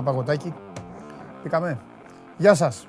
Ένα 0.00 0.08
παγωτάκι. 0.08 0.54
Πήκαμε. 1.42 1.78
Γεια 2.36 2.54
σας. 2.54 2.86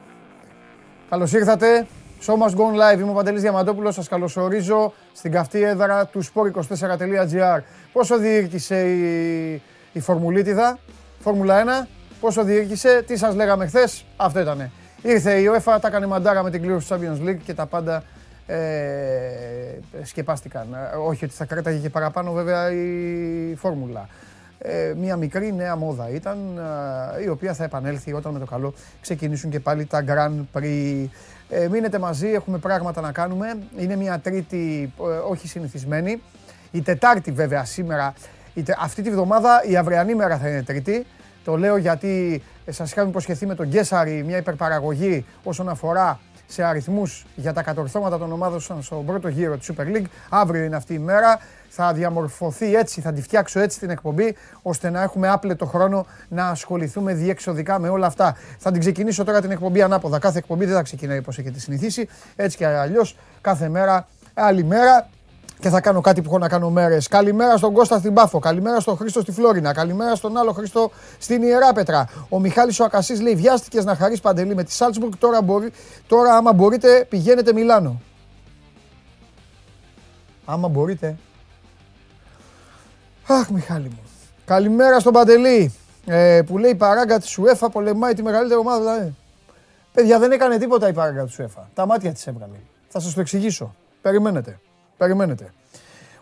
Καλώς 1.09 1.33
ήρθατε. 1.33 1.87
Show 2.25 2.33
must 2.33 2.55
go 2.55 2.93
live. 2.95 2.99
Είμαι 2.99 3.09
ο 3.09 3.13
Παντελής 3.13 3.41
Διαμαντόπουλος. 3.41 3.93
Σας 3.93 4.07
καλωσορίζω 4.07 4.93
στην 5.13 5.31
καυτή 5.31 5.63
έδρα 5.63 6.05
του 6.05 6.23
sport24.gr. 6.23 7.59
Πόσο 7.93 8.17
διήρκησε 8.17 8.89
η, 8.89 9.61
η 9.91 9.99
Φορμουλίτιδα, 9.99 10.79
Φόρμουλα 11.19 11.83
1. 11.83 11.87
Πόσο 12.19 12.43
διήρκησε, 12.43 13.03
τι 13.07 13.17
σας 13.17 13.35
λέγαμε 13.35 13.67
χθες, 13.67 14.05
αυτό 14.17 14.39
ήτανε. 14.39 14.71
Ήρθε 15.01 15.33
η 15.33 15.49
UEFA, 15.53 15.77
τα 15.81 15.87
έκανε 15.87 16.05
μαντάρα 16.05 16.43
με 16.43 16.49
την 16.49 16.61
κλήρωση 16.61 16.87
του 16.87 16.95
Champions 16.95 17.27
League 17.27 17.39
και 17.43 17.53
τα 17.53 17.65
πάντα 17.65 18.03
ε, 18.45 18.57
σκεπάστηκαν. 20.03 20.73
Ε, 20.73 20.95
όχι 20.97 21.25
ότι 21.25 21.33
θα 21.33 21.45
κράταγε 21.45 21.77
και 21.77 21.89
παραπάνω 21.89 22.31
βέβαια 22.31 22.71
η 22.71 23.55
φόρμουλα. 23.55 24.07
Ε, 24.63 24.93
μια 24.97 25.15
μικρή 25.15 25.53
νέα 25.53 25.75
μόδα 25.75 26.09
ήταν, 26.09 26.37
ε, 27.19 27.23
η 27.23 27.27
οποία 27.27 27.53
θα 27.53 27.63
επανέλθει 27.63 28.13
όταν 28.13 28.33
με 28.33 28.39
το 28.39 28.45
καλό 28.45 28.73
ξεκινήσουν 29.01 29.49
και 29.49 29.59
πάλι 29.59 29.85
τα 29.85 30.03
Grand 30.07 30.57
Prix. 30.57 31.07
Ε, 31.49 31.67
μείνετε 31.67 31.99
μαζί, 31.99 32.27
έχουμε 32.27 32.57
πράγματα 32.57 33.01
να 33.01 33.11
κάνουμε. 33.11 33.57
Είναι 33.77 33.95
μια 33.95 34.19
τρίτη, 34.19 34.93
όχι 35.29 35.47
συνηθισμένη. 35.47 36.21
Η 36.71 36.81
Τετάρτη 36.81 37.31
βέβαια 37.31 37.65
σήμερα, 37.65 38.13
αυτή 38.79 39.01
τη 39.01 39.09
βδομάδα 39.09 39.63
η 39.67 39.77
αυριανή 39.77 40.15
μέρα 40.15 40.37
θα 40.37 40.49
είναι 40.49 40.63
τρίτη. 40.63 41.05
Το 41.43 41.57
λέω 41.57 41.77
γιατί 41.77 42.43
σας 42.69 42.91
είχαμε 42.91 43.09
υποσχεθεί 43.09 43.45
με 43.45 43.55
τον 43.55 43.67
Γκέσαρη 43.67 44.23
μια 44.23 44.37
υπερπαραγωγή 44.37 45.25
όσον 45.43 45.69
αφορά 45.69 46.19
σε 46.47 46.63
αριθμούς 46.63 47.25
για 47.35 47.53
τα 47.53 47.63
κατορθώματα 47.63 48.17
των 48.17 48.31
ομάδων 48.31 48.59
στον 48.59 49.05
πρώτο 49.05 49.27
γύρο 49.27 49.57
της 49.57 49.71
Super 49.71 49.95
League. 49.95 50.05
Αύριο 50.29 50.63
είναι 50.63 50.75
αυτή 50.75 50.93
η 50.93 50.99
μέρα. 50.99 51.39
Θα 51.73 51.93
διαμορφωθεί 51.93 52.75
έτσι, 52.75 53.01
θα 53.01 53.13
τη 53.13 53.21
φτιάξω 53.21 53.59
έτσι 53.59 53.79
την 53.79 53.89
εκπομπή, 53.89 54.35
ώστε 54.61 54.89
να 54.89 55.01
έχουμε 55.01 55.29
άπλετο 55.29 55.65
χρόνο 55.65 56.05
να 56.27 56.47
ασχοληθούμε 56.47 57.13
διεξοδικά 57.13 57.79
με 57.79 57.89
όλα 57.89 58.05
αυτά. 58.05 58.35
Θα 58.57 58.71
την 58.71 58.79
ξεκινήσω 58.79 59.23
τώρα 59.23 59.41
την 59.41 59.51
εκπομπή 59.51 59.81
ανάποδα. 59.81 60.19
Κάθε 60.19 60.37
εκπομπή 60.37 60.65
δεν 60.65 60.75
θα 60.75 60.81
ξεκινάει 60.81 61.17
όπως 61.17 61.37
έχετε 61.37 61.59
συνηθίσει. 61.59 62.07
Έτσι 62.35 62.57
και 62.57 62.65
αλλιώς 62.65 63.17
κάθε 63.41 63.69
μέρα, 63.69 64.07
άλλη 64.33 64.63
μέρα 64.63 65.09
και 65.59 65.69
θα 65.69 65.81
κάνω 65.81 66.01
κάτι 66.01 66.21
που 66.21 66.29
έχω 66.29 66.37
να 66.37 66.47
κάνω 66.47 66.69
μέρες. 66.69 67.07
Καλημέρα 67.07 67.57
στον 67.57 67.73
Κώστα 67.73 67.97
στην 67.97 68.13
Πάφο. 68.13 68.39
Καλημέρα 68.39 68.79
στον 68.79 68.97
Χρήστο 68.97 69.21
στη 69.21 69.31
Φλόρινα. 69.31 69.73
Καλημέρα 69.73 70.15
στον 70.15 70.37
άλλο 70.37 70.51
Χρήστο 70.51 70.91
στην 71.19 71.41
Ιεράπετρα. 71.41 72.09
Ο 72.29 72.39
Μιχάλης 72.39 72.79
ο 72.79 72.83
Ακασής 72.83 73.21
λέει: 73.21 73.35
Βιάστηκες 73.35 73.85
να 73.85 73.95
χαρείς 73.95 74.19
παντελή 74.19 74.55
με 74.55 74.63
τη 74.63 74.71
Σάλτσμπουργκ. 74.71 75.11
Τώρα, 75.19 75.41
μπορεί, 75.41 75.71
τώρα, 76.07 76.35
άμα 76.35 76.53
μπορείτε, 76.53 77.05
πηγαίνετε 77.09 77.53
Μιλάνο. 77.53 78.01
Άμα 80.45 80.67
μπορείτε. 80.67 81.17
Αχ, 83.27 83.49
Μιχάλη 83.49 83.87
μου. 83.89 83.99
Καλημέρα 84.45 84.99
στον 84.99 85.13
Παντελή 85.13 85.73
ε, 86.05 86.41
που 86.45 86.57
λέει 86.57 86.75
παράγκα 86.75 87.19
της 87.19 87.39
UEFA 87.41 87.67
πολεμάει 87.71 88.13
τη 88.13 88.23
μεγαλύτερη 88.23 88.59
ομάδα. 88.59 88.79
Δηλαδή. 88.79 89.15
Παιδιά, 89.93 90.19
δεν 90.19 90.31
έκανε 90.31 90.57
τίποτα 90.57 90.87
η 90.89 90.93
παράγκα 90.93 91.25
της 91.25 91.39
UEFA. 91.39 91.63
Τα 91.73 91.85
μάτια 91.85 92.11
της 92.11 92.27
έβγαλε. 92.27 92.55
Θα 92.87 92.99
σας 92.99 93.13
το 93.13 93.21
εξηγήσω. 93.21 93.75
Περιμένετε. 94.01 94.59
Περιμένετε. 94.97 95.53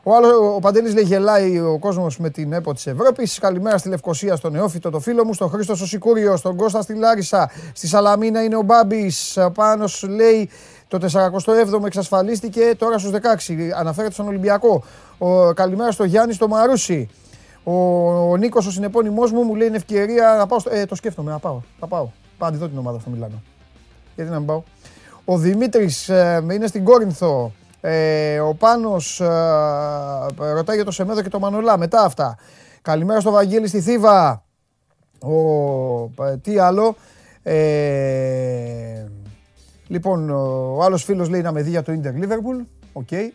Ο, 0.03 0.15
άλλος, 0.15 0.31
ο 0.55 0.59
Παντελής 0.59 0.93
λέει 0.93 1.03
γελάει 1.03 1.59
ο 1.59 1.77
κόσμος 1.79 2.17
με 2.17 2.29
την 2.29 2.53
ΕΠΟ 2.53 2.73
της 2.73 2.87
Ευρώπης. 2.87 3.39
Καλημέρα 3.39 3.77
στη 3.77 3.89
Λευκοσία, 3.89 4.35
στον 4.35 4.51
Νεόφυτο, 4.51 4.89
το 4.89 4.99
φίλο 4.99 5.25
μου, 5.25 5.33
στον 5.33 5.49
Χρήστο 5.49 5.75
στο 5.75 5.85
Σικούριο, 5.85 6.37
στον 6.37 6.55
Κώστα 6.55 6.81
στη 6.81 6.93
Λάρισα, 6.93 7.51
στη 7.73 7.87
Σαλαμίνα 7.87 8.43
είναι 8.43 8.55
ο 8.55 8.61
Μπάμπης. 8.61 9.37
Πάνω 9.53 9.85
λέει 10.09 10.49
το 10.87 10.99
47ο 11.45 11.85
εξασφαλίστηκε 11.85 12.75
τώρα 12.77 12.97
στους 12.97 13.11
16. 13.11 13.71
Αναφέρεται 13.75 14.13
στον 14.13 14.27
Ολυμπιακό. 14.27 14.83
Ο, 15.21 15.53
καλημέρα 15.53 15.91
στο 15.91 16.03
Γιάννη 16.03 16.33
στο 16.33 16.47
Μαρούσι. 16.47 17.09
Ο, 17.63 17.73
ο 18.31 18.37
Νίκος 18.37 18.65
ο 18.65 18.71
συνεπώνυμός 18.71 19.31
μου 19.31 19.43
μου 19.43 19.55
λέει 19.55 19.67
είναι 19.67 19.77
ευκαιρία 19.77 20.35
να 20.37 20.47
πάω. 20.47 20.59
Στο, 20.59 20.69
ε, 20.73 20.85
το 20.85 20.95
σκέφτομαι, 20.95 21.31
να 21.31 21.39
πάω. 21.39 21.61
Θα 21.79 21.87
πάω. 21.87 22.09
Πάω 22.37 22.51
δω 22.51 22.67
την 22.67 22.77
ομάδα 22.77 22.99
στο 22.99 23.09
Μιλάνο. 23.09 23.43
Γιατί 24.15 24.31
να 24.31 24.37
μην 24.37 24.47
πάω. 24.47 24.63
Ο 25.25 25.37
Δημήτρης 25.37 26.09
ε, 26.09 26.45
είναι 26.51 26.67
στην 26.67 26.83
Κόρινθο. 26.83 27.51
Ε, 27.81 28.39
ο 28.39 28.55
Πάνος 28.55 29.19
ε, 29.19 29.25
ρωτάει 30.37 30.75
για 30.75 30.85
το 30.85 30.91
Σεμέδο 30.91 31.21
και 31.21 31.29
το 31.29 31.39
Μανολά. 31.39 31.77
Μετά 31.77 32.01
αυτά. 32.01 32.37
Καλημέρα 32.81 33.19
στο 33.19 33.31
Βαγγέλη 33.31 33.67
στη 33.67 33.81
Θήβα. 33.81 34.43
Ο, 35.19 36.23
ε, 36.23 36.37
τι 36.41 36.57
άλλο. 36.57 36.95
Ε, 37.43 39.05
λοιπόν, 39.87 40.29
ο 40.29 40.83
άλλος 40.83 41.03
φίλος 41.03 41.29
λέει 41.29 41.41
να 41.41 41.51
με 41.51 41.61
δει 41.61 41.69
για 41.69 41.81
το 41.83 41.91
Ιντερ 41.91 42.13
Liverpool. 42.15 42.65
Οκ. 42.93 43.07
Okay. 43.11 43.29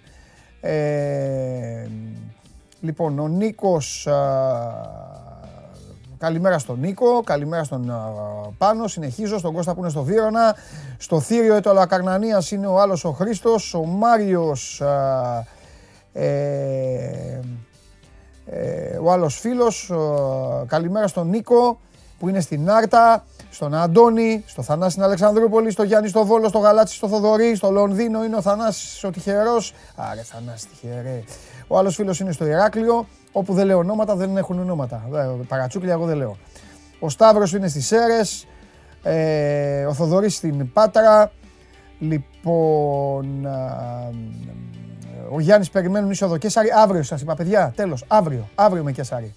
Ε, 0.66 1.86
λοιπόν, 2.80 3.18
ο 3.18 3.28
Νίκος 3.28 4.08
Καλημέρα 6.18 6.58
στον 6.58 6.78
Νίκο, 6.80 7.22
καλημέρα 7.22 7.64
στον 7.64 7.92
Πάνο. 8.58 8.86
Συνεχίζω 8.86 9.38
στον 9.38 9.54
Κώστα 9.54 9.74
που 9.74 9.80
είναι 9.80 9.88
στο 9.88 10.02
Βύρονα. 10.02 10.56
Στο 10.98 11.20
θύριο 11.20 11.60
του 11.60 11.70
Αλακαρνανία 11.70 12.42
είναι 12.50 12.66
ο 12.66 12.80
άλλος 12.80 13.04
ο 13.04 13.10
Χρήστος. 13.10 13.74
Ο 13.74 13.84
Μάριος. 13.84 14.82
Ε, 16.12 17.40
ε, 18.46 18.96
ο 19.02 19.12
άλλος 19.12 19.38
φίλος. 19.38 19.92
Καλημέρα 20.66 21.06
στον 21.06 21.28
Νίκο 21.28 21.78
που 22.18 22.28
είναι 22.28 22.40
στην 22.40 22.70
Άρτα. 22.70 23.24
Στον 23.54 23.74
Αντώνη, 23.74 24.44
στο 24.46 24.62
Θανάση 24.62 24.90
στην 24.90 25.02
Αλεξανδρούπολη, 25.02 25.70
στο 25.70 25.82
Γιάννη 25.82 26.08
στο 26.08 26.24
Βόλο, 26.24 26.48
στο 26.48 26.58
Γαλάτσι 26.58 26.94
στο 26.94 27.08
Θοδωρή, 27.08 27.54
στο 27.54 27.70
Λονδίνο 27.70 28.24
είναι 28.24 28.36
ο 28.36 28.40
Θανάσης 28.40 29.04
ο 29.04 29.10
τυχερός. 29.10 29.72
Άρε 29.96 30.22
Θανάση 30.22 30.66
τυχερέ. 30.68 31.22
Ο 31.66 31.78
άλλος 31.78 31.94
φίλος 31.94 32.20
είναι 32.20 32.32
στο 32.32 32.46
Ηράκλειο. 32.46 33.06
Όπου 33.32 33.54
δεν 33.54 33.66
λέω 33.66 33.78
ονόματα 33.78 34.16
δεν 34.16 34.36
έχουν 34.36 34.58
ονόματα. 34.58 35.08
Ε, 35.14 35.44
παρατσούκλια 35.48 35.92
εγώ 35.92 36.06
δεν 36.06 36.16
λέω. 36.16 36.36
Ο 36.98 37.08
Σταύρος 37.08 37.52
είναι 37.52 37.68
στις 37.68 37.86
Σέρες. 37.86 38.46
Ε, 39.02 39.84
ο 39.84 39.94
Θοδωρής 39.94 40.34
στην 40.34 40.72
Πάτρα. 40.72 41.32
Λοιπόν, 41.98 43.46
ο 45.32 45.40
Γιάννης 45.40 45.70
περιμένουν 45.70 46.10
είσοδο 46.10 46.36
Κέσαρη. 46.36 46.68
Αύριο 46.82 47.02
σας 47.02 47.20
είπα 47.20 47.34
παιδιά, 47.34 47.72
τέλος, 47.76 48.04
αύριο, 48.08 48.48
αύριο 48.54 48.82
με 48.82 48.92
Κέσαρη. 48.92 49.34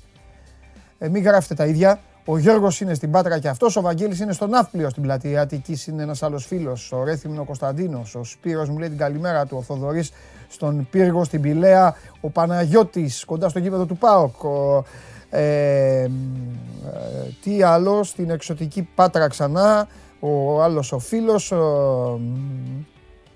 Ε, 0.97 1.09
μην 1.09 1.23
γράφετε 1.23 1.53
τα 1.53 1.65
ίδια. 1.65 1.99
Ο 2.29 2.37
Γιώργος 2.37 2.81
είναι 2.81 2.93
στην 2.93 3.11
Πάτρα 3.11 3.39
και 3.39 3.47
αυτός, 3.47 3.75
ο 3.75 3.81
Βαγγέλης 3.81 4.19
είναι 4.19 4.33
στον 4.33 4.49
Ναύπλιο 4.49 4.89
στην 4.89 5.03
πλατεία 5.03 5.41
Αττικής, 5.41 5.87
είναι 5.87 6.03
ένας 6.03 6.23
άλλος 6.23 6.45
φίλος, 6.45 6.91
ο 6.91 7.03
Ρέθυμνο 7.03 7.43
Κωνσταντίνος, 7.43 8.15
ο 8.15 8.23
Σπύρος 8.23 8.69
μου 8.69 8.77
λέει 8.77 8.89
την 8.89 8.97
καλημέρα 8.97 9.45
του, 9.45 9.57
ο 9.57 9.61
Θοδωρής 9.61 10.11
στον 10.47 10.87
Πύργο, 10.91 11.23
στην 11.23 11.41
Πηλαία, 11.41 11.95
ο 12.21 12.29
Παναγιώτης 12.29 13.25
κοντά 13.25 13.49
στο 13.49 13.59
γήπεδο 13.59 13.85
του 13.85 13.97
ΠΑΟΚ, 13.97 14.43
ο, 14.43 14.83
ε, 15.29 16.01
ε, 16.01 16.09
τι 17.43 17.61
άλλο, 17.63 18.03
στην 18.03 18.29
εξωτική 18.29 18.89
Πάτρα 18.95 19.27
ξανά, 19.27 19.87
ο 20.19 20.61
άλλος 20.61 20.91
ο 20.91 20.99
φίλος, 20.99 21.51
ο, 21.51 22.19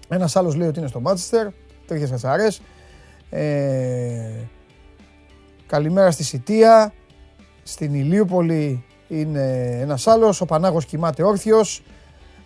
ένας 0.07 0.35
άλλος 0.35 0.55
λέει 0.55 0.67
ότι 0.67 0.79
είναι 0.79 0.87
στο 0.87 0.99
Μάτσεστερ, 0.99 1.47
τέτοιες 1.87 2.09
χασαρές. 2.09 2.61
Ε, 3.29 4.45
καλημέρα 5.67 6.11
στη 6.11 6.23
Σιτία, 6.23 6.93
στην 7.63 7.93
Ηλίουπολη 7.93 8.83
είναι 9.07 9.77
ένας 9.81 10.07
άλλος, 10.07 10.41
ο 10.41 10.45
Πανάγος 10.45 10.85
κοιμάται 10.85 11.23
όρθιος. 11.23 11.83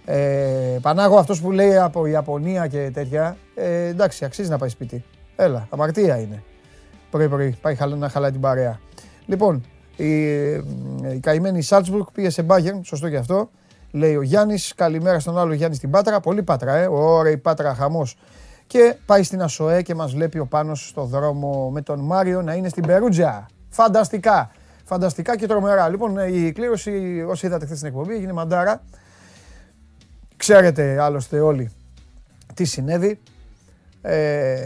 Ε, 0.05 0.77
Πανάγο 0.81 1.17
αυτός 1.17 1.41
που 1.41 1.51
λέει 1.51 1.77
από 1.77 2.05
Ιαπωνία 2.05 2.67
και 2.67 2.89
τέτοια, 2.93 3.37
ε, 3.55 3.87
εντάξει 3.87 4.25
αξίζει 4.25 4.49
να 4.49 4.57
πάει 4.57 4.69
σπίτι. 4.69 5.03
Έλα, 5.35 5.67
αμαρτία 5.69 6.19
είναι. 6.19 6.43
Πρωί 7.09 7.29
πρωί, 7.29 7.57
πάει 7.61 7.75
να 7.97 8.09
χαλάει 8.09 8.31
την 8.31 8.41
παρέα. 8.41 8.79
Λοιπόν, 9.25 9.63
η, 9.95 10.23
η 11.13 11.19
καημένη 11.21 11.61
Σάλτσμπουργκ 11.61 12.05
πήγε 12.13 12.29
σε 12.29 12.41
Μπάγερν, 12.41 12.83
σωστό 12.83 13.09
και 13.09 13.17
αυτό. 13.17 13.49
Λέει 13.91 14.15
ο 14.15 14.21
Γιάννης, 14.21 14.73
καλημέρα 14.75 15.19
στον 15.19 15.37
άλλο 15.37 15.53
Γιάννη 15.53 15.75
στην 15.75 15.89
Πάτρα. 15.89 16.19
Πολύ 16.19 16.43
Πάτρα, 16.43 16.75
ε. 16.75 16.87
Ωραία 16.87 17.31
η 17.31 17.37
Πάτρα, 17.37 17.73
χαμός. 17.73 18.17
Και 18.67 18.95
πάει 19.05 19.23
στην 19.23 19.41
Ασοέ 19.41 19.81
και 19.81 19.95
μας 19.95 20.13
βλέπει 20.13 20.39
ο 20.39 20.45
Πάνος 20.45 20.87
στο 20.87 21.03
δρόμο 21.03 21.69
με 21.69 21.81
τον 21.81 21.99
Μάριο 21.99 22.41
να 22.41 22.53
είναι 22.53 22.69
στην 22.69 22.85
Περούτζα. 22.85 23.45
Φανταστικά. 23.69 24.51
Φανταστικά 24.87 25.37
και 25.37 25.47
τρομερά. 25.47 25.89
Λοιπόν, 25.89 26.17
η 26.17 26.51
κλήρωση, 26.51 27.23
όσοι 27.27 27.45
είδατε 27.45 27.65
χθες 27.65 27.77
στην 27.77 27.89
εκπομπή, 27.89 28.13
έγινε 28.13 28.33
μαντάρα. 28.33 28.83
Ξέρετε 30.37 31.01
άλλωστε 31.01 31.39
όλοι 31.39 31.71
τι 32.53 32.65
συνέβη. 32.65 33.19
Ε, 34.01 34.57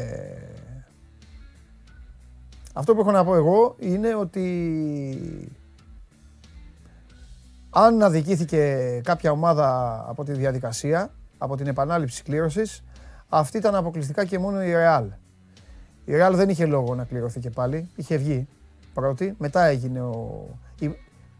αυτό 2.73 2.95
που 2.95 2.99
έχω 2.99 3.11
να 3.11 3.23
πω 3.23 3.35
εγώ 3.35 3.75
είναι 3.79 4.15
ότι 4.15 5.61
αν 7.69 8.01
αδικήθηκε 8.01 9.01
κάποια 9.03 9.31
ομάδα 9.31 9.99
από 10.07 10.23
τη 10.23 10.31
διαδικασία, 10.31 11.11
από 11.37 11.55
την 11.55 11.67
επανάληψη 11.67 12.23
κλήρωσης, 12.23 12.83
αυτή 13.29 13.57
ήταν 13.57 13.75
αποκλειστικά 13.75 14.25
και 14.25 14.39
μόνο 14.39 14.63
η 14.63 14.71
Real. 14.75 15.07
Η 16.05 16.11
Real 16.15 16.31
δεν 16.33 16.49
είχε 16.49 16.65
λόγο 16.65 16.95
να 16.95 17.03
κληρωθεί 17.03 17.39
και 17.39 17.49
πάλι, 17.49 17.89
είχε 17.95 18.17
βγει 18.17 18.47
πρώτη, 18.93 19.35
μετά 19.37 19.65
έγινε 19.65 20.01
ο, 20.01 20.45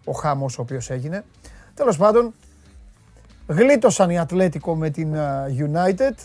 ο 0.06 0.12
χάμος 0.12 0.58
ο 0.58 0.62
οποίος 0.62 0.90
έγινε. 0.90 1.26
Τέλος 1.74 1.98
πάντων, 1.98 2.34
γλίτωσαν 3.48 4.10
οι 4.10 4.20
Ατλέτικο 4.20 4.76
με 4.76 4.90
την 4.90 5.16
United, 5.58 6.16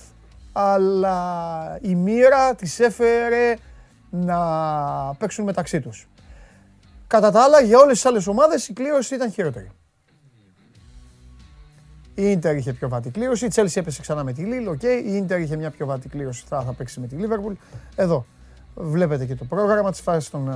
αλλά 0.52 1.78
η 1.82 1.94
μοίρα 1.94 2.54
τις 2.54 2.80
έφερε 2.80 3.56
να 4.10 4.38
παίξουν 5.18 5.44
μεταξύ 5.44 5.80
τους. 5.80 6.08
Κατά 7.06 7.30
τα 7.30 7.42
άλλα, 7.42 7.60
για 7.60 7.78
όλες 7.78 7.94
τις 7.94 8.06
άλλες 8.06 8.26
ομάδες 8.26 8.68
η 8.68 8.72
κλήρωση 8.72 9.14
ήταν 9.14 9.30
χειρότερη. 9.30 9.70
Η 12.14 12.30
Ίντερ 12.30 12.56
είχε 12.56 12.72
πιο 12.72 12.88
βατή 12.88 13.10
κλήρωση, 13.10 13.46
η 13.46 13.50
Chelsea 13.54 13.76
έπεσε 13.76 14.00
ξανά 14.00 14.24
με 14.24 14.32
τη 14.32 14.42
Λίλ, 14.42 14.68
okay. 14.68 15.02
η 15.04 15.16
Ίντερ 15.16 15.40
είχε 15.40 15.56
μια 15.56 15.70
πιο 15.70 15.86
βατή 15.86 16.08
κλήρωση, 16.08 16.44
θα, 16.48 16.62
θα 16.62 16.72
παίξει 16.72 17.00
με 17.00 17.06
τη 17.06 17.16
Λίβερπουλ. 17.16 17.54
Εδώ 17.96 18.26
βλέπετε 18.74 19.26
και 19.26 19.34
το 19.34 19.44
πρόγραμμα 19.44 19.90
της 19.90 20.00
φάσης 20.00 20.30
των 20.30 20.50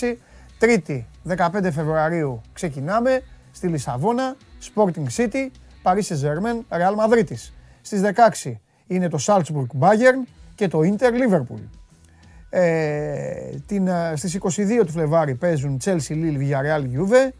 16. 0.00 0.16
Τρίτη, 0.58 1.06
15 1.28 1.36
Φεβρουαρίου 1.72 2.40
ξεκινάμε 2.52 3.22
στη 3.52 3.66
Λισαβόνα, 3.66 4.36
Sporting 4.74 5.06
City, 5.16 5.48
Paris 5.82 6.02
Saint-Germain, 6.02 6.78
Real 6.78 6.94
Madrid. 6.96 7.34
Στις 7.80 8.00
16 8.44 8.52
είναι 8.86 9.08
το 9.08 9.18
Salzburg 9.26 9.78
Bayern 9.80 10.28
και 10.54 10.68
το 10.68 10.80
Inter 10.82 11.10
Liverpool. 11.10 11.60
Ε, 12.50 13.50
την, 13.66 13.88
στις 14.14 14.38
22 14.40 14.82
του 14.86 14.92
Φλεβάρι 14.92 15.34
παίζουν 15.34 15.78
Chelsea, 15.84 16.10
Lille, 16.10 16.38
Villarreal, 16.38 16.82
Juve. 16.82 17.32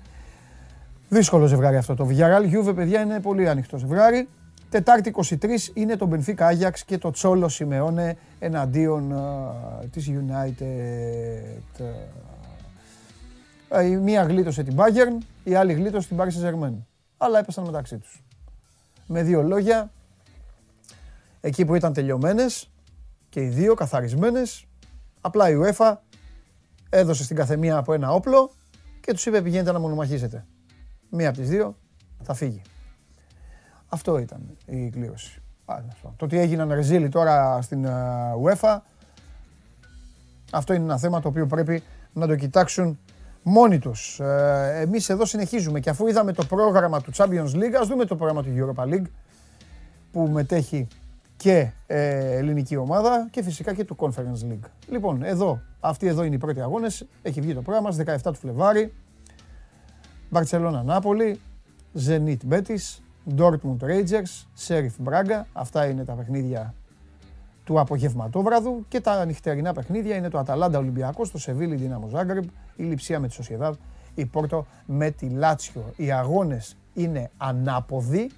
Δύσκολο 1.08 1.47
ζευγάρι 1.47 1.76
αυτό 1.76 1.94
το 1.94 2.08
Villarreal, 2.11 2.55
Juve 2.55 2.75
παιδιά 2.75 3.00
είναι 3.00 3.20
πολύ 3.20 3.49
ανοιχτό 3.49 3.79
ζευγάρι. 3.79 4.29
Τετάρτη 4.70 5.14
23 5.17 5.34
είναι 5.75 5.96
το 5.96 6.08
Benfica 6.12 6.50
Ajax 6.50 6.72
και 6.87 6.99
το 6.99 7.11
Τσόλο 7.11 7.49
Σιμεώνε 7.49 8.17
εναντίον 8.38 9.12
uh, 9.14 9.87
της 9.90 10.11
United. 10.11 11.61
Η 13.84 13.96
μία 13.96 14.22
γλίτωσε 14.22 14.62
την 14.62 14.76
Bayern, 14.76 15.25
η 15.44 15.55
άλλη 15.55 15.72
γλίτωσε 15.72 16.08
την 16.08 16.17
Paris 16.20 16.22
Saint-Germain. 16.22 16.75
Αλλά 17.17 17.38
έπεσαν 17.38 17.64
μεταξύ 17.64 17.99
τους. 17.99 18.22
Με 19.06 19.22
δύο 19.22 19.43
λόγια, 19.43 19.90
εκεί 21.40 21.64
που 21.64 21.75
ήταν 21.75 21.93
τελειωμένες 21.93 22.70
και 23.28 23.43
οι 23.43 23.49
δύο 23.49 23.75
καθαρισμένες, 23.75 24.64
απλά 25.20 25.50
η 25.50 25.55
UEFA 25.62 25.94
έδωσε 26.90 27.25
στην 27.25 27.37
καθεμία 27.37 27.76
από 27.76 27.93
ένα 27.93 28.12
όπλο 28.12 28.50
και 29.00 29.12
τους 29.12 29.26
είπε 29.26 29.43
πηγαίνετε 29.43 29.73
να 29.73 29.78
μονομαχήσετε. 29.78 30.46
Μία 31.11 31.28
από 31.28 31.38
τις 31.38 31.49
δύο 31.49 31.76
θα 32.23 32.34
φύγει. 32.34 32.62
Αυτό 33.92 34.19
ήταν 34.19 34.40
η 34.66 34.90
κλήρωση. 34.90 35.42
Το 36.16 36.25
ότι 36.25 36.38
έγιναν 36.38 36.72
ρεζίλοι 36.72 37.08
τώρα 37.08 37.62
στην 37.62 37.87
UEFA, 38.44 38.78
αυτό 40.52 40.72
είναι 40.72 40.84
ένα 40.84 40.98
θέμα 40.98 41.20
το 41.20 41.28
οποίο 41.28 41.46
πρέπει 41.46 41.82
να 42.12 42.26
το 42.26 42.37
κοιτάξουν 42.37 42.98
μόνοι 43.42 43.78
τους. 43.78 44.20
Ε, 44.20 44.81
εμείς 44.81 45.08
εδώ 45.08 45.25
συνεχίζουμε 45.25 45.81
και 45.81 45.90
αφού 45.90 46.06
είδαμε 46.06 46.32
το 46.32 46.44
πρόγραμμα 46.44 47.00
του 47.00 47.12
Champions 47.14 47.54
League, 47.54 47.75
ας 47.81 47.88
δούμε 47.88 48.04
το 48.04 48.16
πρόγραμμα 48.16 48.42
του 48.42 48.50
Europa 48.56 48.84
League 48.84 49.06
που 50.12 50.28
μετέχει 50.28 50.88
και 51.37 51.70
ε, 51.87 52.37
ελληνική 52.37 52.76
ομάδα 52.76 53.28
και 53.31 53.42
φυσικά 53.42 53.75
και 53.75 53.84
του 53.84 53.96
Conference 53.98 54.50
League. 54.50 54.69
Λοιπόν, 54.88 55.22
εδώ, 55.22 55.60
αυτοί 55.81 56.06
εδώ 56.06 56.22
είναι 56.22 56.34
οι 56.34 56.38
πρώτοι 56.38 56.60
αγώνες, 56.60 57.06
έχει 57.22 57.40
βγει 57.40 57.54
το 57.54 57.62
πρόγραμμα, 57.62 57.96
17 58.06 58.16
του 58.22 58.34
Φλεβάρι, 58.34 58.92
Barcelona 60.32 60.81
Νάπολη, 60.84 61.40
Zenit 62.06 62.37
Betis, 62.50 62.98
Dortmund 63.37 63.81
Rangers, 63.81 64.46
Sheriff 64.67 65.08
Braga, 65.08 65.43
αυτά 65.52 65.87
είναι 65.87 66.05
τα 66.05 66.12
παιχνίδια 66.12 66.75
του 67.64 67.81
απογευματόβραδου 67.81 68.84
και 68.88 69.00
τα 69.00 69.25
νυχτερινά 69.25 69.72
παιχνίδια 69.72 70.17
είναι 70.17 70.28
το 70.28 70.38
Αταλάντα 70.38 70.78
Ολυμπιακός, 70.78 71.31
το 71.31 71.38
Σεβίλη 71.38 71.75
Δύναμο 71.75 72.08
Ζάγκρεπ, 72.08 72.44
η 72.76 72.82
Λιψία 72.82 73.20
με 73.20 73.28
τη 73.28 73.34
Σοσιαδάδ, 73.34 73.75
η 74.14 74.25
Πόρτο 74.25 74.67
με 74.87 75.11
τη 75.11 75.28
Λάτσιο. 75.28 75.93
Οι 75.96 76.12
αγώνες 76.12 76.76
είναι 76.94 77.31
ανάποδοι, 77.37 78.31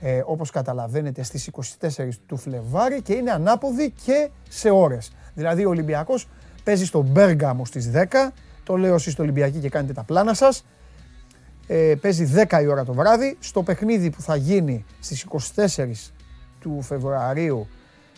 ε, 0.00 0.22
όπως 0.26 0.50
καταλαβαίνετε 0.50 1.22
στις 1.22 1.46
24 1.46 2.20
του 2.26 2.36
Φλεβάρι 2.36 3.02
και 3.02 3.14
είναι 3.14 3.30
ανάποδοι 3.30 3.90
και 4.04 4.30
σε 4.48 4.70
ώρες. 4.70 5.12
Δηλαδή 5.34 5.64
ο 5.64 5.68
Ολυμπιακός 5.68 6.28
παίζει 6.64 6.84
στο 6.84 7.02
Μπέργαμο 7.02 7.64
στις 7.64 7.90
10, 7.90 8.32
το 8.64 8.76
λέω 8.76 8.94
εσείς 8.94 9.12
στο 9.12 9.22
Ολυμπιακή 9.22 9.58
και 9.58 9.68
κάνετε 9.68 9.92
τα 9.92 10.02
πλάνα 10.02 10.34
σας, 10.34 10.64
ε, 11.66 11.94
παίζει 12.00 12.46
10 12.48 12.60
η 12.62 12.66
ώρα 12.66 12.84
το 12.84 12.92
βράδυ, 12.92 13.36
στο 13.40 13.62
παιχνίδι 13.62 14.10
που 14.10 14.20
θα 14.20 14.36
γίνει 14.36 14.84
στις 15.00 15.26
24 15.56 16.12
του 16.60 16.82
Φεβρουαρίου 16.82 17.66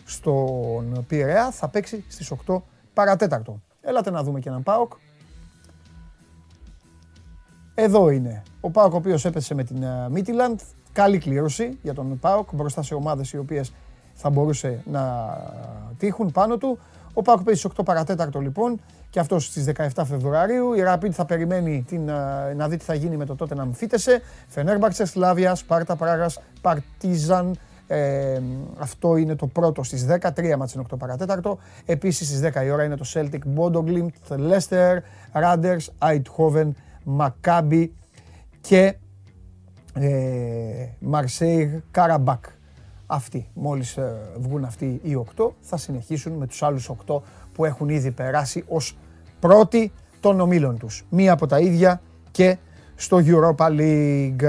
στον 0.05 1.05
Πειραιά 1.07 1.51
θα 1.51 1.67
παίξει 1.67 2.03
στις 2.07 2.33
8 2.47 2.61
παρατέταρτο. 2.93 3.61
Έλατε 3.81 4.11
να 4.11 4.23
δούμε 4.23 4.39
και 4.39 4.49
έναν 4.49 4.63
ΠΑΟΚ. 4.63 4.91
Εδώ 7.75 8.09
είναι 8.09 8.43
ο 8.61 8.69
ΠΑΟΚ 8.69 8.93
ο 8.93 8.97
οποίος 8.97 9.25
έπεσε 9.25 9.53
με 9.53 9.63
την 9.63 9.85
Μίτιλαντ. 10.09 10.59
Καλή 10.93 11.17
κλήρωση 11.17 11.77
για 11.81 11.93
τον 11.93 12.19
ΠΑΟΚ 12.19 12.49
μπροστά 12.53 12.81
σε 12.81 12.93
ομάδες 12.93 13.31
οι 13.31 13.37
οποίες 13.37 13.73
θα 14.13 14.29
μπορούσε 14.29 14.83
να 14.85 15.27
τύχουν 15.97 16.31
πάνω 16.31 16.57
του. 16.57 16.79
Ο 17.17 17.21
ΠΑΟΚ 17.21 17.43
παίζει 17.43 17.59
στις 17.59 17.71
8 17.79 17.85
παρατέταρτο 17.85 18.39
λοιπόν 18.39 18.79
και 19.09 19.19
αυτός 19.19 19.45
στις 19.45 19.65
17 19.75 20.03
Φεβρουαρίου. 20.05 20.73
Η 20.73 20.83
Rapid 20.87 21.09
θα 21.09 21.25
περιμένει 21.25 21.83
την, 21.87 22.01
να 22.55 22.67
δει 22.67 22.77
τι 22.77 22.83
θα 22.83 22.93
γίνει 22.93 23.17
με 23.17 23.25
το 23.25 23.35
τότε 23.35 23.55
να 23.55 23.65
μφίτεσε. 23.65 24.21
Φενέρμπαξε, 24.47 25.05
Σλάβια, 25.05 25.55
Σπάρτα, 25.55 25.95
Πράγας, 25.95 26.39
Παρτίζαν, 26.61 27.57
ε, 27.87 28.39
αυτό 28.77 29.17
είναι 29.17 29.35
το 29.35 29.47
πρώτο 29.47 29.83
στις 29.83 30.05
10, 30.05 30.31
3 30.33 30.55
μάτς 30.57 30.77
8 30.77 30.97
παρατέταρτο. 30.97 31.57
Επίσης 31.85 32.27
στις 32.27 32.39
10 32.39 32.65
η 32.65 32.69
ώρα 32.69 32.83
είναι 32.83 32.95
το 32.95 33.05
Celtic, 33.13 33.39
Bodo 33.57 33.83
Glimt, 33.83 34.37
Leicester, 34.37 34.97
Randers, 35.33 35.85
Eindhoven, 35.99 36.69
Maccabi 37.17 37.87
και 38.61 38.95
ε, 39.93 40.87
Marseille, 41.11 41.81
Karabakh. 41.91 42.56
Αυτοί, 43.07 43.49
μόλις 43.53 43.97
ε, 43.97 44.15
βγουν 44.37 44.63
αυτοί 44.63 44.99
οι 45.03 45.25
8, 45.37 45.49
θα 45.61 45.77
συνεχίσουν 45.77 46.33
με 46.33 46.47
τους 46.47 46.63
άλλους 46.63 46.89
8 47.07 47.21
που 47.53 47.65
έχουν 47.65 47.89
ήδη 47.89 48.11
περάσει 48.11 48.63
ως 48.67 48.97
πρώτοι 49.39 49.91
των 50.19 50.39
ομίλων 50.39 50.77
τους. 50.77 51.05
Μία 51.09 51.31
από 51.31 51.47
τα 51.47 51.59
ίδια 51.59 52.01
και 52.31 52.57
στο 52.95 53.21
Europa 53.25 53.65
League. 53.79 54.43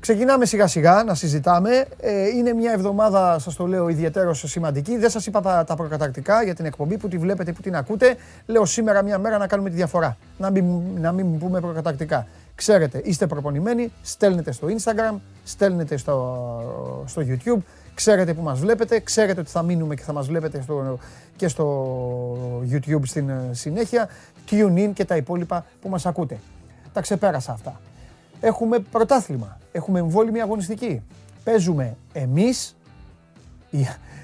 Ξεκινάμε 0.00 0.44
σιγά 0.46 0.66
σιγά 0.66 1.04
να 1.04 1.14
συζητάμε. 1.14 1.84
Ε, 2.00 2.26
είναι 2.28 2.52
μια 2.52 2.72
εβδομάδα, 2.72 3.38
σας 3.38 3.54
το 3.54 3.66
λέω, 3.66 3.88
ιδιαίτερο 3.88 4.34
σημαντική. 4.34 4.96
Δεν 4.98 5.10
σας 5.10 5.26
είπα 5.26 5.40
τα, 5.40 5.64
τα 5.64 5.76
προκαταρκτικά 5.76 6.42
για 6.42 6.54
την 6.54 6.64
εκπομπή 6.64 6.96
που 6.96 7.08
τη 7.08 7.18
βλέπετε, 7.18 7.52
που 7.52 7.60
την 7.62 7.76
ακούτε. 7.76 8.16
Λέω 8.46 8.64
σήμερα 8.64 9.02
μια 9.02 9.18
μέρα 9.18 9.38
να 9.38 9.46
κάνουμε 9.46 9.70
τη 9.70 9.76
διαφορά. 9.76 10.16
Να 10.38 10.50
μην, 10.50 10.64
να 10.98 11.12
μην 11.12 11.38
πούμε 11.38 11.60
προκαταρκτικά. 11.60 12.26
Ξέρετε, 12.56 13.00
είστε 13.04 13.26
προπονημένοι, 13.26 13.92
στέλνετε 14.02 14.52
στο 14.52 14.66
Instagram, 14.66 15.16
στέλνετε 15.44 15.96
στο, 15.96 17.04
στο 17.06 17.22
YouTube. 17.26 17.62
Ξέρετε 17.94 18.34
που 18.34 18.42
μας 18.42 18.60
βλέπετε, 18.60 19.00
ξέρετε 19.00 19.40
ότι 19.40 19.50
θα 19.50 19.62
μείνουμε 19.62 19.94
και 19.94 20.02
θα 20.02 20.12
μας 20.12 20.26
βλέπετε 20.26 20.60
στο, 20.62 20.98
και 21.36 21.48
στο 21.48 22.62
YouTube 22.70 23.02
στην 23.04 23.28
ε, 23.28 23.48
συνέχεια. 23.50 24.08
Tune 24.50 24.76
in 24.76 24.90
και 24.94 25.04
τα 25.04 25.16
υπόλοιπα 25.16 25.66
που 25.80 25.88
μας 25.88 26.06
ακούτε. 26.06 26.38
Τα 26.92 27.00
ξεπέρασα 27.00 27.52
αυτά 27.52 27.80
έχουμε 28.40 28.78
πρωτάθλημα, 28.78 29.58
έχουμε 29.72 29.98
εμβόλυμη 29.98 30.40
αγωνιστική. 30.40 31.02
Παίζουμε 31.44 31.96
εμείς, 32.12 32.76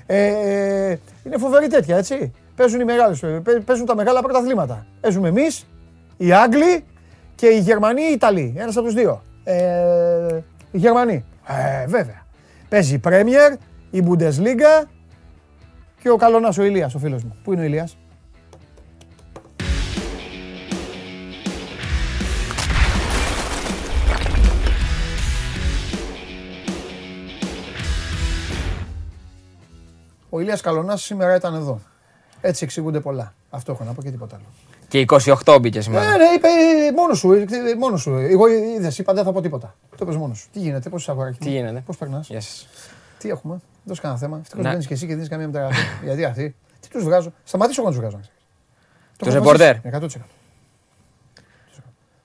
ε, 0.06 0.96
είναι 1.24 1.38
φοβερή 1.38 1.66
τέτοια 1.66 1.96
έτσι, 1.96 2.32
παίζουν 2.56 2.80
οι 2.80 2.84
μεγάλες, 2.84 3.24
παίζουν 3.64 3.86
τα 3.86 3.94
μεγάλα 3.94 4.22
πρωταθλήματα. 4.22 4.86
Παίζουμε 5.00 5.28
εμείς, 5.28 5.66
οι 6.16 6.32
Άγγλοι 6.32 6.84
και 7.42 7.48
οι 7.48 7.58
Γερμανοί 7.58 8.02
οι 8.02 8.12
Ιταλοί, 8.12 8.54
ένας 8.56 8.76
από 8.76 8.86
τους 8.86 8.94
δύο. 8.94 9.22
Ε, 9.44 10.40
οι 10.70 10.78
Γερμανοί, 10.78 11.24
ε, 11.46 11.86
βέβαια. 11.86 12.26
Παίζει 12.68 12.94
η 12.94 13.00
Premier, 13.04 13.56
η 13.90 14.02
Bundesliga 14.06 14.86
και 16.00 16.10
ο 16.10 16.16
Καλονάς 16.16 16.58
ο 16.58 16.62
Ηλίας, 16.62 16.94
ο 16.94 16.98
φίλος 16.98 17.22
μου. 17.24 17.36
Πού 17.42 17.52
είναι 17.52 17.62
ο 17.62 17.64
Ηλίας; 17.64 17.96
Ο 30.28 30.40
Ηλίας 30.40 30.60
Καλονάς 30.60 31.02
σήμερα 31.02 31.34
ήταν 31.34 31.54
εδώ. 31.54 31.80
Έτσι 32.40 32.64
εξηγούνται 32.64 33.00
πολλά. 33.00 33.34
Αυτό 33.50 33.72
έχω 33.72 33.84
να 33.84 33.92
πω 33.92 34.02
και 34.02 34.10
τίποτα 34.10 34.36
άλλο. 34.36 34.71
Και 34.92 35.04
28 35.44 35.58
μπήκες 35.60 35.84
σήμερα. 35.84 36.04
Ναι, 36.04 36.16
ναι, 36.16 36.24
είπε 36.24 36.48
μόνος 36.96 37.18
σου. 37.18 37.28
Μόνος 37.78 38.00
σου. 38.00 38.14
Εγώ 38.14 38.46
είδες, 38.48 38.98
είπα 38.98 39.12
δεν 39.12 39.24
θα 39.24 39.32
πω 39.32 39.40
τίποτα. 39.40 39.74
Το 39.96 40.04
πες 40.04 40.16
μόνος 40.16 40.38
σου. 40.38 40.48
Τι 40.52 40.58
γίνεται, 40.58 40.88
πώς 40.88 41.00
είσαι 41.02 41.10
αγοράκι. 41.10 41.38
Τι 41.38 41.50
γίνεται; 41.50 41.82
Πώς 41.86 41.96
περνάς; 41.96 42.28
Yes. 42.30 42.66
Τι 43.18 43.28
έχουμε; 43.28 43.60
Δώσε 43.84 44.00
κανένα 44.00 44.20
θέμα. 44.20 44.38
Ευτυχώς 44.38 44.64
δεν 44.64 44.78
και 44.78 44.94
εσύ 44.94 45.06
και 45.06 45.14
δίνεις 45.14 45.28
καμία 45.28 45.46
μεταγραφή. 45.46 45.82
Γιατί 46.04 46.24
αυτοί; 46.24 46.54
Τι 46.80 46.88
τους 46.88 47.04
βγάζω; 47.04 47.32
Σταματήσω 47.44 47.80
εγώ 47.80 47.90
να 47.90 47.96
τους 47.96 48.06
βγάζω. 48.06 48.20
Τους 49.18 49.34
ρεπορτέρ. 49.34 49.76
100%. 49.76 50.00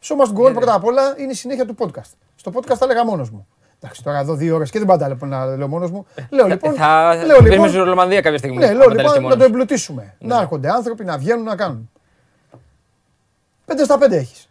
So 0.03 0.15
must 0.15 0.49
go 0.49 0.53
πρώτα 0.53 0.73
απ' 0.73 0.85
όλα 0.85 1.15
είναι 1.17 1.31
η 1.31 1.35
συνέχεια 1.35 1.65
του 1.65 1.75
podcast. 1.79 2.11
Στο 2.35 2.51
podcast 2.55 2.77
τα 2.77 2.85
έλεγα 2.85 3.05
μόνος 3.05 3.29
μου. 3.29 3.47
Εντάξει, 3.79 4.03
τώρα 4.03 4.19
εδώ 4.19 4.35
δύο 4.35 4.55
ώρες 4.55 4.69
και 4.69 4.77
δεν 4.77 4.87
πάντα 4.87 5.07
λοιπόν, 5.07 5.29
να 5.29 5.45
λέω 5.45 5.67
μόνος 5.67 5.91
μου. 5.91 6.05
Λέω 6.29 6.47
λοιπόν. 6.47 6.73
Θα 6.73 7.21
λέω, 7.25 7.39
λοιπόν, 7.39 7.67
στην 7.67 7.79
Ρολομανδία 7.79 8.21
κάποια 8.21 8.37
στιγμή. 8.37 8.57
Ναι, 8.57 8.73
λέω 8.73 8.89
λοιπόν 8.89 9.23
να 9.23 9.37
το 9.37 9.43
εμπλουτίσουμε. 9.43 10.15
Ναι. 10.19 10.27
Να 10.35 10.41
έρχονται 10.41 10.69
άνθρωποι 10.69 11.03
να 11.03 11.17
βγαίνουν 11.17 11.43
να 11.43 11.55
κάνουν. 11.55 11.89
Πέντε 13.67 13.83
στα 13.83 13.97
πέντε 13.97 14.17
έχεις. 14.17 14.49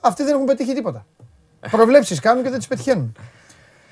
Αυτοί 0.00 0.22
δεν 0.22 0.34
έχουν 0.34 0.46
πετύχει 0.46 0.74
τίποτα. 0.74 1.06
Προβλέψεις 1.70 2.20
κάνουν 2.20 2.42
και 2.42 2.50
δεν 2.50 2.58
τις 2.58 2.68
πετυχαίνουν. 2.68 3.16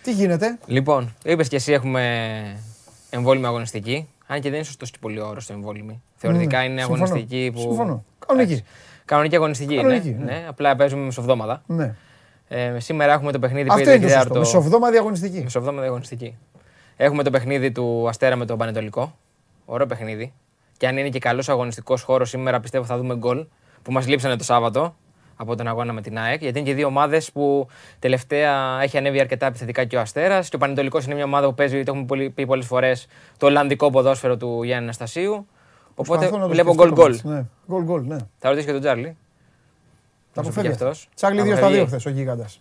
Τι 0.02 0.12
γίνεται; 0.12 0.58
Λοιπόν, 0.66 1.14
είπες 1.24 1.48
και 1.48 1.56
εσύ 1.56 1.72
έχουμε 1.72 2.62
εμβόλυμη 3.10 3.46
αγωνιστική. 3.46 4.08
Αν 4.26 4.36
και 4.36 4.48
δεν 4.48 4.54
είναι 4.54 4.64
σωστός 4.64 4.90
και 4.90 4.98
πολύ 5.00 5.20
όρος 5.20 5.46
το 5.46 5.52
εμβόλυμη. 5.52 6.02
Θεωρητικά 6.16 6.58
ναι, 6.58 6.64
είναι 6.64 6.82
αγωνιστική 6.82 7.50
που. 7.54 7.60
Συμφωνώ. 7.60 8.04
Κανονική. 8.26 8.64
Κανονική 9.04 9.36
αγωνιστική. 9.36 9.76
Κανονική, 9.76 10.10
ναι, 10.10 10.24
ναι. 10.24 10.24
ναι. 10.24 10.44
Απλά 10.48 10.76
παίζουμε 10.76 11.04
μεσοβδόμαδα. 11.04 11.62
Ναι. 11.66 11.94
Ε, 12.48 12.80
σήμερα 12.80 13.12
έχουμε 13.12 13.32
το 13.32 13.38
παιχνίδι 13.38 13.68
Αυτό 13.70 13.82
5 13.82 13.86
είναι 13.86 13.94
το 13.94 14.02
σωστό. 14.02 14.18
τέταρτο. 14.18 14.38
Μεσοβδόμαδη 14.38 14.96
αγωνιστική. 14.96 15.40
Μεσοβδόμαδα 15.42 15.86
αγωνιστική. 15.86 16.36
Έχουμε 16.96 17.22
το 17.22 17.30
παιχνίδι 17.30 17.72
του 17.72 18.08
Αστέρα 18.08 18.36
με 18.36 18.44
τον 18.46 18.58
Πανετολικό. 18.58 19.16
Ωραίο 19.64 19.86
παιχνίδι. 19.86 20.32
Και 20.76 20.86
αν 20.86 20.96
είναι 20.96 21.08
και 21.08 21.18
καλός 21.18 21.48
αγωνιστικός 21.48 22.02
χώρος 22.02 22.28
σήμερα, 22.28 22.60
πιστεύω 22.60 22.84
θα 22.84 22.96
δούμε 22.96 23.16
γκολ 23.16 23.46
που 23.82 23.92
μας 23.92 24.06
λείψανε 24.08 24.36
το 24.36 24.44
Σάββατο 24.44 24.94
από 25.36 25.56
τον 25.56 25.66
αγώνα 25.66 25.92
με 25.92 26.00
την 26.00 26.18
ΑΕΚ. 26.18 26.40
Γιατί 26.42 26.58
είναι 26.58 26.68
και 26.68 26.74
δύο 26.74 26.86
ομάδες 26.86 27.32
που 27.32 27.66
τελευταία 27.98 28.78
έχει 28.82 28.98
ανέβει 28.98 29.20
αρκετά 29.20 29.46
επιθετικά 29.46 29.84
και 29.84 29.96
ο 29.96 30.00
Αστέρας. 30.00 30.48
Και 30.48 30.56
ο 30.56 30.58
Πανετολικός 30.58 31.04
είναι 31.04 31.14
μια 31.14 31.24
ομάδα 31.24 31.46
που 31.46 31.54
παίζει, 31.54 31.82
το 31.82 31.90
έχουμε 31.92 32.04
πολύ- 32.06 32.30
πει 32.30 32.46
πολλές 32.46 32.66
φορές, 32.66 33.06
το 33.36 33.46
Ολλανδικό 33.46 33.90
ποδόσφαιρο 33.90 34.36
του 34.36 34.62
Γιάννη 34.62 34.84
Αναστασίου. 34.84 35.32
Οπότε 35.94 36.08
Προσπαθώ 36.08 36.36
να 36.36 36.42
το 36.42 36.48
βλέπω 36.48 36.72
σκεφτώ 36.72 36.88
γκολ-γκολ. 36.94 37.20
το 37.20 37.28
μάτς. 37.28 37.36
Ναι. 37.38 37.44
Γκολ 37.68 37.82
γκολ, 37.84 38.02
ναι. 38.06 38.16
Θα 38.38 38.48
ρωτήσω 38.48 38.66
και 38.66 38.72
τον 38.72 38.80
Τζάρλι. 38.80 39.16
Τα 40.32 40.42
Να 40.42 40.42
σου 40.48 40.52
πει 40.54 40.58
αποφεύγει 40.58 40.68
κι 40.76 40.84
αυτός. 40.84 41.08
Τσάρλι 41.14 41.40
2 41.42 41.44
στα 41.44 41.54
Αποφεύγει. 41.54 41.80
2 41.82 41.86
χθες, 41.86 42.06
ο 42.06 42.10
γίγαντας. 42.10 42.60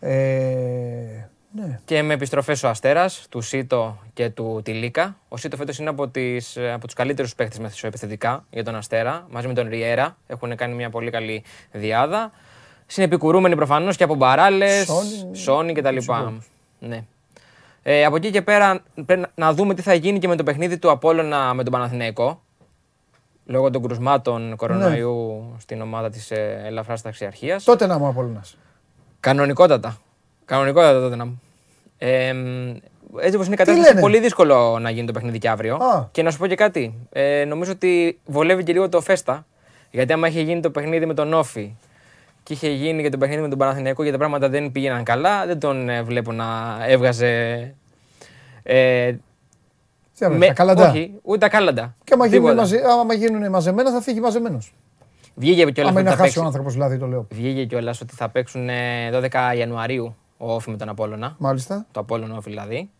Ε, 0.00 1.28
ναι. 1.52 1.80
Και 1.84 2.02
με 2.02 2.14
επιστροφές 2.14 2.62
ο 2.62 2.68
Αστέρας, 2.68 3.26
του 3.28 3.40
Σίτο 3.40 3.98
και 4.12 4.30
του 4.30 4.60
Τιλίκα. 4.64 5.16
Ο 5.28 5.36
Σίτο 5.36 5.56
φέτος 5.56 5.78
είναι 5.78 5.88
από, 5.88 6.08
τις, 6.08 6.56
από 6.72 6.84
τους 6.86 6.94
καλύτερους 6.94 7.34
παίχτε 7.34 7.60
μεσοεπιθετικά 7.60 8.44
για 8.50 8.64
τον 8.64 8.74
Αστέρα, 8.74 9.26
μαζί 9.30 9.46
με 9.46 9.54
τον 9.54 9.68
Ριέρα. 9.68 10.16
Έχουν 10.26 10.56
κάνει 10.56 10.74
μια 10.74 10.90
πολύ 10.90 11.10
καλή 11.10 11.44
διάδα. 11.72 12.32
Συνεπικουρούμενοι 12.86 13.56
προφανώς 13.56 13.96
και 13.96 14.04
από 14.04 14.14
μπαράλες, 14.14 14.84
Σόνι. 14.84 15.36
Σόνι 15.36 15.72
κτλ. 15.72 15.96
Ναι. 16.78 17.04
Ε, 17.82 18.04
από 18.04 18.16
εκεί 18.16 18.30
και 18.30 18.42
πέρα 18.42 18.82
πρέπει 19.06 19.26
να 19.34 19.52
δούμε 19.52 19.74
τι 19.74 19.82
θα 19.82 19.94
γίνει 19.94 20.18
και 20.18 20.28
με 20.28 20.36
το 20.36 20.42
παιχνίδι 20.42 20.78
του 20.78 20.90
Απόλλωνα 20.90 21.54
με 21.54 21.62
τον 21.62 21.72
Παναθηναϊκό. 21.72 22.42
Λόγω 23.44 23.70
των 23.70 23.82
κρουσμάτων 23.82 24.56
κορονοϊού 24.56 25.54
στην 25.58 25.80
ομάδα 25.80 26.10
της 26.10 26.30
ε, 26.30 26.62
ελαφράς 26.64 27.02
ταξιαρχίας. 27.02 27.64
Τότε 27.64 27.86
να 27.86 27.98
μου 27.98 28.06
Απόλλωνας. 28.06 28.56
Κανονικότατα. 29.20 29.98
Κανονικότατα 30.50 31.00
τότε 31.00 31.16
να 31.16 31.24
μου. 31.24 31.40
Ε, 31.98 32.32
μ, 32.32 32.76
έτσι 33.20 33.34
όπως 33.34 33.46
είναι 33.46 33.54
η 33.54 33.58
κατάσταση, 33.58 33.78
λένε; 33.78 33.90
είναι 33.90 34.00
πολύ 34.00 34.20
δύσκολο 34.20 34.78
να 34.78 34.90
γίνει 34.90 35.06
το 35.06 35.12
παιχνίδι 35.12 35.38
και 35.38 35.48
αύριο. 35.48 35.74
Α. 35.74 36.08
Και 36.12 36.22
να 36.22 36.30
σου 36.30 36.38
πω 36.38 36.46
και 36.46 36.54
κάτι. 36.54 36.94
Ε, 37.12 37.44
νομίζω 37.44 37.72
ότι 37.72 38.18
βολεύει 38.26 38.62
και 38.62 38.72
λίγο 38.72 38.88
το 38.88 39.00
Φέστα. 39.00 39.46
Γιατί 39.90 40.12
άμα 40.12 40.28
είχε 40.28 40.40
γίνει 40.40 40.60
το 40.60 40.70
παιχνίδι 40.70 41.06
με 41.06 41.14
τον 41.14 41.32
Όφη 41.32 41.74
και 42.42 42.52
είχε 42.52 42.68
γίνει 42.68 43.02
και 43.02 43.08
το 43.08 43.18
παιχνίδι 43.18 43.40
με 43.42 43.48
τον 43.48 43.58
Παναθηναϊκό 43.58 44.04
και 44.04 44.10
τα 44.10 44.18
πράγματα 44.18 44.48
δεν 44.48 44.72
πήγαιναν 44.72 45.04
καλά, 45.04 45.46
δεν 45.46 45.58
τον 45.60 45.88
ε, 45.88 46.02
βλέπω 46.02 46.32
να 46.32 46.78
έβγαζε. 46.86 47.28
Ε, 48.62 49.12
Τι 49.12 50.24
έβαλε, 50.24 50.38
με- 50.38 50.46
τα 50.46 50.52
κάλαντα. 50.52 50.90
Όχι, 50.90 51.12
ούτε 51.22 51.38
τα 51.38 51.48
κάλαντα. 51.48 51.94
Και 52.04 52.14
άμα 52.14 52.26
γίνουν, 52.26 52.40
Τίποτα. 52.42 52.60
μαζε, 52.60 52.80
άμα 53.00 53.14
γίνουν 53.14 53.50
μαζεμένα 53.50 53.90
θα 53.92 54.00
φύγει 54.00 54.20
μαζεμένος. 54.20 54.74
Βγήκε 55.34 55.64
κιόλας 55.64 55.78
Άμα 55.78 55.90
ότι 55.90 56.00
είναι 56.00 56.10
να 56.10 56.16
θα 56.16 56.16
χάσει 56.16 56.22
ο 56.22 56.24
παίξει- 56.24 56.46
άνθρωπος 56.46 56.72
δηλαδή 56.72 56.98
το 56.98 57.06
λέω. 57.06 57.26
Βγήκε 57.30 57.64
κιόλα 57.64 57.94
ότι 58.02 58.14
θα 58.14 58.28
παίξουν 58.28 58.68
ε, 58.68 59.10
12 59.12 59.56
Ιανουαρίου 59.58 60.16
ο 60.42 60.52
Όφη 60.54 60.70
με 60.70 60.76
τον 60.76 60.88
Απόλλωνα. 60.88 61.34
Μάλιστα. 61.38 61.86
το 61.92 62.00
Απόλλωνο 62.00 62.36
Όφη 62.36 62.50
δηλαδή. 62.50 62.90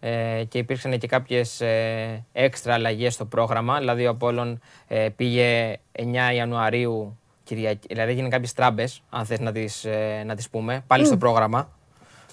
Ε, 0.00 0.44
και 0.48 0.58
υπήρξαν 0.58 0.98
και 0.98 1.06
κάποιες 1.06 1.60
ε, 1.60 2.24
έξτρα 2.32 2.74
αλλαγές 2.74 3.14
στο 3.14 3.24
πρόγραμμα. 3.24 3.78
Δηλαδή 3.78 4.06
ο 4.06 4.10
Απόλλων 4.10 4.60
ε, 4.88 5.08
πήγε 5.16 5.76
9 5.98 6.02
Ιανουαρίου, 6.34 7.18
Κυριακή, 7.44 7.86
δηλαδή 7.88 8.10
έγιναν 8.10 8.30
κάποιες 8.30 8.52
τράμπες, 8.52 9.02
αν 9.10 9.24
θες 9.24 9.40
να 9.40 9.52
τις, 9.52 9.84
ε, 9.84 10.22
να 10.26 10.34
τις 10.34 10.48
πούμε, 10.50 10.84
πάλι 10.86 11.04
στο 11.06 11.16
πρόγραμμα. 11.16 11.68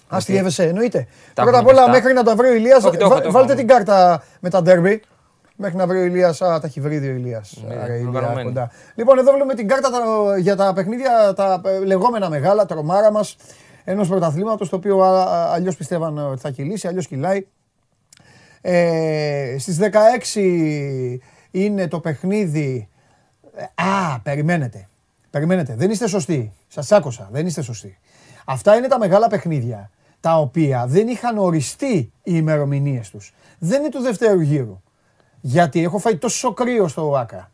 Αστείευεσαι, 0.08 0.64
εννοείται. 0.64 1.08
Τα 1.34 1.44
Πρώτα 1.44 1.58
απ' 1.60 1.68
έχουμε 1.68 1.80
όλα, 1.80 1.92
πιστά. 1.92 1.92
μέχρι 2.02 2.14
να 2.14 2.24
τα 2.24 2.36
βρει 2.36 2.48
ο 2.48 2.54
Ηλίας, 2.54 2.84
Όχι, 2.84 2.98
το 2.98 3.06
έχω, 3.06 3.14
βα- 3.14 3.22
το 3.22 3.28
έχω. 3.28 3.38
βάλτε 3.38 3.56
την 3.56 3.68
κάρτα 3.68 4.24
με 4.40 4.50
τα 4.50 4.62
ντέρμπι. 4.62 5.02
Μέχρι 5.56 5.78
να 5.78 5.88
βρει 5.88 5.98
ο 6.00 6.04
Ηλίας, 6.04 6.42
α, 6.42 6.60
τα 6.60 6.68
έχει 6.68 6.82
βρει 6.82 6.98
ο 6.98 7.02
Ηλίας. 7.04 7.58
Ναι, 7.68 7.74
Άρα, 7.76 7.86
Ηλία, 7.96 8.02
προγραμματμένη. 8.04 8.48
κοντά. 8.48 8.72
Λοιπόν, 8.96 9.18
εδώ 9.18 9.32
βλέπουμε 9.32 9.54
την 9.54 9.68
κάρτα 9.68 9.90
τα- 9.90 10.38
για 10.38 10.56
τα 10.56 10.74
παιχνίδια, 10.74 11.34
τα 11.36 11.62
ε, 11.66 11.80
λεγόμενα 11.86 12.30
μεγάλα, 12.30 12.66
τρομάρα 12.66 13.12
μας, 13.12 13.36
ενός 13.84 14.08
πρωταθλήματος, 14.08 14.70
το 14.70 14.76
οποίο 14.76 15.00
α- 15.00 15.24
α- 15.24 15.54
αλλιώς 15.54 15.76
πιστεύαν 15.76 16.18
ότι 16.18 16.40
θα 16.42 16.50
κυλήσει, 16.52 16.88
αλλιώς 16.88 17.08
κυλάει. 17.08 17.48
Ε, 18.62 19.56
στις 19.60 19.78
16 19.78 21.20
είναι 21.52 21.88
το 21.88 22.00
παιχνίδι. 22.00 22.90
Ε, 23.56 23.64
Α, 23.84 24.20
περιμένετε. 24.20 24.88
Περιμένετε. 25.30 25.76
Δεν 25.76 25.90
είστε 25.90 26.08
σωστοί. 26.08 26.54
Σας 26.68 26.92
άκουσα. 26.92 27.30
Δεν 27.32 27.46
είστε 27.46 27.62
σωστοί. 27.62 27.98
Αυτά 28.46 28.76
είναι 28.76 28.88
τα 28.88 29.00
μεγάλα 29.00 29.28
παιχνίδια 29.28 29.90
τα 30.20 30.38
οποία 30.40 30.86
δεν 30.88 31.08
είχαν 31.08 31.38
οριστεί 31.38 31.96
οι 31.96 32.12
ημερομηνίες 32.24 33.10
τους. 33.10 33.34
Δεν 33.60 33.80
είναι 33.80 33.90
του 33.90 34.02
δευτέρου 34.02 34.40
γύρου. 34.40 34.82
Γιατί 35.42 35.84
έχω 35.84 35.98
φάει 35.98 36.18
τόσο 36.18 36.54
κρύο 36.54 36.88
στο 36.88 37.16
ΆΚΑ 37.18 37.52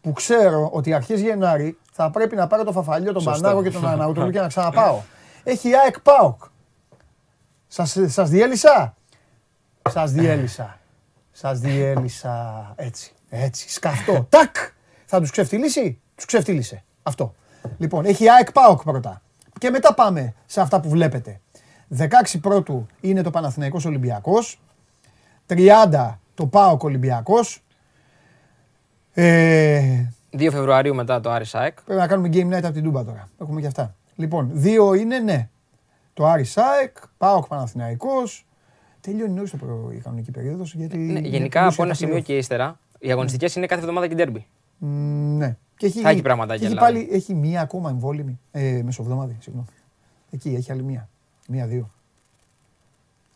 που 0.00 0.12
ξέρω 0.12 0.68
ότι 0.72 0.92
αρχές 0.92 1.20
Γενάρη 1.20 1.78
θα 1.92 2.10
πρέπει 2.10 2.36
να 2.36 2.46
πάρω 2.46 2.64
το 2.64 2.72
Φαφαλιό, 2.72 3.12
τον 3.12 3.22
Σωστό. 3.22 3.40
Πανάγο 3.40 3.62
και 3.62 3.70
τον 3.70 3.86
Αναούτολου 3.86 4.30
και 4.30 4.40
να 4.40 4.46
ξαναπάω. 4.46 5.00
Έχει 5.48 5.74
ΑΕΚ 5.74 6.00
ΠΑΟΚ. 6.00 6.42
Σας, 7.68 7.96
σας 8.06 8.30
διέλυσα; 8.30 8.96
Σας 9.88 10.12
διέλυσα. 10.12 10.78
Σας 11.32 11.58
διέλυσα. 11.58 12.72
Έτσι. 12.76 13.12
Έτσι. 13.28 13.70
Σκαφτό. 13.70 14.26
Τάκ. 14.30 14.56
Θα 15.04 15.20
τους 15.20 15.30
ξεφτυλίσει; 15.30 16.00
Τους 16.14 16.24
ξεφτύλισε. 16.24 16.84
Αυτό. 17.02 17.34
Λοιπόν, 17.78 18.04
έχει 18.04 18.30
ΑΕΚ 18.30 18.52
ΠΑΟΚ 18.52 18.82
πρώτα. 18.82 19.22
Και 19.58 19.70
μετά 19.70 19.94
πάμε 19.94 20.34
σε 20.46 20.60
αυτά 20.60 20.80
που 20.80 20.88
βλέπετε. 20.88 21.40
16 21.98 22.06
πρώτου 22.40 22.86
είναι 23.00 23.22
το 23.22 23.30
Παναθηναϊκός 23.30 23.84
Ολυμπιακός. 23.84 24.60
30 25.46 26.18
το 26.34 26.46
ΠΑΟΚ 26.46 26.82
Ολυμπιακός. 26.82 27.62
Ε, 29.12 30.04
2 30.30 30.50
Φεβρουαρίου 30.50 30.94
μετά 30.94 31.20
το 31.20 31.30
Άρης 31.30 31.54
ΑΕΚ. 31.54 31.82
Πρέπει 31.82 32.00
να 32.00 32.06
κάνουμε 32.06 32.28
game 32.32 32.56
night 32.56 32.62
από 32.64 32.72
την 32.72 32.82
Τούμπα 32.82 33.04
τώρα. 33.04 33.28
Έχουμε 33.40 33.60
και 33.60 33.66
αυτά. 33.66 33.94
Λοιπόν, 34.18 34.50
δύο 34.52 34.94
είναι 34.94 35.18
ναι. 35.18 35.48
Το 36.14 36.26
Άρη 36.26 36.44
Σάεκ, 36.44 36.96
Πάοκ 37.18 37.46
Παναθηναϊκός. 37.46 38.46
Τελειώνει 39.00 39.32
νωρίς 39.32 39.50
το 39.50 39.56
προ... 39.56 39.90
η 39.94 39.96
κανονική 40.00 40.30
περίοδος. 40.30 40.74
Γιατί 40.74 40.96
Ναι, 40.96 41.18
είναι 41.18 41.28
γενικά 41.28 41.60
πλούσια 41.60 41.68
από 41.68 41.82
ένα 41.82 41.92
τα 41.92 41.94
σημείο 41.98 42.16
playoff. 42.16 42.22
και 42.22 42.36
ύστερα, 42.36 42.78
οι 42.98 43.10
αγωνιστικές 43.10 43.54
είναι 43.56 43.66
κάθε 43.66 43.80
εβδομάδα 43.80 44.06
και 44.08 44.14
ντέρμπι. 44.14 44.46
Μ, 44.78 44.86
Ναι. 45.36 45.56
Και 45.76 45.86
έχει, 45.86 46.00
Θα 46.00 46.08
έχει 46.10 46.22
πραγματάκια, 46.22 46.66
και 46.66 46.72
έχει, 46.72 46.74
δηλαδή. 46.74 46.92
πάλι, 47.06 47.16
έχει 47.16 47.34
μία 47.34 47.60
ακόμα 47.60 47.90
εμβόλυμη. 47.90 48.38
Ε, 48.50 48.80
μεσοβδόμαδη, 48.84 49.36
συγγνώμη. 49.40 49.66
Εκεί 50.30 50.54
έχει 50.54 50.72
άλλη 50.72 50.82
μία. 50.82 51.08
Μία-δύο. 51.48 51.90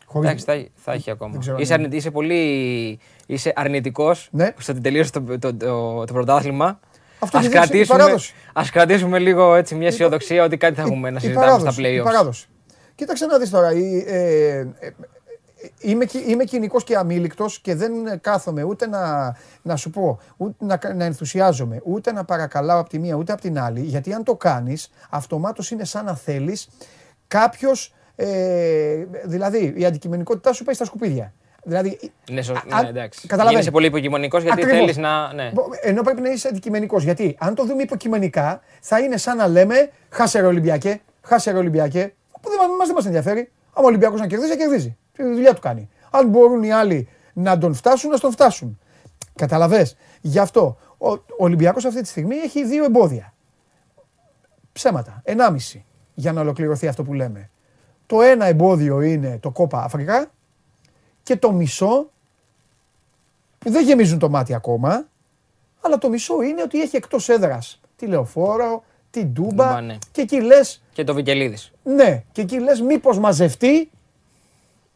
Χωρίς... 0.05 0.29
Εντάξει, 0.29 0.45
θα, 0.45 0.81
θα 0.83 0.91
έχει 0.93 1.11
ακόμα. 1.11 1.31
δεν 1.31 1.39
ξέρω 1.39 1.55
αν 1.55 1.61
Είσαι, 1.61 1.73
είναι. 1.73 1.83
αρνη- 1.83 1.97
είσαι 1.99 2.11
πολύ 2.11 2.99
είσαι 3.25 3.53
αρνητικός 3.55 4.29
Ναι. 4.31 4.53
στο 4.57 4.71
ότι 4.71 4.81
τελείωσε 4.81 5.11
το, 5.11 5.21
το, 5.39 5.53
το, 5.55 6.03
το 6.05 6.13
πρωτάθλημα. 6.13 6.79
Αυτό 7.23 7.37
Ας 7.37 7.43
έχει 7.45 7.53
δείξει 7.53 7.67
η 7.67 7.69
κρατήσουμε, 7.69 7.97
παράδοση. 7.97 8.33
ας 8.53 8.69
κρατήσουμε 8.69 9.19
λίγο 9.19 9.55
έτσι 9.55 9.75
μια 9.75 9.87
αισιοδοξία 9.87 10.43
ότι 10.43 10.57
κάτι 10.57 10.75
θα 10.75 10.81
έχουμε 10.81 11.09
να 11.09 11.17
Η 11.17 11.19
συζητάμε 11.19 11.45
στα 11.45 11.55
παράδοση, 11.57 11.81
η 11.81 11.97
play-offs. 11.99 12.03
παράδοση. 12.03 12.47
Κοίταξε 12.95 13.25
να 13.25 13.37
δεις 13.37 13.49
τώρα. 13.49 13.71
η- 13.73 14.03
ε, 14.07 14.17
ε, 14.57 14.59
ε, 14.79 14.93
είμαι, 15.79 16.05
κι- 16.05 16.27
είμαι 16.29 16.43
κοινικός 16.43 16.83
και 16.83 16.95
αμήλικτος 16.97 17.59
και 17.59 17.75
δεν 17.75 17.91
κάθομαι 18.21 18.63
ούτε 18.63 18.87
να, 18.87 19.35
να 19.61 19.75
σου 19.75 19.89
πω, 19.89 20.19
ούτε 20.37 20.65
να, 20.65 20.79
να 20.95 21.03
ενθουσιάζομαι, 21.05 21.81
ούτε 21.83 22.11
να 22.11 22.23
παρακαλάω 22.25 22.79
από 22.79 22.89
τη 22.89 22.99
μία 22.99 23.15
ούτε 23.15 23.31
από 23.31 23.41
την 23.41 23.59
άλλη, 23.59 23.79
γιατί 23.81 24.13
αν 24.13 24.23
το 24.23 24.35
κάνεις, 24.35 24.89
αυτομάτως 25.09 25.71
είναι 25.71 25.85
σαν 25.85 26.05
να 26.05 26.15
θέλεις 26.15 26.67
κάποιος, 27.27 27.93
ε, 28.15 29.05
δηλαδή 29.25 29.73
η 29.77 29.85
αντικειμενικότητά 29.85 30.53
σου 30.53 30.63
πάει 30.63 30.75
στα 30.75 30.85
σκουπίδια. 30.85 31.33
Δηλαδή, 31.63 31.99
Ναι, 32.31 32.41
σω- 32.41 32.55
αν- 32.69 32.83
ναι, 32.83 32.89
εντάξει. 32.89 33.19
καταλαβαίνεις. 33.19 33.49
Γίνεσαι 33.51 33.71
πολύ 33.71 33.85
υποκειμονικός 33.85 34.43
γιατί 34.43 34.61
Ακριβώς. 34.61 34.79
θέλεις 34.79 34.97
να... 34.97 35.33
Ναι. 35.33 35.51
Μπο- 35.53 35.65
Ενώ 35.81 36.01
πρέπει 36.01 36.21
να 36.21 36.29
είσαι 36.29 36.47
αντικειμενικός. 36.47 37.03
Γιατί 37.03 37.35
αν 37.39 37.55
το 37.55 37.65
δούμε 37.65 37.81
υποκειμενικά, 37.81 38.61
θα 38.81 38.99
είναι 38.99 39.17
σαν 39.17 39.37
να 39.37 39.47
λέμε 39.47 39.89
χάσε 40.09 40.39
ρε 40.39 40.45
Ολυμπιακέ, 40.47 41.01
χάσε 41.21 41.51
ρε 41.51 41.57
Ολυμπιακέ. 41.57 42.13
Που 42.41 42.49
δεν 42.49 42.57
μα 42.79 42.85
δεν 42.85 42.95
μας 42.95 43.05
ενδιαφέρει. 43.05 43.51
Αν 43.73 43.83
ο 43.83 43.87
Ολυμπιακός 43.87 44.19
να 44.19 44.27
κερδίζει, 44.27 44.51
θα 44.51 44.57
κερδίζει. 44.57 44.97
Τη 45.13 45.23
δουλειά 45.23 45.53
του 45.53 45.61
κάνει. 45.61 45.89
Αν 46.11 46.27
μπορούν 46.27 46.63
οι 46.63 46.71
άλλοι 46.71 47.09
να 47.33 47.57
τον 47.57 47.73
φτάσουν, 47.73 48.09
να 48.09 48.17
τον 48.19 48.31
φτάσουν. 48.31 48.79
Καταλαβέ. 49.35 49.89
Γι' 50.21 50.39
αυτό 50.39 50.77
ο, 50.97 51.11
ο 51.11 51.19
Ολυμπιακός 51.37 51.85
αυτή 51.85 52.01
τη 52.01 52.07
στιγμή 52.07 52.35
έχει 52.35 52.65
δύο 52.65 52.83
εμπόδια. 52.83 53.33
Ψέματα. 54.71 55.21
Ενάμιση 55.23 55.85
για 56.13 56.31
να 56.33 56.41
ολοκληρωθεί 56.41 56.87
αυτό 56.87 57.03
που 57.03 57.13
λέμε. 57.13 57.49
Το 58.05 58.21
ένα 58.21 58.45
εμπόδιο 58.45 59.01
είναι 59.01 59.37
το 59.41 59.51
κόπα 59.51 59.83
Αφρικά 59.83 60.31
και 61.23 61.35
το 61.37 61.51
μισό 61.51 62.09
που 63.59 63.71
δεν 63.71 63.83
γεμίζουν 63.85 64.19
το 64.19 64.29
μάτι 64.29 64.53
ακόμα, 64.53 65.05
αλλά 65.81 65.97
το 65.97 66.09
μισό 66.09 66.41
είναι 66.41 66.61
ότι 66.61 66.81
έχει 66.81 66.95
εκτός 66.95 67.29
έδρας 67.29 67.79
τη 67.95 68.05
Λεωφόρο, 68.05 68.83
την 69.09 69.33
Τούμπα 69.33 69.49
Τούμπα, 69.49 69.81
ναι. 69.81 69.97
και 70.11 70.21
εκεί 70.21 70.41
λες, 70.41 70.81
Και 70.93 71.03
το 71.03 71.13
Βικελίδης. 71.13 71.71
ναι, 71.83 72.23
και 72.31 72.41
εκεί 72.41 72.59
λες 72.59 72.81
μήπως 72.81 73.19
μαζευτεί. 73.19 73.89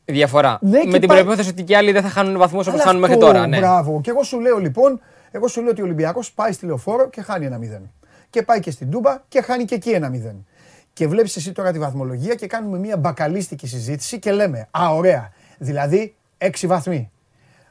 Η 0.06 0.14
διαφορά. 0.14 0.58
Ναι, 0.62 0.80
και 0.82 0.88
με 0.88 1.00
την 1.00 1.08
πάει- 1.08 1.18
προπόθεση 1.20 1.50
ότι 1.50 1.64
και 1.64 1.74
οι 1.74 1.76
άλλοι 1.76 1.92
δεν 1.92 2.02
θα 2.02 2.10
χάνουν 2.10 2.38
βαθμούς 2.38 2.62
όπως 2.68 2.74
Αλλά 2.80 2.84
χάνουν 2.84 3.02
μέχρι 3.02 3.16
αυτό, 3.16 3.28
τώρα. 3.28 3.48
Ναι. 3.48 3.58
Μπράβο. 3.58 4.02
Και 4.02 4.10
εγώ 4.10 4.24
σου 4.24 4.40
λέω 4.40 4.58
λοιπόν, 4.58 5.02
εγώ 5.32 5.48
σου 5.48 5.62
λέω 5.62 5.70
ότι 5.72 5.82
ο 5.82 5.84
Ολυμπιακός 5.84 6.32
πάει 6.32 6.52
στη 6.52 6.66
Λεωφόρο 6.66 7.10
και 7.10 7.22
χάνει 7.22 7.46
ένα 7.46 7.58
μηδέν. 7.58 7.92
Και 8.30 8.42
πάει 8.42 8.60
και 8.60 8.72
στην 8.72 8.92
Τούμπα 8.92 9.22
και 9.28 9.42
χάνει 9.42 9.66
και 9.66 9.76
εκεί 9.76 9.90
ένα 9.90 10.10
μηδέν. 10.10 10.46
Και 10.94 11.08
βλέπεις 11.08 11.36
εσύ 11.36 11.52
τώρα 11.52 11.72
τη 11.72 11.80
βαθμολογία 11.80 12.36
και 12.36 12.48
κάνουμε 12.48 12.78
μια 12.78 12.98
μπακαλίστικη 12.98 13.68
συζήτηση 13.68 14.20
και 14.20 14.32
λέμε, 14.32 14.68
α 14.72 14.90
ωραία, 14.94 15.32
δηλαδή 15.58 16.16
6 16.38 16.68
βαθμοί. 16.68 17.12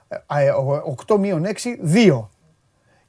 Ε, 0.08 0.44
ε, 0.44 0.50
ο- 0.50 0.94
8 1.06 1.18
μείον 1.18 1.44
6, 1.44 1.78
2. 1.94 2.28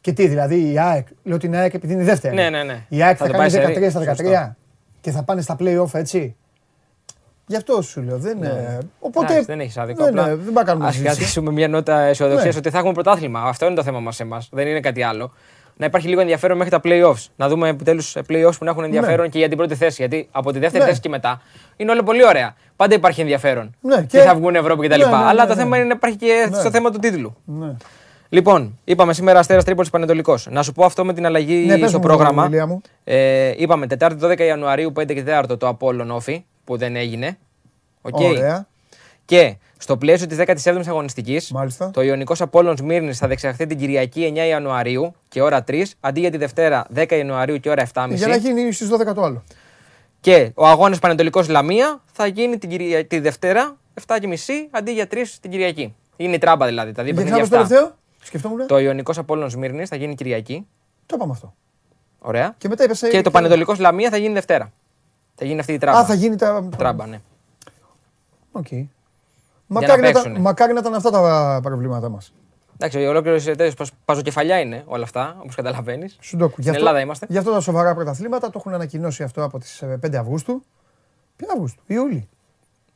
Και 0.01 0.13
τι, 0.13 0.27
δηλαδή 0.27 0.71
η 0.71 0.79
ΑΕΚ, 0.79 1.07
λέω 1.23 1.37
την 1.37 1.55
ΑΕΚ 1.55 1.73
επειδή 1.73 1.93
είναι 1.93 2.01
η 2.01 2.05
δεύτερη. 2.05 2.35
Ναι, 2.35 2.49
ναι, 2.49 2.63
ναι. 2.63 2.85
Η 2.89 3.03
ΑΕΚ 3.03 3.15
Θα 3.19 3.25
θα, 3.25 3.31
το 3.31 3.37
κάνει 3.37 3.51
πάει 3.51 3.61
σε 3.61 3.67
13 3.67 3.79
ρί- 3.79 3.89
στα 3.89 3.99
13 3.99 4.05
σωστό. 4.17 4.55
και 5.01 5.11
θα 5.11 5.23
πάνε 5.23 5.41
στα 5.41 5.55
play-off 5.59 5.93
έτσι. 5.93 6.35
Γι' 7.49 7.55
αυτό 7.55 7.81
σου 7.81 8.01
λέω. 8.01 8.17
Δεν, 8.17 8.43
ε, 8.43 8.77
Οπότε. 8.99 9.25
Ναι. 9.25 9.31
Εντάξει, 9.31 9.45
δεν 9.51 9.59
έχεις 9.59 9.77
άδικο. 9.77 10.03
Δεν, 10.03 10.19
απλά 10.19 10.29
ε, 10.31 10.35
δεν 10.35 10.45
πάμε 10.45 10.59
να 10.59 10.63
κάνουμε 10.63 10.85
ας 10.87 10.91
συζήτηση. 10.93 11.15
κρατήσουμε 11.15 11.51
μια 11.51 11.67
νότα 11.67 11.99
αισιοδοξίας 11.99 12.53
Ναι. 12.53 12.59
ότι 12.59 12.69
θα 12.69 12.77
έχουμε 12.77 12.93
πρωτάθλημα. 12.93 13.41
Αυτό 13.43 13.65
είναι 13.65 13.75
το 13.75 13.83
θέμα 13.83 13.99
μας 13.99 14.19
εμάς. 14.19 14.49
Δεν 14.51 14.67
είναι 14.67 14.79
κάτι 14.79 15.03
άλλο. 15.03 15.33
Να 15.77 15.85
υπάρχει 15.85 16.07
λίγο 16.07 16.21
ενδιαφέρον 16.21 16.57
μέχρι 16.57 16.71
τα 16.71 16.81
playoffs. 16.83 17.25
Να 17.35 17.47
δούμε 17.49 17.69
επιτέλους 17.69 18.15
playoffs 18.29 18.57
που 18.57 18.65
να 18.65 18.69
έχουν 18.71 18.83
ενδιαφέρον 18.83 19.29
και 19.29 19.37
για 19.37 19.47
την 19.47 19.57
πρώτη 19.57 19.75
θέση. 19.75 19.95
Γιατί 19.99 20.27
από 20.31 20.51
τη 20.51 20.59
δεύτερη 20.59 20.83
Ναι. 20.83 20.89
θέση 20.89 21.01
και 21.01 21.09
μετά 21.09 21.41
είναι 21.75 21.91
όλα 21.91 22.03
πολύ 22.03 22.25
ωραία. 22.25 22.55
Πάντα 22.75 22.95
υπάρχει 22.95 23.21
ενδιαφέρον. 23.21 23.75
Ναι, 23.81 23.95
και 23.95 24.05
και- 24.07 24.19
θα 24.19 24.35
βγουν 24.35 24.55
Ευρώπη 24.55 24.87
κτλ. 24.87 24.99
Ναι, 24.99 25.05
ναι, 25.05 25.11
ναι, 25.11 25.17
Αλλά 25.17 25.41
ναι, 25.43 25.49
το 25.49 25.55
ναι. 25.55 25.61
θέμα 25.61 25.77
είναι 25.77 25.85
να 25.85 25.93
υπάρχει 25.95 26.17
και 26.17 26.47
Ναι. 26.49 26.55
στο 26.59 26.71
θέμα 26.71 26.91
του 26.91 26.99
τίτλου. 26.99 27.35
Ναι. 27.45 27.75
Λοιπόν, 28.29 28.79
είπαμε 28.83 29.13
σήμερα 29.13 29.39
Αστέρας 29.39 29.63
Τρίπολης 29.63 29.89
Πανετολικός. 29.89 30.47
Να 30.51 30.63
σου 30.63 30.71
πω 30.71 30.85
αυτό 30.85 31.05
με 31.05 31.13
την 31.13 31.25
αλλαγή 31.25 31.65
Ναι, 31.65 31.77
πες 31.77 31.89
στο 31.89 31.97
μου, 31.97 32.03
πρόγραμμα. 32.05 32.45
Ηλία 32.45 32.65
μου. 32.67 32.81
Ε, 33.03 33.51
είπαμε 33.57 33.87
Τετάρτη 33.87 34.19
12 34.21 34.39
Ιανουαρίου 34.45 34.91
5 34.99 35.13
και 35.13 35.23
4 35.23 35.57
το 35.57 35.67
Απόλλων 35.67 36.11
Όφη 36.11 36.43
που 36.63 36.77
δεν 36.77 36.95
έγινε. 36.95 37.37
Οκ. 38.01 38.19
Ωραία. 38.19 38.67
Και 39.25 39.55
στο 39.77 39.97
πλαίσιο 39.97 40.27
της 40.27 40.37
17ης 40.37 40.83
αγωνιστικής, 40.87 41.51
Μάλιστα. 41.51 41.91
το 41.91 42.01
Ιωνικός 42.01 42.41
Απόλλων 42.41 42.79
Σμύρνης 42.79 43.13
θα 43.13 43.27
διεξαχθεί 43.27 43.65
την 43.65 43.77
Κυριακή 43.77 44.33
9 44.35 44.47
Ιανουαρίου 44.47 45.13
και 45.27 45.41
ώρα 45.41 45.63
3, 45.67 45.83
αντί 45.99 46.19
για 46.19 46.31
τη 46.31 46.37
Δευτέρα 46.37 46.85
10 46.95 47.11
Ιανουαρίου 47.11 47.59
και 47.59 47.69
ώρα 47.69 47.87
7.30. 47.93 48.09
Για 48.09 48.27
να 48.27 48.35
γίνει 48.35 48.71
στις 48.71 48.89
12 48.89 49.13
το 49.13 49.21
άλλο. 49.23 49.43
Και 50.19 50.51
ο 50.55 50.67
αγώνας 50.67 50.99
Πανετολικός 50.99 51.47
Λαμία 51.47 52.01
θα 52.11 52.27
γίνει 52.27 52.57
την 52.57 52.69
Κυρια... 52.69 53.05
τη 53.05 53.19
Δευτέρα 53.19 53.77
7.30 54.07 54.17
αντί 54.71 54.91
για 54.91 55.07
3 55.11 55.15
την 55.41 55.51
Κυριακή. 55.51 55.95
Είναι 56.15 56.35
η 56.35 56.37
τράμπα 56.37 56.65
δηλαδή, 56.65 56.91
τα 56.91 57.03
δύο 57.03 57.13
Για 57.13 57.21
παιχνίδια 57.23 57.43
ξανά 57.43 57.57
το 57.57 57.63
αυτά. 57.63 57.75
τελευταίο; 57.75 57.97
Σκεφτόμουν. 58.23 58.67
Το 58.67 58.77
Ιωνικός 58.79 59.17
Απόλλων 59.17 59.51
Σμύρνης 59.51 59.85
θα 59.85 59.95
γίνει 59.95 60.15
Κυριακή. 60.15 60.67
Το 61.05 61.15
είπαμε 61.17 61.31
αυτό. 61.31 61.53
Ωραία. 62.19 62.55
Και 62.57 62.67
μετά 62.67 62.83
είπες. 62.83 62.99
Και 63.11 63.21
το 63.21 63.31
Πανετολικός 63.31 63.79
Λαμία 63.79 64.09
θα 64.09 64.17
γίνει 64.17 64.33
Δευτέρα. 64.33 64.71
Θα 65.35 65.45
γίνει 65.45 65.59
αυτή 65.59 65.73
η 65.73 65.77
τράμπα. 65.77 65.99
Α, 65.99 66.05
θα 66.05 66.13
γίνει 66.13 66.35
τα. 66.35 66.69
Τράμπα, 66.77 67.05
ναι. 67.05 67.21
Οκ. 68.51 68.67
Να 69.67 69.79
Μακάρι 69.79 70.01
να, 70.01 70.07
ήταν, 70.09 70.21
παίξουνε. 70.21 70.39
μακάρι 70.43 70.73
να 70.73 70.79
ήταν 70.79 70.93
αυτά 70.93 71.09
τα 71.11 71.59
προβλήματά 71.63 72.09
μας. 72.09 72.33
Εντάξει, 72.79 73.05
ο 73.05 73.09
ολόκληρο 73.09 73.41
τέτοιο 73.41 73.85
παζοκεφαλιά 74.05 74.59
είναι 74.59 74.83
όλα 74.85 75.03
αυτά, 75.03 75.35
όπως 75.41 75.55
καταλαβαίνεις. 75.55 76.17
Σουντόκου. 76.21 76.53
Γι' 76.55 76.61
Στην 76.61 76.69
αυτό, 76.73 76.83
Ελλάδα 76.85 76.99
είμαστε. 77.03 77.25
Γι' 77.29 77.37
αυτό 77.37 77.51
τα 77.51 77.59
σοβαρά 77.59 77.95
πρωταθλήματα 77.95 78.47
το 78.49 78.53
έχουν 78.59 78.73
ανακοινώσει 78.73 79.23
αυτό 79.23 79.43
από 79.43 79.59
τις 79.59 79.83
5 80.01 80.17
Αυγούστου. 80.17 80.63
Ποια 81.35 81.47
Αυγούστου, 81.51 81.83
Ιούλη. 81.87 82.27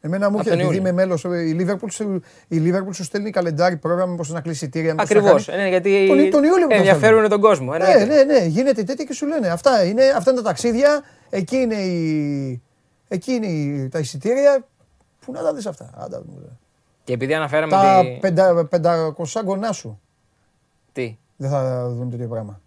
Εμένα 0.03 0.29
μου 0.29 0.39
Από 0.39 0.49
έρχεται, 0.49 0.55
τον 0.55 0.65
επειδή 0.65 0.75
Ιούλιο. 0.75 0.89
είμαι 0.91 1.05
μέλος, 1.05 1.23
η 1.23 1.57
Liverpool, 1.59 1.91
σου- 1.91 2.21
η 2.47 2.61
Liverpool 2.65 2.93
σου 2.93 3.03
στέλνει 3.03 3.29
καλεντάρι 3.29 3.77
πρόγραμμα 3.77 4.15
πώ 4.15 4.23
να 4.33 4.41
κλείσει 4.41 4.65
ειτήρια. 4.65 4.91
μήπως 4.91 5.09
θα 5.09 5.17
Ακριβώς. 5.17 5.45
κάνει. 5.45 5.61
Ναι, 5.61 5.67
γιατί 5.69 6.07
Τον- 6.07 6.29
τον 6.29 6.43
Ιούλιο 6.43 6.63
που 6.67 6.69
το 6.71 6.75
ενδιαφέρουν 6.75 7.13
θέλουν. 7.15 7.29
τον 7.29 7.41
κόσμο. 7.41 7.71
Ναι, 7.71 7.85
εννοείται. 7.85 8.23
ναι, 8.23 8.39
ναι, 8.39 8.45
γίνεται 8.45 8.83
τέτοια 8.83 9.05
και 9.05 9.13
σου 9.13 9.27
λένε. 9.27 9.47
Αυτά 9.47 9.83
είναι, 9.85 10.03
αυτά 10.17 10.31
είναι 10.31 10.39
τα 10.41 10.45
ταξίδια, 10.47 11.01
εκεί 11.29 11.55
είναι, 11.57 11.75
η, 11.75 12.61
εκεί 13.07 13.31
είναι 13.31 13.45
η- 13.47 13.87
τα 13.89 13.99
εισιτήρια. 13.99 14.65
Πού 15.25 15.31
να 15.31 15.41
τα 15.41 15.53
δεις 15.53 15.65
αυτά. 15.65 15.89
Άντα, 15.97 16.21
μου, 16.25 16.59
Και 17.03 17.13
επειδή 17.13 17.33
αναφέραμε. 17.33 17.71
τα 17.71 18.01
τη... 18.01 18.17
πεντα, 18.19 18.67
500 19.17 19.41
γονά 19.45 19.71
σου 19.71 19.99
Τι; 20.91 21.17
δεν 21.35 21.49
θα 21.49 21.89
δουν 21.89 22.09
τέτοιο 22.09 22.27
πράγμα. 22.27 22.61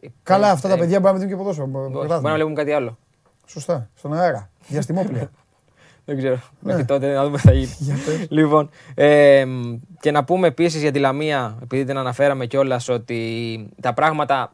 Ε, 0.00 0.06
Καλά, 0.22 0.50
αυτά 0.50 0.68
τα 0.68 0.74
ε, 0.74 0.78
παιδιά 0.78 1.00
μπορεί 1.00 1.12
να 1.12 1.18
δουν 1.18 1.28
και 1.28 1.36
ποδόσφαιρο. 1.36 1.66
όχι, 1.66 1.90
πρωτάθλημα. 1.90 2.14
Μπορεί 2.20 2.22
να 2.24 2.34
βλέπουν 2.34 2.54
κάτι 2.54 2.72
άλλο. 2.72 2.98
Σωστά, 3.46 3.88
στον 3.94 4.12
αέρα. 4.12 4.50
Διαστημόπλαια. 4.68 5.30
Δεν 6.04 6.16
ξέρω. 6.16 6.34
Ναι. 6.34 6.40
Μέχρι 6.60 6.84
τότε 6.84 7.12
να 7.14 7.24
δούμε 7.24 7.36
τι 7.36 7.42
θα 7.42 7.52
γίνει. 7.52 7.74
Για 7.78 7.94
πες. 7.94 8.26
λοιπόν, 8.30 8.70
ε, 8.94 9.44
μ, 9.44 9.74
και 10.00 10.10
να 10.10 10.24
πούμε 10.24 10.46
επίσης 10.46 10.82
για 10.82 10.92
τη 10.92 10.98
Λαμία, 10.98 11.58
επειδή 11.62 11.84
την 11.84 11.96
αναφέραμε 11.96 12.46
κιόλας, 12.46 12.88
ότι 12.88 13.68
τα 13.80 13.94
πράγματα 13.94 14.52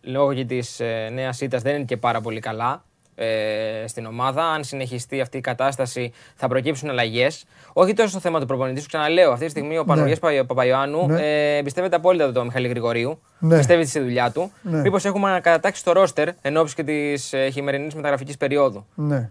λόγω 0.00 0.34
και 0.34 0.44
της 0.44 0.80
ε, 0.80 1.08
νέας 1.12 1.40
ήττας 1.40 1.62
δεν 1.62 1.74
είναι 1.74 1.84
και 1.84 1.96
πάρα 1.96 2.20
πολύ 2.20 2.40
καλά 2.40 2.84
ε, 3.18 3.86
στην 3.86 4.06
ομάδα. 4.06 4.42
Αν 4.44 4.64
συνεχιστεί 4.64 5.20
αυτή 5.20 5.36
η 5.36 5.40
κατάσταση, 5.40 6.12
θα 6.34 6.48
προκύψουν 6.48 6.88
αλλαγές. 6.90 7.44
Όχι 7.72 7.92
τόσο 7.92 8.08
στο 8.08 8.18
θέμα 8.20 8.40
του 8.40 8.46
προπονητή, 8.46 8.80
σου 8.80 8.86
ξαναλέω. 8.86 9.32
Αυτή 9.32 9.44
τη 9.44 9.50
στιγμή 9.50 9.78
ο 9.78 9.84
Παναγιώτης 9.84 10.22
ναι. 10.22 10.44
Παπαϊωάννου 10.44 11.06
Ναι. 11.06 11.20
ε, 11.22 11.56
εμπιστεύεται 11.56 11.96
απόλυτα 11.96 12.32
τον 12.32 12.44
Μιχαήλ 12.44 12.66
Γρηγορίου. 12.68 13.18
Ναι. 13.38 13.56
Πιστεύει 13.56 13.84
στη 13.86 14.00
δουλειά 14.00 14.30
του. 14.30 14.52
Ναι. 14.62 14.80
Μήπως 14.80 15.04
έχουμε 15.04 15.28
ανακατατάξει 15.28 15.84
το 15.84 15.92
ρόστερ 15.92 16.28
εν 16.42 16.56
ώψη 16.56 16.74
και 16.74 16.82
της 16.84 17.32
ε, 17.32 17.48
χειμερινής 17.50 17.94
μεταγραφικής 17.94 18.36
περίοδου. 18.36 18.86
ναι. 18.94 19.30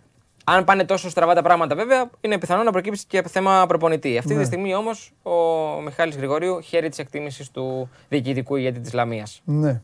Αν 0.50 0.63
πάνε 0.63 0.84
τόσο 0.86 1.10
στραβά 1.10 1.34
τα 1.34 1.41
πράγματα, 1.41 1.76
βέβαια, 1.76 2.10
είναι 2.21 2.38
πιθανό 2.38 2.63
να 2.63 2.71
προκύψει 2.71 3.06
και 3.08 3.23
θέμα 3.28 3.65
προπονητή. 3.67 4.17
Αυτή 4.17 4.34
Ναι. 4.34 4.39
τη 4.39 4.45
στιγμή 4.45 4.76
όμως 4.76 5.12
ο 5.23 5.32
Μιχάλης 5.82 6.15
Γρηγορίου 6.15 6.62
χαίρει 6.62 6.89
της 6.89 7.00
εκτίμησης 7.00 7.52
του 7.52 7.89
διοικητικού 8.10 8.56
ηγέτη 8.56 8.80
της 8.80 8.93
Λαμίας. 8.93 9.41
ναι. 9.43 9.82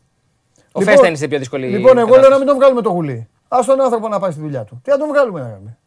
Ο 0.72 0.80
Φέστα 0.80 1.06
είναι 1.06 1.16
σε 1.16 1.28
πιο 1.28 1.38
δύσκολη 1.38 1.66
Λοιπόν, 1.66 1.84
εγώ 1.84 1.94
λέω 1.96 2.04
κατάσταση. 2.06 2.30
να 2.30 2.38
μην 2.38 2.46
τον 2.46 2.56
βγάλουμε 2.56 2.82
το 2.82 2.90
γουλί. 2.90 3.28
Α 3.48 3.58
τον 3.66 3.80
άνθρωπο 3.80 4.08
να 4.08 4.18
πάει 4.18 4.30
στη 4.30 4.40
δουλειά 4.40 4.64
του. 4.64 4.80
Τι 4.82 4.90
να 4.90 4.98
τον 4.98 5.08
βγάλουμε 5.08 5.40
να 5.40 5.48
κάνουμε. 5.48 5.78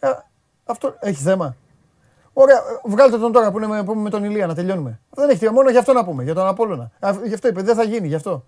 Ε, 0.00 0.08
αυτό 0.64 0.96
έχει 1.00 1.22
θέμα. 1.22 1.56
Ωραία, 2.32 2.56
ε, 2.56 2.60
βγάλτε 2.84 3.18
τον 3.18 3.32
τώρα 3.32 3.50
που 3.50 3.58
είναι 3.58 3.66
με, 3.66 3.84
που 3.84 3.92
είμαι 3.92 4.02
με 4.02 4.10
τον 4.10 4.24
Ηλία 4.24 4.46
να 4.46 4.54
τελειώνουμε. 4.54 5.00
Δεν 5.10 5.28
έχει 5.28 5.38
θέμα, 5.38 5.52
μόνο 5.52 5.70
γι' 5.70 5.78
αυτό 5.78 5.92
να 5.92 6.04
πούμε, 6.04 6.22
για 6.22 6.34
τον 6.34 6.46
Απόλλωνα. 6.46 6.90
Α, 7.00 7.14
γι' 7.24 7.34
αυτό 7.34 7.48
είπε, 7.48 7.62
δεν 7.62 7.74
θα 7.74 7.82
γίνει, 7.82 8.08
γι' 8.08 8.14
αυτό. 8.14 8.44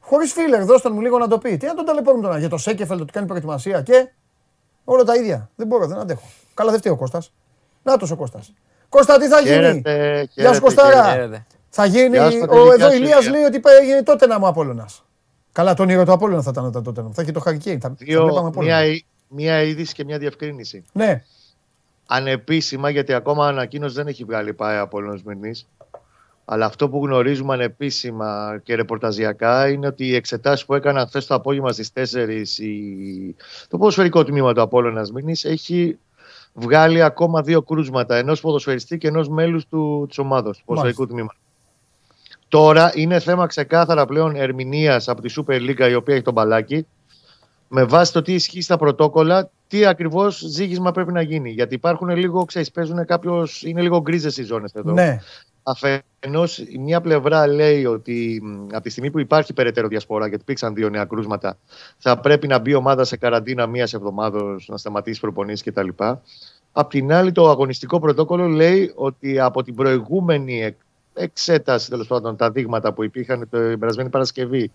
Χωρίς 0.00 0.32
φίλερ, 0.32 0.64
δώστε 0.64 0.90
μου 0.90 1.00
λίγο 1.00 1.18
να 1.18 1.28
το 1.28 1.38
πει. 1.38 1.56
Τι 1.56 1.66
να 1.66 1.74
τον 1.74 1.84
ταλαιπωρούμε 1.84 2.22
τώρα, 2.22 2.38
για 2.38 2.48
το 2.48 2.56
Σέκεφελ 2.56 3.00
ότι 3.00 3.12
κάνει 3.12 3.26
προετοιμασία 3.26 3.82
και. 3.82 4.12
Όλα 4.84 5.04
τα 5.04 5.14
ίδια. 5.14 5.50
Δεν 5.56 5.66
μπορώ, 5.66 5.86
δεν 5.86 5.98
αντέχω. 5.98 6.26
Καλά, 6.54 6.70
δεν 6.70 6.80
φταίει 6.80 6.92
ο 6.92 6.96
Κώστας. 6.96 7.32
Να 7.82 7.92
ο 7.92 8.16
Κώστας. 8.16 8.52
Κώστα, 8.88 9.18
τι 9.18 9.28
θα 9.28 9.40
γίνει; 9.40 9.54
Χαίρετε, 9.54 10.28
Γεια 10.34 10.52
σου 10.52 10.60
χαίρετε, 10.60 10.60
Κωστάρα. 10.60 11.46
Χαίρετε. 11.74 11.92
Θα 11.92 11.98
γίνει. 11.98 12.16
Γεια 12.16 12.30
σου, 12.30 12.38
Ο, 12.42 12.46
Παντελή, 12.46 12.68
εδώ 12.68 12.76
γεια 12.76 12.90
σου, 12.90 12.96
Ηλίας 12.96 13.20
Ηλία. 13.20 13.30
λέει 13.30 13.42
ότι 13.44 13.60
έγινε 13.80 14.02
τότε 14.02 14.26
να 14.26 14.38
μου 14.38 14.46
Απόλλωνας. 14.46 15.04
Καλά, 15.52 15.74
το 15.74 15.82
όνειρο 15.82 16.04
του 16.04 16.12
Απόλλωνα 16.12 16.42
θα 16.42 16.50
ήταν 16.52 16.64
όταν 16.64 16.82
τότε. 16.82 17.04
Θα 17.12 17.22
έχει 17.22 17.32
το 17.32 17.40
Χαρικέιν. 17.40 17.80
Θα, 17.80 17.88
θα 17.88 17.94
Δύο, 17.98 18.22
βλέπαμε 18.24 18.48
Απόλλωνα. 18.48 18.76
μία, 18.76 18.84
ει- 18.86 19.04
μία 19.28 19.62
είδηση 19.62 19.94
και 19.94 20.04
μία 20.04 20.18
διευκρίνηση. 20.18 20.84
Ναι, 20.92 21.24
Ανεπίσημα, 22.06 22.90
γιατί 22.90 23.12
ακόμα 23.12 23.46
ανακοίνωση 23.46 23.94
δεν 23.94 24.06
έχει 24.06 24.24
βγάλει 24.24 24.52
πάει 24.54 24.74
από 24.76 24.84
Απόλλωνας 24.84 25.22
Μυρνής. 25.22 25.68
Αλλά 26.44 26.66
αυτό 26.66 26.88
που 26.88 27.04
γνωρίζουμε 27.06 27.54
ανεπίσημα 27.54 28.60
και 28.62 28.74
ρεπορταζιακά 28.74 29.68
είναι 29.68 29.86
ότι 29.86 30.06
οι 30.06 30.14
εξετάσεις 30.14 30.64
που 30.66 30.74
έκαναν 30.74 31.06
χθες 31.06 31.26
το 31.26 31.34
απόγευμα 31.34 31.72
στις 31.72 31.90
4 31.94 32.60
η... 32.60 33.34
το 33.68 33.78
ποδοσφαιρικό 33.78 34.24
τμήμα 34.24 34.52
του 34.54 34.60
Απόλλωνας 34.62 35.12
Μυρνής 35.12 35.44
έχει 35.44 35.98
βγάλει 36.52 37.02
ακόμα 37.02 37.42
δύο 37.42 37.62
κρούσματα 37.62 38.16
ενός 38.16 38.40
ποδοσφαιριστή 38.40 38.98
και 38.98 39.08
ενός 39.08 39.28
μέλους 39.28 39.66
του, 39.66 40.04
της 40.08 40.18
ομάδος, 40.18 40.58
του 40.58 40.64
ποδοσφαιρικού 40.64 41.06
τμήματος. 41.06 41.38
Τώρα 42.50 42.92
είναι 42.94 43.18
θέμα 43.20 43.46
ξεκάθαρα 43.46 44.06
πλέον 44.06 44.36
ερμηνείας 44.36 45.08
από 45.08 45.20
τη 45.22 45.34
Super 45.36 45.52
League 45.54 45.88
η 45.90 45.94
οποία 45.94 46.14
έχει 46.14 46.24
τον 46.24 46.32
μπαλάκι 46.32 46.86
με 47.68 47.84
βάση 47.84 48.12
το 48.12 48.22
τι 48.22 48.32
ισχύει 48.34 48.60
στα 48.62 48.76
πρωτόκολλα, 48.76 49.50
τι 49.68 49.86
ακριβώς 49.86 50.38
ζήγισμα 50.46 50.90
πρέπει 50.92 51.12
να 51.12 51.22
γίνει. 51.22 51.50
Γιατί 51.50 51.74
υπάρχουν 51.74 52.08
λίγο, 52.08 52.44
ξέρεις, 52.44 52.70
παίζουν 52.70 53.04
κάποιος. 53.04 53.62
είναι 53.62 53.80
λίγο 53.82 54.00
γκρίζες 54.00 54.36
οι 54.36 54.42
ζώνες 54.42 54.72
εδώ. 54.72 54.92
ναι. 54.92 55.18
Αφενός, 55.62 56.58
η 56.58 56.78
μία 56.78 57.00
πλευρά 57.00 57.46
λέει 57.46 57.84
ότι 57.84 58.40
μ, 58.42 58.66
από 58.74 58.82
τη 58.82 58.90
στιγμή 58.90 59.10
που 59.10 59.18
υπάρχει 59.20 59.52
περαιτέρω 59.52 59.88
διασπορά, 59.88 60.26
γιατί 60.26 60.42
υπήρξαν 60.42 60.74
δύο 60.74 60.88
νέα 60.88 61.04
κρούσματα, 61.04 61.58
θα 61.98 62.18
πρέπει 62.20 62.46
να 62.46 62.58
μπει 62.58 62.70
η 62.70 62.74
ομάδα 62.74 63.04
σε 63.04 63.16
καραντίνα 63.16 63.66
μίας 63.66 63.92
εβδομάδος, 63.94 64.68
να 64.68 64.76
σταματήσει 64.76 65.20
προπονήσεις 65.20 65.64
κτλ. 65.72 65.88
Απ' 66.72 66.90
την 66.90 67.12
άλλη, 67.12 67.32
το 67.32 67.48
αγωνιστικό 67.48 68.00
πρωτόκολλο 68.00 68.46
λέει 68.46 68.92
ότι 68.94 69.40
από 69.40 69.62
την 69.62 69.74
προηγούμενη 69.74 70.62
εκ- 70.62 70.80
εξέταση, 71.14 71.90
τέλος 71.90 72.06
πάντων, 72.06 72.36
τα 72.36 72.50
δείγματα 72.50 72.92
που 72.92 73.04
υπήρχαν 73.04 73.38
την 73.50 73.78
περασμένη 73.78 74.08
Παρασκευή 74.08 74.72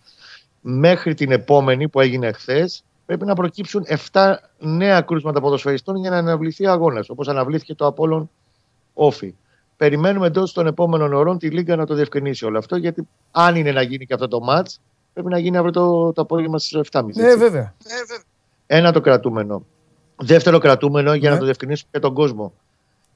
μέχρι 0.61 1.13
την 1.13 1.31
επόμενη 1.31 1.89
που 1.89 1.99
έγινε 1.99 2.31
χθες, 2.31 2.83
πρέπει 3.05 3.25
να 3.25 3.33
προκύψουν 3.35 3.85
7 4.11 4.35
νέα 4.59 5.01
κρούσματα 5.01 5.41
ποδοσφαιριστών 5.41 5.95
για 5.95 6.09
να 6.09 6.17
αναβληθεί 6.17 6.67
αγώνας, 6.67 7.09
όπως 7.09 7.27
αναβλήθηκε 7.27 7.75
το 7.75 7.85
Απόλλων 7.85 8.29
Όφη. 8.93 9.33
Περιμένουμε 9.77 10.27
εντός 10.27 10.53
των 10.53 10.67
επόμενων 10.67 11.13
ωρών 11.13 11.37
τη 11.37 11.49
Λίγκα 11.49 11.75
να 11.75 11.85
το 11.85 11.93
διευκρινίσει 11.93 12.45
όλο 12.45 12.57
αυτό, 12.57 12.75
γιατί 12.75 13.07
αν 13.31 13.55
είναι 13.55 13.71
να 13.71 13.81
γίνει 13.81 14.05
και 14.05 14.13
αυτό 14.13 14.27
το 14.27 14.39
ματ, 14.39 14.67
πρέπει 15.13 15.29
να 15.29 15.37
γίνει 15.37 15.57
αύριο 15.57 15.71
το, 15.73 16.13
το 16.13 16.21
απόγευμα 16.21 16.57
στις 16.59 16.79
7.30. 16.91 17.03
Ναι, 17.13 17.25
έτσι. 17.25 17.37
βέβαια. 17.37 17.73
Ένα 18.67 18.91
το 18.91 19.01
κρατούμενο. 19.01 19.65
Δεύτερο 20.15 20.57
κρατούμενο, 20.57 21.13
για 21.13 21.27
Ναι. 21.29 21.33
να 21.33 21.39
το 21.39 21.45
διευκρινίσουμε 21.45 21.89
και 21.93 21.99
τον 21.99 22.13
κόσμο. 22.13 22.53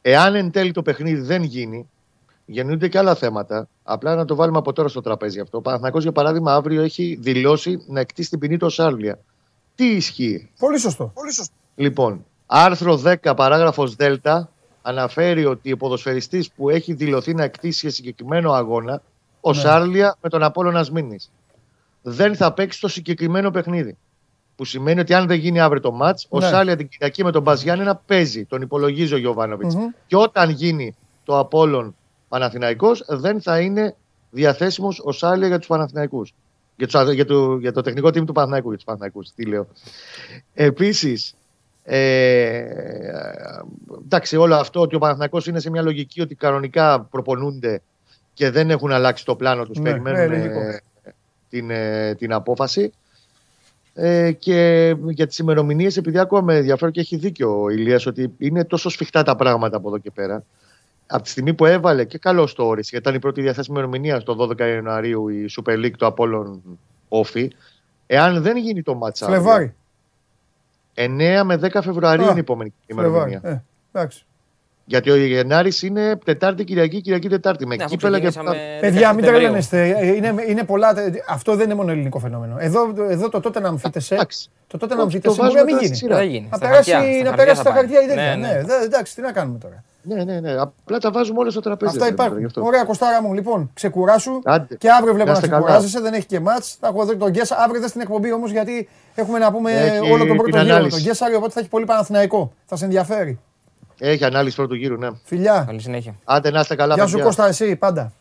Εάν 0.02 0.36
εν 0.36 0.52
τέλει 0.52 0.72
το 0.72 0.82
παιχνίδι 0.82 1.22
δεν 1.22 1.44
γίνει, 1.44 1.90
γεννούνται 2.52 2.88
και 2.88 2.98
άλλα 2.98 3.16
θέματα. 3.16 3.68
Απλά 3.84 4.16
να 4.16 4.26
το 4.26 4.36
βάλουμε 4.36 4.58
από 4.58 4.74
τώρα 4.74 4.88
στο 4.88 5.02
τραπέζι 5.02 5.40
αυτό. 5.40 5.58
Ο 5.58 5.62
Παναθηναϊκός, 5.62 6.04
για 6.04 6.12
παράδειγμα, 6.12 6.54
αύριο 6.54 6.82
έχει 6.82 7.18
δηλώσει 7.22 7.84
να 7.88 8.00
εκτίσει 8.00 8.30
την 8.30 8.40
ποινή 8.40 8.58
του 8.58 8.66
ως 8.66 8.80
Άρλια. 8.80 9.20
Τι 9.76 9.86
ισχύει; 9.86 10.50
Πολύ 10.60 10.80
σωστό. 10.80 11.14
Λοιπόν, 11.76 12.26
άρθρο 12.46 13.02
10, 13.06 13.34
παράγραφος 13.36 13.96
Δ, 13.96 14.04
αναφέρει 14.82 15.46
ότι 15.46 15.72
ο 15.72 15.78
ποδοσφαιριστής 15.78 16.52
που 16.52 16.70
έχει 16.70 16.94
δηλωθεί 16.94 17.34
να 17.34 17.44
εκτίσει 17.44 17.80
σε 17.80 17.90
συγκεκριμένο 17.90 18.52
αγώνα, 18.52 19.02
ο 19.42 19.50
Ναι. 19.54 19.60
Σάρλια 19.60 20.18
με 20.22 20.30
τον 20.30 20.44
Απόλλωνα 20.44 20.86
Μήνης, 20.92 21.32
δεν 22.02 22.36
θα 22.36 22.54
παίξει 22.54 22.82
το 22.82 22.88
συγκεκριμένο 22.88 23.52
παιχνίδι. 23.52 23.98
Που 24.56 24.66
σημαίνει 24.66 25.00
ότι 25.00 25.14
αν 25.14 25.28
δεν 25.28 25.38
γίνει 25.38 25.60
αύριο 25.60 25.82
το 25.82 25.92
μάτς, 25.92 26.26
ο 26.30 26.40
Ναι. 26.40 26.48
Σάρλια 26.48 26.76
την 26.76 26.88
Κυριακή 26.88 27.24
με 27.24 27.32
τον 27.32 27.42
Μπαζιάννη 27.42 27.84
να 27.84 27.96
παίζει. 27.96 28.46
Τον 28.46 28.62
υπολογίζει 28.62 29.14
ο 29.14 29.18
γιωβανοβιτς 29.18 29.76
Μμμ. 29.76 29.84
Και 30.08 30.16
όταν 30.16 30.50
γίνει 30.50 30.96
το 31.24 31.40
Απόλλων 31.40 31.96
Παναθηναϊκός 32.30 33.04
δεν 33.08 33.42
θα 33.42 33.60
είναι 33.60 33.96
διαθέσιμος 34.32 35.02
ο 35.04 35.12
Σάλια 35.12 35.48
για 35.48 35.58
τους 35.58 35.68
Παναθηναϊκούς. 35.68 36.34
Για, 36.78 36.88
τους, 36.88 37.14
για, 37.14 37.26
το, 37.26 37.58
για 37.58 37.72
το 37.72 37.82
τεχνικό 37.82 38.08
team 38.08 38.26
του 38.26 38.34
Παναθηναϊκού, 38.34 38.68
για 38.68 38.76
τους 38.76 38.86
Παναθηναϊκούς, 38.86 39.32
τι 39.36 39.46
λέω. 39.46 39.68
Επίσης, 40.54 41.34
ε, 41.84 42.66
εντάξει, 44.04 44.36
όλο 44.38 44.56
αυτό 44.56 44.82
ότι 44.82 44.96
ο 44.96 45.00
Παναθηναϊκός 45.00 45.48
είναι 45.48 45.60
σε 45.60 45.70
μια 45.70 45.82
λογική 45.82 46.22
ότι 46.22 46.36
κανονικά 46.36 47.02
προπονούνται 47.02 47.82
και 48.34 48.50
δεν 48.50 48.70
έχουν 48.70 48.92
αλλάξει 48.92 49.26
το 49.26 49.36
πλάνο 49.36 49.66
τους, 49.66 49.78
Ναι, 49.78 49.90
περιμένουν 49.90 50.20
ναι, 50.20 50.38
λογικό. 50.38 50.60
ε, 50.60 50.82
την, 51.50 51.70
ε, 51.70 52.16
την 52.16 52.34
απόφαση. 52.34 52.92
Ε, 53.94 54.32
και 54.32 54.96
για 55.08 55.28
τις 55.28 55.38
ημερομηνίες, 55.38 55.98
επειδή 55.98 56.20
ακόμα 56.20 56.42
με 56.42 56.56
ενδιαφέρον 56.56 56.94
και 56.94 57.00
έχει 57.00 57.16
δίκιο 57.16 57.62
ο 57.62 57.70
Ηλίας 57.70 58.06
ότι 58.06 58.34
είναι 58.38 58.64
τόσο 58.66 58.90
σφιχτά 58.90 59.24
τα 59.24 59.36
πράγματα 59.36 59.78
από 59.78 59.88
εδώ 59.88 59.98
και 59.98 60.12
πέρα. 60.12 60.44
Από 61.12 61.24
τη 61.24 61.30
στιγμή 61.30 61.54
που 61.54 61.66
έβαλε 61.66 62.04
και 62.06 62.18
καλό 62.18 62.54
το 62.56 62.64
όρισε, 62.66 62.90
γιατί 62.92 63.06
ήταν 63.06 63.18
η 63.18 63.22
πρώτη 63.22 63.42
διαθέσιμη 63.42 63.78
ημερομηνία 63.78 64.20
στο 64.20 64.36
12 64.40 64.60
Ιανουαρίου 64.60 65.30
η 65.30 65.46
Super 65.58 65.72
League 65.74 65.92
του 65.98 66.06
Απόλλων 66.06 66.62
Όφη. 67.08 67.52
Εάν 68.08 68.42
δεν 68.42 68.58
γίνει 68.58 68.82
το 68.84 68.96
μάτσα, 68.96 69.26
Φλεβάρι. 69.26 69.74
9 70.96 71.42
με 71.44 71.56
10 71.62 71.70
Φεβρουαρίου 71.84 72.24
Α, 72.26 72.28
είναι 72.30 72.36
η 72.38 72.40
επόμενη 72.40 72.74
Φλεβάρι. 72.88 73.10
ημερομηνία. 73.10 73.42
Ε, 73.44 73.62
εντάξει. 73.94 74.24
Γιατί 74.86 75.10
ο 75.12 75.16
Γενάρης 75.16 75.82
είναι 75.82 76.18
Τετάρτη, 76.26 76.64
Κυριακή, 76.64 77.02
Κυριακή, 77.02 77.30
Τετάρτη. 77.30 77.66
Με 77.68 77.76
Ναι, 77.76 77.84
αφού 77.84 77.96
κύπελα 77.96 78.20
και 78.20 78.28
ξεκινήσαμε 78.28 78.78
Παιδιά, 78.82 79.12
10 79.12 79.16
μην 79.16 79.24
Σεπτεμβρίου. 79.24 79.32
τρελαίνεστε. 79.32 79.96
Ε, 80.00 80.16
Είναι, 80.16 80.34
είναι 80.48 80.64
πολλά. 80.64 80.94
Αυτό 81.30 81.56
δεν 81.56 81.66
είναι 81.66 81.74
μόνο 81.76 81.92
ελληνικό 81.92 82.20
φαινόμενο. 82.20 82.56
Εδώ, 82.60 82.94
εδώ 83.10 83.30
το 83.30 83.40
τότε 83.40 83.60
να 83.60 83.68
αμφίτεσαι. 83.68 84.14
Εντάξει. 84.16 84.50
Το 84.68 84.78
τότε 84.78 84.96
να 84.96 85.02
Όχι, 85.04 85.16
αμφίτεσαι 85.16 85.38
το 85.38 85.44
μπορεί 85.44 85.56
να 85.56 85.64
βάζουμε 85.64 85.80
μην 85.80 85.88
τώρα 85.90 85.96
στη 85.96 86.06
γίνει. 86.06 86.14
σειρά. 86.14 86.16
Δεν 86.16 86.26
θα 86.26 86.32
γίνει. 86.32 86.48
Να 86.52 86.58
Στα 86.58 86.68
περάσει, 86.68 86.92
χαρτιά, 86.92 87.24
να 87.24 87.28
στα 87.28 87.36
περάσει 87.36 87.64
τα 87.64 87.70
θα 87.70 87.70
πάει. 87.76 87.80
χαρτιά 87.80 88.02
η 88.04 88.08
τέτοια. 88.08 88.36
Ναι, 88.36 88.48
Ναι, 88.48 88.54
ναι. 88.54 88.64
δε- 88.64 88.84
εντάξει, 88.84 89.16
τι 89.16 89.22
να 89.22 89.32
κάνουμε 89.32 89.58
τώρα. 89.60 89.84
Ναι, 90.02 90.24
ναι, 90.24 90.40
ναι. 90.40 90.52
Απλά 90.52 90.98
τα 90.98 91.12
βάζουμε 91.12 91.40
όλα 91.40 91.50
στο 91.52 91.60
τραπέζι. 91.60 91.92
Αυτά 91.98 92.06
ρε 92.10 92.12
παιδί, 92.14 92.24
γι' 92.24 92.30
υπάρχουν. 92.30 92.46
αυτό. 92.46 92.64
Ωραία, 92.64 92.84
Κωστάρα 92.84 93.22
μου, 93.22 93.34
λοιπόν, 93.34 93.72
ξεκουράσου. 93.74 94.40
Άντε. 94.44 94.76
Και 94.76 94.92
αύριο 94.92 95.14
βλέπω 95.14 95.26
Να 95.28 95.32
να 95.32 95.38
είστε 95.38 95.48
καλά. 95.48 95.62
ξεκουράζεσαι, 95.62 96.00
δεν 96.02 96.14
έχει 96.14 96.26
και 96.26 96.40
μάτς. 96.40 96.78
Θα 96.80 96.88
έχω 96.88 97.06
δει 97.06 97.16
τον 97.18 97.30
Γκέσα. 97.30 97.58
Αύριο 97.60 97.80
δεν 97.80 97.90
στην 97.90 98.02
εκπομπή 98.02 98.32
όμως, 98.34 98.52
γιατί 98.52 98.90
έχουμε 99.16 99.38
να 99.40 99.52
πούμε 99.52 99.72
Έχει 99.72 100.12
όλο 100.12 100.26
τον 100.26 100.38
πρώτο 100.38 100.44
την 100.44 100.54
γύρο 100.54 100.64
με 100.66 100.72
ανάλυση. 100.74 100.96
τον 100.96 101.06
Γκέσαρη, 101.06 101.36
οπότε 101.36 101.52
θα 101.52 101.60
έχει 101.60 101.70
πολύ 101.70 101.86
Παναθηναϊκό. 101.86 102.52
Θα 102.66 102.76
σε 102.76 102.86
ενδιαφέρει. 102.86 103.40
Έχει 104.00 104.26
ανάλυση 104.26 104.56
πρώτου 104.56 104.74
γύρου, 104.76 104.98
ναι. 104.98 105.08
Φιλιά. 105.24 105.64
Καλή 105.68 105.82
συνέχεια. 105.82 106.16
Άντε 106.24 106.52
να 106.52 106.60
είστε 106.60 106.76
καλά. 106.76 106.94
Γεια 106.94 107.04
σου 107.06 107.10
παιδιά. 107.12 107.26
Κώστα, 107.26 107.48
εσύ 107.48 107.76
πάντα. 107.76 108.12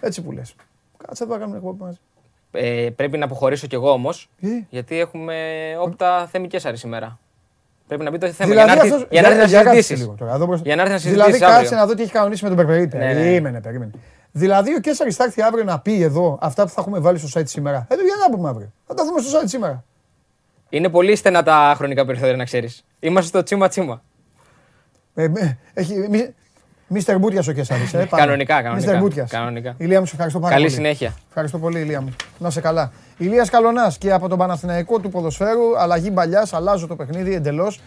Έτσι 0.00 0.22
που 0.22 0.32
λες. 0.32 0.54
Κάτσε 1.06 1.24
εδώ 1.24 1.32
να 1.32 1.38
κάνουμε 1.38 1.56
εκπομπή 1.56 1.82
μαζί. 1.82 1.98
Ε, 2.50 2.90
πρέπει 2.96 3.18
να 3.18 3.24
αποχωρήσω 3.24 3.66
κι 3.66 3.74
εγώ 3.74 3.90
όμως, 3.90 4.28
Ε, 4.40 4.48
γιατί 4.70 4.98
έχουμε 5.00 5.34
όπτα 5.80 6.26
Θέμη 6.30 6.46
Κέσσαρη 6.48 6.76
σήμερα. 6.76 7.18
Πρέπει 7.88 8.02
να 8.04 8.10
μπει 8.10 8.18
το 8.18 8.26
θέμα 8.26 8.50
Δηλαδή 8.50 8.66
για 8.66 8.74
να 8.76 8.80
έρθει- 8.82 8.92
αυτός- 8.94 9.08
για 9.10 9.22
να 9.22 9.28
έρθει 9.28 9.40
να 9.40 9.46
για- 9.46 9.56
για 9.60 9.64
κάτσε 9.66 9.80
συζητήσεις. 9.80 10.04
λίγο 10.06 10.16
τώρα, 10.18 10.34
εδώ 10.34 10.46
μπροστά. 10.46 10.64
Για 10.66 10.76
να 10.76 10.82
έρθει 10.82 10.94
να 10.94 10.98
Δηλαδή 11.10 11.32
συζητήσει 11.32 11.52
κάτσε 11.52 11.64
αύριο. 11.64 11.78
να 11.78 11.86
δω 11.86 11.94
τι 11.94 12.02
έχει 12.02 12.12
κανονίσει 12.12 12.42
με 12.44 12.48
τον 12.48 12.56
Περπερί. 12.66 12.88
Ναι, 12.92 13.06
ναι. 13.06 13.14
Περίμενε, 13.14 13.60
περίμενε. 13.60 13.90
Δηλαδή 14.32 14.74
ο 14.74 14.78
Κέσσαρης 14.80 15.16
θα 15.16 15.24
έρθει 15.24 15.42
αύριο 15.42 15.64
να 15.64 15.78
πει 15.80 16.02
εδώ 16.02 16.38
αυτά 16.40 16.62
που 16.62 16.68
θα 16.68 16.80
έχουμε 16.80 16.98
βάλει 16.98 17.18
στο 17.18 17.40
site 17.40 17.46
σήμερα. 17.48 17.86
Ε, 17.90 17.94
για 17.94 18.14
να 18.28 18.36
πούμε 18.36 18.48
αύριο. 18.48 18.72
Θα 18.86 18.94
τα 18.94 19.04
δούμε 19.04 19.20
στο 19.20 19.38
site 19.38 19.44
σήμερα. 19.48 19.84
Είναι 20.68 20.88
πολύ 20.88 21.16
στενά 21.16 21.42
τα 21.42 21.74
χρονικά 21.76 22.04
περιθώρια, 22.04 22.36
να 22.36 22.44
ξέρεις. 22.44 22.84
Είμαστε 23.00 23.28
στο 23.28 23.42
τσίμα 23.42 23.68
τσίμα. 23.68 24.02
Ε, 25.14 25.24
ε, 25.24 25.56
έχει, 25.74 25.94
μη- 26.10 26.34
Μίστερ 26.88 27.18
Μπούτιας 27.18 27.48
ο 27.48 27.52
Κέσσαρη. 27.52 27.82
Ε, 27.82 28.04
πάμε. 28.04 28.22
Κανονικά, 28.22 28.54
κανονικά. 28.54 28.74
Μίστερ 28.74 28.98
Μπούτιας. 28.98 29.30
Κανονικά. 29.30 29.74
Ηλία 29.78 30.00
μου, 30.00 30.06
σε 30.06 30.12
ευχαριστώ 30.12 30.40
πάρα 30.40 30.52
Καλή 30.52 30.64
πολύ. 30.64 30.76
συνέχεια. 30.76 31.14
Ευχαριστώ 31.28 31.58
πολύ, 31.58 31.80
Ηλία 31.80 32.00
μου. 32.00 32.16
Να 32.38 32.50
σε 32.50 32.60
καλά. 32.60 32.92
Ηλίας 33.18 33.50
Καλονάς 33.50 33.98
και 33.98 34.12
από 34.12 34.28
τον 34.28 34.38
Παναθηναϊκό 34.38 34.98
του 34.98 35.08
ποδοσφαίρου, 35.08 35.78
αλλαγή 35.78 36.10
μπαλιάς, 36.12 36.52
αλλάζω 36.52 36.86
το 36.86 36.96
παιχνίδι 36.96 37.34
εντελώς. 37.34 37.80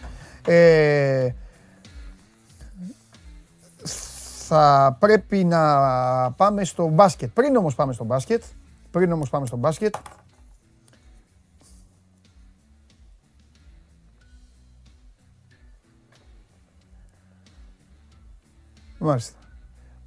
Ε, 0.46 1.28
θα 4.46 4.96
πρέπει 5.00 5.44
να 5.44 5.60
πάμε 6.30 6.64
στο 6.64 6.86
μπάσκετ. 6.86 7.30
Πριν 7.34 7.56
όμως 7.56 7.74
πάμε 7.74 7.92
στο 7.92 8.04
μπάσκετ, 8.04 8.42
πριν 8.90 9.12
όμως 9.12 9.30
πάμε 9.30 9.46
στο 9.46 9.56
μπάσκετ, 9.56 9.94
Μάλιστα. 19.02 19.38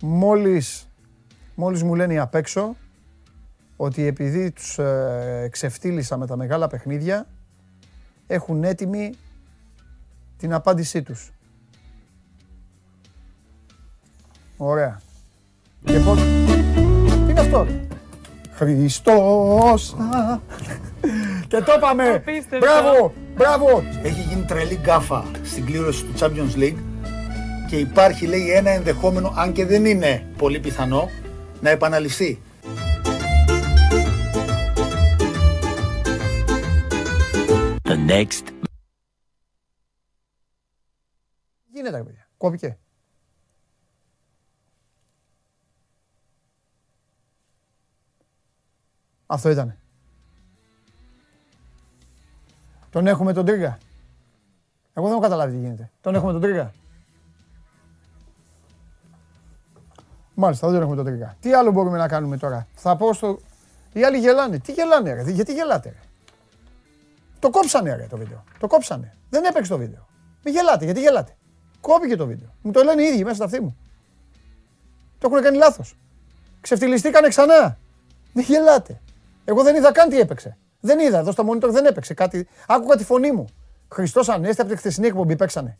Μόλις, 0.01 0.87
μόλις 1.55 1.83
μου 1.83 1.95
λένε 1.95 2.19
απ' 2.19 2.35
έξω 2.35 2.75
ότι 3.75 4.05
επειδή 4.05 4.51
τους 4.51 4.79
ε, 4.79 5.47
ξεφτύλισα 5.51 6.17
με 6.17 6.27
τα 6.27 6.35
μεγάλα 6.35 6.67
παιχνίδια 6.67 7.27
έχουν 8.27 8.63
έτοιμη 8.63 9.13
την 10.37 10.53
απάντησή 10.53 11.01
τους. 11.01 11.31
Ωραία. 14.57 15.01
Και 15.83 15.99
πώς... 15.99 16.19
Τι 17.25 17.29
είναι 17.29 17.39
αυτό, 17.39 17.63
ρε; 17.63 17.87
Χριστός 18.51 19.93
α. 19.93 20.39
Και 21.47 21.61
το 21.61 21.73
είπαμε! 21.77 22.23
Μπράβο! 22.59 23.13
Μπράβο! 23.35 23.83
Έχει 24.03 24.21
γίνει 24.21 24.45
τρελή 24.45 24.75
γκάφα 24.75 25.25
στην 25.43 25.65
κλήρωση 25.65 26.05
του 26.05 26.13
Champions 26.19 26.55
League 26.57 26.77
και 27.75 27.81
υπάρχει 27.81 28.27
λέει 28.27 28.51
ένα 28.51 28.69
ενδεχόμενο, 28.69 29.33
αν 29.35 29.53
και 29.53 29.65
δεν 29.65 29.85
είναι 29.85 30.27
πολύ 30.37 30.59
πιθανό, 30.59 31.09
να 31.61 31.69
επαναληφθεί. 31.69 32.41
The 37.83 38.09
next 38.09 38.47
Γίνεται 41.71 41.97
ρε 41.97 42.03
παιδιά. 42.03 42.27
Κόπηκε. 42.37 42.77
Αυτό 49.25 49.49
ήτανε. 49.49 49.77
Τον 52.89 53.07
έχουμε 53.07 53.33
τον 53.33 53.45
Τρίγκα. 53.45 53.77
Εγώ 54.93 55.05
δεν 55.05 55.15
έχω 55.15 55.21
καταλάβει 55.21 55.51
τι 55.51 55.59
γίνεται. 55.59 55.91
Τον 56.01 56.15
έχουμε 56.15 56.31
τον 56.31 56.41
Τρίγκα. 56.41 56.73
Μάλιστα, 60.35 60.67
δεν 60.67 60.75
τον 60.75 60.83
έχουμε 60.83 61.03
τον 61.03 61.05
Τρίγκα. 61.11 61.35
Τι 61.39 61.53
άλλο 61.53 61.71
μπορούμε 61.71 61.97
να 61.97 62.07
κάνουμε 62.07 62.37
τώρα; 62.37 62.67
Θα 62.73 62.95
πω 62.95 63.13
στο... 63.13 63.39
Οι 63.93 64.03
άλλοι 64.03 64.17
γελάνε. 64.17 64.57
Τι 64.57 64.71
γελάνε 64.71 65.13
ρε; 65.13 65.31
Γιατί 65.31 65.53
γελάτε 65.53 65.89
ρε; 65.89 65.99
Το 67.39 67.49
κόψανε 67.49 67.95
ρε 67.95 68.07
το 68.09 68.17
βίντεο. 68.17 68.43
Το 68.59 68.67
κόψανε. 68.67 69.17
Δεν 69.29 69.43
έπαιξε 69.43 69.71
το 69.71 69.77
βίντεο. 69.77 70.07
Μην 70.43 70.53
γελάτε. 70.53 70.85
Γιατί 70.85 70.99
γελάτε. 70.99 71.35
Κόπηκε 71.81 72.15
το 72.15 72.25
βίντεο. 72.25 72.49
Μου 72.61 72.71
το 72.71 72.83
λένε 72.83 73.03
οι 73.03 73.05
ίδιοι 73.05 73.23
μέσα 73.23 73.35
στα 73.35 73.45
αυτή 73.45 73.61
μου. 73.61 73.77
Το 75.17 75.27
έχουν 75.31 75.43
κάνει 75.43 75.57
λάθος. 75.57 75.97
Ξεφτυλιστήκανε 76.61 77.27
ξανά. 77.27 77.77
Μην 78.33 78.45
γελάτε. 78.45 79.01
Εγώ 79.45 79.63
δεν 79.63 79.75
είδα 79.75 79.91
καν 79.91 80.09
τι 80.09 80.19
έπαιξε. 80.19 80.57
Δεν 80.79 80.99
είδα. 80.99 81.17
Εδώ 81.17 81.31
στο 81.31 81.43
monitor 81.51 81.69
δεν 81.69 81.85
έπαιξε 81.85 82.13
κάτι. 82.13 82.47
Άκουγα 82.67 82.95
τη 82.95 83.03
φωνή 83.03 83.31
μου. 83.31 83.45
Χριστός 83.93 84.29
Ανέστη 84.29 84.61
από 84.61 84.69
τη 84.69 84.75
χθεσινή 84.77 85.07
εκπομπή 85.07 85.35
παίξανε. 85.35 85.77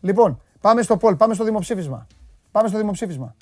Λοιπόν, 0.00 0.42
πάμε 0.60 0.82
στο 0.82 0.98
poll, 1.00 1.18
πάμε 1.18 1.34
στο 1.34 1.44
δημοψήφισμα. 1.44 2.06
Πάμε 2.50 2.68
στο 2.68 2.78
δημοψήφισμα. 2.78 3.34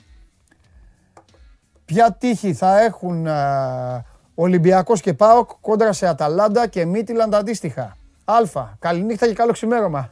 Ποια 1.85 2.13
τύχη 2.13 2.55
θα 2.55 2.81
έχουν 2.81 3.27
α, 3.27 4.05
Ολυμπιακός 4.35 5.01
και 5.01 5.15
ΠΑΟΚ 5.15 5.51
κόντρα 5.61 5.93
σε 5.93 6.07
Αταλάντα 6.07 6.67
και 6.67 6.85
Μίτιλαντ 6.85 7.35
αντίστοιχα; 7.35 7.97
Α. 8.25 8.37
Καληνύχτα 8.79 9.27
και 9.27 9.35
καλό 9.35 9.53
ξημέρωμα. 9.53 10.11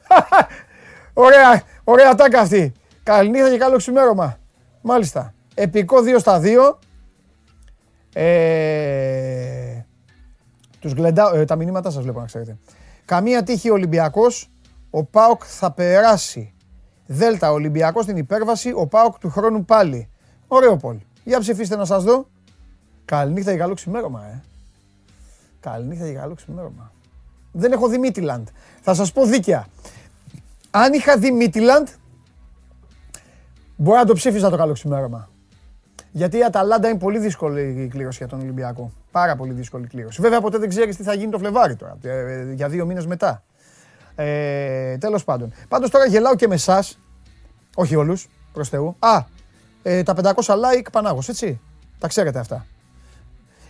ωραία, 1.25 1.63
ωραία 1.85 2.15
τάκα 2.15 2.41
αυτή. 2.41 2.73
Καληνύχτα 3.03 3.51
και 3.51 3.59
καλό 3.59 3.77
ξημέρωμα. 3.77 4.39
Μάλιστα. 4.81 5.35
Επικό 5.55 5.97
2 5.99 6.17
στα 6.19 6.41
2. 6.43 6.77
Ε, 8.15 9.87
τους 10.81 10.93
γλεντάω, 10.93 11.35
ε, 11.35 11.45
τα 11.45 11.57
μηνύματα 11.57 11.91
σας 11.91 12.03
βλέπω 12.03 12.21
να 12.21 12.27
ξέρετε. 12.27 12.59
Καμία 13.05 13.43
τύχη 13.43 13.71
ο 13.71 13.73
Ολυμπιακός, 13.73 14.51
ο 14.91 15.05
ΠΑΟΚ 15.05 15.43
θα 15.47 15.73
περάσει. 15.73 16.55
Δέλτα, 17.07 17.51
ο 17.51 17.55
Ολυμπιακός 17.55 18.05
στην 18.05 18.17
υπέρβαση, 18.17 18.73
ο 18.75 18.87
ΠΑΟΚ 18.87 19.19
του 19.19 19.31
χρόνου 19.31 19.65
πάλι. 19.65 20.09
Ωραίο 20.49 20.77
Πολ. 20.77 20.97
Για 21.25 21.39
ψηφίστε 21.41 21.77
να 21.77 21.85
σας 21.85 22.05
δω. 22.05 22.27
Καληνύχτα 23.05 23.53
και 23.53 23.59
καλό 23.59 23.75
ξημέρωμα, 23.75 24.25
ε. 24.25 24.41
Καληνύχτα 25.61 26.07
και 26.07 26.13
καλό 26.13 26.35
ξημέρωμα. 26.35 26.93
Δεν 27.53 27.73
έχω 27.73 27.89
δει 27.89 27.99
Μίτιλαντ. 27.99 28.49
Θα 28.81 28.95
σας 28.95 29.13
πω 29.13 29.27
δίκαια. 29.27 29.67
Αν 30.71 30.93
είχα 30.93 31.17
δει 31.19 31.31
Μίτιλαντ, 31.31 31.87
μπορεί 33.77 33.99
να 33.99 34.05
το 34.05 34.15
ψήφιζα 34.15 34.51
το 34.51 34.57
καλό 34.57 34.73
ξημέρωμα. 34.73 35.31
Γιατί 36.13 36.37
η 36.37 36.45
Αταλάντα 36.45 36.89
είναι 36.89 36.99
πολύ 36.99 37.19
δύσκολη 37.19 37.83
η 37.83 37.89
κλήρωση 37.89 38.19
για 38.19 38.27
τον 38.29 38.41
Ολυμπιακό. 38.41 38.93
Πάρα 39.11 39.37
πολύ 39.37 39.53
δύσκολη 39.53 39.87
κλήρωση. 39.87 40.21
Βέβαια 40.21 40.41
ποτέ 40.41 40.59
δεν 40.59 40.69
ξέρεις 40.69 40.97
τι 40.97 41.03
θα 41.03 41.15
γίνει 41.15 41.31
το 41.31 41.39
Φλεβάρι 41.39 41.77
τώρα. 41.77 41.97
ε, 42.03 42.53
για 42.53 42.69
δύο 42.69 42.87
μήνες 42.87 43.07
μετά. 43.07 43.43
Ε, 44.15 44.99
Τέλος 44.99 45.25
πάντων. 45.25 45.53
Πάντως 45.69 45.91
τώρα 45.91 46.07
γελάω 46.07 46.35
και 46.37 46.49
με 46.49 46.55
εσάς. 46.55 46.99
Όχι 47.75 47.97
όλους, 47.97 48.29
προς 48.53 48.69
Θεού. 48.69 48.97
Α, 48.99 49.25
ε, 49.83 50.03
τα 50.03 50.15
500 50.23 50.55
like 50.55 50.87
Πανάγος, 50.93 51.29
έτσι. 51.29 51.61
Τα 51.99 52.09
ξέρετε 52.09 52.39
αυτά. 52.39 52.67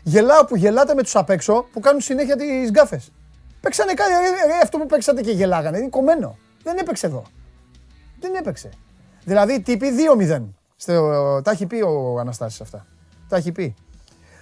Γελάω 0.03 0.44
που 0.44 0.57
γελάτε 0.57 0.94
με 0.94 1.03
τους 1.03 1.16
απ' 1.16 1.31
έξω 1.31 1.66
που 1.72 1.81
κάνουν 1.81 2.01
συνέχεια 2.01 2.37
τις 2.37 2.70
γκάφες. 2.70 3.12
Παίξανε 3.61 3.92
κάτι, 3.92 4.11
ρε, 4.11 4.46
ρε, 4.46 4.59
αυτό 4.62 4.79
που 4.79 4.87
παίξατε 4.87 5.20
και 5.20 5.31
γελάγανε. 5.31 5.79
Είναι 5.79 5.88
κομμένο. 5.88 6.37
Δεν 6.62 6.77
έπαιξε 6.79 7.07
εδώ. 7.07 7.22
Δεν 8.20 8.35
έπαιξε. 8.35 8.70
Δηλαδή 9.25 9.61
τύπη 9.61 9.88
2-0. 10.29 10.42
Στο, 10.77 11.40
τα 11.44 11.51
έχει 11.51 11.66
πει 11.66 11.81
ο 11.81 12.18
Αναστάσης 12.18 12.61
αυτά. 12.61 12.87
Τα 13.29 13.37
έχει 13.37 13.53
πει. 13.53 13.75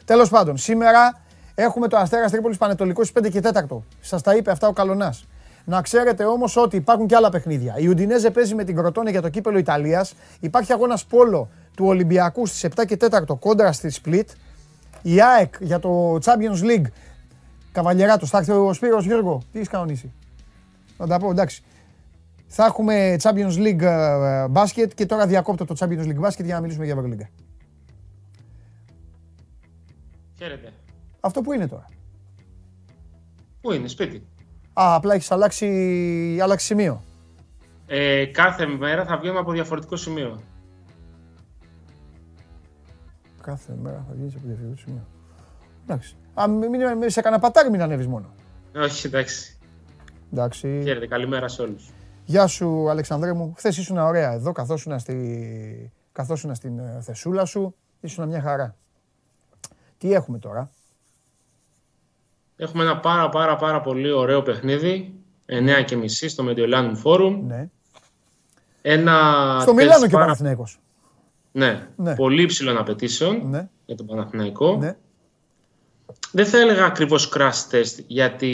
Τέλος 0.04 0.28
πάντων, 0.28 0.56
σήμερα 0.56 1.20
έχουμε 1.54 1.88
το 1.88 1.96
Αστέρας 1.96 2.30
Τρίπολης 2.30 2.58
Πανετολικός 2.58 3.08
στις 3.08 3.22
5 3.22 3.30
και 3.30 3.40
4. 3.40 3.82
Σας 4.00 4.22
τα 4.22 4.34
είπε 4.34 4.50
αυτά 4.50 4.68
ο 4.68 4.72
Καλονάς. 4.72 5.26
Να 5.64 5.82
ξέρετε 5.82 6.24
όμως 6.24 6.56
ότι 6.56 6.76
υπάρχουν 6.76 7.06
και 7.06 7.16
άλλα 7.16 7.30
παιχνίδια. 7.30 7.74
Η 7.76 7.88
Ουντινέζε 7.88 8.30
παίζει 8.30 8.54
με 8.54 8.64
την 8.64 8.76
Κροτόνη 8.76 9.10
για 9.10 9.22
το 9.22 9.28
κύπελο 9.28 9.58
Ιταλίας. 9.58 10.14
Υπάρχει 10.40 10.72
αγώνας 10.72 11.04
πόλο 11.04 11.48
του 11.74 11.86
Ολυμπιακού 11.86 12.46
στις 12.46 12.66
7 12.76 12.84
και 12.86 12.96
4 13.00 13.38
κόντρα 13.38 13.72
στη 13.72 13.92
Split. 14.02 14.24
Η 15.02 15.22
ΑΕΚ 15.22 15.54
για 15.60 15.78
το 15.78 16.14
Champions 16.14 16.62
League. 16.62 16.90
Καβαλιεράτο, 17.72 18.26
θα 18.26 18.38
έρθει 18.38 18.50
ο 18.50 18.72
Σπύρος 18.72 19.04
Γιώργο. 19.04 19.42
Τι 19.52 19.58
έχεις 19.58 19.70
κανονίσει; 19.70 20.12
Θα 20.96 21.06
τα 21.06 21.18
πω, 21.18 21.30
εντάξει. 21.30 21.62
Θα 22.46 22.64
έχουμε 22.64 23.16
Champions 23.22 23.56
League 23.56 23.82
ε, 23.82 24.48
μπάσκετ 24.48 24.92
και 24.94 25.06
τώρα 25.06 25.26
διακόπτω 25.26 25.64
το 25.64 25.74
Champions 25.78 26.06
League 26.06 26.18
μπάσκετ 26.18 26.44
για 26.44 26.54
να 26.54 26.60
μιλήσουμε 26.60 26.84
για 26.84 26.94
Ευρωλίγκα. 26.94 27.28
Χαίρετε. 30.38 30.72
Αυτό 31.20 31.40
που 31.40 31.52
είναι 31.52 31.68
τώρα. 31.68 31.86
Πού 33.60 33.72
είναι, 33.72 33.88
σπίτι. 33.88 34.26
Α, 34.72 34.94
απλά 34.94 35.14
έχεις 35.14 35.30
αλλάξει, 35.30 36.38
αλλάξει 36.42 36.66
σημείο. 36.66 37.02
Ε, 37.86 38.24
κάθε 38.24 38.66
μέρα 38.66 39.04
θα 39.04 39.16
βγαίνουμε 39.16 39.40
από 39.40 39.52
διαφορετικό 39.52 39.96
σημείο. 39.96 40.40
Κάθε 43.50 43.72
μέρα 43.82 44.04
θα 44.08 44.14
βγεις 44.14 44.34
από 44.34 44.46
διαφορετικό 44.46 44.80
σημείο. 44.80 45.06
Εντάξει. 45.84 46.16
Α, 46.34 46.48
μην, 46.48 46.70
μην, 46.96 47.10
σε 47.10 47.20
κανένα 47.20 47.42
πατάρι 47.42 47.70
μην 47.70 47.82
ανέβεις 47.82 48.06
μόνο. 48.06 48.34
Όχι, 48.76 49.06
εντάξει. 49.06 49.58
Εντάξει. 50.32 50.80
Χαίρετε, 50.84 51.06
καλημέρα 51.06 51.48
σε 51.48 51.62
όλους. 51.62 51.90
Γεια 52.24 52.46
σου, 52.46 52.90
Αλεξανδρέ 52.90 53.32
μου. 53.32 53.52
Χθες 53.56 53.76
ήσουν 53.78 53.98
ωραία 53.98 54.32
εδώ, 54.32 54.52
καθόσουν 54.52 54.98
στη... 54.98 55.92
καθόσουν 56.12 56.54
στην 56.54 56.78
ε, 56.78 56.98
θεσούλα 57.00 57.44
σου. 57.44 57.74
Ήσουν 58.00 58.28
μια 58.28 58.40
χαρά. 58.40 58.76
Τι 59.98 60.12
έχουμε 60.12 60.38
τώρα; 60.38 60.70
Έχουμε 62.56 62.82
ένα 62.82 63.00
πάρα 63.00 63.28
πάρα 63.28 63.56
πάρα 63.56 63.80
πολύ 63.80 64.10
ωραίο 64.12 64.42
παιχνίδι. 64.42 65.14
9 65.46 65.84
και 65.84 65.96
μισή 65.96 66.28
στο 66.28 66.44
Mediolanum 66.48 66.92
Forum. 67.04 67.40
Ναι. 67.46 67.68
Ένα 68.82 69.12
Στο 69.60 69.74
τεστ 69.74 69.78
Μιλάνο 69.86 70.00
και 70.00 70.06
ο 70.06 70.10
πάρα- 70.10 70.24
Παναθηναίκος. 70.24 70.80
Ναι, 71.52 71.88
Ναι. 71.96 72.14
πολύ 72.14 72.42
υψηλών 72.42 72.76
απαιτήσεων 72.78 73.40
Ναι. 73.50 73.68
για 73.86 73.96
τον 73.96 74.06
Παναθηναϊκό. 74.06 74.76
Ναι. 74.76 74.96
Δεν 76.32 76.46
θα 76.46 76.58
έλεγα 76.60 76.84
ακριβώς 76.84 77.32
crash 77.36 77.74
test, 77.74 78.04
γιατί 78.06 78.52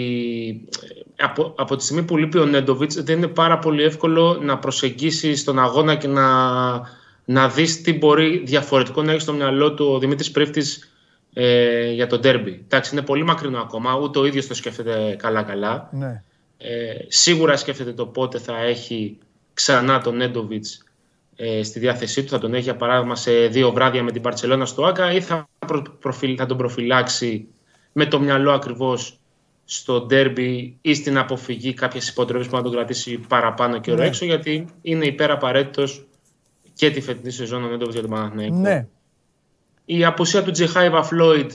ε, 1.17 1.25
από, 1.25 1.55
από 1.57 1.77
τη 1.77 1.85
στιγμή 1.85 2.03
που 2.03 2.17
λείπει 2.17 2.39
ο 2.39 2.45
Νέντοβιτς 2.45 3.03
δεν 3.03 3.17
είναι 3.17 3.27
πάρα 3.27 3.59
πολύ 3.59 3.83
εύκολο 3.83 4.39
να 4.43 4.59
προσεγγίσεις 4.59 5.45
τον 5.45 5.59
αγώνα 5.59 5.95
και 5.95 6.09
να, 6.09 6.27
να 7.25 7.49
δεις 7.49 7.81
τι 7.83 7.93
μπορεί 7.93 8.43
διαφορετικό 8.45 9.03
να 9.03 9.13
έχει 9.13 9.21
στο 9.21 9.33
μυαλό 9.33 9.75
του 9.75 9.87
ο 9.93 9.99
Δημήτρης 9.99 10.31
Πρίφτης 10.31 10.91
ε, 11.33 11.91
για 11.93 12.07
τον 12.07 12.21
ντέρμπι. 12.21 12.63
Εντάξει, 12.65 12.95
είναι 12.95 13.05
πολύ 13.05 13.23
μακρινό 13.25 13.59
ακόμα, 13.59 13.95
ούτε 13.97 14.19
ο 14.19 14.25
ίδιος 14.27 14.47
το 14.47 14.55
σκέφτεται 14.55 15.17
καλά-καλά. 15.19 15.89
ναι. 15.93 16.23
Ε, 16.59 16.95
σίγουρα 17.09 17.57
σκέφτεται 17.57 17.93
το 17.93 18.07
πότε 18.07 18.39
θα 18.39 18.57
έχει 18.63 19.19
ξανά 19.55 20.01
τον 20.01 20.17
Νέντοβιτς 20.17 20.85
ε, 21.37 21.62
στη 21.62 21.79
διάθεσή 21.79 22.22
του. 22.22 22.29
Θα 22.29 22.38
τον 22.38 22.55
έχει 22.55 22.62
για 22.62 22.77
παράδειγμα 22.77 23.16
σε 23.16 23.46
δύο 23.46 23.72
βράδια 23.72 24.03
με 24.03 24.12
την 24.12 24.22
Παρσελώνα 24.22 24.66
στο 24.66 24.85
Άκα 24.85 25.12
ή 25.12 25.20
θα, 25.20 25.49
προ, 25.66 25.83
προφυλ- 26.01 26.38
θα 26.38 26.46
τον 26.46 26.57
προφυλάξει 26.57 27.46
με 27.92 28.07
το 28.07 28.20
μυαλό 28.20 28.53
ακριβώς 28.53 29.18
στο 29.64 30.01
ντέρμπι 30.01 30.77
ή 30.81 30.94
στην 30.94 31.18
αποφυγή 31.18 31.75
κάποιες 31.75 32.09
υποτροπές 32.09 32.46
που 32.49 32.57
να 32.57 32.62
τον 32.62 32.72
κρατήσει 32.72 33.18
παραπάνω 33.29 33.81
και 33.81 33.90
ώρα 33.90 34.01
Ναι. 34.01 34.07
έξω 34.07 34.25
γιατί 34.25 34.66
είναι 34.83 35.05
υπεραπαραίτητος 35.05 36.07
και 36.75 36.90
τη 36.90 37.01
φετινή 37.01 37.31
σεζόν 37.33 37.64
ο 37.64 37.68
Νέντοβιτς 37.68 37.92
για 37.92 38.03
τον 38.03 38.11
Παναθηναϊκό. 38.11 38.55
Ναι. 38.57 38.87
Η 39.85 40.05
απουσία 40.05 40.42
του 40.42 40.51
Τζεχάιβα 40.51 41.03
Φλόιντ 41.03 41.51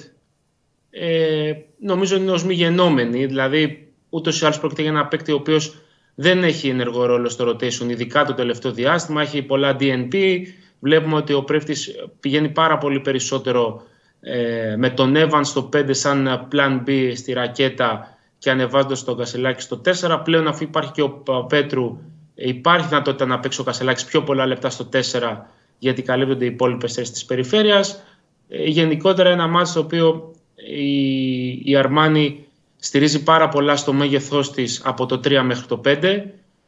ε, 0.90 1.54
νομίζω 1.80 2.16
είναι 2.16 2.32
ως 2.32 2.44
μη 2.44 2.54
γενόμενη. 2.54 3.26
Δηλαδή, 3.26 3.92
ούτως 4.10 4.42
ή 4.42 4.46
άλλως 4.46 4.60
πρόκειται 4.60 4.82
για 4.82 4.92
ένα 4.92 5.06
παίκτη 5.06 5.32
ο 5.32 5.36
οποίος 5.36 5.78
δεν 6.16 6.44
έχει 6.44 6.70
ενεργό 6.70 7.06
ρόλο 7.06 7.30
στο 7.30 7.50
rotation, 7.50 7.90
ειδικά 7.90 8.26
το 8.26 8.34
τελευταίο 8.34 8.72
διάστημα. 8.72 9.22
Έχει 9.22 9.42
πολλά 9.42 9.76
DNP. 9.80 10.42
Βλέπουμε 10.80 11.16
ότι 11.16 11.34
ο 11.34 11.44
Πρέφτης 11.44 11.92
πηγαίνει 12.20 12.50
πάρα 12.50 12.78
πολύ 12.78 13.00
περισσότερο 13.00 13.84
ε, 14.22 14.76
με 14.78 14.90
τον 14.90 15.14
Evans 15.18 15.42
στο 15.44 15.70
5 15.74 15.86
σαν 15.90 16.48
plan 16.52 16.90
B 16.90 17.12
στη 17.16 17.34
ρακέτα 17.34 18.18
και 18.38 18.50
ανεβάζοντας 18.50 19.04
τον 19.04 19.18
Κασελάκη 19.18 19.62
στο 19.62 19.82
4. 20.02 20.22
Πλέον 20.24 20.48
αφού 20.48 20.64
υπάρχει 20.64 20.92
και 20.92 21.02
ο 21.02 21.46
Πέτρου 21.50 21.98
ε, 22.36 22.48
υπάρχει 22.48 22.88
δυνατότητα 22.88 23.26
να 23.26 23.40
παίξει 23.40 23.62
ο 23.62 23.64
Κασελάκης 23.64 24.06
πιο 24.06 24.24
πολλά 24.24 24.46
λεπτά 24.46 24.70
στο 24.70 24.90
4 24.94 25.38
γιατί 25.78 26.02
καλύπτονται 26.02 26.44
οι 26.44 26.48
υπόλοιπες 26.48 26.94
θέσεις 26.94 27.12
της 27.12 27.26
περιφέρειας. 27.26 28.04
Ε, 28.50 28.64
γενικότερα 28.64 29.30
ένα 29.30 29.48
μάτι 29.48 29.74
το 29.74 29.80
οποίο 29.80 30.32
η, 30.56 31.72
η 31.72 31.76
Αρμάνη 31.76 32.46
στηρίζει 32.84 33.24
πάρα 33.24 33.50
πολλά 33.50 33.76
στο 33.76 33.94
μέγεθός 33.94 34.52
της 34.52 34.82
από 34.84 35.06
το 35.06 35.16
3 35.24 35.42
μέχρι 35.44 35.66
το 35.66 35.82
5. 35.86 36.24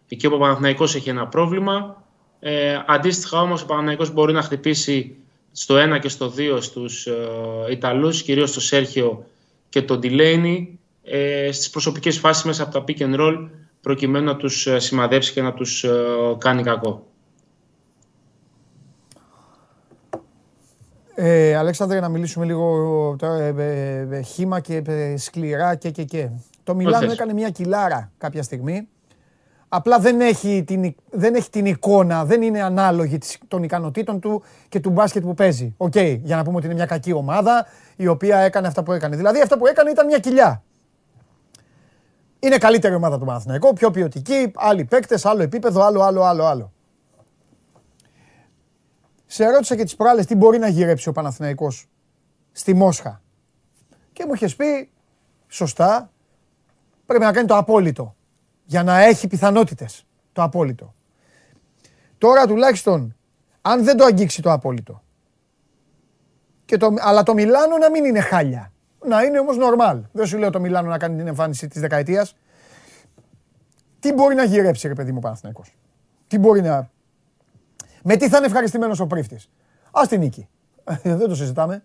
Εκεί 0.08 0.28
ο 0.28 0.38
Παναθηναϊκός 0.38 0.96
έχει 0.96 1.10
ένα 1.10 1.28
πρόβλημα. 1.28 2.04
Ε, 2.40 2.80
αντίστοιχα 2.88 3.42
όμως 3.42 3.62
ο 3.62 3.66
Παναθηναϊκός 3.66 4.14
μπορεί 4.14 4.34
να 4.34 4.42
χτυπήσει 4.42 5.16
στο 5.52 5.76
1 5.96 6.00
και 6.00 6.10
στο 6.10 6.34
2 6.38 6.58
στους 6.62 7.06
ε, 7.06 7.14
Ιταλούς, 7.70 8.22
κυρίως 8.22 8.50
στο 8.50 8.62
Σέρχιο 8.62 9.26
και 9.70 9.82
τον 9.82 10.00
Τιλέινι, 10.00 10.80
ε, 11.04 11.52
στις 11.52 11.70
προσωπικές 11.70 12.20
φάσεις 12.20 12.44
μέσα 12.44 12.64
από 12.64 12.72
τα 12.72 12.84
pick 12.88 13.02
and 13.02 13.20
roll 13.20 13.50
προκειμένου 13.82 14.26
να 14.26 14.36
τους 14.36 14.68
ε, 14.68 14.80
σημαδέψει 14.80 15.34
και 15.34 15.42
να 15.42 15.54
τους 15.54 15.84
ε, 15.84 15.94
κάνει 16.38 16.64
κακό. 16.64 17.08
Ε, 21.26 21.56
Αλέξανδρε, 21.56 22.00
να 22.00 22.10
μιλήσουμε 22.10 22.46
λίγο 22.46 23.16
τώρα, 23.18 23.36
ε, 23.40 23.54
ε, 23.58 24.08
ε, 24.18 24.22
χήμα 24.22 24.60
και 24.60 24.82
ε, 24.88 25.18
σκληρά 25.18 25.76
και 25.76 25.90
και 25.90 26.04
και. 26.04 26.30
Το 26.64 26.76
Μιλάνο 26.76 27.04
θες; 27.06 27.14
έκανε 27.14 27.34
μια 27.34 27.50
κιλάρα 27.50 28.12
κάποια 28.18 28.44
στιγμή. 28.44 28.88
Απλά 29.70 30.00
δεν 30.00 30.22
έχει 30.22 30.64
την, 30.68 30.84
εικ- 30.84 31.00
δεν 31.12 31.36
έχει 31.36 31.50
την 31.50 31.66
εικόνα, 31.66 32.26
δεν 32.26 32.42
είναι 32.42 32.62
ανάλογη 32.64 33.18
της- 33.18 33.38
των 33.48 33.64
ικανοτήτων 33.64 34.20
του 34.20 34.44
και 34.70 34.80
του 34.80 34.90
μπάσκετ 34.90 35.24
που 35.24 35.34
παίζει. 35.34 35.74
Οκ, 35.78 35.96
για 35.98 36.36
να 36.36 36.44
πούμε 36.44 36.56
ότι 36.58 36.66
είναι 36.66 36.76
μια 36.76 36.86
κακή 36.86 37.14
ομάδα 37.14 37.66
η 37.96 38.08
οποία 38.08 38.38
έκανε 38.38 38.68
αυτά 38.68 38.84
που 38.84 38.92
έκανε. 38.92 39.16
Δηλαδή 39.16 39.42
αυτά 39.42 39.58
που 39.58 39.68
έκανε 39.68 39.90
ήταν 39.90 40.06
μια 40.06 40.20
κοιλιά. 40.20 40.64
Είναι 42.40 42.58
καλύτερη 42.58 42.96
ομάδα 42.96 43.20
του 43.20 43.26
Παναθηναϊκού, 43.26 43.74
πιο 43.74 43.92
ποιοτική, 43.92 44.52
άλλοι 44.56 44.86
παίκτες, 44.86 45.26
άλλο 45.26 45.42
επίπεδο, 45.42 45.82
άλλο, 45.86 46.02
άλλο, 46.02 46.24
άλλο, 46.24 46.46
άλλο. 46.46 46.73
Σε 49.34 49.50
ρώτησα 49.50 49.76
και 49.76 49.84
τις 49.84 49.96
προάλλες 49.96 50.26
τι 50.26 50.36
μπορεί 50.36 50.60
να 50.60 50.68
γυρέψει 50.68 51.10
ο 51.10 51.12
Παναθηναϊκός 51.12 51.88
στη 52.52 52.74
Μόσχα. 52.74 53.22
Και 54.14 54.26
μου 54.26 54.34
είχες 54.34 54.56
πει, 54.56 54.90
σωστά, 55.48 56.12
πρέπει 57.06 57.24
να 57.24 57.32
κάνει 57.32 57.48
το 57.48 57.56
απόλυτο. 57.56 58.16
Για 58.66 58.84
να 58.84 59.00
έχει 59.00 59.28
πιθανότητες. 59.28 60.06
Το 60.34 60.42
απόλυτο. 60.42 60.94
Τώρα 62.18 62.48
τουλάχιστον, 62.48 63.16
αν 63.62 63.84
δεν 63.84 63.98
το 63.98 64.06
αγγίξει 64.06 64.42
το 64.42 64.52
απόλυτο, 64.52 65.04
και 66.66 66.78
το, 66.78 66.94
αλλά 67.00 67.24
το 67.24 67.34
Μιλάνο 67.34 67.78
να 67.78 67.90
μην 67.90 68.06
είναι 68.06 68.20
χάλια. 68.20 68.72
Να 69.06 69.24
είναι 69.24 69.40
όμως 69.40 69.58
νορμάλ. 69.58 70.04
Δεν 70.12 70.26
σου 70.26 70.38
λέω 70.38 70.50
το 70.50 70.60
Μιλάνο 70.60 70.90
να 70.90 70.98
κάνει 70.98 71.18
την 71.18 71.28
εμφάνιση 71.28 71.68
της 71.68 71.82
δεκαετίας. 71.82 72.36
Τι 74.00 74.14
μπορεί 74.14 74.36
να 74.36 74.44
γυρέψει 74.44 74.88
ρε 74.88 74.94
παιδί 74.94 75.12
μου 75.12 75.18
ο 75.18 75.22
Παναθηναϊκός; 75.22 75.76
Τι 76.28 76.38
μπορεί 76.38 76.62
να, 76.62 76.92
με 78.04 78.16
τι 78.16 78.30
θα 78.30 78.38
είναι 78.38 78.46
ευχαριστημένος 78.46 79.00
ο 79.00 79.08
πρίφτης. 79.08 79.50
Ας 79.92 80.08
την 80.08 80.20
νίκη. 80.20 80.48
Δεν 81.04 81.28
το 81.28 81.36
συζητάμε. 81.36 81.84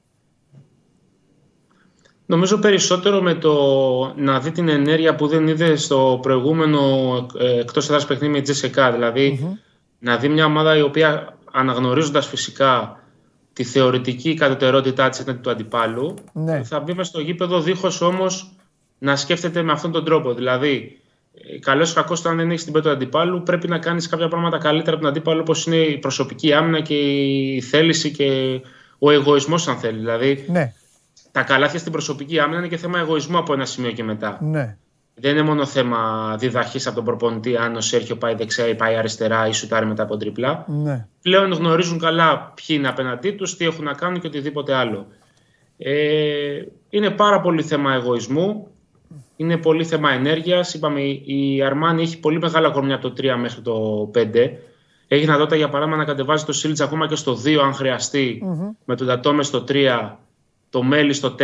Νομίζω 2.27 2.59
περισσότερο 2.59 3.23
με 3.23 3.35
το 3.35 3.55
να 4.17 4.41
δει 4.41 4.51
την 4.51 4.69
ενέργεια 4.69 5.15
που 5.15 5.27
δεν 5.27 5.49
είδε 5.49 5.77
στο 5.77 6.19
προηγούμενο 6.23 6.81
ε, 7.39 7.59
εκτός 7.61 7.85
έδρας 7.89 8.07
παιχνίδι 8.07 8.33
με 8.33 8.41
Τζεσεκά. 8.41 8.93
δηλαδη 8.93 9.59
να 9.99 10.17
δει 10.17 10.29
μια 10.29 10.45
ομάδα 10.45 10.77
η 10.77 10.81
οποία 10.81 11.37
αναγνωρίζοντας 11.53 12.27
φυσικά 12.27 13.03
τη 13.53 13.65
θεωρητική 13.65 14.35
κατωτερότητά 14.35 15.09
της 15.09 15.21
έναντι 15.21 15.41
του 15.41 15.51
αντιπάλου 15.51 16.15
Ναι. 16.33 16.63
θα 16.63 16.81
μπει 16.81 16.95
μες 16.95 17.07
στο 17.07 17.21
γήπεδο 17.21 17.61
δίχως 17.61 18.01
όμως 18.01 18.53
να 18.99 19.17
σκέφτεται 19.17 19.63
με 19.63 19.73
αυτόν 19.73 19.93
τον 19.93 20.05
τρόπο. 20.05 20.35
Δηλαδή, 20.35 21.01
καλός 21.61 21.91
ή 21.91 21.95
κακός, 21.95 22.25
αν 22.25 22.37
δεν 22.37 22.51
έχεις 22.51 22.65
την 22.65 22.73
πέτρα 22.73 22.91
του 22.91 22.97
αντιπάλου, 22.97 23.43
πρέπει 23.43 23.69
να 23.69 23.79
κάνεις 23.79 24.09
κάποια 24.09 24.29
πράγματα 24.29 24.59
καλύτερα 24.59 24.91
από 24.91 25.01
τον 25.01 25.11
αντίπαλο, 25.11 25.41
όπως 25.41 25.67
είναι 25.67 25.77
η 25.77 25.99
προσωπική 25.99 26.53
άμυνα 26.53 26.81
και 26.81 26.95
η 26.95 27.61
θέληση 27.61 28.11
και 28.11 28.61
ο 28.99 29.11
εγωισμός, 29.11 29.69
αν 29.69 29.77
θέλει. 29.77 29.99
Δηλαδή, 29.99 30.45
Ναι, 30.49 30.73
τα 31.33 31.43
καλάθια 31.43 31.79
στην 31.79 31.93
προσωπική 31.93 32.39
άμυνα 32.39 32.59
είναι 32.59 32.69
και 32.69 32.77
θέμα 32.77 32.99
εγωισμού 32.99 33.39
από 33.39 33.53
ένα 33.53 33.65
σημείο 33.65 33.91
και 33.91 34.05
μετά. 34.05 34.39
ναι. 34.43 34.77
Δεν 35.21 35.31
είναι 35.33 35.43
μόνο 35.43 35.67
θέμα 35.67 36.35
διδαχής 36.39 36.87
από 36.87 36.97
τον 36.97 37.05
προπονητή, 37.05 37.57
αν 37.57 37.77
ο 37.77 37.81
Σέρχιο 37.81 38.17
πάει 38.17 38.35
δεξιά 38.35 38.69
ή 38.69 38.75
πάει 38.75 38.97
αριστερά 38.97 39.47
ή 39.49 39.53
σουτάρει 39.53 39.87
μετά 39.87 40.03
από 40.03 40.17
τρίπλα. 40.17 40.65
Ναι. 40.69 41.07
Πλέον 41.23 41.53
γνωρίζουν 41.53 41.99
καλά 41.99 42.53
ποιοι 42.55 42.77
είναι 42.79 42.89
απέναντί 42.89 43.31
τους, 43.31 43.57
τι 43.57 43.65
έχουν 43.65 43.85
να 43.85 43.93
κάνουν 43.93 44.21
και 44.21 44.27
οτιδήποτε 44.27 44.75
άλλο. 44.75 45.07
Ε, 45.79 46.63
είναι 46.91 47.11
πάρα 47.11 47.41
πολύ 47.41 47.63
θέμα 47.63 47.93
εγωισμού. 47.95 48.69
Είναι 49.41 49.57
πολύ 49.57 49.85
θέμα 49.85 50.11
ενέργειας. 50.13 50.75
Είπαμε, 50.75 51.01
η 51.25 51.63
Αρμάνη 51.63 52.03
έχει 52.03 52.21
πολύ 52.21 52.39
μεγάλα 52.39 52.71
κορμιά 52.71 52.95
από 52.95 53.11
το 53.11 53.15
3 53.23 53.37
μέχρι 53.39 53.61
το 53.61 54.11
5. 54.15 54.59
Έχει 55.09 55.21
δυνατότητα 55.21 55.57
για 55.57 55.69
παράδειγμα 55.69 55.99
να 55.99 56.05
κατεβάζει 56.05 56.45
το 56.45 56.53
Σίλτζ 56.53 56.81
ακόμα 56.81 57.07
και 57.07 57.15
στο 57.15 57.39
2 57.45 57.57
αν 57.65 57.75
χρειαστει 57.75 58.43
με 58.85 58.97
τον 58.97 59.07
Τατόμε 59.07 59.43
στο 59.43 59.65
3, 59.69 60.11
το 60.71 60.83
Μέλι 60.83 61.13
στο 61.13 61.35
4 61.39 61.43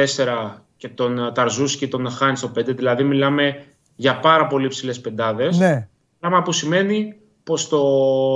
και 0.77 0.89
τον 0.89 1.19
ε, 1.19 1.33
Ταρζούσκι 1.33 1.89
τον 1.89 2.11
Χάιν 2.11 2.37
στο 2.37 2.51
5. 2.59 2.77
Δηλαδή 2.77 3.03
μιλάμε 3.03 3.65
για 3.97 4.21
πάρα 4.21 4.47
πολύ 4.47 4.69
ψηλέ 4.69 4.93
πεντάδες. 4.93 5.59
Ναι. 5.59 5.89
Πράγμα 6.21 6.43
που 6.43 6.53
σημαίνει 6.53 7.17
πως 7.45 7.69
το 7.69 7.79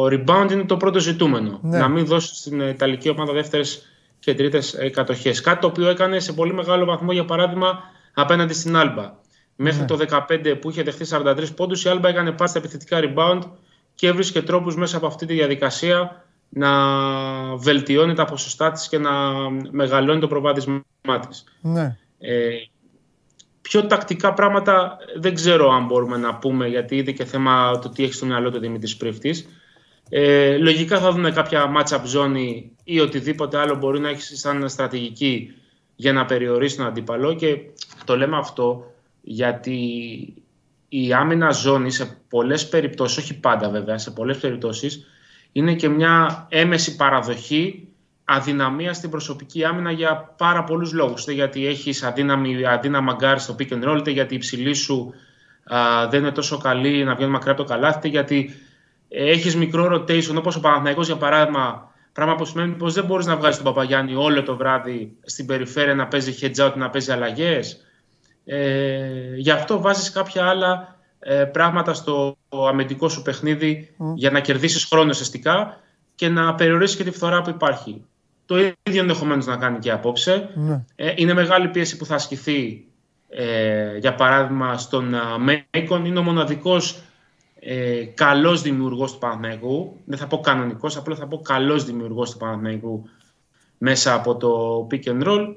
rebound 0.07 0.49
είναι 0.53 0.65
το 0.65 0.77
πρώτο 0.77 0.99
ζητούμενο. 0.99 1.59
Ναι. 1.63 1.79
Να 1.79 1.89
μην 1.89 2.07
δώσει 2.07 2.35
στην 2.35 2.61
Ιταλική 2.61 3.09
ομάδα 3.09 3.33
δεύτερες 3.33 3.83
και 4.19 4.35
τρίτες 4.35 4.77
κατοχές. 4.93 5.41
Κάτι 5.41 5.61
το 5.61 5.67
οποίο 5.67 5.89
έκανε 5.89 6.19
σε 6.19 6.33
πολύ 6.33 6.53
μεγάλο 6.53 6.85
βαθμό 6.85 7.13
για 7.13 7.25
παράδειγμα 7.25 7.81
απέναντι 8.15 8.53
στην 8.53 8.77
Άλμπα. 8.77 9.13
Μέχρι 9.61 9.81
Ναι. 9.81 9.87
το 9.87 9.97
15 9.97 10.55
που 10.61 10.71
είχε 10.71 10.83
δεχτεί 10.83 11.05
43 11.05 11.55
πόντους, 11.57 11.85
η 11.85 11.89
Άλμπα 11.89 12.09
έκανε 12.09 12.33
πάρει 12.33 12.51
στα 12.51 12.59
επιθετικά 12.59 13.01
rebound 13.03 13.41
και 13.95 14.07
έβρισκε 14.07 14.43
τρόπους 14.43 14.77
μέσα 14.77 14.97
από 14.97 15.07
αυτή 15.07 15.27
τη 15.27 15.35
διαδικασία 15.35 16.25
να 16.49 16.71
βελτιώνει 17.57 18.15
τα 18.15 18.25
ποσοστά 18.25 18.71
της 18.71 18.89
και 18.89 18.99
να 18.99 19.11
μεγαλώνει 19.71 20.21
το 20.21 20.29
προβάδισμά 20.29 20.83
της. 21.29 21.45
Ναι. 21.61 21.97
Ε, 22.19 22.49
πιο 23.61 23.87
τακτικά 23.87 24.35
πράγματα 24.35 24.99
δεν 25.17 25.35
ξέρω 25.35 25.71
αν 25.71 25.87
μπορούμε 25.87 26.17
να 26.17 26.35
πούμε 26.35 26.69
γιατί 26.69 26.97
είδε 26.97 27.13
και 27.13 27.25
θέμα 27.25 27.79
το 27.79 27.89
τι 27.89 28.03
έχει 28.03 28.13
στο 28.13 28.27
μυαλό 28.27 28.49
του 28.51 28.57
ο 28.57 28.61
Δημήτρης 28.61 28.97
Πρίφτης. 28.97 29.49
Ε, 30.09 30.57
λογικά 30.57 30.99
θα 30.99 31.13
δούμε 31.13 31.31
κάποια 31.31 31.73
match-up 31.77 32.03
ζώνη 32.05 32.77
ή 32.85 33.01
οτιδήποτε 33.01 33.59
άλλο 33.59 33.77
μπορεί 33.77 34.01
να 34.01 34.09
έχει 34.09 34.23
σαν 34.37 34.69
στρατηγική 34.69 35.55
για 35.97 36.13
να 36.13 36.25
περιορίσει 36.25 36.77
τον 36.77 36.87
αντίπαλο 36.87 37.35
και 37.35 37.59
το 38.05 38.17
λέμε 38.17 38.37
αυτό 38.37 38.93
γιατί 39.21 39.79
η 40.89 41.13
άμυνα 41.13 41.51
ζώνη 41.51 41.91
σε 41.91 42.19
πολλές 42.29 42.69
περιπτώσεις, 42.69 43.17
όχι 43.17 43.39
πάντα 43.39 43.69
βέβαια, 43.71 43.99
σε 43.99 44.11
πολλές 44.11 44.39
περιπτώσεις 44.39 45.07
είναι 45.53 45.75
και 45.75 45.89
μια 45.89 46.47
έμμεση 46.49 46.97
παραδοχή 46.97 47.89
αδυναμίας 48.25 48.97
στην 48.97 49.11
προσωπική 49.11 49.65
άμυνα 49.65 49.91
για 49.91 50.35
πάρα 50.37 50.65
πολλούς 50.65 50.93
λόγους. 50.93 51.23
Είτε 51.23 51.33
γιατί 51.33 51.67
έχεις 51.67 52.03
αδύναμη, 52.03 52.67
αδύναμα 52.67 53.13
γκαρντ 53.13 53.39
στο 53.39 53.57
pick 53.59 53.73
and 53.73 53.89
roll, 53.89 53.99
είτε 53.99 54.11
γιατί 54.11 54.35
η 54.35 54.39
ψηλή 54.39 54.75
σου 54.75 55.15
α, 55.65 56.09
δεν 56.09 56.21
είναι 56.21 56.31
τόσο 56.31 56.59
καλή 56.59 57.05
να 57.05 57.15
βγαίνει 57.15 57.31
μακριά 57.31 57.53
από 57.53 57.63
το 57.63 57.69
καλάθι, 57.69 57.99
είτε 57.99 58.09
γιατί 58.09 58.51
έχεις 59.09 59.57
μικρό 59.57 59.95
rotation, 59.95 60.35
όπως 60.37 60.57
ο 60.57 60.61
Παναθηναϊκός 60.61 61.07
για 61.07 61.17
παράδειγμα, 61.17 61.93
πράγμα 62.13 62.35
που 62.35 62.45
σημαίνει 62.45 62.73
πως 62.73 62.95
δεν 62.95 63.05
μπορείς 63.05 63.27
να 63.27 63.37
βγάλεις 63.37 63.57
τον 63.57 63.65
Παπαγιάννη 63.65 64.15
όλο 64.15 64.43
το 64.43 64.57
βράδυ 64.57 65.17
στην 65.25 65.47
περιφέρεια 65.47 65.95
να 65.95 66.07
παίζει 66.07 66.35
heads 66.41 66.67
out, 66.67 66.73
να 66.77 66.91
παίζει 66.91 67.13
αλλαγές. 67.13 67.83
Ε, 68.51 69.35
γι' 69.37 69.51
αυτό 69.51 69.81
βάζεις 69.81 70.11
κάποια 70.11 70.45
άλλα 70.45 70.97
ε, 71.19 71.45
πράγματα 71.45 71.95
στο 71.95 72.37
αμυντικό 72.69 73.09
σου 73.09 73.23
παιχνίδι 73.23 73.95
για 74.15 74.31
να 74.31 74.41
κερδίσεις 74.41 74.85
χρόνο 74.85 75.09
ουσιαστικά 75.09 75.81
και 76.15 76.29
να 76.29 76.55
περιορίσεις 76.55 76.97
και 76.97 77.05
τη 77.05 77.11
φθορά 77.11 77.43
που 77.43 77.51
υπάρχει. 77.51 78.05
Το 78.47 78.57
ίδιο 78.59 79.01
ενδεχομένως 79.01 79.47
να 79.47 79.57
κάνει 79.57 79.79
και 79.79 79.91
απόψε. 79.91 80.51
Ναι. 80.55 80.85
Ε, 80.97 81.13
είναι 81.17 81.33
μεγάλη 81.33 81.69
πίεση 81.69 81.97
που 81.97 82.05
θα 82.05 82.15
ασκηθεί 82.15 82.87
ε, 83.29 83.97
για 83.97 84.15
παράδειγμα 84.15 84.79
στον 84.79 85.15
α, 85.15 85.39
Μέικον. 85.39 86.05
Είναι 86.05 86.19
ο 86.19 86.23
μοναδικός 86.23 87.03
ε, 87.61 88.05
καλός 88.05 88.63
δημιουργός 88.63 89.13
του 89.13 89.19
Παναθηναϊκού. 89.19 89.97
Δεν 90.05 90.19
θα 90.19 90.27
πω 90.27 90.41
κανονικός, 90.41 90.97
απλά 90.97 91.17
θα 91.17 91.27
πω 91.27 91.41
καλός 91.41 91.85
δημιουργός 91.85 92.31
του 92.31 92.37
Παναθηναϊκού 92.37 93.09
μέσα 93.79 94.15
από 94.15 94.37
το 94.37 94.87
pick 94.91 95.05
and 95.05 95.23
roll. 95.23 95.55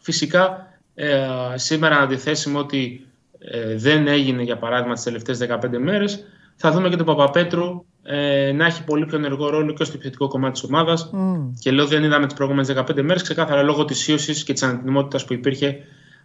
Φυσικά 0.00 0.73
ε, 0.94 1.26
σήμερα 1.54 1.98
αντιθέσιμο 1.98 2.58
ότι 2.58 3.06
ε, 3.38 3.76
δεν 3.76 4.06
έγινε 4.06 4.42
για 4.42 4.58
παράδειγμα 4.58 4.94
τις 4.94 5.02
τελευταίες 5.02 5.38
15 5.38 5.78
μέρες 5.78 6.24
θα 6.56 6.70
δούμε 6.70 6.88
και 6.88 6.96
τον 6.96 7.06
Παπαπέτρου 7.06 7.84
ε, 8.02 8.52
να 8.52 8.66
έχει 8.66 8.84
πολύ 8.84 9.06
πιο 9.06 9.18
ενεργό 9.18 9.48
ρόλο 9.48 9.72
και 9.72 9.84
στο 9.84 9.94
επιθετικό 9.94 10.28
κομμάτι 10.28 10.52
της 10.52 10.62
ομάδας 10.62 11.10
και 11.58 11.70
λέω 11.70 11.86
δεν 11.86 12.04
είδαμε 12.04 12.26
τις 12.26 12.34
προηγούμενες 12.34 12.74
15 12.76 13.02
μέρες 13.02 13.22
ξεκάθαρα 13.22 13.62
λόγω 13.62 13.84
της 13.84 14.08
ίωσης 14.08 14.44
και 14.44 14.52
της 14.52 14.62
ανετοιμότητας 14.62 15.24
που 15.24 15.32
υπήρχε 15.32 15.78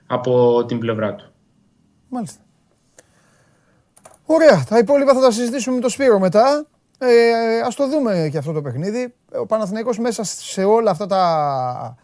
από 0.07 0.65
την 0.65 0.79
πλευρά 0.79 1.15
του. 1.15 1.31
Μάλιστα. 2.09 2.39
Ωραία. 4.25 4.63
Τα 4.69 4.77
υπόλοιπα 4.77 5.13
θα 5.13 5.19
τα 5.19 5.31
συζητήσουμε 5.31 5.75
με 5.75 5.81
τον 5.81 5.89
Σπύρο 5.89 6.19
μετά. 6.19 6.65
Ε, 6.97 7.59
ας 7.65 7.75
το 7.75 7.89
δούμε 7.89 8.29
και 8.31 8.37
αυτό 8.37 8.51
το 8.51 8.61
παιχνίδι. 8.61 9.13
Ο 9.39 9.45
Παναθηναϊκός 9.45 9.99
μέσα 9.99 10.23
σε 10.23 10.63
όλα 10.63 10.91
αυτά 10.91 11.05
τα 11.05 11.95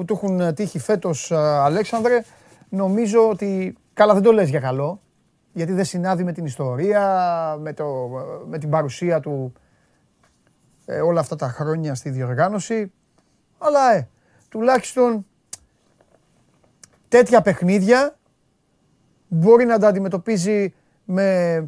που 0.00 0.06
του 0.06 0.14
έχουν 0.22 0.54
τύχει 0.54 0.78
φέτος, 0.78 1.32
α, 1.32 1.64
Αλέξανδρε, 1.64 2.24
νομίζω 2.68 3.28
ότι, 3.28 3.76
καλά 3.92 4.14
δεν 4.14 4.22
το 4.22 4.32
λες 4.32 4.48
για 4.48 4.60
καλό, 4.60 5.00
γιατί 5.52 5.72
δεν 5.72 5.84
συνάδει 5.84 6.24
με 6.24 6.32
την 6.32 6.44
ιστορία, 6.44 7.56
με, 7.60 7.72
το, 7.72 8.08
με 8.46 8.58
την 8.58 8.70
παρουσία 8.70 9.20
του 9.20 9.52
ε, 10.84 11.00
όλα 11.00 11.20
αυτά 11.20 11.36
τα 11.36 11.48
χρόνια 11.48 11.94
στη 11.94 12.10
διοργάνωση. 12.10 12.92
Αλλά 13.58 13.94
ε, 13.94 14.08
τουλάχιστον 14.48 15.26
τέτοια 17.08 17.40
παιχνίδια 17.42 18.16
μπορεί 19.28 19.64
να 19.64 19.78
τα 19.78 19.88
αντιμετωπίζει 19.88 20.74
με, 21.04 21.58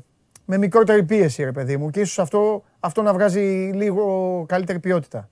με 0.44 0.58
μικρότερη 0.58 1.04
πίεση, 1.04 1.44
ρε 1.44 1.52
παιδί 1.52 1.76
μου. 1.76 1.90
Και 1.90 2.00
ίσως 2.00 2.18
αυτό, 2.18 2.64
αυτό 2.80 3.02
να 3.02 3.12
βγάζει 3.12 3.70
λίγο 3.74 4.44
καλύτερη 4.48 4.78
ποιότητα. 4.78 5.28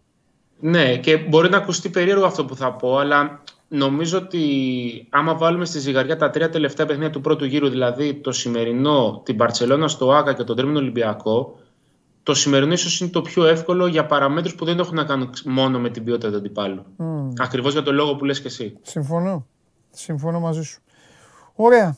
Ναι, 0.60 0.96
και 0.96 1.16
μπορεί 1.16 1.48
να 1.48 1.56
ακουστεί 1.56 1.88
περίεργο 1.88 2.24
αυτό 2.24 2.44
που 2.44 2.56
θα 2.56 2.72
πω, 2.72 2.98
αλλά 2.98 3.42
νομίζω 3.68 4.18
ότι 4.18 5.06
άμα 5.10 5.34
βάλουμε 5.34 5.64
στη 5.64 5.78
ζυγαριά 5.78 6.16
τα 6.16 6.30
τρία 6.30 6.50
τελευταία 6.50 6.86
παιχνίδια 6.86 7.10
του 7.10 7.20
πρώτου 7.20 7.44
γύρου, 7.44 7.68
δηλαδή 7.68 8.14
το 8.14 8.32
σημερινό, 8.32 9.22
την 9.24 9.36
Παρσελώνα 9.36 9.88
στο 9.88 10.12
Άκα 10.12 10.32
και 10.32 10.44
τον 10.44 10.56
Τρίμηνο 10.56 10.78
Ολυμπιακό, 10.78 11.58
το 12.22 12.34
σημερινό 12.34 12.72
ίσως 12.72 13.00
είναι 13.00 13.10
το 13.10 13.22
πιο 13.22 13.46
εύκολο 13.46 13.86
για 13.86 14.06
παραμέτρους 14.06 14.54
που 14.54 14.64
δεν 14.64 14.78
έχουν 14.78 14.94
να 14.94 15.04
κάνουν 15.04 15.30
μόνο 15.44 15.78
με 15.78 15.90
την 15.90 16.04
ποιότητα 16.04 16.30
του 16.30 16.36
αντιπάλου. 16.36 16.84
Mm. 16.98 17.32
Ακριβώς 17.38 17.72
για 17.72 17.82
το 17.82 17.92
λόγο 17.92 18.16
που 18.16 18.24
λες 18.24 18.40
και 18.40 18.46
εσύ. 18.46 18.78
Συμφωνώ. 18.82 19.46
Συμφωνώ 19.90 20.40
μαζί 20.40 20.62
σου. 20.62 20.80
Ωραία. 21.54 21.96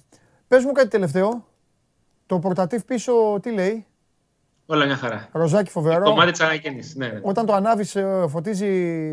Πες 0.48 0.64
μου 0.64 0.72
κάτι 0.72 0.88
τελευταίο. 0.88 1.44
Το 2.26 2.38
πορτατίφ 2.38 2.84
πίσω 2.84 3.12
τι 3.42 3.52
λέει; 3.52 3.86
Όλα 4.72 4.84
μια 4.84 4.96
χαρά. 4.96 5.28
Ροζάκι 5.32 5.70
φοβερό. 5.70 6.04
Κομμάτι 6.04 6.30
της 6.30 6.40
ανακαίνησης, 6.40 6.94
ναι. 6.94 7.20
Όταν 7.22 7.46
το 7.46 7.52
ανάβεις 7.52 7.96
ε, 7.96 8.24
φωτίζει... 8.28 8.66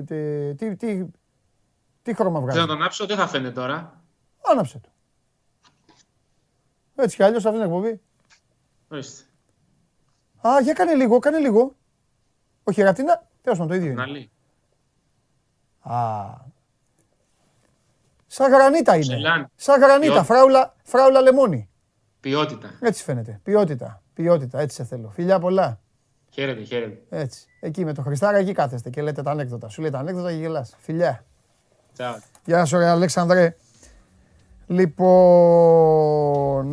ε, 0.09 0.53
Τι, 0.53 0.75
τι, 0.75 1.05
τι 2.01 2.13
χρώμα 2.13 2.39
βγάζει. 2.39 2.57
Θέλω 2.57 2.67
να 2.69 2.73
το 2.73 2.79
ανάψω, 2.79 3.05
δεν 3.05 3.17
θα 3.17 3.27
φαίνεται 3.27 3.51
τώρα. 3.51 4.01
Άναψε 4.51 4.79
το. 4.79 4.89
Έτσι 6.95 7.15
κι 7.15 7.23
αλλιώς 7.23 7.45
αυτή 7.45 7.57
την 7.57 7.67
εκπομπή. 7.67 8.01
Ορίστε. 8.87 9.23
Α, 10.47 10.61
για 10.61 10.73
κάνε 10.73 10.93
λίγο, 10.95 11.19
κάνε 11.19 11.37
λίγο. 11.37 11.75
Όχι, 12.63 12.81
γατίνα, 12.81 13.27
τέλος 13.41 13.57
πάντων 13.57 13.67
το 13.67 13.75
ίδιο 13.83 13.91
είναι. 13.91 14.01
Να 14.01 14.07
λέει. 14.07 14.31
Α. 15.81 16.47
Σαν 18.27 18.51
γρανίτα 18.51 18.95
είναι. 18.95 19.03
Σελάνι. 19.03 19.45
Σαν 19.55 19.79
γρανίτα, 19.79 20.11
Ποιότητα. 20.11 20.33
φράουλα, 20.33 20.75
φράουλα 20.83 21.21
λεμόνι. 21.21 21.69
Ποιότητα. 22.19 22.77
Έτσι 22.81 23.03
φαίνεται. 23.03 23.39
Ποιότητα. 23.43 24.01
Ποιότητα, 24.21 24.59
έτσι 24.59 24.75
σε 24.75 24.83
θέλω. 24.83 25.09
Φιλιά 25.15 25.39
πολλά. 25.39 25.79
Χαίρετε, 26.29 26.63
χαίρετε. 26.63 26.97
Έτσι. 27.09 27.41
Εκεί 27.59 27.85
με 27.85 27.93
το 27.93 28.01
Χριστάρα 28.01 28.37
εκεί 28.37 28.51
κάθεστε 28.51 28.89
και 28.89 29.01
λέτε 29.01 29.21
τα 29.21 29.31
ανέκδοτα. 29.31 29.69
Σου 29.69 29.81
λέει 29.81 29.89
τα 29.89 29.99
ανέκδοτα 29.99 30.31
και 30.31 30.37
γελάς. 30.37 30.75
Φιλιά. 30.79 31.23
Τσάου. 31.93 32.15
Γεια 32.45 32.65
σου, 32.65 32.77
ρε 32.77 32.87
Αλέξανδρε. 32.87 33.55
Λοιπόν, 34.67 34.99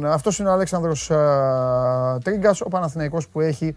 αυτός 0.06 0.38
είναι 0.38 0.48
ο 0.48 0.52
Αλέξανδρος 0.52 1.10
α, 1.10 2.18
Τρίγκας, 2.24 2.60
ο 2.60 2.68
Παναθηναϊκός 2.68 3.28
που 3.28 3.40
έχει 3.40 3.76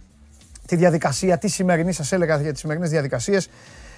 τη 0.66 0.76
διαδικασία, 0.76 1.38
τη 1.38 1.48
σημερινή, 1.48 1.92
σας 1.92 2.12
έλεγα 2.12 2.42
για 2.42 2.52
τις 2.52 2.60
σημερινές 2.60 2.90
διαδικασίες. 2.90 3.50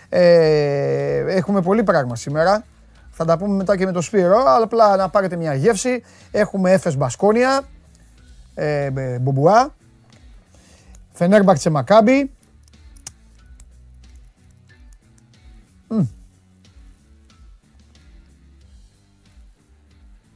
Ε, 0.09 1.17
έχουμε 1.27 1.61
πολύ 1.61 1.83
πράγμα 1.83 2.15
σήμερα. 2.15 2.63
Θα 3.11 3.25
τα 3.25 3.37
πούμε 3.37 3.55
μετά 3.55 3.77
και 3.77 3.85
με 3.85 3.91
το 3.91 4.01
Σπύρο, 4.01 4.37
αλλά 4.37 4.63
απλά 4.63 4.95
να 4.95 5.09
πάρετε 5.09 5.35
μια 5.35 5.53
γεύση. 5.53 6.03
Έχουμε 6.31 6.71
Έφες 6.71 6.97
Μπασκόνια, 6.97 7.61
ε, 8.53 8.91
ε, 8.95 9.19
Μπουμπουά, 9.19 9.75
Φενέρμπαχτσε 11.11 11.69
Μακάμπι. 11.69 12.31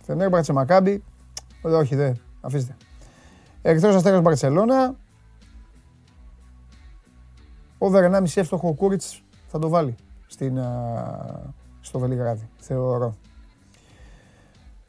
Φενέρμπαχτσε 0.06 0.54
Μακάμπι. 0.54 1.04
Ε, 1.64 1.68
Όχι, 1.68 1.96
δεν. 1.96 2.22
Αφήστε. 2.42 2.76
Ερυθρός 3.62 3.96
Αστέρας 3.96 4.22
Μπαρτσελώνα. 4.22 4.96
Over 7.78 8.04
1,5 8.04 8.24
εύστοχο 8.36 8.68
ο 8.68 8.74
Κούριτς 8.74 9.24
θα 9.48 9.60
το 9.60 9.70
βάλει 9.70 9.96
στην, 10.28 10.60
α, 10.60 11.54
στο 11.82 12.00
Βελιγράδι, 12.00 12.50
θεωρώ. 12.58 13.18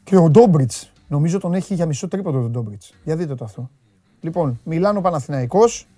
Και 0.04 0.16
ο 0.16 0.30
Ντόμπριτς, 0.30 0.92
νομίζω 1.08 1.38
τον 1.38 1.54
έχει 1.54 1.74
για 1.74 1.86
μισό 1.86 2.08
τρίποντο 2.08 2.40
τον 2.40 2.50
Ντόμπριτς. 2.50 2.94
Για 3.04 3.16
δείτε 3.16 3.34
το 3.34 3.44
αυτό. 3.44 3.70
Λοιπόν, 4.20 4.60
Μιλάνο 4.64 5.00
Παναθηναϊκός 5.00 5.88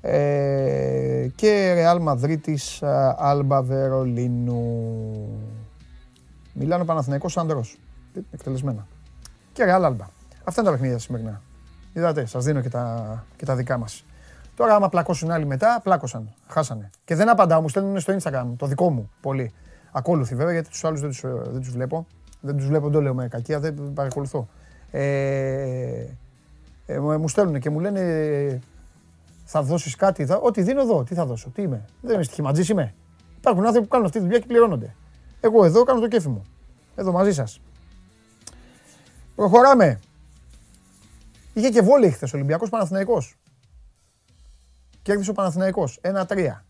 ε, 0.00 1.28
και 1.34 1.72
Ρεάλ 1.74 2.02
Μαδρίτης 2.02 2.82
α, 2.82 3.16
Άλμπα 3.18 3.62
Βερολίνου. 3.62 4.88
Μιλάνο 6.52 6.84
Παναθηναϊκός 6.84 7.36
Ανδρός. 7.36 7.76
Εκτελεσμένα. 8.30 8.86
Και 9.52 9.64
Ρεάλ 9.64 9.84
Άλμπα. 9.84 10.04
Αυτά 10.44 10.60
είναι 10.60 10.70
τα 10.70 10.76
παιχνίδια 10.76 10.98
σημερινά. 10.98 11.42
Είδατε, 11.92 12.26
σας 12.26 12.44
δίνω 12.44 12.60
και 12.60 12.68
τα, 12.68 13.24
και 13.36 13.44
τα 13.44 13.56
δικά 13.56 13.78
μας. 13.78 14.04
Τώρα, 14.56 14.74
άμα 14.74 14.88
πλακώσουν 14.88 15.30
άλλοι 15.30 15.46
μετά, 15.46 15.80
πλάκωσαν. 15.82 16.34
Χάσανε. 16.46 16.90
Και 17.04 17.14
δεν 17.14 17.28
απαντάω, 17.28 17.60
μου 17.60 17.68
στέλνουν 17.68 18.00
στο 18.00 18.16
Instagram, 18.20 18.46
το 18.56 18.66
δικό 18.66 18.90
μου 18.90 19.10
πολύ. 19.20 19.52
Ακόλουθοι 19.92 20.34
βέβαια, 20.34 20.52
γιατί 20.52 20.68
τους 20.68 20.84
άλλους 20.84 21.00
δεν 21.00 21.10
τους 21.10 21.20
δεν 21.50 21.60
τους 21.60 21.70
βλέπω. 21.70 22.06
Δεν 22.46 22.56
τους 22.56 22.66
βλέπω, 22.66 22.84
δεν 22.84 22.92
το 22.92 23.00
λέω 23.00 23.14
με 23.14 23.28
κακία, 23.28 23.60
δεν 23.60 23.92
παρακολουθώ. 23.94 24.48
Ε, 24.90 26.06
ε, 26.86 26.98
μου 26.98 27.18
μου 27.18 27.28
στέλνουν 27.28 27.60
και 27.60 27.70
μου 27.70 27.80
λένε 27.80 28.60
θα 29.44 29.62
δώσεις 29.62 29.96
κάτι. 29.96 30.26
Θα... 30.26 30.36
Ό,τι 30.36 30.62
δίνω 30.62 30.80
εδώ, 30.80 31.04
τι 31.04 31.14
θα 31.14 31.26
δώσω, 31.26 31.50
τι 31.50 31.62
είμαι. 31.62 31.84
Δεν 32.00 32.14
είμαι 32.14 32.22
στοιχηματζή, 32.22 32.72
είμαι. 32.72 32.94
Υπάρχουν 33.36 33.64
άνθρωποι 33.64 33.86
που 33.86 33.92
κάνουν 33.92 34.06
αυτή 34.06 34.18
τη 34.18 34.24
δουλειά 34.24 34.40
και 34.40 34.46
πληρώνονται. 34.46 34.94
Εγώ 35.40 35.64
εδώ 35.64 35.82
κάνω 35.82 36.00
το 36.00 36.08
κέφι 36.08 36.28
μου. 36.28 36.42
Εδώ 36.94 37.12
μαζί 37.12 37.32
σας. 37.32 37.60
Προχωράμε. 39.34 40.00
Είχε 41.52 41.68
και 41.68 41.80
βόλεϊ 41.82 42.10
χθες 42.10 42.32
ο 42.32 42.36
Ολυμπιακός 42.36 42.68
Παναθηναϊκός. 42.68 43.36
Κέρδισε 45.02 45.30
ο 45.30 45.32
Παναθηναϊκός 45.32 46.00
1-3. 46.02 46.62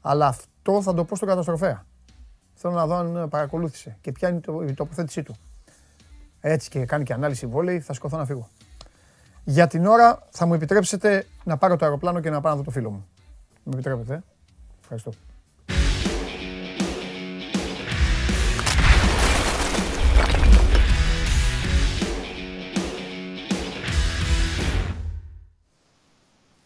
Αλλά 0.00 0.26
αυτό 0.26 0.82
θα 0.82 0.94
το 0.94 1.04
πω 1.04 1.16
στον 1.16 1.28
καταστροφέα. 1.28 1.84
Θέλω 2.62 2.74
να 2.74 2.86
δω 2.86 2.94
αν 2.94 3.28
παρακολούθησε 3.28 3.96
και 4.00 4.12
ποια 4.12 4.28
είναι 4.28 4.40
το- 4.40 4.62
η 4.62 4.74
τοποθέτησή 4.74 5.22
του. 5.22 5.36
Έτσι 6.40 6.68
και 6.70 6.84
κάνει 6.84 7.04
και 7.04 7.12
ανάλυση 7.12 7.46
βόλεϊ, 7.46 7.80
θα 7.80 7.92
σηκωθώ 7.92 8.16
να 8.16 8.24
φύγω. 8.26 8.48
Για 9.44 9.66
την 9.66 9.86
ώρα 9.86 10.26
θα 10.30 10.46
μου 10.46 10.54
επιτρέψετε 10.54 11.26
να 11.44 11.56
πάρω 11.56 11.76
το 11.76 11.84
αεροπλάνο 11.84 12.20
και 12.20 12.30
να 12.30 12.40
πάω 12.40 12.52
να 12.52 12.58
δω 12.58 12.64
το 12.64 12.70
φίλο 12.70 12.90
μου. 12.90 13.06
Μου 13.62 13.72
επιτρέπετε. 13.72 14.14
ε; 14.14 14.20
Ευχαριστώ. 14.80 15.12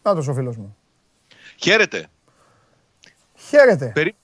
Νάτος 0.03 0.27
ο 0.27 0.33
φίλος 0.33 0.57
μου. 0.57 0.75
Χαίρετε. 1.57 2.07
Χαίρετε. 3.35 3.91
Περί... 3.93 4.15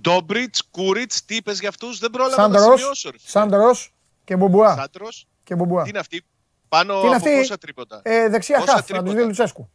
Ντόμπριτς, 0.00 0.62
Κούριτς, 0.70 1.24
τι 1.24 1.36
είπες 1.36 1.60
για 1.60 1.68
αυτούς, 1.68 1.98
δεν 1.98 2.10
πρόλαβα 2.10 2.48
να 2.48 2.58
Σάντρος, 2.58 2.78
σημειώσω. 2.80 3.10
ρε. 3.10 3.16
Σάντρος 3.24 3.94
και 4.24 4.36
Μπομπουά. 4.36 4.74
Σάντρος. 4.76 5.26
Και 5.44 5.54
Μπομπουά. 5.54 5.82
Τι 5.82 5.88
είναι 5.88 5.98
αυτή, 5.98 6.22
πάνω 6.68 6.92
Τι 7.00 7.06
είναι 7.06 7.16
από 7.16 7.24
αυτή; 7.28 7.36
πόσα 7.38 7.58
τρίποντα; 7.58 8.00
Ε, 8.02 8.28
δεξιά 8.28 8.58
Πόσα 8.58 8.70
χαφ, 8.72 8.78
να 8.80 8.84
τρίποτα; 8.86 9.04
τους 9.04 9.14
δει 9.14 9.20
ο 9.22 9.24
Λουτσέσκου. 9.26 9.68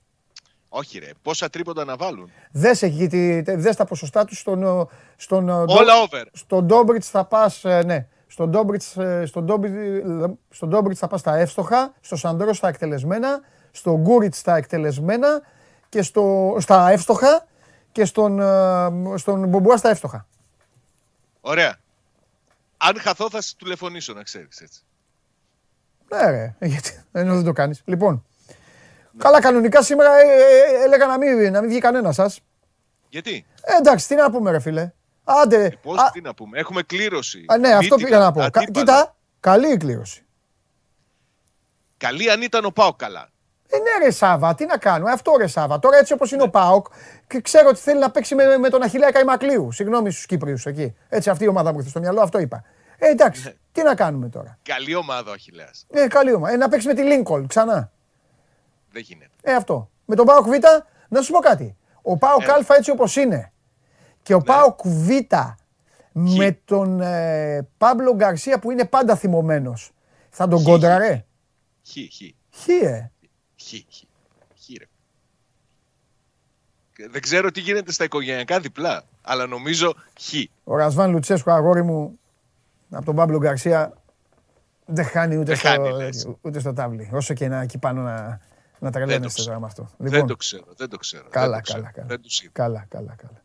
Όχι, 0.69 0.99
ρε, 0.99 1.09
πόσα 1.22 1.49
τρίποντα 1.49 1.86
να 1.86 1.95
βάλουν; 1.95 2.32
Δες, 2.51 2.82
εκεί, 2.82 3.07
τι- 3.07 3.41
τε- 3.43 3.59
δες 3.59 3.76
τα 3.76 3.86
ποσοστά 3.86 4.26
τους 4.26 4.39
στον, 4.39 4.63
ε, 4.63 4.86
στον, 5.15 5.49
ε, 5.49 5.51
Ντο- 5.65 5.76
Όλα 5.78 5.93
over. 6.01 6.24
στον 6.34 6.65
Ντόμπριτς 6.65 7.09
θα 7.09 7.26
πας, 7.26 7.65
ε, 7.65 7.84
ναι, 7.84 8.07
στον 8.28 8.49
Ντόμπριτς, 8.49 8.97
ε, 8.97 9.24
στον 9.26 9.45
Ντόμπριτς, 9.45 9.76
στον 10.49 10.69
Ντόμπριτς 10.69 10.99
θα 10.99 11.07
πας 11.07 11.19
στα 11.19 11.36
εύστοχα, 11.36 11.93
στο 12.01 12.15
Σαντρός 12.15 12.57
στα 12.57 12.67
εκτελεσμένα, 12.67 13.39
στον 13.72 13.95
Γκούριτς 14.01 14.38
στα 14.38 14.55
εκτελεσμένα 14.55 15.41
και 15.89 16.01
στο, 16.01 16.55
στα 16.59 16.89
εύστοχα 16.89 17.45
και 17.92 18.06
στον, 18.06 18.39
ε, 18.39 19.18
στον 19.18 19.48
Μπομπουά 19.48 19.78
στα 19.78 19.89
εύστοχα. 19.89 20.28
Ωραία. 21.42 21.80
Αν 22.78 23.00
χαθώ, 23.00 23.30
θα 23.30 23.42
σε 23.42 23.56
τηλεφωνήσω, 23.58 24.14
να 24.14 24.24
ξέρεις 24.24 24.60
έτσι. 24.62 24.82
Ναι 26.10 26.30
ρε, 26.30 26.56
γιατί 26.68 27.04
ενώ 27.12 27.36
δεν 27.36 27.44
το 27.44 27.52
κάνεις. 27.52 27.82
Λοιπόν, 27.86 28.26
καλά 29.18 29.42
κανονικά 29.42 29.84
σήμερα 29.84 30.14
ε, 30.20 30.24
ε, 30.26 30.84
έλεγα 30.84 31.06
να 31.08 31.18
μην, 31.18 31.52
να 31.52 31.60
μην 31.62 31.70
βγει 31.70 31.80
κανένας 31.80 32.16
σας. 32.16 32.39
Γιατί, 33.10 33.46
Ε, 33.62 33.76
εντάξει, 33.76 34.08
τι 34.08 34.16
να 34.16 34.32
πούμε 34.32 34.52
ρε 34.52 34.60
φίλε. 34.60 34.92
Άντε, 35.24 35.78
πώς, 35.82 35.98
α, 36.00 36.10
τι 36.12 36.22
να 36.22 36.34
πούμε, 36.34 36.60
έχουμε 36.60 36.82
κλήρωση. 36.84 37.46
α, 37.48 37.58
ναι, 37.58 37.68
αυτό 37.74 37.96
Μύτικα, 37.96 38.10
πήγα 38.10 38.20
να 38.20 38.32
πω. 38.32 38.39
Κα- 38.39 38.46
αντίπαλο. 38.46 38.72
Κοίτα, 38.72 39.16
καλή 39.39 39.72
η 39.72 39.78
κλήρωση. 39.78 40.26
Καλή 41.98 42.32
αν 42.32 42.42
ήταν 42.42 42.66
ο 42.66 42.70
Πάο 42.70 42.94
καλά. 42.94 43.30
Ε, 43.74 43.78
ναι, 43.78 44.05
ρε 44.05 44.11
Σάβα, 44.11 44.55
τι 44.55 44.65
να 44.65 44.78
κάνουμε. 44.78 45.11
Αυτό 45.11 45.36
ρε 45.38 45.47
Σάβα. 45.47 45.80
Τώρα 45.80 45.97
έτσι 45.97 46.13
όπως 46.13 46.32
είναι 46.32 46.43
ο 46.43 46.49
Πάοκ, 46.49 46.86
και 47.28 47.41
ξέρω 47.41 47.69
ότι 47.69 47.80
θέλει 47.80 47.99
να 47.99 48.11
παίξει 48.11 48.36
με, 48.36 48.57
με 48.57 48.69
τον 48.69 48.82
Αχηλέα 48.82 49.11
Καϊμακλείου. 49.11 49.72
Συγγνώμη 49.72 50.11
στους 50.11 50.26
Κύπριους 50.26 50.65
εκεί. 50.65 50.95
Έτσι, 51.09 51.30
αυτή 51.30 51.43
η 51.43 51.47
ομάδα 51.47 51.72
μου 51.72 51.78
ήρθε 51.78 51.89
στο 51.89 51.99
μυαλό, 51.99 52.22
αυτό 52.22 52.39
είπα. 52.39 52.63
Ε, 52.97 53.07
εντάξει, 53.07 53.57
τι 53.72 53.84
να 53.84 53.95
κάνουμε 53.95 54.30
τώρα. 54.30 54.57
Καλή 54.63 54.95
ομάδα 54.95 55.30
ο 55.30 55.34
Αχιλέας. 55.34 55.86
Ε, 55.89 56.07
καλή 56.07 56.34
ομάδα. 56.34 56.53
Ε, 56.53 56.57
να 56.57 56.69
παίξει 56.69 56.88
με 56.88 56.93
τη 56.93 57.01
Λίνκολ 57.01 57.47
ξανά. 57.47 57.91
Δεν 58.91 59.01
γίνεται. 59.01 59.32
Ε, 59.41 59.53
αυτό. 59.53 59.89
Με 60.05 60.15
τον 60.15 60.26
Πάοκ 60.26 60.47
Β, 60.47 60.53
να 61.07 61.22
σου 61.22 61.32
πω 61.32 61.39
κάτι. 61.39 61.76
Ο 62.01 62.17
Πάοκ 62.17 62.41
Έλα. 62.41 62.53
Α 62.53 62.76
έτσι 62.78 62.91
όπως 62.91 63.15
είναι. 63.15 63.51
Και 64.24 64.34
ο 64.34 64.39
Πάοκ 64.39 64.80
Β 64.84 65.09
με 66.11 66.59
τον 66.65 67.01
ε, 67.01 67.67
Πάμπλο 67.78 68.15
Γκαρσία 68.15 68.59
που 68.59 68.72
είναι 68.72 68.86
πάντα 68.86 69.15
θυμωμένος. 69.15 69.91
Θα 70.30 70.47
τον 70.47 70.59
Χ, 70.59 70.63
κόντραρε; 70.63 71.26
Χ, 71.88 71.91
χ, 71.91 72.22
Χ, 72.63 72.67
ε. 72.67 73.11
Χ, 73.68 73.70
χ. 73.70 74.01
Χ, 74.64 74.78
ρε. 74.80 74.86
Και 76.95 77.07
Δεν 77.12 77.22
ξέρω 77.22 77.51
τι 77.51 77.59
γίνεται 77.59 77.91
στα 77.91 78.03
οικογενειακά 78.03 78.59
διπλά, 78.59 79.03
αλλά 79.22 79.47
νομίζω 79.47 79.93
χ. 80.22 80.34
Ο 80.64 80.76
Ρασβάν 80.76 81.12
Λουτσέσκο, 81.12 81.51
αγόρι 81.51 81.84
μου, 81.84 82.20
από 82.89 83.05
τον 83.05 83.16
Πάμπλο 83.16 83.38
Γκαρσία, 83.38 83.93
δεν 84.86 85.05
χάνει 85.05 85.36
ούτε, 85.36 85.45
Δεν 85.45 85.55
στο, 85.55 85.68
χάνει, 85.68 85.91
λες. 85.91 86.28
ούτε 86.41 86.59
στο 86.59 86.74
τάβλι. 86.74 87.09
Όσο 87.14 87.34
και 87.34 87.47
να 87.47 87.62
εκεί 87.62 87.78
πάνω 87.78 88.01
να, 88.01 88.39
να 88.80 88.91
τρελαίνεστε 88.91 89.28
ξέρω. 89.28 89.45
τώρα 89.45 89.59
με 89.59 89.66
αυτό. 89.66 89.89
δεν 89.97 90.26
το 90.26 90.36
ξέρω, 90.36 90.66
δεν 90.78 90.89
το 90.89 90.97
ξέρω. 90.97 91.24
καλά, 91.30 91.55
δεν 91.55 91.62
το 91.64 91.72
καλά, 91.72 91.82
ξέρω, 91.82 91.91
καλά. 91.93 92.07
Δεν 92.07 92.22
τους 92.22 92.41
είδα. 92.41 92.51
καλά, 92.53 92.86
καλά, 92.89 93.16
καλά. 93.16 93.41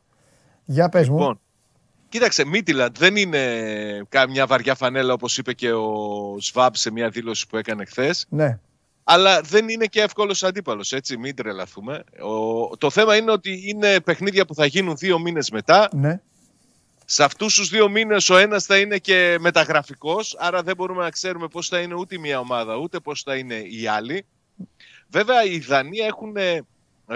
Για 0.65 0.89
πες 0.89 1.09
μου. 1.09 1.19
Λοιπόν, 1.19 1.41
κοίταξε, 2.09 2.45
Μίτιλαντ 2.45 2.97
δεν 2.99 3.17
είναι 3.17 3.43
καμιά 4.09 4.47
βαριά 4.47 4.75
φανέλα 4.75 5.13
όπως 5.13 5.39
είπε 5.39 5.53
και 5.53 5.73
ο 5.73 6.37
Σβάμπ 6.41 6.75
σε 6.75 6.91
μια 6.91 7.09
δήλωση 7.09 7.47
που 7.47 7.57
έκανε 7.57 7.85
χθες. 7.85 8.27
Ναι, 8.29 8.59
Αλλά 9.09 9.41
δεν 9.41 9.69
είναι 9.69 9.87
και 9.87 10.01
εύκολος 10.01 10.43
αντίπαλος, 10.43 10.93
έτσι. 10.93 11.17
Μην 11.17 11.35
τρελαθούμε. 11.37 12.05
Ο, 12.23 12.77
το 12.77 12.91
θέμα 12.91 13.17
είναι 13.17 13.31
ότι 13.31 13.63
είναι 13.69 14.01
παιχνίδια 14.01 14.47
που 14.47 14.55
θα 14.55 14.67
γίνουν 14.67 14.97
δύο 14.97 15.19
μήνες 15.19 15.51
μετά. 15.51 15.89
ναι. 15.93 16.21
Σε 17.09 17.25
αυτούς 17.25 17.55
τους 17.55 17.69
δύο 17.69 17.89
μήνες 17.89 18.29
ο 18.31 18.37
ένας 18.37 18.65
θα 18.65 18.79
είναι 18.79 18.99
και 18.99 19.37
μεταγραφικός. 19.41 20.37
Άρα 20.39 20.63
δεν 20.63 20.77
μπορούμε 20.77 21.03
να 21.03 21.11
ξέρουμε 21.11 21.49
πώς 21.49 21.69
θα 21.69 21.79
είναι 21.81 21.95
ούτε 21.95 22.15
η 22.15 22.19
μία 22.19 22.39
ομάδα, 22.39 22.77
ούτε 22.77 22.99
πώς 22.99 23.23
θα 23.23 23.37
είναι 23.37 23.55
η 23.55 23.87
άλλη. 23.87 24.27
Βέβαια, 25.09 25.45
οι 25.45 25.59
Δανείοι 25.59 26.01
έχουν, 26.07 26.37
ε, 26.37 26.61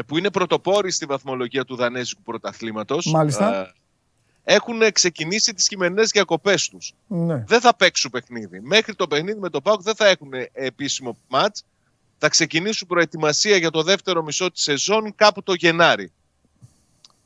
που 0.06 0.18
είναι 0.18 0.30
πρωτοπόροι 0.30 0.90
στη 0.90 1.06
βαθμολογία 1.06 1.64
του 1.64 1.76
Δανέζικου 1.76 2.22
πρωταθλήματος. 2.22 3.06
Μάλιστα. 3.06 3.74
έχουν 4.44 4.92
ξεκινήσει 4.92 5.54
τις 5.54 5.68
χειμερινές 5.68 6.10
διακοπές 6.10 6.68
τους. 6.68 6.92
ναι. 7.06 7.44
Δεν 7.46 7.60
θα 7.60 7.76
παίξουν 7.76 8.10
παιχνίδι. 8.10 8.60
Μέχρι 8.60 8.94
το 8.94 9.06
παιχνίδι 9.06 9.38
με 9.40 9.48
το 9.48 9.60
ΠΑΟΚ 9.60 9.82
δεν 9.82 9.94
θα 9.94 10.08
έχουν 10.08 10.30
επίσημο 10.52 11.16
μάτς. 11.28 11.64
Θα 12.22 12.28
ξεκινήσουν 12.28 12.88
προετοιμασία 12.88 13.56
για 13.56 13.70
το 13.70 13.82
δεύτερο 13.82 14.22
μισό 14.22 14.50
της 14.50 14.62
σεζόν 14.62 15.14
κάπου 15.14 15.42
το 15.42 15.54
Γενάρη. 15.54 16.12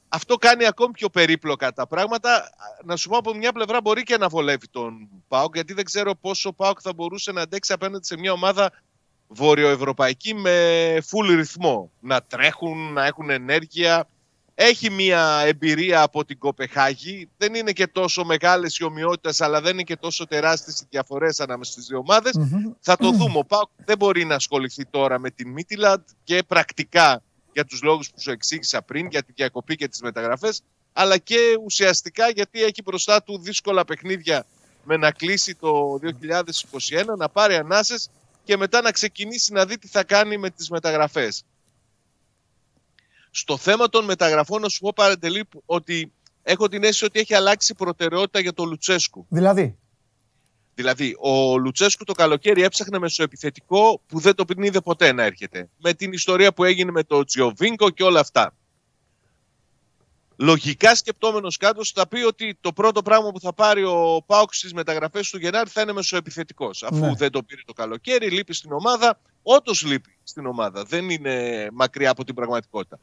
Αυτό 0.08 0.36
κάνει 0.36 0.66
ακόμη 0.66 0.92
πιο 0.92 1.08
περίπλοκα 1.08 1.72
τα 1.72 1.86
πράγματα. 1.86 2.50
Να 2.84 2.96
σου 2.96 3.08
πω 3.08 3.16
από 3.16 3.34
μια 3.34 3.52
πλευρά 3.52 3.80
μπορεί 3.80 4.02
και 4.02 4.16
να 4.16 4.28
βολεύει 4.28 4.68
τον 4.68 5.08
ΠΑΟΚ 5.28 5.54
γιατί 5.54 5.72
δεν 5.72 5.84
ξέρω 5.84 6.14
πόσο 6.14 6.48
ο 6.48 6.52
ΠΑΟΚ 6.52 6.78
θα 6.82 6.92
μπορούσε 6.92 7.32
να 7.32 7.40
αντέξει 7.40 7.72
απέναντι 7.72 8.06
σε 8.06 8.16
μια 8.18 8.32
ομάδα 8.32 8.72
βορειοευρωπαϊκή 9.26 10.34
με 10.34 10.98
full 11.10 11.34
ρυθμό. 11.34 11.90
Να 12.00 12.22
τρέχουν, 12.22 12.92
να 12.92 13.04
έχουν 13.06 13.30
ενέργεια. 13.30 14.08
Έχει 14.54 14.90
μια 14.90 15.42
εμπειρία 15.44 16.02
από 16.02 16.24
την 16.24 16.38
Κοπεχάγη. 16.38 17.28
Δεν 17.36 17.54
είναι 17.54 17.72
και 17.72 17.86
τόσο 17.86 18.24
μεγάλες 18.24 18.78
οι 18.78 18.84
ομοιότητες, 18.84 19.40
αλλά 19.40 19.60
δεν 19.60 19.72
είναι 19.72 19.82
και 19.82 19.96
τόσο 19.96 20.26
τεράστιες 20.26 20.80
οι 20.80 20.86
διαφορές 20.90 21.40
ανάμεσα 21.40 21.72
στις 21.72 21.86
δύο 21.86 21.98
ομάδες. 21.98 22.32
Μμμ. 22.36 22.72
Θα 22.80 22.96
το 22.96 23.10
δούμε. 23.10 23.38
Ο 23.38 23.44
Πάουκ 23.44 23.68
δεν 23.84 23.96
μπορεί 23.98 24.24
να 24.24 24.34
ασχοληθεί 24.34 24.86
τώρα 24.86 25.18
με 25.18 25.30
την 25.30 25.50
Μίτιλαντ 25.50 26.00
και 26.24 26.42
πρακτικά 26.46 27.22
για 27.52 27.64
τους 27.64 27.82
λόγους 27.82 28.10
που 28.10 28.20
σου 28.20 28.30
εξήγησα 28.30 28.82
πριν, 28.82 29.06
για 29.06 29.22
τη 29.22 29.32
διακοπή 29.32 29.76
και 29.76 29.88
τις 29.88 30.00
μεταγραφές, 30.00 30.62
αλλά 30.92 31.18
και 31.18 31.38
ουσιαστικά 31.64 32.28
γιατί 32.28 32.62
έχει 32.62 32.82
μπροστά 32.84 33.22
του 33.22 33.38
δύσκολα 33.38 33.84
παιχνίδια 33.84 34.46
με 34.84 34.96
να 34.96 35.10
κλείσει 35.10 35.54
το 35.54 35.98
2021, 36.02 37.16
να 37.16 37.28
πάρει 37.28 37.54
ανάσες 37.54 38.08
και 38.44 38.56
μετά 38.56 38.80
να 38.80 38.90
ξεκινήσει 38.90 39.52
να 39.52 39.66
δει 39.66 39.78
τι 39.78 39.88
θα 39.88 40.04
κάνει 40.04 40.38
με 40.38 40.50
τις 40.50 40.70
μεταγραφές. 40.70 41.44
Στο 43.36 43.56
θέμα 43.56 43.88
των 43.88 44.04
μεταγραφών, 44.04 44.60
να 44.60 44.68
σου 44.68 44.80
πω 44.80 44.92
παρατελεί 44.94 45.48
ότι 45.66 46.12
έχω 46.42 46.68
την 46.68 46.82
αίσθηση 46.82 47.04
ότι 47.04 47.20
έχει 47.20 47.34
αλλάξει 47.34 47.74
προτεραιότητα 47.74 48.40
για 48.40 48.52
τον 48.52 48.68
Λουτσέσκου. 48.68 49.26
Δηλαδή, 49.28 49.78
Δηλαδή, 50.74 51.16
ο 51.20 51.58
Λουτσέσκου 51.58 52.04
το 52.04 52.12
καλοκαίρι 52.12 52.62
έψαχνε 52.62 52.98
μεσοεπιθετικό 52.98 54.00
που 54.06 54.18
δεν 54.18 54.34
το 54.34 54.44
είδε 54.56 54.80
ποτέ 54.80 55.12
να 55.12 55.22
έρχεται. 55.22 55.68
Με 55.78 55.94
την 55.94 56.12
ιστορία 56.12 56.52
που 56.52 56.64
έγινε 56.64 56.90
με 56.90 57.02
το 57.02 57.24
Τζιοβίνκο 57.24 57.90
και 57.90 58.02
όλα 58.02 58.20
αυτά. 58.20 58.54
Λογικά 60.36 60.94
σκεπτόμενος 60.94 61.56
κάτω 61.56 61.80
θα 61.94 62.08
πει 62.08 62.22
ότι 62.22 62.58
το 62.60 62.72
πρώτο 62.72 63.02
πράγμα 63.02 63.30
που 63.30 63.40
θα 63.40 63.52
πάρει 63.52 63.84
ο 63.84 64.22
Πάοξ 64.26 64.56
στις 64.58 64.72
μεταγραφές 64.72 65.30
του 65.30 65.38
Γενάρη 65.38 65.70
θα 65.70 65.80
είναι 65.80 65.92
μεσοεπιθετικός. 65.92 66.82
Αφού 66.82 66.96
Ναι. 66.96 67.14
δεν 67.14 67.30
το 67.30 67.42
πήρε 67.42 67.60
το 67.66 67.72
καλοκαίρι, 67.72 68.30
λείπει 68.30 68.52
στην 68.52 68.72
ομάδα. 68.72 69.20
Όντως 69.42 69.82
λείπει 69.82 70.16
στην 70.22 70.46
ομάδα. 70.46 70.84
Δεν 70.84 71.10
είναι 71.10 71.68
μακριά 71.72 72.10
από 72.10 72.24
την 72.24 72.34
πραγματικότητα. 72.34 72.98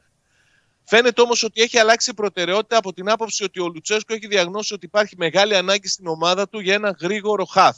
Φαίνεται 0.84 1.20
όμως 1.20 1.42
ότι 1.42 1.62
έχει 1.62 1.78
αλλάξει 1.78 2.14
προτεραιότητα 2.14 2.76
από 2.76 2.92
την 2.92 3.10
άποψη 3.10 3.44
ότι 3.44 3.60
ο 3.60 3.68
Λουτσέσκο 3.68 4.14
έχει 4.14 4.26
διαγνώσει 4.26 4.74
ότι 4.74 4.86
υπάρχει 4.86 5.14
μεγάλη 5.18 5.56
ανάγκη 5.56 5.88
στην 5.88 6.06
ομάδα 6.06 6.48
του 6.48 6.60
για 6.60 6.74
ένα 6.74 6.96
γρήγορο 7.00 7.44
χαφ. 7.44 7.76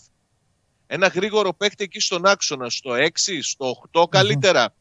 Ένα 0.87 1.07
γρήγορο 1.07 1.55
παίχτη 1.55 1.85
εκεί 1.85 2.01
στον 2.01 2.27
άξονα, 2.27 2.71
στο 2.71 2.91
6, 2.95 3.09
στο 3.43 3.83
8 3.93 4.09
καλύτερα. 4.09 4.75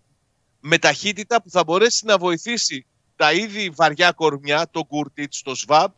με 0.59 0.77
ταχύτητα 0.77 1.41
που 1.41 1.49
θα 1.49 1.63
μπορέσει 1.63 2.05
να 2.05 2.17
βοηθήσει 2.17 2.85
τα 3.15 3.33
ήδη 3.33 3.69
βαριά 3.69 4.11
κορμιά, 4.11 4.69
τον 4.71 4.87
Κούρτιτς, 4.87 5.41
τον 5.41 5.55
Σβάμπ 5.55 5.91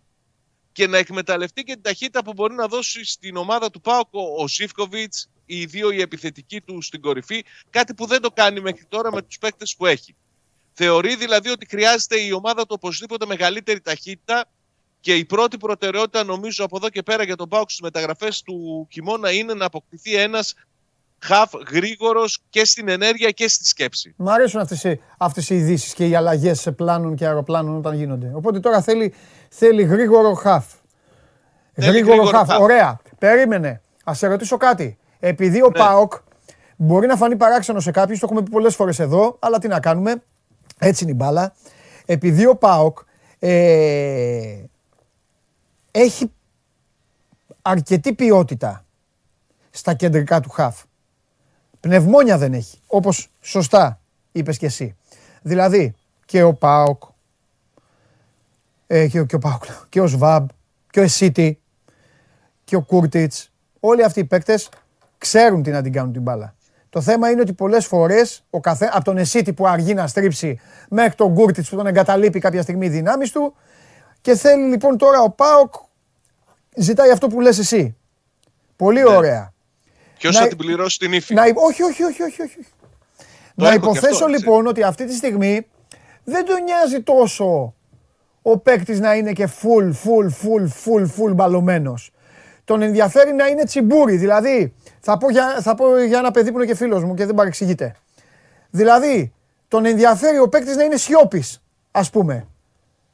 και 0.71 0.87
να 0.87 0.97
εκμεταλλευτεί 0.97 1.63
και 1.63 1.73
την 1.73 1.81
ταχύτητα 1.81 2.23
που 2.23 2.33
μπορεί 2.33 2.53
να 2.53 2.67
δώσει 2.67 3.05
στην 3.05 3.35
ομάδα 3.37 3.69
του 3.69 3.81
Πάοκ 3.81 4.07
ο 4.37 4.47
Σίφκοβιτς, 4.47 5.29
οι 5.45 5.65
δύο 5.65 5.91
οι 5.91 6.01
επιθετικοί 6.01 6.61
του 6.61 6.81
στην 6.81 7.01
κορυφή, 7.01 7.43
κάτι 7.69 7.93
που 7.93 8.05
δεν 8.05 8.21
το 8.21 8.31
κάνει 8.31 8.61
μέχρι 8.61 8.85
τώρα 8.85 9.11
με 9.13 9.21
τους 9.21 9.37
παίκτες 9.37 9.75
που 9.77 9.85
έχει. 9.85 10.15
Θεωρεί 10.77 11.15
δηλαδή 11.15 11.49
ότι 11.49 11.67
χρειάζεται 11.69 12.19
η 12.19 12.31
ομάδα 12.31 12.61
του 12.61 12.75
οπωσδήποτε 12.79 13.25
μεγαλύτερη 13.25 13.81
ταχύτητα 13.81 14.45
και 14.99 15.15
η 15.15 15.25
πρώτη 15.25 15.57
προτεραιότητα 15.57 16.23
νομίζω 16.23 16.65
από 16.65 16.75
εδώ 16.77 16.89
και 16.89 17.03
πέρα 17.03 17.23
για 17.23 17.35
τον 17.35 17.49
Πάοκ 17.49 17.69
στις 17.69 17.81
μεταγραφές 17.81 18.41
του 18.41 18.87
Κιμώνα 18.89 19.31
είναι 19.31 19.53
να 19.53 19.65
αποκτηθεί 19.65 20.15
ένας 20.15 20.53
χαφ 21.19 21.51
γρήγορος 21.71 22.39
και 22.49 22.65
στην 22.65 22.89
ενέργεια 22.89 23.29
και 23.31 23.47
στη 23.47 23.65
σκέψη. 23.65 24.13
Μ' 24.17 24.29
αρέσουν 24.29 24.59
αυτές 24.61 24.83
οι, 24.83 25.01
αυτές 25.17 25.49
οι 25.49 25.55
ειδήσεις 25.55 25.93
και 25.93 26.07
οι 26.07 26.15
αλλαγές 26.15 26.59
σε 26.59 26.71
πλάνων 26.71 27.15
και 27.15 27.25
αεροπλάνων 27.25 27.77
όταν 27.77 27.95
γίνονται. 27.95 28.31
Οπότε 28.35 28.59
τώρα 28.59 28.81
θέλει, 28.81 29.13
θέλει 29.49 29.83
γρήγορο 29.83 30.33
χαφ. 30.33 30.65
Θέλει 31.73 31.87
Γρήγορο 31.87 32.15
γρήγορο 32.15 32.37
χαφ. 32.37 32.47
χαφ. 32.49 32.59
Ωραία. 32.61 32.99
Περίμενε. 33.19 33.81
Α 34.09 34.13
σε 34.13 34.27
ρωτήσω 34.27 34.57
κάτι. 34.57 34.97
Επειδή 35.19 35.61
ο 35.61 35.67
Ναι. 35.67 35.71
ΠΑΟΚ 35.79 36.13
μπορεί 36.75 37.07
να 37.07 37.15
φανεί 37.15 37.35
παράξενο 37.35 37.79
σε 37.79 37.91
κάποιους, 37.91 38.19
το 38.19 38.25
έχουμε 38.25 38.43
πει 38.43 38.49
πολλές 38.49 38.75
φορές 38.75 38.99
εδώ, 38.99 39.37
αλλά 39.39 39.59
τι 39.59 39.67
να 39.67 39.79
κάνουμε; 39.79 40.23
Έτσι 40.79 41.03
είναι 41.03 41.11
η 41.11 41.15
μπάλα. 41.17 41.53
Επειδή 42.05 42.45
ο 42.45 42.55
ΠΑΟΚ 42.55 42.97
ε, 43.39 44.63
έχει 45.91 46.31
αρκετή 47.61 48.13
ποιότητα 48.13 48.85
στα 49.71 49.93
κεντρικά 49.93 50.39
του 50.39 50.49
χαφ. 50.49 50.83
Πνευμόνια 51.79 52.37
δεν 52.37 52.53
έχει, 52.53 52.79
όπως 52.87 53.29
σωστά 53.41 53.99
είπες 54.31 54.57
και 54.57 54.65
εσύ. 54.65 54.95
Δηλαδή 55.41 55.95
και 56.25 56.43
ο 56.43 56.53
ΠΑΟΚ, 56.53 57.03
ε, 58.87 59.07
και, 59.07 59.19
ο- 59.19 59.25
και 59.25 59.35
ο 59.35 59.39
ΠΑΟΚ, 59.39 59.63
και 59.89 60.01
ο 60.01 60.07
ΣΒΑΜ, 60.07 60.45
και 60.89 60.99
ο 60.99 61.03
Εσίτη, 61.03 61.59
και 62.63 62.75
ο 62.75 62.81
Κούρτιτς, 62.81 63.51
όλοι 63.79 64.03
αυτοί 64.03 64.19
οι 64.19 64.25
παίκτες 64.25 64.69
ξέρουν 65.17 65.63
τι 65.63 65.71
να 65.71 65.81
την 65.81 65.91
κάνουν 65.91 66.13
την 66.13 66.21
μπάλα. 66.21 66.55
Το 66.95 67.01
θέμα 67.01 67.29
είναι 67.29 67.41
ότι 67.41 67.53
πολλές 67.53 67.85
φορές 67.85 68.43
ο 68.49 68.59
καθέ, 68.59 68.89
από 68.93 69.03
τον 69.03 69.17
Εσίτη 69.17 69.53
που 69.53 69.67
αργεί 69.67 69.93
να 69.93 70.07
στρίψει 70.07 70.59
μέχρι 70.89 71.15
τον 71.15 71.33
Κούρτιτς 71.33 71.69
που 71.69 71.75
τον 71.75 71.87
εγκαταλείπει 71.87 72.39
κάποια 72.39 72.61
στιγμή 72.61 72.85
οι 72.85 72.89
δυνάμεις 72.89 73.31
του 73.31 73.55
και 74.21 74.35
θέλει 74.35 74.69
λοιπόν 74.69 74.97
τώρα 74.97 75.21
ο 75.21 75.29
ΠΑΟΚ 75.29 75.73
ζητάει 76.77 77.11
αυτό 77.11 77.27
που 77.27 77.41
λες 77.41 77.57
εσύ. 77.59 77.95
Πολύ 78.75 79.01
Ναι. 79.01 79.15
ωραία. 79.15 79.53
Ποιος 80.17 80.35
Να- 80.35 80.41
θα 80.41 80.47
την 80.47 80.57
πληρώσει 80.57 80.99
την 80.99 81.13
ύφη; 81.13 81.33
Να, 81.33 81.45
υ- 81.47 81.57
όχι, 81.57 81.83
όχι, 81.83 82.03
όχι, 82.03 82.23
όχι, 82.23 82.41
όχι. 82.41 82.57
Να 83.55 83.67
έχω 83.67 83.79
και 83.79 83.85
υποθέσω 83.85 84.07
αυτό, 84.13 84.25
έτσι. 84.25 84.39
λοιπόν 84.39 84.67
ότι 84.67 84.83
αυτή 84.83 85.05
τη 85.05 85.13
στιγμή 85.15 85.67
δεν 86.23 86.45
τον 86.45 86.63
νοιάζει 86.63 87.01
τόσο 87.01 87.73
ο 88.41 88.57
παίκτης 88.57 88.99
να 88.99 89.15
είναι 89.15 89.31
και 89.33 89.49
full, 89.61 89.91
full, 89.91 90.27
full, 90.27 90.67
full, 90.85 91.05
full 91.17 91.33
μπαλωμένος. 91.35 92.11
Τον 92.65 92.81
ενδιαφέρει 92.81 93.33
να 93.33 93.47
είναι 93.47 93.63
τσιμπούρι. 93.63 94.15
Δηλαδή, 94.15 94.73
θα 94.99 95.17
πω 95.17 95.29
για, 95.29 95.57
θα 95.61 95.75
πω 95.75 96.03
για 96.03 96.17
ένα 96.19 96.31
παιδί 96.31 96.51
που 96.51 96.57
είναι 96.57 96.65
και 96.67 96.75
φίλος 96.75 97.03
μου 97.03 97.13
και 97.13 97.25
δεν 97.25 97.35
παρεξηγείται. 97.35 97.95
Δηλαδή, 98.69 99.33
τον 99.67 99.85
ενδιαφέρει 99.85 100.39
ο 100.39 100.49
παίκτης 100.49 100.75
να 100.75 100.83
είναι 100.83 100.97
σιώπης, 100.97 101.61
ας 101.91 102.09
πούμε. 102.09 102.47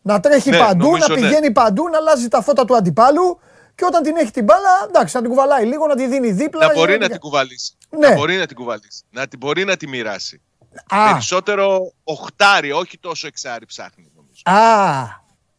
Να 0.02 0.20
τρέχει 0.20 0.50
Ναι, 0.50 0.58
παντού, 0.58 0.86
νομίζω, 0.86 1.06
να 1.08 1.16
ναι. 1.16 1.22
πηγαίνει 1.22 1.52
παντού, 1.52 1.90
να 1.90 1.98
αλλάζει 1.98 2.28
τα 2.28 2.42
φώτα 2.42 2.66
του 2.66 2.76
αντιπάλου 2.76 3.40
και 3.76 3.86
όταν 3.86 4.04
την 4.04 4.16
έχει 4.16 4.32
την 4.32 4.44
μπάλα, 4.44 4.70
εντάξει, 4.88 5.16
να 5.16 5.22
την 5.22 5.30
κουβαλάει 5.32 5.66
λίγο, 5.66 5.88
να 5.88 5.96
τη 5.96 6.08
δίνει 6.08 6.32
δίπλα. 6.32 6.60
Να 6.66 6.66
για 6.66 6.76
μπορεί 6.82 6.92
να 6.92 7.00
την- 7.00 7.10
την 7.12 7.20
κουβαλήσει. 7.20 7.74
Ναι. 7.90 8.08
Να 8.08 8.16
μπορεί 8.16 8.38
να 8.38 8.46
την 8.46 8.56
κουβαλήσει. 8.56 9.04
Να 9.10 9.28
την 9.28 9.40
μπορεί 9.40 9.64
να 9.66 9.78
τη 9.78 9.88
μοιράσει. 9.88 10.42
Α, 10.88 11.12
Περισσότερο 11.12 11.92
οχτάρι, 12.04 12.72
όχι 12.72 12.98
τόσο 13.00 13.28
εξάρι 13.28 13.66
ψάχνει 13.66 14.12
νομίζω. 14.16 14.42
Α, 14.44 15.00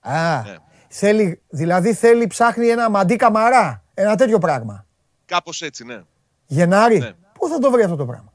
α. 0.00 0.42
Ναι. 0.42 0.54
Θέλει, 0.88 1.40
δηλαδή 1.48 1.94
θέλει, 1.94 2.26
ψάχνει 2.26 2.66
ένα 2.68 2.90
μαντί 2.90 3.16
καμαρά. 3.16 3.81
Ένα 3.94 4.16
τέτοιο 4.16 4.38
πράγμα. 4.38 4.86
Κάπως 5.26 5.62
έτσι, 5.62 5.84
ναι. 5.84 6.00
Γενάρη, 6.46 6.98
Ναι. 6.98 7.10
πού 7.38 7.48
θα 7.48 7.58
το 7.58 7.70
βρει 7.70 7.82
αυτό 7.82 7.96
το 7.96 8.06
πράγμα; 8.06 8.32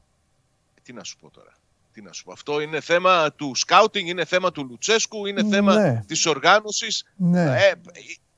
Τι 0.82 0.92
να 0.92 1.04
σου 1.04 1.16
πω 1.18 1.30
τώρα. 1.30 1.52
Τι 1.92 2.02
να 2.02 2.12
σου 2.12 2.24
πω. 2.24 2.32
Αυτό 2.32 2.60
είναι 2.60 2.80
θέμα 2.80 3.32
του 3.36 3.54
σκάουτινγκ, 3.54 4.08
είναι 4.08 4.24
θέμα 4.24 4.50
του 4.52 4.66
Λουτσέσκου, 4.70 5.26
είναι 5.26 5.42
Ναι. 5.42 5.48
θέμα 5.54 6.02
της 6.06 6.26
οργάνωσης. 6.26 7.04
Ναι. 7.16 7.42
Ε, 7.42 7.72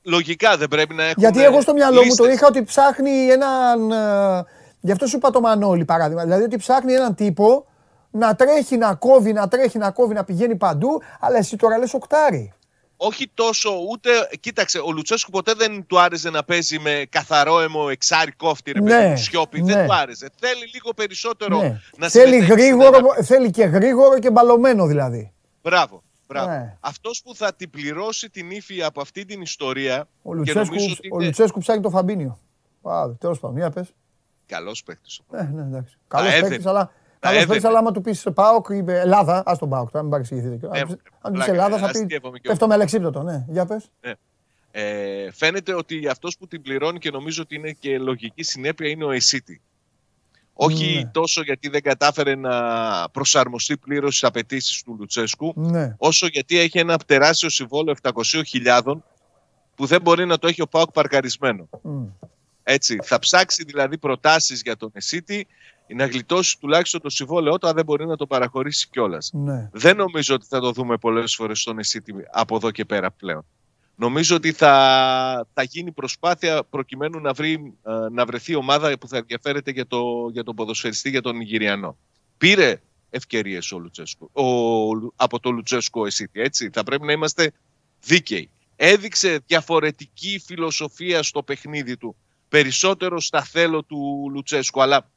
λογικά 0.01 0.57
δεν 0.57 0.67
πρέπει 0.67 0.93
να 0.93 1.03
έχουμε 1.03 1.27
Γιατί 1.29 1.43
εγώ 1.43 1.61
στο 1.61 1.73
μυαλό 1.73 2.03
μου 2.03 2.15
το 2.15 2.23
λίστες. 2.23 2.35
είχα 2.35 2.47
ότι 2.47 2.63
ψάχνει 2.63 3.27
έναν. 3.27 3.91
ε, 3.91 4.43
Γι' 4.83 4.91
αυτό 4.91 5.05
σου 5.07 5.15
είπα 5.17 5.29
το 5.29 5.41
Μανώλη 5.41 5.85
παράδειγμα. 5.85 6.23
Δηλαδή 6.23 6.43
ότι 6.43 6.57
ψάχνει 6.57 6.93
έναν 6.93 7.15
τύπο 7.15 7.65
να 8.11 8.35
τρέχει, 8.35 8.77
να 8.77 8.95
κόβει, 8.95 9.33
να 9.33 9.47
τρέχει, 9.47 9.77
να 9.77 9.91
κόβει, 9.91 10.13
να 10.13 10.23
πηγαίνει 10.23 10.55
παντού. 10.55 11.01
Αλλά 11.19 11.37
εσύ 11.37 11.55
τώρα 11.55 11.77
λες 11.77 11.93
οκτάρι. 11.93 12.53
Όχι 13.03 13.31
τόσο 13.33 13.69
ούτε. 13.91 14.09
Κοίταξε, 14.39 14.79
ο 14.79 14.91
Λουτσέσκου 14.91 15.31
ποτέ 15.31 15.53
δεν 15.53 15.85
του 15.85 15.99
άρεσε 15.99 16.29
να 16.29 16.43
παίζει 16.43 16.79
με 16.79 17.05
καθαρό 17.09 17.59
αιμο 17.59 17.87
εξάρι 17.91 18.31
κόφτη, 18.31 18.71
ρε 18.71 18.79
Ναι, 18.81 18.89
παιδί 18.89 19.09
μου, 19.09 19.17
σιώπη. 19.17 19.61
ναι. 19.61 19.73
Δεν 19.73 19.87
του 19.87 19.93
άρεσε. 19.93 20.29
Θέλει 20.39 20.69
λίγο 20.73 20.93
περισσότερο 20.93 21.57
Ναι. 21.61 21.81
να 21.97 22.09
θέλει, 22.09 22.25
συμμετέχει 22.33 22.43
στην 22.51 22.57
γρήγορο, 22.57 22.97
ανάπτυξη. 22.97 23.23
θέλει 23.33 23.49
και 23.51 23.63
γρήγορο 23.63 24.19
και 24.19 24.31
μπαλωμένο 24.31 24.85
δηλαδή. 24.85 25.31
Μπράβο. 25.63 26.03
Μπράβο. 26.27 26.49
Ναι. 26.49 26.77
Αυτός 26.79 27.21
που 27.23 27.35
θα 27.35 27.53
την 27.53 27.69
πληρώσει 27.69 28.29
την 28.29 28.51
ύφη 28.51 28.83
από 28.83 29.01
αυτή 29.01 29.25
την 29.25 29.41
ιστορία. 29.41 30.07
Ο 30.23 30.29
και 30.31 30.35
Λουτσέσκου, 30.37 30.75
νομίζω 30.75 30.95
ότι 30.97 31.07
ο 31.11 31.15
είναι 31.15 31.25
Λουτσέσκου 31.25 31.59
ψάχνει 31.59 31.81
το 31.81 31.89
Φαμπίνιο. 31.89 32.39
Α, 32.81 33.15
τέλος 33.19 33.39
πάντων, 33.39 33.57
για 33.57 33.69
πες. 33.69 33.93
καλός 34.45 34.83
παίκτης. 34.83 35.19
Ναι, 35.29 35.41
ναι, 35.53 35.61
εντάξει. 35.61 35.97
Καλός 36.07 36.27
έδαινε. 36.31 36.47
παίκτης, 36.47 36.65
αλλά. 36.65 36.91
Τα 37.21 37.27
Καλό 37.27 37.39
παίκτη, 37.39 37.53
έδαινε. 37.55 37.67
αλλά 37.67 37.79
άμα 37.79 37.91
του 37.91 38.01
πεις 38.01 38.27
Πάοκ 38.33 38.67
ή 38.69 38.83
Ελλάδα, 38.87 39.43
ας 39.45 39.57
τον 39.57 39.69
Πάοκ, 39.69 39.89
τώρα 39.91 40.01
μην 40.01 40.11
παρεξηγηθείτε. 40.11 40.69
Ε, 40.71 40.79
Αν 40.79 40.87
του 40.87 40.97
πεις 41.21 41.31
πλάκα, 41.31 41.51
Ελλάδα 41.51 41.77
θα 41.77 41.91
πει. 41.91 41.97
αστείευομαι 41.99 42.39
κι 42.39 42.47
Πέφτω 42.47 42.67
με 42.67 42.73
αλεξίπτωτο, 42.73 43.23
ναι. 43.23 43.45
Για 43.47 43.65
πες. 43.65 43.89
Ε, 44.71 45.31
φαίνεται 45.31 45.73
ότι 45.73 46.07
αυτός 46.07 46.37
που 46.37 46.47
την 46.47 46.61
πληρώνει 46.61 46.99
και 46.99 47.11
νομίζω 47.11 47.41
ότι 47.41 47.55
είναι 47.55 47.71
και 47.71 47.97
λογική 47.97 48.43
συνέπεια 48.43 48.89
είναι 48.89 49.03
ο 49.03 49.11
Εσίτη. 49.11 49.61
Όχι 50.53 50.95
Ναι. 50.95 51.05
τόσο 51.11 51.41
γιατί 51.41 51.69
δεν 51.69 51.81
κατάφερε 51.81 52.35
να 52.35 52.51
προσαρμοστεί 53.09 53.77
πλήρως 53.77 54.15
στις 54.17 54.29
απαιτήσεις 54.29 54.83
του 54.83 54.95
Λουτσέσκου, 54.99 55.53
Ναι. 55.55 55.95
όσο 55.97 56.27
γιατί 56.27 56.57
έχει 56.59 56.79
ένα 56.79 56.97
τεράστιο 56.97 57.49
συμβόλαιο 57.49 57.95
700.000 58.01 58.81
που 59.75 59.85
δεν 59.85 60.01
μπορεί 60.01 60.25
να 60.25 60.37
το 60.37 60.47
έχει 60.47 60.61
ο 60.61 60.67
Πάοκ 60.67 60.91
παρκαρισμένο. 60.91 61.69
Μμ. 61.81 62.03
Έτσι, 62.63 62.99
θα 63.03 63.19
ψάξει 63.19 63.63
δηλαδή 63.63 63.97
προτάσεις 63.97 64.61
για 64.61 64.77
τον 64.77 64.89
Εσίτη 64.93 65.47
να 65.95 66.05
γλιτώσει 66.05 66.59
τουλάχιστον 66.59 67.01
το 67.01 67.09
συμβόλαιό 67.09 67.57
του, 67.57 67.67
αν 67.67 67.75
δεν 67.75 67.85
μπορεί 67.85 68.05
να 68.05 68.15
το 68.15 68.27
παραχωρήσει 68.27 68.87
κιόλας. 68.89 69.29
Ναι. 69.33 69.69
Δεν 69.71 69.95
νομίζω 69.95 70.35
ότι 70.35 70.45
θα 70.49 70.59
το 70.59 70.71
δούμε 70.71 70.97
πολλές 70.97 71.35
φορές 71.35 71.59
στον 71.59 71.79
Εσίτη 71.79 72.13
από 72.31 72.55
εδώ 72.55 72.71
και 72.71 72.85
πέρα 72.85 73.11
πλέον. 73.11 73.45
Νομίζω 73.95 74.35
ότι 74.35 74.51
θα, 74.51 75.47
θα 75.53 75.63
γίνει 75.63 75.91
προσπάθεια 75.91 76.63
προκειμένου 76.69 77.19
να, 77.19 77.33
βρει, 77.33 77.73
ε, 77.83 77.91
να 78.11 78.25
βρεθεί 78.25 78.55
ομάδα 78.55 78.97
που 78.97 79.07
θα 79.07 79.17
ενδιαφέρεται 79.17 79.71
για, 79.71 79.87
το, 79.87 80.29
για 80.31 80.43
τον 80.43 80.55
ποδοσφαιριστή, 80.55 81.09
για 81.09 81.21
τον 81.21 81.37
Νιγηριανό. 81.37 81.97
Πήρε 82.37 82.81
ευκαιρίες 83.09 83.71
ο 83.71 83.79
Λουτσέσκου, 83.79 84.29
ο, 84.33 84.43
από 85.15 85.39
το 85.39 85.51
Λουτσέσκο 85.51 86.05
Εσίτη, 86.05 86.41
έτσι. 86.41 86.69
Θα 86.73 86.83
πρέπει 86.83 87.05
να 87.05 87.11
είμαστε 87.11 87.51
δίκαιοι. 88.01 88.49
Έδειξε 88.75 89.39
διαφορετική 89.45 90.41
φιλοσοφία 90.45 91.23
στο 91.23 91.43
παιχνίδι 91.43 91.97
του. 91.97 92.15
Περισσότερο 92.49 93.19
στα 93.19 93.41
θέλω 93.43 93.83
του 93.83 94.29
Λουτσέσκου, 94.33 94.81
αλλά 94.81 95.09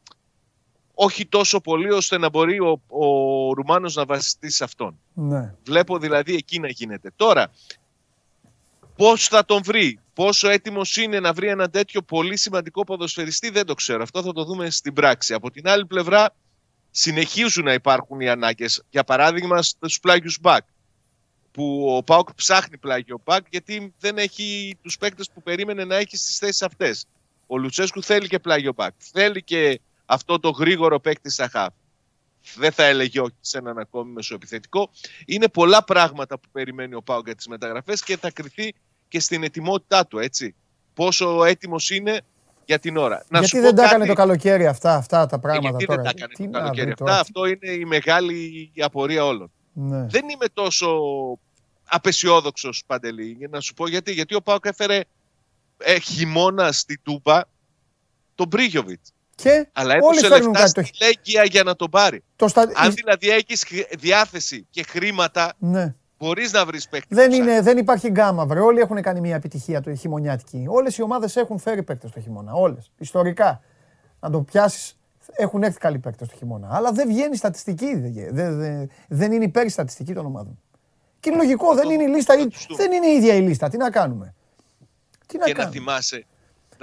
όχι 0.94 1.26
τόσο 1.26 1.60
πολύ 1.60 1.90
ώστε 1.90 2.18
να 2.18 2.28
μπορεί 2.28 2.60
ο, 2.60 2.80
ο 2.88 3.06
Ρουμάνος 3.52 3.94
να 3.94 4.04
βασιστεί 4.04 4.50
σε 4.50 4.64
αυτόν. 4.64 4.98
ναι. 5.14 5.54
Βλέπω 5.64 5.98
δηλαδή 5.98 6.34
εκεί 6.34 6.58
να 6.58 6.68
γίνεται. 6.68 7.10
Τώρα, 7.16 7.50
πώς 8.96 9.28
θα 9.28 9.44
τον 9.44 9.62
βρει, 9.62 10.00
πόσο 10.14 10.48
έτοιμος 10.48 10.96
είναι 10.96 11.20
να 11.20 11.32
βρει 11.32 11.48
ένα 11.48 11.70
τέτοιο 11.70 12.02
πολύ 12.02 12.36
σημαντικό 12.36 12.84
ποδοσφαιριστή, 12.84 13.50
δεν 13.50 13.66
το 13.66 13.74
ξέρω. 13.74 14.02
Αυτό 14.02 14.22
θα 14.22 14.32
το 14.32 14.44
δούμε 14.44 14.70
στην 14.70 14.92
πράξη. 14.92 15.34
Από 15.34 15.50
την 15.50 15.68
άλλη 15.68 15.86
πλευρά, 15.86 16.34
συνεχίζουν 16.90 17.64
να 17.64 17.72
υπάρχουν 17.72 18.20
οι 18.20 18.28
ανάγκες. 18.28 18.82
Για 18.90 19.04
παράδειγμα, 19.04 19.62
στους 19.62 20.00
πλάγιους 20.00 20.38
μπακ, 20.40 20.64
που 21.52 21.94
ο 21.96 22.02
Πάουκ 22.02 22.34
ψάχνει 22.34 22.78
πλάγιο 22.78 23.20
μπακ, 23.24 23.46
γιατί 23.50 23.94
δεν 23.98 24.18
έχει 24.18 24.76
τους 24.82 24.98
παίκτες 24.98 25.30
που 25.34 25.42
περίμενε 25.42 25.84
να 25.84 25.96
έχει 25.96 26.16
στις 26.16 26.38
θέσεις 26.38 26.62
αυτές. 26.62 27.06
Ο 27.46 27.58
Λουτσέσκου 27.58 28.02
θέλει 28.02 28.28
και 28.28 28.38
πλάγιο 28.38 28.72
μπακ. 28.72 28.94
Θέλει 28.98 29.42
και 29.42 29.80
αυτό 30.14 30.40
το 30.40 30.50
γρήγορο 30.50 31.00
παίκτη 31.00 31.30
στα 31.30 31.48
χαφ. 31.48 31.72
Δεν 32.56 32.72
θα 32.72 32.84
έλεγε 32.84 33.20
όχι 33.20 33.34
σε 33.40 33.58
έναν 33.58 33.78
ακόμη 33.78 34.12
μεσοεπιθετικό. 34.12 34.90
Είναι 35.26 35.48
πολλά 35.48 35.84
πράγματα 35.84 36.38
που 36.38 36.48
περιμένει 36.52 36.94
ο 36.94 37.02
Πάουκ 37.02 37.24
για 37.26 37.34
τις 37.34 37.46
μεταγραφές 37.46 38.02
και 38.02 38.16
θα 38.16 38.30
κρυθεί 38.30 38.74
και 39.08 39.20
στην 39.20 39.42
ετοιμότητά 39.42 40.06
του, 40.06 40.18
έτσι. 40.18 40.54
Πόσο 40.94 41.44
έτοιμος 41.44 41.90
είναι 41.90 42.20
για 42.64 42.78
την 42.78 42.96
ώρα. 42.96 43.24
Να 43.28 43.38
Γιατί 43.38 43.56
σου 43.56 43.62
δεν 43.62 43.70
πω 43.70 43.76
τα 43.76 43.82
έκανε 43.84 43.98
κάτι- 43.98 44.08
το 44.08 44.14
καλοκαίρι 44.22 44.66
αυτά, 44.66 44.94
αυτά 44.94 45.26
τα 45.26 45.36
ε, 45.36 45.38
πράγματα 45.38 45.68
γιατί 45.68 45.86
τώρα. 45.86 46.02
δεν 46.02 46.04
τα 46.04 46.10
έκανε 46.16 46.32
Τι 46.34 46.44
το 46.44 46.50
να 46.50 46.58
καλοκαίρι 46.58 46.82
βρει 46.82 46.92
αυτά. 46.92 47.04
τώρα. 47.04 47.20
Αυτό 47.20 47.44
είναι 47.46 47.70
η 47.70 47.84
μεγάλη 47.84 48.70
απορία 48.80 49.24
όλων. 49.24 49.50
Ναι. 49.72 50.06
Δεν 50.06 50.28
είμαι 50.28 50.46
τόσο 50.52 50.98
απεσιόδοξος 51.84 52.82
παντελή. 52.86 53.34
Για 53.38 53.48
να 53.50 53.60
σου 53.60 53.74
πω 53.74 53.88
γιατί. 53.88 54.12
Γιατί 54.12 54.34
ο 54.34 54.42
Πάουκ 54.42 54.64
έφερε 54.66 55.00
ε, 55.78 55.98
χειμώνα 55.98 56.72
στη 56.72 56.98
Τούμπα 57.02 57.40
τον 58.34 58.46
Μπρίγιοβιτ. 58.46 59.00
Και 59.34 59.68
Αλλά 59.72 59.94
όλοι 60.00 60.18
έδωσε 60.18 60.28
φέρνουν 60.28 60.52
λεφτά 60.52 60.64
κάτι. 60.64 60.80
Το, 60.80 60.86
στη 60.86 61.04
Λέγκια 61.04 61.44
για 61.44 61.62
να 61.62 61.76
τον 61.76 61.90
πάρει. 61.90 62.22
το 62.36 62.48
στα... 62.48 62.70
Αν 62.74 62.92
δηλαδή 62.92 63.30
έχεις 63.30 63.64
διάθεση 63.98 64.66
και 64.70 64.82
χρήματα, 64.82 65.52
ναι. 65.58 65.94
μπορείς 66.18 66.52
να 66.52 66.66
βρεις 66.66 66.88
παίκτη. 66.88 67.14
Δεν, 67.14 67.28
που 67.28 67.34
είναι, 67.34 67.60
δεν 67.60 67.78
υπάρχει 67.78 68.08
γκάμα, 68.08 68.46
βρε. 68.46 68.60
Όλοι 68.60 68.80
έχουν 68.80 69.02
κάνει 69.02 69.20
μια 69.20 69.34
επιτυχία 69.34 69.80
το 69.80 69.94
χειμωνιάτικη. 69.94 70.64
Όλες 70.68 70.96
οι 70.96 71.02
ομάδες 71.02 71.36
έχουν 71.36 71.58
φέρει 71.58 71.82
παίκτες 71.82 72.10
το 72.10 72.20
χειμώνα. 72.20 72.52
Όλες. 72.52 72.90
Ιστορικά. 72.98 73.62
Να 74.20 74.30
το 74.30 74.40
πιάσεις, 74.40 74.96
έχουν 75.32 75.62
έρθει 75.62 75.78
καλοί 75.78 75.98
παίκτες 75.98 76.28
το 76.28 76.36
χειμώνα. 76.36 76.68
Αλλά 76.70 76.92
δεν 76.92 77.08
βγαίνει 77.08 77.36
στατιστική. 77.36 77.96
Δεν, 77.96 78.28
δεν, 78.32 78.58
δεν, 78.58 78.90
δεν 79.08 79.32
είναι 79.32 79.44
υπέρ 79.44 79.66
η 79.66 79.68
στατιστική 79.68 80.12
των 80.12 80.26
ομάδων. 80.26 80.58
Και 81.20 81.30
είναι 81.30 81.38
λογικό, 81.38 81.74
δεν 81.74 81.90
είναι, 81.90 82.02
η 82.02 82.06
λίστα, 82.06 82.38
θα 82.38 82.46
τους 82.46 82.66
δούμε. 82.68 82.82
δεν 82.82 82.92
είναι 82.92 83.06
η 83.06 83.16
ίδια 83.16 83.34
η 83.34 83.40
λίστα. 83.40 83.68
Τι 83.68 83.76
να 83.76 83.90
κάνουμε; 83.90 84.34
Τι 85.26 85.38
να 85.38 85.44
Και 85.44 85.52
να 85.52 85.58
κάνουμε; 85.58 85.78
θυμάσαι. 85.78 86.26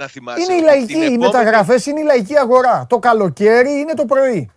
Να 0.02 0.08
θυμάσαι 0.08 0.42
Είναι 0.42 0.52
η 0.52 0.56
ότι 0.56 0.64
λαϊκή, 0.64 0.86
την 0.86 0.96
οι 0.96 1.04
επόμενη- 1.04 1.22
μεταγραφές 1.24 1.86
είναι 1.86 2.00
η 2.00 2.02
λαϊκή 2.04 2.36
αγορά. 2.38 2.86
Το 2.88 2.98
καλοκαίρι 2.98 3.70
είναι 3.70 3.94
το 3.94 4.04
πρωί. 4.04 4.50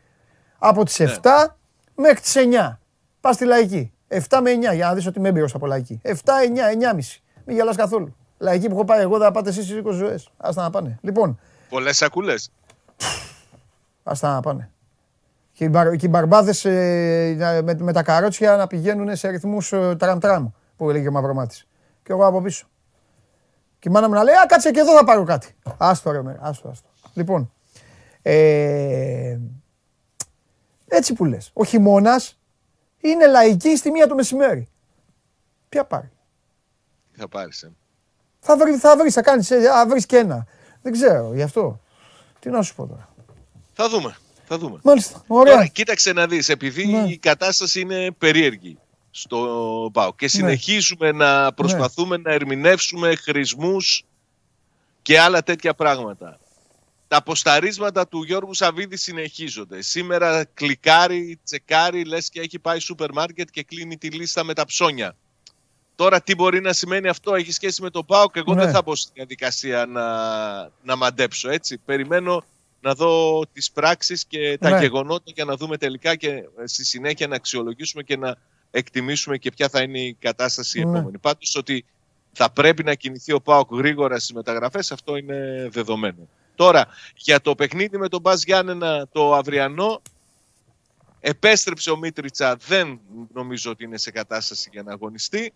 Από 0.57 0.85
τις 0.85 0.99
Ναι. 0.99 1.05
7 1.05 1.57
μέχρι 1.95 2.19
τις 2.19 2.35
9. 2.35 2.79
Πας 3.21 3.35
στη 3.35 3.45
λαϊκή. 3.45 3.91
7 4.07 4.41
με 4.41 4.51
9 4.51 4.73
για 4.73 4.85
να 4.87 4.93
δεις 4.93 5.07
ότι 5.07 5.19
είμαι 5.19 5.29
έμπειρος 5.29 5.55
από 5.55 5.65
λαϊκή. 5.65 5.99
7, 6.03 6.41
9, 6.43 6.69
9,5. 6.69 7.21
Μην 7.45 7.55
γελάς 7.55 7.75
καθόλου. 7.75 8.15
Λαϊκή 8.37 8.67
που 8.67 8.73
έχω 8.73 8.85
πάει 8.85 9.01
εγώ, 9.01 9.19
θα 9.19 9.31
πάτε 9.31 9.49
εσείς 9.49 9.69
20 9.69 9.91
ζωές. 9.91 10.29
Άστα 10.37 10.61
να 10.61 10.69
πάνε. 10.69 10.97
Λοιπόν, 11.01 11.39
Πολλές 11.69 11.97
σακούλες. 11.97 12.51
άστα 14.03 14.33
να 14.33 14.39
πάνε. 14.41 14.69
Και 15.51 15.63
οι, 15.63 15.67
μπαρ, 15.71 15.95
και 15.95 16.05
οι 16.05 16.09
μπαρμπάδες, 16.11 16.65
ε, 16.65 17.61
με, 17.63 17.75
με 17.79 17.93
τα 17.93 18.03
καρότσια 18.03 18.55
να 18.55 18.67
πηγαίνουν 18.67 19.15
σε 19.15 19.27
αριθμούς 19.27 19.71
ε, 19.73 19.95
τραμ-τραμ, 19.99 20.47
που 20.77 20.89
έλεγε 20.89 21.07
ο 21.07 21.11
Μαυρομάτης. 21.11 21.67
Και 22.03 22.11
εγώ 22.11 22.25
από 22.27 22.41
πίσω. 22.41 22.67
Και 23.85 23.91
η 23.91 23.93
μάνα 23.93 24.07
μου 24.07 24.13
να 24.13 24.23
λέει, 24.23 24.35
α, 24.35 24.45
κάτσε 24.47 24.71
και 24.71 24.79
εδώ 24.79 24.95
θα 24.97 25.03
πάρω 25.03 25.23
κάτι. 25.23 25.55
Άστο 25.77 26.11
ρε, 26.11 26.21
με, 26.21 26.39
άστο, 26.41 26.69
άστο. 26.69 26.89
Λοιπόν, 27.13 27.51
ε, 28.21 29.37
έτσι 30.87 31.13
που 31.13 31.25
λες. 31.25 31.49
Ο 31.53 31.65
χειμώνας 31.65 32.39
είναι 32.97 33.27
λαϊκή 33.27 33.77
στη 33.77 33.91
μία 33.91 34.07
το 34.07 34.15
μεσημέρι. 34.15 34.67
Ποια 35.69 35.85
πάρει; 35.85 36.11
Τι 37.11 37.19
θα 37.19 37.27
πάρεις. 37.27 37.63
Ε. 37.63 37.71
Θα 38.39 38.57
βρει, 38.57 38.75
θα 38.77 38.97
βρεις, 38.97 39.13
θα 39.13 39.21
κάνεις, 39.21 39.51
ε, 39.51 39.61
θα 39.61 39.87
βρεις 39.87 40.05
και 40.05 40.17
ένα. 40.17 40.47
Δεν 40.81 40.91
ξέρω, 40.91 41.33
γι' 41.33 41.41
αυτό. 41.41 41.81
Τι 42.39 42.49
να 42.49 42.61
σου 42.61 42.75
πω 42.75 42.87
τώρα. 42.87 43.09
Θα 43.73 43.89
δούμε. 43.89 44.17
Θα 44.47 44.57
δούμε. 44.57 44.79
Μάλιστα, 44.83 45.23
ωραία. 45.27 45.53
Τώρα, 45.53 45.65
κοίταξε 45.65 46.13
να 46.13 46.27
δεις, 46.27 46.49
επειδή 46.49 46.85
Ναι. 46.87 47.07
η 47.07 47.17
κατάσταση 47.17 47.79
είναι 47.79 48.11
περίεργη 48.11 48.77
στο 49.17 49.89
ΠΑΟ 49.93 50.13
και 50.13 50.27
συνεχίζουμε 50.27 51.11
να 51.11 51.53
προσπαθούμε 51.53 52.17
να 52.17 52.31
ερμηνεύσουμε 52.31 53.15
χρησμούς 53.15 54.03
και 55.01 55.19
άλλα 55.19 55.43
τέτοια 55.43 55.73
πράγματα. 55.73 56.39
Τα 57.07 57.17
αποσταρίσματα 57.17 58.07
του 58.07 58.23
Γιώργου 58.23 58.53
Σαββίδη 58.53 58.97
συνεχίζονται. 58.97 59.81
Σήμερα 59.81 60.45
κλικάρει, 60.53 61.39
τσεκάρει, 61.43 62.05
λες 62.05 62.29
και 62.29 62.39
έχει 62.39 62.59
πάει 62.59 62.79
σούπερ 62.79 63.11
μάρκετ 63.13 63.49
και 63.51 63.63
κλείνει 63.63 63.97
τη 63.97 64.09
λίστα 64.09 64.43
με 64.43 64.53
τα 64.53 64.65
ψώνια. 64.65 65.15
Τώρα 65.95 66.21
τι 66.21 66.35
μπορεί 66.35 66.61
να 66.61 66.73
σημαίνει 66.73 67.07
αυτό, 67.07 67.35
έχει 67.35 67.51
σχέση 67.51 67.81
με 67.81 67.89
το 67.89 68.03
ΠΑΟ 68.03 68.29
και 68.29 68.39
εγώ 68.39 68.53
Ναι. 68.53 68.63
δεν 68.63 68.73
θα 68.73 68.81
μπω 68.81 68.95
στη 68.95 69.11
διαδικασία 69.13 69.85
να, 69.85 70.05
να 70.83 70.95
μαντέψω, 70.95 71.49
έτσι. 71.49 71.77
Περιμένω 71.77 72.43
να 72.81 72.93
δω 72.93 73.41
τις 73.53 73.71
πράξεις 73.71 74.25
και 74.25 74.57
τα 74.57 74.69
Ναι. 74.69 74.79
γεγονότα 74.79 75.31
για 75.35 75.45
να 75.45 75.55
δούμε 75.55 75.77
τελικά 75.77 76.15
και 76.15 76.29
ε, 76.29 76.43
στη 76.65 76.85
συνέχεια 76.85 77.27
να 77.27 77.35
αξιολογήσουμε 77.35 78.03
και 78.03 78.17
να 78.17 78.37
εκτιμήσουμε 78.77 79.37
και 79.37 79.51
ποια 79.51 79.69
θα 79.69 79.81
είναι 79.81 79.99
η 79.99 80.13
κατάσταση 80.19 80.83
Ναι. 80.83 80.97
επόμενη. 80.97 81.17
Πάντως 81.17 81.55
ότι 81.55 81.85
θα 82.31 82.51
πρέπει 82.51 82.83
να 82.83 82.93
κινηθεί 82.93 83.31
ο 83.33 83.41
ΠΑΟΚ 83.41 83.69
γρήγορα 83.73 84.19
στις 84.19 84.33
μεταγραφές, 84.33 84.91
αυτό 84.91 85.15
είναι 85.15 85.67
δεδομένο. 85.71 86.27
Τώρα, 86.55 86.87
για 87.15 87.41
το 87.41 87.55
παιχνίδι 87.55 87.97
με 87.97 88.07
τον 88.07 88.21
Μπας 88.21 88.43
Γιάννενα 88.43 89.07
το 89.11 89.33
αυριανό, 89.33 90.01
επέστρεψε 91.19 91.91
ο 91.91 91.97
Μίτριτσα, 91.97 92.55
δεν 92.67 92.99
νομίζω 93.33 93.71
ότι 93.71 93.83
είναι 93.83 93.97
σε 93.97 94.11
κατάσταση 94.11 94.69
για 94.71 94.83
να 94.83 94.91
αγωνιστεί. 94.91 95.53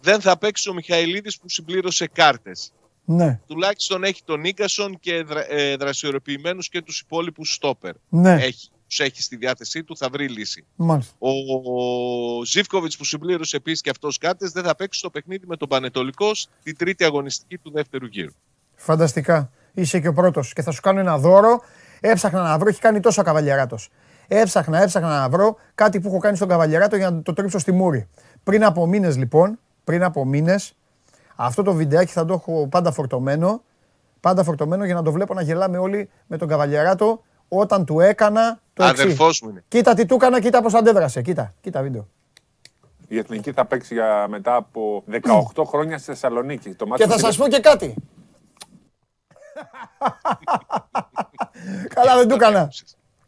Δεν 0.00 0.20
θα 0.20 0.38
παίξει 0.38 0.68
ο 0.70 0.72
Μιχαηλίδης 0.72 1.38
που 1.38 1.48
συμπλήρωσε 1.48 2.06
κάρτες. 2.06 2.72
Ναι, 3.04 3.40
Τουλάχιστον 3.46 4.04
έχει 4.04 4.22
τον 4.24 4.40
Νίκασον 4.40 4.98
και 5.00 5.22
δρα, 5.22 5.52
ε, 5.52 5.76
δραστηριοποιημένους 5.76 6.68
και 6.68 6.82
τους 6.82 7.00
υπόλοιπους 7.00 7.54
στόπερ. 7.54 7.94
ναι, 8.08 8.32
Έχει, 8.34 8.68
τους 8.88 9.00
έχει 9.00 9.22
στη 9.22 9.36
διάθεσή 9.36 9.84
του, 9.84 9.96
θα 9.96 10.08
βρει 10.12 10.28
λύση. 10.28 10.64
μάλιστα. 10.76 11.14
Ο, 11.18 11.30
ο 11.30 12.44
Ζήφκοβιτς 12.44 12.96
που 12.96 13.04
συμπλήρωσε 13.04 13.56
επίσης 13.56 13.80
και 13.80 13.90
αυτός 13.90 14.18
κάρτες 14.18 14.52
δεν 14.52 14.64
θα 14.64 14.74
παίξει 14.74 14.98
στο 14.98 15.10
παιχνίδι 15.10 15.46
με 15.46 15.56
τον 15.56 15.68
Πανετολικός 15.68 16.48
στη 16.60 16.72
τρίτη 16.72 17.04
αγωνιστική 17.04 17.58
του 17.58 17.70
δεύτερου 17.70 18.06
γύρου. 18.06 18.32
Φανταστικά. 18.74 19.50
Είσαι 19.74 20.00
και 20.00 20.08
ο 20.08 20.12
πρώτος 20.12 20.52
και 20.52 20.62
θα 20.62 20.70
σου 20.70 20.80
κάνω 20.80 21.00
ένα 21.00 21.18
δώρο. 21.18 21.60
Έψαχνα 22.00 22.42
να 22.42 22.58
βρω, 22.58 22.68
έχει 22.68 22.80
κάνει 22.80 23.00
τόσο 23.00 23.22
καβαλιαράτο. 23.22 23.78
Έψαχνα, 24.28 24.82
έψαχνα 24.82 25.08
να 25.20 25.28
βρω 25.28 25.56
κάτι 25.74 26.00
που 26.00 26.08
έχω 26.08 26.18
κάνει 26.18 26.36
στον 26.36 26.48
καβαλιαράτο 26.48 26.96
για 26.96 27.10
να 27.10 27.22
το 27.22 27.32
τρίψω 27.32 27.58
στη 27.58 27.72
μούρη. 27.72 28.08
Πριν 28.44 28.64
από 28.64 28.86
μήνες 28.86 29.16
λοιπόν, 29.16 29.58
πριν 29.84 30.02
από 30.02 30.24
μήνες, 30.24 30.74
αυτό 31.36 31.62
το 31.62 31.72
βιντεάκι 31.72 32.12
θα 32.12 32.24
το 32.24 32.34
έχω 32.34 32.68
πάντα 32.68 32.92
φορτωμένο. 32.92 33.62
Πάντα 34.20 34.44
φορτωμένο 34.44 34.84
για 34.84 34.94
να 34.94 35.02
το 35.02 35.12
βλέπω 35.12 35.34
να 35.34 35.42
γελάμε 35.42 35.78
όλοι 35.78 36.08
με 36.26 36.36
τον 36.36 36.48
καβαλιαράτο 36.48 37.22
όταν 37.48 37.84
του 37.84 38.00
έκανα 38.00 38.60
το 38.74 38.84
εξής. 38.84 39.04
Αδερφός 39.04 39.40
μου 39.40 39.48
είναι. 39.48 39.64
Κοίτα 39.68 39.94
τι 39.94 40.06
του 40.06 40.14
έκανα, 40.14 40.40
κοίτα 40.40 40.62
πώς 40.62 40.74
αντέδρασε. 40.74 41.22
Κοίτα, 41.22 41.54
κοίτα 41.60 41.82
βίντεο. 41.82 42.08
Η 43.08 43.18
Εθνική 43.18 43.52
θα 43.52 43.64
παίξει 43.64 43.94
για 43.94 44.26
μετά 44.28 44.54
από 44.54 45.04
18 45.54 45.64
χρόνια 45.66 45.98
στη 45.98 46.06
Θεσσαλονίκη. 46.06 46.70
Το 46.70 46.86
μάτι 46.86 47.02
Και 47.02 47.08
θα 47.08 47.18
σας 47.18 47.36
πω 47.36 47.48
και 47.48 47.60
κάτι. 47.60 47.94
Καλά 51.94 52.16
δεν 52.16 52.28
του 52.28 52.34
έκανα. 52.34 52.72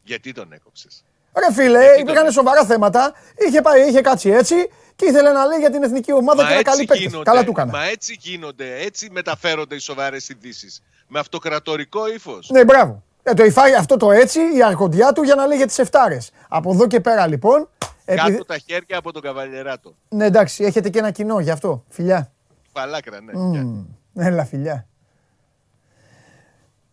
Γιατί 0.02 0.32
τον 0.32 0.52
έκοψες; 0.52 1.04
Ρε 1.38 1.52
φίλε, 1.54 1.84
υπήρχαν 1.98 2.32
σοβαρά 2.32 2.64
θέματα. 2.64 3.12
Είχε, 3.36 3.60
πάει, 3.60 3.88
είχε 3.88 4.00
κάτσει 4.00 4.30
έτσι 4.30 4.54
και 4.96 5.06
ήθελε 5.06 5.32
να 5.32 5.44
λέει 5.46 5.58
για 5.58 5.70
την 5.70 5.82
εθνική 5.82 6.12
ομάδα 6.12 6.48
και 6.48 6.54
να 6.54 6.62
καλεί 6.62 6.84
παίκτες. 6.84 7.20
Καλά 7.22 7.44
του 7.44 7.50
έκανα. 7.50 7.72
μα 7.72 7.84
έτσι 7.84 8.16
γίνονται, 8.20 8.80
έτσι 8.80 9.08
μεταφέρονται 9.10 9.74
οι 9.74 9.78
σοβαρές 9.78 10.28
ειδήσεις. 10.28 10.82
Με 11.08 11.18
αυτοκρατορικό 11.18 12.12
ύφος. 12.12 12.50
Ναι, 12.50 12.64
μπράβο. 12.64 13.02
Ε, 13.22 13.34
το 13.34 13.44
υφάει 13.44 13.74
αυτό 13.74 13.96
το 13.96 14.10
έτσι, 14.10 14.40
η 14.56 14.62
αρχοντιά 14.62 15.12
του 15.12 15.22
για 15.22 15.34
να 15.34 15.46
λέει 15.46 15.56
για 15.56 15.66
τις 15.66 15.78
εφτάρες. 15.78 16.30
Από 16.48 16.72
εδώ 16.72 16.86
και 16.86 17.00
πέρα 17.00 17.26
λοιπόν. 17.26 17.68
επειδή- 18.04 18.30
Κάτω 18.32 18.44
τα 18.44 18.58
χέρια 18.58 18.98
από 18.98 19.12
τον 19.12 19.22
καβαλιεράτο. 19.22 19.94
Ναι, 20.08 20.24
εντάξει, 20.24 20.64
έχετε 20.64 20.88
και 20.88 20.98
ένα 20.98 21.10
κοινό 21.10 21.40
γι' 21.40 21.50
αυτό. 21.50 21.84
Φιλιά. 21.88 22.30
Παλάκρα, 22.72 23.20
ναι. 23.20 23.32
Μμμ. 23.34 23.84
Έλα, 24.14 24.44
φιλιά. 24.44 24.86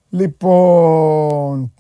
Λοιπόν, 0.10 1.74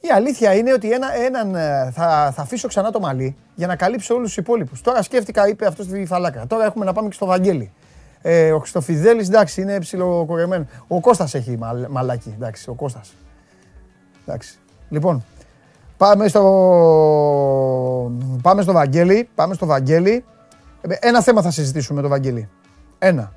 η 0.00 0.08
αλήθεια 0.14 0.54
είναι 0.54 0.72
ότι 0.72 0.92
ένα, 0.92 1.14
έναν, 1.14 1.54
ε, 1.54 1.90
θα, 1.94 2.32
θα 2.34 2.42
αφήσω 2.42 2.68
ξανά 2.68 2.90
το 2.90 3.00
μαλλί 3.00 3.36
για 3.54 3.66
να 3.66 3.76
καλύψω 3.76 4.14
όλους 4.14 4.26
τους 4.28 4.36
υπόλοιπους. 4.36 4.80
Τώρα 4.80 5.02
σκέφτηκα, 5.02 5.48
είπε 5.48 5.66
αυτός 5.66 5.86
στη 5.86 6.06
φαλάκρα. 6.06 6.46
Τώρα 6.46 6.64
έχουμε 6.64 6.84
να 6.84 6.92
πάμε 6.92 7.08
και 7.08 7.14
στο 7.14 7.26
Βαγγέλη. 7.26 7.72
Ε, 8.22 8.52
ο 8.52 8.58
Χριστοφιδέλης, 8.58 9.28
εντάξει, 9.28 9.60
είναι 9.60 9.78
ψιλοκορεμένο. 9.78 10.66
Ο 10.88 11.00
Κώστας 11.00 11.34
έχει 11.34 11.56
μαλ, 11.58 11.86
μαλάκι, 11.90 12.32
εντάξει, 12.36 12.70
ο 12.70 12.74
Κώστας. 12.74 13.14
Εντάξει. 14.26 14.58
Λοιπόν, 14.88 15.24
πάμε 15.96 16.28
στο, 16.28 16.42
πάμε 18.42 18.62
στο 18.62 18.72
Βαγγέλη. 18.72 19.28
Πάμε 19.34 19.54
στο 19.54 19.66
Βαγγέλη. 19.66 20.24
Ε, 20.80 20.94
Ένα 21.00 21.22
θέμα 21.22 21.42
θα 21.42 21.50
συζητήσουμε 21.50 21.96
με 21.96 22.02
το 22.02 22.08
Βαγγέλη. 22.08 22.48
Ένα. 22.98 23.32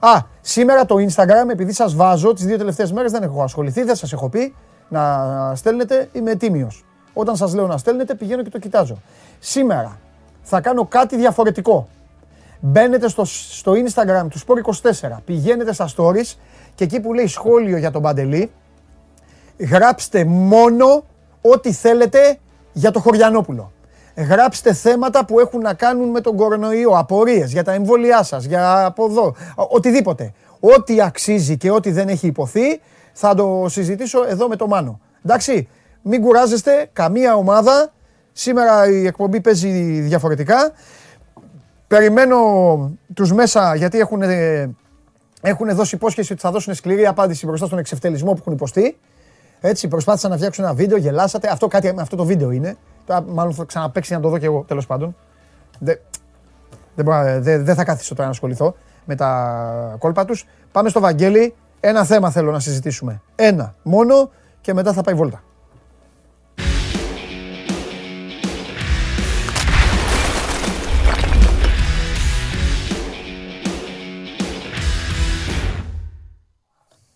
Α, 0.00 0.20
σήμερα 0.40 0.86
το 0.86 0.96
Instagram, 0.96 1.50
επειδή 1.50 1.72
σας 1.72 1.94
βάζω, 1.94 2.32
τις 2.32 2.44
δύο 2.44 2.56
τελευταίες 2.58 2.92
μέρες 2.92 3.12
δεν 3.12 3.22
έχω 3.22 3.42
ασχοληθεί, 3.42 3.82
δεν 3.82 3.96
σας 3.96 4.12
έχω 4.12 4.28
πει 4.28 4.54
να 4.88 5.52
στέλνετε, 5.54 6.08
είμαι 6.12 6.34
τίμιος. 6.34 6.84
Όταν 7.12 7.36
σας 7.36 7.54
λέω 7.54 7.66
να 7.66 7.76
στέλνετε, 7.78 8.14
πηγαίνω 8.14 8.42
και 8.42 8.50
το 8.50 8.58
κοιτάζω. 8.58 8.96
Σήμερα 9.38 9.98
θα 10.42 10.60
κάνω 10.60 10.86
κάτι 10.86 11.16
διαφορετικό. 11.16 11.88
Μπαίνετε 12.60 13.08
στο, 13.08 13.24
στο 13.24 13.72
Instagram 13.72 14.26
του 14.30 14.38
Sport24, 14.38 15.16
πηγαίνετε 15.24 15.72
στα 15.72 15.88
stories 15.96 16.34
και 16.74 16.84
εκεί 16.84 17.00
που 17.00 17.12
λέει 17.12 17.26
σχόλιο 17.26 17.76
για 17.76 17.90
τον 17.90 18.02
Παντελή, 18.02 18.50
γράψτε 19.58 20.24
μόνο 20.24 21.04
ό,τι 21.40 21.72
θέλετε 21.72 22.38
για 22.72 22.90
το 22.90 23.00
Χωριανόπουλο. 23.00 23.72
Γράψτε 24.16 24.72
θέματα 24.72 25.24
που 25.24 25.40
έχουν 25.40 25.60
να 25.60 25.74
κάνουν 25.74 26.08
με 26.10 26.20
τον 26.20 26.36
κορονοϊό, 26.36 26.90
απορίες 26.90 27.52
για 27.52 27.64
τα 27.64 27.72
εμβόλια 27.72 28.22
σας, 28.22 28.44
για 28.44 28.84
από 28.84 29.04
εδώ, 29.04 29.24
ο- 29.56 29.66
οτιδήποτε. 29.68 30.32
Ό,τι 30.60 31.02
αξίζει 31.02 31.56
και 31.56 31.70
ό,τι 31.70 31.90
δεν 31.90 32.08
έχει 32.08 32.26
υποθεί 32.26 32.80
θα 33.12 33.34
το 33.34 33.64
συζητήσω 33.68 34.24
εδώ 34.28 34.48
με 34.48 34.56
το 34.56 34.66
Μάνο. 34.66 35.00
Εντάξει, 35.24 35.68
μην 36.02 36.20
κουράζεστε, 36.22 36.90
καμία 36.92 37.34
ομάδα. 37.34 37.92
Σήμερα 38.32 38.88
η 38.88 39.06
εκπομπή 39.06 39.40
παίζει 39.40 40.00
διαφορετικά. 40.00 40.72
Περιμένω 41.86 42.36
τους 43.14 43.32
μέσα 43.32 43.74
γιατί 43.74 43.98
έχουν, 43.98 44.22
έχουν 45.40 45.68
δώσει 45.74 45.94
υπόσχεση 45.94 46.32
ότι 46.32 46.40
θα 46.40 46.50
δώσουν 46.50 46.74
σκληρή 46.74 47.06
απάντηση 47.06 47.46
μπροστά 47.46 47.66
στον 47.66 47.78
εξευτελισμό 47.78 48.32
που 48.32 48.38
έχουν 48.40 48.52
υποστεί. 48.52 48.98
Έτσι, 49.60 49.88
προσπάθησαν 49.88 50.30
να 50.30 50.36
φτιάξουν 50.36 50.64
ένα 50.64 50.74
βίντεο, 50.74 50.98
γελάσατε. 50.98 51.48
Αυτό, 51.48 51.66
κάτι, 51.68 51.94
αυτό 51.98 52.16
το 52.16 52.24
βίντεο 52.24 52.50
είναι. 52.50 52.76
Τώρα, 53.06 53.22
μάλλον 53.22 53.52
θα 53.54 53.64
ξαναπέξει 53.64 54.12
να 54.12 54.20
το 54.20 54.28
δω 54.28 54.38
κι 54.38 54.44
εγώ, 54.44 54.64
τέλος 54.68 54.86
πάντων. 54.86 55.16
Δεν 55.78 55.98
δεν 56.94 57.04
μπορώ 57.04 57.16
να- 57.22 57.40
δεν- 57.40 57.64
δεν 57.64 57.74
θα 57.74 57.84
καθίσω 57.84 58.14
τώρα 58.14 58.24
να 58.24 58.30
ασχοληθώ 58.30 58.74
με 59.04 59.14
τα 59.14 59.96
κόλπα 59.98 60.24
τους. 60.24 60.46
Πάμε 60.72 60.88
στο 60.88 61.00
Βαγγέλη. 61.00 61.54
Ένα 61.80 62.04
θέμα 62.04 62.30
θέλω 62.30 62.50
να 62.52 62.60
συζητήσουμε. 62.60 63.20
Ένα 63.34 63.74
μόνο 63.82 64.30
και 64.60 64.74
μετά 64.74 64.92
θα 64.92 65.02
πάει 65.02 65.14
βόλτα. 65.14 65.42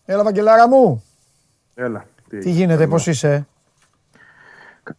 Έλα, 0.05 0.23
Βαγγελάρα 0.23 0.69
μου. 0.69 1.03
Έλα. 1.75 2.05
Τι 2.39 2.51
γίνεται, 2.51 2.87
πώς 2.87 3.07
είσαι; 3.07 3.47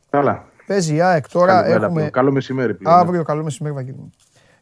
Καλά. 0.09 0.45
Παίζει 0.67 0.95
η 0.95 1.01
ΑΕΚ 1.01 1.29
τώρα. 1.29 1.53
Καλημέρα 1.53 1.75
Έχουμε... 1.75 1.93
πλέον. 1.93 2.11
Καλό 2.11 2.31
μεσημέρι 2.31 2.73
πλέον. 2.73 2.95
ναι. 2.95 3.01
Αύριο, 3.01 3.23
καλό 3.23 3.43
μεσημέρι, 3.43 3.75
Βαγγέλη 3.75 3.97
μου. 3.97 4.09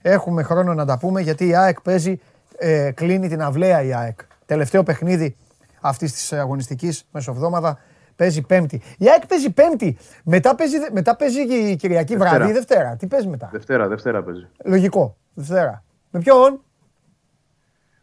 Έχουμε 0.01 0.43
χρόνο 0.43 0.73
να 0.73 0.85
τα 0.85 0.97
πούμε 0.97 1.21
γιατί 1.21 1.47
η 1.47 1.55
ΑΕΚ 1.55 1.81
παίζει, 1.81 2.19
ε, 2.57 2.91
κλείνει 2.91 3.27
την 3.27 3.41
αυλαία 3.41 3.81
η 3.81 3.93
ΑΕΚ. 3.93 4.19
Τελευταίο 4.45 4.83
παιχνίδι 4.83 5.35
αυτής 5.81 6.13
της 6.13 6.33
αγωνιστικής 6.33 7.05
μεσοβδόμαδα 7.11 7.79
παίζει 8.15 8.41
Πέμπτη. 8.41 8.81
Η 8.97 9.09
ΑΕΚ 9.09 9.27
παίζει 9.27 9.49
Πέμπτη. 9.51 9.97
Μετά 10.23 10.55
παίζει, 10.55 10.75
μετά 10.91 11.15
παίζει 11.15 11.41
η 11.41 11.75
Κυριακή 11.75 12.15
Δευτέρα. 12.15 12.35
βράδυ 12.35 12.51
ή 12.51 12.53
Δευτέρα. 12.53 12.95
Τι 12.95 13.07
παίζει 13.07 13.27
μετά; 13.27 13.49
Δευτέρα, 13.51 13.87
Δευτέρα 13.87 14.23
παίζει. 14.23 14.47
Λογικό. 14.65 15.15
Δευτέρα. 15.33 15.83
Με 16.11 16.19
ποιον; 16.19 16.61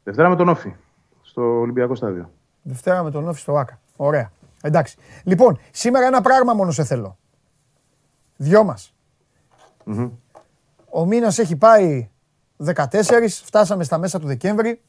Δευτέρα 0.05 0.29
με 0.29 0.37
τον 0.37 0.49
Όφη. 0.49 0.75
Στο 1.23 1.43
Ολυμπιακό 1.61 1.95
Στάδιο. 1.95 2.31
Δευτέρα 2.63 3.03
με 3.03 3.11
τον 3.11 3.29
Όφη 3.29 3.41
στο 3.41 3.57
ΆΚΑ. 3.57 3.79
Ωραία. 3.97 4.31
Εντάξει. 4.63 4.97
Λοιπόν, 5.25 5.59
σήμερα 5.71 6.07
ένα 6.07 6.21
πράγμα 6.21 6.55
μόνο 6.55 6.71
σε 6.71 6.85
θέλω. 6.85 7.19
Δυο 8.37 8.65
μας. 8.65 8.95
Μμμ. 9.85 10.11
Ο 10.91 11.05
μήνας 11.05 11.39
έχει 11.39 11.57
πάει 11.57 12.11
14, 12.65 13.43
φτάσαμε 13.45 13.85
στα 13.85 13.99
μέσα 13.99 14.19
του 14.21 14.27
Δεκέμβρη. 14.27 14.81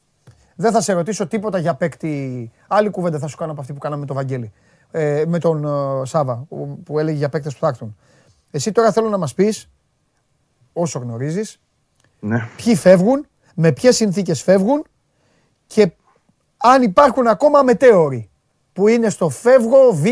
Δεν 0.56 0.72
θα 0.72 0.80
σε 0.80 0.92
ρωτήσω 0.92 1.26
τίποτα 1.26 1.58
για 1.58 1.74
παίκτη. 1.74 2.50
Άλλη 2.68 2.90
κουβέντα 2.90 3.18
θα 3.18 3.26
σου 3.26 3.36
κάνω 3.36 3.52
από 3.52 3.60
αυτή 3.60 3.72
που 3.72 3.78
κάναμε 3.78 4.00
με 4.00 4.06
τον 4.06 4.16
Βαγγέλη. 4.16 4.52
Ε, 4.90 5.24
με 5.26 5.38
τον 5.38 5.64
ε, 5.64 6.04
Σάβα, 6.06 6.44
που, 6.48 6.80
που 6.84 6.98
έλεγε 6.98 7.16
για 7.16 7.28
παίκτες 7.28 7.52
που 7.54 7.58
θα 7.60 7.66
έρθουν. 7.68 7.96
Εσύ 8.50 8.72
τώρα 8.72 8.92
θέλω 8.92 9.08
να 9.08 9.18
μας 9.18 9.34
πεις, 9.34 9.70
όσο 10.72 10.98
γνωρίζεις, 10.98 11.60
Ναι. 12.20 12.48
ποιοι 12.56 12.76
φεύγουν, 12.76 13.26
με 13.54 13.72
ποιες 13.72 13.96
συνθήκες 13.96 14.42
φεύγουν 14.42 14.84
και 15.66 15.92
αν 16.56 16.82
υπάρχουν 16.82 17.26
ακόμα 17.26 17.62
μετέωροι 17.62 18.27
που 18.78 18.88
είναι 18.88 19.08
στο 19.10 19.28
φεύγω, 19.28 19.92
β, 19.92 20.04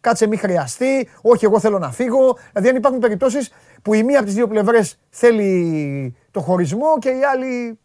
κάτσε 0.00 0.26
μη 0.26 0.36
χρειαστεί, 0.36 1.08
όχι 1.22 1.44
εγώ 1.44 1.60
θέλω 1.60 1.78
να 1.78 1.90
φύγω. 1.90 2.36
Δηλαδή 2.52 2.68
αν 2.68 2.76
υπάρχουν 2.76 3.00
περιπτώσεις 3.00 3.52
που 3.82 3.94
η 3.94 4.02
μία 4.02 4.16
από 4.16 4.26
τις 4.26 4.34
δύο 4.34 4.46
πλευρές 4.46 4.98
θέλει 5.10 6.16
το 6.30 6.40
χωρισμό 6.40 6.98
και 6.98 7.08
η 7.08 7.20
άλλη 7.32 7.78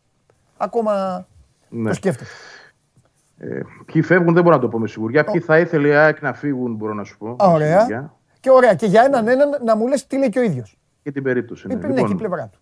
ακόμα 0.57 1.27
ναι. 1.69 1.87
το 1.89 1.93
σκέφτεται. 1.95 2.29
Ε, 3.37 3.59
ποιοι 3.85 4.01
φεύγουν 4.01 4.33
δεν 4.33 4.43
μπορώ 4.43 4.55
να 4.55 4.61
το 4.61 4.67
πω 4.67 4.79
με 4.79 4.87
σιγουριά. 4.87 5.23
Ποιοι 5.23 5.39
θα 5.41 5.59
ήθελε 5.59 5.87
η 5.87 5.93
ΑΕΚ 5.95 6.21
να 6.21 6.33
φύγουν 6.33 6.75
μπορώ 6.75 6.93
να 6.93 7.03
σου 7.03 7.17
πω. 7.17 7.29
Α, 7.29 7.47
με 7.47 7.53
Ωραία. 7.53 7.79
σιγουριά. 7.79 8.13
Και 8.39 8.49
ωραία. 8.51 8.73
Και 8.73 8.85
για 8.85 9.03
έναν 9.03 9.27
έναν 9.27 9.49
να 9.65 9.75
μου 9.75 9.87
λες 9.87 10.07
τι 10.07 10.17
λέει 10.17 10.29
και 10.29 10.39
ο 10.39 10.43
ίδιος. 10.43 10.77
Και 11.03 11.11
την 11.11 11.23
περίπτωση. 11.23 11.67
Ναι, 11.67 11.73
Ναι. 11.73 11.79
ναι, 11.79 11.93
και 11.93 11.99
η 11.99 12.01
Λοιπόν, 12.01 12.17
πλευρά 12.17 12.49
του. 12.51 12.59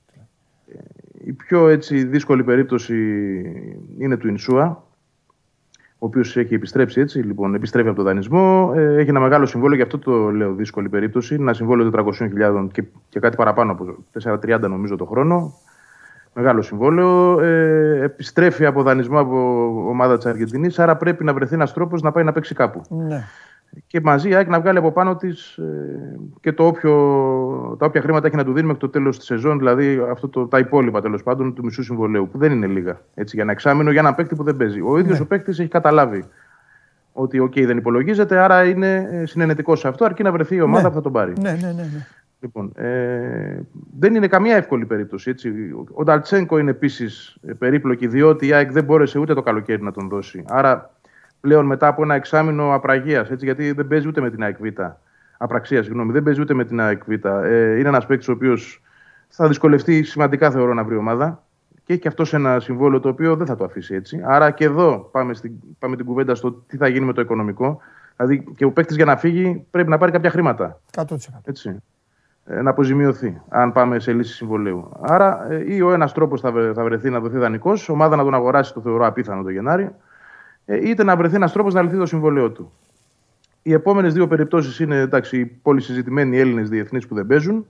η 1.26 1.34
πιο 1.34 1.68
έτσι, 1.68 2.04
δύσκολη 2.04 2.44
περίπτωση 2.44 2.96
είναι 3.98 4.18
του 4.18 4.28
Ινσούα, 4.28 4.84
ο 6.04 6.06
οποίος 6.06 6.38
έχει 6.38 6.54
επιστρέψει 6.54 7.02
έτσι. 7.02 7.20
Λοιπόν, 7.20 7.56
επιστρέφει 7.56 7.88
από 7.88 7.96
τον 7.96 8.06
δανεισμό. 8.06 8.74
Ε, 8.76 8.96
έχει 8.96 9.10
ένα 9.10 9.20
μεγάλο 9.20 9.46
συμβόλαιο, 9.46 9.76
γι' 9.76 9.82
αυτό 9.82 9.98
το 10.00 10.32
λέω 10.32 10.54
δύσκολη 10.54 10.90
περίπτωση. 10.90 11.36
Ένα 11.36 11.54
συμβόλαιο 11.54 11.92
400.000 11.94 12.68
και, 12.72 12.84
και 13.10 13.20
κάτι 13.20 13.36
παραπάνω 13.36 13.72
από 13.72 13.96
430 14.24 14.60
νομίζω 14.60 14.96
το 14.96 15.06
χρόνο. 15.06 15.54
Μεγάλο 16.34 16.62
συμβόλαιο. 16.62 17.40
Ε, 17.40 18.02
επιστρέφει 18.04 18.66
από 18.66 18.84
δανεισμό 18.84 19.20
από 19.20 19.38
ομάδα 19.90 20.18
της 20.18 20.26
Αργεντινής. 20.26 20.80
Άρα 20.80 20.98
πρέπει 20.98 21.24
να 21.24 21.34
βρεθεί 21.34 21.54
ένας 21.54 21.74
τρόπος 21.74 22.02
να 22.02 22.12
πάει 22.12 22.24
να 22.24 22.32
παίξει 22.32 22.56
κάπου. 22.56 22.82
Ναι. 22.90 23.24
Και 23.88 24.02
μαζί 24.02 24.30
η 24.30 24.36
ΑΕΚ 24.36 24.48
να 24.48 24.60
βγάλει 24.60 24.78
από 24.78 24.92
πάνω 24.92 25.16
της 25.16 25.60
και 26.42 26.52
το 26.52 26.66
όποιο, 26.66 26.92
τα 27.80 27.86
όποια 27.86 28.02
χρήματα 28.02 28.28
έχει 28.28 28.36
να 28.36 28.44
του 28.44 28.54
δίνει 28.54 28.66
μέχρι 28.66 28.82
το 28.82 28.90
τέλος 28.90 29.18
της 29.18 29.26
σεζόν, 29.26 29.58
δηλαδή 29.58 30.02
αυτό 30.12 30.28
το, 30.28 30.48
τα 30.48 30.60
υπόλοιπα 30.60 31.02
τέλος 31.02 31.24
πάντων 31.24 31.54
του 31.54 31.64
μισού 31.64 31.84
συμβολαίου, 31.84 32.30
που 32.32 32.38
δεν 32.38 32.52
είναι 32.52 32.68
λίγα. 32.68 33.02
Έτσι, 33.14 33.36
για 33.36 33.44
ένα 33.44 33.52
εξάμηνο 33.52 33.92
για 33.92 34.00
ένα 34.00 34.14
παίκτη 34.14 34.36
που 34.36 34.44
δεν 34.44 34.58
παίζει. 34.58 34.82
Ο 34.82 34.98
ίδιος 34.98 35.20
ο 35.20 35.26
παίκτης 35.26 35.60
έχει 35.60 35.70
καταλάβει 35.70 36.24
ότι 37.14 37.40
οκ, 37.40 37.54
δεν 37.60 37.78
υπολογίζεται, 37.78 38.38
άρα 38.38 38.64
είναι 38.64 39.24
συναινετικός 39.26 39.80
σε 39.80 39.88
αυτό, 39.88 40.06
αρκεί 40.06 40.24
να 40.24 40.32
βρεθεί 40.32 40.56
η 40.56 40.62
ομάδα 40.62 40.82
Ναι. 40.82 40.88
που 40.90 40.96
θα 40.96 41.02
τον 41.02 41.12
πάρει. 41.12 41.34
Ναι, 41.42 41.52
ναι, 41.52 41.68
ναι. 41.68 41.74
ναι. 41.74 42.08
Λοιπόν, 42.40 42.72
ε, 42.76 43.60
δεν 44.00 44.16
είναι 44.16 44.28
καμία 44.28 44.56
εύκολη 44.56 44.86
περίπτωση. 44.86 45.30
Έτσι. 45.30 45.52
Ο 45.94 46.04
Νταλτσένκο 46.04 46.58
είναι 46.58 46.70
επίσης 46.72 47.38
περίπλοκη, 47.58 48.08
διότι 48.08 48.48
η 48.48 48.54
ΑΕΚ 48.54 48.72
δεν 48.72 48.84
μπόρεσε 48.84 49.20
ούτε 49.20 49.34
το 49.34 49.42
καλοκαίρι 49.42 49.82
να 49.82 49.92
τον 49.92 50.10
δώσει. 50.10 50.44
Άρα 50.48 50.93
πλέον 51.44 51.66
μετά 51.66 51.88
από 51.88 52.04
ένα 52.04 52.16
εξάμεινο 52.16 52.74
απραγίας, 52.74 53.30
γιατί 53.30 53.72
δεν 53.72 53.88
παίζει 53.88 54.08
ούτε 54.08 54.22
με 54.22 54.30
την 54.30 54.44
ΑΕΚ 54.44 54.58
Β. 54.60 54.80
Απραξία, 55.38 55.84
συγγνώμη, 55.84 56.12
δεν 56.12 56.24
παίζει 56.24 56.42
ούτε 56.42 56.54
με 56.54 56.66
την 56.66 56.80
ΑΕΚ 56.82 57.04
Β. 57.06 57.26
Ε, 57.26 57.78
είναι 57.80 57.88
ένας 57.88 58.06
παίκτης 58.06 58.28
ο 58.28 58.32
οποίος 58.32 58.82
θα 59.28 59.48
δυσκολευτεί 59.48 60.04
σημαντικά, 60.04 60.52
θεωρώ, 60.52 60.74
να 60.74 60.84
βρει 60.84 60.96
ομάδα. 60.96 61.44
Και 61.86 61.94
έχει 61.94 62.02
και 62.02 62.08
αυτός 62.08 62.34
ένα 62.34 62.60
συμβόλαιο 62.60 63.00
το 63.00 63.10
οποίο 63.10 63.36
δεν 63.36 63.46
θα 63.48 63.56
το 63.56 63.64
αφήσει 63.64 63.96
έτσι. 63.96 64.22
Άρα 64.26 64.52
και 64.52 64.64
εδώ 64.64 65.10
πάμε, 65.12 65.34
στην, 65.34 65.52
πάμε 65.80 65.96
την 65.96 66.06
κουβέντα 66.06 66.36
στο 66.36 66.52
τι 66.52 66.78
θα 66.78 66.88
γίνει 66.88 67.06
με 67.06 67.14
το 67.14 67.22
οικονομικό. 67.22 67.80
Δηλαδή 68.16 68.44
και 68.56 68.66
ο 68.66 68.72
παίκτης 68.72 68.96
για 68.96 69.06
να 69.06 69.18
φύγει 69.18 69.66
πρέπει 69.72 69.90
να 69.90 69.98
πάρει 69.98 70.12
κάποια 70.12 70.30
χρήματα. 70.30 70.80
100%. 70.98 71.04
Έτσι. 71.44 71.78
Ε, 72.46 72.62
να 72.62 72.70
αποζημιωθεί, 72.70 73.42
αν 73.50 73.72
πάμε 73.72 74.00
σε 74.00 74.14
λύση 74.14 74.34
συμβολέου. 74.34 74.92
Άρα, 75.02 75.48
ε, 75.52 75.74
ή 75.74 75.82
ο 75.82 75.94
ένας 75.94 76.14
τρόπος 76.14 76.42
θα, 76.42 76.52
βρε- 76.52 76.74
θα 76.74 76.84
βρεθεί 76.84 77.10
να 77.10 77.20
δοθεί 77.20 77.38
δανεικός, 77.38 77.90
ομάδα 77.90 78.16
να 78.16 78.24
τον 78.24 78.34
αγοράσει, 78.34 78.74
το 78.74 78.82
θεωρώ 78.82 79.06
απίθανο 79.06 79.44
το 79.44 79.50
Γενάρη, 79.50 79.84
ε, 79.84 79.90
είτε 80.66 81.04
να 81.04 81.16
βρεθεί 81.16 81.36
ένας 81.36 81.52
τρόπος 81.52 81.74
να 81.74 81.82
λυθεί 81.82 81.98
το 81.98 82.06
συμβολέο 82.06 82.52
του. 82.52 82.72
Οι 83.62 83.74
επόμενες 83.74 84.14
δύο 84.14 84.28
περιπτώσεις 84.28 84.80
είναι 84.80 84.98
εντάξει, 84.98 85.40
οι 85.40 85.46
πολύ 85.46 85.82
συζητημένοι 85.82 86.40
Έλληνες 86.40 86.70
διεθνείς 86.70 87.08
που 87.08 87.16
δεν 87.16 87.28
παίζουν. 87.28 87.66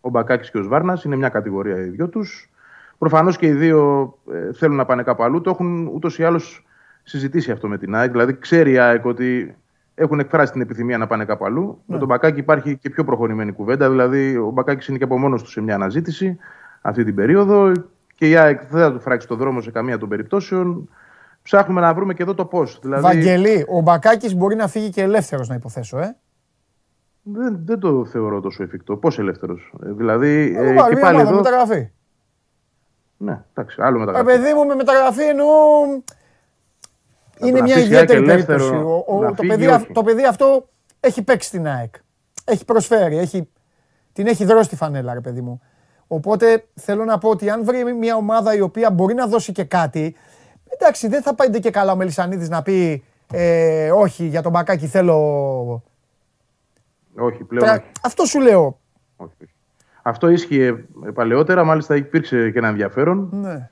Ο 0.00 0.08
Μπακάκης 0.08 0.50
και 0.50 0.58
ο 0.58 0.62
Σβάρνας 0.62 1.04
είναι 1.04 1.16
μια 1.16 1.28
κατηγορία 1.28 1.80
οι 1.80 1.88
δυο 1.88 2.08
τους. 2.08 2.50
Προφανώς 2.98 3.36
και 3.36 3.46
οι 3.46 3.52
δύο 3.52 4.14
ε, 4.32 4.52
θέλουν 4.52 4.76
να 4.76 4.84
πάνε 4.84 5.02
κάπου 5.02 5.22
αλλού. 5.22 5.40
Το 5.40 5.50
έχουν 5.50 5.86
ούτως 5.86 6.18
ή 6.18 6.24
άλλως 6.24 6.66
συζητήσει 7.02 7.50
αυτό 7.50 7.68
με 7.68 7.78
την 7.78 7.94
ΑΕΚ. 7.94 8.10
Δηλαδή, 8.10 8.38
ξέρει 8.38 8.72
η 8.72 8.78
ΑΕΚ 8.78 9.04
ότι 9.04 9.56
έχουν 9.94 10.18
εκφράσει 10.20 10.52
την 10.52 10.60
επιθυμία 10.60 10.98
να 10.98 11.06
πάνε 11.06 11.24
κάπου 11.24 11.44
αλλού. 11.44 11.82
Με 11.86 11.98
τον 11.98 12.06
Μπακάκη 12.06 12.38
υπάρχει 12.38 12.76
και 12.76 12.90
πιο 12.90 13.04
προχωρημένη 13.04 13.52
κουβέντα. 13.52 13.90
Δηλαδή, 13.90 14.36
ο 14.36 14.50
Μπακάκης 14.50 14.88
είναι 14.88 14.98
και 14.98 15.04
από 15.04 15.18
μόνος 15.18 15.42
του 15.42 15.50
σε 15.50 15.60
μια 15.60 15.74
αναζήτηση 15.74 16.38
αυτή 16.80 17.04
την 17.04 17.14
περίοδο. 17.14 17.72
Και 18.14 18.28
η 18.28 18.36
ΑΕΚ 18.36 18.60
δεν 18.70 18.80
θα 18.80 18.92
του 18.92 19.00
φράξει 19.00 19.28
το 19.28 19.34
δρόμο 19.34 19.60
σε 19.60 19.70
καμία 19.70 19.98
των 19.98 20.08
περιπτώσεων. 20.08 20.88
Ψάχνουμε 21.48 21.80
να 21.80 21.94
βρούμε 21.94 22.14
και 22.14 22.22
εδώ 22.22 22.34
το 22.34 22.44
πώς. 22.44 22.78
Δηλαδή, 22.82 23.02
Βαγγελή, 23.02 23.64
ο 23.68 23.80
Μπακάκης 23.80 24.34
μπορεί 24.34 24.54
να 24.56 24.68
φύγει 24.68 24.90
και 24.90 25.02
ελεύθερος 25.02 25.48
να 25.48 25.54
υποθέσω, 25.54 25.98
ε. 25.98 26.16
δεν, 27.22 27.60
δεν 27.64 27.78
το 27.78 28.04
θεωρώ 28.04 28.40
τόσο 28.40 28.62
εφικτό. 28.62 28.96
Πώς 28.96 29.18
ελεύθερος; 29.18 29.72
δηλαδή, 29.80 30.54
Ε, 30.56 30.70
ε, 30.70 30.74
πάρει 30.74 30.88
και 30.88 30.94
μια 30.94 31.04
πάλι 31.04 31.16
ομάδα 31.16 31.28
εδώ. 31.28 31.36
μεταγραφή. 31.36 31.90
Ναι, 33.16 33.44
εντάξει, 33.54 33.76
άλλο 33.82 33.96
Ε, 33.96 34.00
μεταγραφή. 34.00 34.24
παιδί 34.26 34.52
μου, 34.54 34.66
με 34.66 34.74
μεταγραφή 34.74 35.22
εννοώ. 35.22 35.46
Είναι 37.40 37.58
να 37.58 37.62
μια 37.64 37.74
αφήσει 37.74 37.92
η 37.92 37.94
ΑΕΚ 37.96 38.02
ιδιαίτερη 38.04 38.30
ελεύθερο 38.30 38.58
περίπτωση. 38.58 38.84
Ο- 39.08 39.16
ο- 39.16 39.22
να 39.22 39.28
το, 39.28 39.34
φύγει, 39.34 39.48
παιδί, 39.48 39.66
όχι. 39.66 39.74
αυ- 39.74 39.92
το 39.92 40.02
παιδί 40.02 40.24
αυτό 40.24 40.68
έχει 41.00 41.22
παίξει 41.22 41.48
στην 41.48 41.66
ΑΕΚ. 41.66 41.94
Έχει 42.44 42.64
προσφέρει. 42.64 43.18
Έχει, 43.18 43.48
την 44.12 44.26
έχει 44.26 44.44
δρώσει 44.44 44.68
τη 44.68 44.76
φανέλα, 44.76 45.14
ρε 45.14 45.20
παιδί 45.20 45.40
μου. 45.40 45.60
Οπότε 46.06 46.64
θέλω 46.74 47.04
να 47.04 47.18
πω 47.18 47.28
ότι 47.28 47.50
αν 47.50 47.64
βρει 47.64 47.94
μια 47.94 48.16
ομάδα 48.16 48.54
η 48.54 48.60
οποία 48.60 48.90
μπορεί 48.90 49.14
να 49.14 49.26
δώσει 49.26 49.52
και 49.52 49.64
κάτι. 49.64 50.16
Εντάξει, 50.80 51.08
δεν 51.08 51.22
θα 51.22 51.34
πάει 51.34 51.50
και 51.60 51.70
καλά 51.70 51.92
ο 51.92 51.96
Μελισανίδης 51.96 52.48
να 52.48 52.62
πει 52.62 53.04
ε, 53.32 53.90
όχι 53.90 54.24
για 54.26 54.42
τον 54.42 54.52
μπακάκι 54.52 54.86
θέλω. 54.86 55.82
Όχι, 57.18 57.44
πλέον. 57.44 57.64
τρα- 57.64 57.74
όχι. 57.74 57.90
Αυτό 58.02 58.24
σου 58.24 58.40
λέω. 58.40 58.78
όχι, 59.16 59.32
όχι. 59.42 59.52
Αυτό 60.02 60.28
ίσχυε 60.28 60.66
ε, 61.06 61.10
παλαιότερα. 61.14 61.64
Μάλιστα 61.64 61.96
υπήρξε 61.96 62.50
και 62.50 62.58
ένα 62.58 62.68
ενδιαφέρον 62.68 63.28
Ναι. 63.32 63.68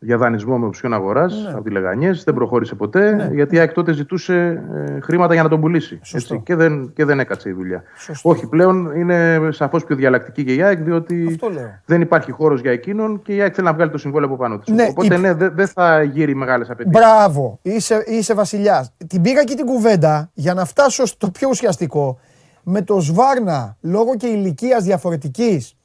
Για 0.00 0.16
δανεισμό 0.16 0.58
με 0.58 0.66
οψιόν 0.66 0.92
αγοράς 0.94 1.34
από 1.54 1.62
τη 1.62 1.70
Λεγανιές. 1.70 2.24
Δεν 2.24 2.34
προχώρησε 2.34 2.74
ποτέ, 2.74 3.30
γιατί 3.34 3.56
η 3.56 3.58
ΑΕΚ 3.58 3.72
τότε 3.72 3.92
ζητούσε 3.92 4.62
ε, 4.74 5.00
χρήματα 5.00 5.34
για 5.34 5.42
να 5.42 5.48
τον 5.48 5.60
πουλήσει. 5.60 5.98
Σωστό. 6.02 6.34
Έτσι, 6.34 6.44
και, 6.46 6.54
δεν, 6.54 6.92
και 6.92 7.04
δεν 7.04 7.20
έκατσε 7.20 7.48
η 7.48 7.52
δουλειά. 7.52 7.82
Σωστό. 7.98 8.28
Όχι, 8.28 8.46
πλέον 8.46 8.92
είναι 8.96 9.38
σαφώς 9.52 9.84
πιο 9.84 9.96
διαλλακτική 9.96 10.44
και 10.44 10.54
η 10.54 10.62
ΑΕΚ, 10.62 10.78
διότι 10.82 11.26
Αυτό 11.28 11.48
λέω. 11.48 11.80
δεν 11.84 12.00
υπάρχει 12.00 12.30
χώρος 12.30 12.60
για 12.60 12.70
εκείνον 12.72 13.22
και 13.22 13.34
η 13.34 13.40
ΑΕΚ 13.40 13.52
θέλει 13.54 13.66
να 13.66 13.72
βγάλει 13.74 13.90
το 13.90 13.98
συμβόλαιο 13.98 14.28
από 14.28 14.36
πάνω 14.36 14.58
της. 14.58 14.74
Ναι, 14.74 14.86
Οπότε 14.90 15.14
η- 15.14 15.18
ναι, 15.18 15.32
δεν 15.34 15.52
δεν 15.54 15.66
θα 15.68 16.02
γύρει 16.02 16.34
μεγάλες 16.34 16.70
απαιτήσεις. 16.70 16.98
Μπράβο, 17.00 17.58
είσαι, 17.62 18.04
είσαι 18.06 18.34
βασιλιάς. 18.34 18.92
Την 19.06 19.22
πήγα 19.22 19.44
και 19.44 19.54
την 19.54 19.66
κουβέντα 19.66 20.30
για 20.34 20.54
να 20.54 20.64
φτάσω 20.64 21.06
στο 21.06 21.30
πιο 21.30 21.48
ουσιαστικό. 21.48 22.18
Με 22.62 22.82
το 22.82 23.00
Σβάρνα, 23.00 23.76
λόγω 23.80 24.16
και 24.16 24.26
ηλικίας 24.26 24.84
διαφορετικής, 24.84 25.76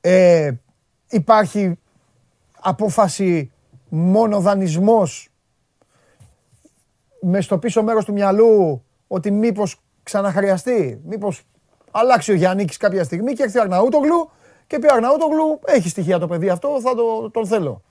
ε, 0.00 0.50
υπάρχει 1.10 1.78
απόφαση 2.64 3.52
μόνο 3.88 4.40
δανεισμός 4.40 5.28
με 7.20 7.40
στο 7.40 7.58
πίσω 7.58 7.82
μέρος 7.82 8.04
του 8.04 8.12
μυαλού 8.12 8.84
ότι 9.06 9.30
μήπως 9.30 9.80
ξαναχρειαστεί, 10.02 11.00
μήπως 11.04 11.42
αλλάξει 11.90 12.32
ο 12.32 12.34
Γιάννικης 12.34 12.76
κάποια 12.76 13.04
στιγμή 13.04 13.32
και 13.32 13.42
έρθει 13.42 13.58
ο 13.58 13.60
Αρναούτογλου 13.60 14.30
και 14.66 14.78
πει 14.78 14.86
ο 14.86 14.94
Αρναούτογλου 14.94 15.60
έχει 15.64 15.88
στοιχεία 15.88 16.18
το 16.18 16.26
παιδί 16.26 16.48
αυτό, 16.48 16.80
θα 16.80 16.94
το, 16.94 17.30
τον 17.30 17.46
θέλω. 17.46 17.82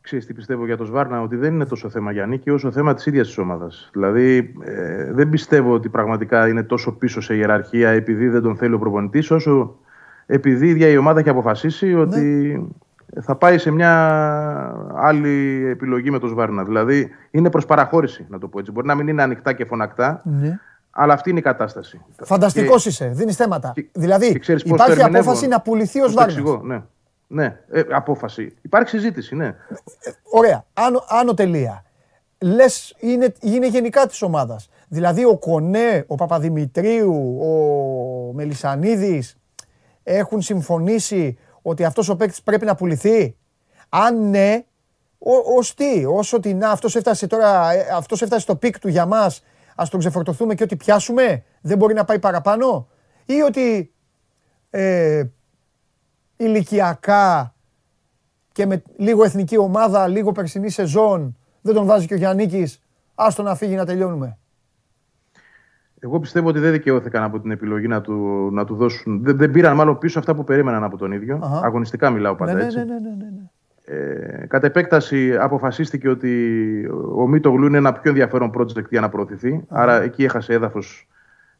Ξέρεις 0.00 0.26
τι 0.26 0.34
πιστεύω 0.34 0.66
για 0.66 0.76
το 0.76 0.84
Σβάρνα, 0.84 1.20
ότι 1.20 1.36
δεν 1.36 1.54
είναι 1.54 1.66
τόσο 1.66 1.90
θέμα 1.90 2.12
για 2.12 2.26
νίκη 2.26 2.50
όσο 2.50 2.72
θέμα 2.72 2.94
της 2.94 3.06
ίδιας 3.06 3.26
της 3.26 3.38
ομάδας. 3.38 3.90
Δηλαδή, 3.92 4.54
ε, 4.64 5.12
δεν 5.12 5.28
πιστεύω 5.28 5.72
ότι 5.72 5.88
πραγματικά 5.88 6.48
είναι 6.48 6.62
τόσο 6.62 6.92
πίσω 6.92 7.20
σε 7.20 7.34
ιεραρχία 7.34 7.90
επειδή 7.90 8.28
δεν 8.28 8.42
τον 8.42 8.56
θέλει 8.56 8.74
ο 8.74 8.78
προπονητής, 8.78 9.30
όσο 9.30 9.78
επειδή 10.26 10.66
η 10.66 10.70
ίδια 10.70 10.88
η 10.88 10.96
ομάδα 10.96 11.20
έχει 11.20 11.28
αποφασίσει 11.28 11.94
ότι 11.94 12.60
θα 13.20 13.36
πάει 13.36 13.58
σε 13.58 13.70
μια 13.70 13.92
άλλη 14.96 15.66
επιλογή 15.70 16.10
με 16.10 16.18
το 16.18 16.26
Σβάρνα. 16.26 16.64
Δηλαδή, 16.64 17.08
είναι 17.30 17.50
προς 17.50 17.66
παραχώρηση, 17.66 18.26
να 18.28 18.38
το 18.38 18.48
πω 18.48 18.58
έτσι. 18.58 18.72
Μπορεί 18.72 18.86
να 18.86 18.94
μην 18.94 19.08
είναι 19.08 19.22
ανοιχτά 19.22 19.52
και 19.52 19.64
φωνακτά, 19.64 20.20
Ναι. 20.24 20.58
αλλά 20.90 21.12
αυτή 21.12 21.30
είναι 21.30 21.38
η 21.38 21.42
κατάσταση. 21.42 22.00
Φανταστικός 22.22 22.82
Και- 22.82 22.88
είσαι, 22.88 23.08
δίνεις 23.14 23.36
θέματα. 23.36 23.72
και- 23.74 23.86
δηλαδή, 23.92 24.32
και 24.32 24.38
ξέρεις 24.38 24.62
πώς 24.62 24.70
το 24.70 24.76
υπάρχει 24.84 25.00
ερμηνεύω. 25.00 25.24
απόφαση 25.30 25.48
να 25.48 25.60
πουληθεί 25.60 25.98
ο 25.98 26.02
Πώς 26.02 26.14
το 26.14 26.20
Σβάρνα. 26.20 26.32
εξηγώ, 26.38 26.60
ναι. 26.64 26.82
Ναι, 27.28 27.58
ε, 27.70 27.82
απόφαση. 27.90 28.54
Υπάρχει 28.62 28.88
συζήτηση, 28.88 29.34
ναι. 29.36 29.54
Ωραία. 30.30 30.64
Άνω, 30.74 31.04
άνω 31.08 31.34
τελεία. 31.34 31.84
Λες, 32.38 32.96
είναι, 33.00 33.32
είναι 33.40 33.66
γενικά 33.68 34.06
της 34.06 34.22
ομάδας. 34.22 34.68
Δηλαδή, 34.88 35.24
ο 35.24 35.36
Κονέ, 35.38 36.04
ο 36.06 36.14
Παπαδημητρίου, 36.14 37.38
ο 37.40 38.32
Μελισανίδης 38.34 39.36
έχουν 40.08 40.42
συμφωνήσει 40.42 41.38
ότι 41.62 41.84
αυτός 41.84 42.08
ο 42.08 42.16
παίκτης 42.16 42.42
πρέπει 42.42 42.64
να 42.64 42.74
πουληθεί; 42.74 43.36
Αν 43.88 44.30
ναι, 44.30 44.64
ως 45.58 45.74
τι, 45.74 46.04
όσο 46.04 46.36
ότι 46.36 46.54
να, 46.54 46.70
αυτός 46.70 46.96
έφτασε 46.96 47.26
τώρα, 47.26 47.72
ε, 47.72 47.88
αυτός 47.94 48.22
έφτασε 48.22 48.40
στο 48.42 48.56
peak 48.56 48.78
του 48.78 48.88
για 48.88 49.06
μας, 49.06 49.42
ας 49.74 49.88
τον 49.88 50.00
ξεφορτωθούμε 50.00 50.54
και 50.54 50.62
ό,τι 50.62 50.76
πιάσουμε, 50.76 51.44
δεν 51.60 51.78
μπορεί 51.78 51.94
να 51.94 52.04
πάει 52.04 52.18
παραπάνω; 52.18 52.88
Ή 53.24 53.40
ότι 53.40 53.94
ε, 54.70 55.24
ηλικιακά 56.36 57.54
και 58.52 58.66
με 58.66 58.82
λίγο 58.96 59.24
εθνική 59.24 59.56
ομάδα, 59.56 60.06
λίγο 60.06 60.32
περσινή 60.32 60.70
σεζόν, 60.70 61.36
δεν 61.60 61.74
τον 61.74 61.86
βάζει 61.86 62.06
και 62.06 62.14
ο 62.14 62.16
Γιάννικης, 62.16 62.82
άστο 63.14 63.42
να 63.42 63.54
φύγει 63.54 63.74
να 63.74 63.84
τελειώνουμε; 63.84 64.38
Εγώ 66.06 66.20
πιστεύω 66.20 66.48
ότι 66.48 66.58
δεν 66.58 66.72
δικαιώθηκαν 66.72 67.22
από 67.22 67.40
την 67.40 67.50
επιλογή 67.50 67.88
να 67.88 68.00
του, 68.00 68.48
να 68.52 68.64
του 68.64 68.74
δώσουν. 68.74 69.20
Δεν, 69.22 69.36
δεν 69.36 69.50
πήραν 69.50 69.74
μάλλον 69.76 69.98
πίσω 69.98 70.18
αυτά 70.18 70.34
που 70.34 70.44
περίμεναν 70.44 70.84
από 70.84 70.96
τον 70.96 71.12
ίδιο. 71.12 71.40
Αχα. 71.42 71.60
Αγωνιστικά 71.66 72.10
μιλάω 72.10 72.34
πάντα 72.34 72.52
ναι, 72.52 72.58
ναι, 72.58 72.64
έτσι. 72.64 72.78
ναι, 72.78 72.84
ναι, 72.84 72.90
ναι, 72.90 72.98
ναι, 73.08 73.24
ναι. 73.30 73.44
Ε, 74.42 74.46
κατ' 74.46 74.64
επέκταση 74.64 75.36
αποφασίστηκε 75.40 76.08
ότι 76.08 76.32
ο 77.16 77.28
Μίτογλου 77.28 77.66
είναι 77.66 77.76
ένα 77.78 77.92
πιο 77.92 78.10
ενδιαφέρον 78.10 78.50
project 78.58 78.88
για 78.90 79.00
να 79.00 79.08
προωθηθεί. 79.08 79.64
Άρα 79.68 80.02
εκεί 80.02 80.24
έχασε 80.24 80.52
έδαφος 80.52 81.08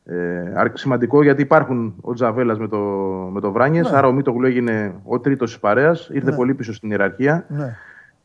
ε, 0.05 0.16
αρ- 0.55 0.78
σημαντικό 0.78 1.22
γιατί 1.22 1.42
υπάρχουν 1.42 1.94
ο 2.01 2.12
Τζαβέλας 2.12 2.59
με 2.59 2.68
το, 2.68 2.78
με 3.32 3.40
το 3.40 3.53
Βράνιες, 3.53 3.90
Ναι. 3.90 3.97
Άρα 3.97 4.07
ο 4.07 4.12
Μίτογλου 4.12 4.47
έγινε 4.47 4.94
ο 5.05 5.20
τρίτος 5.20 5.51
της 5.51 5.61
παρέας. 5.61 6.09
Ήρθε 6.12 6.30
Ναι. 6.30 6.36
πολύ 6.36 6.55
πίσω 6.55 6.72
στην 6.74 6.90
ιεραρχία. 6.90 7.44
ναι. 7.49 7.76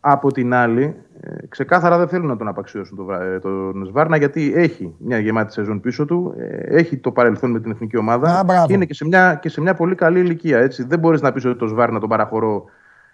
Από 0.04 0.32
την 0.32 0.54
άλλη, 0.54 0.96
ε, 1.22 1.48
ξεκάθαρα 1.50 1.98
δεν 1.98 2.08
θέλουν 2.08 2.28
να 2.28 2.38
τον 2.38 2.48
απαξιώσουν 2.48 2.98
τον, 2.98 3.06
Βρα- 3.06 3.22
ε, 3.22 3.40
τον 3.40 3.86
Σβάρνα 3.86 4.18
γιατί 4.18 4.54
έχει 4.56 4.96
μια 4.98 5.20
γεμάτη 5.20 5.54
σεζόν 5.54 5.80
πίσω 5.82 6.06
του, 6.06 6.34
ε, 6.38 6.78
έχει 6.78 6.98
το 6.98 7.12
παρελθόν 7.12 7.52
με 7.52 7.60
την 7.60 7.72
εθνική 7.72 7.98
ομάδα 7.98 8.40
Α, 8.40 8.44
μπράβο. 8.44 8.68
και 8.68 8.74
είναι 8.74 8.86
και 8.86 8.94
σε, 8.94 9.06
μια, 9.06 9.36
και 9.42 9.50
σε 9.50 9.62
μια 9.62 9.74
πολύ 9.74 9.96
καλή 9.96 10.20
ηλικία. 10.20 10.58
Έτσι. 10.60 10.84
Δεν 10.84 11.00
μπορείς 11.00 11.22
να 11.22 11.32
πεις 11.32 11.46
ότι 11.46 11.58
το 11.58 11.68
Σβάρνα 11.68 12.00
τον 12.00 12.10
παραχωρώ 12.10 12.64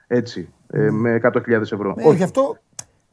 έτσι, 0.07 0.49
ε, 0.67 0.89
με 0.91 1.19
100.000 1.23 1.61
ευρώ. 1.61 1.95
Ε, 1.97 2.13
γι' 2.13 2.23
αυτό, 2.23 2.57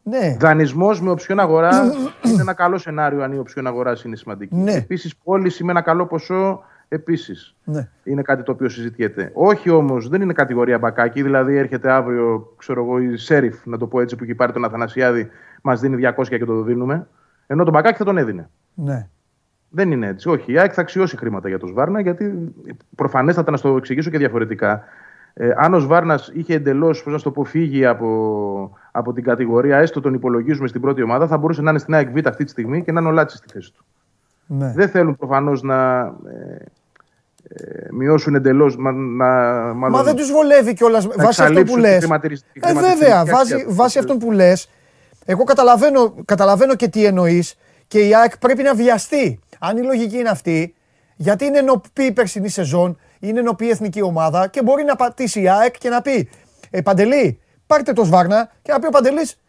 ναι. 0.02 0.36
Δανεισμός 0.40 1.00
με 1.02 1.10
οψιόν 1.10 1.40
αγοράς 1.40 1.86
είναι 2.26 2.40
ένα 2.40 2.52
καλό 2.54 2.78
σενάριο 2.78 3.22
αν 3.22 3.32
η 3.32 3.38
οψιόν 3.38 3.66
αγοράς 3.66 4.04
είναι 4.04 4.16
σημαντική. 4.16 4.54
Ναι. 4.56 4.72
Επίσης, 4.72 5.16
πώληση 5.16 5.64
με 5.64 5.70
ένα 5.70 5.80
καλό 5.80 6.06
ποσό 6.06 6.62
επίσης. 6.88 7.54
ναι. 7.64 7.88
Είναι 8.04 8.22
κάτι 8.22 8.42
το 8.42 8.52
οποίο 8.52 8.68
συζητιέται. 8.68 9.30
Όχι 9.34 9.70
όμως, 9.70 10.08
δεν 10.08 10.22
είναι 10.22 10.32
κατηγορία 10.32 10.78
Μπακάκη. 10.78 11.22
Δηλαδή, 11.22 11.56
έρχεται 11.56 11.90
αύριο, 11.90 12.54
ξέρω 12.56 12.82
εγώ, 12.84 12.98
η 12.98 13.16
Σέριφ, 13.16 13.66
να 13.66 13.78
το 13.78 13.86
πω 13.86 14.00
έτσι, 14.00 14.16
που 14.16 14.24
έχει 14.24 14.34
πάρει 14.34 14.52
τον 14.52 14.64
Αθανασιάδη, 14.64 15.28
μας 15.62 15.80
δίνει 15.80 15.96
200 16.16 16.28
και 16.28 16.44
το 16.44 16.62
δίνουμε. 16.62 17.06
Ενώ 17.46 17.64
τον 17.64 17.72
Μπακάκη 17.72 17.98
θα 17.98 18.04
τον 18.04 18.18
έδινε. 18.18 18.50
ναι. 18.74 19.08
Δεν 19.76 19.90
είναι 19.90 20.06
έτσι. 20.06 20.28
Όχι, 20.28 20.52
η 20.52 20.58
ΑΕΚ 20.58 20.70
θα 20.74 20.80
αξιώσει 20.80 21.16
χρήματα 21.16 21.48
για 21.48 21.58
τον 21.58 21.68
Σβάρνα, 21.68 22.00
γιατί 22.00 22.54
προφανέστατα 22.96 23.50
να 23.50 23.56
σου 23.56 23.68
το 23.68 23.76
εξηγήσω 23.76 24.10
και 24.10 24.18
διαφορετικά. 24.18 24.82
Ε, 25.34 25.50
αν 25.56 25.74
ο 25.74 25.78
Σβάρνας 25.78 26.30
είχε 26.34 26.54
εντελώς, 26.54 27.02
πώς 27.02 27.12
να 27.12 27.18
σου 27.18 27.24
το 27.24 27.30
πω, 27.30 27.44
φύγει 27.44 27.86
από, 27.86 28.78
από 28.92 29.12
την 29.12 29.24
κατηγορία, 29.24 29.78
έστω 29.78 30.00
τον 30.00 30.14
υπολογίζουμε 30.14 30.68
στην 30.68 30.80
πρώτη 30.80 31.02
ομάδα, 31.02 31.26
θα 31.26 31.38
μπορούσε 31.38 31.62
να 31.62 31.70
είναι 31.70 31.78
στην 31.78 31.94
ΑΕΚ 31.94 32.10
Β 32.10 32.26
αυτή 32.26 32.44
τη 32.44 32.50
στιγμή 32.50 32.82
και 32.84 32.92
να 32.92 33.00
είναι 33.00 33.08
ο 33.08 33.12
Λάτσι 33.12 33.36
στη 33.36 33.46
θέση 33.52 33.72
του. 33.72 33.84
Ναι. 34.46 34.72
Δεν 34.76 34.88
θέλουν 34.88 35.16
προφανώς 35.16 35.62
να 35.62 36.00
ε, 36.04 36.64
ε, 37.48 37.86
μειώσουν 37.90 38.34
εντελώς. 38.34 38.76
Να, 38.76 38.92
να- 38.92 39.74
μάλλον, 39.74 39.90
Μα 39.90 40.02
δεν 40.02 40.16
τους 40.16 40.30
βολεύει 40.32 40.72
κιόλας 40.74 41.06
βάσει 41.06 41.18
αυτό 41.18 41.26
εξαλείψουν 41.42 41.66
που 41.66 41.74
τη 41.74 41.80
λες. 41.88 41.98
χρηματιστηρι- 41.98 42.40
τη 42.52 42.60
Ε, 42.62 42.72
βέβαια, 42.72 42.80
χρηματιστηριακή 42.82 43.30
βάσει, 43.30 43.52
αξία 43.52 43.66
τους. 43.66 43.74
βάσει 43.76 43.98
αυτών 43.98 44.18
που 44.18 44.30
λες, 44.32 44.70
εγώ 45.24 45.44
καταλαβαίνω, 45.44 46.14
καταλαβαίνω 46.24 46.74
και 46.74 46.88
τι 46.88 47.04
εννοείς 47.04 47.56
και 47.86 47.98
η 48.08 48.14
ΑΕΚ 48.14 48.38
πρέπει 48.38 48.62
να 48.62 48.74
βιαστεί. 48.74 49.38
Αν 49.58 49.76
η 49.76 49.82
λογική 49.82 50.18
είναι 50.18 50.28
αυτή, 50.28 50.74
γιατί 51.16 51.44
είναι 51.44 51.60
νοπή 51.60 52.02
η 52.04 52.12
περσινή 52.12 52.48
σεζόν, 52.48 52.98
είναι 53.20 53.40
νοπή 53.40 53.64
η 53.64 53.68
εθνική 53.68 54.02
ομάδα 54.02 54.46
και 54.48 54.62
μπορεί 54.62 54.84
να 54.84 54.96
πατήσει 54.96 55.40
η 55.40 55.48
ΑΕΚ 55.48 55.78
και 55.78 55.88
να 55.88 56.02
πει 56.02 56.28
ε, 56.70 56.80
Παντελή, 56.80 57.38
πάρτε 57.66 57.92
το 57.92 58.04
Σβάρνα 58.04 58.50
και 58.62 58.72
να 58.72 58.78
πει 58.78 58.86
ο 58.86 58.90
Παντελής, 58.90 59.40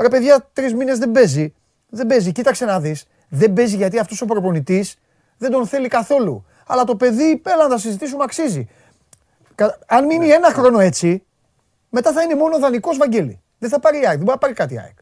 ρε 0.00 0.08
παιδιά, 0.08 0.48
τρεις 0.52 0.74
μήνες 0.74 0.98
δεν 0.98 1.10
παίζει. 1.10 1.54
Δεν 1.88 2.06
παίζει, 2.06 2.32
κοίταξε 2.32 2.64
να 2.64 2.80
δεις. 2.80 3.06
Δεν 3.34 3.52
παίζει 3.52 3.76
γιατί 3.76 3.98
αυτός 3.98 4.20
ο 4.20 4.26
προπονητής 4.26 4.96
δεν 5.38 5.50
τον 5.50 5.66
θέλει 5.66 5.88
καθόλου. 5.88 6.44
Αλλά 6.66 6.84
το 6.84 6.96
παιδί, 6.96 7.42
έλα 7.46 7.62
να 7.62 7.68
τα 7.68 7.78
συζητήσουμε, 7.78 8.22
αξίζει. 8.24 8.68
Κα- 9.54 9.78
Αν 9.86 10.04
μείνει 10.04 10.28
ένα 10.28 10.48
χρόνο 10.52 10.78
έτσι, 10.80 11.22
μετά 11.90 12.12
θα 12.12 12.22
είναι 12.22 12.34
μόνο 12.34 12.58
δανεικός 12.58 12.96
Βαγγέλη. 12.96 13.40
Δεν 13.58 13.70
θα 13.70 13.80
πάρει 13.80 13.96
η 13.96 14.00
ΑΕΚ, 14.00 14.08
δεν 14.08 14.18
μπορεί 14.18 14.30
να 14.30 14.38
πάρει 14.38 14.52
κάτι 14.52 14.74
η 14.74 14.78
ΑΕΚ. 14.78 14.96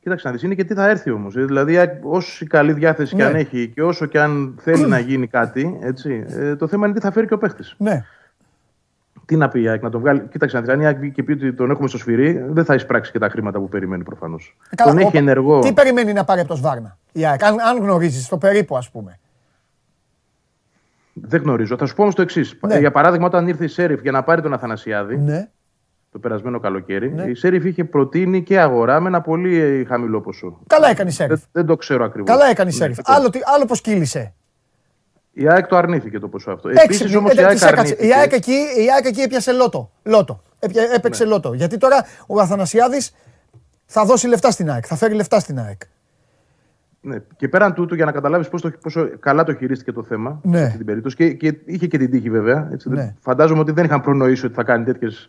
Κοίταξε 0.00 0.26
να 0.26 0.32
δεις, 0.32 0.42
είναι 0.42 0.54
και 0.54 0.64
τι 0.64 0.74
θα 0.74 0.88
έρθει 0.88 1.10
όμως. 1.10 1.34
Δηλαδή, 1.34 1.72
η 1.72 1.76
ΑΕΚ, 1.78 2.04
όσο 2.04 2.46
καλή 2.46 2.72
διάθεση 2.72 3.14
Ναι. 3.16 3.22
και 3.22 3.28
αν 3.28 3.34
έχει 3.34 3.68
και 3.74 3.82
όσο 3.82 4.06
και 4.06 4.20
αν 4.20 4.58
θέλει 4.60 4.86
να 4.86 4.98
γίνει 4.98 5.26
κάτι, 5.26 5.78
έτσι, 5.82 6.24
ε, 6.28 6.56
το 6.56 6.68
θέμα 6.68 6.86
είναι 6.86 6.94
τι 6.94 7.00
θα 7.00 7.12
φέρει 7.12 7.26
και 7.26 7.34
ο 7.34 7.38
παίχτη. 7.38 7.62
Ναι. 7.76 8.04
Τι 9.28 9.36
να 9.36 9.48
πει 9.48 9.62
η 9.62 9.68
ΑΕΚ, 9.68 9.82
να 9.82 9.90
τον 9.90 10.00
βγάλει. 10.00 10.20
Κοίταξε 10.30 10.56
να 10.56 10.62
δεις, 10.62 10.70
αν 10.72 10.80
η 10.80 10.86
ΑΕΚ 10.86 11.12
και 11.12 11.22
πει 11.22 11.32
ότι 11.32 11.52
τον 11.52 11.70
έχουμε 11.70 11.88
στο 11.88 11.98
σφυρί, 11.98 12.44
δεν 12.48 12.64
θα 12.64 12.74
εισπράξει 12.74 13.10
και 13.12 13.18
τα 13.18 13.28
χρήματα 13.28 13.58
που 13.58 13.68
περιμένει 13.68 14.02
προφανώς. 14.02 14.56
Ε, 14.70 14.74
καλά, 14.74 14.90
Τον 14.90 14.98
έχει 15.00 15.16
ο- 15.16 15.18
ενεργό. 15.18 15.58
Τι 15.60 15.72
περιμένει 15.72 16.12
να 16.12 16.24
πάρει 16.24 16.40
από 16.40 16.48
το 16.48 16.54
Σβάρνα 16.56 16.98
η 17.12 17.26
ΑΕΚ, 17.26 17.44
αν, 17.44 17.60
αν 17.60 17.78
γνωρίζεις 17.82 18.28
το 18.28 18.38
περίπου, 18.38 18.76
ας 18.76 18.90
πούμε. 18.90 19.18
Δεν 21.12 21.42
γνωρίζω. 21.42 21.76
Θα 21.76 21.86
σου 21.86 21.94
πω 21.94 22.02
όμως 22.02 22.14
το 22.14 22.22
εξής. 22.22 22.58
Ναι. 22.66 22.78
Για 22.78 22.90
παράδειγμα, 22.90 23.26
όταν 23.26 23.48
ήρθε 23.48 23.64
η 23.64 23.68
Σέριφ 23.68 24.00
για 24.00 24.12
να 24.12 24.22
πάρει 24.22 24.42
τον 24.42 24.52
Αθανασιάδη 24.52 25.16
Ναι. 25.18 25.48
το 26.12 26.18
περασμένο 26.18 26.60
καλοκαίρι, 26.60 27.12
Ναι. 27.12 27.22
η 27.22 27.34
Σέριφ 27.34 27.64
είχε 27.64 27.84
προτείνει 27.84 28.42
και 28.42 28.60
αγορά 28.60 29.00
με 29.00 29.08
ένα 29.08 29.20
πολύ 29.20 29.56
ε, 29.56 29.84
χαμηλό 29.84 30.20
ποσό. 30.20 30.58
Καλά 30.66 30.88
έκανε 30.90 31.08
η 31.08 31.12
Σέριφ. 31.12 31.38
Δεν, 31.38 31.48
δεν 31.52 31.66
το 31.66 31.76
ξέρω 31.76 32.04
ακριβώς. 32.04 32.30
Καλά 32.30 32.50
έκανε 32.50 32.70
η 32.70 32.72
Σέριφ. 32.72 32.98
Άλλο, 33.02 33.30
τι- 33.30 33.40
άλλο 33.54 33.64
πώ 33.64 33.74
κύλησε. 33.74 34.34
Η 35.40 35.48
ΑΕΚ 35.48 35.66
το 35.66 35.76
αρνήθηκε 35.76 36.18
το 36.18 36.28
ποσό 36.28 36.50
αυτό. 36.50 36.68
Επίσης 36.68 36.88
Έξυπνη. 36.90 37.16
όμως 37.16 37.30
Ε, 37.30 37.32
η 37.32 37.36
της 37.36 37.44
ΑΕΚ 37.46 37.56
έκατσε. 37.56 37.76
αρνήθηκε. 37.80 38.06
Η 38.06 38.12
ΑΕΚ 38.12 38.32
εκεί, 38.32 38.52
η 38.52 38.86
ΑΕΚ 38.94 39.04
εκεί 39.06 39.20
έπιασε 39.20 39.52
λότο. 39.52 39.90
λότο. 40.02 40.42
Έπια- 40.58 40.90
έπαιξε 40.94 41.24
Ναι. 41.24 41.30
λότο. 41.30 41.52
Γιατί 41.52 41.76
τώρα 41.78 42.04
ο 42.26 42.40
Αθανασιάδης 42.40 43.14
θα 43.86 44.04
δώσει 44.04 44.26
λεφτά 44.28 44.50
στην 44.50 44.70
ΑΕΚ. 44.70 44.84
Θα 44.86 44.96
φέρει 44.96 45.14
λεφτά 45.14 45.40
στην 45.40 45.58
ΑΕΚ. 45.58 45.80
Ναι. 47.00 47.16
Και 47.36 47.48
πέραν 47.48 47.74
τούτου, 47.74 47.94
για 47.94 48.04
να 48.04 48.12
καταλάβεις 48.12 48.48
πόσο, 48.48 48.70
πόσο 48.82 49.08
καλά 49.20 49.44
το 49.44 49.54
χειρίστηκε 49.54 49.92
το 49.92 50.02
θέμα 50.02 50.40
Ναι. 50.42 50.58
σε 50.58 50.64
αυτή 50.64 50.76
την 50.76 50.86
περίπτωση. 50.86 51.16
Και, 51.16 51.32
και 51.32 51.54
είχε 51.64 51.86
και 51.86 51.98
την 51.98 52.10
τύχη 52.10 52.30
βέβαια. 52.30 52.68
Έτσι, 52.72 52.88
Ναι. 52.88 52.94
δεν- 52.96 53.16
Φαντάζομαι 53.20 53.60
ότι 53.60 53.72
δεν 53.72 53.84
είχαν 53.84 54.00
προνοήσει 54.00 54.46
ότι 54.46 54.54
θα 54.54 54.62
κάνει 54.62 54.84
τέτοιες 54.84 55.28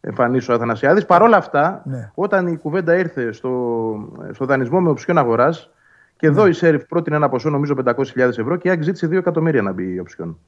εμφανίσεις 0.00 0.48
ο 0.48 0.52
Αθανασιάδης. 0.52 1.04
Παρ' 1.06 1.22
όλα 1.22 1.36
αυτά, 1.36 1.82
Ναι. 1.84 2.10
όταν 2.14 2.46
η 2.46 2.56
κουβέντα 2.56 2.96
ήρθε 2.96 3.32
στο, 3.32 3.50
στο 4.32 4.44
δανεισμό 4.44 4.80
με 4.80 4.90
οψιόν 4.90 5.18
αγοράς, 5.18 5.70
και 6.20 6.26
εδώ 6.26 6.46
η 6.46 6.52
Σέριφ 6.52 6.84
πρότεινε 6.84 7.16
ένα 7.16 7.28
ποσό 7.28 7.50
νομίζω 7.50 7.74
500.000 7.84 8.16
ευρώ 8.16 8.56
και 8.56 8.68
η 8.68 8.70
ΑΕΚ 8.70 8.82
ζήτησε 8.82 9.06
2 9.06 9.12
εκατομμύρια 9.12 9.62
να 9.62 9.72
μπει 9.72 9.92
η 9.92 9.98
οψιόν. 9.98 10.38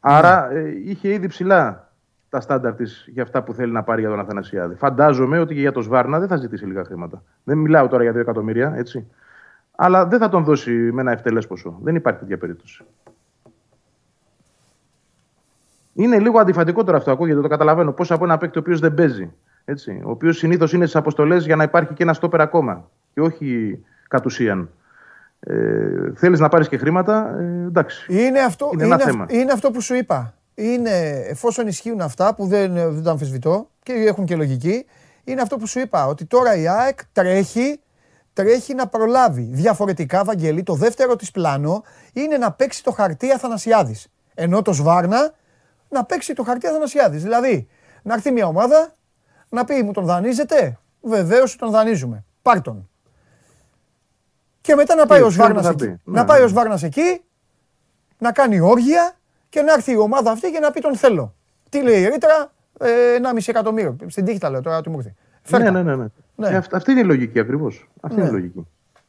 Άρα 0.00 0.52
ε, 0.52 0.72
είχε 0.84 1.12
ήδη 1.12 1.26
ψηλά 1.26 1.92
τα 2.28 2.40
στάνταρ 2.40 2.74
της 2.74 3.04
για 3.08 3.22
αυτά 3.22 3.42
που 3.42 3.52
θέλει 3.52 3.72
να 3.72 3.82
πάρει 3.82 4.00
για 4.00 4.10
τον 4.10 4.20
Αθανασιάδη. 4.20 4.74
Φαντάζομαι 4.74 5.38
ότι 5.38 5.54
και 5.54 5.60
για 5.60 5.72
τον 5.72 5.82
Σβάρνα 5.82 6.18
δεν 6.18 6.28
θα 6.28 6.36
ζητήσει 6.36 6.66
λίγα 6.66 6.84
χρήματα. 6.84 7.22
Δεν 7.44 7.58
μιλάω 7.58 7.88
τώρα 7.88 8.02
για 8.02 8.12
2 8.12 8.16
εκατομμύρια, 8.16 8.74
έτσι. 8.76 9.06
Αλλά 9.76 10.06
δεν 10.06 10.18
θα 10.18 10.28
τον 10.28 10.44
δώσει 10.44 10.72
με 10.72 11.00
ένα 11.00 11.12
ευτελές 11.12 11.46
ποσό. 11.46 11.78
Δεν 11.82 11.94
υπάρχει 11.94 12.20
τέτοια 12.20 12.38
περίπτωση. 12.38 12.84
Είναι 15.94 16.18
λίγο 16.18 16.38
αντιφατικό 16.38 16.84
τώρα 16.84 16.96
αυτό, 16.96 17.10
ακούγεται, 17.10 17.40
το 17.40 17.48
καταλαβαίνω. 17.48 17.92
Πώς 17.92 18.10
από 18.10 18.24
ένα 18.24 18.38
παίκτη 18.38 18.58
ο 18.58 18.60
οποίος 18.60 18.80
δεν 18.80 18.94
παίζει. 18.94 19.32
Έτσι, 19.64 20.02
ο 20.04 20.10
οποίος 20.10 20.36
συνήθως 20.36 20.72
είναι 20.72 20.84
στις 20.84 20.96
αποστολές 20.96 21.44
για 21.44 21.56
να 21.56 21.62
υπάρχει 21.62 21.94
και 21.94 22.02
ένα 22.02 22.12
στόπερ 22.12 22.40
ακόμα. 22.40 22.90
Και 23.14 23.20
όχι 23.20 23.78
κατ' 24.08 24.26
ουσίαν. 24.26 24.68
Ε, 25.46 26.12
Θέλεις 26.16 26.40
να 26.40 26.48
πάρεις 26.48 26.68
και 26.68 26.76
χρήματα, 26.76 27.36
ε, 27.38 27.66
εντάξει. 27.66 28.06
Είναι 28.26 28.40
αυτό, 28.40 28.70
Είναι 28.72 28.84
είναι, 28.84 28.94
ένα 28.94 29.02
αυ- 29.04 29.10
θέμα. 29.12 29.26
είναι 29.28 29.52
αυτό 29.52 29.70
που 29.70 29.80
σου 29.80 29.94
είπα. 29.94 30.34
Είναι, 30.54 30.90
εφόσον 31.28 31.66
ισχύουν 31.66 32.00
αυτά 32.00 32.34
που 32.34 32.46
δεν, 32.46 32.72
δεν 32.74 33.02
το 33.02 33.10
αμφισβητώ 33.10 33.68
και 33.82 33.92
έχουν 33.92 34.24
και 34.24 34.36
λογική, 34.36 34.86
είναι 35.24 35.40
αυτό 35.40 35.56
που 35.56 35.66
σου 35.66 35.78
είπα. 35.80 36.06
Ότι 36.06 36.24
τώρα 36.24 36.56
η 36.56 36.68
ΑΕΚ 36.68 36.98
τρέχει, 37.12 37.80
τρέχει 38.32 38.74
να 38.74 38.86
προλάβει. 38.86 39.48
Διαφορετικά, 39.52 40.24
Βαγγέλη, 40.24 40.62
το 40.62 40.74
δεύτερο 40.74 41.16
της 41.16 41.30
πλάνο 41.30 41.82
είναι 42.12 42.36
να 42.36 42.52
παίξει 42.52 42.82
το 42.82 42.90
χαρτί 42.90 43.30
Αθανασιάδης. 43.30 44.06
Ενώ 44.34 44.62
το 44.62 44.72
Σβάρνα 44.72 45.32
να 45.88 46.04
παίξει 46.04 46.34
το 46.34 46.42
χαρτί 46.42 46.66
Αθανασιάδης. 46.66 47.22
Δηλαδή, 47.22 47.68
να 48.02 48.14
έρθει 48.14 48.30
μια 48.30 48.46
ομάδα, 48.46 48.92
να 49.48 49.64
πει 49.64 49.82
μου 49.82 49.92
τον 49.92 50.04
δανείζετε; 50.04 50.78
Βεβαίως 51.00 51.56
τον 51.56 51.70
δανείζουμε. 51.70 52.24
Πάρ 52.42 52.60
τον. 52.60 52.88
Και 54.64 54.74
μετά 54.74 54.94
να 54.94 55.06
πάει 55.06 55.22
ο 55.22 55.26
ξέρω 55.28 55.44
τι 55.46 55.50
Σβάρνα 55.52 55.62
θα 55.62 55.68
εκεί. 55.68 55.84
πει. 55.86 56.00
Να 56.04 56.20
Ναι, 56.20 56.26
πάει 56.26 56.38
ναι. 56.38 56.44
ο 56.44 56.48
Σβάρνα 56.48 56.78
εκεί, 56.82 57.20
να 58.18 58.32
κάνει 58.32 58.60
όργια 58.60 59.12
και 59.48 59.60
να 59.62 59.72
έρθει 59.72 59.92
η 59.92 59.96
ομάδα 59.96 60.30
αυτή 60.30 60.50
και 60.50 60.58
να 60.58 60.70
πει 60.70 60.80
τον 60.80 60.96
θέλω. 60.96 61.34
Τι 61.68 61.82
λέει 61.82 62.02
η 62.02 62.08
ρήτρα, 62.08 62.52
ε, 62.80 62.88
1,5 63.16 63.48
εκατομμύριο. 63.48 63.96
Στην 64.06 64.24
τύχη 64.24 64.38
τα 64.38 64.50
λέω 64.50 64.60
τώρα, 64.60 64.80
τι 64.80 64.88
μου 64.90 64.96
ήρθε. 64.96 65.14
Φέρτα. 65.42 65.70
Ναι, 65.70 65.82
ναι, 65.82 65.94
ναι. 65.94 65.96
ναι. 66.02 66.06
Ναι. 66.36 66.48
Ε, 66.48 66.56
αυ- 66.56 66.74
αυτή 66.74 66.90
είναι 66.90 67.00
η 67.00 67.04
λογική 67.04 67.40
ακριβώς. 67.40 67.88
Αυτή 68.00 68.16
Ναι. 68.16 68.22
είναι 68.22 68.30
η 68.30 68.34
λογική. 68.40 68.66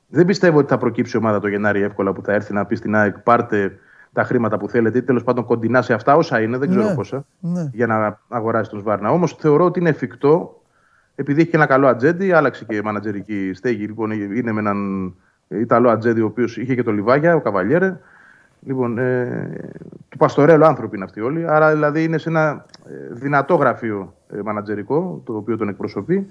Δεν 0.08 0.26
πιστεύω 0.26 0.58
ότι 0.58 0.68
θα 0.68 0.78
προκύψει 0.78 1.18
η 1.18 1.20
ομάδα 1.20 1.40
το 1.40 1.48
Γενάρη 1.48 1.82
εύκολα 1.82 2.14
που 2.14 2.22
θα 2.22 2.34
έρθει 2.34 2.54
να 2.54 2.66
πει 2.66 2.76
στην 2.76 2.96
ΑΕΚ 2.96 3.20
πάρτε 3.20 3.78
τα 4.14 4.24
χρήματα 4.24 4.58
που 4.58 4.70
θέλετε 4.70 4.98
ή 4.98 5.04
τέλος 5.04 5.24
πάντων 5.24 5.46
κοντινά 5.46 5.82
σε 5.82 5.94
αυτά 5.94 6.16
όσα 6.16 6.42
είναι, 6.42 6.58
δεν 6.58 6.70
ξέρω 6.70 6.88
Ναι. 6.88 6.96
πόσα, 6.96 7.26
Ναι. 7.40 7.70
για 7.74 7.88
να 7.88 8.20
αγοράσει 8.30 8.70
τον 8.70 8.80
Σβάρνα. 8.80 9.12
Όμως 9.12 9.34
θεωρώ 9.40 9.66
ότι 9.66 9.80
είναι 9.80 9.90
εφικτό, 9.90 10.62
επειδή 11.16 11.42
έχει 11.42 11.50
και 11.50 11.56
ένα 11.56 11.66
καλό 11.66 11.88
ατζέντη, 11.88 12.32
άλλαξε 12.32 12.66
και 12.66 12.76
η 12.76 12.82
μανατζερική 12.82 13.52
στέγη. 13.54 13.86
Λοιπόν, 13.86 14.12
είναι 14.12 14.52
με 14.52 14.60
έναν 14.60 15.14
Ιταλό 15.48 15.90
ατζέντη, 15.90 16.22
ο 16.22 16.26
οποίος 16.26 16.58
είχε 16.58 16.76
και 16.76 16.84
το 16.84 16.92
Λιβάγια, 16.92 17.36
ο 17.36 17.42
Καβαλιέρε. 17.42 18.00
Λοιπόν, 18.66 18.98
ε, 18.98 19.70
του 20.10 20.18
Παστορέλου 20.18 20.66
άνθρωποι 20.66 20.96
είναι 20.96 21.06
αυτοί 21.06 21.22
όλοι. 21.22 21.50
Άρα 21.50 21.72
δηλαδή 21.72 22.04
είναι 22.04 22.18
σε 22.18 22.30
ένα 22.30 22.66
ε, 22.86 23.14
δυνατό 23.14 23.56
γραφείο 23.56 24.16
ε, 24.30 24.42
μανατζερικό, 24.42 25.22
το 25.26 25.36
οποίο 25.36 25.58
τον 25.58 25.70
εκπροσωπεί. 25.70 26.28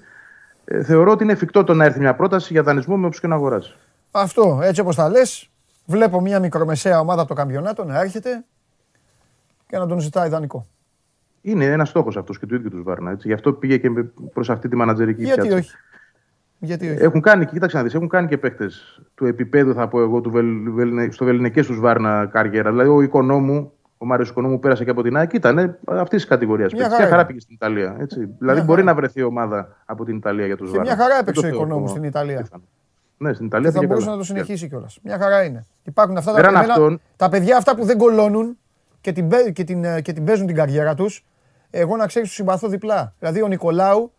Ε, 0.64 0.82
θεωρώ 0.82 1.10
ότι 1.10 1.22
είναι 1.22 1.32
εφικτό 1.32 1.64
το 1.64 1.74
να 1.74 1.84
έρθει 1.84 1.98
μια 1.98 2.14
πρόταση 2.14 2.52
για 2.52 2.62
δανεισμό 2.62 2.96
με 2.96 3.06
όποιον 3.06 3.20
και 3.20 3.26
να 3.26 3.34
αγοράσει. 3.34 3.76
Αυτό, 4.10 4.60
έτσι 4.62 4.80
όπως 4.80 4.96
τα 4.96 5.08
λες, 5.08 5.50
βλέπω 5.86 6.20
μια 6.20 6.40
μικρομεσαία 6.40 7.00
ομάδα 7.00 7.20
από 7.20 7.28
το 7.28 7.34
καμπιονάτο 7.34 7.84
να 7.84 8.00
έρχεται 8.00 8.44
και 9.66 9.78
να 9.78 9.86
τον 9.86 9.98
ζητάει 9.98 10.28
δανεικό. 10.28 10.66
Είναι 11.40 11.64
ένας 11.64 11.88
στόχος 11.88 12.16
αυτός 12.16 12.38
και 12.38 12.46
του 12.46 12.54
ίδιου 12.54 12.70
τους 12.70 12.82
Βάρνα. 12.82 13.10
Έτσι. 13.10 13.28
Γι' 13.28 13.34
αυτό 13.34 13.52
πήγε 13.52 13.78
και 13.78 13.90
προς 14.32 14.50
αυτή 14.50 14.68
τη 14.68 14.76
μανατζερική 14.76 15.24
Γιατί 15.24 15.40
πιάτσα. 15.40 15.56
όχι; 15.56 15.76
Γιατί 16.58 16.90
όχι; 16.90 17.02
Έχουν 17.02 17.20
κάνει, 17.20 17.46
κοίταξε 17.46 17.76
να 17.76 17.82
δεις, 17.82 17.94
έχουν 17.94 18.08
κάνει 18.08 18.28
και 18.28 18.38
παίχτε 18.38 18.70
του 19.14 19.26
επίπεδου, 19.26 19.74
θα 19.74 19.88
πω 19.88 20.00
εγώ, 20.00 20.20
του 20.20 20.30
βελ, 20.30 20.70
βελ- 20.70 21.12
στο 21.12 21.24
βεληνικές 21.24 21.66
τους 21.66 21.80
Βάρνα 21.80 22.26
καριέρα. 22.32 22.70
Δηλαδή, 22.70 22.88
ο 22.88 23.00
Οικονόμου, 23.02 23.72
ο 23.98 24.06
Μάριος 24.06 24.28
Οικονόμου 24.30 24.58
πέρασε 24.58 24.84
και 24.84 24.90
από 24.90 25.02
την 25.02 25.16
ΑΕΚ, 25.16 25.32
ήταν 25.32 25.58
αυτής 25.86 26.20
της 26.20 26.26
κατηγορίας. 26.26 26.72
Μια 26.72 26.86
Μια 26.86 26.90
χαρά 26.96 27.04
χαρά 27.08 27.16
είναι. 27.16 27.26
πήγε 27.26 27.40
στην 27.40 27.54
Ιταλία. 27.54 27.96
Έτσι. 28.00 28.18
δηλαδή, 28.18 28.58
χαρά. 28.58 28.62
μπορεί 28.64 28.82
να 28.82 28.94
βρεθεί 28.94 29.22
ομάδα 29.22 29.76
από 29.84 30.04
την 30.04 30.16
Ιταλία 30.16 30.46
για 30.46 30.56
τους 30.56 30.70
Και 30.70 30.76
Βάρνα. 30.76 30.94
μια 30.94 31.02
χαρά 31.02 31.14
Δεν 31.14 31.22
έπαιξε 31.22 31.40
το 31.40 31.46
ο 31.46 31.50
θεωρώ 31.50 31.66
Οικονόμου 31.66 31.88
στην 31.88 32.02
Ιταλία. 32.02 32.40
πιθανό. 32.42 32.62
Ναι, 33.16 33.32
στην 33.32 33.46
Ιταλία 33.46 33.68
Και 33.68 33.72
θα 33.74 33.78
πήγε 33.80 33.90
μπορούσε 33.92 34.06
καλά. 34.06 34.18
να 34.18 34.26
το 34.26 34.32
συνεχίσει 34.34 34.68
κιόλας. 34.68 34.98
Μια 35.02 35.18
χαρά 35.18 35.44
είναι. 35.44 35.66
Υπάρχουν 35.82 36.16
αυτά 36.16 36.30
τα 36.30 36.36
Πέραν 36.36 36.52
παιδιά, 36.54 36.72
αυτών- 36.72 37.00
τα 37.16 37.28
παιδιά 37.28 37.56
αυτά 37.56 37.76
που 37.76 37.84
δεν 37.84 37.98
κολώνουν 37.98 38.58
και 39.00 39.12
την, 39.12 39.28
παί- 39.28 39.52
και 39.52 39.64
την, 39.64 39.84
ε, 39.84 40.00
και 40.00 40.12
την 40.12 40.24
παίζουν 40.24 40.46
την 40.46 40.56
καριέρα 40.56 40.94
τους. 40.94 41.24
Εγώ 41.70 41.96
να 41.96 42.06
ξέρεις, 42.06 42.28
τους 42.28 42.36
συμπαθώ 42.36 42.68
διπλά. 42.68 43.14
Δηλαδή 43.18 43.42
ο 43.42 43.46
Νικολάου 43.48 44.12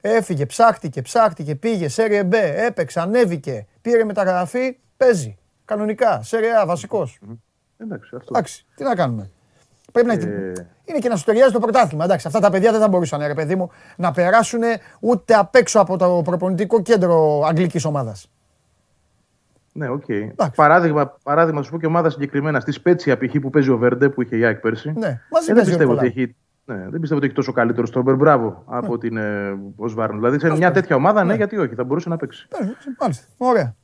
έφυγε, 0.00 0.46
ψάχτηκε, 0.46 1.02
ψάχτηκε, 1.02 1.54
πήγε, 1.54 1.88
σε 1.88 2.02
B, 2.30 2.34
έπαιξε, 2.66 3.00
ανέβηκε, 3.00 3.66
πήρε 3.82 4.04
μεταγραφή, 4.04 4.76
παίζει. 4.96 5.36
Κανονικά, 5.64 6.22
σε 6.22 6.36
A, 6.62 6.66
βασικός. 6.66 7.18
Εντάξει, 7.76 8.16
αυτό. 8.16 8.30
Εντάξει, 8.34 8.66
τι 8.74 8.84
να 8.84 8.94
κάνουμε. 8.94 9.30
Πρέπει 9.92 10.06
να 10.06 10.12
Ε, 10.12 10.52
είναι 10.84 10.98
και 10.98 11.08
να 11.08 11.16
σου 11.16 11.24
ταιριάζει 11.24 11.52
το 11.52 11.58
πρωτάθλημα. 11.58 12.04
Εντάξει, 12.04 12.26
αυτά 12.26 12.40
τα 12.40 12.50
παιδιά 12.50 12.70
δεν 12.72 12.80
θα 12.80 12.88
μπορούσαν, 12.88 13.26
ρε 13.26 13.34
παιδί 13.34 13.54
μου, 13.54 13.70
να 13.96 14.12
περάσουν 14.12 14.60
ούτε 15.00 15.34
απ' 15.34 15.54
έξω 15.54 15.80
από 15.80 15.96
το 15.96 16.22
προπονητικό 16.24 16.82
κέντρο 16.82 17.42
αγγλικής 17.46 17.84
ομάδας. 17.84 18.30
Ναι, 19.72 19.88
οκ. 19.88 20.04
Παράδειγμα, 20.54 21.16
παράδειγμα, 21.22 21.62
σου 21.62 21.70
πω 21.70 21.78
και 21.78 21.86
ομάδα 21.86 22.10
συγκεκριμένα. 22.10 22.60
Στη 22.60 22.72
Σπέτσια 22.72 23.16
π.χ. 23.18 23.38
που 23.40 23.50
παίζει 23.50 23.70
ο 23.70 23.76
Βέρντε 23.78 24.08
που 24.08 24.22
είχε 24.22 24.36
η 24.36 24.44
ΑΕΚ 24.44 24.58
πέρσι. 24.60 24.92
Ναι, 24.96 25.20
μαζί 25.30 25.50
ε, 25.50 25.54
δεν, 25.54 25.54
παίζει 25.54 25.70
ο 25.70 25.76
πιστεύω 25.76 25.92
ότι 25.92 26.04
Νικολάου. 26.04 26.24
έχει, 26.24 26.36
ναι, 26.74 26.88
δεν 26.88 27.00
πιστεύω 27.00 27.16
ότι 27.16 27.26
έχει 27.26 27.34
τόσο 27.34 27.52
καλύτερο 27.52 27.86
στόπερ. 27.86 28.14
Μπράβο 28.16 28.62
από 28.66 28.98
την 28.98 29.16
ε, 29.16 29.58
ο 29.76 29.81
Σβάρν. 29.81 30.14
Δηλαδή 30.16 30.38
σε 30.38 30.50
μια 30.50 30.70
τέτοια 30.70 30.96
ομάδα, 30.96 31.24
ναι, 31.24 31.34
γιατί 31.34 31.56
όχι, 31.56 31.74
θα 31.74 31.84
μπορούσε 31.84 32.08
να 32.08 32.16
παίξει. 32.16 32.48
Παίζει, 32.58 32.72
Μάλιστα. 33.00 33.26
Ωραία. 33.36 33.74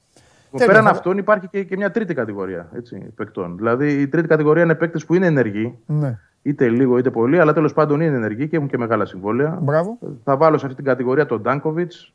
Λοιπόν, 0.44 0.58
Τέλεια, 0.58 0.66
Πέραν 0.66 0.84
θα- 0.84 0.90
αυτών 0.90 1.18
υπάρχει 1.18 1.48
και, 1.48 1.64
και 1.64 1.76
μια 1.76 1.90
τρίτη 1.90 2.14
κατηγορία 2.14 2.68
έτσι, 2.76 2.96
παικτών. 3.14 3.56
Δηλαδή 3.56 3.92
η 4.00 4.08
τρίτη 4.08 4.28
κατηγορία 4.28 4.62
είναι 4.62 4.74
παίκτες 4.74 5.04
που 5.04 5.14
είναι 5.14 5.26
ενεργοί, 5.26 5.78
Ναι. 5.86 6.18
είτε 6.42 6.68
λίγο 6.68 6.98
είτε 6.98 7.10
πολύ, 7.10 7.40
αλλά 7.40 7.52
τέλος 7.52 7.72
πάντων 7.72 8.00
είναι 8.00 8.16
ενεργοί 8.16 8.48
και 8.48 8.56
έχουν 8.56 8.68
και 8.68 8.78
μεγάλα 8.78 9.04
συμβόλαια. 9.04 9.58
Μπράβο. 9.62 9.98
Θα 10.24 10.36
βάλω 10.36 10.58
σε 10.58 10.64
αυτή 10.66 10.76
την 10.76 10.84
κατηγορία 10.84 11.26
τον 11.26 11.42
Ντάνκοβιτς, 11.42 12.12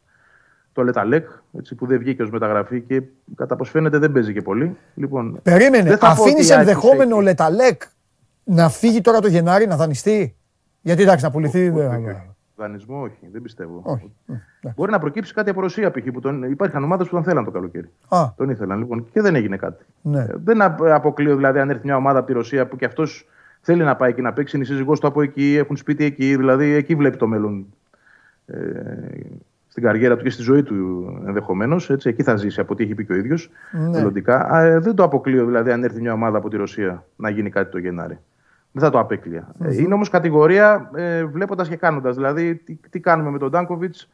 τον 0.73 0.85
Λεταλέκ, 0.85 1.27
έτσι, 1.57 1.75
που 1.75 1.85
δεν 1.85 1.99
βγήκε 1.99 2.21
ως 2.21 2.29
μεταγραφή 2.31 2.81
και 2.81 3.01
κατά 3.35 3.55
πώ 3.55 3.63
φαίνεται 3.63 3.97
δεν 3.97 4.11
παίζει 4.11 4.33
και 4.33 4.41
πολύ. 4.41 4.77
Λοιπόν, 4.95 5.39
Περίμενε, 5.43 5.89
δεν 5.89 5.97
θα 5.97 6.05
πω 6.15 6.21
ότι 6.21 6.31
αφήνει 6.31 6.47
η 6.47 6.51
ΑΕΚ 6.51 6.59
τους 6.59 6.69
ενδεχόμενο 6.69 7.15
ο 7.15 7.17
έχει. 7.17 7.27
Λεταλέκ 7.27 7.81
να 8.43 8.69
φύγει 8.69 9.01
τώρα 9.01 9.19
το 9.19 9.27
Γενάρη 9.27 9.67
να 9.67 9.75
δανειστεί; 9.75 10.35
Γιατί 10.81 11.01
εντάξει, 11.01 11.25
να 11.25 11.31
πουληθεί. 11.31 11.69
δεν- 11.69 11.87
Όχι, 11.87 12.05
όχι. 12.09 12.29
Δανεισμό, 12.55 13.01
όχι, 13.01 13.27
δεν 13.31 13.41
πιστεύω. 13.41 13.81
Όχι. 13.83 14.11
Μπορεί 14.75 14.91
να 14.91 14.99
προκύψει 14.99 15.33
κάτι 15.33 15.49
από 15.49 15.61
Ρωσία 15.61 15.91
π.χ. 15.91 16.03
που 16.13 16.19
τον... 16.19 16.43
Υπήρχαν 16.43 16.83
ομάδες 16.83 17.07
που 17.07 17.15
τον 17.15 17.23
θέλαν 17.23 17.43
το 17.43 17.51
καλοκαίρι. 17.51 17.89
Α, 18.09 18.19
Τον 18.37 18.49
ήθελαν 18.49 18.79
λοιπόν 18.79 19.07
και 19.11 19.21
δεν 19.21 19.35
έγινε 19.35 19.57
κάτι. 19.57 19.85
ναι. 20.01 20.19
Ε, 20.21 20.27
Δεν 20.43 20.61
απ- 20.61 20.81
αποκλείω 20.87 21.35
δηλαδή 21.35 21.59
αν 21.59 21.69
έρθει 21.69 21.85
μια 21.85 21.95
ομάδα 21.95 22.17
από 22.17 22.27
τη 22.27 22.33
Ρωσία 22.33 22.67
που 22.67 22.75
και 22.75 22.85
αυτός 22.85 23.27
θέλει 23.61 23.83
να 23.83 23.95
πάει 23.95 24.09
εκεί 24.09 24.21
να 24.21 24.33
παίξει, 24.33 24.55
είναι 24.55 24.65
η 24.65 24.67
σύζυγός 24.67 24.99
του 24.99 25.07
από 25.07 25.21
εκεί, 25.21 25.55
έχουν 25.59 25.75
σπίτι 25.77 26.03
εκεί, 26.03 26.35
δηλαδή 26.35 26.71
εκεί 26.73 26.95
βλέπει 26.95 27.17
το 27.17 27.27
μέλλον 27.27 27.65
ε, 28.45 28.57
στην 29.67 29.83
καριέρα 29.83 30.17
του 30.17 30.23
και 30.23 30.29
στη 30.29 30.41
ζωή 30.41 30.63
του 30.63 31.07
ενδεχομένως. 31.27 31.89
Εκεί 31.89 32.23
θα 32.23 32.35
ζήσει 32.35 32.59
από 32.59 32.73
ό,τι 32.73 32.83
έχει 32.83 32.95
πει 32.95 33.05
και 33.05 33.13
ο 33.13 33.15
ίδιος 33.15 33.49
Ναι. 33.71 33.89
μελλοντικά. 33.89 34.47
Α, 34.53 34.61
ε, 34.63 34.79
δεν 34.79 34.95
το 34.95 35.03
αποκλείω 35.03 35.45
δηλαδή 35.45 35.71
αν 35.71 35.83
έρθει 35.83 36.01
μια 36.01 36.13
ομάδα 36.13 36.37
από 36.37 36.49
τη 36.49 36.57
Ρωσία 36.57 37.05
να 37.15 37.29
γίνει 37.29 37.49
κάτι 37.49 37.71
το 37.71 37.77
Γενάρη. 37.77 38.19
Δεν 38.71 38.83
θα 38.83 38.89
το 38.89 38.99
απεκλεια 38.99 39.47
Ε, 39.63 39.75
Είναι 39.75 39.93
όμως 39.93 40.09
κατηγορία 40.09 40.89
ε, 40.95 41.25
βλέποντας 41.25 41.67
και 41.67 41.75
κάνοντας. 41.75 42.15
Δηλαδή, 42.15 42.55
τι, 42.55 42.75
τι 42.89 42.99
κάνουμε 42.99 43.29
με 43.29 43.37
τον 43.37 43.49
Ντάνκοβιτς, 43.49 44.09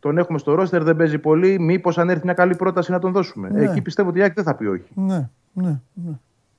τον 0.00 0.18
έχουμε 0.18 0.38
στο 0.38 0.54
ρόστερ, 0.54 0.82
δεν 0.82 0.96
παίζει 0.96 1.18
πολύ. 1.18 1.58
Μήπως 1.58 1.98
αν 1.98 2.10
έρθει 2.10 2.24
μια 2.24 2.34
καλή 2.34 2.56
πρόταση 2.56 2.90
να 2.90 2.98
τον 2.98 3.12
δώσουμε. 3.12 3.48
Ναι. 3.48 3.60
Ε, 3.60 3.70
εκεί 3.70 3.82
πιστεύω 3.82 4.08
ότι 4.08 4.18
η 4.18 4.22
ΑΕΚ 4.22 4.34
δεν 4.34 4.44
θα 4.44 4.54
πει 4.54 4.66
όχι. 4.66 4.90
Ναι, 4.94 5.28
ναι, 5.52 5.80
ναι. 5.92 6.12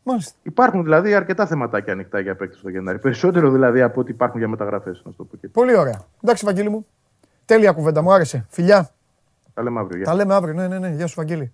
Μάλιστα. 0.04 0.34
Υπάρχουν 0.44 0.84
δηλαδή 0.84 1.14
αρκετά 1.14 1.46
θεματάκια 1.46 1.94
ανοιχτά 1.94 2.20
για 2.20 2.36
παίκτες 2.36 2.60
στο 2.60 2.70
Γενάρη. 2.70 3.00
Περισσότερο 3.00 3.52
δηλαδή 3.52 3.82
από 3.82 4.00
ό,τι 4.00 4.12
υπάρχουν 4.12 4.40
για 4.40 4.48
μεταγραφές. 4.48 5.02
Να 5.06 5.12
σου 5.12 5.18
το 5.18 5.24
πω 5.24 5.30
και 5.30 5.46
έτσι. 5.46 5.60
Πολύ 5.60 5.78
ωραία. 5.78 6.02
Εντάξει, 6.24 6.46
Βαγγέλη 6.46 6.70
μου. 6.70 6.86
Τέλεια 7.46 7.72
κουβέντα, 7.72 8.02
μου 8.02 8.14
άρεσε. 8.14 8.46
Φιλιά. 8.50 8.90
Τα 9.54 9.64
λέμε 9.64 9.80
αύριο. 9.80 9.98
γεια. 9.98 10.06
Τα 10.06 10.14
λέμε 10.14 10.34
αύριο. 10.34 10.54
Ναι, 10.54 10.68
ναι, 10.68 10.80
ναι. 10.80 10.90
Γεια 10.90 11.08
σου, 11.08 11.16
Βαγγέλη. 11.18 11.52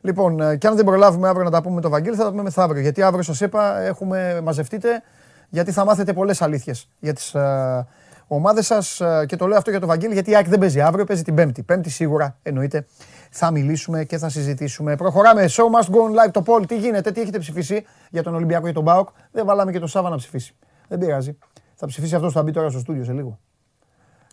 Λοιπόν, 0.00 0.40
ε, 0.40 0.56
και 0.56 0.66
αν 0.66 0.76
δεν 0.76 0.84
προλάβουμε 0.84 1.28
αύριο 1.28 1.44
να 1.44 1.50
τα 1.50 1.62
πούμε 1.62 1.74
με 1.74 1.80
τον 1.80 1.90
Βαγγέλη, 1.90 2.16
θα 2.16 2.24
τα 2.24 2.30
πούμε 2.30 2.42
μεθαύριο. 2.42 2.82
Γιατί 2.82 3.02
αύριο 3.02 3.22
σας 3.22 3.40
είπα, 3.40 3.80
έχουμε 3.80 4.40
μαζευτείτε, 4.44 5.02
γιατί 5.50 5.72
θα 5.72 5.84
μάθετε 5.84 6.12
πολλές 6.12 6.42
αλήθειες 6.42 6.88
για 6.98 7.12
τις 7.12 7.34
ε, 7.34 7.86
ομάδες 8.26 8.66
σας. 8.66 9.00
και 9.26 9.36
το 9.36 9.46
λέω 9.46 9.58
αυτό 9.58 9.70
για 9.70 9.80
τον 9.80 9.88
Βαγγέλη, 9.88 10.12
γιατί 10.12 10.30
η 10.30 10.34
ΑΕΚ 10.34 10.48
δεν 10.48 10.58
παίζει 10.58 10.80
αύριο, 10.80 11.04
παίζει 11.04 11.22
την 11.22 11.34
Πέμπτη. 11.34 11.62
Πέμπτη 11.62 11.90
σίγουρα 11.90 12.38
εννοείται. 12.42 12.86
Θα 13.30 13.50
μιλήσουμε 13.50 14.04
και 14.04 14.18
θα 14.18 14.28
συζητήσουμε. 14.28 14.96
Προχωράμε. 14.96 15.44
Show 15.48 15.64
must 15.80 15.94
go 15.94 15.98
on 15.98 16.26
live 16.26 16.30
το 16.32 16.42
poll. 16.46 16.66
Τι 16.68 16.78
γίνεται, 16.78 17.10
τι 17.10 17.20
έχετε 17.20 17.38
ψηφίσει 17.38 17.84
για 18.10 18.22
τον 18.22 18.34
Ολυμπιακό 18.34 18.66
και 18.66 18.72
τον 18.72 18.82
Μπάουκ. 18.82 19.08
Δεν 19.30 19.46
βάλαμε 19.46 19.72
και 19.72 19.78
τον 19.78 19.88
Σάβα 19.88 20.08
να 20.08 20.16
ψηφίσει. 20.16 20.56
Δεν 20.88 20.98
πειράζει. 20.98 21.38
Θα 21.74 21.86
ψηφίσει 21.86 22.14
αυτός 22.14 22.32
που 22.32 22.38
θα 22.38 22.44
μπει 22.44 22.52
τώρα 22.52 22.70
στο 22.70 22.78
στούντιο 22.78 23.04
σε 23.04 23.12
λίγο. 23.12 23.38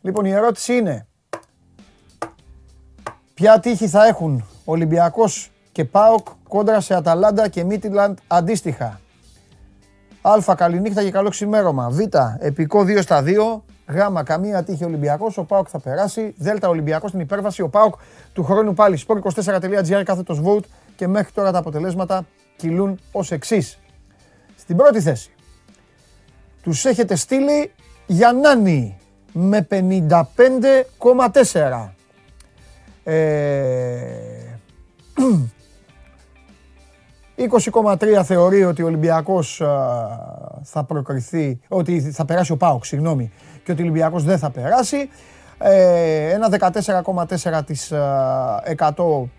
Λοιπόν, 0.01 0.25
η 0.25 0.31
ερώτηση 0.31 0.73
είναι, 0.73 1.07
Ποια 3.37 3.59
τύχη 3.59 3.87
θα 3.87 4.05
έχουν 4.05 4.45
Ολυμπιακός 4.65 5.51
και 5.71 5.85
ΠΑΟΚ 5.85 6.27
κόντρα 6.47 6.81
σε 6.81 6.93
Αταλάντα 6.93 7.47
και 7.47 7.63
Μίτιλαντ 7.63 8.17
αντίστοιχα; 8.27 8.99
Α. 10.21 10.55
Καληνύχτα 10.55 11.03
και 11.03 11.11
καλό 11.11 11.29
ξημέρωμα. 11.29 11.89
Β. 11.89 11.99
Επικό 12.39 12.81
2 12.81 13.01
στα 13.01 13.23
2. 13.25 13.61
Γ. 13.85 14.23
Καμία 14.23 14.63
τύχη 14.63 14.85
Ολυμπιακός. 14.85 15.37
Ο 15.37 15.43
ΠΑΟΚ 15.43 15.67
θα 15.69 15.79
περάσει. 15.79 16.33
Δ. 16.37 16.67
Ολυμπιακός 16.67 17.09
στην 17.09 17.21
υπέρβαση. 17.21 17.61
Ο 17.61 17.69
ΠΑΟΚ 17.69 17.95
του 18.33 18.43
χρόνου 18.43 18.73
πάλι. 18.73 18.99
Sport24.gr 19.07 20.01
κάθετος 20.05 20.41
vote. 20.43 20.63
Και 20.95 21.07
μέχρι 21.07 21.31
τώρα 21.31 21.51
τα 21.51 21.57
αποτελέσματα 21.57 22.25
κυλούν 22.55 22.99
ως 23.11 23.31
εξής. 23.31 23.79
Στην 24.55 24.75
πρώτη 24.75 25.01
θέση. 25.01 25.31
Τους 26.61 26.85
έχετε 26.85 27.15
στείλει 27.15 27.71
Γιαννάνη 28.05 28.97
με 29.33 29.67
55,4. 29.69 31.89
Ε, 33.03 33.13
20,3 37.37 38.23
θεωρεί 38.23 38.63
ότι 38.63 38.83
ο 38.83 38.85
Ολυμπιακός 38.85 39.61
α, 39.61 39.67
θα 40.63 40.83
προκριθεί, 40.83 41.59
ότι 41.67 42.01
θα 42.01 42.25
περάσει 42.25 42.51
ο 42.51 42.57
ΠΑΟΚ, 42.57 42.85
συγγνώμη, 42.85 43.31
και 43.63 43.71
ότι 43.71 43.81
ο 43.81 43.83
Ολυμπιακός 43.83 44.23
δεν 44.23 44.37
θα 44.37 44.49
περάσει. 44.49 45.09
Ε, 45.59 46.29
ένα 46.29 46.49
14,4% 46.49 47.65
της, 47.65 47.91
α, 47.91 48.63
100 48.77 49.29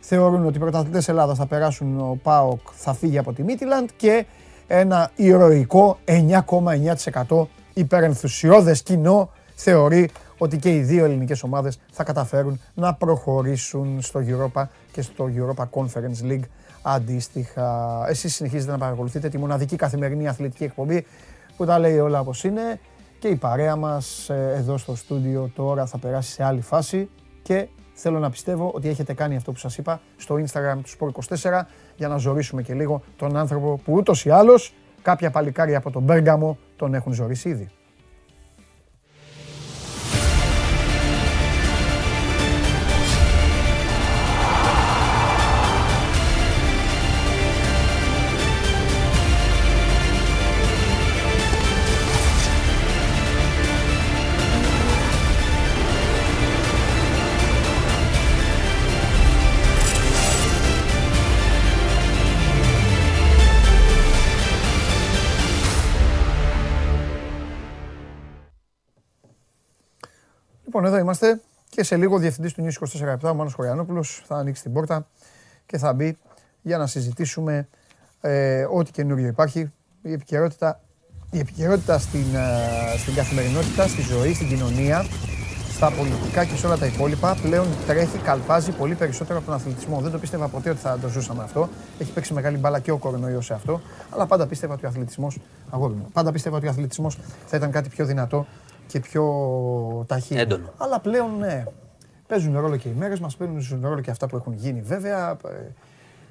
θεωρούν 0.00 0.46
ότι 0.46 0.56
οι 0.56 0.60
πρωταθλητές 0.60 1.08
Ελλάδας 1.08 1.38
θα 1.38 1.46
περάσουν, 1.46 2.00
ο 2.00 2.18
ΠΑΟΚ 2.22 2.60
θα 2.72 2.94
φύγει 2.94 3.18
από 3.18 3.32
τη 3.32 3.42
Μίτιλαντ 3.42 3.88
και 3.96 4.26
ένα 4.66 5.10
ηρωικό 5.16 5.98
9,9% 6.04 7.48
υπερενθουσιώδες 7.74 8.82
κοινό 8.82 9.30
θεωρεί 9.54 10.10
ότι 10.38 10.56
και 10.56 10.74
οι 10.74 10.80
δύο 10.80 11.04
ελληνικές 11.04 11.42
ομάδες 11.42 11.78
θα 11.92 12.04
καταφέρουν 12.04 12.60
να 12.74 12.94
προχωρήσουν 12.94 14.02
στο 14.02 14.20
Europa 14.26 14.62
και 14.92 15.02
στο 15.02 15.28
Europa 15.36 15.64
Conference 15.70 16.30
League 16.30 16.44
αντίστοιχα. 16.92 18.04
Εσείς 18.08 18.34
συνεχίζετε 18.34 18.72
να 18.72 18.78
παρακολουθείτε 18.78 19.28
τη 19.28 19.38
μοναδική 19.38 19.76
καθημερινή 19.76 20.28
αθλητική 20.28 20.64
εκπομπή 20.64 21.06
που 21.56 21.64
τα 21.64 21.78
λέει 21.78 21.98
όλα 21.98 22.20
όπως 22.20 22.44
είναι. 22.44 22.80
και 23.18 23.28
η 23.28 23.36
παρέα 23.36 23.76
μας 23.76 24.28
ε, 24.28 24.54
εδώ 24.56 24.78
στο 24.78 24.96
στούντιο 24.96 25.50
τώρα 25.54 25.86
θα 25.86 25.98
περάσει 25.98 26.32
σε 26.32 26.44
άλλη 26.44 26.60
φάση 26.60 27.08
και 27.42 27.68
θέλω 27.94 28.18
να 28.18 28.30
πιστεύω 28.30 28.70
ότι 28.74 28.88
έχετε 28.88 29.12
κάνει 29.12 29.36
αυτό 29.36 29.52
που 29.52 29.58
σας 29.58 29.78
είπα 29.78 30.00
στο 30.16 30.34
Instagram 30.34 30.78
του 30.82 31.12
Sport24 31.12 31.60
για 31.96 32.08
να 32.08 32.16
ζωρίσουμε 32.16 32.62
και 32.62 32.74
λίγο 32.74 33.02
τον 33.16 33.36
άνθρωπο 33.36 33.80
που 33.84 33.92
ούτως 33.92 34.24
ή 34.24 34.30
άλλως 34.30 34.74
κάποια 35.02 35.30
παλικάρια 35.30 35.78
από 35.78 35.90
τον 35.90 36.02
Μπέργαμο 36.02 36.58
τον 36.76 36.94
έχουν 36.94 37.12
ζωρίσει 37.12 37.48
ήδη. 37.48 37.68
Λοιπόν, 70.78 70.92
εδώ 70.92 71.02
είμαστε 71.02 71.40
και 71.68 71.82
σε 71.82 71.96
λίγο 71.96 72.14
ο 72.14 72.18
διευθυντής 72.18 72.52
του 72.52 72.64
News 72.64 73.14
24 73.24 73.30
ο 73.30 73.34
Μάνος 73.34 73.54
Χωριανόπουλος, 73.54 74.22
θα 74.26 74.36
ανοίξει 74.36 74.62
την 74.62 74.72
πόρτα 74.72 75.06
και 75.66 75.78
θα 75.78 75.92
μπει 75.92 76.18
για 76.62 76.78
να 76.78 76.86
συζητήσουμε 76.86 77.68
ε, 78.20 78.66
ό,τι 78.70 78.90
καινούριο 78.90 79.26
υπάρχει. 79.26 79.72
Η 80.02 80.12
επικαιρότητα, 80.12 80.80
η 81.30 81.38
επικαιρότητα 81.38 81.98
στην, 81.98 82.34
ε, 82.34 82.98
στην 82.98 83.14
καθημερινότητα, 83.14 83.88
στη 83.88 84.02
ζωή, 84.02 84.34
στην 84.34 84.48
κοινωνία, 84.48 85.04
στα 85.70 85.90
πολιτικά 85.90 86.44
και 86.44 86.56
σε 86.56 86.66
όλα 86.66 86.76
τα 86.76 86.86
υπόλοιπα 86.86 87.36
πλέον 87.42 87.66
τρέχει, 87.86 88.18
καλπάζει 88.18 88.70
πολύ 88.70 88.94
περισσότερο 88.94 89.38
από 89.38 89.46
τον 89.46 89.54
αθλητισμό. 89.54 90.00
Δεν 90.00 90.10
το 90.10 90.18
πίστευα 90.18 90.48
ποτέ 90.48 90.70
ότι 90.70 90.80
θα 90.80 90.98
το 90.98 91.08
ζούσαμε 91.08 91.42
αυτό. 91.42 91.68
Έχει 91.98 92.12
παίξει 92.12 92.32
μεγάλη 92.32 92.56
μπάλα 92.56 92.80
και 92.80 92.90
ο 92.90 92.96
κορονοϊός 92.96 93.44
σε 93.44 93.54
αυτό. 93.54 93.80
Αλλά 94.10 94.26
πάντα 94.26 94.46
πίστευα 94.46 94.74
ότι 94.74 94.84
ο 94.84 94.88
αθλητισμός, 94.88 95.38
αγόρι 95.70 95.94
μου, 95.94 96.08
πάντα 96.12 96.32
πίστευα 96.32 96.56
ότι 96.56 96.66
ο 96.66 96.70
αθλητισμός 96.70 97.18
θα 97.46 97.56
ήταν 97.56 97.70
κάτι 97.70 97.88
πιο 97.88 98.04
δυνατό 98.04 98.46
και 98.88 99.00
πιο 99.00 99.24
ταχύ. 100.06 100.34
Έντονο. 100.34 100.72
Αλλά 100.76 101.00
πλέον 101.00 101.38
ναι. 101.38 101.64
Παίζουν 102.26 102.60
ρόλο 102.60 102.76
και 102.76 102.88
οι 102.88 102.94
μέρες 102.96 103.20
μας, 103.20 103.36
παίζουν 103.36 103.80
ρόλο 103.82 104.00
και 104.00 104.10
αυτά 104.10 104.26
που 104.26 104.36
έχουν 104.36 104.52
γίνει 104.52 104.80
βέβαια 104.80 105.30
ε, 105.30 105.72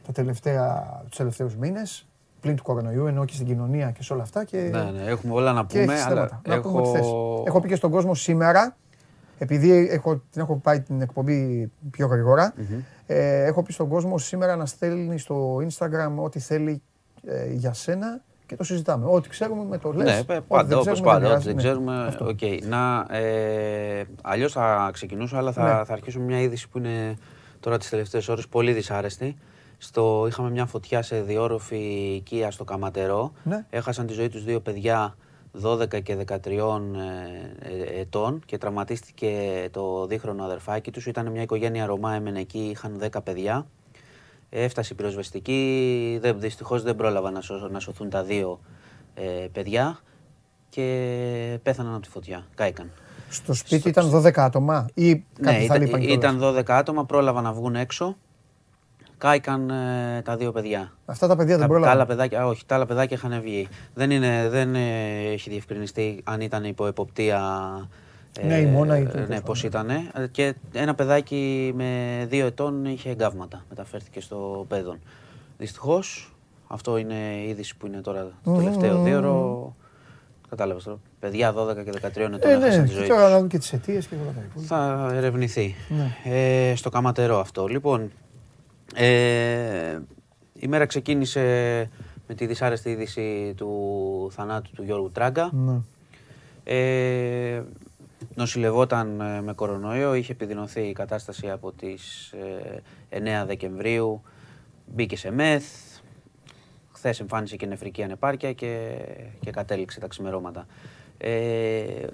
τα 0.05 0.11
τελευταία, 0.11 1.01
τους 1.07 1.17
τελευταίους 1.17 1.55
μήνες 1.55 2.07
πλην 2.39 2.55
του 2.55 2.63
κορονοϊού, 2.63 3.07
ενώ 3.07 3.25
και 3.25 3.33
στην 3.33 3.45
κοινωνία 3.45 3.91
και 3.91 4.03
σε 4.03 4.13
όλα 4.13 4.21
αυτά. 4.21 4.43
Και, 4.43 4.57
Ναι, 4.57 4.83
ναι, 4.83 5.03
έχουμε 5.03 5.33
όλα 5.33 5.53
να 5.53 5.63
και 5.63 5.79
πούμε. 5.79 5.93
έχεις 5.93 6.05
αλλά 6.05 6.15
θέματα. 6.15 6.41
Να 6.47 6.61
πούμε 6.61 6.77
ό,τι 6.81 6.87
έχω... 6.89 6.97
θες. 6.97 7.47
Έχω 7.47 7.61
πει 7.61 7.67
και 7.67 7.75
στον 7.75 7.91
κόσμο 7.91 8.13
σήμερα, 8.13 8.75
επειδή 9.37 9.87
έχω, 9.91 10.21
την 10.31 10.41
έχω 10.41 10.55
πάει 10.55 10.81
την 10.81 11.01
εκπομπή 11.01 11.71
πιο 11.91 12.07
γρηγορα 12.07 12.53
ε, 13.05 13.43
έχω 13.43 13.63
πει 13.63 13.73
στον 13.73 13.87
κόσμο 13.87 14.17
σήμερα 14.17 14.55
να 14.55 14.65
στέλνει 14.65 15.17
στο 15.17 15.55
Instagram 15.55 16.11
ό,τι 16.15 16.39
θέλει 16.39 16.81
ε, 17.25 17.51
για 17.53 17.73
σένα 17.73 18.21
και 18.47 18.55
το 18.55 18.63
συζητάμε. 18.63 19.05
Ό,τι 19.09 19.29
ξέρουμε 19.29 19.63
με 19.63 19.77
το 19.77 19.91
λες. 19.91 20.05
Ναι, 20.05 20.13
ό,τι 20.15 20.23
παι- 20.25 20.27
δεν 20.37 20.43
πάντα, 20.47 20.75
όπως 20.77 20.85
ξέρουμε, 20.91 21.11
πάντα, 21.13 21.17
ό,τι 21.17 21.27
πειράζει. 21.27 21.45
δεν 21.45 21.55
Ναι, 21.55 21.61
ξέρουμε, 21.61 22.05
αυτό. 22.07 22.25
οκ. 22.27 22.39
Να, 22.67 23.05
ε, 23.17 24.03
αλλιώς 24.21 24.51
θα 24.51 24.89
ξεκινήσω, 24.93 25.37
αλλά 25.37 25.51
θα, 25.51 25.63
Ναι. 25.77 25.83
θα 25.85 25.93
αρχίσω 25.93 26.19
με 26.19 26.25
μια 26.25 26.39
είδηση 26.39 26.69
που 26.69 26.77
είναι 26.77 27.17
τώρα 27.59 27.77
τις 27.77 27.89
τελευταίες 27.89 28.27
ώρες 28.27 28.47
πολύ 28.47 28.71
δυσάρεστη. 28.73 29.37
Στο, 29.77 30.25
είχαμε 30.27 30.49
μια 30.49 30.65
φωτιά 30.65 31.01
σε 31.01 31.21
διόρροφη 31.21 31.77
οικία 32.15 32.51
στο 32.51 32.63
Καματερό. 32.63 33.31
Ναι. 33.43 33.65
Έχασαν 33.69 34.05
τη 34.07 34.13
ζωή 34.13 34.29
τους 34.29 34.43
δύο 34.43 34.59
παιδιά 34.59 35.15
12 35.63 35.99
και 36.03 36.15
13 36.15 36.81
ε, 37.61 37.95
ε, 37.95 37.99
ετών 37.99 38.41
και 38.45 38.57
τραυματίστηκε 38.57 39.31
το 39.71 40.05
δίχρονο 40.05 40.43
αδερφάκι 40.43 40.91
τους. 40.91 41.05
Ήταν 41.05 41.31
μια 41.31 41.41
οικογένεια 41.41 41.85
Ρωμά, 41.85 42.13
έμενε 42.13 42.39
εκεί, 42.39 42.59
είχαν 42.71 42.97
10 43.11 43.23
παιδιά. 43.23 43.65
Έφτασε 44.49 44.93
η 44.93 44.95
πυροσβεστική, 44.95 46.17
δεν, 46.21 46.39
δυστυχώς 46.39 46.83
δεν 46.83 46.95
πρόλαβαν 46.95 47.33
να, 47.33 47.41
σω- 47.41 47.69
να 47.71 47.79
σωθούν 47.79 48.09
τα 48.09 48.23
δύο 48.23 48.59
ε, 49.13 49.47
παιδιά 49.51 49.99
και 50.69 51.59
πέθαναν 51.63 51.93
από 51.93 52.01
τη 52.01 52.09
φωτιά, 52.09 52.45
κάηκαν. 52.55 52.91
Στο 53.29 53.53
σπίτι 53.53 53.89
ήταν 53.89 54.11
12 54.13 54.31
άτομα 54.37 54.87
ή 54.93 55.15
κάτι 55.15 55.25
Ναι, 55.41 55.51
θα 55.51 55.59
ήταν, 55.63 55.81
λείπαν 55.81 55.99
κιόλας; 55.99 56.17
ήταν 56.17 56.39
12 56.41 56.63
άτομα, 56.67 57.05
πρόλαβαν 57.05 57.43
να 57.43 57.53
βγουν 57.53 57.75
έξω, 57.75 58.17
κάηκαν 59.17 59.69
ε, 59.69 60.21
τα 60.25 60.37
δύο 60.37 60.51
παιδιά. 60.51 60.91
Αυτά 61.05 61.27
τα 61.27 61.35
παιδιά 61.35 61.57
δεν 61.57 61.61
Τα, 61.61 61.65
τα 61.67 61.67
πρόλαβαν. 61.71 61.95
άλλα 61.95 62.05
παιδάκια, 62.05 62.47
όχι, 62.47 62.65
τα 62.65 62.75
άλλα 62.75 62.85
παιδάκια 62.85 63.17
είχαν 63.17 63.41
βγει. 63.41 63.67
Δεν, 63.93 64.11
είναι, 64.11 64.49
δεν 64.49 64.75
ε, 64.75 65.17
έχει 65.31 65.49
διευκρινιστεί 65.49 66.21
αν 66.23 66.41
ήταν 66.41 66.63
υπό 66.63 66.87
εποπτεία. 66.87 67.41
Ναι, 68.45 68.57
η 68.57 68.65
μόνα 68.65 68.97
ή 68.97 69.05
το 69.05 69.17
Ναι, 69.17 69.25
τέλος 69.25 69.41
πώ 69.41 69.53
ήταν. 69.63 69.89
Και 70.31 70.55
ένα 70.73 70.95
παιδάκι 70.95 71.71
με 71.75 72.25
δύο 72.29 72.45
ετών 72.45 72.85
είχε 72.85 73.09
εγκάβματα. 73.09 73.65
Μεταφέρθηκε 73.69 74.21
στο 74.21 74.65
παιδόν. 74.67 74.99
Δυστυχώς, 75.57 76.35
αυτό 76.67 76.97
είναι 76.97 77.15
η 77.45 77.49
είδηση 77.49 77.77
που 77.77 77.87
είναι 77.87 78.01
τώρα 78.01 78.31
το 78.43 78.53
τελευταίο 78.55 79.03
δύο 79.03 79.75
Κατάλαβες 80.49 80.83
τώρα. 80.83 80.97
Παιδιά 81.19 81.53
12 81.53 81.83
και 81.83 81.91
13 82.01 82.17
ετών 82.17 82.33
Ε, 82.33 82.51
έχασαν 82.51 82.81
ναι, 82.81 82.87
τη 82.87 82.93
ζωή 82.93 83.01
και 83.03 83.07
τώρα 83.07 83.21
τους. 83.21 83.31
να 83.31 83.35
δούμε 83.37 83.47
και 83.47 83.57
τις 83.57 83.73
αιτίες 83.73 84.07
και 84.07 84.15
όλα 84.15 84.31
τα 84.35 84.41
υπόλοιπα. 84.49 84.75
Θα 84.75 85.11
ερευνηθεί. 85.15 85.75
Ναι. 85.89 86.15
Ε, 86.69 86.75
στο 86.75 86.89
καματερό 86.89 87.39
αυτό. 87.39 87.67
Λοιπόν, 87.67 88.11
ε, 88.95 89.99
η 90.53 90.67
μέρα 90.67 90.85
ξεκίνησε 90.85 91.41
με 92.27 92.35
τη 92.35 92.45
δυσάρεστη 92.45 92.89
είδηση 92.89 93.53
του 93.57 93.71
θανάτου 94.31 94.71
του 94.75 94.83
Γιώργου 94.83 95.11
Τράγκα. 95.11 95.49
Ναι. 95.53 95.79
Ε, 96.63 97.63
νοσηλευόταν 98.35 99.21
ε, 99.21 99.41
με 99.41 99.53
κορονοϊό, 99.53 100.13
είχε 100.13 100.31
επιδεινωθεί 100.31 100.81
η 100.81 100.93
κατάσταση 100.93 101.49
από 101.49 101.71
τις 101.71 102.33
ε, 103.09 103.43
9 103.43 103.45
Δεκεμβρίου, 103.47 104.21
μπήκε 104.85 105.17
σε 105.17 105.31
μεθ, 105.31 105.63
χθες 106.91 107.19
εμφάνισε 107.19 107.55
και 107.55 107.65
νεφρική 107.65 108.03
ανεπάρκεια 108.03 108.53
και, 108.53 108.87
και 109.39 109.51
κατέληξε 109.51 109.99
τα 109.99 110.07
ξημερώματα. 110.07 110.65
Ε, 111.17 111.31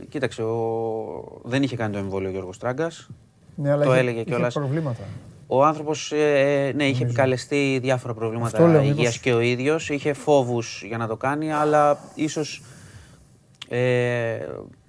κοίταξε, 0.10 0.44
ο, 0.44 1.42
δεν 1.44 1.64
είχε 1.64 1.76
κάνει 1.76 1.94
το 1.94 1.98
εμβόλιο 2.00 2.28
ο 2.30 2.32
Γιώργος 2.32 2.58
Τράγκας, 2.58 3.10
Ναι, 3.56 3.72
αλλά 3.72 3.84
το 3.84 3.90
είχε- 3.92 4.00
έλεγε 4.02 4.16
είχε 4.20 4.26
κιόλας. 4.30 4.54
προβλήματα. 4.54 5.04
Ο 5.48 5.64
άνθρωπος 5.66 6.12
ε, 6.12 6.72
ναι, 6.76 6.88
είχε 6.88 7.04
επικαλεστεί 7.04 7.80
διάφορα 7.82 8.14
προβλήματα 8.14 8.58
Αυτό 8.58 8.68
λέω, 8.68 8.82
υγείας 8.82 8.98
μήπως- 8.98 9.20
και 9.20 9.34
ο 9.34 9.40
ίδιος. 9.40 9.90
Είχε 9.90 10.14
φόβους 10.14 10.84
για 10.88 10.98
να 10.98 11.08
το 11.08 11.18
κάνει, 11.18 11.52
αλλά 11.54 12.00
ίσως 12.16 12.62
ε, 13.70 14.38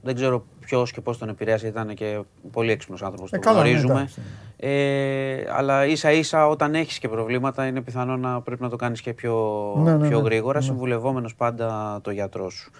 δεν 0.03 0.15
ξέρω 0.15 0.45
ποιος 0.65 0.93
και 0.93 1.01
πώς 1.01 1.19
τον 1.19 1.29
επηρέασε. 1.29 1.67
Ήταν 1.67 1.95
και 1.95 2.21
πολύ 2.53 2.71
έξυπνος 2.71 3.03
άνθρωπος, 3.03 3.33
Ε, 3.33 3.37
το 3.39 3.41
καλά, 3.43 3.63
ναι, 3.63 3.69
γνωρίζουμε. 3.69 3.95
εντάξει. 3.95 4.21
ε, 4.57 5.45
αλλά 5.57 5.87
ίσα 5.87 6.13
ίσα 6.13 6.47
όταν 6.49 6.75
έχεις 6.75 6.99
και 6.99 7.09
προβλήματα 7.09 7.67
είναι 7.67 7.81
πιθανό 7.81 8.17
να 8.17 8.41
πρέπει 8.41 8.63
να 8.63 8.69
το 8.69 8.77
κάνεις 8.77 9.01
και 9.01 9.13
πιο, 9.13 9.75
Ναι, 9.79 9.97
ναι, 9.97 10.09
πιο 10.09 10.19
ναι, 10.21 10.25
γρήγορα, 10.25 10.59
ναι. 10.59 10.65
συμβουλευόμενος 10.65 11.35
πάντα 11.35 11.99
το 12.03 12.11
γιατρό 12.11 12.51
σου. 12.51 12.71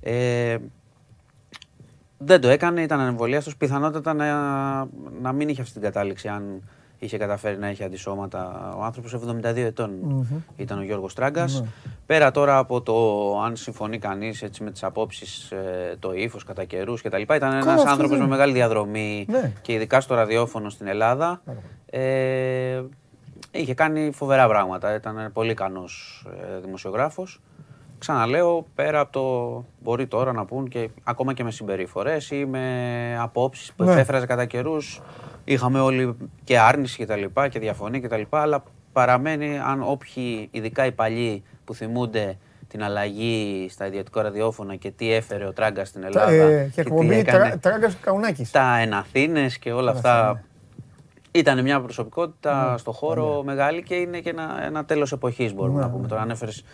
Ε, 0.00 0.56
δεν 2.18 2.40
το 2.40 2.48
έκανε, 2.48 2.82
ήταν 2.82 3.00
ανεμβολίαστος. 3.00 3.56
Πιθανότατα 3.56 4.14
να, 4.14 4.26
να 5.22 5.32
μην 5.32 5.48
είχε 5.48 5.60
αυτή 5.60 5.72
την 5.72 5.82
κατάληξη 5.82 6.28
αν 6.28 6.62
είχε 7.02 7.16
καταφέρει 7.18 7.58
να 7.58 7.66
έχει 7.66 7.84
αντισώματα. 7.84 8.72
Ο 8.78 8.82
άνθρωπος 8.82 9.14
72 9.14 9.56
ετων 9.56 9.90
ήταν 10.56 10.78
ο 10.78 10.82
Γιώργος 10.82 11.14
Τράγκας. 11.14 11.60
Ναι. 11.60 11.66
Πέρα 12.06 12.30
τώρα 12.30 12.58
από 12.58 12.80
το 12.82 12.94
αν 13.44 13.56
συμφωνεί 13.56 13.98
κανείς 13.98 14.42
έτσι, 14.42 14.62
με 14.64 14.70
τις 14.70 14.82
απόψεις, 14.84 15.50
ε, 15.50 15.96
το 15.98 16.12
ύφος 16.14 16.44
κατά 16.44 16.64
καιρούς 16.64 17.02
κτλ. 17.02 17.20
Ήταν 17.20 17.52
ένας 17.52 17.66
αυτός 17.66 17.84
άνθρωπος 17.84 18.08
δεν- 18.08 18.20
με 18.20 18.26
μεγάλη 18.26 18.52
διαδρομή 18.52 19.24
Ναι. 19.28 19.52
και 19.62 19.72
ειδικά 19.72 20.00
στο 20.00 20.14
ραδιόφωνο 20.14 20.68
στην 20.70 20.86
Ελλάδα. 20.86 21.42
Ε, 21.86 22.82
είχε 23.50 23.74
κάνει 23.74 24.10
φοβερά 24.12 24.48
πράγματα. 24.48 24.94
Ήταν 24.94 25.30
πολύ 25.32 25.50
ικανός 25.50 26.26
ε, 26.56 26.60
δημοσιογράφος. 26.60 27.40
Ξαναλέω, 27.98 28.66
πέρα 28.74 29.00
από 29.00 29.12
το 29.12 29.64
μπορεί 29.82 30.06
τώρα 30.06 30.32
να 30.32 30.44
πούν 30.44 30.68
και 30.68 30.88
ακόμα 31.02 31.32
και 31.32 31.44
με 31.44 31.50
συμπεριφορές 31.50 32.30
ή 32.30 32.44
με 32.46 33.16
απόψεις 33.20 33.72
που 33.72 33.84
Ναι. 33.84 33.90
εξέφραζε 33.90 34.26
κατά 34.26 34.44
καιρούς. 34.44 35.00
Είχαμε 35.44 35.80
όλοι 35.80 36.16
και 36.44 36.58
άρνηση 36.58 36.96
και 36.96 37.06
τα 37.06 37.16
λοιπά 37.16 37.48
και 37.48 37.58
διαφωνία 37.58 38.00
και 38.00 38.08
τα 38.08 38.16
λοιπά, 38.16 38.40
αλλά 38.40 38.62
παραμένει 38.92 39.58
αν 39.58 39.82
όποιοι, 39.82 40.48
ειδικά 40.50 40.86
οι 40.86 40.92
παλιοί 40.92 41.42
που 41.64 41.74
θυμούνται 41.74 42.36
την 42.68 42.82
αλλαγή 42.82 43.66
στα 43.70 43.86
ιδιωτικά 43.86 44.22
ραδιόφωνα 44.22 44.76
και 44.76 44.90
τι 44.90 45.12
έφερε 45.12 45.46
ο 45.46 45.52
Τράγκας 45.52 45.88
στην 45.88 46.02
Ελλάδα 46.02 46.32
Ε, 46.32 46.64
και 46.64 46.70
τι 46.74 46.80
εκπομπή 46.80 47.14
έκανε 47.18 47.44
τρα- 47.48 47.58
Τράγκας 47.58 47.96
Καουνάκης. 48.00 48.50
τα 48.50 48.78
Εναθήνες 48.78 49.58
και 49.58 49.72
όλα 49.72 49.90
αυτά. 49.90 50.42
Ήταν 51.34 51.62
μια 51.62 51.80
προσωπικότητα 51.80 52.70
Ναι, 52.70 52.78
στο 52.78 52.92
χώρο 52.92 53.42
μεγάλη 53.44 53.82
και 53.82 53.94
είναι 53.94 54.18
και 54.20 54.30
ένα, 54.30 54.62
ένα 54.64 54.84
τέλος 54.84 55.12
εποχής 55.12 55.54
μπορούμε 55.54 55.78
Ναι, 55.78 55.84
να 55.84 55.90
πούμε. 55.90 56.02
ναι. 56.02 56.08
Τώρα 56.08 56.20
ανέφερες 56.22 56.64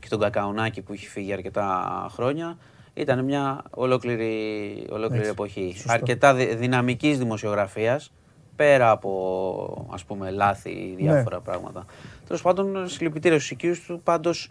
και 0.00 0.08
τον 0.08 0.20
Κακαουνάκη 0.20 0.82
που 0.82 0.92
έχει 0.92 1.08
φύγει 1.08 1.32
αρκετά 1.32 2.06
χρόνια. 2.10 2.56
Ήταν 2.98 3.24
μια 3.24 3.62
ολόκληρη, 3.70 4.86
ολόκληρη 4.90 5.18
Έτσι, 5.18 5.30
εποχή. 5.30 5.72
σωστό. 5.74 5.92
Αρκετά 5.92 6.34
δι- 6.34 6.54
δυναμικής 6.56 7.18
δημοσιογραφίας, 7.18 8.12
πέρα 8.56 8.90
από 8.90 9.88
ας 9.92 10.04
πούμε 10.04 10.30
λάθη 10.30 10.70
ή 10.70 10.96
Ναι. 11.02 11.12
διάφορα 11.12 11.40
πράγματα. 11.40 11.84
Τέλος 12.26 12.42
πάντων, 12.42 12.88
συλληπιτήρια 12.88 13.38
στους 13.38 13.50
οικείους 13.50 13.80
του, 13.80 14.00
πάντως 14.04 14.50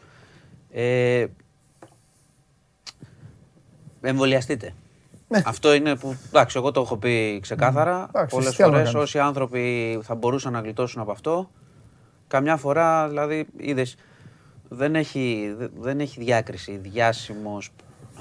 ε, 0.72 1.26
εμβολιαστείτε. 4.02 4.74
Αυτό 5.46 5.74
είναι 5.74 5.96
που. 5.96 6.16
Εντάξει, 6.28 6.58
εγώ 6.58 6.72
το 6.72 6.82
έχω 6.82 6.98
πει 6.98 7.40
ξεκάθαρα. 7.42 8.06
Εντάξει, 8.10 8.36
Πολλές 8.36 8.56
τι 8.56 8.64
άλλο 8.64 8.72
να 8.72 8.78
φορέ 8.78 8.92
κάνεις. 8.92 9.08
όσοι 9.08 9.20
άνθρωποι 9.20 10.00
θα 10.04 10.16
μπορούσαν 10.16 10.52
να 10.54 10.60
γλιτώσουν 10.60 11.02
από 11.02 11.12
αυτό, 11.12 11.50
καμιά 12.28 12.58
φορά 12.58 13.08
δηλαδή 13.08 13.46
είδες. 13.58 13.96
Δεν 14.70 14.96
έχει, 14.96 15.54
δε- 15.58 15.68
δεν 15.80 16.00
έχει 16.00 16.20
διάκριση. 16.20 16.78
Διάσημος, 16.78 17.70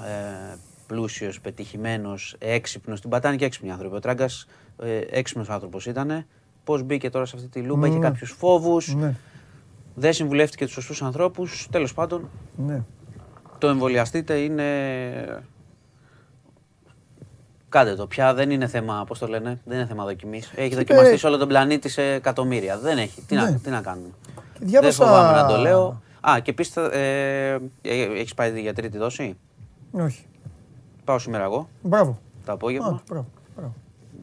ε, 0.03 0.55
πλούσιος, 0.87 1.41
πετυχημένος, 1.41 2.35
έξυπνος. 2.39 3.01
Την 3.01 3.09
πατάνε 3.09 3.35
και 3.35 3.45
έξυπνοι 3.45 3.71
άνθρωποι. 3.71 3.95
Ο 3.95 3.99
Τράγκας 3.99 4.47
ε, 4.83 4.97
έξυπνος 5.09 5.49
άνθρωπος 5.49 5.85
ήταν. 5.85 6.25
Πώς 6.63 6.83
μπήκε 6.83 7.09
τώρα 7.09 7.25
σε 7.25 7.35
αυτή 7.35 7.47
τη 7.49 7.59
λούπα, 7.59 7.87
είχε 7.87 7.97
Ναι. 7.97 8.07
κάποιους 8.07 8.31
φόβους. 8.31 8.95
Ναι, 8.95 9.15
Δεν 9.95 10.13
συμβουλεύτηκε 10.13 10.65
τους 10.65 10.73
σωστούς 10.73 11.01
ανθρώπους. 11.01 11.67
Τέλος 11.71 11.93
πάντων, 11.93 12.29
ναι. 12.55 12.83
το 13.57 13.67
εμβολιαστείτε 13.67 14.33
είναι. 14.37 14.63
Κάντε 17.69 17.95
το. 17.95 18.07
Πια 18.07 18.33
δεν 18.33 18.49
είναι 18.51 18.67
θέμα, 18.67 19.03
πώς 19.07 19.19
το 19.19 19.27
λένε, 19.27 19.61
δεν 19.65 19.77
είναι 19.77 19.87
θέμα 19.87 20.03
δοκιμής. 20.05 20.51
Έχει 20.55 20.75
δοκιμαστεί 20.75 21.17
σε 21.17 21.27
όλο 21.27 21.37
τον 21.37 21.47
πλανήτη 21.47 21.89
σε 21.89 22.01
εκατομμύρια. 22.01 22.77
Δεν 22.79 22.97
έχει. 22.97 23.21
Τι, 23.21 23.35
να, 23.35 23.49
Ναι. 23.49 23.57
τι 23.59 23.69
να 23.69 23.81
κάνουμε. 23.81 24.07
Και 24.59 24.65
διάβασα- 24.65 25.05
Δεν 25.05 25.07
φοβάμαι 25.15 25.41
να 25.41 25.47
το 25.47 25.57
λέω. 25.57 26.01
Α, 26.29 26.39
και 26.39 26.49
επίσης, 26.51 26.75
ε, 26.77 27.59
έχεις 27.81 28.33
πάει 28.33 28.61
για 28.61 28.73
τρίτη 28.73 28.97
δόση; 28.97 29.37
Όχι. 29.99 30.25
Πάω 31.03 31.19
σήμερα 31.19 31.43
εγώ 31.43 31.67
Μπράβο. 31.81 32.19
το 32.45 32.51
απόγευμα. 32.51 32.87
Α, 32.87 32.99
μπράβο. 33.09 33.25
μπράβο. 33.55 33.73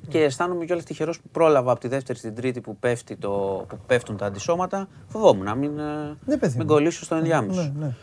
Και 0.08 0.22
αισθάνομαι 0.22 0.64
κιόλας 0.64 0.84
τυχερός 0.84 1.20
που 1.20 1.28
πρόλαβα 1.32 1.70
από 1.72 1.80
τη 1.80 1.88
δεύτερη 1.88 2.18
στην 2.18 2.34
τρίτη 2.34 2.60
που, 2.60 2.76
πέφτει 2.76 3.16
το, 3.16 3.64
που 3.68 3.76
πέφτουν 3.86 4.16
τα 4.16 4.26
αντισώματα. 4.26 4.88
Φοβόμουν 5.06 5.44
να 5.44 5.54
μην, 5.54 5.78
ε, 5.78 5.82
Ναι, 6.24 6.36
παιδί 6.36 6.56
μην 6.56 6.66
μου. 6.68 6.74
κολλήσω 6.74 7.04
στο 7.04 7.14
ενδιάμεσο. 7.14 7.60
Ναι, 7.76 7.86
ναι. 7.86 7.94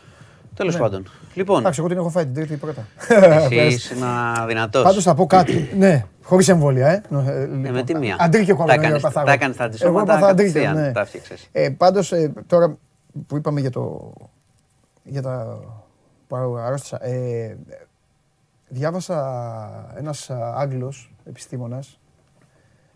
Τέλος 0.54 0.74
Ναι. 0.74 0.80
πάντων. 0.80 1.06
Λοιπόν, 1.34 1.58
Εντάξει, 1.60 1.80
εγώ 1.80 1.88
την 1.88 1.98
έχω 1.98 2.08
φάει 2.08 2.24
την 2.24 2.34
τρίτη 2.34 2.56
πρώτα. 2.56 2.86
εσύ 3.08 3.54
είσαι 3.66 3.94
ένα 3.94 4.44
δυνατός. 4.46 4.82
Πάντως 4.82 5.02
θα 5.04 5.14
πω 5.14 5.26
κάτι. 5.26 5.68
ναι, 5.78 6.04
χωρίς 6.22 6.48
εμβόλια, 6.48 6.88
ε. 6.88 7.02
Ε, 7.26 7.42
Ε, 7.42 7.46
με 7.70 7.82
τη 7.82 7.94
μία; 7.96 8.16
Αντρίκιο 8.20 8.46
Τα 8.56 8.60
κορονοϊό 8.62 8.80
έκανες- 8.80 8.98
έπαθα 9.02 9.14
Τα 9.14 9.20
εγώ. 9.20 9.30
έκανες 9.30 9.56
τα 9.56 9.62
Εγώ 9.64 9.72
αντισώματα 9.72 10.12
έπαθα 10.12 10.26
αντρίκιο, 10.30 10.52
κατευθείαν. 10.52 10.84
ναι. 10.86 10.92
Τα 10.92 11.00
έφτιαξες. 11.00 11.48
Ε, 11.52 11.68
Πάντως, 11.70 12.12
τώρα 12.46 12.76
που 13.26 13.36
είπαμε 13.36 13.60
για 13.60 13.70
το. 13.70 14.12
για 15.02 15.22
τα. 15.22 15.58
Που 16.30 16.36
αρρώστησα. 16.36 17.04
Ε, 17.04 17.58
διάβασα 18.68 19.94
ένας 19.96 20.30
α, 20.30 20.54
Άγγλος 20.56 21.14
επιστήμονας 21.24 22.00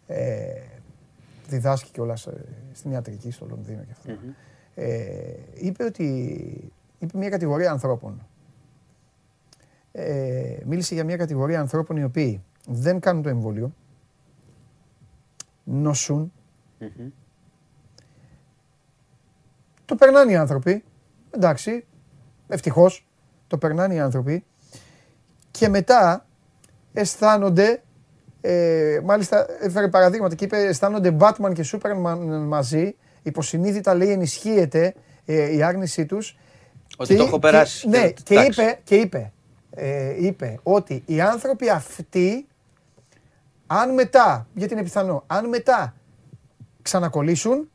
ε, 0.06 0.62
διδάσκει 1.48 1.90
κιόλας 1.90 2.26
ε, 2.26 2.44
στην 2.72 2.90
ιατρική 2.90 3.30
στο 3.30 3.46
Λονδίνο 3.46 3.82
και 3.82 3.92
αυτό. 3.92 4.18
Ε, 4.74 5.34
είπε 5.54 5.84
ότι 5.84 6.04
είπε 6.98 7.18
μια 7.18 7.28
κατηγορία 7.28 7.70
ανθρώπων. 7.70 8.26
Ε, 9.92 10.58
μίλησε 10.64 10.94
για 10.94 11.04
μια 11.04 11.16
κατηγορία 11.16 11.60
ανθρώπων 11.60 11.96
οι 11.96 12.04
οποίοι 12.04 12.42
δεν 12.66 13.00
κάνουν 13.00 13.22
το 13.22 13.28
εμβόλιο, 13.28 13.74
νοσούν, 15.64 16.32
το 19.84 19.94
περνάνε 19.94 20.32
οι 20.32 20.36
άνθρωποι, 20.36 20.84
εντάξει, 21.30 21.84
ευτυχώς, 22.48 23.06
το 23.54 23.66
περνάνε 23.66 23.94
οι 23.94 23.98
άνθρωποι 24.00 24.44
και 25.50 25.68
μετά 25.68 26.26
αισθάνονται, 26.92 27.82
ε, 28.40 29.00
μάλιστα 29.04 29.46
έφερε 29.60 29.88
παραδείγματα 29.88 30.34
και 30.34 30.44
είπε 30.44 30.56
αισθάνονται 30.56 31.16
Batman 31.20 31.52
και 31.54 31.64
Superman 31.72 32.16
μαζί, 32.46 32.96
υποσυνείδητα 33.22 33.94
λέει 33.94 34.10
ενισχύεται 34.10 34.94
ε, 35.24 35.54
η 35.56 35.62
άρνησή 35.62 36.06
τους. 36.06 36.38
Ότι 36.96 37.08
Και- 37.12 37.16
το 37.18 37.22
έχω 37.24 37.32
και- 37.34 37.38
περάσει. 37.38 37.88
Ναι, 37.88 38.10
και- 38.10 38.22
και 38.22 38.34
εντάξει. 38.34 38.60
είπε, 38.62 38.80
και 38.84 38.94
είπε, 38.96 39.32
ε, 39.70 40.24
είπε 40.26 40.58
ότι 40.62 41.02
οι 41.06 41.20
άνθρωποι 41.20 41.68
αυτοί, 41.70 42.46
αν 43.66 43.94
μετά, 43.94 44.46
γιατί 44.54 44.72
είναι 44.72 44.82
πιθανό, 44.82 45.24
αν 45.26 45.48
μετά 45.48 45.94
ξανακολλήσουν, 46.82 47.68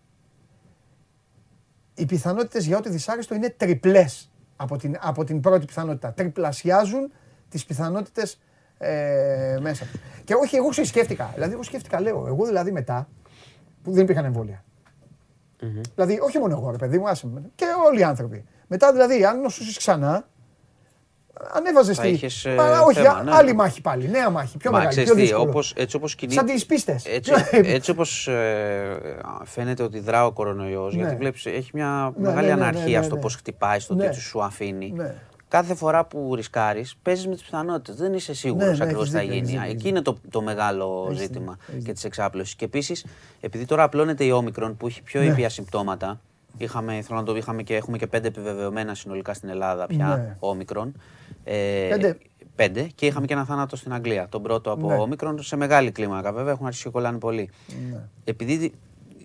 οι 1.95 2.05
πιθανότητες 2.05 2.65
για 2.65 2.77
ό,τι 2.77 2.89
δυσάρεστο 2.89 3.35
είναι 3.35 3.49
τριπλές 3.57 4.31
από 4.61 4.77
την, 4.77 4.97
από 5.01 5.23
την 5.23 5.39
πρώτη 5.39 5.65
πιθανότητα. 5.65 6.13
Τριπλασιάζουν 6.13 7.11
τις 7.49 7.65
πιθανότητες 7.65 8.39
ε, 8.77 9.57
μέσα 9.61 9.85
τους. 9.85 10.01
Και 10.23 10.33
όχι, 10.33 10.55
εγώ 10.55 10.67
ξέρεις, 10.69 10.89
σκέφτηκα. 10.89 11.31
Δηλαδή, 11.33 11.53
εγώ 11.53 11.63
σκέφτηκα, 11.63 12.01
λέω, 12.01 12.27
εγώ 12.27 12.45
δηλαδή 12.45 12.71
μετά, 12.71 13.07
που 13.83 13.91
δεν 13.91 14.03
υπήρχαν 14.03 14.25
εμβόλια. 14.25 14.63
Δηλαδή, 15.95 16.19
όχι 16.19 16.39
μόνο 16.39 16.55
εγώ, 16.55 16.71
ρε 16.71 16.77
παιδί 16.77 16.97
μου, 16.97 17.09
άσε 17.09 17.27
με. 17.27 17.41
Και 17.55 17.65
όλοι 17.87 17.99
οι 17.99 18.03
άνθρωποι. 18.03 18.45
Μετά, 18.67 18.91
δηλαδή, 18.91 19.25
αν 19.25 19.41
νοσούσεις 19.41 19.77
ξανά, 19.77 20.27
ανέβαζες 21.53 21.95
Θα 21.95 22.01
στη. 22.03 22.11
είχες, 22.11 22.45
ε, 22.45 22.53
Μα, 22.55 22.79
όχι, 22.79 22.97
θέμα, 22.99 23.09
α- 23.09 23.23
ναι. 23.23 23.31
άλλη 23.35 23.53
μάχη 23.53 23.81
πάλι. 23.81 24.07
Νέα 24.09 24.29
μάχη. 24.29 24.57
Πιο 24.57 24.71
Μα 24.71 24.77
μεγάλη. 24.77 24.95
ξέρεις 24.95 25.09
Πιο 25.11 25.19
τι, 25.19 25.25
δύσκολο. 25.27 25.49
όπως, 25.49 25.73
έτσι 25.77 25.95
όπως 25.95 26.15
κινεί... 26.15 26.33
Σαν 26.33 26.45
τις 26.45 26.65
πίστες. 26.65 27.05
Έτσι, 27.05 27.31
έτσι 27.75 27.91
όπως 27.91 28.27
ε, 28.27 28.97
φαίνεται 29.43 29.83
ότι 29.83 29.99
δρά 29.99 30.25
ο 30.25 30.31
κορονοϊός, 30.31 30.93
Ναι. 30.95 31.01
γιατί 31.01 31.15
βλέπεις 31.15 31.45
έχει 31.45 31.69
μια 31.73 32.13
Ναι, 32.17 32.27
μεγάλη 32.27 32.47
ναι, 32.47 32.53
ναι, 32.53 32.59
ναι, 32.61 32.67
αναρχία 32.67 32.99
ναι, 32.99 33.05
στο 33.05 33.15
ναι. 33.15 33.21
πώς 33.21 33.35
χτυπάει, 33.35 33.79
στο 33.79 33.93
Ναι. 33.95 34.09
τι 34.09 34.19
σου 34.19 34.43
αφήνει. 34.43 34.93
Ναι. 34.95 35.15
Κάθε 35.47 35.75
φορά 35.75 36.05
που 36.05 36.35
ρισκάρεις, 36.35 36.95
παίζεις 37.01 37.27
με 37.27 37.33
τις 37.33 37.43
πιθανότητες. 37.43 37.95
Δεν 37.95 38.13
είσαι 38.13 38.31
Ναι, 38.31 38.37
σίγουρος 38.37 38.77
ναι, 38.77 38.83
ακριβώς 38.83 38.95
έχεις 39.03 39.09
τι 39.09 39.15
θα 39.15 39.19
δίκιο, 39.21 39.35
έχεις 39.35 39.49
γίνει. 39.49 39.59
δίκιο, 39.61 39.75
Εκεί 39.77 39.87
είναι 39.87 40.01
το, 40.01 40.17
το 40.29 40.41
μεγάλο 40.41 41.05
Έχεις 41.09 41.19
ζήτημα 41.21 41.51
δίκιο, 41.59 41.73
έχεις 41.73 41.85
και 41.85 41.93
της 41.93 42.03
εξάπλωσης. 42.03 42.55
Και 42.55 42.65
επίσης, 42.65 43.05
επειδή 43.39 43.65
τώρα 43.65 43.83
απλώνεται 43.83 44.23
η 44.23 44.31
όμικρον 44.31 44.77
που 44.77 44.87
έχει 44.87 45.01
πιο 45.01 45.19
Ναι. 45.21 45.25
ήπια 45.27 45.49
συμπτώματα, 45.49 46.19
Είχαμε, 46.57 47.01
θέλω 47.01 47.19
να 47.19 47.25
το 47.25 47.35
είχαμε 47.35 47.63
και 47.63 47.75
έχουμε 47.75 47.97
και 47.97 48.07
πέντε 48.07 48.27
επιβεβαιωμένα 48.27 48.95
συνολικά 48.95 49.33
στην 49.33 49.49
Ελλάδα 49.49 49.87
πια 49.87 50.07
Ναι. 50.07 50.35
όμικρον. 50.39 50.93
Ε, 51.43 51.87
Πέντε. 51.89 52.17
πέντε. 52.55 52.87
Και 52.95 53.05
είχαμε 53.05 53.25
και 53.25 53.33
ένα 53.33 53.45
θάνατο 53.45 53.75
στην 53.75 53.93
Αγγλία. 53.93 54.27
Τον 54.29 54.41
πρώτο 54.41 54.71
από 54.71 54.87
Ναι. 54.87 54.95
όμικρον 54.95 55.41
σε 55.43 55.55
μεγάλη 55.55 55.91
κλίμακα 55.91 56.31
βέβαια. 56.33 56.51
Έχουν 56.51 56.65
αρχίσει 56.65 56.83
και 56.83 56.89
κολλάνε 56.89 57.17
πολύ. 57.17 57.49
Ναι. 57.91 57.99
Επειδή 58.23 58.73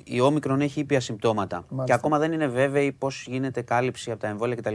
η 0.04 0.20
όμικρον 0.20 0.60
έχει 0.60 0.80
ήπια 0.80 1.00
συμπτώματα 1.00 1.56
και 1.68 1.74
Μάλιστα. 1.74 1.94
ακόμα 1.96 2.18
δεν 2.18 2.32
είναι 2.32 2.46
βέβαιοι 2.46 2.92
πώς 2.92 3.26
γίνεται 3.28 3.62
κάλυψη 3.62 4.10
από 4.10 4.20
τα 4.20 4.28
εμβόλια 4.28 4.54
κτλ. 4.56 4.74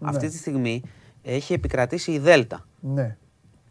Αυτή 0.00 0.28
τη 0.28 0.36
στιγμή 0.36 0.82
έχει 1.22 1.52
επικρατήσει 1.52 2.12
η 2.12 2.18
Δέλτα. 2.18 2.66
Ναι. 2.80 3.16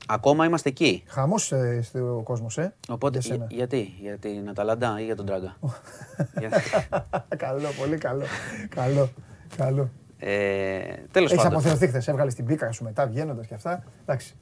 Ακόμα 0.10 0.46
είμαστε 0.46 0.70
εκεί. 0.70 1.04
Χαμός 1.08 1.52
ε, 1.52 1.82
στο 1.84 2.22
κόσμος, 2.24 2.58
ε. 2.58 2.74
Οπότε, 2.90 3.20
Για 3.20 3.28
σένα. 3.32 3.46
για- 3.50 3.58
γιατί, 3.58 3.98
για 4.02 4.18
την 4.18 4.50
Αταλαντά 4.50 5.00
ή 5.00 5.04
για 5.04 5.16
τον 5.16 5.26
Τράγκα; 5.26 5.58
Για- 6.40 6.62
καλό, 7.38 7.68
πολύ 7.80 7.98
καλό. 7.98 8.24
καλό. 8.70 9.10
καλό. 9.58 9.90
ε, 10.18 10.80
τέλος 11.12 11.32
Έχεις 11.32 11.44
πάντων. 11.44 11.60
αποθεωθεί 11.60 11.88
χθες. 11.88 12.08
Έβγαλες 12.08 12.34
την 12.34 12.46
πίκρα 12.46 12.72
σου 12.72 12.84
μετά 12.84 13.08
βγαίνοντας 13.08 13.48
και 13.48 13.54
αυτά. 13.54 13.84
Εντάξει. 14.02 14.36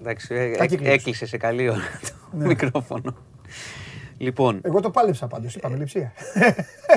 Εντάξει, 0.00 0.34
ε, 0.34 0.56
Τα 0.56 0.64
ε, 0.64 0.66
κύκλους. 0.66 0.88
έκλεισε 0.88 1.26
σε 1.26 1.36
καλή 1.36 1.68
ώρα 1.68 1.80
το 2.02 2.36
Ναι. 2.36 2.46
μικρόφωνο. 2.46 3.16
Λοιπόν, 4.18 4.60
Εγώ 4.62 4.80
το 4.80 4.90
πάλεψα 4.90 5.26
πάντως. 5.26 5.54
Είπαμε 5.54 5.76
λειψία. 5.76 6.12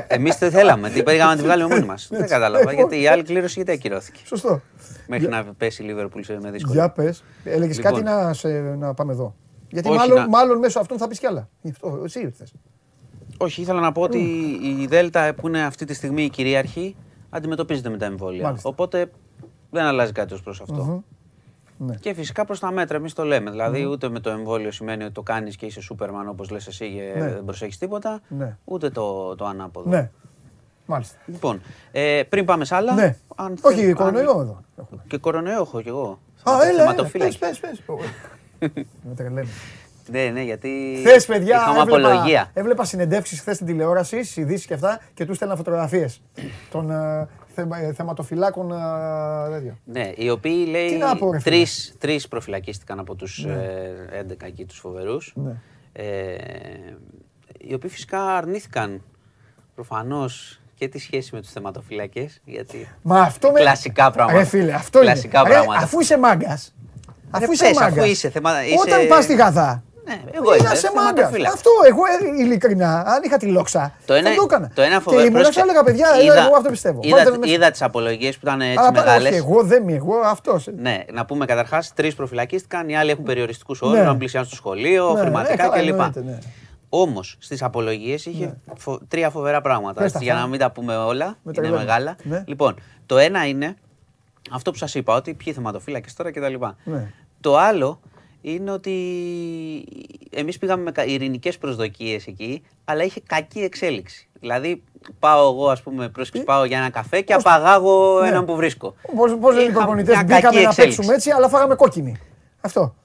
εμείς 0.07 0.37
δεν 0.37 0.51
θέλαμε. 0.51 0.89
Τι 0.89 1.03
πήγαμε 1.03 1.31
να 1.31 1.37
τη 1.37 1.43
βγάλουμε 1.43 1.73
μόνοι 1.75 1.85
μας. 1.85 2.07
Δεν 2.11 2.27
κατάλαβα. 2.27 2.57
Λοιπόν. 2.59 2.73
Γιατί 2.75 3.01
η 3.01 3.07
άλλη 3.07 3.23
κλήρωση 3.23 3.53
γιατί 3.55 3.71
ακυρώθηκε. 3.71 4.19
Σωστό. 4.25 4.61
Μέχρι 5.07 5.27
να 5.27 5.43
πέσει 5.57 5.83
η 5.83 5.85
Λίβερπουλ 5.85 6.21
σε- 6.21 6.39
με 6.41 6.51
δύσκολο. 6.51 6.73
Για 6.73 6.89
πες. 6.89 7.23
Έλεγες 7.43 7.75
Λοιπόν. 7.77 7.91
κάτι 7.91 8.03
να, 8.03 8.33
σε, 8.33 8.47
να 8.59 8.93
πάμε 8.93 9.11
εδώ. 9.11 9.35
Γιατί 9.69 9.89
Όχι, 9.89 9.97
μάλλον, 9.97 10.17
να- 10.17 10.27
μάλλον 10.27 10.57
μέσω 10.57 10.79
αυτών 10.79 10.97
θα 10.97 11.07
πεις 11.07 11.19
κι 11.19 11.25
άλλα. 11.27 11.49
Αυτό, 11.69 12.01
Εσύ 12.05 12.19
ήρθες. 12.19 12.53
Όχι, 13.37 13.61
ήθελα 13.61 13.79
να 13.79 13.91
πω 13.91 14.01
ότι 14.01 14.17
η 14.81 14.85
Δέλτα 14.89 15.33
που 15.33 15.47
είναι 15.47 15.63
αυτή 15.63 15.85
τη 15.85 15.93
στιγμή 15.93 16.23
η 16.23 16.29
κυρίαρχη 16.29 16.95
αντιμετωπίζεται 17.29 17.89
με 17.89 17.97
τα 17.97 18.05
εμβόλια. 18.05 18.43
Μάλιστα. 18.43 18.69
Οπότε 18.69 19.11
δεν 19.69 19.83
αλλάζει 19.85 20.11
κάτι 20.11 20.33
ως 20.33 20.41
προς 20.41 20.61
αυτό. 20.61 21.03
Ναι. 21.85 21.95
Και 21.95 22.13
φυσικά 22.13 22.45
προς 22.45 22.59
τα 22.59 22.71
μέτρα, 22.71 22.97
εμείς 22.97 23.13
το 23.13 23.23
λέμε. 23.23 23.51
Δηλαδή, 23.51 23.85
ούτε 23.85 24.09
με 24.09 24.19
το 24.19 24.29
εμβόλιο 24.29 24.71
σημαίνει 24.71 25.03
ότι 25.03 25.13
το 25.13 25.21
κάνεις 25.21 25.55
και 25.55 25.65
είσαι 25.65 25.81
Σούπερμαν 25.81 26.27
όπως 26.27 26.49
λες 26.49 26.67
εσύ 26.67 26.89
και 26.93 27.19
Ναι. 27.19 27.29
δεν 27.33 27.45
προσέχεις 27.45 27.77
τίποτα. 27.77 28.19
Ναι. 28.27 28.57
Ούτε 28.65 28.89
το, 28.89 29.35
το 29.35 29.45
ανάποδο. 29.45 29.89
Ναι. 29.89 30.09
Μάλιστα. 30.85 31.17
Λοιπόν, 31.25 31.61
ε, 31.91 32.21
πριν 32.29 32.45
πάμε 32.45 32.65
σε 32.65 32.75
άλλα. 32.75 32.93
Ναι. 32.93 33.15
αν 33.35 33.57
Όχι, 33.61 33.75
θε- 33.75 33.87
αν- 33.87 33.93
κορονοϊό 33.95 34.41
εδώ. 34.41 34.61
έχουμε. 34.79 35.01
Και 35.07 35.17
κορονοϊό 35.17 35.61
έχω 35.61 35.81
κι 35.81 35.87
εγώ. 35.87 36.19
Α, 36.43 36.51
έλα, 36.53 36.65
έλα. 36.67 36.79
Θεματοφύλακη. 36.79 37.37
Πες, 37.37 37.59
πες, 37.59 37.79
πες. 37.79 37.97
Με 39.07 39.13
τρελαίνεις. 39.15 39.49
Ναι, 40.11 40.29
ναι, 40.33 40.41
γιατί. 40.41 41.01
Χθες, 41.05 41.25
παιδιά, 41.25 41.55
Είχαμε 41.55 41.79
έβλεπα, 41.79 42.09
απολογία. 42.11 42.49
έβλεπα 42.53 42.85
συνεντεύξεις 42.85 43.39
χθες 43.39 43.55
στην 43.55 43.67
τηλεόραση, 43.67 44.17
ειδήσεις 44.17 44.65
και 44.65 44.73
αυτά 44.73 44.99
και 45.13 45.25
του 45.25 45.33
στέλνα 45.33 45.55
φωτογραφίες 45.55 46.21
των 46.71 46.91
ε, 46.91 47.27
θεμα- 47.55 47.77
ε, 47.77 47.93
θεματοφυλάκων. 47.93 48.71
ε, 48.71 48.75
τέτοιο. 49.49 49.77
Ναι, 49.85 50.11
οι 50.15 50.29
οποίοι 50.29 50.67
λέει 50.69 50.87
Τι 50.89 50.97
να 50.97 51.15
πω, 51.15 51.31
ρε 51.31 51.39
φίλε. 51.39 51.55
τρεις, 51.55 51.95
τρεις 51.99 52.27
προφυλακίστηκαν 52.27 52.99
από 52.99 53.15
τους 53.15 53.43
ε, 53.43 54.25
11 54.29 54.45
εκεί 54.45 54.65
τους 54.65 54.77
φοβερούς. 54.79 55.33
Ναι. 55.35 55.55
Ε, 55.93 56.35
οι 57.57 57.73
οποίοι 57.73 57.89
φυσικά 57.89 58.35
αρνήθηκαν 58.37 59.01
προφανώς 59.75 60.61
και 60.75 60.87
τη 60.87 60.99
σχέση 60.99 61.35
με 61.35 61.41
τους 61.41 61.51
θεματοφυλακές, 61.51 62.41
γιατί 62.45 62.87
Μα 63.01 63.21
αυτό 63.21 63.51
με. 63.51 63.59
κλασικά 63.59 64.11
πράγματα. 64.11 64.37
Ρε 64.39 64.45
φίλε, 64.45 64.73
αυτό 64.73 64.99
κλασικά 64.99 65.39
είναι. 65.39 65.47
Ρε, 65.49 65.53
πράγματα. 65.55 65.83
αφού 65.83 65.99
είσαι 65.99 66.17
μάγκας. 66.17 66.73
Αφού 67.31 67.51
είσαι 67.51 67.63
πες, 67.63 67.77
αφού 67.77 67.89
μάγκας. 67.95 68.09
είσαι 68.09 68.29
θεμα- 68.29 68.65
είσαι- 68.65 68.77
Όταν 68.87 69.07
πας 69.07 69.23
στη 69.23 69.35
Γαδά, 69.35 69.83
Ναι, 70.05 70.21
εγώ 70.31 70.55
είμαι. 70.55 70.69
Είσαι 70.73 70.91
μάγκα. 70.95 71.11
θεματοφύλακας. 71.11 71.53
Αυτό 71.53 71.69
εγώ 71.87 72.01
ε, 72.39 72.41
ειλικρινά, 72.43 72.99
αν 73.05 73.21
είχα 73.23 73.37
τη 73.37 73.45
λόξα, 73.45 73.93
Το 74.05 74.13
ένα, 74.13 74.29
θα 74.29 74.35
το 74.35 74.41
έκανα. 74.45 74.71
το 74.75 74.81
ένα 74.81 74.95
Και 74.95 75.01
φοβερό. 75.01 75.21
ήμουν 75.21 75.33
πρόσεξε, 75.33 75.59
θα 75.59 75.65
έλεγα, 75.65 75.83
παιδιά, 75.83 76.07
έλα, 76.21 76.45
εγώ 76.45 76.55
αυτό 76.55 76.69
πιστεύω. 76.69 76.99
Είδα, 77.03 77.15
Βάλτε 77.15 77.31
με 77.31 77.37
μέσα. 77.37 77.53
είδα 77.53 77.71
τις 77.71 77.81
απολογίες 77.81 78.33
που 78.37 78.39
ήταν 78.43 78.61
έτσι 78.61 78.75
Αλλά 78.77 78.91
πάρα- 78.91 79.11
όχι, 79.11 79.19
μεγάλες. 79.21 79.37
εγώ 79.39 79.63
δεν 79.63 79.81
είμαι, 79.83 79.93
εγώ 79.93 80.15
αυτός. 80.25 80.67
Ναι, 80.77 81.03
να 81.13 81.25
πούμε 81.25 81.45
καταρχάς, 81.45 81.93
τρεις 81.93 82.15
προφυλακίστηκαν, 82.15 82.89
οι 82.89 82.97
άλλοι 82.97 83.11
έχουν 83.11 83.23
περιοριστικούς 83.23 83.81
όρους, 83.81 83.97
Ναι. 83.97 84.03
να 84.03 84.17
πλησιάσουν 84.17 84.47
στο 84.47 84.55
σχολείο, 84.55 85.13
Ναι, 85.13 85.19
χρηματικά 85.19 85.63
ναι, 85.63 85.69
καλά, 85.69 85.81
κλπ. 85.81 85.89
εννοείται, 85.89 86.21
ναι. 86.23 86.37
Όμως 86.89 87.35
στις 87.39 87.63
απολογίες 87.63 88.25
είχε 88.25 88.57
φο- 88.77 88.99
τρία 89.07 89.29
φοβερά 89.29 89.61
πράγματα. 89.61 90.01
Πες 90.01 90.11
τα 90.11 90.17
έτσι, 90.17 90.23
για 90.23 90.33
αυτά. 90.33 90.45
να 90.45 90.49
μην 90.51 90.59
τα 90.59 90.71
πούμε 90.71 90.95
όλα, 90.95 91.37
Με 91.43 91.53
τα 91.53 91.61
είναι 91.61 91.69
λέμε. 91.71 91.83
μεγάλα. 91.83 92.15
Ναι. 92.23 92.43
Λοιπόν, 92.47 92.75
το 93.05 93.17
ένα 93.17 93.45
είναι 93.47 93.75
αυτό 94.51 94.71
που 94.71 94.77
σας 94.77 94.95
είπα, 94.95 95.15
ότι 95.15 95.33
ποιοι 95.33 95.53
θεματοφύλακες 95.53 96.13
τώρα 96.13 96.31
κτλ. 96.31 96.53
Ναι. 96.83 97.11
Το 97.41 97.57
άλλο 97.57 97.99
είναι 98.41 98.71
ότι 98.71 98.91
εμείς 100.29 100.57
πήγαμε 100.57 100.91
με 100.95 101.03
ειρηνικές 101.03 101.57
προσδοκίες 101.57 102.27
εκεί, 102.27 102.63
αλλά 102.85 103.03
είχε 103.03 103.21
κακή 103.25 103.59
εξέλιξη. 103.59 104.27
Δηλαδή, 104.39 104.83
πάω 105.19 105.51
εγώ, 105.51 105.69
ας 105.69 105.81
πούμε, 105.81 106.09
πρόσεξε, 106.09 106.43
πάω 106.43 106.65
για 106.65 106.77
ένα 106.77 106.89
καφέ 106.89 107.21
και 107.21 107.33
απαγάγω 107.33 108.19
Ναι. 108.21 108.27
έναν 108.27 108.45
που 108.45 108.55
βρίσκω. 108.55 108.95
Πώς, 109.15 109.35
πώς 109.39 109.53
λένε 109.53 109.65
οι 109.65 109.69
Είχα 109.69 109.77
προπονητές, 109.77 110.13
μια 110.15 110.23
μπήκαμε 110.23 110.41
κακή 110.41 110.55
να 110.55 110.61
εξέλιξη. 110.61 110.95
παίξουμε 110.97 111.13
έτσι, 111.15 111.29
αλλά 111.31 111.49
φάγαμε 111.49 111.75
κόκκινη. 111.75 112.17
Αυτό. 112.61 112.95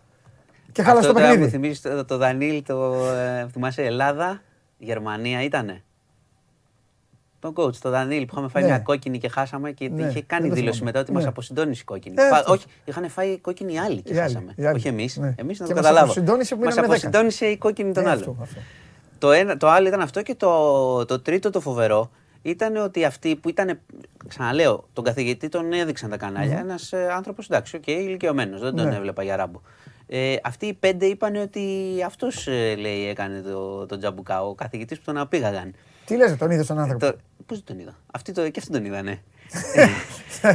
Και 0.73 0.83
χάλασε 0.83 1.01
Αυτό 1.09 1.13
το 1.13 1.19
τώρα 1.19 1.27
μου 1.27 1.33
παιχνίδι. 1.41 1.51
θυμίζεις 1.57 1.81
το, 1.81 2.05
το 2.05 2.17
Δανίλ, 2.17 2.63
το 2.63 2.95
ε, 3.07 3.47
θυμάσαι 3.53 3.83
Ελλάδα, 3.83 4.43
Γερμανία 4.79 5.43
ήτανε; 5.43 5.85
Τον 7.41 7.53
coach, 7.57 7.75
το 7.77 7.91
Δανίλ 7.91 8.25
που 8.25 8.31
είχαμε 8.33 8.49
φάει 8.49 8.63
Ναι. 8.63 8.69
μια 8.69 8.79
κόκκινη 8.79 9.19
και 9.19 9.29
χάσαμε 9.29 9.73
και 9.73 9.89
Ναι, 9.89 10.07
είχε 10.07 10.23
κάνει 10.23 10.41
δεν 10.43 10.51
το 10.51 10.55
δήλωση 10.57 10.79
θυμάμαι. 10.79 10.85
μετά 10.85 11.01
ότι 11.01 11.11
Ναι. 11.13 11.19
μας 11.19 11.27
αποσυντόνισε 11.27 11.81
η 11.81 11.85
κόκκινη. 11.85 12.15
Ε, 12.19 12.29
Φα- 12.29 12.37
αυτό. 12.37 12.53
όχι, 12.53 12.65
είχαν 12.85 13.09
φάει 13.09 13.39
κόκκινη 13.39 13.73
οι 13.73 13.79
άλλοι 13.79 14.03
και 14.03 14.13
Οι 14.13 14.19
άλλοι, 14.19 14.33
χάσαμε. 14.33 14.53
οι 14.57 14.67
άλλοι. 14.67 14.77
Όχι 14.77 14.89
εμείς. 14.89 15.17
Ναι. 15.17 15.35
Εμείς 15.37 15.59
να 15.61 15.67
Και 15.67 15.73
το 15.73 15.79
μας 15.79 15.85
καταλάβω. 15.85 16.05
αποσυντόνισε 16.05 16.55
που 16.55 16.61
Μας 16.65 16.75
μείναμε 16.75 16.93
δέκα. 16.95 17.07
αποσυντόνισε 17.07 17.47
η 17.47 17.57
κόκκινη 17.57 17.93
των 17.93 18.03
Ναι, 18.03 18.11
άλλων. 18.11 18.21
αυτό, 18.31 18.37
αυτό. 18.43 18.61
Το, 19.19 19.33
ένα, 19.33 19.57
το 19.57 19.69
άλλο 19.69 19.89
ήταν 19.89 20.01
αυτό 20.01 20.23
και 20.23 20.35
το, 20.35 21.05
το 21.05 21.21
τρίτο 21.21 21.51
το 21.51 21.61
φοβερό 21.61 22.11
ήταν 22.43 22.77
ότι 22.77 23.05
αυτοί 23.05 23.37
που 23.37 23.49
ήταν, 23.49 23.79
ξαναλέω, 24.29 24.89
τον 24.93 25.05
καθηγητή 25.05 25.49
τον 25.49 25.73
έδειξαν 25.73 26.11
τα 26.11 26.17
κανάλια. 26.17 26.59
Ένας 26.59 26.93
ε, 26.93 27.09
άνθρωπος, 27.13 27.47
εντάξει, 27.47 27.77
οκ, 27.77 27.87
ηλικιωμένος, 27.87 28.61
δεν 28.61 28.75
τον 28.77 28.89
Ναι. 28.89 28.97
έβλεπα 28.97 29.23
για 29.23 29.37
ράμπο. 29.37 29.61
Ε, 30.07 30.35
αυτοί 30.43 30.67
οι 30.67 30.73
πέντε 30.75 31.07
είπαν 31.07 31.37
ότι 31.37 31.63
αυτός, 32.07 32.47
ε, 32.47 32.75
λέει, 32.75 33.09
έκανε 33.09 33.41
το, 33.41 33.87
το 33.87 33.99
τζαμπουκά, 33.99 34.43
ο 34.47 34.55
καθηγητής 34.55 34.99
που 34.99 35.05
τον 35.05 35.17
απήγαγαν. 35.17 35.75
Τι 36.07 36.17
λες, 36.17 36.37
τον 36.37 36.51
είδες 36.51 36.67
τον 36.67 36.79
άνθρωπο; 36.79 37.07
Το, 37.07 37.17
πώς 37.47 37.57
δεν 37.57 37.67
τον 37.67 37.79
είδα; 37.79 37.95
Αυτοί 38.13 38.33
το, 38.33 38.51
και 38.51 38.59
αυτοί 38.59 38.73
τον 38.73 38.85
είδανε. 38.85 39.23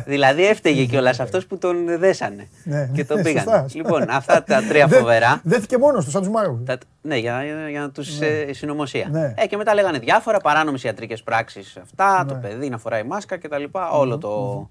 δηλαδή 0.06 0.46
έφταιγε 0.46 0.86
κιόλας 0.86 1.20
αυτός 1.20 1.46
που 1.48 1.58
τον 1.58 2.00
δέσανε 2.00 2.48
Ναι, 2.64 2.90
και 2.94 3.06
τον 3.06 3.18
ναι, 3.18 3.24
πήγαν. 3.24 3.44
σωστά, 3.44 3.62
σωστά. 3.62 3.78
Λοιπόν, 3.78 4.10
αυτά 4.10 4.44
τα 4.44 4.64
τρία 4.64 4.88
Δεν- 4.88 5.00
φοβερά. 5.00 5.42
Δέθηκε 5.44 5.78
μόνος 5.78 6.04
τους, 6.04 6.14
σαν 6.14 6.22
τους 6.22 6.32
Μάγου. 6.32 6.64
Τα- 6.66 6.78
ναι, 7.02 7.18
για, 7.18 7.44
για, 7.44 7.70
για 7.70 7.80
να 7.80 7.90
τους 7.92 8.22
ε, 8.22 8.54
συνωμοσία. 8.54 9.08
Ναι. 9.12 9.34
Ε, 9.38 9.48
και 9.48 9.58
μετά 9.58 9.74
λέγανε 9.74 10.00
διάφορα 10.00 10.40
παράνομες 10.40 10.84
ιατρικές 10.84 11.24
πράξεις. 11.24 11.78
Αυτά, 11.82 12.26
το 12.28 12.34
Ναι. 12.34 12.40
παιδί 12.40 12.70
να 12.70 12.78
φοράει 12.78 13.04
μάσκα 13.04 13.38
κτλ. 13.38 13.64
Όλο 13.92 14.18
το, 14.18 14.70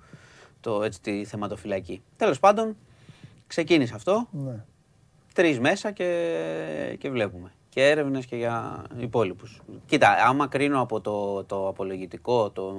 το, 0.60 0.82
έτσι, 0.82 1.00
τη 1.00 1.24
θεματοφυλακή. 1.24 2.02
Τέλος 2.16 2.38
πάντων, 2.38 2.76
ξεκίνησε 3.46 3.92
αυτό. 3.96 4.28
Ναι. 4.30 4.54
Τρεις 5.34 5.60
μέσα 5.60 5.90
και, 5.90 6.36
και 6.98 7.10
βλέπουμε. 7.10 7.52
Και 7.72 7.88
έρευνες 7.88 8.26
και 8.26 8.36
για 8.36 8.82
υπόλοιπους. 8.98 9.60
Κοίτα, 9.86 10.08
άμα 10.26 10.46
κρίνω 10.46 10.80
από 10.80 11.00
το, 11.00 11.44
το 11.44 11.68
απολογητικό, 11.68 12.50
το 12.50 12.74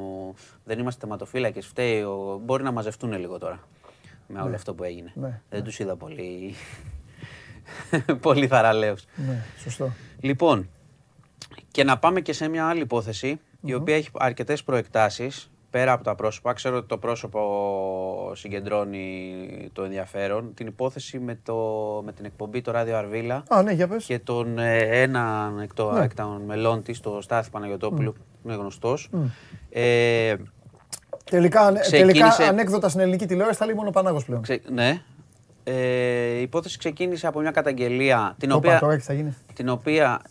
δεν 0.64 0.80
είμαστε 0.80 1.00
θεματοφύλακες, 1.06 1.66
φταίει, 1.68 2.02
ο- 2.02 2.40
μπορεί 2.44 2.64
να 2.64 2.72
μαζευτούν 2.72 3.12
λίγο 3.14 3.38
τώρα. 3.38 3.60
Με 4.28 4.42
όλο 4.42 4.56
αυτό 4.56 4.74
που 4.74 4.84
έγινε. 4.84 5.12
Ναι, 5.16 5.42
Δεν 5.50 5.64
τους 5.64 5.80
είδα 5.80 5.96
πολύ. 5.96 6.54
πολύ 8.22 8.48
θαραλέους. 8.48 9.06
Ναι, 9.16 9.44
σωστό. 9.64 9.92
Λοιπόν, 10.20 10.70
και 11.72 11.84
να 11.84 11.98
πάμε 12.00 12.22
και 12.22 12.34
σε 12.34 12.48
μια 12.48 12.68
άλλη 12.68 12.82
υπόθεση, 12.82 13.40
η 13.62 13.74
οποία 13.74 13.96
έχει 13.96 14.10
αρκετές 14.14 14.64
προεκτάσεις, 14.64 15.51
πέρα 15.72 15.92
από 15.92 16.04
τα 16.04 16.16
πρόσωπα. 16.16 16.54
Ξέρω 16.54 16.78
ότι 16.78 16.88
το 16.88 16.98
πρόσωπο 16.98 17.42
συγκεντρώνει 18.36 19.34
το 19.74 19.84
ενδιαφέρον. 19.84 20.54
Την 20.54 20.68
υπόθεση 20.68 21.20
με, 21.20 21.40
το, 21.44 21.56
με 22.06 22.12
την 22.12 22.26
εκπομπή 22.26 22.62
το 22.62 22.72
Ράδιο 22.72 22.98
Αρβίλα 22.98 23.44
Α, 23.50 23.62
ναι, 23.64 23.72
για 23.72 23.88
πες. 23.88 24.06
και 24.06 24.20
τον 24.20 24.58
ε, 24.60 24.78
έναν 25.02 25.60
εκ, 25.60 25.74
το, 25.74 25.92
Ναι. 25.92 26.04
εκ 26.04 26.14
των 26.16 26.42
μελών 26.46 26.84
της, 26.84 27.00
το 27.00 27.22
Στάθη 27.22 27.50
Παναγιωτόπουλου, 27.50 28.14
που 28.14 28.48
είναι 28.50 28.56
γνωστός. 28.56 29.10
Ε, 29.70 30.36
Τελικά, 31.24 31.62
ανε- 31.62 31.80
Ξεκίνησε- 31.82 32.20
τελικά 32.38 32.50
ανέκδοτα 32.50 32.90
στην 32.90 33.02
ελληνική 33.02 33.26
τηλεόραση 33.26 33.58
θα 33.58 33.66
λέει 33.66 33.76
μόνο 33.76 33.88
ο 33.88 33.92
Πανάγος 33.92 34.26
πλέον. 34.26 34.42
ξε- 34.42 34.70
ναι. 34.70 35.02
Ε, 35.64 35.74
η 36.38 36.42
υπόθεση 36.42 36.78
ξεκίνησε 36.78 37.28
από 37.28 37.40
μια 37.40 37.52
καταγγελία 37.52 38.36
την 38.40 38.50
Το 38.50 38.56
είπα, 38.56 38.68
οποία, 38.68 38.80
τώρα 38.80 38.96
τι 38.96 39.02
θα 39.02 39.14
γίνει. 39.14 39.36
την 39.54 39.70
οποία 39.70 40.22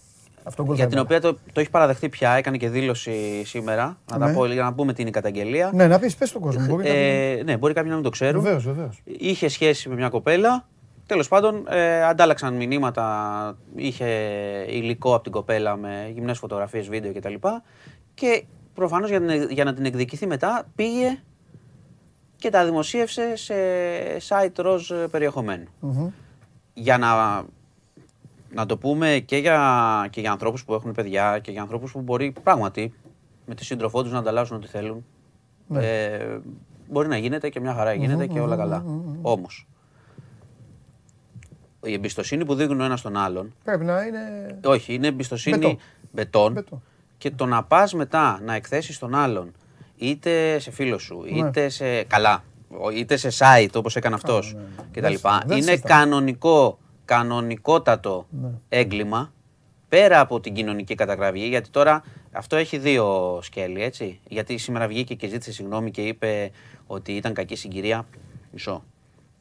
Αυτό 0.51 0.65
γκολ 0.65 0.75
για 0.75 0.85
θα 0.85 0.91
την 0.91 0.99
έβαλε. 0.99 1.17
οποία 1.17 1.31
το, 1.31 1.39
το 1.53 1.61
έχεις 1.61 1.71
παραδεχτεί 1.71 2.09
πια, 2.09 2.31
έκανε 2.31 2.57
και 2.57 2.69
δήλωση 2.69 3.45
σήμερα. 3.45 3.99
Να, 4.11 4.19
τα 4.19 4.27
Ναι. 4.27 4.33
πω, 4.35 4.47
για 4.47 4.63
να 4.63 4.73
πούμε 4.75 4.93
τι 4.93 5.01
είναι 5.01 5.11
η 5.11 5.13
καταγγελία. 5.13 5.71
Ναι, 5.75 5.87
να 5.87 5.99
πεις, 5.99 6.17
πες 6.17 6.29
στον 6.29 6.41
κόσμο. 6.41 6.67
Μπορεί 6.67 6.83
να 6.89 6.95
Ε, 6.95 7.43
ναι, 7.45 7.57
μπορεί 7.57 7.73
κάποιοι 7.75 7.89
να 7.91 7.95
μην 7.97 8.05
το 8.05 8.11
ξέρουν. 8.11 8.43
Βεβαίως, 8.43 8.65
βεβαίως. 8.65 9.01
Είχε 9.05 9.49
σχέση 9.49 9.89
με 9.89 9.95
μια 9.95 10.09
κοπέλα. 10.09 10.69
Τέλος 11.07 11.29
πάντων, 11.29 11.67
ε, 11.69 12.03
αντάλλαξαν 12.05 12.55
μηνύματα. 12.55 13.57
Είχε 13.77 14.07
υλικό 14.69 15.15
από 15.15 15.23
την 15.23 15.33
κοπέλα 15.33 15.77
με 15.77 16.11
γυμνές 16.15 16.39
φωτογραφίες, 16.39 16.89
βίντεο 16.89 17.13
κτλ. 17.13 17.35
Και 18.15 18.45
προφανώς 18.75 19.09
για, 19.11 19.21
την- 19.21 19.51
για 19.51 19.65
να 19.65 19.75
την 19.75 19.85
εκδικηθεί 19.85 20.27
μετά 20.27 20.67
πήγε 20.75 21.19
και 22.37 22.51
τα 22.51 22.65
δημοσίευσε 22.65 23.37
σε 23.37 23.55
site 24.29 24.53
ροζ 24.57 24.91
περιεχομένου. 25.11 25.65
Μμμ. 25.81 26.09
Για 26.75 26.99
να, 26.99 27.43
να 28.55 28.67
το 28.67 28.77
πούμε 28.77 29.23
και 29.27 29.37
για, 29.37 30.07
και 30.11 30.21
για 30.21 30.31
ανθρώπους 30.33 30.65
που 30.65 30.75
έχουν 30.75 30.93
παιδιά 30.93 31.39
και 31.39 31.51
για 31.51 31.61
ανθρώπους 31.63 31.93
που 31.93 32.01
μπορεί 32.01 32.33
πράγματι 32.43 32.95
με 33.47 33.55
τη 33.55 33.65
σύντροφό 33.65 34.03
τους 34.03 34.13
να 34.13 34.19
ανταλλάσσουν 34.19 34.57
ό,τι 34.57 34.67
θέλουν. 34.67 35.05
Ναι. 35.67 35.87
Ε, 36.05 36.39
μπορεί 36.91 37.09
να 37.09 37.17
γίνεται 37.17 37.49
και 37.49 37.61
μια 37.61 37.75
χαρά 37.75 37.93
γίνεται 37.93 38.27
και 38.27 38.41
όλα 38.41 38.57
καλά. 38.57 38.85
Όμως, 39.23 39.67
η 41.85 41.93
εμπιστοσύνη 41.93 42.45
που 42.45 42.55
δείχνουν 42.55 42.81
ο 42.81 42.85
ένας 42.85 43.01
τον 43.03 43.17
άλλον, 43.17 43.55
Πρέπει 43.65 43.85
να 43.85 44.03
είναι... 44.03 44.59
όχι, 44.65 44.95
είναι 44.95 45.07
εμπιστοσύνη 45.07 45.57
Μπετόν. 45.57 45.79
μπετόν, 46.13 46.53
Μπετόν. 46.53 46.83
και 47.19 47.31
το 47.31 47.47
να 47.47 47.65
πας 47.65 47.95
μετά 47.95 48.41
να 48.45 48.55
εκθέσεις 48.55 48.99
τον 48.99 49.15
άλλον, 49.15 49.53
είτε 49.97 50.59
σε 50.59 50.71
φίλο 50.71 50.99
σου, 50.99 51.23
Ναι. 51.33 51.39
είτε 51.49 51.69
σε 51.69 52.03
καλά, 52.03 52.45
ο- 52.81 52.91
είτε 52.91 53.17
σε 53.17 53.29
site 53.39 53.71
όπως 53.75 53.97
έκανε 53.97 54.15
αυτός 54.15 54.55
ναι, 54.55 54.61
ναι. 54.61 54.67
κτλ. 54.91 55.01
Δεν 55.01 55.11
συζητάω, 55.11 55.39
δεν 55.47 55.57
Είναι 55.57 55.71
συζητάω. 55.71 55.99
κανονικό, 55.99 56.79
κανονικότατο 57.15 58.27
Ναι. 58.31 58.49
έγκλημα 58.69 59.33
πέρα 59.89 60.21
από 60.21 60.41
την 60.41 60.55
κοινωνική 60.55 60.95
καταγραφή, 60.95 61.49
γιατί 61.49 61.71
τώρα 61.71 62.03
αυτό 62.33 62.57
έχει 62.57 62.79
δύο 62.79 63.39
σκέλη, 63.43 63.83
έτσι. 63.83 64.21
Γιατί 64.29 64.59
σήμερα 64.59 64.87
βγήκε 64.89 65.15
και 65.15 65.29
ζήτησε 65.29 65.53
συγγνώμη 65.53 65.91
και 65.91 66.01
είπε 66.03 66.51
ότι 66.87 67.13
ήταν 67.13 67.33
κακή 67.35 67.57
συγκυρία. 67.57 68.07
Μισό. 68.53 68.85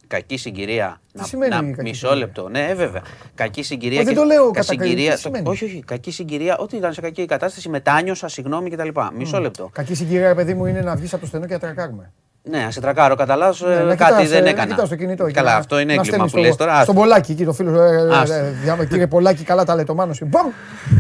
Κακή 0.08 0.38
συγκυρία. 0.38 1.02
να, 1.14 1.24
σημαίνει 1.24 1.50
να- 1.56 1.62
κακή 1.62 1.82
μισό 1.82 1.94
συγκυρία; 2.08 2.16
λεπτό. 2.26 2.50
Ναι, 2.50 2.68
ε, 2.70 2.76
βέβαια. 2.76 3.02
Κακή 3.36 3.64
συγκυρία. 3.64 3.98
Μα 3.98 4.04
δεν 4.04 4.14
και- 4.14 4.20
το 4.20 4.26
λέω 4.26 4.46
κα- 4.46 4.52
κατά 4.52 4.64
συγκυρία. 4.64 4.94
κακή, 4.94 5.04
τι 5.06 5.12
το- 5.12 5.18
σημαίνει; 5.18 5.50
όχι, 5.50 5.66
όχι. 5.66 5.84
Κακή 5.86 6.12
συγκυρία. 6.12 6.58
Ότι 6.58 6.76
ήταν 6.76 6.94
σε 6.94 7.02
κακή 7.02 7.26
κατάσταση, 7.26 7.70
μετάνιωσα, 7.70 8.28
συγγνώμη 8.28 8.70
κτλ. 8.70 8.90
Μισό 9.16 9.40
λεπτό. 9.40 9.70
Κακή 9.74 9.94
συγκυρία, 9.96 10.36
παιδί 10.36 10.54
μου, 10.54 10.66
είναι 10.66 10.82
να 10.82 10.96
βγεις 10.96 11.12
από 11.14 11.22
το 11.22 11.28
στενό 11.28 11.46
και 11.46 11.54
να 11.54 11.60
τρακάρουμε. 11.60 12.14
Ναι, 12.44 12.58
να 12.64 12.72
σε 12.72 12.82
τρακάρω 12.82 13.16
κατά 13.16 13.36
λάθος, 13.36 13.62
Ναι, 13.62 13.74
ε, 13.74 13.84
να 13.84 13.96
κάτι 13.96 14.12
κοιτάς, 14.14 14.30
δεν 14.30 14.38
ε, 14.38 14.42
να 14.42 14.50
έκανα. 14.50 14.68
κοιτάς 14.74 14.90
το 14.90 14.96
κινητό 14.96 15.26
και 15.26 15.32
Καλά, 15.32 15.52
να- 15.52 15.58
αυτό 15.58 15.80
είναι 15.80 15.94
να 15.94 16.02
έγκλημα 16.02 16.08
στέλνεις 16.28 16.32
που 16.32 16.38
λες 16.38 16.54
στο- 16.54 16.64
τώρα. 16.66 16.82
Στον 16.84 16.96
Πολάκη, 16.96 17.32
εκεί 17.32 17.46
το 17.46 17.54
φίλο. 17.54 17.82
ε, 17.82 17.96
ε, 17.96 18.16
Άστο. 18.18 18.34
ε, 18.34 18.54
διά- 18.64 18.86
Κύριε 18.90 19.08
Πολάκη, 19.08 19.44
καλά 19.44 19.64
τα 19.66 19.76
λέει 19.76 19.84
το 19.84 19.94
μάνος 19.96 20.16
σου. 20.16 20.26
Μπαμ! 20.26 20.48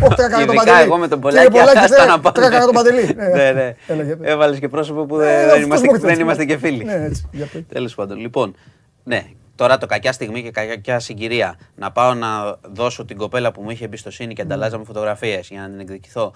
Όχι, 0.01 0.15
τρακάρα 0.15 0.45
τον 0.45 0.55
Ειδικά 0.55 0.71
Παντελή. 0.71 0.83
εγώ 0.85 0.97
με 0.97 1.07
τον 1.07 1.21
Κύριε 1.21 1.35
Πολάκη, 1.47 1.51
Πολάκη, 1.51 1.77
άστα 1.77 1.95
τε- 1.97 2.07
να 2.07 2.19
πάμε. 2.19 2.39
τρακάρα 2.39 2.65
τον 2.65 2.73
Παντελή. 2.73 3.15
Ναι, 3.15 3.51
ναι. 3.51 3.75
Έλα, 3.87 4.03
για 4.03 4.17
πες. 4.17 4.31
Έβαλες 4.31 4.59
και 4.59 4.67
πρόσωπο 4.67 5.05
που 5.05 5.19
Ε, 5.19 5.25
δεν, 5.25 5.35
αυτός 5.35 5.51
δεν 5.53 5.61
είμαστε, 5.63 5.85
μου 5.87 5.91
έρθει 5.93 6.01
δεν 6.05 6.09
έτσι, 6.09 6.21
είμαστε 6.21 6.43
ναι. 6.43 6.51
και 6.53 6.57
φίλοι. 6.57 6.83
Ναι, 6.83 7.05
έτσι, 7.05 7.25
για 7.31 7.45
πες. 7.53 7.61
Τέλος 7.73 7.95
πάντων. 7.95 8.17
Λοιπόν, 8.19 8.55
ναι, 9.03 9.23
τώρα 9.59 9.77
το 9.77 9.85
κακιά 9.85 10.11
στιγμή 10.11 10.43
και 10.43 10.51
κακιά 10.51 10.99
συγκυρία 10.99 11.59
να 11.75 11.91
πάω 11.91 12.13
να 12.13 12.57
δώσω 12.71 13.05
την 13.05 13.17
κοπέλα 13.17 13.51
που 13.51 13.61
μου 13.61 13.69
είχε 13.69 13.85
εμπιστοσύνη 13.85 14.27
Ναι. 14.27 14.33
και 14.33 14.41
ανταλλάζαμε 14.41 14.83
φωτογραφίες 14.83 15.47
για 15.49 15.61
να 15.61 15.69
την 15.69 15.79
εκδικηθώ. 15.79 16.33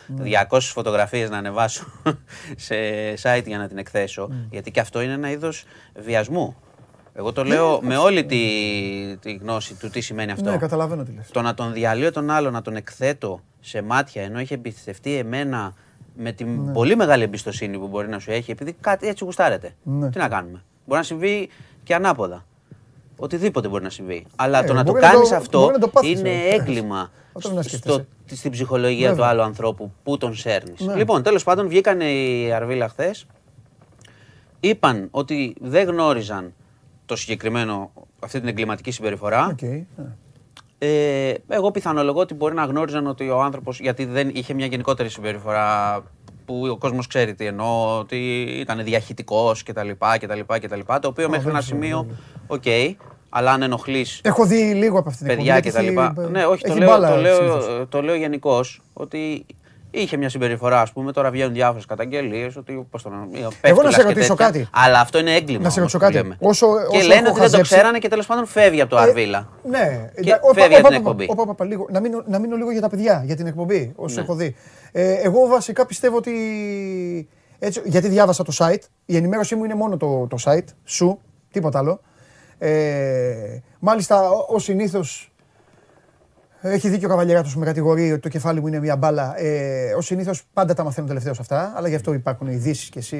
200 0.49 0.59
φωτογραφίες 0.59 1.29
να 1.29 1.37
ανεβάσω 1.37 1.85
σε 2.67 2.75
site 3.21 3.43
για 3.45 3.57
να 3.57 3.67
την 3.67 3.77
εκθέσω. 3.77 4.27
Ναι. 4.29 4.35
Γιατί 4.49 4.71
και 4.71 4.79
αυτό 4.79 5.01
είναι 5.01 5.13
ένα 5.13 5.29
είδος 5.31 5.63
βιασμού. 5.95 6.55
Εγώ 7.13 7.31
το 7.31 7.43
λέω 7.43 7.79
με 7.81 7.97
όλη 7.97 8.25
τη, 8.25 8.37
τη 9.19 9.33
γνώση 9.33 9.73
του 9.73 9.89
τι 9.89 10.01
σημαίνει 10.01 10.31
αυτό. 10.31 10.49
Ναι, 10.49 10.57
καταλαβαίνω 10.57 11.03
τι 11.03 11.11
λες. 11.11 11.29
Το 11.31 11.41
να 11.41 11.53
τον 11.53 11.73
διαλύω 11.73 12.11
τον 12.11 12.29
άλλο, 12.29 12.51
να 12.51 12.61
τον 12.61 12.75
εκθέτω 12.75 13.39
σε 13.59 13.81
μάτια 13.81 14.21
ενώ 14.23 14.39
έχει 14.39 14.53
εμπιστευτεί 14.53 15.15
εμένα 15.15 15.73
με 16.15 16.31
την 16.31 16.63
Ναι. 16.63 16.71
πολύ 16.73 16.95
μεγάλη 16.95 17.23
εμπιστοσύνη 17.23 17.77
που 17.77 17.87
μπορεί 17.87 18.07
να 18.07 18.19
σου 18.19 18.31
έχει, 18.31 18.51
επειδή 18.51 18.73
κάτι 18.81 19.07
έτσι 19.07 19.23
γουστάρεται. 19.23 19.75
Ναι. 19.83 20.09
Τι 20.09 20.17
να 20.17 20.27
κάνουμε. 20.27 20.63
Μπορεί 20.85 20.99
να 20.99 21.05
συμβεί 21.05 21.49
και 21.83 21.95
ανάποδα. 21.95 22.45
Οτιδήποτε 23.23 23.67
μπορεί 23.67 23.83
να 23.83 23.89
συμβεί. 23.89 24.25
Αλλά 24.35 24.63
Ε, 24.63 24.65
το 24.67 24.73
να 24.73 24.83
το 24.83 24.91
μπορεί 24.91 25.03
να 25.03 25.09
κάνεις 25.11 25.29
το- 25.29 25.35
αυτό 25.35 25.59
μπορεί 25.59 25.73
να 25.73 25.79
το 25.79 25.87
πάθεις, 25.87 26.19
είναι 26.19 26.29
ε. 26.29 26.55
έγκλημα 26.55 27.11
Αυτό 27.33 27.53
να 27.53 27.61
στο, 27.61 27.69
σκέφτεσαι. 27.77 28.07
στην 28.25 28.51
ψυχολογία 28.51 29.09
Βέβαια. 29.09 29.23
του 29.25 29.29
άλλου 29.31 29.41
ανθρώπου 29.41 29.91
που 30.03 30.17
τον 30.17 30.35
σέρνεις. 30.35 30.79
Ναι. 30.79 30.95
Λοιπόν, 30.95 31.23
τέλος 31.23 31.43
πάντων, 31.43 31.67
βγήκαν 31.67 31.99
οι 32.01 32.51
Αρβίλα 32.53 32.89
χθες. 32.89 33.25
Είπαν 34.59 35.07
ότι 35.11 35.55
δεν 35.61 35.87
γνώριζαν 35.87 36.53
το 37.05 37.15
συγκεκριμένο, 37.15 37.91
αυτή 38.19 38.39
την 38.39 38.47
εγκληματική 38.49 38.91
συμπεριφορά. 38.91 39.45
Οκ, 39.51 39.61
ναι. 39.61 39.85
Ε, 40.77 41.33
εγώ 41.47 41.71
πιθανολογώ 41.71 42.19
ότι 42.19 42.33
μπορεί 42.33 42.53
να 42.55 42.65
γνώριζαν 42.65 43.07
ότι 43.07 43.29
ο 43.29 43.41
άνθρωπος, 43.41 43.79
γιατί 43.79 44.05
δεν 44.05 44.29
είχε 44.33 44.53
μια 44.53 44.65
γενικότερη 44.65 45.09
συμπεριφορά 45.09 46.01
που 46.45 46.67
ο 46.71 46.77
κόσμος 46.77 47.07
ξέρει 47.07 47.33
τι 47.35 47.45
εννοώ, 47.45 47.99
ότι 47.99 48.41
ήταν 48.59 48.83
διαχυτικό 48.83 49.51
κτλ. 49.65 49.89
κτλ, 50.19 50.39
κτλ 50.61 50.79
το 51.01 51.07
οποίο 51.07 51.29
μέχρι 51.29 51.49
ένα 51.49 51.61
σημείο, 51.61 52.07
οκ, 52.47 52.63
αλλά 53.35 53.51
αν 53.51 53.61
ενοχλείς 53.61 54.19
Έχω 54.23 54.45
δει 54.45 54.73
λίγο 54.73 54.99
από 54.99 55.09
αυτήν 55.09 55.27
την 55.27 55.35
παιδιά 55.35 55.55
εκπομπή, 55.55 55.75
κτλ. 55.77 55.83
γιατί 55.93 56.11
έχει- 56.21 56.31
Ναι, 56.31 56.45
όχι, 56.45 56.63
το 56.63 56.69
έχει 56.71 56.79
λέω, 56.79 56.89
μπάλα 56.89 57.09
το 57.09 57.21
λέω, 57.21 57.35
συνήθως. 57.35 57.85
το 57.89 58.01
λέω 58.01 58.15
γενικώς 58.15 58.81
ότι 58.93 59.45
είχε 59.91 60.17
μια 60.17 60.29
συμπεριφορά, 60.29 60.81
ας 60.81 60.91
πούμε. 60.91 61.11
Τώρα 61.11 61.31
βγαίνουν 61.31 61.53
διάφορες 61.53 61.85
καταγγελίες 61.85 62.55
ότι. 62.55 62.87
Πώς 62.91 63.01
το 63.03 63.09
λένε, 63.09 63.27
Εγώ 63.31 63.43
να 63.43 63.51
πέφτουλας 63.61 63.93
σε 63.93 64.01
και 64.01 64.07
ρωτήσω 64.07 64.35
τέτοια. 64.35 64.45
κάτι. 64.45 64.67
Αλλά 64.71 64.99
αυτό 64.99 65.19
είναι 65.19 65.35
έγκλημα. 65.35 65.63
Να 65.63 65.69
σε 65.69 65.79
όμως, 65.79 65.91
ρωτήσω 65.93 65.97
που 65.97 66.03
κάτι. 66.03 66.13
λέμε. 66.15 66.49
Όσο- 66.49 66.67
και 66.91 66.97
όσο 66.97 67.07
λένε 67.07 67.13
έχω 67.13 67.13
ότι 67.13 67.23
δεν 67.23 67.33
το 67.33 67.39
χαζέψει- 67.39 67.73
ξέρανε 67.73 67.97
και 67.97 68.07
τέλος 68.07 68.25
πάντων 68.25 68.45
φεύγει 68.45 68.81
από 68.81 68.89
το 68.89 68.97
Αρβίλα. 68.97 69.49
Ναι, 69.69 70.09
Και 70.15 70.19
εντά- 70.29 70.39
όπα, 70.43 70.53
φεύγει 70.53 70.75
όπα, 70.77 70.77
από 70.79 70.87
την 70.87 70.97
όπα, 70.97 71.09
εκπομπή. 71.11 71.25
όπα, 71.41 71.51
όπα, 71.51 71.65
λίγο. 71.65 71.87
Να 71.91 71.99
μείνω, 71.99 72.23
να 72.27 72.39
μείνω 72.39 72.55
λίγο 72.55 72.71
για 72.71 72.81
τα 72.81 72.89
παιδιά, 72.89 73.21
για 73.25 73.35
την 73.35 73.47
εκπομπή, 73.47 73.93
όσο 73.95 74.15
Ναι. 74.15 74.21
έχω 74.21 74.35
δει. 74.35 74.55
Ε, 74.91 75.13
εγώ 75.13 75.47
βασικά 75.47 75.85
πιστεύω 75.85 76.17
ότι. 76.17 76.33
Έτσι, 77.59 77.81
γιατί 77.85 78.07
διάβασα 78.07 78.43
το 78.43 78.53
site. 78.57 78.81
Η 79.05 79.15
ενημέρωσή 79.15 79.55
μου 79.55 79.63
είναι 79.63 79.75
μόνο 79.75 79.97
το, 79.97 80.27
το 80.29 80.37
site 80.43 80.67
σου, 80.83 81.19
τίποτα 81.51 81.79
άλλο. 81.79 81.99
Ε, 82.57 83.57
μάλιστα, 83.79 84.29
ω 84.29 84.59
συνήθως. 84.59 85.27
Έχει 86.65 86.89
δίκιο 86.89 87.07
ο 87.07 87.09
Καβαλιεράτος 87.09 87.53
που 87.53 87.59
με 87.59 87.65
κατηγορεί 87.65 88.11
ότι 88.11 88.21
το 88.21 88.29
κεφάλι 88.29 88.61
μου 88.61 88.67
είναι 88.67 88.79
μια 88.79 88.95
μπάλα. 88.95 89.39
Ε, 89.39 89.93
Ω 89.93 90.01
συνήθως 90.01 90.43
πάντα 90.53 90.73
τα 90.73 90.83
μαθαίνω 90.83 91.07
τελευταίο 91.07 91.33
αυτά, 91.39 91.73
αλλά 91.75 91.87
γι' 91.87 91.95
αυτό 91.95 92.13
υπάρχουν 92.13 92.47
ειδήσεις 92.47 92.89
και 92.89 92.99
εσύ. 92.99 93.17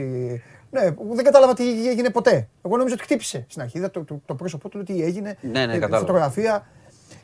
Ναι, 0.72 0.81
δεν 1.14 1.23
κατάλαβα 1.23 1.53
τι 1.53 1.89
έγινε 1.89 2.10
ποτέ. 2.10 2.47
Εγώ 2.65 2.77
νόμιζα 2.77 2.95
ότι 2.95 3.03
χτύπησε 3.03 3.45
στην 3.49 3.61
αρχή. 3.61 3.77
Είδα 3.77 3.91
το, 3.91 4.03
το, 4.03 4.22
το 4.26 4.35
πρόσωπό 4.35 4.69
του, 4.69 4.77
λέω 4.77 4.85
τι 4.85 5.03
έγινε. 5.03 5.38
Ναι, 5.41 5.65
ναι, 5.65 5.73
ε, 5.73 5.80
κατάλαβα. 5.80 5.97
Φωτογραφία. 6.05 6.65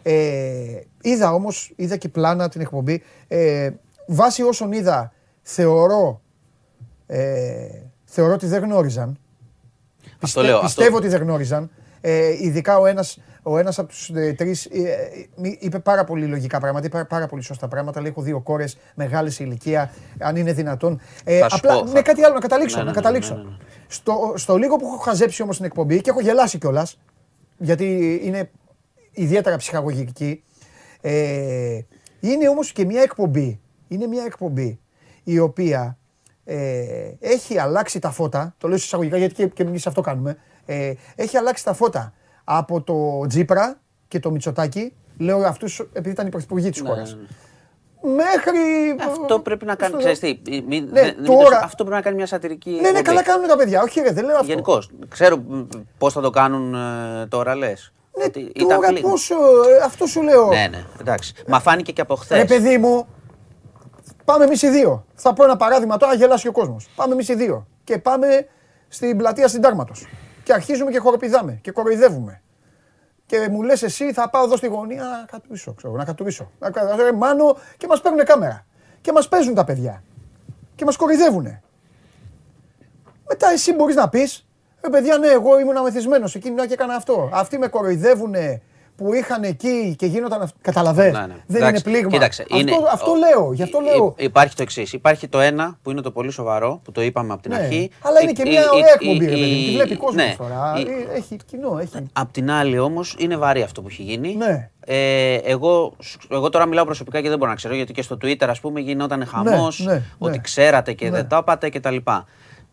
Ε, 0.03 0.79
είδα 1.01 1.33
όμως, 1.33 1.73
είδα 1.75 1.97
και 1.97 2.09
πλάνα 2.09 2.49
την 2.49 2.61
εκπομπή. 2.61 3.03
Ε, 3.27 3.69
βάσει 4.07 4.41
όσων 4.43 4.71
είδα, 4.71 5.13
θεωρώ, 5.41 6.21
ε, 7.07 7.67
θεωρώ 8.05 8.33
ότι 8.33 8.45
δεν 8.45 8.61
γνώριζαν. 8.63 9.17
Αυτό 10.21 10.41
λέω, 10.41 10.55
αυτό- 10.55 10.65
Πιστεύω 10.67 10.97
ότι 10.97 11.07
δεν 11.07 11.21
γνώριζαν. 11.21 11.69
Ε, 12.01 12.27
ειδικά 12.43 12.77
ο 12.79 12.85
ένας, 12.85 13.19
ο 13.43 13.57
ένας 13.57 13.79
από 13.79 13.87
τους 13.87 14.09
ε, 14.09 14.33
τρεις 14.33 14.65
ε, 14.65 14.79
ε, 15.43 15.55
είπε 15.59 15.79
πάρα 15.79 16.03
πολύ 16.03 16.25
λογικά 16.25 16.59
πράγματα, 16.59 16.85
είπε 16.85 17.03
πάρα 17.03 17.27
πολύ 17.27 17.41
σωστά 17.43 17.67
πράγματα. 17.67 18.01
Λέει, 18.01 18.09
έχω 18.11 18.21
δύο 18.21 18.39
κόρες, 18.39 18.77
μεγάλη 18.95 19.29
σε 19.31 19.43
ηλικία, 19.43 19.91
αν 20.19 20.35
είναι 20.35 20.53
δυνατόν. 20.53 21.01
Ε, 21.23 21.39
Θα 21.39 21.49
σου 21.49 21.55
απλά, 21.55 21.73
πω, 21.79 21.87
θα- 21.87 21.93
ναι, 21.93 22.01
κάτι 22.01 22.23
άλλο, 22.23 22.33
να 22.33 22.39
καταλήξω. 22.39 22.77
Ναι, 22.77 22.83
ναι, 22.83 22.89
να 22.89 22.95
ναι, 22.95 23.01
καταλήξω. 23.01 23.35
ναι, 23.35 23.41
ναι, 23.43 23.49
ναι. 23.49 23.55
Στο, 23.87 24.33
στο 24.35 24.57
λίγο 24.57 24.75
που 24.75 24.85
έχω 24.85 24.97
χαζέψει 24.97 25.41
όμως 25.41 25.55
την 25.57 25.65
εκπομπή 25.65 26.01
και 26.01 26.09
έχω 26.09 26.19
γελάσει 26.21 26.57
κιόλας, 26.57 26.99
γιατί 27.57 28.19
είναι 28.23 28.49
ιδιαίτερα 29.11 29.55
ψυχαγωγική, 29.57 30.43
ε, 31.01 31.79
είναι 32.19 32.49
όμως 32.49 32.71
και 32.71 32.85
μια 32.85 33.01
εκπομπή, 33.01 33.59
είναι 33.87 34.07
μια 34.07 34.23
εκπομπή 34.25 34.79
η 35.23 35.39
οποία 35.39 35.97
ε, 36.45 37.11
έχει 37.19 37.57
αλλάξει 37.59 37.99
τα 37.99 38.11
φώτα, 38.11 38.55
το 38.57 38.67
λέω 38.67 38.77
εισαγωγικά 38.77 39.17
γιατί 39.17 39.33
και, 39.33 39.47
και 39.47 39.63
εμείς 39.63 39.87
αυτό 39.87 40.01
κάνουμε, 40.01 40.37
ε, 40.73 40.93
έχει 41.15 41.37
αλλάξει 41.37 41.63
τα 41.63 41.73
φώτα 41.73 42.13
από 42.43 42.81
το 42.81 43.25
Τζίπρα 43.27 43.79
και 44.07 44.19
το 44.19 44.31
Μητσοτάκι, 44.31 44.93
λέω 45.17 45.37
αυτούς 45.45 45.79
επειδή 45.79 46.09
ήταν 46.09 46.27
οι 46.27 46.29
πρωθυπουργοί 46.29 46.69
της 46.69 46.81
Ναι, 46.81 46.89
χώρας, 46.89 47.13
ναι, 47.15 47.19
ναι. 48.01 48.13
μέχρι... 48.15 48.59
Αυτό 49.07 49.39
πρέπει 49.39 49.65
να 49.65 49.75
κάνει. 49.75 49.91
στο- 49.91 49.99
Ξέρεις 50.13 50.19
τι, 50.19 50.39
μη- 50.51 50.63
μη- 50.67 50.81
Ναι, 50.91 51.01
δεν- 51.01 51.15
μην 51.17 51.25
το- 51.25 51.37
τώρα- 51.43 51.59
Αυτό 51.63 51.83
πρέπει 51.83 51.95
να 51.97 52.01
κάνει 52.03 52.15
μια 52.15 52.25
σατυρική. 52.25 52.69
Ναι, 52.69 52.75
ναι, 52.81 52.87
εκπομπή. 52.87 53.01
καλά 53.03 53.23
κάνουν 53.23 53.47
τα 53.47 53.55
παιδιά, 53.57 53.81
όχι 53.81 53.99
ρε, 53.99 54.11
δεν 54.11 54.25
λέω 54.25 54.35
αυτό. 54.35 54.45
Γενικώς. 54.47 54.89
Ξέρω 55.09 55.43
πώς 55.97 56.13
θα 56.13 56.21
το 56.21 56.29
κάνουν 56.29 56.73
ε, 56.75 57.25
τώρα, 57.27 57.55
λες. 57.55 57.93
Ναι, 58.17 58.27
τώρα 58.65 58.93
πόσο, 59.01 59.35
ε, 59.35 59.83
αυτό 59.85 60.05
σου 60.05 60.21
λέω. 60.21 60.47
Ναι, 60.47 60.67
ναι, 60.71 60.83
εντάξει. 61.01 61.33
Μα 61.47 61.59
φάνηκε 61.59 61.91
και 61.91 62.01
από 62.01 62.15
χθες. 62.15 62.37
Ρε 62.37 62.45
παιδί 62.45 62.77
μου, 62.77 63.07
πάμε 64.25 64.43
εμείς 64.43 64.61
οι 64.61 64.69
δύο. 64.69 65.05
Θα 65.15 65.33
πω 65.33 65.43
ένα 65.43 65.55
παράδειγμα 65.57 65.97
τώρα, 65.97 66.13
γελάσει 66.13 66.47
ο 66.47 66.51
κόσμος. 66.51 66.89
Πάμε 66.95 67.13
εμείς 67.13 67.27
οι 67.27 67.35
δύο. 67.35 67.67
Και 67.83 67.97
πάμε 67.97 68.27
στην 68.87 69.17
πλατεία 69.17 69.47
Συντάγματος. 69.47 70.07
Και 70.49 70.55
αρχίζουμε 70.55 70.91
και 70.91 70.99
χοροπηδάμε 70.99 71.59
και 71.61 71.71
κοροϊδεύουμε. 71.71 72.41
Και 73.25 73.47
μου 73.51 73.61
λες 73.61 73.83
εσύ, 73.83 74.13
θα 74.13 74.29
πάω 74.29 74.43
εδώ 74.43 74.57
στη 74.57 74.67
γωνία 74.67 75.03
να 75.03 75.25
κατουρίσω, 75.31 75.73
ξέρω, 75.73 75.93
να 75.93 76.03
κατουρίσω. 76.05 76.51
Να 76.59 76.71
κα- 76.71 76.95
ρε, 76.95 77.11
μάνο 77.13 77.57
και 77.77 77.87
μας 77.87 78.01
παίρνουν 78.01 78.25
κάμερα. 78.25 78.65
Και 79.01 79.11
μας 79.11 79.27
παίζουν 79.27 79.53
τα 79.53 79.63
παιδιά. 79.63 80.03
Και 80.75 80.85
μας 80.85 80.95
κοροϊδεύουν. 80.95 81.43
Μετά 83.27 83.49
εσύ 83.53 83.73
μπορείς 83.73 83.95
να 83.95 84.09
πεις, 84.09 84.47
ρε 84.81 84.89
παιδιά, 84.89 85.17
ναι, 85.17 85.27
εγώ 85.27 85.59
ήμουν 85.59 85.77
αμεθυσμένος 85.77 86.35
εκείνη 86.35 86.49
την 86.49 86.59
ώρα 86.59 86.67
και 86.67 86.73
έκανα 86.73 86.95
αυτό. 86.95 87.29
Αυτοί 87.33 87.57
με 87.57 87.67
κοροϊδεύουν 87.67 88.33
που 88.99 89.13
είχαν 89.13 89.43
εκεί 89.43 89.95
και 89.97 90.05
γίνονταν. 90.05 90.41
αυ- 90.41 90.55
Καταλαβες. 90.61 91.13
Ναι, 91.13 91.19
ναι. 91.19 91.35
Δεν 91.47 91.61
Εντάξει, 91.61 91.69
είναι 91.69 91.79
πλήγμα. 91.95 92.11
κοίταξε, 92.11 92.41
αυτό, 92.41 92.57
είναι- 92.57 92.71
αυτό 92.93 93.11
ο- 93.11 93.15
λέω. 93.15 93.53
Γι' 93.53 93.63
αυτό 93.63 93.77
Υ- 93.81 93.83
λέω. 93.83 94.13
υ- 94.17 94.23
Υπάρχει 94.23 94.55
το 94.55 94.61
εξής. 94.61 94.93
Υπάρχει 94.93 95.27
το 95.27 95.39
ένα 95.39 95.77
που 95.81 95.91
είναι 95.91 96.01
το 96.01 96.11
πολύ 96.11 96.31
σοβαρό 96.31 96.79
που 96.83 96.91
το 96.91 97.01
είπαμε 97.01 97.33
από 97.33 97.41
την 97.41 97.51
Ναι. 97.51 97.57
αρχή. 97.57 97.89
Αλλά 98.01 98.21
είναι 98.21 98.31
Η- 98.31 98.33
και 98.33 98.43
η- 98.45 98.49
μια 98.49 98.61
η- 98.61 98.65
ωραία 98.73 98.93
εκπομπή, 99.01 99.25
ρε 99.25 99.31
η- 99.37 99.39
παιδί 99.39 99.55
μου. 99.55 99.65
Τη 99.65 99.71
βλέπει 99.71 99.95
κόσμος 99.95 100.15
ναι. 100.25 100.35
τώρα. 100.37 100.73
Η- 100.77 100.81
Ε, 100.81 101.17
Έχει 101.17 101.37
κοινό, 101.45 101.77
έχει. 101.81 101.91
Απ' 102.13 102.31
την 102.31 102.51
άλλη 102.51 102.79
όμως 102.79 103.15
είναι 103.19 103.37
βαρύ 103.37 103.61
αυτό 103.61 103.81
που 103.81 103.87
έχει 103.87 104.01
γίνει. 104.03 104.35
Ναι. 104.35 104.69
Ε, 104.85 105.33
εγώ, 105.35 105.93
εγώ 106.29 106.49
τώρα 106.49 106.65
μιλάω 106.65 106.85
προσωπικά 106.85 107.21
και 107.21 107.29
δεν 107.29 107.37
μπορώ 107.37 107.49
να 107.49 107.55
ξέρω 107.55 107.75
γιατί 107.75 107.93
και 107.93 108.01
στο 108.01 108.17
Twitter 108.21 108.45
ας 108.49 108.59
πούμε 108.59 108.79
γινόταν 108.79 109.25
χαμός 109.25 109.79
ναι, 109.79 110.01
ότι 110.17 110.31
ναι. 110.35 110.41
ξέρατε 110.41 110.93
και 110.93 111.05
Ναι. 111.05 111.11
δεν 111.11 111.27
το 111.27 111.37
είπατε 111.37 111.69
κτλ. 111.69 111.95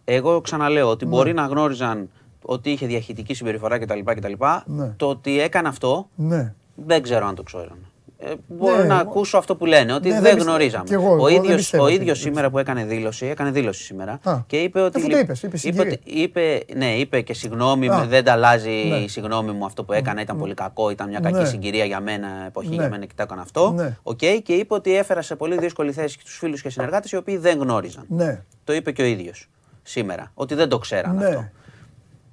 Εγώ 0.04 0.40
ξαναλέω 0.40 0.88
ότι 0.90 1.06
μπορεί 1.06 1.32
να 1.34 1.46
γνώριζαν 1.46 2.10
ότι 2.48 2.70
είχε 2.70 2.86
διαχειτική 2.86 3.34
συμπεριφορά 3.34 3.78
κτλ. 3.78 3.98
κτλ. 4.04 4.32
Ναι. 4.66 4.92
Το 4.96 5.06
ότι 5.08 5.40
έκανε 5.40 5.68
αυτό 5.68 6.08
Ναι. 6.14 6.54
δεν 6.74 7.02
ξέρω 7.02 7.26
αν 7.26 7.34
το 7.34 7.42
ξέραν. 7.42 7.76
Ε, 8.18 8.32
μπορώ 8.46 8.76
Ναι, 8.76 8.82
να 8.84 8.94
εγώ- 8.94 9.02
ακούσω 9.10 9.38
αυτό 9.38 9.56
που 9.56 9.66
λένε, 9.66 9.92
ότι 9.92 10.08
Ναι, 10.08 10.14
δεν 10.14 10.22
δεν 10.22 10.34
πιστε- 10.34 10.50
γνωρίζαμε. 10.50 10.84
κι 10.84 10.92
εγώ, 10.92 11.06
εγώ 11.12 11.22
ο 11.22 11.26
δεν 11.26 11.34
ίδιος, 11.36 11.56
πιστεύω 11.56 11.82
ο 11.82 11.86
ότι- 11.86 11.94
ίδιος 11.94 12.18
δεν 12.18 12.26
σήμερα 12.26 12.50
που 12.50 12.58
έκανε 12.58 12.84
δήλωση, 12.84 13.26
έκανε 13.26 13.50
δήλωση 13.50 13.82
σήμερα 13.82 14.18
Α, 14.22 14.40
και 14.46 14.56
είπε 14.56 14.80
ότι. 14.80 14.98
αφού 14.98 15.08
το 15.08 15.16
λι- 15.16 15.22
είπες, 15.24 15.42
είπες 15.42 15.64
είπε, 15.64 15.76
συγκυρία. 15.76 15.98
ότι- 16.04 16.20
είπε, 16.22 16.60
ναι, 16.76 16.94
είπε 16.96 17.20
και 17.20 17.34
συγγνώμη, 17.34 17.88
Α, 17.88 18.06
δεν 18.08 18.24
τα 18.24 18.32
αλλάζει 18.32 18.70
ναι. 18.88 18.96
η 18.96 19.08
συγγνώμη 19.08 19.52
μου 19.52 19.64
αυτό 19.64 19.84
που 19.84 19.92
έκανα, 19.92 20.20
ήταν 20.20 20.38
πολύ 20.38 20.54
κακό, 20.54 20.90
ήταν 20.90 21.08
μια 21.08 21.20
κακή 21.20 21.38
Ναι. 21.38 21.44
συγκυρία 21.44 21.84
για 21.84 22.00
μένα, 22.00 22.28
εποχή 22.46 22.68
Ναι. 22.68 22.74
για 22.74 22.88
μένα 22.88 23.04
και 23.04 23.12
το 23.16 23.22
έκανα 23.22 23.42
αυτό. 23.42 23.70
Ναι. 23.72 23.96
Οκ, 24.02 24.16
και 24.18 24.52
είπε 24.52 24.74
ότι 24.74 24.96
έφερα 24.96 25.22
σε 25.22 25.36
πολύ 25.36 25.56
δύσκολη 25.58 25.92
θέση 25.92 26.18
τους 26.18 26.36
φίλους 26.38 26.62
και 26.62 26.68
συνεργάτες 26.70 27.10
οι 27.12 27.16
οποίοι 27.16 27.36
δεν 27.36 27.58
γνώριζαν. 27.58 28.04
Ναι. 28.08 28.42
Το 28.64 28.72
είπε 28.72 28.92
και 28.92 29.02
ο 29.02 29.06
ίδιος 29.06 29.48
σήμερα, 29.82 30.30
ότι 30.34 30.54
δεν 30.54 30.68
το 30.68 30.78
ξέραν 30.78 31.16
Ναι. 31.16 31.26
αυτό. 31.26 31.48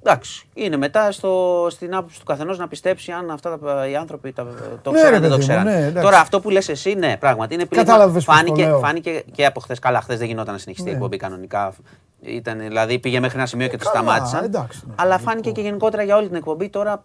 Εντάξει, 0.06 0.46
είναι 0.54 0.78
μετά 0.78 1.12
στο, 1.12 1.68
στην 1.70 1.96
άποψη 1.96 2.20
του 2.20 2.26
καθενός 2.26 2.58
να 2.58 2.68
πιστέψει 2.68 3.12
αν 3.12 3.32
αυτά 3.32 3.60
τα, 3.60 3.88
οι 3.88 3.96
άνθρωποι 3.96 4.32
τα, 4.32 4.46
το 4.82 4.92
Ναι, 4.92 4.98
ξέραν 4.98 5.12
ρε 5.12 5.18
ή 5.18 5.20
δεν 5.20 5.30
το 5.30 5.36
παιδί 5.38 5.48
μου, 5.52 5.58
ξέραν. 5.58 5.64
ναι, 5.64 5.86
εντάξει. 5.86 6.02
Τώρα 6.04 6.20
αυτό 6.20 6.40
που 6.40 6.50
λες 6.50 6.70
εσύ, 6.70 6.94
ναι, 6.94 7.18
πράγματι 7.18 7.54
είναι 7.54 7.66
πλήγμα. 7.66 7.86
Κατάλαβες 7.86 8.14
πώς 8.14 8.26
το 8.26 8.32
Φάνηκε, 8.32 8.66
λέω. 8.66 8.80
φάνηκε 8.80 9.24
και 9.32 9.46
από 9.46 9.60
χθες. 9.60 9.80
Καλά, 9.80 10.02
χθες 10.02 10.18
δεν 10.20 10.28
γινόταν 10.28 10.54
να 10.54 10.60
συνεχιστεί 10.60 10.88
η 10.90 10.92
Ναι. 10.92 10.98
εκπομπή 10.98 11.18
κανονικά. 11.18 11.74
Ήταν, 12.22 12.60
δηλαδή 12.60 13.00
πήγε 13.00 13.20
μέχρι 13.20 13.38
ένα 13.38 13.46
σημείο 13.48 13.68
και 13.68 13.78
το 13.78 13.86
καλά, 13.90 13.96
σταμάτησαν. 14.04 14.44
εντάξει, 14.44 14.82
ναι. 14.88 14.94
αλλά 14.98 15.18
φάνηκε 15.20 15.52
και 15.52 15.62
γενικότερα 15.62 16.04
για 16.04 16.16
όλη 16.18 16.28
την 16.28 16.36
εκπομπή 16.36 16.70
τώρα. 16.70 17.04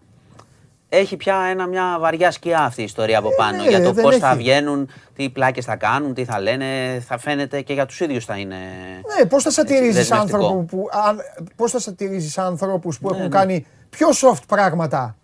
Έχει 0.90 1.16
πια 1.16 1.36
ένα, 1.50 1.66
μια 1.66 1.96
βαριά 2.00 2.30
σκιά 2.30 2.58
αυτή 2.60 2.80
η 2.80 2.84
ιστορία 2.84 3.18
από 3.18 3.34
πάνω 3.36 3.62
ναι, 3.62 3.68
για 3.68 3.82
το 3.82 3.92
δεν 3.92 4.04
πώς 4.04 4.16
θα 4.16 4.28
έχει. 4.28 4.36
βγαίνουν, 4.38 4.88
τι 5.14 5.30
πλάκες 5.30 5.64
θα 5.64 5.76
κάνουν, 5.76 6.14
τι 6.14 6.24
θα 6.24 6.40
λένε. 6.40 6.66
Θα 7.06 7.18
φαίνεται 7.18 7.60
και 7.60 7.72
για 7.72 7.86
τους 7.86 8.00
ίδιους 8.00 8.24
θα 8.24 8.36
είναι. 8.36 8.56
Ναι, 9.18 9.24
πώς 9.26 9.42
θα 9.42 9.50
σατηρίζει 9.50 9.90
δεσμευτικό. 9.92 10.36
άνθρωπου 10.36 10.64
που, 10.64 10.88
αν, 11.06 11.18
πώς 11.56 11.70
θα 11.70 11.78
σατηρίζεις 11.80 12.38
άνθρωπους 12.38 12.98
που 12.98 13.08
Ναι, 13.08 13.16
έχουν 13.16 13.28
ναι. 13.28 13.36
κάνει 13.36 13.66
πιο 13.90 14.08
soft 14.08 14.42
πράγματα; 14.48 15.16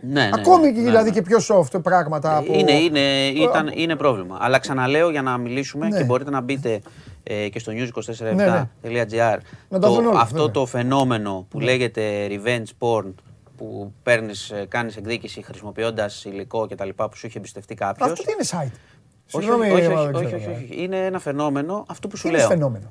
Ναι, 0.00 0.22
ναι, 0.22 0.30
Ακόμη 0.34 0.64
ναι, 0.66 0.72
και 0.72 0.78
ναι, 0.78 0.84
δηλαδή 0.84 1.08
ναι. 1.08 1.14
και 1.14 1.22
πιο 1.22 1.38
soft 1.48 1.82
πράγματα. 1.82 2.36
Από... 2.36 2.52
Είναι, 2.52 2.72
είναι, 2.72 3.00
ήταν, 3.26 3.70
είναι 3.74 3.96
πρόβλημα. 3.96 4.38
Αλλά 4.40 4.58
ξαναλέω 4.58 5.10
για 5.10 5.22
να 5.22 5.36
μιλήσουμε 5.38 5.88
Ναι. 5.88 5.96
και 5.98 6.04
μπορείτε 6.04 6.30
να 6.30 6.40
μπείτε 6.40 6.80
ε, 7.22 7.48
και 7.48 7.58
στο 7.58 7.72
news247.gr 7.76 9.38
Να 9.68 9.78
τα 9.78 9.88
δουν 9.90 10.06
όλα, 10.06 10.20
αυτό 10.20 10.36
βέβαια. 10.36 10.50
το 10.52 10.66
φαινόμενο 10.66 11.46
που 11.50 11.60
λέγεται 11.60 12.02
revenge 12.28 12.68
porn 12.78 13.12
που 13.56 13.92
παίρνεις, 14.02 14.50
ε, 14.50 14.64
κάνεις 14.68 14.96
εκδίκηση 14.96 15.42
χρησιμοποιώντας 15.42 16.24
υλικό 16.24 16.66
και 16.66 16.74
τα 16.74 16.84
λοιπά 16.84 17.08
που 17.08 17.16
σου 17.16 17.26
είχε 17.26 17.38
εμπιστευτεί 17.38 17.74
κάποιος. 17.74 18.10
Αυτό 18.10 18.22
τι 18.24 18.32
είναι 18.32 18.48
site; 18.50 18.78
Όχι, 19.32 19.44
Συγγνώμη, 19.44 19.70
όχι, 19.70 19.88
μα 19.88 20.00
όχι, 20.00 20.06
δεν 20.06 20.14
όχι, 20.14 20.24
ξέρω, 20.24 20.36
όχι, 20.40 20.50
ε. 20.50 20.64
όχι. 20.72 20.82
Είναι 20.82 20.96
ένα 21.06 21.18
φαινόμενο 21.18 21.84
αυτό 21.88 22.08
που 22.08 22.16
σου 22.16 22.22
Τι 22.22 22.28
είναι 22.28 22.38
λέω. 22.38 22.48
φαινόμενο; 22.48 22.86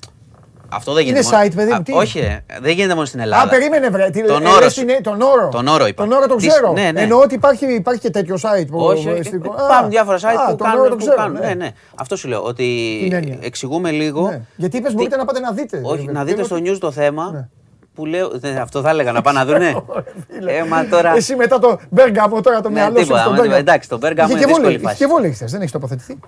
Αυτό 0.69 0.93
δεν 0.93 1.07
Είναι 1.07 1.19
γίνεται. 1.19 1.35
μόνο- 1.35 1.47
site, 1.47 1.55
παιδί 1.55 1.69
μου, 1.69 1.75
Α, 1.75 1.81
τι 1.81 1.93
Όχι, 1.93 2.19
ρε, 2.19 2.39
δεν 2.61 2.71
γίνεται 2.73 2.93
μόνο 2.93 3.05
στην 3.05 3.19
Ελλάδα. 3.19 3.43
Α, 3.43 3.47
περίμενε 3.47 3.89
βρε. 3.89 4.09
Τι, 4.09 4.23
Τον 4.25 4.45
ε, 4.45 4.49
όρο 4.49 4.59
λες 4.59 4.73
σου. 4.73 4.85
την- 4.85 5.03
τον 5.03 5.21
όρο. 5.21 5.49
Τον 5.51 5.67
όρο 5.67 5.87
είπα. 5.87 6.03
Τον 6.03 6.11
όρο 6.11 6.27
τον 6.27 6.37
Τις- 6.37 6.47
ξέρω. 6.47 6.71
ναι, 6.71 6.91
ναι. 6.91 7.01
Εννοώ 7.01 7.19
ότι 7.19 7.33
υπάρχει, 7.35 7.73
υπάρχει 7.73 8.01
και 8.01 8.09
τέτοιο 8.09 8.35
site. 8.41 8.67
Που, 8.67 8.79
Όχι, 8.79 9.09
όχι, 9.09 9.23
στην- 9.23 9.37
υπάρχουν 9.37 9.85
Α, 9.85 9.87
διάφορα 9.87 10.17
site 10.17 10.23
α, 10.47 10.49
που 10.49 10.55
τον 10.55 10.67
όρο 10.67 10.75
κάνουν. 10.75 10.89
τον 10.89 10.97
που 10.97 11.03
ξέρω, 11.05 11.15
κάνουν. 11.15 11.39
ναι. 11.39 11.47
Ναι, 11.47 11.53
ναι. 11.53 11.69
Αυτό 11.95 12.15
σου 12.15 12.27
λέω. 12.27 12.43
Ότι 12.43 12.97
Την 13.03 13.13
έννοια. 13.13 13.37
εξηγούμε 13.41 13.91
λίγο. 13.91 14.27
Ναι. 14.29 14.41
Γιατί 14.55 14.77
είπες 14.77 14.89
τι- 14.89 14.95
μπορείτε 14.95 15.15
να 15.15 15.25
πάτε 15.25 15.39
να 15.39 15.51
δείτε. 15.51 15.81
Όχι, 15.83 16.05
ρε, 16.05 16.11
να 16.11 16.19
και 16.19 16.25
δείτε 16.25 16.35
λέω 16.37 16.45
στο 16.45 16.55
ότι- 16.55 16.71
news 16.71 16.77
το 16.79 16.91
θέμα 16.91 17.31
Ναι. 17.31 17.47
Που 17.93 18.05
λέω. 18.05 18.29
δεν, 18.39 18.57
Αυτό 18.57 18.81
θα 18.81 18.89
έλεγα 18.89 19.11
να 19.11 19.21
πάνε 19.21 19.39
να 19.39 19.45
δουνε. 19.45 19.83
Φίλε, 20.29 20.57
ε, 20.57 20.65
μα 20.65 20.85
τώρα. 20.87 21.15
Εσύ 21.15 21.35
μετά 21.35 21.59
το 21.59 21.79
Μπέργαμο, 21.89 22.41
τώρα 22.41 22.61
το 22.61 22.69
Ναι, 22.69 22.73
μυαλό 22.75 22.97
σου 22.97 23.01
τίποτα, 23.03 23.19
στον 23.21 23.31
μα, 23.33 23.37
Μπέργαμο. 23.39 23.59
εντάξει, 23.59 23.89
το 23.89 23.97
Μπέργαμο 23.97 24.29
Είχε 24.29 24.37
είναι 24.37 24.45
και 24.47 24.53
βόλεϊ, 24.53 24.71
δύσκολη 24.71 24.93
είχε 24.93 25.05
και 25.05 25.11
βόλεϊ 25.11 25.31
χθες, 25.31 25.51
δεν 25.51 25.59
έχεις 25.61 25.71
τοποθετηθεί; 25.73 26.19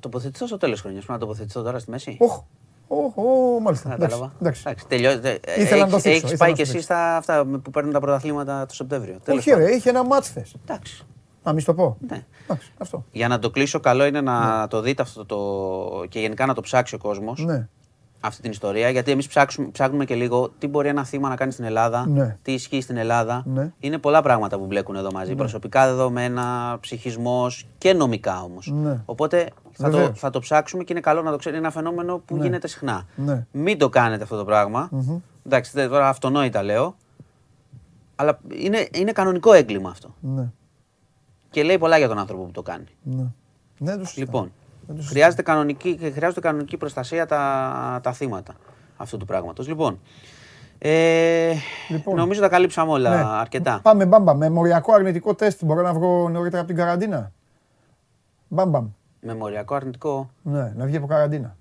Τοποθετηθώ 0.00 0.46
στο 0.46 0.56
τέλος 0.56 0.80
χρονιάς. 0.80 1.04
Πρέπει 1.04 1.20
να 1.20 1.26
τοποθετηθώ 1.26 1.62
τώρα 1.62 1.78
στη 1.78 1.90
μέση. 1.90 2.16
Όχ, 2.20 2.40
όχ, 2.88 3.16
όχ, 3.16 3.60
μάλιστα. 3.62 3.88
Εντάξει, 3.92 4.02
Κατάλαβα. 4.08 4.32
εντάξει. 4.40 4.62
Εντάξει, 4.66 4.86
τελειώτε. 4.86 5.38
Ήθελα 5.58 5.84
να 5.84 5.90
το 5.90 5.98
θίξω, 5.98 6.08
Έχεις 6.08 6.22
ήθελα 6.32 6.36
πάει 6.38 6.50
να 6.50 6.56
και 6.56 6.62
το 6.62 6.68
εσύ 6.68 6.70
θίξω. 6.70 6.84
στα 6.94 7.16
αυτά 7.16 7.44
που 7.62 7.70
παίρνουν 7.70 7.92
τα 7.92 8.00
πρωταθλήματα 8.00 8.66
το 8.66 8.74
Σεπτέμβριο. 8.74 9.16
Τέλος 9.24 9.40
Όχι 9.40 9.50
πάντων. 9.50 9.66
ρε, 9.66 9.72
είχε 9.74 9.88
ένα 9.88 10.04
μάτς 10.04 10.28
χθες. 10.28 10.54
Εντάξει. 10.66 11.06
Α, 11.48 11.52
μη 11.52 11.60
στο 11.60 11.74
πω. 11.74 11.96
Ναι. 12.08 12.24
Εντάξει, 12.44 12.72
αυτό. 12.78 13.04
Για 13.12 13.28
να 13.28 13.38
το 13.38 13.50
κλείσω, 13.50 13.80
καλό 13.80 14.04
είναι 14.04 14.20
να 14.20 14.66
το 14.70 14.80
δείτε 14.80 15.02
αυτό 15.02 15.24
το. 15.26 16.04
και 16.08 16.20
γενικά 16.20 16.46
να 16.46 16.54
το 16.54 16.60
ψάξει 16.60 16.94
ο 16.94 16.98
κόσμος. 16.98 17.44
Ναι. 17.44 17.68
Αυτή 18.20 18.42
την 18.42 18.50
ιστορία. 18.50 18.90
Γιατί 18.90 19.10
εμείς 19.10 19.28
ψάχνουμε 19.72 20.04
και 20.04 20.14
λίγο 20.14 20.48
τι 20.58 20.66
μπορεί 20.66 20.88
ένα 20.88 21.04
θύμα 21.04 21.28
να 21.28 21.36
κάνει 21.36 21.52
στην 21.52 21.64
Ελλάδα, 21.64 22.06
Ναι. 22.08 22.36
τι 22.42 22.52
ισχύει 22.52 22.80
στην 22.80 22.96
Ελλάδα. 22.96 23.42
Ναι. 23.46 23.72
Είναι 23.80 23.98
πολλά 23.98 24.22
πράγματα 24.22 24.58
που 24.58 24.66
μπλέκουν 24.66 24.96
εδώ 24.96 25.10
μαζί. 25.12 25.34
Προσωπικά 25.34 25.86
δεδομένα, 25.86 26.76
ψυχισμός 26.80 27.66
και 27.78 27.92
νομικά 27.92 28.42
όμως. 28.42 28.70
Ναι. 28.74 29.00
Οπότε 29.04 29.48
θα 29.72 29.90
το, 29.90 29.96
Βεβαίως. 29.96 30.18
θα 30.18 30.30
το 30.30 30.38
ψάξουμε 30.38 30.84
και 30.84 30.92
είναι 30.92 31.00
καλό 31.02 31.22
να 31.22 31.30
το 31.30 31.36
ξέρει. 31.36 31.56
Είναι 31.56 31.64
ένα 31.64 31.74
φαινόμενο 31.74 32.18
που 32.24 32.36
Ναι. 32.36 32.42
γίνεται 32.44 32.66
συχνά. 32.68 33.04
Ναι. 33.16 33.46
Μην 33.52 33.78
το 33.78 33.88
κάνετε 33.88 34.22
αυτό 34.22 34.36
το 34.36 34.44
πραγμα 34.44 34.88
Εντάξει, 35.46 35.70
δεν- 35.74 35.88
τώρα 35.88 36.08
αυτονόητα 36.08 36.62
λέω. 36.62 36.96
Αλλά 38.16 38.38
είναι, 38.54 38.88
είναι 38.94 39.12
κανονικό 39.12 39.52
έγκλημα 39.52 39.90
αυτό. 39.90 40.14
Ναι. 40.20 40.48
Και 41.50 41.62
λέει 41.62 41.78
πολλά 41.78 41.98
για 41.98 42.08
τον 42.08 42.18
άνθρωπο 42.18 42.42
που 42.44 42.50
το 42.50 42.62
κάνει. 42.62 42.84
Ναι. 43.02 43.24
Ναι, 43.78 43.96
το 43.96 44.04
συζητάω. 44.04 44.24
Λοιπόν, 44.24 44.42
Δεν 44.42 44.50
το 44.50 44.57
χρειάζεται 45.00 45.42
κανονική, 45.42 45.96
και 45.96 46.10
χρειάζεται 46.10 46.40
κανονική 46.40 46.76
προστασία 46.76 47.26
τα, 47.26 48.00
τα 48.02 48.12
θύματα 48.12 48.54
αυτού 48.96 49.16
του 49.16 49.24
πράγματος. 49.24 49.68
Λοιπόν, 49.68 50.00
ε, 50.78 51.52
Λοιπόν. 51.88 52.16
νομίζω 52.16 52.40
τα 52.40 52.48
καλύψαμε 52.48 52.90
όλα 52.92 53.16
Ναι. 53.16 53.22
αρκετά. 53.40 53.80
Πάμε 53.82 54.06
μπάμπα. 54.06 54.34
Με 54.34 54.50
μοριακό 54.50 54.92
αρνητικό 54.92 55.34
τεστ 55.34 55.64
μπορώ 55.64 55.82
να 55.82 55.92
βγω 55.92 56.28
νωρίτερα 56.28 56.58
από 56.58 56.66
την 56.66 56.76
καραντίνα; 56.76 57.32
Μπαμπαμ. 58.48 58.88
Μεμοριακό 59.20 59.74
αρνητικό. 59.74 60.30
Ναι, 60.42 60.72
να 60.76 60.84
βγει 60.86 60.96
από 60.96 61.06
καραντίνα. 61.06 61.56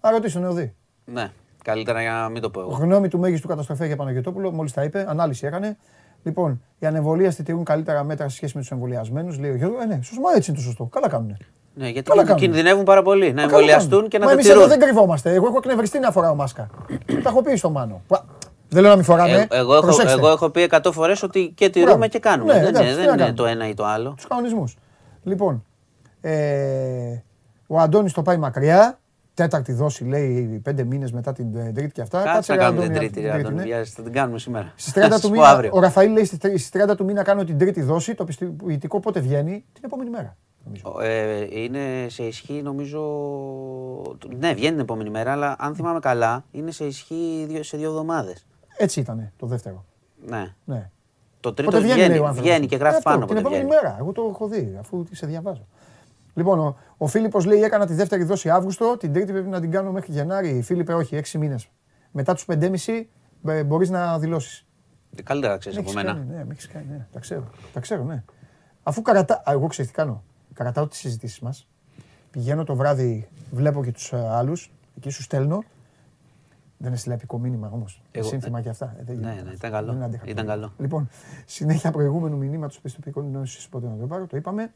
Α, 0.00 0.10
ρωτήσω 0.10 0.38
τον 0.38 0.48
Εωδή. 0.48 0.74
Ναι, 1.04 1.30
καλύτερα 1.64 2.02
για 2.02 2.12
να 2.12 2.28
μην 2.28 2.42
το 2.42 2.50
πω 2.50 2.60
εγώ. 2.60 2.70
Γνώμη 2.70 3.08
του 3.08 3.18
μέγιστου 3.18 3.48
καταστροφέα 3.48 3.86
για 3.86 3.96
Παναγιοτόπουλο, 3.96 4.50
μόλις 4.52 4.72
τα 4.72 4.82
είπε, 4.84 5.04
ανάλυση 5.08 5.46
έκανε. 5.46 5.76
Λοιπόν, 6.22 6.62
οι 6.78 6.86
ανεμβολίαστοι 6.86 7.42
τηρούν 7.42 7.64
καλύτερα 7.64 8.04
μέτρα 8.04 8.28
σε 8.28 8.36
σχέση 8.36 8.52
με 8.54 8.60
τους 8.60 8.70
εμβολιασμένους. 8.70 9.38
Λέει 9.38 9.50
ο 9.50 9.54
Γιώργος, 9.56 9.82
ε, 9.82 9.86
ναι, 9.86 10.00
σωστό, 10.02 10.20
μα 10.20 10.34
έτσι 10.34 10.50
είναι 10.50 10.58
το 10.58 10.64
σωστό. 10.64 10.84
Καλά 10.84 11.08
κάνουν. 11.08 11.36
Ναι, 11.74 11.88
γιατί 11.88 12.10
Καλά 12.10 12.22
κιν- 12.22 12.30
κάνουν. 12.34 12.42
κινδυνεύουν 12.42 12.84
πάρα 12.84 13.02
πολύ 13.02 13.26
να 13.26 13.28
Μα 13.28 13.34
καλά 13.34 13.44
εμβολιαστούν 13.52 13.90
κάνουν. 13.90 14.08
και 14.08 14.18
να 14.18 14.24
Μα 14.24 14.30
τα 14.30 14.36
εμείς 14.36 14.48
εδώ 14.48 14.54
τηρούν. 14.62 14.68
δεν 14.70 14.78
κρυβόμαστε. 14.88 15.34
Εγώ 15.34 15.46
έχω 15.46 15.56
εκνευριστεί 15.58 15.98
να 15.98 16.10
φοράω 16.10 16.34
μάσκα. 16.34 16.70
τα 17.06 17.28
έχω 17.28 17.42
πει 17.42 17.56
στο 17.56 17.70
Μάνο. 17.70 18.02
Πα- 18.06 18.24
Δεν 18.68 18.80
λέω 18.82 18.90
να 18.90 18.96
μην 18.96 19.04
φοράμε. 19.04 19.46
Ε, 19.50 19.58
εγώ, 19.58 19.72
έχω, 19.72 19.82
Προσέξτε. 19.82 20.18
εγώ 20.18 20.28
έχω 20.28 20.50
πει 20.50 20.62
100 20.62 20.92
φορές 20.92 21.22
ότι 21.22 21.52
και 21.56 21.68
τηρούμε 21.70 21.90
Μπράβο. 21.92 22.08
και 22.08 22.18
κάνουμε. 22.18 22.52
Ναι, 22.52 22.58
δεν 22.60 22.68
εντάξει, 22.68 22.82
είναι, 22.86 22.90
τι 22.92 22.96
δεν 22.98 23.06
να 23.06 23.12
είναι 23.12 23.22
κάνουμε. 23.22 23.36
το 23.36 23.46
ένα 23.46 23.68
ή 23.68 23.74
το 23.74 23.84
άλλο. 23.86 24.12
τους 24.16 24.26
κανονισμούς. 24.26 24.76
Λοιπόν, 25.22 25.64
ε, 26.20 27.22
ο 27.66 27.78
Αντώνης 27.78 28.12
το 28.12 28.22
πάει 28.22 28.36
μακριά. 28.36 28.96
Τέταρτη 29.34 29.72
δόση 29.72 30.04
λέει 30.04 30.60
πέντε 30.62 30.84
μήνες 30.84 31.12
μετά 31.12 31.32
την 31.32 31.56
ε, 31.56 31.72
τρίτη 31.74 31.92
και 31.92 32.00
αυτά. 32.00 32.22
Κάτσε 32.22 32.52
να 32.52 32.58
ρε, 32.58 32.64
κάνουμε 32.64 32.82
την 32.82 32.90
Αντώνη, 32.92 33.10
τρίτη, 33.10 33.26
ρε, 33.26 33.32
Αντώνη, 33.34 33.54
ναι. 33.54 33.62
βιάζεσαι, 33.62 33.92
θα 33.96 34.02
την 34.02 34.12
κάνουμε 34.12 34.38
σήμερα. 34.38 34.72
Στις 34.76 34.92
30 34.92 35.00
Θα 35.00 35.06
του 35.08 35.12
σας 35.20 35.20
πω 35.22 35.28
μήνα, 35.30 35.48
αύριο. 35.48 35.70
ο 35.74 35.80
Ραφαήλ 35.80 36.12
λέει 36.12 36.24
στις 36.24 36.68
30 36.72 36.96
του 36.96 37.04
μήνα 37.04 37.22
κάνω 37.22 37.44
την 37.44 37.58
τρίτη 37.58 37.82
δόση. 37.82 38.14
Το 38.14 38.24
πιστοποιητικό 38.24 39.00
πότε 39.00 39.20
βγαίνει, 39.20 39.64
την 39.72 39.82
επόμενη 39.84 40.10
μέρα. 40.10 40.36
Νομίζω. 40.64 41.00
Ε, 41.00 41.46
είναι 41.60 42.06
σε 42.08 42.22
ισχύ 42.22 42.62
νομίζω. 42.62 43.00
Ναι, 44.38 44.54
βγαίνει 44.54 44.70
την 44.72 44.80
επόμενη 44.80 45.10
μέρα, 45.10 45.32
αλλά 45.32 45.56
αν 45.58 45.74
θυμάμαι 45.74 45.98
καλά, 46.00 46.44
είναι 46.50 46.70
σε 46.70 46.84
ισχύ 46.84 47.44
δύο- 47.48 47.62
σε 47.62 47.76
δύο 47.76 47.88
εβδομάδες. 47.88 48.46
Έτσι 48.76 49.00
ήταν 49.00 49.32
το 49.36 49.46
δεύτερο. 49.46 49.84
Ναι. 50.26 50.54
Ναι. 50.64 50.90
Το 51.40 51.52
τρίτο 51.52 51.70
Πότε 51.70 51.82
βγαίνει, 51.82 51.98
βγαίνει, 51.98 52.14
λέει 52.14 52.22
ο 52.22 52.26
άνθρωπος. 52.26 52.50
βγαίνει 52.50 52.66
και 52.66 52.76
γράφει 52.76 52.94
Ε, 52.94 52.96
αυτό, 52.96 53.10
πάνω 53.10 53.24
Την 53.24 53.28
πότε 53.34 53.40
επόμενη 53.40 53.64
βγαίνει. 53.64 53.82
μέρα. 53.82 53.96
Εγώ 53.98 54.12
το 54.12 54.28
έχω 54.34 54.46
δει, 54.48 54.76
αφού 54.80 55.04
σε 55.10 55.26
διαβάζω. 55.26 55.66
Λοιπόν, 56.34 56.58
ο, 56.58 56.76
ο 56.96 57.06
Φίλιππος 57.06 57.44
λέει: 57.44 57.62
Έκανα 57.62 57.86
τη 57.86 57.94
δεύτερη 57.94 58.24
δόση 58.24 58.50
Αύγουστο. 58.50 58.96
Την 58.98 59.12
τρίτη 59.12 59.32
πρέπει 59.32 59.48
να 59.48 59.60
την 59.60 59.70
κάνω 59.70 59.90
μέχρι 59.92 60.12
Γενάρη. 60.12 60.62
Φίλιππε, 60.62 60.94
όχι, 60.94 61.16
έξι 61.16 61.38
μήνες. 61.38 61.68
Μετά 62.10 62.34
τους 62.34 62.44
5,5 62.44 63.06
μπορείς 63.66 63.90
να 63.90 64.18
δηλώσεις. 64.18 64.66
Καλύτερα 65.24 65.56
ξέρεις 65.58 65.78
από 65.78 65.92
μένα. 65.92 66.12
Κάνει, 66.12 66.24
ναι, 66.30 66.44
με 66.44 66.52
έχεις 66.52 66.68
κάνει, 66.68 66.86
ναι. 66.90 67.06
Τα 67.12 67.18
ξέρω. 67.20 67.42
Τα 67.72 67.80
ξέρω, 67.80 68.04
ναι. 68.04 68.22
Αφού 68.82 69.02
καρατά. 69.02 69.34
Α, 69.34 69.52
εγώ 69.52 69.66
ξέρω 69.66 69.88
τι 69.88 69.94
κάνω. 69.94 70.22
Καρατάω 70.54 70.86
τις 70.86 70.98
συζητήσεις 70.98 71.40
μας. 71.40 71.66
Πηγαίνω 72.30 72.64
το 72.64 72.74
βράδυ, 72.74 73.28
βλέπω 73.50 73.84
και 73.84 73.92
τους 73.92 74.12
άλλους. 74.12 74.70
Εκεί 74.96 75.10
σου 75.10 75.22
στέλνω. 75.22 75.64
Δεν 76.78 76.92
έστειλα 76.92 77.14
επικό 77.14 77.38
μήνυμα 77.38 77.70
όμως. 77.72 78.02
Εγώ- 78.12 78.28
Σύνθημα 78.28 78.60
και 78.60 78.68
αυτά. 78.68 78.94
Ε, 78.98 79.02
δεν 79.04 79.16
Ναι, 79.16 79.28
γίνεται. 79.30 79.42
ναι, 79.48 79.52
ήταν 79.54 79.70
καλό. 79.70 79.92
Δεν 79.92 80.02
άντεχα. 80.02 80.24
Ήταν 80.26 80.46
καλό. 80.46 80.72
Λοιπόν, 80.78 81.08
συνέχεια 81.46 81.90
προηγούμενου 81.90 82.36
μηνύματο 82.36 82.76
πιστοποιικών 82.82 83.30
νόηση 83.30 83.68
πότε 83.68 83.86
να 83.86 83.96
το 83.96 84.06
πάρω, 84.06 84.26
το 84.26 84.36
είπαμε. 84.36 84.72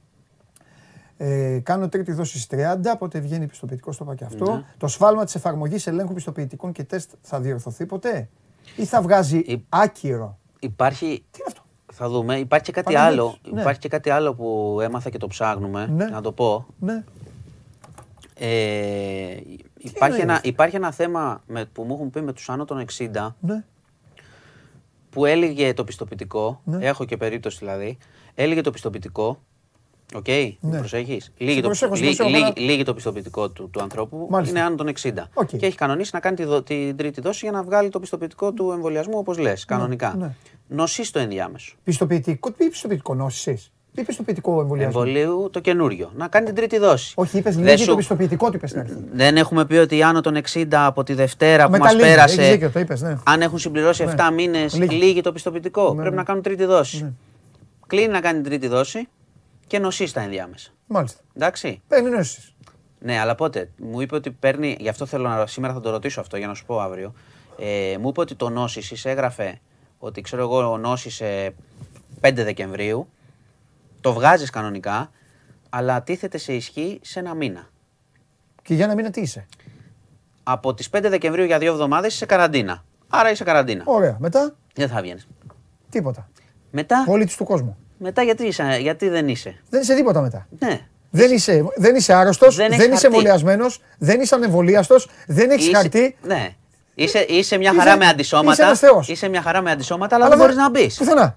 Ε, 1.16 1.60
κάνω 1.62 1.88
τρίτη 1.88 2.12
δόση 2.12 2.30
στις 2.40 2.46
30, 2.46 2.96
πότε 2.98 3.18
βγαίνει 3.18 3.46
πιστοποιητικός, 3.46 3.96
το 3.96 4.04
είπα 4.04 4.14
και 4.14 4.24
αυτό. 4.24 4.54
Ναι. 4.54 4.64
Το 4.78 4.88
σφάλμα 4.88 5.24
της 5.24 5.34
εφαρμογής 5.34 5.86
ελέγχου 5.86 6.12
πιστοποιητικών 6.14 6.72
και 6.72 6.84
τεστ 6.84 7.10
θα 7.20 7.40
διορθωθεί 7.40 7.86
ποτέ; 7.86 8.28
Ή 8.76 8.84
θα 8.84 9.02
βγάζει 9.02 9.38
Υ- 9.38 9.64
άκυρο; 9.68 10.38
Υπάρχει. 10.60 11.06
Τι 11.30 11.38
είναι 11.38 11.46
αυτό; 11.46 11.62
Θα 11.98 12.08
δούμε. 12.08 12.36
Υπάρχει 12.36 12.64
και 12.64 12.72
κάτι 12.72 12.92
Παναγιώτης, 12.92 13.20
άλλο. 13.44 13.54
ναι. 13.54 13.60
Υπάρχει 13.60 13.80
και 13.80 13.88
κάτι 13.88 14.10
άλλο 14.10 14.34
που 14.34 14.78
έμαθα 14.82 15.10
και 15.10 15.18
το 15.18 15.26
ψάχνουμε. 15.26 15.86
Ναι. 15.86 16.04
Να 16.04 16.20
το 16.20 16.32
πω. 16.32 16.66
Ναι. 16.78 17.04
Ε, 18.34 19.36
υπάρχει, 19.76 20.12
λέει 20.16 20.20
ένα, 20.20 20.32
αυτό; 20.34 20.48
υπάρχει 20.48 20.76
ένα 20.76 20.92
θέμα 20.92 21.42
με, 21.46 21.64
που 21.64 21.82
μου 21.82 21.94
έχουν 21.94 22.10
πει 22.10 22.20
με 22.22 22.32
τους 22.32 22.48
άνω 22.48 22.64
των 22.64 22.84
60 22.98 23.34
Ναι. 23.40 23.64
που 25.10 25.24
έλεγε 25.26 25.74
το 25.74 25.84
πιστοποιητικό, 25.84 26.60
Ναι. 26.64 26.86
έχω 26.86 27.04
και 27.04 27.16
περίπτωση 27.16 27.58
δηλαδή, 27.58 27.98
έλεγε 28.34 28.60
το 28.60 28.70
πιστοποιητικό, 28.70 29.40
οκ, 30.14 30.26
Ναι. 30.60 30.78
προσέχεις, 30.78 31.32
λίγη 31.38 31.60
το, 31.60 31.66
προσέχω, 31.66 31.94
σε 31.94 32.04
λύ- 32.04 32.16
προσέχω, 32.16 32.36
λίγη- 32.38 32.58
αλλά- 32.58 32.66
λίγη 32.70 32.82
το 32.82 32.94
πιστοποιητικό 32.94 33.50
του, 33.50 33.70
του 33.70 33.80
ανθρώπου, 33.82 34.26
Μάλιστα. 34.30 34.58
είναι 34.58 34.66
άνω 34.66 34.76
των 34.76 34.88
60 34.88 35.28
Οκ. 35.34 35.46
και 35.56 35.66
έχει 35.66 35.76
κανονίσει 35.76 36.10
να 36.12 36.20
κάνει 36.20 36.36
τη, 36.36 36.44
δο- 36.44 36.62
την 36.62 36.96
τρίτη 36.96 37.20
δόση 37.20 37.40
για 37.42 37.50
να 37.52 37.62
βγάλει 37.62 37.88
το 37.88 38.00
πιστοποιητικό 38.00 38.52
του 38.52 38.70
εμβολιασμού 38.70 39.18
όπως 39.18 39.38
λες, 39.38 39.64
κανονικά. 39.64 40.14
ναι. 40.18 40.34
Νοσείς 40.68 41.10
το 41.10 41.18
ενδιάμεσο. 41.18 41.74
Πιστοποιητικό, 41.84 42.50
τι 42.52 42.68
πιστοποιητικό 42.68 43.14
νόση 43.14 43.62
Τι 43.94 44.02
πιστοποιητικό 44.02 44.60
εμβολιασμό. 44.60 45.00
Εμβολίου 45.04 45.48
το 45.52 45.60
καινούριο. 45.60 46.10
Να 46.16 46.28
κάνει 46.28 46.46
την 46.46 46.54
τρίτη 46.54 46.78
δόση. 46.78 47.12
Όχι, 47.16 47.38
είπες 47.38 47.54
Δεν 47.56 47.64
λίγη 47.64 47.76
σου- 47.76 47.86
το 47.86 47.96
πιστοποιητικό, 47.96 48.50
τι 48.50 48.56
είπες 48.56 48.70
στην 48.70 48.80
αρχή. 48.82 48.94
Δεν 49.12 49.36
έχουμε 49.36 49.64
πει 49.66 49.74
ότι 49.76 50.02
άνω 50.02 50.20
των 50.20 50.36
60 50.36 50.86
από 50.86 51.02
τη 51.02 51.14
Δευτέρα 51.14 51.64
που 51.64 51.70
Με 51.70 51.78
τα 51.78 51.84
μα 51.84 51.92
λίγα, 51.92 52.06
πέρασε. 52.06 52.40
έχεις 52.40 52.52
δίκιο, 52.52 52.70
το 52.70 52.80
είπες, 52.80 53.00
ναι. 53.02 53.16
Αν 53.24 53.40
έχουν 53.42 53.58
συμπληρώσει 53.58 54.04
Ναι. 54.04 54.10
7 54.10 54.30
μήνες, 54.34 54.74
Λίγη. 54.78 54.96
λύγει 54.96 55.20
το 55.20 55.32
πιστοποιητικό. 55.32 55.88
Ναι, 55.88 55.94
Πρέπει 55.94 56.10
ναι. 56.10 56.16
να 56.16 56.22
κάνουν 56.22 56.42
τρίτη 56.42 56.64
δόση. 56.64 57.02
Ναι. 57.02 57.12
Κλείνει 57.86 58.08
να 58.08 58.20
κάνει 58.20 58.40
την 58.40 58.50
τρίτη 58.50 58.68
δόση 58.68 59.08
και 59.66 59.78
νοσείς 59.78 60.12
τα 60.12 60.20
ενδιάμεσα. 60.20 60.70
Μάλιστα. 60.86 61.20
Εντάξει. 61.34 61.82
Παίρνει 61.88 62.10
νόηση. 62.10 62.54
Ναι, 62.98 63.18
αλλά 63.18 63.34
πότε; 63.34 63.70
Μου 63.78 64.00
είπε 64.00 64.14
ότι 64.14 64.30
παίρνει. 64.30 64.76
Γι' 64.80 64.88
αυτό 64.88 65.06
θέλω 65.06 65.28
να. 65.28 65.46
Σήμερα 65.46 65.74
θα 65.74 65.80
το 65.80 65.90
ρωτήσω 65.90 66.20
αυτό 66.20 66.36
για 66.36 66.46
να 66.46 66.54
σου 66.54 66.64
πω 66.64 66.80
αύριο. 66.80 67.12
Ε, 67.58 67.96
μου 68.00 68.08
είπε 68.08 68.20
ότι 68.20 68.34
το 68.34 68.48
νόσης 68.48 68.90
εισέγραφε 68.90 69.60
ότι 69.98 70.20
ξέρω 70.20 70.42
εγώ 70.42 70.76
νόσησε 70.76 71.54
5 72.20 72.32
Δεκεμβρίου. 72.34 73.08
Το 74.00 74.12
βγάζεις 74.12 74.50
κανονικά, 74.50 75.10
αλλά 75.70 76.02
τίθεται 76.02 76.38
σε 76.38 76.52
ισχύ 76.52 76.98
σε 77.02 77.18
ένα 77.18 77.34
μήνα. 77.34 77.68
Και 78.62 78.74
για 78.74 78.84
ένα 78.84 78.94
μήνα 78.94 79.10
τι 79.10 79.20
είσαι; 79.20 79.46
Από 80.42 80.74
τις 80.74 80.88
5 80.92 81.06
Δεκεμβρίου 81.08 81.44
για 81.44 81.58
δύο 81.58 81.72
εβδομάδες 81.72 82.14
είσαι 82.14 82.26
καραντίνα. 82.26 82.84
Άρα 83.08 83.30
είσαι 83.30 83.44
καραντίνα. 83.44 83.82
Ωραία. 83.86 84.16
Μετά; 84.20 84.54
Δεν 84.74 84.88
θα 84.88 85.00
βγαίνεις. 85.00 85.26
τίποτα. 85.88 86.28
Μετά, 86.70 87.02
Πολίτης 87.06 87.36
του 87.36 87.44
κόσμου. 87.44 87.76
Μετά 87.98 88.22
γιατί, 88.22 88.46
είσαι, 88.46 88.78
γιατί 88.80 89.08
δεν 89.08 89.28
είσαι; 89.28 89.62
Δεν 89.70 89.80
είσαι 89.80 89.94
τίποτα 89.94 90.20
μετά. 90.20 90.46
Ναι. 90.58 90.80
Δεν 91.10 91.30
είσαι, 91.32 91.64
δεν 91.76 91.94
είσαι 91.94 92.12
άρρωστος, 92.14 92.56
Δεν 92.56 92.68
δεν, 92.68 92.72
έχεις 92.80 92.84
είσαι 92.84 92.92
χαρτί. 92.92 93.06
εμβολιασμένος, 93.06 93.80
δεν 93.98 94.20
είσαι 94.20 94.34
ανεμβολίαστος, 94.34 95.08
δεν 95.26 95.50
έχεις 95.50 95.66
Είσαι- 95.66 95.76
χαρτί. 95.76 96.16
Ναι. 96.22 96.54
Είσαι, 96.94 97.18
είσαι 97.28 97.56
μια 97.56 97.70
Είσαι- 97.70 97.80
χαρά 97.80 97.96
με 97.96 98.04
είσαι 98.04 98.12
αντισώματα. 98.12 98.64
ένας 98.64 98.78
θεός. 98.78 99.08
Είσαι 99.08 99.28
μια 99.28 99.42
χαρά 99.42 99.60
με 99.62 99.70
αντισώματα, 99.70 100.14
αλλά, 100.16 100.28
δεν 100.28 100.38
μπορείς 100.38 100.56
να 100.56 100.70
μπεις. 100.70 100.96
Πουθενά. 100.96 101.36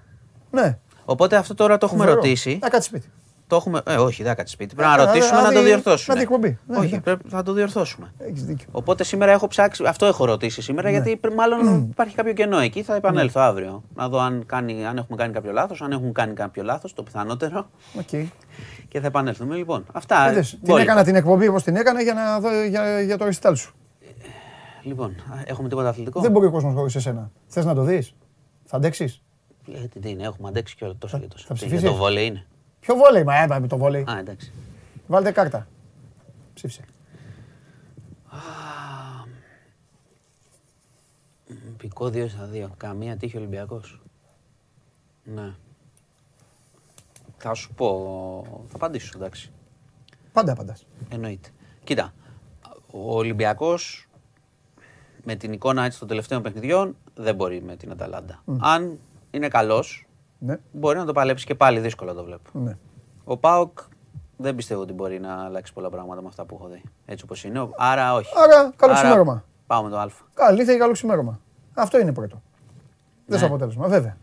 Ναι. 0.50 0.76
Οπότε 1.04 1.36
αυτό 1.36 1.54
τώρα 1.54 1.78
το 1.78 1.86
έχουμε 1.86 2.02
Φοβερό. 2.04 2.20
ρωτήσει. 2.20 2.58
Να 2.62 2.68
κάτσεις 2.68 2.88
σπίτι. 2.90 3.06
Το 3.50 3.56
έχουμε... 3.56 3.80
Ε, 3.86 3.94
όχι, 3.96 4.22
δεν 4.22 4.30
θα 4.30 4.36
κάτσει 4.36 4.52
σπίτι. 4.54 4.74
Πρέπει 4.74 4.88
Ε, 4.92 4.96
να 4.96 4.98
να- 4.98 5.04
ρωτήσουμε 5.06 5.36
να 5.40 5.46
να, 5.46 5.52
το 5.52 5.58
δει- 5.58 5.66
διορθώσουμε. 5.68 6.14
να 6.14 6.20
δει 6.20 6.26
εκπομπή. 6.26 6.58
Ναι, 6.66 6.76
όχι, 6.78 6.92
ναι. 6.94 7.00
πρέπει 7.00 7.24
να 7.30 7.42
το 7.42 7.52
διορθώσουμε. 7.52 8.12
Έχεις 8.18 8.44
δίκιο. 8.44 8.66
Οπότε 8.72 9.04
σήμερα 9.04 9.32
έχω 9.32 9.46
ψάξει, 9.46 9.84
αυτό 9.86 10.06
έχω 10.06 10.24
ρωτήσει 10.24 10.62
σήμερα, 10.62 10.90
Ναι. 10.90 10.94
γιατί 10.96 11.16
πρέ- 11.16 11.34
μάλλον 11.34 11.88
υπάρχει 11.90 12.14
κάποιο 12.14 12.32
κενό 12.32 12.58
εκεί. 12.58 12.82
Θα 12.82 12.94
επανέλθω 12.94 13.40
αύριο. 13.40 13.82
Να 13.94 14.08
δω 14.08 14.18
αν, 14.20 14.42
κάνει, 14.46 14.86
αν 14.86 14.96
έχουμε 14.96 15.16
κάνει 15.16 15.32
κάποιο 15.32 15.52
λάθος, 15.52 15.82
αν 15.82 15.92
έχουν 15.92 16.12
κάνει 16.12 16.32
κάποιο 16.32 16.62
λάθος, 16.62 16.92
το 16.94 17.02
πιθανότερο. 17.02 17.70
Οκ. 17.98 18.08
Και 18.88 19.00
θα 19.00 19.06
επανέλθουμε. 19.06 19.56
Λοιπόν, 19.56 19.84
αυτά. 19.92 20.30
Είδες, 20.30 20.50
την 20.50 20.58
μπόλικα. 20.62 20.82
έκανα 20.90 21.04
την 21.04 21.14
εκπομπή 21.14 21.48
όπως 21.48 21.62
την 21.62 21.76
έκανα 21.76 22.02
για, 22.02 22.14
να 22.14 22.40
δω, 22.40 22.62
για, 22.64 23.00
για 23.00 23.18
το 23.18 23.24
ρεστάλ 23.24 23.56
σου. 23.56 23.74
Λοιπόν, 24.82 25.10
α, 25.10 25.42
έχουμε 25.44 25.68
τίποτα 25.68 25.88
αθλητικό; 25.88 26.20
Δεν 26.20 26.30
μπορεί 26.30 26.46
ο 26.46 26.50
κόσμος 26.50 26.74
χωρί 26.74 26.92
εσένα. 26.96 27.30
Θες 27.46 27.64
να 27.64 27.74
το 27.74 27.82
δεις, 27.82 28.14
θα 28.64 28.76
αντέξεις; 28.76 29.22
Ε, 29.74 29.86
τι, 29.86 30.00
τι 30.00 30.10
είναι, 30.10 30.22
έχουμε 30.22 30.48
αντέξει 30.48 30.76
και 30.76 30.84
όλα 30.84 30.94
τόσο 30.98 31.18
και 31.18 31.26
τόσο. 31.26 31.44
θα 31.48 31.54
Τι, 31.54 31.58
ψηφίσεις; 31.60 31.80
Για 31.82 31.90
το 31.90 31.96
βόλεϊ 31.96 32.26
είναι. 32.26 32.46
Ποιο 32.80 32.94
βόλεϊ, 32.94 33.24
μα 33.24 33.42
έβαλε 33.42 33.66
το 33.66 33.76
βόλεϊ. 33.76 34.04
Α, 34.10 34.18
εντάξει. 34.18 34.52
Βάλτε 35.06 35.32
κάρτα. 35.32 35.68
Ψήφισε. 36.54 36.84
Πικό 41.76 42.06
2 42.06 42.28
στα 42.28 42.48
2. 42.52 42.68
Καμία 42.76 43.16
τύχη 43.16 43.36
Ολυμπιακός. 43.36 44.00
Ναι. 45.24 45.54
Θα 47.36 47.54
σου 47.54 47.74
πω. 47.74 48.66
Θα 48.68 48.76
απαντήσω, 48.76 49.12
εντάξει. 49.16 49.50
Πάντα 50.32 50.52
απαντάς. 50.52 50.86
Εννοείται. 51.08 51.48
Κοίτα, 51.84 52.14
ο 52.90 53.16
Ολυμπιακός 53.16 54.08
με 55.24 55.34
την 55.34 55.52
εικόνα 55.52 55.84
έτσι 55.84 55.98
των 55.98 56.08
τελευταίων 56.08 56.42
παιχνιδιών 56.42 56.96
δεν 57.14 57.34
μπορεί 57.34 57.62
με 57.62 57.76
την 57.76 57.90
Αταλάντα. 57.90 58.42
Αν 58.60 58.98
είναι 59.30 59.48
καλός, 59.48 60.06
Ναι, 60.42 60.56
μπορεί 60.72 60.98
να 60.98 61.04
το 61.04 61.12
παλέψεις 61.12 61.46
και 61.46 61.54
πάλι 61.54 61.80
δύσκολο 61.80 62.14
το 62.14 62.24
βλέπω. 62.24 62.50
ναι. 62.52 62.76
Ο 63.24 63.36
Πάοκ 63.36 63.78
δεν 64.36 64.54
πιστεύω 64.54 64.80
ότι 64.80 64.92
μπορεί 64.92 65.20
να 65.20 65.44
αλλάξει 65.44 65.72
πολλά 65.72 65.90
πράγματα 65.90 66.20
με 66.22 66.28
αυτά 66.28 66.44
που 66.44 66.54
έχω 66.60 66.68
δει. 66.68 66.82
Έτσι 67.06 67.24
όπως 67.24 67.44
είναι. 67.44 67.68
Άρα 67.76 68.14
όχι. 68.14 68.32
Άρα, 68.44 68.72
καλό 68.76 68.92
ξημέρωμα. 68.94 69.44
Πάω 69.66 69.82
με 69.82 69.90
το 69.90 69.98
Α. 69.98 70.08
Καλή 70.34 70.64
θα 70.64 70.76
καλό 70.76 70.92
ξημέρωμα. 70.92 71.40
Αυτό 71.74 71.98
είναι 72.00 72.12
πρώτο. 72.12 72.42
Δεν 73.26 73.38
στο 73.38 73.46
Ναι. 73.48 73.54
αποτέλεσμα, 73.54 73.88
βέβαια. 73.88 74.16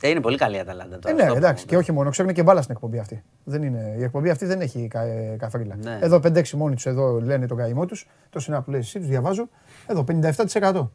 Ε, 0.00 0.08
είναι 0.08 0.20
πολύ 0.20 0.36
καλή 0.36 0.56
η 0.56 0.58
Αταλάντα 0.58 0.94
Ε, 0.94 0.98
τώρα. 0.98 1.14
ναι, 1.14 1.22
αυτό 1.22 1.32
που- 1.34 1.38
εντάξει, 1.38 1.66
και 1.66 1.76
όχι 1.76 1.92
μόνο, 1.92 2.10
ξέρουν 2.10 2.32
και 2.32 2.42
μπάλα 2.42 2.62
στην 2.62 2.74
εκπομπή 2.74 2.98
αυτή. 2.98 3.22
Δεν 3.44 3.62
είναι, 3.62 3.94
η 3.98 4.02
εκπομπή 4.02 4.30
αυτή 4.30 4.46
δεν 4.46 4.60
έχει 4.60 4.88
κα, 4.88 5.00
ε, 5.00 5.36
καφρίλα. 5.38 5.76
Ναι. 5.76 5.98
Εδώ 6.02 6.20
5-6 6.20 6.56
μόνοι 6.56 6.74
τους 6.74 6.86
εδώ 6.86 7.20
λένε 7.20 7.46
τον 7.46 7.56
καημό 7.56 7.86
τους. 7.86 8.08
Το 8.30 8.38
συνάπλου 8.40 8.74
λες 8.74 8.86
εσύ, 8.86 8.98
τους 8.98 9.08
διαβάζω. 9.08 9.48
Εδώ 9.86 10.04
57%. 10.04 10.90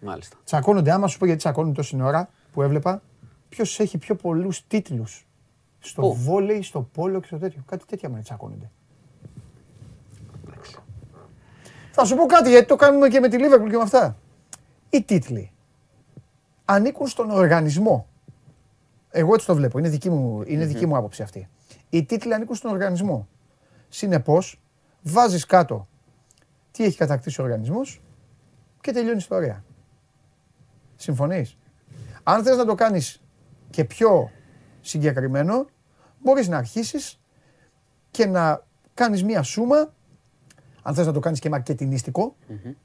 Μάλιστα. 0.00 0.36
Τσακώνονται, 0.44 0.90
άμα 0.90 1.06
σου 1.06 1.18
πω 1.18 1.24
γιατί 1.24 1.40
τσακώνονται 1.40 1.74
τόση 1.74 2.02
ώρα 2.02 2.28
που 2.52 2.62
έβλεπα, 2.62 3.02
ποιος 3.50 3.80
έχει 3.80 3.98
πιο 3.98 4.14
πολλούς 4.14 4.66
τίτλους 4.66 5.26
στο 5.78 6.02
Πού; 6.02 6.14
βόλεϊ, 6.14 6.62
στο 6.62 6.82
πόλο 6.82 7.20
και 7.20 7.26
στο 7.26 7.38
τέτοιο. 7.38 7.62
Κάτι 7.66 7.84
τέτοια 7.86 8.08
με 8.08 8.20
τσακώνονται. 8.20 8.70
Θα 11.92 12.04
σου 12.04 12.16
πω 12.16 12.26
κάτι 12.26 12.50
γιατί 12.50 12.66
το 12.66 12.76
κάνουμε 12.76 13.08
και 13.08 13.20
με 13.20 13.28
τη 13.28 13.36
Liverpool 13.40 13.70
και 13.70 13.76
με 13.76 13.82
αυτά. 13.82 14.16
Οι 14.90 15.02
τίτλοι 15.02 15.52
ανήκουν 16.64 17.06
στον 17.06 17.30
οργανισμό. 17.30 18.06
Εγώ 19.10 19.34
έτσι 19.34 19.46
το 19.46 19.54
βλέπω. 19.54 19.78
Είναι 19.78 19.88
δική 19.88 20.10
μου, 20.10 20.42
είναι 20.46 20.64
δική 20.64 20.86
μου 20.86 20.96
άποψη 20.96 21.22
αυτή. 21.22 21.48
Οι 21.90 22.04
τίτλοι 22.04 22.34
ανήκουν 22.34 22.54
στον 22.54 22.70
οργανισμό. 22.70 23.28
Συνεπώς, 23.88 24.60
βάζεις 25.02 25.46
κάτω 25.46 25.88
τι 26.70 26.84
έχει 26.84 26.96
κατακτήσει 26.96 27.40
ο 27.40 27.44
οργανισμός 27.44 28.00
και 28.80 28.92
τελειώνει 28.92 29.14
η 29.14 29.18
ιστορία. 29.18 29.64
Συμφωνείς; 30.96 31.56
Αν 32.22 32.42
θες 32.42 32.56
να 32.56 32.64
το 32.64 32.74
κάνεις 32.74 33.22
και 33.70 33.84
πιο 33.84 34.30
συγκεκριμένο, 34.80 35.66
μπορείς 36.18 36.48
να 36.48 36.56
αρχίσεις 36.56 37.20
και 38.10 38.26
να 38.26 38.64
κάνεις 38.94 39.24
μία 39.24 39.42
σούμα, 39.42 39.92
αν 40.82 40.94
θες 40.94 41.06
να 41.06 41.12
το 41.12 41.20
κάνεις 41.20 41.38
και 41.38 41.48
μαρκετινιστικο 41.48 42.36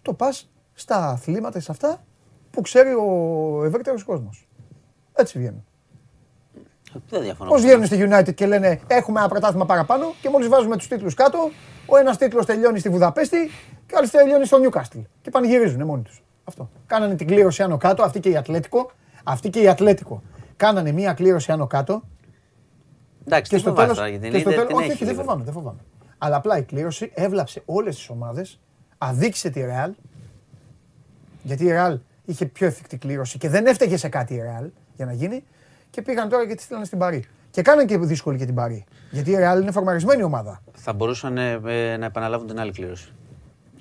το 0.02 0.14
πας 0.14 0.52
στα 0.74 1.10
αθλήματα, 1.10 1.60
σε 1.60 1.72
αυτά 1.72 2.04
που 2.52 2.62
ξέρει 2.62 2.94
ο 2.94 3.62
ευρύτερος 3.66 4.04
κόσμος. 4.04 4.48
Έτσι 5.14 5.40
βγαίνουν. 5.40 5.66
Δεν 7.10 7.22
διαφωνώ. 7.22 7.50
Πώς 7.50 7.62
βγαίνουν 7.62 7.86
στη 7.86 8.08
United 8.10 8.34
και 8.34 8.46
λένε 8.46 8.80
έχουμε 8.88 9.20
ένα 9.20 9.30
πρωτάθλημα 9.30 9.66
παραπάνω 9.66 10.14
και 10.22 10.30
μόλις 10.30 10.48
βάζουμε 10.48 10.78
τους 10.78 10.88
τίτλους 10.88 11.14
κάτω, 11.14 11.50
ο 11.86 11.98
ένας 11.98 12.18
τίτλος 12.18 12.46
τελειώνει 12.46 12.80
στη 12.80 12.90
Βουδαπέστη 12.90 13.50
και 13.86 13.96
ο 13.96 13.98
άλλος 13.98 14.10
τελειώνει 14.10 14.46
στο 14.46 14.58
Newcastle. 14.64 15.02
Και 15.22 15.30
πανηγυρίζουν 15.30 15.84
μόνοι 15.84 16.02
τους. 16.02 16.24
Αυτό. 16.44 16.70
Κάνανε 16.86 17.16
την 17.16 17.28
κλήρωση 17.28 17.64
άνω 17.64 17.78
κάτω, 17.78 18.04
αυτή 18.04 18.20
και 18.20 18.30
η 18.30 18.38
Ατλέτικο. 18.38 18.92
Αυτή 19.24 19.50
και 19.50 19.62
η 19.62 19.68
Ατλέτικο. 19.68 20.24
Κάνανε 20.58 20.92
μία 20.92 21.14
κλήρωση 21.14 21.52
άνω 21.52 21.68
κάτω 21.68 22.04
Εντάξει, 23.28 23.50
και 23.50 23.56
τι 23.56 23.62
στο 23.62 23.70
φοβάσαι 23.70 23.86
τέλος... 23.94 23.98
τώρα 23.98 24.10
για 24.10 24.20
την 24.20 24.32
και 24.32 24.40
στο 24.40 24.50
είδε, 24.50 24.58
τέλος- 24.58 24.68
την 24.68 24.76
όχι, 24.78 24.86
έχεις 24.86 24.96
όχι, 24.96 25.06
δεν 25.06 25.14
λίγο. 25.14 25.24
φοβάμαι, 25.26 25.44
δεν 25.44 25.54
φοβάμαι. 25.54 25.80
Αλλά 26.18 26.36
απλά 26.36 26.58
η 26.58 26.64
κλήρωση 26.64 27.12
έβλαψε 27.14 27.62
όλες 27.66 27.96
τις 27.96 28.10
ομάδες, 28.10 28.60
αδίκησε 28.98 29.50
τη 29.50 29.62
Real, 29.66 29.92
γιατί 31.44 31.64
η 31.66 31.70
Real 31.72 31.98
είχε 32.26 32.46
πιο 32.46 32.68
εφικτή 32.68 32.98
κλήρωση 32.98 33.38
και 33.38 33.50
δεν 33.50 33.66
έφταιγε 33.66 33.98
σε 33.98 34.10
κάτι 34.10 34.34
η 34.34 34.42
Real 34.44 34.70
για 34.96 35.06
να 35.06 35.14
γίνει 35.14 35.44
και 35.90 36.02
πήγαν 36.02 36.30
τώρα 36.30 36.48
και 36.48 36.56
τη 36.56 36.62
στείλανε 36.62 36.86
στην 36.86 36.98
Παρή. 37.00 37.24
Και 37.52 37.62
κάνανε 37.62 37.86
και 37.86 37.98
δύσκολη 37.98 38.38
και 38.38 38.46
την 38.46 38.56
Παρή. 38.56 38.86
Γιατί 39.12 39.32
η 39.32 39.36
Real 39.40 39.62
είναι 39.62 39.72
φορμαρισμένη 39.72 40.24
ομάδα. 40.24 40.62
Θα 40.74 40.94
μπορούσαν 40.94 41.38
ε, 41.38 41.52
ε, 41.66 41.98
να 41.98 42.06
επαναλάβουν 42.06 42.48
την 42.48 42.60
άλλη 42.60 42.72
κλήρωση. 42.72 43.10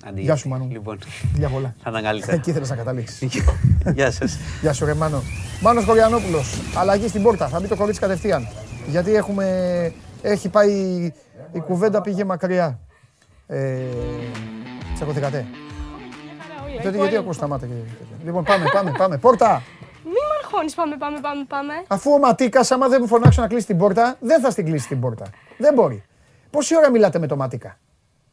Αντί 0.05 0.20
Γεια 0.20 0.36
σου, 0.36 0.48
Μάνου. 0.48 0.68
Λοιπόν, 0.70 0.98
Φιλιά 1.32 1.48
πολλά. 1.48 1.74
θα 1.82 1.90
ήταν 1.90 2.02
καλύτερα. 2.02 2.32
Εκεί 2.32 2.51
ήθελες 2.51 2.70
να 2.70 2.76
καταλήξεις. 2.76 3.18
Γεια 3.93 4.11
σας. 4.11 4.39
Γεια 4.61 4.73
σου, 4.73 4.85
ρε 4.85 4.94
Μάνο. 4.94 5.23
Μάνος 5.61 5.85
Κοριανόπουλος. 5.85 6.61
Αλλαγή 6.77 7.09
στην 7.09 7.23
πόρτα. 7.23 7.48
Θα 7.48 7.61
μπει 7.61 7.69
το 7.69 7.77
κορίτσι 7.77 8.01
κατευθείαν. 8.01 8.48
Γιατί 8.86 9.15
έχουμε... 9.15 9.93
έχει 10.23 10.48
πάει. 10.48 10.73
Η 11.52 11.61
κουβέντα 11.61 12.01
πήγε 12.01 12.24
μακριά. 12.24 12.78
Ε... 13.47 13.77
Τσακωθήκατε. 14.94 15.47
Γιατί, 16.81 16.97
γιατί 16.98 17.16
ακούς 17.16 17.36
σταμάτα 17.36 17.66
και 17.66 17.73
τέτοια. 17.73 18.16
Λοιπόν, 18.24 18.44
πάμε, 18.44 18.65
πάμε, 18.73 18.93
πάμε. 18.98 19.19
Πόρτα! 19.19 19.62
Μη 20.05 20.11
με 20.11 20.44
αγχώνεις, 20.44 20.74
πάμε, 20.74 20.97
πάμε, 20.97 21.20
πάμε, 21.20 21.44
πάμε. 21.48 21.73
Αφού 21.86 22.12
ο 22.12 22.19
Ματίκας, 22.19 22.70
άμα 22.70 22.89
δεν 22.89 22.98
μου 23.01 23.06
φωνάξω 23.06 23.40
να 23.40 23.48
κλείσει 23.48 23.66
την 23.66 23.78
πόρτα, 23.78 24.16
δεν 24.20 24.40
θα 24.40 24.51
στην 24.51 24.65
κλείσει 24.65 24.89
την 24.89 25.01
πόρτα. 25.01 25.27
Δεν 25.59 25.74
μπορεί. 25.74 26.02
Πόση 26.51 26.77
ώρα 26.77 26.90
μιλάτε 26.90 27.19
με 27.19 27.27
το 27.27 27.36
Ματίκα; 27.36 27.78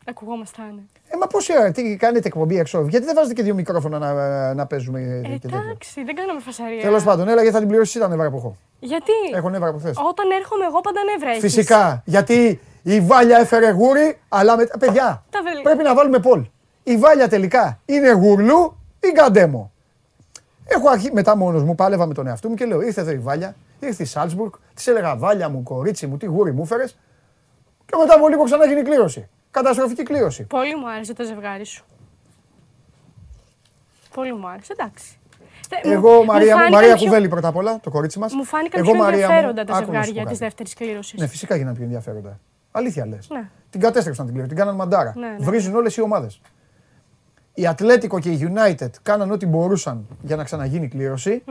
Ακουγόμασταν. 0.06 0.90
Ε, 1.14 1.18
μα 1.20 1.28
πόση 1.28 1.58
ώρα, 1.60 1.72
τι 1.72 1.96
κάνετε 1.96 2.28
εκπομπή 2.28 2.58
έξω, 2.60 2.86
γιατί 2.90 3.06
δεν 3.06 3.16
βάζετε 3.16 3.34
και 3.34 3.44
δύο 3.44 3.54
μικρόφωνα 3.54 4.00
να, 4.00 4.54
να 4.54 4.66
παίζουμε 4.66 5.00
Ε, 5.00 5.28
και 5.28 5.40
τέτοια. 5.40 5.60
εντάξει, 5.66 6.04
δεν 6.04 6.16
κάναμε 6.16 6.40
φασαρία. 6.40 6.82
Τέλος 6.82 7.04
πάντων, 7.04 7.28
έλα 7.28 7.36
γιατί 7.42 7.52
θα 7.52 7.60
την 7.60 7.68
πληρώσεις 7.68 8.02
τα 8.02 8.08
νεύρα 8.08 8.30
που 8.30 8.38
έχω. 8.38 8.56
Γιατί; 8.80 9.12
Έχω 9.34 9.50
νεύρα 9.50 9.70
από 9.70 9.78
χθες. 9.78 9.96
Όταν 10.10 10.32
έρχομαι 10.40 10.66
εγώ 10.66 10.82
πάντα 10.82 11.00
νεύρα 11.12 11.30
έχεις. 11.30 11.42
Φυσικά, 11.42 12.02
γιατί 12.06 12.60
η 12.84 13.00
Βάλια 13.02 13.38
έφερε 13.38 13.72
γούρι, 13.72 14.18
αλλά 14.30 14.58
μετά. 14.58 14.78
Παιδιά, 14.78 15.24
Τα 15.30 15.40
βελ- 15.44 15.62
πρέπει 15.64 15.84
να 15.84 15.96
βάλουμε 15.96 16.20
πόλ. 16.20 16.46
Η 16.84 16.98
Βάλια 16.98 17.28
τελικά 17.30 17.80
είναι 17.86 18.12
γουρλού 18.12 18.78
ή 19.00 19.08
γκαντέμο. 19.14 19.72
Έχω 20.66 20.90
αρχίσει 20.90 21.12
μετά 21.14 21.36
μόνος 21.38 21.64
μου, 21.64 21.76
πάλευα 21.76 22.06
με 22.06 22.14
τον 22.14 22.28
εαυτό 22.28 22.50
μου 22.50 22.56
και 22.56 22.66
λέω: 22.66 22.82
Ήρθε 22.82 23.02
εδώ 23.02 23.12
η 23.12 23.18
Βάλια, 23.18 23.56
ήρθε 23.80 24.04
η 24.04 24.06
Σάλτσμπουργκ, 24.06 24.52
της 24.74 24.88
έλεγα 24.88 25.18
Βάλια 25.18 25.50
μου, 25.50 25.64
κορίτσι 25.64 26.08
μου, 26.08 26.18
τι 26.18 26.26
γούρι 26.26 26.52
μου 26.54 26.62
έφερες. 26.64 26.98
Και 27.86 27.96
μετά 28.00 28.14
από 28.16 28.28
λίγο 28.28 28.44
ξανά 28.44 28.66
γίνει 28.66 28.82
κλήρωση. 28.82 29.30
Καταστροφική 29.52 30.04
κλήρωση. 30.04 30.44
Πολύ 30.44 30.76
μου 30.76 30.90
άρεσε 30.90 31.14
το 31.14 31.24
ζευγάρι 31.24 31.66
σου. 31.66 31.84
Πολύ 34.14 34.34
μου 34.34 34.48
άρεσε, 34.48 34.74
εντάξει. 34.78 35.20
Θε- 35.70 35.86
μου- 35.86 35.92
Εγώ, 35.92 36.24
Μαρία, 36.26 36.46
μου, 36.56 36.60
φάνηκαν 36.62 36.72
Μαρία 36.72 36.96
πιο- 36.96 37.06
Κουβέλη 37.06 37.28
πρώτα 37.28 37.48
απ' 37.48 37.56
όλα, 37.56 37.80
το 37.80 37.90
κορίτσι 37.90 38.20
μας. 38.20 38.34
Μου 38.34 38.44
φάνηκαν 38.44 38.82
πιο 38.84 39.06
ενδιαφέροντα 39.06 39.64
τα 39.64 39.76
ζευγάρια 39.78 40.26
της 40.26 40.38
δεύτερης 40.38 40.74
κλήρωσης. 40.74 41.20
Ναι, 41.20 41.28
φυσικά 41.28 41.56
γίνανε 41.56 41.76
πιο 41.76 41.84
ενδιαφέροντα. 41.84 42.40
Αλήθεια 42.72 43.06
λες. 43.08 43.28
Ναι. 43.30 43.50
Την 43.70 43.80
κατέστρεψαν 43.80 44.26
την 44.26 44.34
κλήρωση, 44.34 44.54
την 44.56 44.64
κάναν 44.64 44.76
μαντάρα. 44.80 45.14
Ναι, 45.18 45.28
ναι. 45.28 45.36
Βρίζουν 45.40 45.76
όλες 45.76 45.96
οι 45.98 46.02
ομάδες. 46.02 46.42
Η 47.54 47.68
Ατλέτικο 47.68 48.20
και 48.20 48.30
η 48.32 48.52
United 48.54 48.90
κάναν 49.02 49.32
ό,τι 49.32 49.46
μπορούσαν 49.46 50.08
για 50.22 50.36
να 50.36 50.44
ξαναγίνει 50.44 50.86
η 50.86 50.88
κλήρωση. 50.88 51.44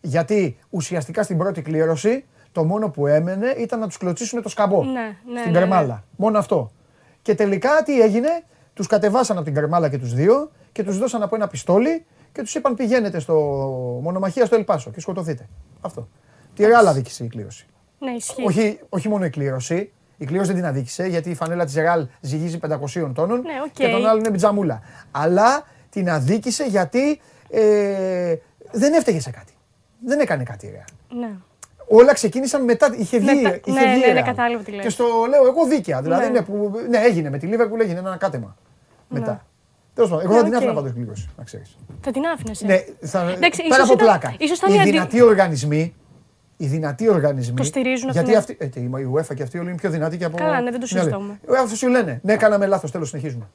Γιατί 0.00 0.58
ουσιαστικά 0.70 1.22
στην 1.22 1.38
πρώτη 1.38 1.62
κλήρωση 1.62 2.24
το 2.52 2.64
μόνο 2.64 2.88
που 2.90 3.06
έμενε 3.06 3.46
ήταν 3.58 3.78
να 3.78 3.86
τους 3.86 3.96
κλωτσίσουν 3.98 4.42
το 4.42 4.48
σκαμπό. 4.48 4.84
Ναι, 4.84 4.90
ναι, 4.92 5.40
στην 5.40 5.52
ναι, 5.52 5.58
κρεμάλα. 5.58 5.94
ναι. 5.94 6.00
Μόνο 6.16 6.38
αυτό. 6.38 6.70
Και 7.22 7.34
τελικά 7.34 7.82
τι 7.82 8.00
έγινε, 8.00 8.28
τους 8.74 8.86
κατεβάσαν 8.86 9.36
από 9.36 9.44
την 9.44 9.54
κρεμάλα 9.54 9.88
και 9.88 9.98
τους 9.98 10.14
δύο 10.14 10.50
και 10.72 10.82
τους 10.84 10.98
δώσαν 10.98 11.22
από 11.22 11.34
ένα 11.36 11.48
πιστόλι 11.48 12.04
και 12.32 12.42
τους 12.42 12.54
είπαν 12.54 12.74
πηγαίνετε 12.74 13.18
στο 13.18 13.34
μονομαχία 14.02 14.46
στο 14.46 14.54
Ελ 14.54 14.66
Πάσο 14.66 14.90
και 14.90 15.00
σκοτωθείτε. 15.00 15.48
Αυτό. 15.80 16.08
Τη 16.54 16.64
Ρεάλ 16.66 16.86
αδίκησε 16.86 17.24
η 17.24 17.28
κλήρωση. 17.28 17.66
Ναι, 17.98 18.10
ισχύει. 18.10 18.42
Όχι, 18.46 18.80
όχι 18.88 19.08
μόνο 19.08 19.24
η 19.24 19.30
κλήρωση. 19.30 19.92
Η 20.16 20.24
κλήρωση 20.24 20.46
δεν 20.52 20.56
την 20.56 20.66
αδίκησε 20.66 21.06
γιατί 21.06 21.30
η 21.30 21.34
φανέλα 21.34 21.64
της 21.64 21.74
Ρεάλ 21.74 22.06
ζυγίζει 22.20 22.58
500 22.68 23.10
τόνων 23.14 23.40
Ναι, 23.40 23.52
οκ. 23.66 23.72
και 23.72 23.88
τον 23.88 24.06
άλλον 24.06 24.18
είναι 24.18 24.30
μπιτζαμούλα. 24.30 24.80
Αλλά 25.10 25.64
την 25.90 26.10
αδίκησε 26.10 26.64
γιατί 26.64 27.20
ε, 27.50 28.34
δεν 28.72 28.92
έφταιγε 28.92 29.20
σε 29.20 29.30
κάτι. 29.30 29.52
Δεν 30.06 30.20
έκανε 30.20 30.42
κάτι 30.42 30.66
η 30.66 30.70
Ρεάλ. 30.70 31.20
Ναι. 31.20 31.36
Όλα 31.92 32.12
ξεκίνησαν 32.12 32.64
μετά. 32.64 32.94
Είχε 32.98 33.18
βγει. 33.18 33.34
Μετά- 33.42 33.60
είχε 33.64 33.80
ναι, 33.80 33.86
βγει 33.92 34.02
η 34.02 34.06
ναι, 34.06 34.12
ναι, 34.12 34.20
Real. 34.20 34.24
κατάλαβα 34.24 34.62
τι 34.62 34.70
λες. 34.70 34.84
Και 34.84 34.90
στο 34.90 35.04
λέω 35.28 35.42
εγώ 35.46 35.66
δίκαια. 35.68 36.02
Δηλαδή, 36.02 36.24
Ναι. 36.24 36.30
ναι. 36.30 36.42
που, 36.42 36.72
ναι, 36.88 36.98
έγινε 36.98 37.30
με 37.30 37.38
τη 37.38 37.46
Λίβερπουλ, 37.46 37.80
έγινε 37.80 37.98
ένα 37.98 38.16
κάτεμα. 38.16 38.56
Μετά. 39.08 39.44
Τέλος 39.94 40.10
πάντων, 40.10 40.24
εγώ 40.24 40.34
Ναι, 40.34 40.38
θα 40.38 40.44
την 40.44 40.52
οκ. 40.54 40.58
άφηνα 40.58 40.74
πάντως 40.74 40.92
κλήρωση, 40.92 41.28
να 41.36 41.44
ξέρεις. 41.44 41.76
Θα 42.00 42.10
την 42.10 42.22
άφηνες. 42.26 42.62
ε. 42.62 42.66
Ναι, 42.66 42.84
θα, 43.06 43.20
Εντάξει, 43.36 43.62
πέρα 43.62 43.74
ίσως 43.74 43.90
από 43.90 44.04
ήταν- 44.04 44.18
πλάκα. 44.18 44.34
ίσως 44.38 44.58
ήταν 44.58 44.70
οι 44.70 44.74
η 44.74 44.78
αντι- 44.78 44.90
δυνατοί 44.92 45.22
οργανισμοί, 45.22 45.94
οι 46.56 46.66
δυνατοί 46.66 47.08
οργανισμοί. 47.08 47.54
Το 47.56 47.62
στηρίζουν 47.62 48.08
αυτό, 48.08 48.12
Γιατί 48.20 48.30
ναι. 48.30 48.36
αυτοί, 48.36 48.56
ε, 48.60 48.66
και 48.66 48.78
η 48.78 48.90
UEFA 49.14 49.34
και 49.34 49.42
αυτοί 49.42 49.58
όλοι 49.58 49.68
είναι 49.68 49.76
πιο 49.78 49.90
δυνατοί 49.90 50.16
και 50.16 50.24
από. 50.24 50.36
Καλά, 50.36 50.60
ναι, 50.60 50.70
δεν 50.70 50.80
το 50.80 50.86
Ναι, 50.90 51.00
συζητούμε. 51.00 51.38
λέει. 51.48 51.56
Ε, 51.58 51.60
Αυτό 51.62 51.76
σου 51.76 51.88
λένε. 51.88 52.20
Ναι, 52.22 52.36
κάναμε 52.36 52.66
λάθος, 52.66 52.90
τέλος 52.90 53.08
συνεχίζουμε. 53.08 53.48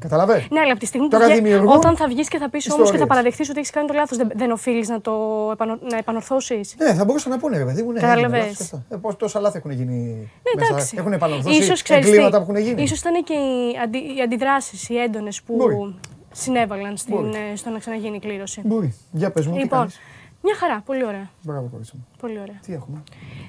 Καταλαβέ. 0.00 0.46
Ναι, 0.50 0.60
αλλά 0.60 0.70
από 0.70 0.80
τη 0.80 0.86
στιγμή 0.86 1.06
που 1.08 1.12
Τώρα 1.12 1.26
βγε- 1.28 1.42
δημιουργούν 1.42 1.76
όταν 1.76 1.96
θα 1.96 2.08
βγεις 2.08 2.28
και 2.28 2.38
θα 2.38 2.48
πεις 2.50 2.64
όμως 2.64 2.76
και 2.76 2.78
θα 2.78 2.84
ιστορίες. 2.84 3.08
παραδεχθείς 3.08 3.48
ότι 3.48 3.58
έχεις 3.58 3.70
κάνει 3.70 3.86
το 3.86 3.94
λάθος, 3.94 4.16
δεν, 4.16 4.30
δεν 4.34 4.50
οφείλεις 4.50 4.88
να 4.88 5.00
το 5.00 5.12
επανο, 5.52 5.78
να 5.90 5.96
επανορθώσεις; 5.96 6.74
Ναι, 6.78 6.94
θα 6.94 7.04
μπορούσαν 7.04 7.30
να 7.32 7.38
πούνε, 7.38 7.58
ρε 7.58 7.64
παιδί 7.64 7.82
μου. 7.82 7.92
Ναι, 7.92 8.00
Κατάλαβες. 8.00 8.30
έγινε 8.32 8.48
λάθος 8.50 8.56
και 8.56 8.62
αυτά. 8.76 8.84
Ε, 8.88 8.96
πώς 8.96 9.16
τόσα 9.16 9.40
λάθη 9.40 9.56
έχουν 9.58 9.70
γίνει. 9.70 9.94
Ναι, 9.94 10.60
μέσα. 10.60 10.72
εντάξει. 10.74 10.94
Έχουν 10.98 11.12
επανορθώσει 11.12 11.56
Ίσως, 11.58 11.82
ξέρεις 11.82 12.04
τι, 12.04 12.10
εγκλήματα 12.10 12.42
που 12.42 12.50
έχουν 12.50 12.62
γίνει. 12.64 12.82
Ίσως 12.82 13.00
ήταν 13.00 13.24
και 13.24 13.32
οι, 13.34 13.76
αντι, 13.82 13.98
οι 13.98 14.20
αντιδράσεις, 14.24 14.88
οι 14.88 14.96
έντονες 14.98 15.42
που 15.42 15.54
Μπορεί. 15.56 15.94
συνέβαλαν 16.32 16.96
στην, 16.96 17.14
Μπορεί. 17.14 17.28
ε, 17.52 17.56
στο 17.56 17.70
να 17.70 17.78
ξαναγίνει 17.78 18.16
η 18.16 18.18
κλήρωση. 18.20 18.60
Μπορεί. 18.64 18.94
Για 19.10 19.30
πες 19.30 19.46
μου, 19.46 19.52
τι 19.54 19.58
Λοιπόν, 19.60 19.78
κάνεις. 19.78 19.98
Μια 20.42 20.54
χαρά, 20.56 20.80
πολύ 20.80 21.04
ωραία. 21.04 21.30
Μπράβο, 21.42 21.68
κορίτσι 21.70 21.92
μου. 21.96 22.06
Πολύ 22.18 22.38
ωραία. 22.38 22.58
Τι 22.62 22.72
έχουμε; 22.72 23.02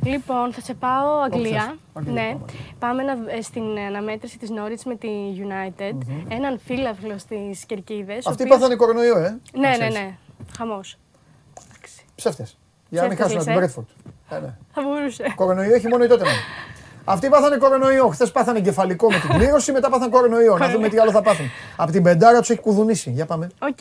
Λοιπόν, 0.03 0.53
θα 0.53 0.61
σε 0.61 0.73
πάω 0.73 1.21
Αγγλία. 1.21 1.75
Αγγλία, 1.93 2.13
ναι. 2.23 2.29
πάμε. 2.33 2.45
Πάμε 2.79 3.03
να, 3.03 3.31
ε, 3.31 3.41
στην 3.41 3.63
αναμέτρηση 3.87 4.37
της 4.37 4.49
Norwich 4.51 4.81
με 4.85 4.95
τη 4.95 5.07
United. 5.37 5.97
Έναν 6.27 6.59
φίλαθλο 6.59 7.17
στις 7.17 7.65
κερκίδες. 7.65 8.25
ο 8.25 8.29
Αυτοί 8.29 8.43
οποίος- 8.43 8.57
πάθανε 8.57 8.75
κορονοϊό, 8.75 9.17
ε. 9.17 9.39
Ναι, 9.53 9.67
ναι, 9.67 9.71
ξέρεις. 9.73 9.93
ναι. 9.93 10.17
Χαμός. 10.57 10.97
Ψεύτες. 12.15 12.57
Για 12.89 13.01
να 13.01 13.07
μην 13.07 13.17
Ψεύτες 13.17 13.35
χάσουν 13.37 13.51
από 13.51 13.59
την 13.59 13.67
λες, 13.67 13.75
ε. 13.77 13.81
Bradford. 14.29 14.35
Ε, 14.37 14.39
ναι. 14.39 14.55
Θα 14.73 14.81
μπορούσε. 14.81 15.33
Κορονοϊό 15.35 15.73
έχει 15.73 15.87
μόνο 15.87 16.03
η 16.03 16.07
τότε. 16.07 16.25
Αυτοί 17.05 17.29
πάθανε 17.29 17.57
κορονοϊό. 17.57 18.07
Χθες 18.07 18.31
πάθανε 18.31 18.59
κεφαλικό 18.59 19.11
με 19.11 19.19
την 19.19 19.29
κλήρωση, 19.29 19.71
μετά 19.71 19.89
πάθανε 19.89 20.11
κορονοϊό. 20.11 20.57
Να 20.57 20.69
δούμε 20.69 20.89
τι 20.89 20.97
άλλο 20.97 21.11
θα 21.11 21.21
πάθουν. 21.21 21.45
Από 21.75 21.91
την 21.91 22.03
πεντάρα 22.03 22.39
τους 22.39 22.49
έχει 22.49 22.59
κουδουνίσει. 22.59 23.11
Για 23.11 23.25
πάμε. 23.25 23.47
Οκ. 23.61 23.77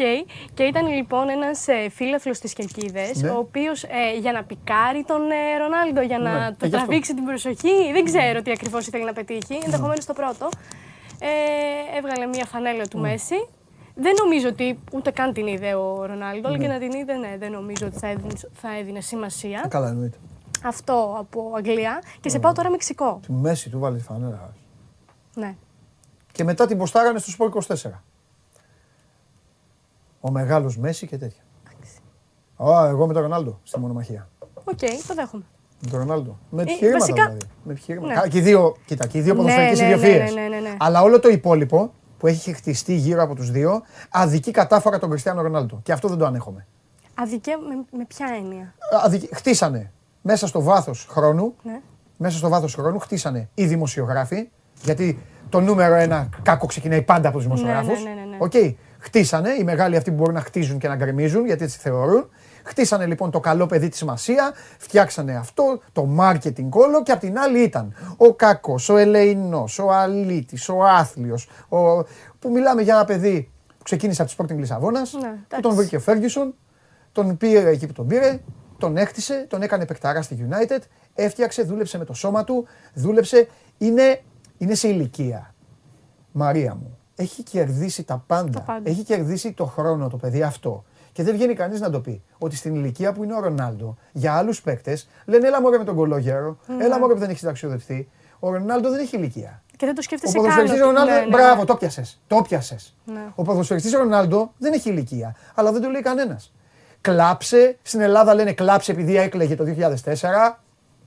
Και 0.54 0.62
ήταν 0.62 0.86
λοιπόν 0.86 1.28
ένας 1.28 1.68
ε, 1.68 1.88
φίλαθλος 1.90 2.38
της 2.38 2.52
κερκίδες, 2.52 3.10
Ναι. 3.14 3.28
ο 3.30 3.36
οποίος 3.38 3.84
για 4.20 4.32
να 4.32 4.42
πικάρει 4.44 5.04
τον 5.06 5.20
ε, 5.30 5.58
Ρονάλντο, 5.58 6.00
για 6.00 6.18
να 6.18 6.32
Ναι. 6.32 6.38
το 6.50 6.64
Ε, 6.64 6.66
γι' 6.68 6.74
αυτό. 6.74 6.86
τραβήξει 6.86 7.14
την 7.14 7.24
προσοχή, 7.24 7.92
δεν 7.92 8.04
ξέρω 8.04 8.42
τι 8.42 8.50
ακριβώς 8.50 8.86
ήθελε 8.86 9.04
να 9.04 9.12
πετύχει. 9.12 9.58
Ενδεχομένως 9.64 10.04
το 10.04 10.12
πρώτο. 10.12 10.48
Ε, 11.20 11.96
έβγαλε 11.98 12.26
μια 12.26 12.44
φανέλα 12.44 12.84
του 12.86 12.98
Μέση. 12.98 13.48
Δεν 13.94 14.12
νομίζω 14.24 14.48
ότι 14.48 14.78
ούτε 14.92 15.10
καν 15.10 15.32
την 15.32 15.46
είδε 15.46 15.74
ο 15.74 16.04
Ρονάλντο, 16.06 16.48
αλλά 16.48 16.58
και 16.58 16.66
να 16.66 16.78
την 16.78 16.90
είδε, 16.92 17.14
ναι, 17.14 17.36
δεν 17.38 17.50
νομίζω 17.50 17.86
ότι 17.86 17.98
θα 17.98 18.06
έδινε, 18.08 18.32
θα 18.52 18.68
έδινε 18.80 19.00
σημασία. 19.00 19.62
Ε, 19.64 19.68
Καλά 19.68 19.88
εννοείται. 19.88 20.16
Αυτό 20.64 21.16
από 21.18 21.52
Αγγλία. 21.56 22.02
Και 22.20 22.28
σε 22.28 22.38
πάω 22.38 22.52
τώρα 22.52 22.70
Μεξικό. 22.70 23.20
Τη 23.26 23.32
μέση 23.32 23.70
του 23.70 23.78
βάλει 23.78 23.96
τη 23.96 24.02
φανέλα. 24.02 24.52
Ναι. 25.34 25.54
Και 26.32 26.44
μετά 26.44 26.66
την 26.66 26.78
ποστάρανε 26.78 27.18
στο 27.18 27.30
Σπορ 27.30 27.50
24. 27.68 27.74
Ο 30.20 30.30
μεγάλος 30.30 30.78
Μέσι 30.78 31.06
και 31.06 31.18
τέτοια. 31.18 31.42
Α, 32.70 32.86
εγώ 32.88 33.06
με 33.06 33.12
τον 33.12 33.22
Ρονάλντο 33.22 33.60
στη 33.62 33.78
μονομαχία. 33.78 34.28
Οκ, 34.64 34.78
το 35.06 35.14
δέχομαι. 35.14 35.42
Με 35.84 35.90
τον 35.90 35.98
Ρονάλντο. 35.98 36.38
Με 36.50 36.60
Ε, 36.60 36.64
επιχειρήματα 36.64 36.98
βασικά- 36.98 37.24
δηλαδή. 37.26 37.46
Με 37.64 37.72
επιχειρήματα. 37.72 38.14
Ναι. 38.14 38.20
Κα- 38.20 38.28
Και 38.28 38.38
οι 38.38 38.40
δύο, 38.40 38.76
κοίτα, 38.86 39.06
και 39.06 39.18
οι 39.18 39.20
δύο 39.20 39.32
Ναι, 39.34 39.38
ποδοσφαιρικές 39.40 39.80
ναι, 39.80 39.86
ιδιοφυΐες. 39.94 40.34
ναι, 40.34 40.40
ναι, 40.40 40.48
ναι, 40.48 40.58
ναι. 40.60 40.76
Αλλά 40.78 41.02
όλο 41.02 41.20
το 41.20 41.28
υπόλοιπο 41.28 41.92
που 42.18 42.26
έχει 42.26 42.52
χτιστεί 42.52 42.94
γύρω 42.94 43.22
από 43.22 43.34
τους 43.34 43.50
δύο 43.50 43.82
αδικεί 44.10 44.50
κατάφωρα 44.50 44.98
τον 44.98 45.08
Κριστιανό 45.10 45.42
Ρονάλντο. 45.42 45.80
Και 45.82 45.92
αυτό 45.92 46.08
δεν 46.08 46.18
το 46.18 46.24
ανέχομαι. 46.26 46.66
Αδικέ, 47.14 47.56
με, 47.56 47.98
με 47.98 48.04
ποια 48.04 48.26
έννοια; 48.36 48.74
Αδικη- 49.04 49.34
Χτίσανε 49.34 49.92
μέσα 50.22 50.46
στο 50.46 50.62
βάθος 50.62 51.06
χρόνου 51.10 51.54
Ναι. 51.62 51.80
μέσα 52.16 52.36
στο 52.38 52.48
βάθος 52.48 52.74
χρόνου 52.74 52.98
χτίσανε 52.98 53.48
οι 53.54 53.66
δημοσιογράφοι. 53.66 54.48
Γιατί 54.82 55.18
το 55.48 55.60
νούμερο 55.60 55.94
ένα 55.94 56.28
κάκο 56.42 56.66
ξεκινάει 56.66 57.02
πάντα 57.02 57.28
από 57.28 57.36
τους 57.36 57.46
δημοσιογράφους. 57.46 58.02
ναι, 58.02 58.08
ναι, 58.10 58.20
ναι, 58.20 58.26
ναι. 58.26 58.36
Οκ. 58.38 58.52
Χτίσανε 58.98 59.50
οι 59.50 59.64
μεγάλοι 59.64 59.96
αυτοί 59.96 60.10
που 60.10 60.16
μπορούν 60.16 60.34
να 60.34 60.40
χτίζουν 60.40 60.78
και 60.78 60.88
να 60.88 60.96
γκρεμίζουν, 60.96 61.46
γιατί 61.46 61.64
έτσι 61.64 61.78
θεωρούν. 61.78 62.28
Χτίσανε 62.64 63.06
λοιπόν 63.06 63.30
το 63.30 63.40
καλό 63.40 63.66
παιδί 63.66 63.88
της 63.88 63.98
σημασία, 63.98 64.52
φτιάξανε 64.78 65.36
αυτό, 65.36 65.80
το 65.92 66.08
marketing 66.20 66.68
όλο 66.70 67.02
και 67.02 67.12
απ' 67.12 67.20
την 67.20 67.38
άλλη 67.38 67.58
ήταν 67.62 67.94
ο 68.16 68.34
κακός, 68.34 68.88
ο 68.88 68.96
ελεεινός, 68.96 69.78
ο 69.78 69.92
αλήτης, 69.92 70.68
ο 70.68 70.84
άθλιος. 70.84 71.48
Ο... 71.68 71.78
Που 72.38 72.50
μιλάμε 72.50 72.82
για 72.82 72.94
ένα 72.94 73.04
παιδί 73.04 73.50
που 73.78 73.82
ξεκίνησε 73.84 74.22
από 74.22 74.30
της 74.30 74.40
Sporting 74.54 74.58
Λισαβόνας, 74.58 75.12
Ναι, 75.12 75.20
που 75.20 75.26
εντάξει. 75.26 75.60
τον 75.62 75.74
βρήκε 75.74 75.96
ο 75.96 76.00
Ferguson, 76.06 76.52
τον 77.12 77.36
πήρε 77.36 77.70
εκεί 77.70 77.86
που 77.86 77.92
τον 77.92 78.06
πήρε, 78.06 78.40
τον 78.80 78.96
έχτισε, 78.96 79.46
τον 79.48 79.62
έκανε 79.62 79.86
παικταρά 79.86 80.22
στη 80.22 80.46
United, 80.50 80.78
έφτιαξε, 81.14 81.62
δούλεψε 81.62 81.98
με 81.98 82.04
το 82.04 82.12
σώμα 82.14 82.44
του, 82.44 82.66
δούλεψε. 82.94 83.48
Είναι, 83.78 84.20
είναι 84.58 84.74
σε 84.74 84.88
ηλικία. 84.88 85.54
Μαρία 86.32 86.74
μου, 86.74 86.98
έχει 87.16 87.42
κερδίσει 87.42 88.04
τα 88.04 88.24
πάντα. 88.26 88.50
Τα 88.50 88.60
πάντα. 88.60 88.90
Έχει 88.90 89.02
κερδίσει 89.02 89.52
το 89.52 89.64
χρόνο 89.64 90.08
το 90.08 90.16
παιδί 90.16 90.42
αυτό. 90.42 90.84
Και 91.12 91.22
δεν 91.22 91.34
βγαίνει 91.34 91.54
κανείς 91.54 91.80
να 91.80 91.90
το 91.90 92.00
πει 92.00 92.22
ότι 92.38 92.56
στην 92.56 92.74
ηλικία 92.74 93.12
που 93.12 93.24
είναι 93.24 93.34
ο 93.34 93.40
Ρονάλντο, 93.40 93.96
για 94.12 94.34
άλλους 94.34 94.62
παίκτες, 94.62 95.08
λένε 95.24 95.46
έλα 95.46 95.60
μωρέ 95.60 95.78
με 95.78 95.84
τον 95.84 95.94
κολόγερο, 95.96 96.58
Ναι. 96.76 96.84
έλα 96.84 96.98
μωρέ 96.98 97.12
που 97.12 97.18
δεν 97.18 97.28
έχεις 97.28 97.40
συνταξιοδοτηθεί. 97.40 98.08
Ο 98.38 98.50
Ρονάλντο 98.50 98.90
δεν 98.90 99.00
έχει 99.00 99.16
ηλικία. 99.16 99.62
Και 99.76 99.86
δεν 99.86 99.94
το 99.94 100.00
Ο 100.00 100.02
σκέφτεσαι 100.02 100.32
καν. 100.32 100.42
ποδοσφαιριστής 100.42 100.80
ότι- 100.82 100.88
Ρονάλντο, 100.90 101.14
ναι, 101.14 101.20
ναι, 101.20 101.26
μπράβο, 101.36 101.60
ναι. 101.60 101.66
το 101.66 101.76
πιασε. 101.76 102.04
Το 102.26 102.42
πιασε. 102.48 102.76
Ναι. 103.04 103.20
Ο 103.34 103.42
ποδοσφαιριστής 103.42 103.92
Ρονάλντο 103.92 104.52
δεν 104.58 104.72
έχει 104.72 104.90
ηλικία, 104.90 105.36
αλλά 105.54 105.72
δεν 105.72 105.82
το 105.82 105.88
λέει 105.88 106.02
κανένας. 106.02 106.52
Κλάψε, 107.00 107.76
στην 107.82 108.00
Ελλάδα 108.00 108.34
λένε 108.34 108.52
κλάψε 108.52 108.92
επειδή 108.92 109.16
έκλαιγε 109.16 109.56
το 109.56 109.64
2004. 109.64 110.60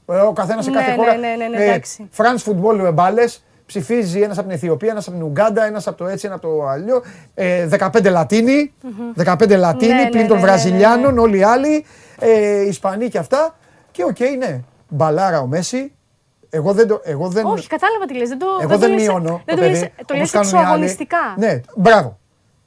Ε, 0.06 0.15
Ο 0.20 0.34
καθένας 0.34 0.64
σε 0.64 0.70
Ναι, 0.70 0.78
κάθε 0.78 0.90
ναι, 0.90 0.95
χώρα. 0.98 1.15
ναι, 1.15 1.28
ναι, 1.38 1.48
ναι, 1.57 1.64
εντάξει. 1.64 2.10
France 2.18 2.49
Football 2.52 2.94
μπάλες. 2.94 3.44
Ψηφίζει 3.65 4.22
ένας 4.22 4.38
από 4.38 4.48
την 4.48 4.56
Αιθιοπία, 4.56 4.91
ένας 4.91 5.07
από 5.07 5.15
την 5.18 5.26
Ουγκάντα, 5.26 5.65
ένας 5.65 5.88
από 5.88 5.98
το 5.98 6.07
έτσι, 6.07 6.26
ένας 6.26 6.38
από 6.44 6.48
το 6.48 6.68
αλλιώς. 6.68 7.03
Ε, 7.34 7.68
15 7.68 8.10
Λατίνοι, 8.10 8.74
15 9.24 9.56
Λατίνοι 9.57 9.94
Ναι, 9.94 10.02
ναι, 10.02 10.10
πλην 10.10 10.28
των 10.28 10.36
ναι, 10.38 10.41
ναι, 10.44 10.48
ναι, 10.52 10.52
Βραζιλιάνων, 10.53 11.18
όλοι 11.18 11.38
οι 11.38 11.44
άλλοι. 11.44 11.86
Ε, 12.20 12.61
Ισπανοί 12.68 13.07
και 13.10 13.18
αυτά. 13.18 13.56
Και 13.91 14.03
οκ, 14.03 14.20
ναι. 14.38 14.60
Μπαλάρα 14.88 15.40
ο 15.40 15.45
Μέσι. 15.48 15.91
Εγώ 16.49 16.74
δεν 16.74 16.88
το. 16.88 17.02
Εγώ 17.03 17.28
δεν, 17.28 17.45
Όχι, 17.45 17.68
κατάλαβα 17.68 18.06
τι 18.06 18.14
λες. 18.18 18.30
Δεν 18.30 18.38
το, 18.40 18.45
εγώ 18.61 18.72
το 18.72 18.78
δεν 18.78 18.90
λες- 18.91 19.02
μειώνω. 19.02 19.41
Δεν 19.45 19.56
το 19.56 19.61
το 19.61 19.68
παιδί, 19.68 19.72
λες, 19.80 19.82
το 19.82 19.90
όπως 20.14 20.18
λες 20.20 20.32
κάνουν 20.32 20.49
οι 20.49 20.56
άλλοι. 20.56 20.61
εξωαγωνιστικά. 20.64 21.18
Ναι, 21.38 21.61
μπράβο. 21.76 22.18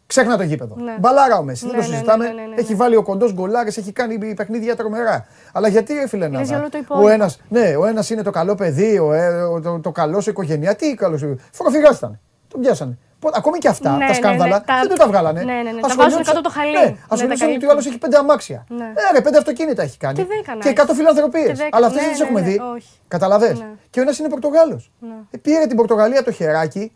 Ξέχνα 0.06 0.36
το 0.36 0.42
γήπεδο. 0.42 0.74
Ναι. 0.78 0.96
Μπαλάρα 1.00 1.38
ο 1.38 1.42
Μέση, 1.42 1.66
δεν 1.66 1.74
Ναι, 1.76 1.80
το 1.82 1.86
ναι, 1.88 1.92
συζητάμε. 1.94 2.26
ναι, 2.26 2.32
ναι, 2.32 2.40
ναι, 2.40 2.46
ναι. 2.48 2.54
Έχει 2.60 2.74
βάλει 2.74 2.96
ο 2.96 3.02
κοντός 3.02 3.32
γκολάρες, 3.32 3.76
έχει 3.76 3.92
κάνει 3.92 4.34
παιχνίδια 4.34 4.76
τρομερά. 4.76 5.26
Αλλά 5.52 5.68
γιατί 5.68 5.94
ρε 5.94 6.08
φίλε 6.08 6.28
να 6.28 6.38
Λες 6.38 6.48
για 6.48 6.56
δω. 6.56 6.62
όλο 6.62 6.70
το 6.70 6.76
Ο 6.76 6.80
υπόλοιπο. 6.80 7.08
ένα 7.08 7.30
ναι, 7.48 7.76
ο 7.76 7.86
ένας 7.86 8.10
είναι 8.10 8.22
το 8.22 8.30
καλό 8.30 8.54
παιδί, 8.54 8.98
ο, 8.98 9.12
ε, 9.12 9.28
ο- 9.42 9.60
το, 9.60 9.80
το 9.80 9.90
καλός 9.92 10.24
σε 10.24 10.30
οικογένεια. 10.30 10.74
Τι 10.76 10.94
καλό 10.94 11.38
Φοροφυγά 11.52 11.90
ήταν. 11.96 12.20
Τον 12.48 12.60
πιάσανε. 12.60 12.98
Πο- 13.18 13.30
Ακόμη 13.34 13.58
και 13.58 13.68
αυτά 13.68 13.90
Ναι, 13.90 13.96
ναι, 13.96 14.06
τα 14.06 14.14
σκάνδαλα 14.14 14.58
ναι, 14.58 14.64
τα- 14.64 14.78
δεν 14.80 14.88
του 14.88 14.94
τα 14.96 15.06
βγάλανε. 15.06 15.42
ναι, 15.42 15.52
ναι, 15.52 15.58
ναι, 15.62 15.62
τα 15.62 15.70
Ασχολούνται 15.86 16.02
βάζουν 16.02 16.24
σε- 16.24 16.30
κάτω 16.32 16.40
το 16.40 16.50
χαλί. 16.50 16.72
Ναι, 16.72 16.78
Ναι, 16.78 16.84
τα 16.84 16.92
ασχολούνται 17.08 17.34
ότι 17.34 17.42
ο 17.42 17.46
καλύπτουν. 17.46 17.70
άλλος 17.70 17.86
έχει 17.86 17.98
πέντε 17.98 18.16
αμάξια. 18.16 18.64
Ναι. 18.68 18.84
Ε, 18.84 19.12
ρε, 19.14 19.20
πέντε 19.20 19.38
αυτοκίνητα 19.38 19.82
έχει 19.82 19.96
κάνει. 19.98 20.14
Και 20.18 20.24
δέκα 20.24 20.54
να 20.54 20.60
Και 20.60 20.68
έχει. 20.68 20.74
100 20.74 20.94
φιλανθρωπίες. 20.94 21.46
Και 21.46 21.52
δέκα, 21.54 21.68
Αλλά 21.76 21.86
αυτές 21.86 22.00
ναι, 22.02 22.08
δεν 22.08 22.16
τις 22.16 22.20
ναι, 22.20 22.26
έχουμε 22.26 22.40
ναι, 22.40 22.46
δει. 22.48 22.60
όχι. 22.76 22.88
Καταλαβέ. 23.08 23.52
Ναι. 23.52 23.68
Και 23.90 23.98
ο 23.98 24.02
ένας 24.02 24.18
είναι 24.18 24.28
Πορτογάλος. 24.28 24.92
Ναι. 25.00 25.38
Πήρε 25.42 25.66
την 25.66 25.76
Πορτογαλία 25.76 26.22
το 26.24 26.30
χεράκι, 26.30 26.92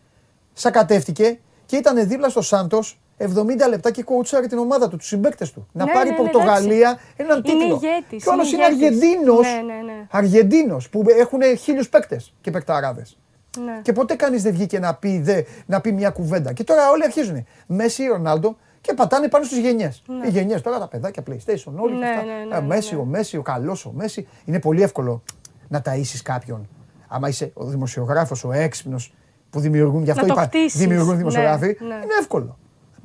σακατεύτηκε 0.53 1.39
και 1.65 1.75
ήταν 1.75 2.07
δίπλα 2.07 2.29
στο 2.29 2.41
Σάντος 2.41 2.99
70 3.21 3.69
λεπτά 3.69 3.91
και 3.91 4.03
κόουτσάρε 4.03 4.47
την 4.47 4.57
ομάδα 4.57 4.89
του, 4.89 4.97
τους 4.97 5.07
συμπαίκτες 5.07 5.51
του. 5.51 5.67
Να 5.71 5.85
Ναι, 5.85 5.91
πάρει 5.91 6.09
ναι, 6.09 6.15
η 6.15 6.17
ναι, 6.17 6.23
Πορτογαλία 6.29 6.99
έναν 7.15 7.41
Είναι 7.45 7.59
τίτλο. 7.59 7.79
ηγέτης, 7.83 8.23
Και 8.23 8.29
ο 8.29 8.31
άλλος 8.31 8.51
είναι 8.51 8.63
είναι 8.63 8.73
ηγέτης. 8.73 8.97
Αργεντίνος. 9.01 9.45
Ναι, 9.47 9.73
ναι, 9.73 9.81
ναι. 9.81 10.07
Αργεντίνος, 10.11 10.89
που 10.89 11.03
έχουν 11.19 11.39
χίλιους 11.57 11.89
παίκτες 11.89 12.33
και 12.41 12.51
παικταράδες. 12.51 13.17
Ναι. 13.65 13.79
Και 13.81 13.93
ποτέ 13.93 14.15
κανείς 14.15 14.41
δεν 14.43 14.51
βγήκε 14.53 14.79
να 14.79 14.95
πει, 14.95 15.19
δε, 15.19 15.41
να 15.65 15.81
πει 15.81 15.91
μια 15.91 16.09
κουβέντα. 16.09 16.53
Και 16.53 16.63
τώρα 16.63 16.89
όλοι 16.89 17.03
αρχίζουν. 17.03 17.45
Μέση, 17.67 18.05
Ρονάλντο 18.07 18.57
και 18.81 18.93
πατάνε 18.93 19.27
πάνω 19.27 19.43
στις 19.45 19.57
γενιές. 19.57 20.03
Οι 20.25 20.29
γενιές 20.29 20.61
τώρα 20.61 20.79
τα 20.79 20.87
παιδάκια 20.87 21.23
PlayStation, 21.29 21.73
όλοι 21.77 21.93
Ναι, 21.93 21.99
και 21.99 22.05
αυτά. 22.11 22.23
ναι, 22.23 22.33
ναι, 22.49 22.55
Α, 22.55 22.61
ναι, 22.61 22.67
Μέση, 22.67 22.93
ναι. 22.95 23.01
ο 23.01 23.05
Μέση, 23.05 23.37
ο 23.37 23.41
καλός, 23.41 23.85
ο 23.85 23.91
Μέση. 23.95 24.27
Είναι 24.45 24.59
πολύ 24.59 24.81
εύκολο 24.81 25.23
να 25.67 25.81
ταΐσεις 25.85 26.19
κάποιον. 26.23 26.67
Άμα 27.07 27.27
είσαι 27.27 27.51
ο 27.53 27.65
δημοσιογράφος, 27.65 28.43
ο 28.43 28.51
έξυπνος 28.51 29.13
που 29.49 29.59
δημιουργούν, 29.59 30.03
γι' 30.03 30.11
αυτό 30.11 30.25
το 30.25 30.33
είπα, 30.33 30.41
χτίσεις. 30.43 30.79
δημιουργούν 30.79 31.11
Ναι, 31.11 31.17
δημοσιογράφοι. 31.17 31.65
ναι. 31.65 31.93
Είναι 31.95 32.13
εύκολο. 32.19 32.57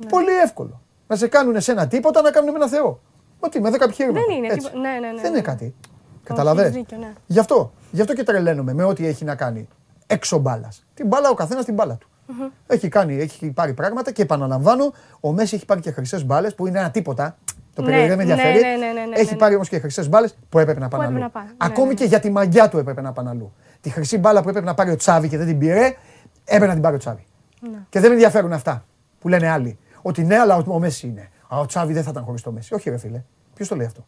Πολύ 0.09 0.31
εύκολο. 0.43 0.81
Να 1.07 1.15
σε 1.15 1.27
κάνουν 1.27 1.55
εσένα 1.55 1.87
τίποτα, 1.87 2.21
να 2.21 2.31
κάνουν 2.31 2.55
ένα 2.55 2.67
Θεό. 2.67 2.99
Ότι 3.39 3.61
με 3.61 3.69
10 3.69 3.81
επιχείρημα. 3.81 4.19
Δεν 4.27 4.35
είναι. 4.37 4.47
Έτσι. 4.47 4.57
τίποτα- 4.57 4.79
Ναι, 4.79 4.89
ναι, 4.89 5.07
ναι. 5.07 5.13
Δεν 5.13 5.21
ναι. 5.21 5.27
είναι 5.27 5.41
κάτι. 5.41 5.63
έχεις 5.65 5.75
Καταλαβες; 6.23 6.71
δίκιο, 6.71 6.97
ναι. 6.97 7.13
Γι' 7.27 7.39
αυτό, 7.39 7.71
γι' 7.91 8.01
αυτό 8.01 8.13
και 8.13 8.23
τρελαίνομαι 8.23 8.73
με 8.73 8.83
ό,τι 8.83 9.07
έχει 9.07 9.25
να 9.25 9.35
κάνει 9.35 9.67
έξω 10.07 10.37
μπάλας. 10.37 10.85
Την 10.93 11.07
μπάλα 11.07 11.29
ο 11.29 11.33
καθένας 11.33 11.65
την 11.65 11.73
μπάλα 11.73 11.95
του. 11.95 12.07
Έχει, 12.67 12.87
κάνει, 12.89 13.15
έχει 13.19 13.51
πάρει 13.51 13.73
πράγματα 13.73 14.11
και 14.11 14.21
επαναλαμβάνω, 14.21 14.93
ο 15.19 15.31
Μέση 15.31 15.55
έχει 15.55 15.65
πάρει 15.65 15.81
και 15.81 15.91
χρυσές 15.91 16.25
μπάλες 16.25 16.55
που 16.55 16.67
είναι 16.67 16.79
ένα 16.79 16.91
τίποτα. 16.91 17.37
Το 17.73 17.81
Ναι, 17.81 17.87
περίεργο 17.87 18.15
δεν 18.15 18.17
με 18.17 18.23
ναι, 18.23 18.31
ενδιαφέρει. 18.41 18.59
ναι, 18.65 18.85
ναι, 18.85 18.91
ναι, 18.99 19.05
ναι, 19.05 19.15
έχει 19.15 19.31
ναι. 19.31 19.37
πάρει 19.37 19.55
όμως 19.55 19.69
και 19.69 19.79
χρυσές 19.79 20.09
μπάλες 20.09 20.35
που 20.49 20.59
έπρεπε 20.59 20.79
να 20.79 20.87
πάνε 20.87 21.03
έπρεπε 21.03 21.21
αλλού. 21.23 21.31
να 21.33 21.39
πάνε. 21.39 21.49
Ναι, 21.49 21.55
Ακόμη 21.57 21.87
ναι, 21.87 21.93
και 21.93 22.03
για 22.05 22.19
τη 22.19 22.29
μαγιά 22.29 22.69
του 22.69 22.77
έπρεπε 22.77 23.01
να 23.01 23.11
πάνε 23.13 23.29
αλλού. 23.29 23.53
Τη 23.81 23.89
χρυσή 23.89 24.17
μπάλα 24.17 24.41
που 24.43 24.49
έπρεπε 24.49 24.65
να 24.67 24.73
πάρει 24.73 24.91
ο 24.91 24.95
Τσάβη 24.95 25.27
και 25.29 25.37
δεν 25.37 25.47
την 25.47 25.57
πήρε, 25.59 25.95
έπρεπε 26.43 26.65
να 26.67 26.73
την 26.73 26.81
πάρει 26.81 26.95
ο 26.95 26.99
Τσάβη. 26.99 27.25
Ναι. 27.61 27.77
Και 27.89 27.99
δεν 27.99 28.09
με 28.09 28.15
ενδιαφέρουν 28.15 28.53
αυτά 28.53 28.85
που 29.19 29.27
λένε 29.27 29.49
άλλοι. 29.49 29.77
Ότι 30.07 30.23
ναι, 30.23 30.37
αλλά 30.37 30.55
ο, 30.55 30.63
ο 30.67 30.79
Μέση 30.79 31.07
είναι. 31.07 31.29
Α, 31.47 31.59
ο 31.59 31.65
Τσάβη 31.65 31.93
δεν 31.93 32.03
θα 32.03 32.09
ήταν 32.09 32.23
χωρίς 32.23 32.41
το 32.41 32.51
Μέση. 32.51 32.73
Όχι, 32.73 32.89
ρε 32.89 32.97
φίλε. 32.97 33.23
Ποιος 33.53 33.67
το 33.67 33.75
λέει 33.75 33.85
αυτό; 33.85 34.05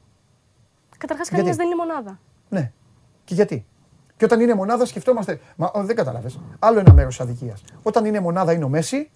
Καταρχάς, 0.97 1.27
Γιατί; 1.27 1.43
κανένας 1.43 1.55
δεν 1.55 1.65
είναι 1.65 1.75
μονάδα. 1.75 2.19
Ναι. 2.49 2.71
Και 3.23 3.33
γιατί; 3.33 3.65
Και 4.17 4.25
όταν 4.25 4.39
είναι 4.39 4.53
μονάδα 4.53 4.85
σκεφτόμαστε. 4.85 5.39
Μα 5.55 5.71
ο, 5.73 5.83
δεν 5.83 5.95
κατάλαβε. 5.95 6.29
Άλλο 6.59 6.79
ένα 6.79 6.93
μέρος 6.93 7.19
αδικίας. 7.21 7.63
Όταν 7.83 8.05
είναι 8.05 8.19
μονάδα 8.19 8.53
είναι 8.53 8.63
ο 8.63 8.69
Μέση, 8.69 9.09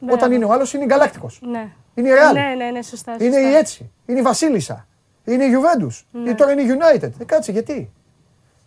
Ναι. 0.00 0.12
όταν 0.12 0.32
είναι 0.32 0.44
ο 0.44 0.52
άλλος 0.52 0.72
είναι 0.74 0.82
η 0.82 0.86
Γκαλάκτικο. 0.86 1.30
Ναι. 1.40 1.72
Είναι 1.94 2.08
η 2.08 2.12
Real. 2.12 2.32
Ναι, 2.34 2.54
ναι, 2.64 2.70
ναι, 2.70 2.82
σωστά. 2.82 3.12
Είναι 3.12 3.24
σωστά. 3.24 3.50
η 3.50 3.54
Έτσι. 3.54 3.90
Είναι 4.06 4.18
η 4.18 4.22
Βασίλισσα. 4.22 4.86
Είναι 5.24 5.44
η 5.44 5.50
Juventus. 5.54 6.02
Ναι. 6.10 6.30
Ή 6.30 6.34
τώρα 6.34 6.52
είναι 6.52 6.62
η 6.62 6.66
United. 6.68 7.10
Ε, 7.18 7.24
κάτσε 7.24 7.52
γιατί; 7.52 7.90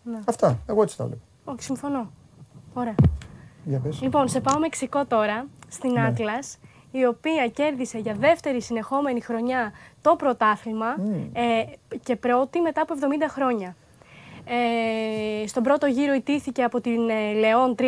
Ναι. 0.04 0.20
Αυτά. 0.26 0.60
Εγώ 0.66 0.82
έτσι 0.82 0.98
τα 0.98 1.06
βλέπω. 1.06 1.22
Όχι, 1.44 1.64
συμφωνώ. 1.64 2.12
Ωραία. 2.74 2.96
Για 3.64 3.80
πες. 3.80 4.02
Λοιπόν, 4.02 4.28
σε 4.28 4.40
πάω 4.40 4.60
Μεξικό 4.60 5.06
τώρα, 5.06 5.46
στην 5.68 5.92
Ναι. 5.92 6.14
Atlas, 6.18 6.58
η 6.92 7.06
οποία 7.06 7.48
κέρδισε 7.48 7.98
για 7.98 8.16
δεύτερη 8.20 8.62
συνεχόμενη 8.62 9.22
χρονιά 9.22 9.72
το 10.02 10.16
πρωτάθλημα 10.16 10.96
ε, 11.34 11.42
και 12.04 12.16
πρώτη 12.16 12.60
μετά 12.62 12.82
από 12.82 12.94
70 13.00 13.06
χρόνια. 13.30 13.76
Ε, 14.46 15.48
στον 15.48 15.64
πρώτο 15.64 15.86
γύρο 15.86 16.14
ιτήθηκε 16.14 16.64
από 16.64 16.82
την 16.82 17.10
ε, 17.10 17.34
Λεόν 17.34 17.76
3-2. 17.80 17.84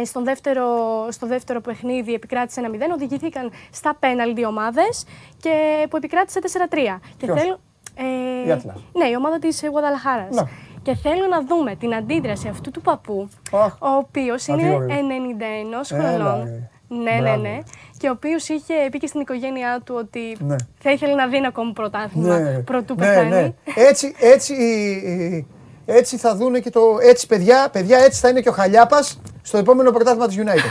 Ε, 0.00 0.04
στον 0.04 0.24
δεύτερο, 0.24 0.66
στο 1.10 1.26
δεύτερο 1.26 1.60
παιχνίδι 1.60 2.14
επικράτησε 2.14 2.62
1-0. 2.64 2.74
Οδηγήθηκαν 2.94 3.50
στα 3.72 3.96
πέναλτι 3.98 4.44
ομάδες 4.44 5.04
και 5.40 5.86
που 5.90 5.96
επικράτησε 5.96 6.40
4-3. 6.70 6.76
Και 7.16 7.26
Ποιος; 7.26 7.40
θέλω, 7.40 7.60
ε, 7.94 8.48
Η 8.48 8.56
Atlas. 8.58 8.80
Ναι, 8.92 9.08
η 9.08 9.14
ομάδα 9.16 9.38
της 9.38 9.64
Γουαδαλαχάρας. 9.70 10.34
Να. 10.34 10.48
Και 10.82 10.94
θέλω 10.94 11.26
να 11.26 11.42
δούμε 11.44 11.74
την 11.74 11.94
αντίδραση 11.94 12.48
αυτού 12.48 12.70
του 12.70 12.80
παππού, 12.80 13.28
Αχ. 13.52 13.76
ο 13.80 13.88
οποίος 13.88 14.48
Α, 14.48 14.56
τι 14.56 14.62
είναι 14.62 14.74
ωραίο. 14.74 14.88
91 14.88 15.90
Έλα, 15.90 16.16
χρονών. 16.16 16.44
ρε. 16.44 16.70
Ναι, 16.88 17.10
ναι, 17.10 17.20
Μπράβο. 17.20 17.40
ναι. 17.42 17.58
Και 17.98 18.08
ο 18.08 18.10
οποίος 18.10 18.48
είχε 18.48 18.74
πει 18.90 18.98
και 18.98 19.06
στην 19.06 19.20
οικογένειά 19.20 19.80
του 19.84 19.94
ότι 19.98 20.36
Ναι. 20.40 20.56
θα 20.78 20.90
ήθελε 20.90 21.14
να 21.14 21.26
δει 21.26 21.36
ένα 21.36 21.48
ακόμη 21.48 21.72
πρωτάθλημα 21.72 22.62
πρωτού 22.64 22.94
ναι, 22.94 23.06
πεθάνει. 23.06 23.28
ναι. 23.28 23.52
Έτσι, 23.74 24.14
έτσι 24.20 24.54
η, 24.54 24.90
η, 24.90 25.46
Έτσι 25.86 26.16
θα 26.16 26.36
δούνε 26.36 26.60
και 26.60 26.70
το. 26.70 26.80
Έτσι, 27.00 27.26
παιδιά, 27.26 27.68
παιδιά, 27.72 27.98
έτσι 27.98 28.20
θα 28.20 28.28
είναι 28.28 28.40
και 28.40 28.48
ο 28.48 28.52
Χαλιάπας 28.52 29.20
στο 29.42 29.58
επόμενο 29.58 29.90
πρωτάθλημα 29.90 30.26
της 30.26 30.36
United. 30.38 30.70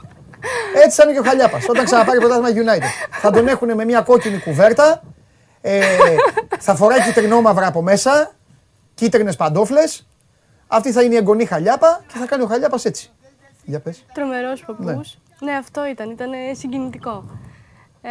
έτσι 0.84 0.96
θα 0.96 1.02
είναι 1.02 1.12
και 1.12 1.18
ο 1.18 1.22
Χαλιάπας. 1.22 1.68
Όταν 1.68 1.84
ξαναπάρει 1.84 2.18
πρωτάθλημα 2.18 2.72
United. 2.74 2.82
θα 3.20 3.30
τον 3.30 3.48
έχουν 3.48 3.74
με 3.74 3.84
μια 3.84 4.00
κόκκινη 4.00 4.38
κουβέρτα. 4.38 5.02
Ε, 5.60 5.80
θα 6.58 6.74
φοράει 6.74 7.00
κυτρινόμαυρα 7.02 7.66
από 7.66 7.82
μέσα. 7.82 8.30
Κίτρινες 8.94 9.36
παντόφλες. 9.36 10.06
Αυτή 10.66 10.92
θα 10.92 11.02
είναι 11.02 11.14
η 11.14 11.16
εγγονή 11.16 11.44
Χαλιάπα 11.44 12.04
και 12.06 12.18
θα 12.18 12.26
κάνει 12.26 12.42
ο 12.42 12.46
Χαλιάπας 12.46 12.84
έτσι. 12.84 13.10
Για 13.64 13.80
πες. 13.80 14.04
Τρομερός 14.14 14.64
παππούς. 14.66 15.18
Ναι. 15.40 15.50
Ναι. 15.52 15.56
αυτό 15.58 15.86
ήταν, 15.86 16.10
ήταν 16.10 16.32
ε, 16.32 16.54
συγκινητικό. 16.54 17.24
Ε, 18.02 18.08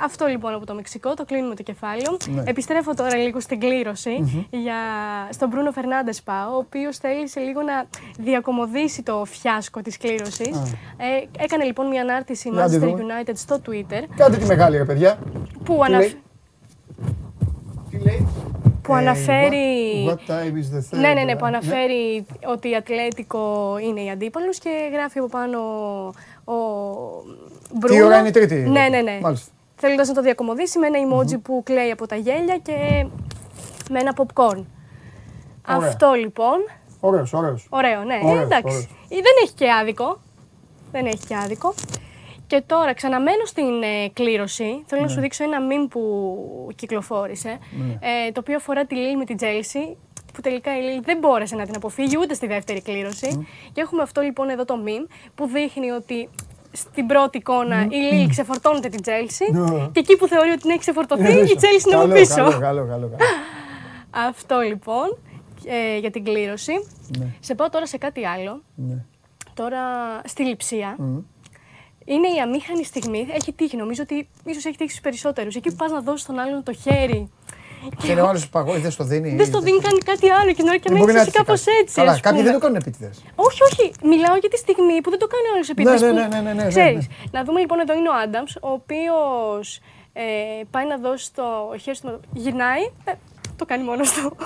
αυτό 0.00 0.26
λοιπόν 0.26 0.54
από 0.54 0.66
το 0.66 0.74
Μεξικό, 0.74 1.14
το 1.14 1.24
κλείνουμε 1.24 1.54
το 1.54 1.62
κεφάλαιο. 1.62 2.16
Ναι. 2.34 2.42
Επιστρέφω 2.46 2.94
τώρα 2.94 3.16
λίγο 3.16 3.40
στην 3.40 3.60
κλήρωση 3.60 4.46
για, 4.50 4.74
στον 5.30 5.48
Μπρούνο 5.48 5.70
Φερνάντες 5.72 6.22
πάω, 6.22 6.54
ο 6.54 6.56
οποίος 6.56 6.96
θέλησε 6.96 7.40
λίγο 7.40 7.62
να 7.62 7.86
διακομωδήσει 8.18 9.02
το 9.02 9.24
φιάσκο 9.24 9.82
της 9.82 9.96
κλήρωσης. 9.96 10.56
Ε, 10.96 11.42
έκανε 11.44 11.64
λοιπόν 11.64 11.86
μια 11.86 12.00
ανάρτηση 12.02 12.48
Για 12.48 12.58
να 12.60 12.68
τη 12.68 12.76
Manchester 12.76 12.80
δούμε. 12.80 13.04
United 13.22 13.32
στο 13.34 13.60
Twitter 13.66 14.02
Κάντε 14.16 14.36
τη 14.36 14.44
μεγάλη 14.46 14.76
ρε 14.76 14.84
παιδιά. 14.84 15.18
που, 15.64 15.74
Τι 15.74 15.80
αναφ... 15.84 16.00
λέει; 16.00 16.20
Τι 17.90 17.98
λέει; 17.98 18.28
που 18.82 18.94
Ε, 18.94 18.98
αναφέρει. 18.98 19.56
what- 20.08 20.10
what 20.12 20.30
time 20.30 20.52
is 20.54 20.76
the 20.76 20.96
third? 20.96 21.00
Ναι, 21.00 21.12
ναι, 21.12 21.22
ναι, 21.22 21.36
που 21.36 21.44
αναφέρει 21.46 22.26
ότι 22.46 22.70
η 22.70 22.74
Ατλέτικο 22.76 23.76
είναι 23.82 24.00
η 24.02 24.10
αντίπαλος 24.10 24.58
και 24.58 24.70
γράφει 24.92 25.18
από 25.18 25.28
πάνω 25.28 25.58
ο 26.52 27.24
Μπρούνο. 27.72 28.04
ώρα 28.06 28.18
είναι 28.18 28.28
η 28.28 28.30
Τρίτη; 28.30 28.54
Ναι, 28.54 28.86
ναι, 28.90 29.00
ναι. 29.00 29.18
Μάλιστα. 29.22 29.50
Θέλοντα 29.76 30.06
να 30.06 30.12
το 30.14 30.22
διακομωδήσει 30.22 30.78
με 30.78 30.86
ένα 30.86 30.98
emoji 31.08 31.42
που 31.42 31.62
κλαίει 31.64 31.90
από 31.90 32.06
τα 32.06 32.16
γέλια 32.16 32.56
και 32.62 33.06
με 33.90 33.98
ένα 34.00 34.14
popcorn. 34.16 34.64
Ωραία. 35.68 35.88
Αυτό 35.88 36.12
λοιπόν. 36.12 36.56
Ωραίος, 37.00 37.32
ωραίος. 37.32 37.66
Ωραίο, 37.70 38.02
ναι. 38.04 38.18
Ωραίος, 38.22 38.40
Ε, 38.40 38.42
εντάξει. 38.42 38.66
ωραίος. 38.74 38.84
Ε, 39.08 39.14
Δεν 39.14 39.32
έχει 39.42 39.52
και 39.54 39.72
άδικο. 39.80 40.20
Δεν 40.92 41.06
έχει 41.06 41.26
και 41.28 41.36
άδικο. 41.36 41.74
Και 42.46 42.62
τώρα 42.66 42.94
ξαναμένω 42.94 43.44
στην 43.44 43.82
ε, 43.82 44.08
κλήρωση. 44.12 44.82
Θέλω 44.86 45.00
Ναι. 45.00 45.06
να 45.06 45.12
σου 45.12 45.20
δείξω 45.20 45.44
ένα 45.44 45.58
meme 45.60 45.86
που 45.90 46.68
κυκλοφόρησε. 46.74 47.58
Ε, 48.28 48.32
το 48.32 48.40
οποίο 48.40 48.56
αφορά 48.56 48.84
τη 48.86 48.94
Λίλ 48.94 49.16
με 49.16 49.24
την 49.24 49.36
Chelsea. 49.40 49.96
Που 50.34 50.40
τελικά 50.40 50.78
η 50.78 50.82
Λίλ 50.82 51.00
δεν 51.04 51.18
μπόρεσε 51.18 51.56
να 51.56 51.64
την 51.64 51.76
αποφύγει 51.76 52.16
ούτε 52.20 52.34
στη 52.34 52.46
δεύτερη 52.46 52.82
κλήρωση. 52.82 53.46
Και 53.72 53.80
έχουμε 53.80 54.02
αυτό 54.02 54.20
λοιπόν 54.20 54.48
εδώ 54.48 54.64
το 54.64 54.74
meme 54.84 55.10
που 55.34 55.46
δείχνει 55.46 55.90
ότι 55.90 56.28
στην 56.72 57.06
πρώτη 57.06 57.38
εικόνα 57.38 57.86
η 57.90 58.14
Λίλ 58.14 58.28
ξεφορτώνεται 58.28 58.88
την 58.88 59.00
Chelsea. 59.04 59.52
Ναι. 59.52 59.88
Και 59.92 60.00
εκεί 60.00 60.16
που 60.16 60.26
θεωρεί 60.26 60.50
ότι 60.50 60.60
την 60.60 60.70
έχει 60.70 60.78
ξεφορτωθεί, 60.78 61.32
η 61.32 61.56
Chelsea 61.56 61.86
είναι 61.86 61.94
από 61.94 62.08
Καλό, 62.08 62.14
πίσω. 62.14 62.34
Καλό, 62.34 62.58
καλό, 62.58 62.86
καλό. 62.86 62.86
καλό. 62.86 63.16
Αυτό 64.28 64.60
λοιπόν 64.60 65.18
ε, 65.64 65.98
για 65.98 66.10
την 66.10 66.24
κλήρωση. 66.24 66.72
Ναι. 67.18 67.26
Σε 67.40 67.54
πάω 67.54 67.68
τώρα 67.68 67.86
σε 67.86 67.98
κάτι 67.98 68.26
άλλο. 68.26 68.62
Ναι. 68.74 69.04
Τώρα 69.54 69.80
στη 70.24 70.42
λειψία. 70.42 70.96
Είναι 72.04 72.28
η 72.28 72.40
αμήχανη 72.42 72.84
στιγμή. 72.84 73.26
Έχει 73.30 73.52
τύχει. 73.52 73.76
Νομίζω 73.76 74.02
ότι 74.02 74.28
ίσως 74.44 74.64
έχει 74.64 74.76
τύχει 74.76 74.90
στους 74.90 75.02
περισσότερους. 75.02 75.54
Εκεί 75.54 75.68
που 75.68 75.76
πας 75.76 75.90
να 75.90 76.00
δώσεις 76.00 76.26
τον 76.26 76.38
άλλον 76.38 76.62
το 76.62 76.72
χέρι. 76.72 77.30
Και 78.02 78.10
είναι 78.12 78.20
ο 78.20 78.28
άλλος 78.28 78.48
παγός, 78.48 78.80
δεν 78.80 78.90
στο 78.90 79.04
δίνει. 79.04 79.34
Δεν 79.36 79.46
στο 79.46 79.60
δίνει, 79.60 79.78
κάνει 79.80 79.98
κάτι 79.98 80.28
άλλο 80.30 80.48
και 80.48 80.54
την 80.54 80.66
ώρα 80.68 80.76
και 80.76 80.82
Δεν 80.88 80.92
να 80.92 80.98
μπορεί 80.98 81.10
έχει 81.10 81.18
να 81.20 81.20
εσύ 81.26 81.30
έρθει 81.34 81.38
κάπως 81.44 81.64
κάτι. 81.64 81.76
έτσι. 81.80 81.94
Καλά, 81.94 82.12
ας 82.12 82.20
κάποιοι 82.20 82.38
πούμε. 82.38 82.50
δεν 82.50 82.58
το 82.60 82.64
κάνουν 82.64 82.76
επίτηδες. 82.82 83.16
Όχι, 83.34 83.60
όχι. 83.68 83.84
Μιλάω 84.02 84.36
για 84.36 84.48
τη 84.48 84.56
στιγμή 84.64 85.00
που 85.02 85.10
δεν 85.10 85.18
το 85.18 85.26
κάνει 85.34 85.46
ο 85.50 85.52
άλλο 85.54 85.64
επίτηδες. 85.74 86.00
ναι, 86.00 86.10
ναι, 86.12 86.26
ναι, 86.26 86.40
ναι, 86.40 86.52
ναι, 86.52 86.62
ναι, 86.62 86.68
Ξέρεις. 86.68 87.06
ναι. 87.08 87.14
Να 87.38 87.44
δούμε 87.44 87.60
λοιπόν 87.60 87.78
εδώ 87.84 87.94
είναι 87.98 88.08
ο 88.08 88.16
Άνταμς, 88.24 88.52
ο 88.56 88.70
οποίος 88.80 89.80
ε, 90.12 90.22
πάει 90.70 90.86
να 90.92 90.96
δώσει 91.06 91.26
το 91.38 91.44
χέρι 91.82 91.98
του. 91.98 92.20
Γυρνάει. 92.32 92.82
ε, 93.04 93.12
το 93.56 93.64
κάνει 93.70 93.84
μόνο 93.84 94.02
του. 94.16 94.36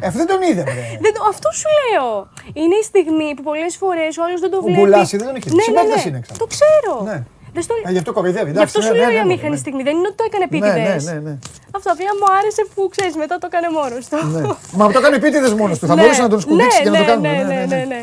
Ε, 0.00 0.06
Αυτό 0.06 0.18
δεν 0.18 0.26
τον 0.26 0.42
είδε, 0.42 0.62
βρε. 0.62 0.98
Δεν, 1.00 1.12
το- 1.14 1.24
αυτό 1.28 1.48
σου 1.60 1.68
λέω. 1.84 2.28
Είναι 2.52 2.74
η 2.74 2.82
στιγμή 2.82 3.34
που 3.34 3.42
πολλές 3.42 3.76
φορές 3.76 4.16
ο 4.18 4.22
άλλος 4.24 4.40
δεν 4.40 4.50
το 4.50 4.56
Ο 4.56 4.60
βλέπει. 4.62 4.80
Γκουλάση 4.80 5.16
δεν 5.16 5.26
τον 5.26 5.36
έχει 5.36 5.48
δει. 5.48 5.54
Ναι, 5.54 5.56
ναι, 5.56 5.62
Συμπαίκτες 5.62 6.04
ναι. 6.04 6.08
είναι 6.10 6.18
εξάλλου. 6.18 6.38
Το 6.38 6.46
ξέρω. 6.46 7.24
Ναι. 7.56 7.62
Δεν 7.62 7.62
στο... 7.62 7.74
Ε, 7.88 7.92
γι' 7.94 7.98
αυτό 8.02 8.12
κοροϊδεύει. 8.12 8.50
Γι' 8.50 8.56
εντάξει, 8.56 8.72
αυτό 8.76 8.78
ναι, 8.80 8.86
σου 8.86 8.92
ναι, 8.92 8.98
λέω 8.98 9.08
ναι, 9.08 9.12
η 9.12 9.16
ναι, 9.16 9.22
αμήχανη 9.28 9.50
ναι. 9.56 9.62
στιγμή. 9.64 9.82
Δεν 9.88 9.94
είναι 9.98 10.06
ότι 10.10 10.16
το 10.20 10.24
έκανε 10.30 10.44
Ναι, 10.50 10.56
επίτηδες. 10.56 11.04
ναι, 11.04 11.12
ναι, 11.12 11.18
ναι. 11.26 11.34
Αυτό 11.76 11.88
απλά 11.94 12.12
μου 12.20 12.26
άρεσε 12.38 12.62
που 12.74 12.80
ξέρεις, 12.94 13.14
μετά 13.22 13.34
το 13.42 13.46
έκανε 13.50 13.68
μόνος 13.78 14.02
του. 14.10 14.16
Ναι. 14.34 14.42
Μα 14.78 14.84
το 14.92 15.00
κάνει 15.04 15.16
επίτηδες 15.16 15.52
μόνος 15.60 15.78
του. 15.78 15.86
Θα 15.86 15.94
Ναι, 15.94 16.00
μπορούσε 16.02 16.22
να 16.26 16.28
τον 16.28 16.40
σκουμπίξει 16.40 16.78
ναι, 16.78 16.84
και 16.84 16.90
να 16.90 16.96
το 16.96 17.02
ναι, 17.02 17.08
κάνουμε. 17.10 17.28
Ναι, 17.28 17.42
Ναι, 17.42 17.54
ναι, 17.54 17.64
ναι, 17.66 17.76
ναι, 17.76 17.84
ναι. 17.94 18.00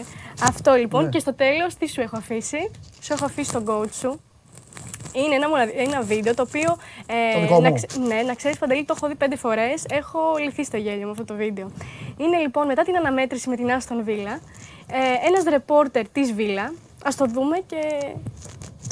Αυτό 0.52 0.72
λοιπόν. 0.74 1.04
Ναι. 1.04 1.10
Και 1.10 1.20
στο 1.20 1.34
τέλος, 1.34 1.76
τι 1.80 1.86
σου 1.90 2.02
έχω 2.02 2.16
αφήσει; 2.18 2.62
Σου 3.06 3.14
έχω 3.14 3.26
αφήσει 3.26 3.52
τον 3.52 3.64
coach 3.70 3.94
σου. 4.02 4.12
Είναι 5.14 5.36
ένα, 5.36 5.50
μοναδι- 5.50 5.76
ένα 5.88 6.02
βίντεο 6.02 6.34
το 6.34 6.44
οποίο. 6.48 6.78
ε, 7.06 7.34
Το 7.34 7.40
δικό 7.42 7.60
να, 7.60 7.70
μου. 7.70 7.76
ξε- 7.76 7.98
ναι, 8.08 8.22
να 8.28 8.34
ξέρεις, 8.34 8.58
Παντελή, 8.58 8.84
το 8.86 8.94
έχω 8.98 9.08
δει 9.08 9.16
πέντε 9.16 9.36
φορές. 9.36 9.84
Έχω 9.90 10.20
λυθεί 10.44 10.64
στο 10.64 10.78
γέλιο 10.78 11.06
με 11.06 11.12
αυτό 11.12 11.26
το 11.26 11.34
βίντεο. 11.36 11.72
Είναι 12.18 12.38
λοιπόν 12.38 12.66
μετά 12.66 12.84
την 12.84 12.96
αναμέτρηση 12.98 13.50
με 13.50 13.56
την 13.56 13.72
Άστον 13.72 14.04
Βίλα. 14.04 14.40
Ε, 14.92 15.28
ένας 15.28 15.44
ρεπόρτερ 15.50 16.08
της 16.10 16.34
Βίλα. 16.34 16.64
Α 17.04 17.10
το 17.18 17.26
δούμε 17.26 17.58
και 17.66 17.78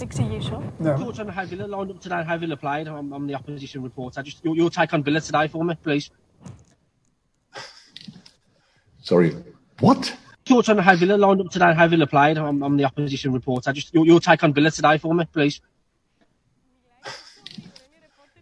tactics 0.01 0.19
are 0.19 0.33
useful. 0.33 0.63
No. 0.79 0.97
Thoughts 0.97 1.19
on 1.19 1.27
how 1.27 1.45
Villa 1.45 1.67
lined 1.67 1.91
up 1.91 2.01
today, 2.01 2.23
how 2.23 2.37
Villa 2.37 2.57
played? 2.57 2.87
I'm, 2.87 3.13
I'm 3.13 3.27
the 3.27 3.35
opposition 3.35 3.83
reporter. 3.83 4.23
Just 4.23 4.43
your, 4.43 4.55
your 4.55 4.69
take 4.71 4.93
on 4.93 5.03
Villa 5.03 5.21
today 5.21 5.47
for 5.47 5.63
me, 5.63 5.75
please. 5.75 6.09
Sorry, 9.01 9.35
what? 9.79 10.15
Thoughts 10.45 10.69
on 10.69 10.79
how 10.79 10.95
Villa 10.95 11.17
lined 11.17 11.41
up 11.41 11.51
today, 11.51 11.73
how 11.73 11.87
Villa 11.87 12.07
played? 12.07 12.37
I'm, 12.39 12.63
I'm 12.63 12.77
the 12.77 12.85
opposition 12.85 13.31
reporter. 13.31 13.71
Just 13.73 13.93
your, 13.93 14.05
your 14.07 14.19
take 14.19 14.43
on 14.43 14.53
Villa 14.53 14.71
today 14.71 14.97
for 14.97 15.13
me, 15.13 15.25
please. 15.25 15.61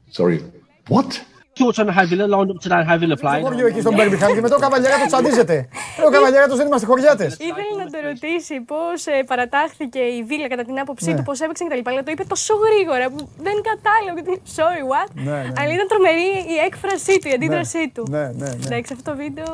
Sorry, 0.10 0.44
what? 0.88 1.22
Thoughts 1.60 1.78
on 1.82 1.88
how 1.98 2.06
Villa 2.12 2.26
lined 2.34 2.52
up 2.54 2.60
today 2.64 2.80
and 2.82 2.88
how 2.90 2.98
Villa 3.02 3.16
Στο 3.18 3.28
played? 3.28 3.42
χωριό 3.44 3.66
εκεί 3.68 3.80
στον 3.82 3.94
Μπέρμπιχαμ 3.96 4.34
και 4.34 4.42
μετά 4.42 4.56
ο 4.56 4.60
καβαλιέρα 4.60 4.96
του 5.02 5.06
τσαντίζεται. 5.06 5.56
Ε, 6.00 6.06
ο 6.08 6.10
καβαλιέρα 6.16 6.48
του 6.48 6.56
δεν 6.56 6.66
είμαστε 6.68 6.86
χωριάτες. 6.88 7.32
Ήθελε 7.50 7.74
να 7.84 7.86
το 7.94 7.98
ρωτήσει 8.10 8.56
πώς 8.72 9.00
παρατάχθηκε 9.26 10.00
η 10.00 10.24
Βίλα 10.24 10.48
κατά 10.48 10.64
την 10.64 10.80
άποψή 10.80 11.10
Ναι. 11.10 11.16
του, 11.18 11.24
πώς 11.24 11.40
έπαιξε 11.42 11.64
κτλ. 11.64 11.90
Αλλά 11.90 12.04
το 12.04 12.12
είπε 12.12 12.24
τόσο 12.24 12.54
γρήγορα 12.66 13.06
που 13.10 13.30
δεν 13.46 13.56
κατάλαβε. 13.70 14.22
Sorry, 14.58 14.84
what? 14.92 15.10
Ναι, 15.14 15.32
ναι. 15.32 15.52
Αλλά 15.60 15.72
ήταν 15.78 15.88
τρομερή 15.88 16.30
η 16.54 16.58
έκφρασή 16.68 17.20
του, 17.20 17.28
η 17.28 17.32
αντίδρασή 17.38 17.90
του. 17.94 18.04
Ναι, 18.10 18.20
ναι, 18.20 18.32
ναι. 18.34 18.66
Εντάξει, 18.66 18.94
αυτό 18.94 19.12
το 19.12 19.18
βίντεο 19.18 19.52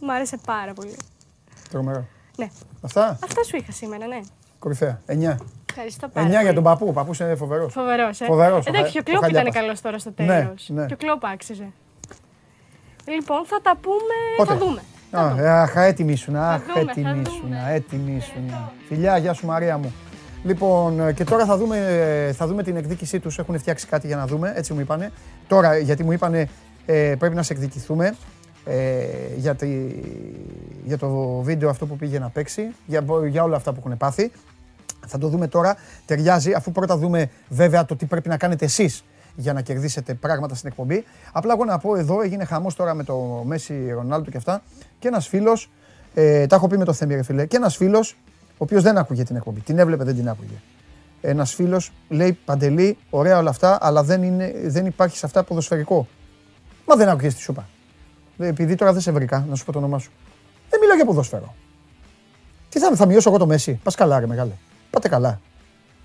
μου 0.00 0.12
άρεσε 0.12 0.36
πάρα 0.46 0.72
πολύ. 0.72 0.96
Τρομερό. 1.70 2.04
Ναι. 2.36 2.48
Αυτά; 2.82 3.18
Αυτά 3.24 3.42
σου 3.44 3.56
είχα 3.56 3.72
σήμερα, 3.72 4.06
ναι. 4.06 4.20
Κορυφαία. 4.58 5.00
9. 5.06 5.34
Ευχαριστώ 5.70 6.08
πάρα 6.08 6.26
9 6.26 6.30
πολύ. 6.30 6.44
για 6.44 6.54
τον 6.54 6.62
παππού. 6.62 6.86
Ο 6.88 6.92
παππούς 6.92 7.18
είναι 7.20 7.34
φοβερός. 7.34 7.72
Φοβερός, 7.72 8.20
ε. 8.20 8.24
Φοβερός, 8.24 8.66
ο 8.66 8.68
Εντάξει, 8.68 8.92
Χα- 8.96 9.00
και 9.02 9.10
ο 9.10 9.14
ο 9.16 9.18
Κλόπ 9.18 9.22
ήταν 9.22 9.34
Χαλιάπας. 9.34 9.54
καλός 9.60 9.80
τώρα 9.80 9.98
στο 9.98 10.12
Ναι, 10.16 10.26
τέλος. 10.26 10.68
ναι. 10.68 10.86
Και 10.86 10.92
ο 10.94 10.96
Κλόπ 10.96 11.24
άξιζε. 11.26 11.68
Λοιπόν, 13.06 13.44
θα 13.46 13.60
τα 13.62 13.76
πούμε. 13.80 14.14
Πότε; 14.36 14.52
Θα 14.52 14.58
δούμε. 14.58 14.80
Α, 15.10 15.42
ε, 15.44 15.50
Αχ, 15.50 15.76
έτοιμη 15.76 16.12
ήσουν. 16.12 16.36
Αχ, 16.36 16.60
δούμε, 16.60 16.72
θα 16.72 16.80
έτοιμη 16.90 17.08
δούμε. 17.10 17.22
ήσουν. 17.22 17.52
Έτοιμη 17.74 18.16
ήσουν. 18.16 18.54
Φιλιά, 18.88 19.16
γεια 19.16 19.32
σου 19.32 19.46
Μαρία 19.46 19.78
μου. 19.78 19.92
Λοιπόν, 20.44 21.00
ε, 21.08 21.12
και 21.12 21.24
τώρα 21.24 21.44
θα 21.44 21.56
δούμε, 21.56 21.76
ε, 22.28 22.32
θα 22.32 22.46
δούμε 22.46 22.62
την 22.62 22.76
εκδίκησή 22.76 23.20
τους. 23.20 23.38
Έχουν 23.38 23.58
φτιάξει 23.58 23.86
κάτι 23.86 24.06
για 24.06 24.16
να 24.16 24.26
δούμε, 24.26 24.52
έτσι 24.56 24.72
μου 24.72 24.80
είπανε. 24.80 25.12
Τώρα, 25.48 25.78
γιατί 25.78 26.04
μου 26.04 26.12
είπανε, 26.12 26.48
ε, 26.86 27.14
πρέπει 27.18 27.34
να 27.34 27.42
σε 27.42 27.52
εκδικηθούμε 27.52 28.14
ε, 28.64 29.04
για, 29.36 29.54
τη- 29.54 29.94
για 30.84 30.98
το 30.98 31.08
βίντεο 31.42 31.68
αυτό 31.70 31.86
που 31.86 31.96
πήγε 31.96 32.18
να 32.18 32.28
παίξει, 32.28 32.74
για, 32.86 33.04
για 33.28 33.42
όλα 33.42 33.56
αυτά 33.56 33.72
που 33.72 33.82
έχουν 33.84 33.96
πάθει. 33.96 34.30
Θα 35.10 35.18
το 35.18 35.28
δούμε 35.28 35.48
τώρα. 35.48 35.76
Ταιριάζει, 36.04 36.52
αφού 36.52 36.72
πρώτα 36.72 36.96
δούμε 36.96 37.30
βέβαια 37.48 37.84
το 37.84 37.96
τι 37.96 38.06
πρέπει 38.06 38.28
να 38.28 38.36
κάνετε 38.36 38.64
εσείς 38.64 39.04
για 39.36 39.52
να 39.52 39.60
κερδίσετε 39.60 40.14
πράγματα 40.14 40.54
στην 40.54 40.68
εκπομπή. 40.68 41.04
Απλά 41.32 41.52
εγώ 41.52 41.64
να 41.64 41.78
πω 41.78 41.96
εδώ, 41.96 42.22
έγινε 42.22 42.44
χαμός 42.44 42.74
τώρα 42.74 42.94
με 42.94 43.04
το 43.04 43.42
Μέση 43.44 43.90
Ρονάλντο 43.90 44.30
και 44.30 44.36
αυτά. 44.36 44.62
Και 44.98 45.08
ένας 45.08 45.28
φίλος, 45.28 45.70
ε, 46.14 46.46
τα 46.46 46.56
έχω 46.56 46.68
πει 46.68 46.78
με 46.78 46.84
το 46.84 46.92
Θέμη 46.92 47.14
ρε 47.14 47.22
φίλε, 47.22 47.46
και 47.46 47.56
ένας 47.56 47.76
φίλος, 47.76 48.16
ο 48.36 48.56
οποίος 48.58 48.82
δεν 48.82 48.98
άκουγε 48.98 49.22
την 49.22 49.36
εκπομπή. 49.36 49.60
Την 49.60 49.78
έβλεπε, 49.78 50.04
δεν 50.04 50.14
την 50.14 50.28
άκουγε. 50.28 50.60
Ένας 51.20 51.54
φίλος 51.54 51.92
λέει 52.08 52.38
Παντελή, 52.44 52.98
ωραία 53.10 53.38
όλα 53.38 53.50
αυτά, 53.50 53.78
αλλά 53.80 54.02
δεν, 54.02 54.22
είναι, 54.22 54.52
δεν 54.64 54.86
υπάρχει 54.86 55.16
σε 55.16 55.26
αυτά 55.26 55.42
ποδοσφαιρικό. 55.42 56.08
Μα 56.86 56.96
δεν 56.96 57.08
άκουγες 57.08 57.34
τη 57.34 57.40
σούπα. 57.40 57.68
Ε, 58.38 58.46
Επειδή 58.46 58.74
τώρα 58.74 58.92
δεν 58.92 59.00
σε 59.00 59.12
βρήκα, 59.12 59.46
να 59.48 59.54
σου 59.54 59.64
πω 59.64 59.72
το 59.72 59.78
όνομά 59.78 59.98
σου. 59.98 60.10
Δεν 60.70 60.80
μιλάω 60.80 60.96
για 60.96 61.04
ποδόσφαιρο. 61.04 61.54
Τι 62.68 62.78
θα, 62.78 62.94
θα 62.94 63.06
μειώσω 63.06 63.28
εγώ 63.28 63.38
το 63.38 63.46
Μέση. 63.46 63.80
Πα 63.82 63.92
καλά, 63.96 64.20
ρε 64.20 64.26
μεγάλε. 64.26 64.52
Πάτε 64.90 65.08
καλά. 65.08 65.40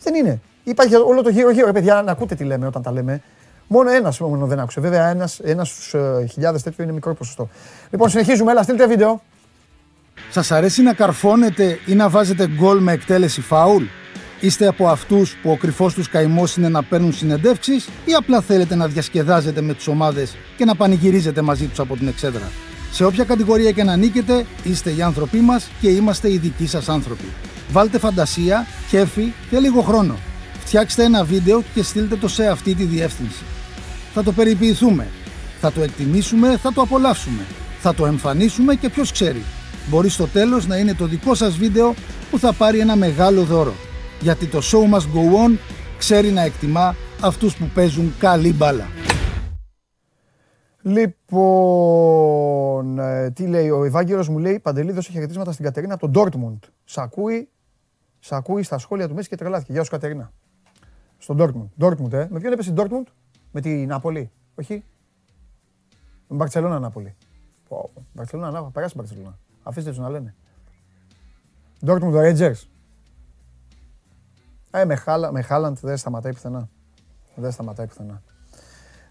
Δεν 0.04 0.16
είναι. 0.16 0.40
Υπάρχει 0.64 0.96
όλο 0.96 1.22
το 1.22 1.30
γύρω-γύρω, 1.30 1.66
ρε 1.66 1.72
παιδιά, 1.72 2.02
να 2.02 2.12
ακούτε 2.12 2.36
τι 2.36 2.44
λέμε 2.44 2.68
όταν 2.68 2.82
τα 2.82 2.92
λέμε. 2.92 3.22
Μόνο 3.68 3.92
ένας 3.92 4.20
μόνο 4.20 4.46
δεν 4.46 4.60
άκουσε. 4.60 4.82
Βέβαια, 4.82 5.10
ένας 5.10 5.40
ένας 5.40 5.70
στου 5.70 5.98
ε, 5.98 6.26
χιλιάδες 6.26 6.64
τέτοιο 6.64 6.84
είναι 6.84 6.94
μικρό 6.94 7.14
ποσοστό. 7.14 7.50
Λοιπόν, 7.90 8.10
συνεχίζουμε. 8.10 8.52
Έλα, 8.52 8.64
στείλτε 8.64 8.88
βίντεο. 8.88 9.22
Σας 10.30 10.52
αρέσει 10.52 10.82
να 10.82 10.94
καρφώνετε 10.94 11.80
ή 11.86 11.94
να 11.96 12.10
βάζετε 12.10 12.48
γκολ 12.48 12.80
με 12.80 12.92
εκτέλεση 12.92 13.42
φάουλ; 13.42 13.84
Είστε 14.40 14.68
από 14.68 14.88
αυτούς 14.88 15.36
που 15.42 15.52
ο 15.52 15.58
κρυφός 15.58 15.94
τους 15.94 16.10
καημός 16.10 16.56
είναι 16.56 16.70
να 16.70 16.84
παίρνουν 16.84 17.14
συνεντεύξεις 17.14 17.90
ή 18.06 18.14
απλά 18.14 18.42
θέλετε 18.42 18.76
να 18.76 18.88
διασκεδάζετε 18.88 19.62
με 19.62 19.74
τις 19.74 19.88
ομάδες 19.88 20.36
και 20.58 20.66
να 20.66 20.76
πανηγυρίζετε 20.76 21.42
μαζί 21.42 21.66
τους 21.66 21.80
από 21.80 21.98
την 21.98 22.08
εξέδρα; 22.08 22.52
Σε 22.92 23.06
όποια 23.06 23.24
κατηγορία 23.24 23.72
και 23.72 23.84
να 23.84 23.92
ανήκετε, 23.92 24.46
είστε 24.64 24.92
οι 24.92 25.02
άνθρωποι 25.02 25.38
μας 25.38 25.70
και 25.82 25.90
είμαστε 25.90 26.32
οι 26.32 26.38
δικοί 26.38 26.68
σας 26.68 26.90
άνθρωποι. 26.90 27.26
Βάλτε 27.72 28.00
φαντασία, 28.00 28.66
κέφι 28.90 29.34
και 29.50 29.60
λίγο 29.60 29.82
χρόνο. 29.82 30.18
Φτιάξτε 30.60 31.04
ένα 31.04 31.24
βίντεο 31.24 31.64
και 31.74 31.84
στείλτε 31.84 32.16
το 32.16 32.28
σε 32.28 32.48
αυτή 32.48 32.76
τη 32.76 32.84
διεύθυνση. 32.84 33.44
Θα 34.14 34.24
το 34.24 34.32
περιποιηθούμε. 34.32 35.08
Θα 35.60 35.72
το 35.72 35.82
εκτιμήσουμε, 35.82 36.58
θα 36.58 36.74
το 36.74 36.82
απολαύσουμε. 36.82 37.42
Θα 37.80 37.94
το 37.94 38.06
εμφανίσουμε 38.06 38.76
και 38.76 38.90
ποιος 38.90 39.12
ξέρει. 39.12 39.44
Μπορεί 39.90 40.10
στο 40.10 40.28
τέλος 40.28 40.68
να 40.68 40.78
είναι 40.78 40.94
το 40.94 41.06
δικό 41.06 41.36
σας 41.36 41.58
βίντεο 41.58 41.94
που 42.32 42.40
θα 42.40 42.54
πάρει 42.54 42.80
ένα 42.80 42.96
μεγάλο 42.96 43.44
δώρο. 43.44 43.74
Γιατί 44.22 44.46
το 44.46 44.62
show 44.64 44.94
must 44.94 44.98
go 45.00 45.48
on 45.48 45.58
ξέρει 45.98 46.32
να 46.32 46.42
εκτιμά 46.42 46.96
αυτούς 47.22 47.56
που 47.56 47.70
παίζουν 47.74 48.14
καλή 48.20 48.54
μπάλα. 48.54 48.88
Λοιπόν, 50.82 52.20
ε, 53.00 53.32
τι 53.32 53.48
λέει, 53.48 53.70
ο 53.70 53.84
Ευάγγελος 53.84 54.30
μου 54.30 54.38
λέει, 54.38 54.60
Παντελή 54.60 54.92
δώσε 54.92 55.12
χαιρετίσματα 55.12 55.52
στην 55.52 55.66
Κατερίνα 55.66 55.94
από 55.94 56.10
τον 56.10 56.24
Dortmund. 56.24 56.60
Σ' 56.84 56.98
ακούει, 56.98 57.50
σ' 58.26 58.32
ακούει 58.32 58.64
στα 58.64 58.78
σχόλια 58.78 59.08
του 59.08 59.14
Μέση 59.14 59.30
και 59.30 59.36
τρελάθηκε. 59.36 59.72
Γεια 59.72 59.84
σου 59.84 59.90
Κατερίνα. 59.90 60.32
Στον 61.18 61.38
Dortmund. 61.40 61.84
Dortmund, 61.84 62.14
ε. 62.14 62.28
Με 62.30 62.40
ποιον 62.40 62.54
έπεσε 62.54 62.70
η 62.70 62.74
Dortmund, 62.78 63.04
με 63.52 63.62
την 63.62 63.88
Νάπολη, 63.88 64.32
όχι; 64.56 64.84
Με 66.28 66.36
Μπαρτσελώνα 66.36 66.80
Νάπολη. 66.80 67.16
Πω, 67.68 67.90
πω. 67.94 68.04
Μπαρτσελώνα 68.14 68.52
Νάπολη, 68.52 68.72
περάσει 68.72 68.96
Μπαρτσελώνα. 68.98 69.38
Αφήστε 69.64 69.90
τους 69.90 70.00
να 70.00 70.10
λένε. 70.10 70.36
Dortmund 71.86 72.14
Rangers. 72.14 72.64
Ε, 74.72 74.86
με, 74.86 74.96
Χάλα, 74.96 75.32
με 75.32 75.42
Χάλαντ 75.42 75.78
δεν 75.82 75.98
σταματάει 75.98 76.34
πουθενά. 76.34 76.70
Δεν 77.36 77.52
σταματάει 77.52 77.88
πουθενά. 77.88 78.22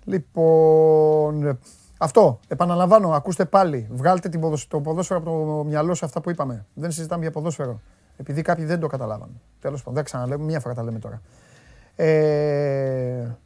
Λοιπόν, 0.04 1.46
ε, 1.46 1.58
αυτό. 1.98 2.40
Επαναλαμβάνω, 2.48 3.10
ακούστε 3.10 3.44
πάλι. 3.44 3.88
Βγάλτε 3.90 4.28
την 4.28 4.40
ποδοσ- 4.40 4.68
το 4.70 4.80
ποδόσφαιρο 4.80 5.20
από 5.20 5.30
το 5.30 5.64
μυαλό 5.64 5.94
σε 5.94 6.04
αυτά 6.04 6.20
που 6.20 6.30
είπαμε. 6.30 6.66
Δεν 6.74 6.90
συζητάμε 6.90 7.22
για 7.22 7.30
ποδόσφαιρο. 7.30 7.80
Επειδή 8.16 8.42
κάποιοι 8.42 8.64
δεν 8.64 8.80
το 8.80 8.86
καταλάβαν. 8.86 9.40
Τέλος 9.60 9.78
πάντων, 9.78 9.94
δεν 9.94 10.04
ξαναλέμε, 10.04 10.44
μία 10.44 10.60
φορά 10.60 10.74
τα 10.74 10.82
λέμε 10.82 10.98
τώρα. 10.98 11.22
Ε, 11.96 13.36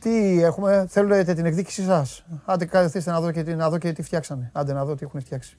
τι 0.00 0.42
έχουμε, 0.42 0.86
θέλετε 0.88 1.34
την 1.34 1.44
εκδίκησή 1.46 1.82
σας; 1.84 2.24
Άντε 2.44 2.64
καθίστε 2.64 3.10
να 3.10 3.20
δω 3.20 3.30
και, 3.30 3.42
τι- 3.42 3.54
να 3.54 3.70
δω 3.70 3.78
και 3.78 3.92
τι 3.92 4.02
φτιάξανε. 4.02 4.50
Άντε 4.52 4.72
να 4.72 4.84
δω 4.84 4.94
τι 4.94 5.04
έχουν 5.04 5.20
φτιάξει. 5.20 5.56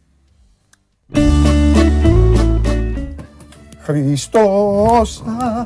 Χριστός. 3.81 5.21
α. 5.21 5.65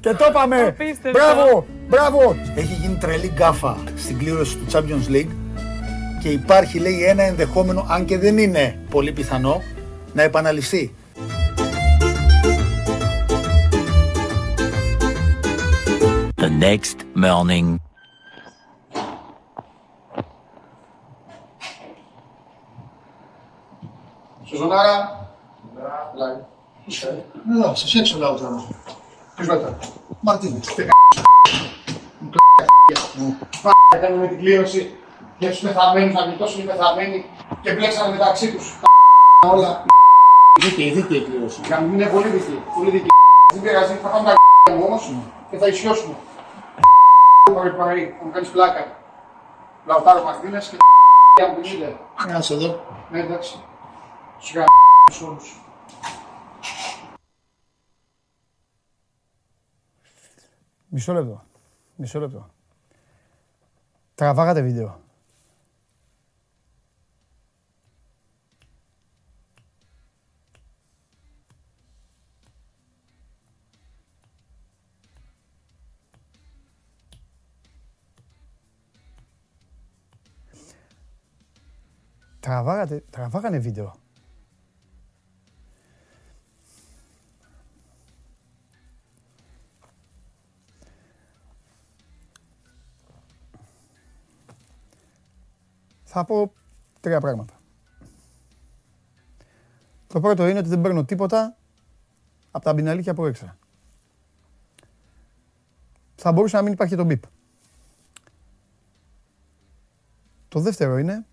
Και 0.00 0.10
το 0.14 0.26
είπαμε. 0.30 0.60
Απίστευτο. 0.62 1.10
Μπράβο, 1.10 1.66
μπράβο. 1.88 2.36
Έχει 2.54 2.74
γίνει 2.74 2.94
τρελή 2.96 3.32
γκάφα 3.34 3.76
στην 3.96 4.18
κλήρωση 4.18 4.56
του 4.56 4.64
Champions 4.72 5.10
League 5.10 5.30
και 6.22 6.28
υπάρχει 6.28 6.78
λέει 6.78 7.02
ένα 7.04 7.22
ενδεχόμενο, 7.22 7.86
αν 7.88 8.04
και 8.04 8.18
δεν 8.18 8.38
είναι 8.38 8.78
πολύ 8.90 9.12
πιθανό, 9.12 9.62
να 10.14 10.22
επαναληφθεί. 10.22 10.94
Next 16.62 16.98
morning. 17.24 17.68
Σουζονάρα. 24.44 25.26
Εδώ, 27.50 27.74
σας 27.74 27.94
έξω 27.94 28.18
λέω 28.18 28.34
τώρα. 28.34 28.64
Ποιος 29.34 29.48
λέτε. 29.48 29.78
Μαρτίνες. 30.20 30.66
Θα 33.90 33.98
κάνουμε 34.00 34.26
την 34.26 34.38
κλήρωση 34.38 34.96
για 35.38 35.50
τους 35.50 35.60
πεθαμένους, 35.60 36.14
να 36.14 36.24
γλιτώσουν 36.24 36.60
οι 36.60 36.64
πεθαμένοι 36.64 37.24
και 37.62 37.72
μπλέξανε 37.72 38.12
μεταξύ 38.12 38.52
τους. 38.52 38.80
Όλα. 39.52 39.84
Δίκαιη, 40.62 40.90
δίκαιη 40.90 41.20
κλήρωση. 41.20 41.60
Για 41.66 41.76
να 41.76 41.82
μην 41.82 42.00
είναι 42.00 42.10
πολύ 42.10 42.28
δική. 42.28 42.62
Πολύ 42.74 42.90
δική. 42.90 43.06
Δεν 43.52 43.62
πειράζει, 43.62 43.94
θα 43.94 44.08
πάμε 44.08 44.34
τα 44.64 44.72
μου 44.74 44.84
όμως 44.86 45.12
και 45.50 45.56
θα 45.56 45.66
ισιώσουμε. 45.66 46.14
Πρωί 47.50 47.72
πρωί, 47.72 48.14
θα 48.18 48.24
μου 48.24 48.30
κάνεις 48.30 48.50
πλάκα. 48.50 48.96
Λαουτάρο 49.86 50.22
Μαρτίνες 50.24 50.68
και 50.68 50.76
για 51.36 51.48
μου 51.48 51.60
πινίδε. 51.60 51.98
Άσε 52.36 52.54
εδώ. 52.54 52.84
Ναι, 53.10 53.20
εντάξει. 53.20 53.64
Σου 54.38 54.58
γα... 54.58 54.64
όλους. 55.26 55.60
Μισό 60.88 61.12
λεπτό. 61.12 61.44
Μισό 61.96 62.20
λεπτό. 62.20 62.50
Τραβάγατε 64.14 64.62
βίντεο. 64.62 65.00
Τραβάγατε, 82.42 83.04
τραβάγανε 83.10 83.58
βίντεο. 83.58 83.94
Θα 96.04 96.24
πω 96.24 96.52
τρία 97.00 97.20
πράγματα. 97.20 97.60
Το 100.06 100.20
πρώτο 100.20 100.46
είναι 100.46 100.58
ότι 100.58 100.68
δεν 100.68 100.80
παίρνω 100.80 101.04
τίποτα 101.04 101.56
από 102.50 102.64
τα 102.64 102.74
μπιναλίκια 102.74 103.14
που 103.14 103.24
έξα. 103.24 103.58
Θα 106.14 106.32
μπορούσε 106.32 106.56
να 106.56 106.62
μην 106.62 106.72
υπάρχει 106.72 106.96
το 106.96 107.04
μπιπ. 107.04 107.22
Το 110.48 110.60
δεύτερο 110.60 110.98
είναι 110.98 111.26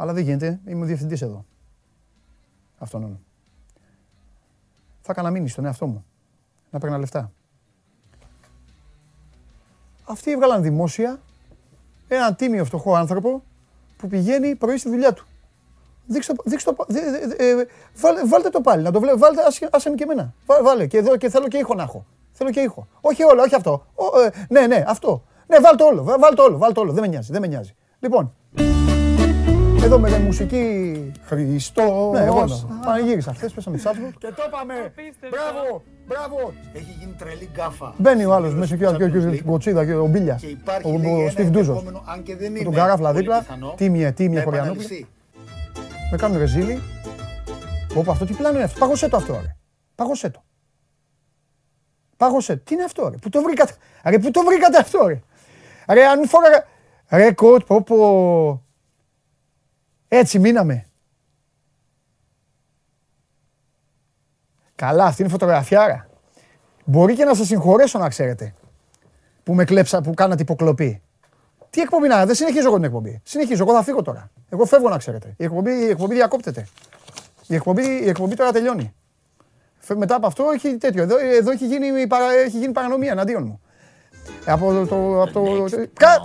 Αλλά 0.00 0.12
δεν 0.12 0.22
γίνεται, 0.22 0.60
είμαι 0.66 0.82
ο 0.82 0.86
διευθυντής 0.86 1.22
εδώ. 1.22 1.44
Αυτόν 2.78 3.02
είναι. 3.02 3.20
Θα 5.00 5.12
έκανα 5.12 5.30
μήνυση 5.30 5.52
στον 5.52 5.64
εαυτό 5.64 5.86
μου. 5.86 6.04
Να 6.70 6.78
παίρνα 6.78 6.98
λεφτά. 6.98 7.32
Αυτοί 10.04 10.30
έβγαλαν 10.30 10.62
δημόσια 10.62 11.20
έναν 12.08 12.36
τίμιο 12.36 12.64
φτωχό 12.64 12.94
άνθρωπο 12.94 13.42
που 13.96 14.08
πηγαίνει 14.08 14.54
πρωί 14.56 14.76
στη 14.76 14.88
δουλειά 14.88 15.12
του. 15.12 15.26
Δείξτε, 16.06 16.32
το- 16.32 16.42
δείξτε 16.46 16.72
το, 16.72 16.84
δε- 16.88 17.10
δε- 17.10 17.26
δε- 17.26 17.60
ε, 17.60 17.66
βάλε- 17.96 18.28
βάλτε 18.28 18.48
το 18.48 18.60
πάλι, 18.60 18.82
να 18.82 18.90
το 18.90 19.00
βλέπω. 19.00 19.18
Βάλτε, 19.18 19.42
άσε, 19.46 19.68
άσε 19.72 19.88
με 19.88 19.94
και 19.94 20.02
εμένα. 20.02 20.34
Βά- 20.46 20.62
Βάλε 20.62 20.86
και 20.86 20.98
εδώ 20.98 21.16
και 21.16 21.28
θέλω 21.30 21.48
και 21.48 21.58
ήχο 21.58 21.74
να 21.74 21.82
έχω. 21.82 22.06
Θέλω 22.32 22.50
και 22.50 22.60
ήχο. 22.60 22.86
Όχι 23.00 23.22
όλο, 23.24 23.42
όχι 23.42 23.54
αυτό. 23.54 23.86
Ο, 23.94 24.20
ε, 24.20 24.30
ναι, 24.48 24.66
ναι, 24.66 24.84
αυτό. 24.86 25.22
Ναι, 25.46 25.58
βάλτε 25.60 25.84
όλο, 25.84 26.02
βά- 26.04 26.18
βάλτε 26.20 26.42
όλο, 26.42 26.58
βάλτε 26.58 26.80
όλο. 26.80 26.92
Δεν 26.92 27.02
με 27.02 27.08
νοιάζει, 27.08 27.32
δεν 27.32 27.40
με 27.40 27.46
νοιάζει. 27.46 27.74
Λοιπόν, 28.00 28.34
εδώ 29.82 29.98
με 29.98 30.10
τη 30.10 30.18
μουσική 30.18 31.12
Χριστό. 31.26 32.10
Ναι, 32.12 32.24
εγώ 32.24 32.44
να- 32.44 32.78
πανηγύρισα 32.84 33.34
χθες, 33.34 33.52
πέσαμε 33.52 33.76
τη 33.76 33.82
Σάλτσμπουργκ. 33.82 34.12
Και 34.18 34.26
το 34.36 34.42
είπαμε. 34.46 34.74
Μπράβο, 35.30 35.82
μπράβο. 36.06 36.52
Έχει 36.72 36.96
γίνει 36.98 37.14
τρελή 37.18 37.48
γκάφα. 37.54 37.94
Μπαίνει 37.98 38.24
ο 38.24 38.34
άλλος 38.34 38.54
μέσα 38.54 38.76
και 38.76 38.86
ο- 38.86 38.96
και 38.96 39.04
ο- 39.04 39.08
και 39.08 39.18
ο- 39.18 39.30
την 39.30 39.44
κοτσίδα 39.44 39.84
και 39.84 39.94
ο 39.94 40.06
Μπίλιας. 40.06 40.40
Και 40.40 40.46
υπάρχει 40.46 40.88
Ο, 40.88 40.98
λέει, 40.98 41.12
ο 41.14 41.20
ένα 41.20 41.30
Στίβ 41.30 41.48
Ντούζος. 41.48 41.68
ενδεχόμενο, 41.68 42.02
αν 42.06 42.22
και 42.22 42.36
δεν 42.36 42.52
Με 42.52 42.58
είναι 42.58 42.64
τον 42.64 42.74
καράφλα 42.74 43.08
πολύ 43.08 43.20
δίπλα. 43.20 43.38
πιθανό, 43.38 43.74
Τίμια, 43.76 44.12
τίμια 44.12 44.38
να 44.38 44.44
Χωριανόπουλα. 44.44 44.84
επαναληφθεί. 44.84 45.06
Με 46.10 46.16
κάνουν 46.16 46.38
ρεζίλι. 46.38 46.78
Πω, 47.94 48.04
αυτό 48.10 48.24
τι 48.24 48.32
πλάνο 48.32 48.54
είναι 48.56 48.64
αυτό. 48.64 48.78
Πάγωσέ 48.78 49.08
το 49.08 49.16
αυτό, 49.16 49.32
ρε. 49.32 49.56
Πάγωσέ 49.94 50.30
το. 50.30 50.42
Πάγωσέ 52.16 52.56
το. 52.56 52.62
Τι 52.64 52.74
είναι 52.74 52.84
αυτό, 52.84 53.08
ρε. 53.08 53.16
Πού 53.16 53.28
το 53.28 53.42
βρήκατε. 53.42 53.72
Ρε, 54.04 54.18
πού 54.18 54.30
το 54.30 54.40
βρήκατε 54.44 54.78
αυτό, 54.78 55.06
ρε. 55.06 55.20
Ρε, 55.94 56.04
αν 56.06 56.26
φόραγα... 56.28 56.64
Ρε, 57.10 57.32
κοτ, 57.32 57.62
πω, 57.66 57.82
πω. 57.82 58.64
Έτσι 60.12 60.38
μείναμε. 60.38 60.86
Καλά, 64.74 65.04
αυτή 65.04 65.22
είναι 65.22 65.30
φωτογραφιάρα. 65.30 66.08
Μπορεί 66.84 67.14
και 67.14 67.24
να 67.24 67.34
σας 67.34 67.46
συγχωρέσω 67.46 67.98
να 67.98 68.08
ξέρετε. 68.08 68.54
Που 69.42 69.54
με 69.54 69.64
κλέψα, 69.64 70.00
που 70.00 70.14
κάνατε 70.14 70.42
υποκλοπή. 70.42 71.02
Τι 71.70 71.80
εκπομπή 71.80 72.08
να, 72.08 72.26
δεν 72.26 72.34
συνεχίζω 72.34 72.66
εγώ 72.66 72.74
την 72.76 72.84
εκπομπή. 72.84 73.20
Συνεχίζω, 73.24 73.62
εγώ 73.62 73.74
θα 73.74 73.82
φύγω 73.82 74.02
τώρα. 74.02 74.30
Εγώ 74.48 74.64
φεύγω 74.64 74.88
να 74.88 74.98
ξέρετε. 74.98 75.34
Η 75.36 75.44
εκπομπή, 75.44 75.70
η 75.70 75.88
εκπομπή 75.88 76.14
διακόπτεται. 76.14 76.66
Η 77.46 77.54
εκπομπή, 77.54 77.82
η 77.86 78.08
εκπομπή 78.08 78.34
τώρα 78.34 78.52
τελειώνει. 78.52 78.94
Φε- 79.78 79.98
Μετά 79.98 80.14
από 80.14 80.26
αυτό 80.26 80.44
έχει 80.54 80.76
τέτοιο. 80.76 81.02
Εδώ, 81.02 81.16
εδώ 81.18 81.50
έχει, 81.50 81.66
γίνει, 81.66 82.06
παρα- 82.06 82.32
έχει 82.32 82.58
γίνει 82.58 82.72
παρανομία 82.72 83.10
εναντίον 83.10 83.44
μου. 83.44 83.60
Ε, 84.44 84.52
από 84.52 84.86
το. 84.86 85.22
Από 85.22 85.32
το, 85.32 85.64
Κα... 85.92 86.16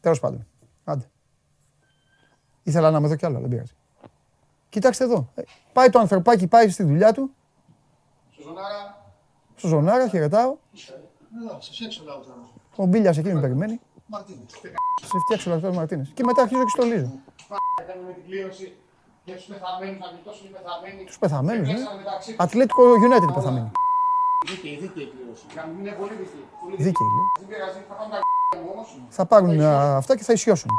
Τέλος 0.00 0.20
πάντων. 0.20 0.46
Άντε. 0.84 1.04
Ήθελα 2.62 2.90
να 2.90 2.98
είμαι 2.98 3.06
εδώ 3.06 3.16
κι 3.16 3.26
άλλο, 3.26 3.40
δεν 3.40 3.48
πειράζει. 3.48 3.72
Κοιτάξτε 4.68 5.04
εδώ. 5.04 5.28
Ε, 5.34 5.42
Πάει 5.72 5.90
το 5.90 5.98
ανθρωπάκι, 5.98 6.46
πάει 6.46 6.68
στη 6.68 6.82
δουλειά 6.82 7.12
του. 7.12 7.30
Στο 9.56 9.68
ζωνάρα, 9.68 10.08
χαιρετάω. 10.08 10.56
Εδώ, 11.42 11.60
σας 11.60 11.80
έξω 11.80 12.02
λέω 12.04 12.14
τώρα. 12.14 12.48
Ο 12.76 12.84
Μπίλιας 12.86 13.18
εκεί 13.18 13.32
με 13.32 13.40
περιμένει. 13.40 13.80
Μαρτίνες. 14.06 14.50
Σε 15.10 15.18
φτιάξει 15.24 15.48
ο 15.48 15.52
Λακτός 15.52 15.76
Μαρτίνες. 15.76 16.08
Και 16.14 16.24
μετά 16.24 16.42
αρχίζω 16.42 16.62
και 16.64 16.70
στολίζω. 16.70 17.12
Θα 17.48 17.84
κάνουμε 17.86 18.12
την 18.12 18.24
κλήρωση 18.26 18.76
για 19.24 19.34
τους 19.36 19.44
πεθαμένους, 19.44 19.98
να 19.98 20.06
γλιτώσουν 20.06 20.46
οι 20.46 20.52
πεθαμένοι. 20.56 21.04
Τους 21.04 21.18
πεθαμένους, 21.18 21.68
ναι. 21.68 21.78
Ατλέτικο 22.36 22.82
United 23.06 23.34
πεθαμένοι. 23.34 23.70
Δίκαιη, 24.48 24.76
δίκαιη 24.82 25.06
κλήρωση. 25.14 25.44
Για 25.52 25.62
να 25.62 25.68
μην 25.68 25.78
είναι 25.80 25.94
πολύ 26.00 26.14
δίκαιη. 26.20 26.44
Δίκαιη, 26.86 27.08
λέει. 27.16 27.28
Δεν 27.40 27.46
πειράζει, 27.50 27.80
θα 27.88 27.94
πάμε 27.94 28.14
Θα 29.08 29.24
πάρουν 29.26 29.60
α, 29.60 29.96
αυτά 29.96 30.16
και 30.16 30.24
θα 30.28 30.32
ισιώσουν. 30.32 30.70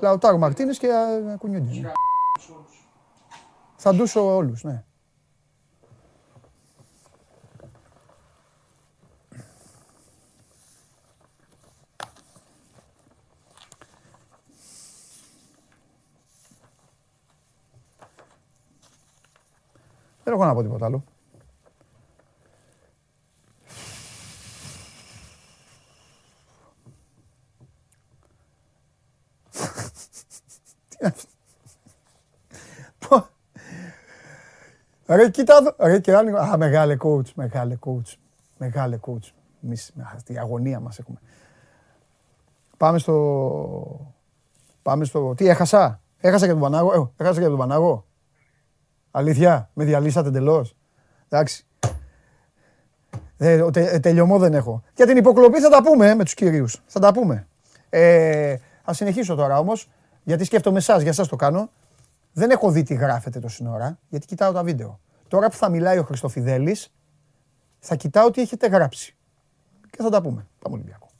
Λαουτάρο 0.00 0.38
Μαρτίνες 0.38 0.78
και 0.78 0.92
α, 0.94 1.36
κουνιούνται. 1.38 1.70
ναι. 1.80 1.92
Θα 3.76 3.94
ντούσω 3.94 4.34
όλους, 4.36 4.62
ναι. 4.64 4.84
Δεν 20.24 20.34
έχω 20.34 20.44
να 20.44 20.54
πω 20.54 20.62
τίποτα 20.62 20.86
άλλο. 20.86 21.04
Τι 29.50 29.51
είναι 29.51 29.51
αυτό. 29.51 29.51
Πω. 29.51 29.51
Ρε 35.06 35.30
κοίτα 35.30 35.56
εδώ. 35.56 35.74
Ρε 35.78 35.98
και 36.00 36.14
άνοιγμα. 36.14 36.38
Α, 36.38 36.56
μεγάλε 36.56 36.96
coach, 37.04 37.32
μεγάλε 37.34 37.78
coach. 37.86 38.14
Μεγάλε 38.58 38.98
coach. 39.06 39.30
Εμείς 39.64 39.90
με- 39.94 40.14
στη 40.18 40.38
αγωνία 40.38 40.80
μας 40.80 40.98
έχουμε. 40.98 41.18
Πάμε 42.76 42.98
στο... 42.98 44.12
Πάμε 44.82 45.04
στο... 45.04 45.34
Τι 45.36 45.48
έχασα. 45.48 46.00
Έχασα 46.20 46.44
για 46.44 46.54
τον 46.54 46.62
Πανάγο. 46.62 47.12
Ε, 47.16 47.22
έχασα 47.22 47.40
για 47.40 47.48
τον 47.48 47.58
Πανάγο. 47.58 48.06
Αλήθεια, 49.10 49.70
με 49.72 49.84
διαλύσατε 49.84 50.28
εντελώ. 50.28 50.66
Εντάξει. 51.28 51.66
Ε, 53.38 53.70
τε, 53.70 53.84
ε, 53.90 53.98
τελειωμό 53.98 54.38
δεν 54.38 54.54
έχω. 54.54 54.82
Για 54.94 55.06
την 55.06 55.16
υποκλοπή 55.16 55.60
θα 55.60 55.68
τα 55.68 55.82
πούμε 55.82 56.10
ε, 56.10 56.14
με 56.14 56.24
τους 56.24 56.34
κυρίους. 56.34 56.82
Θα 56.86 57.00
τα 57.00 57.12
πούμε. 57.12 57.46
Ε, 57.90 58.56
ας 58.84 58.96
συνεχίσω 58.96 59.34
τώρα 59.34 59.58
όμως, 59.58 59.88
γιατί 60.22 60.44
σκέφτομαι 60.44 60.78
εσάς, 60.78 61.02
για 61.02 61.10
εσάς 61.10 61.28
το 61.28 61.36
κάνω. 61.36 61.70
Δεν 62.32 62.50
έχω 62.50 62.70
δει 62.70 62.82
τι 62.82 62.94
γράφετε 62.94 63.40
το 63.40 63.48
σύνορα, 63.48 63.98
γιατί 64.08 64.26
κοιτάω 64.26 64.52
τα 64.52 64.62
βίντεο. 64.62 65.00
Τώρα 65.28 65.48
που 65.48 65.56
θα 65.56 65.68
μιλάει 65.68 65.98
ο 65.98 66.02
Χριστοφιδέλης, 66.02 66.92
θα 67.78 67.94
κοιτάω 67.94 68.30
τι 68.30 68.40
έχετε 68.40 68.66
γράψει. 68.66 69.16
Και 69.90 70.02
θα 70.02 70.10
τα 70.10 70.22
πούμε. 70.22 70.46
Πάμε 70.58 70.74
Ολυμπιακό. 70.74 71.10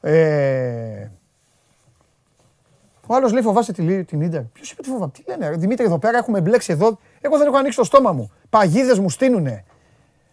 Ε, 0.00 1.10
ο 3.06 3.14
άλλος 3.14 3.32
λέει 3.32 3.42
φοβάσαι 3.42 3.72
τη, 3.72 3.82
Λί- 3.82 4.06
την 4.06 4.28
ντερ. 4.30 4.42
Ποιος 4.42 4.70
είπε 4.70 4.82
τι 4.82 4.88
φοβάμαι; 4.88 5.10
Τι 5.10 5.22
λένε, 5.26 5.48
ρε, 5.48 5.56
Δημήτρη, 5.56 5.84
εδώ 5.84 5.98
πέρα 5.98 6.18
έχουμε 6.18 6.40
μπλέξει 6.40 6.72
εδώ. 6.72 6.98
Εγώ 7.20 7.38
δεν 7.38 7.46
έχω 7.46 7.56
ανοίξει 7.56 7.78
το 7.78 7.84
στόμα 7.84 8.12
μου. 8.12 8.30
Παγίδες 8.50 8.98
μου 8.98 9.10
στείνουνε. 9.10 9.64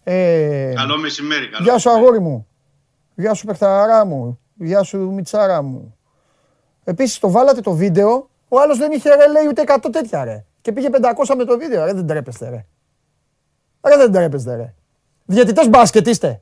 Ε, 0.04 0.74
Καλό 0.76 0.98
μεσημέρι, 0.98 1.50
καλό. 1.50 1.64
Γεια 1.64 1.78
σου, 1.78 1.90
αγόρι 1.90 2.20
μου. 2.20 2.48
Γεια 3.16 3.34
σου, 3.34 3.46
παιχταρά 3.46 4.06
μου. 4.06 4.40
Γεια 4.56 4.84
σου, 4.84 4.98
μιτσάρα 5.12 5.62
μου. 5.62 5.96
Επίσης, 6.84 7.20
το 7.20 7.30
βάλατε 7.32 7.62
το 7.62 7.72
βίντεο. 7.72 8.30
Ο 8.48 8.60
άλλος 8.60 8.78
δεν 8.78 8.92
είχε 8.92 9.10
ρε, 9.16 9.28
λέει 9.28 9.48
ούτε 9.48 9.64
100 9.68 9.90
τέτοια 9.92 10.24
ρε. 10.24 10.46
Και 10.62 10.72
πήγε 10.72 10.90
500 10.92 11.36
με 11.38 11.44
το 11.46 11.58
βίντεο. 11.58 11.86
Ρε, 11.86 11.94
δεν 11.94 12.08
τρέπεστε, 12.08 12.50
ρε. 12.50 12.66
Ρε, 13.88 13.98
δεν 13.98 14.12
τρέπεστε, 14.12 14.56
ρε. 14.56 14.74
Διαιτητές 15.26 15.70
μπάσκετ 15.70 16.08
είστε. 16.08 16.42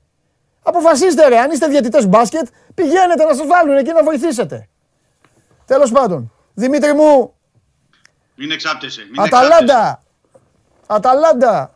Αποφασίστε, 0.63 1.27
ρε. 1.27 1.37
Αν 1.37 1.51
είστε 1.51 1.67
διαιτητές 1.67 2.07
μπάσκετ, 2.07 2.47
πηγαίνετε 2.73 3.23
να 3.23 3.33
σας 3.33 3.47
βάλουν 3.47 3.77
εκεί 3.77 3.91
να 3.91 4.03
βοηθήσετε. 4.03 4.67
Τέλος 5.71 5.91
πάντων, 5.91 6.31
Δημήτρη 6.53 6.93
μου, 6.93 7.33
Μην 8.35 8.51
εξάπτεσαι. 8.51 9.01
Μην 9.11 9.23
εξάπτεσαι. 9.23 9.45
Αταλάντα. 9.53 10.03
Αταλάντα. 10.87 11.73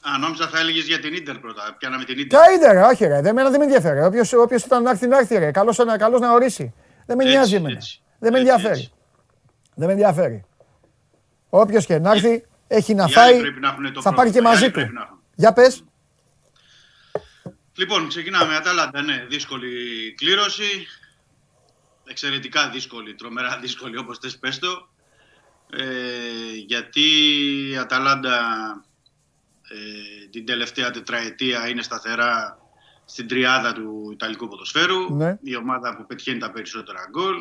Α, 0.00 0.18
νόμιζα 0.18 0.48
θα 0.48 0.58
έλεγες 0.58 0.86
για 0.86 0.98
την 1.00 1.14
Ίντερ 1.14 1.38
πρώτα. 1.38 1.74
Πιάναμε 1.78 2.04
την 2.04 2.18
Ίντερ. 2.18 2.40
Ποια 2.40 2.50
είναι, 2.52 2.72
ρε, 2.72 2.80
όχι, 2.86 3.04
ρε. 3.04 3.14
Δεν, 3.14 3.26
εμένα 3.26 3.50
δεν 3.50 3.58
με 3.58 3.64
ενδιαφέρει. 3.64 4.02
Όποιος, 4.04 4.32
όποιος 4.32 4.64
ήταν 4.64 4.82
να 4.82 4.90
έρθει, 4.90 5.06
να 5.06 5.18
έρθει, 5.18 5.36
ρε. 5.38 5.50
Καλός, 5.50 5.76
να- 5.78 5.96
καλός 5.98 6.20
να 6.20 6.32
ορίσει. 6.32 6.74
Δεν 7.06 7.16
με 7.16 7.22
Έτσι, 7.22 7.34
νοιάζει 7.36 7.54
εμένα. 7.54 7.74
έτσι. 7.76 8.02
Δεν 8.18 8.32
με 8.32 8.38
Έτσι, 8.38 8.50
ενδιαφέρει. 8.52 8.78
έτσι. 8.80 8.92
Δεν 9.74 9.86
με 9.86 9.92
ενδιαφέρει. 9.92 10.44
Όποιος 11.48 11.86
και 11.86 11.98
να 11.98 12.10
έρθει, 12.10 12.44
έχει 12.68 12.94
να 12.94 13.02
Οι 13.02 13.04
άλλοι 13.04 13.12
φάει, 13.12 13.40
πρέπει 13.40 13.60
να 13.60 13.68
έχουν 13.68 13.92
το 13.92 14.02
θα 14.02 14.12
πάρει 14.14 14.30
και 14.30 14.40
πρόβλημα. 14.40 14.50
Οι 14.50 14.52
μαζί 14.52 14.64
άλλοι 14.64 14.72
του. 14.72 14.78
πρέπει 14.78 14.92
να 14.94 15.00
έχουν. 15.00 15.20
Για 15.34 15.52
πες. 15.52 15.84
Λοιπόν, 17.74 18.08
ξεκινάμε. 18.08 18.56
Αταλάντα, 18.56 19.02
ναι, 19.02 19.24
δύσκολη 19.28 19.68
κλήρωση. 20.16 20.86
Εξαιρετικά 22.10 22.70
δύσκολη, 22.70 23.14
τρομερά 23.14 23.58
δύσκολη, 23.58 23.98
όπως 23.98 24.18
θες 24.18 24.38
πες 24.38 24.58
το. 24.58 24.88
Ε, 25.70 26.54
γιατί 26.66 27.00
η 27.70 27.76
Αταλάντα 27.76 28.40
ε, 29.68 30.26
την 30.30 30.46
τελευταία 30.46 30.90
τετραετία 30.90 31.68
είναι 31.68 31.82
σταθερά 31.82 32.58
στην 33.04 33.28
τριάδα 33.28 33.72
του 33.72 34.08
Ιταλικού 34.12 34.48
ποδοσφαίρου. 34.48 35.16
Ναι. 35.16 35.38
Η 35.42 35.56
ομάδα 35.56 35.96
που 35.96 36.06
πετυχαίνει 36.06 36.38
τα 36.38 36.50
περισσότερα 36.50 37.08
γκολ. 37.10 37.36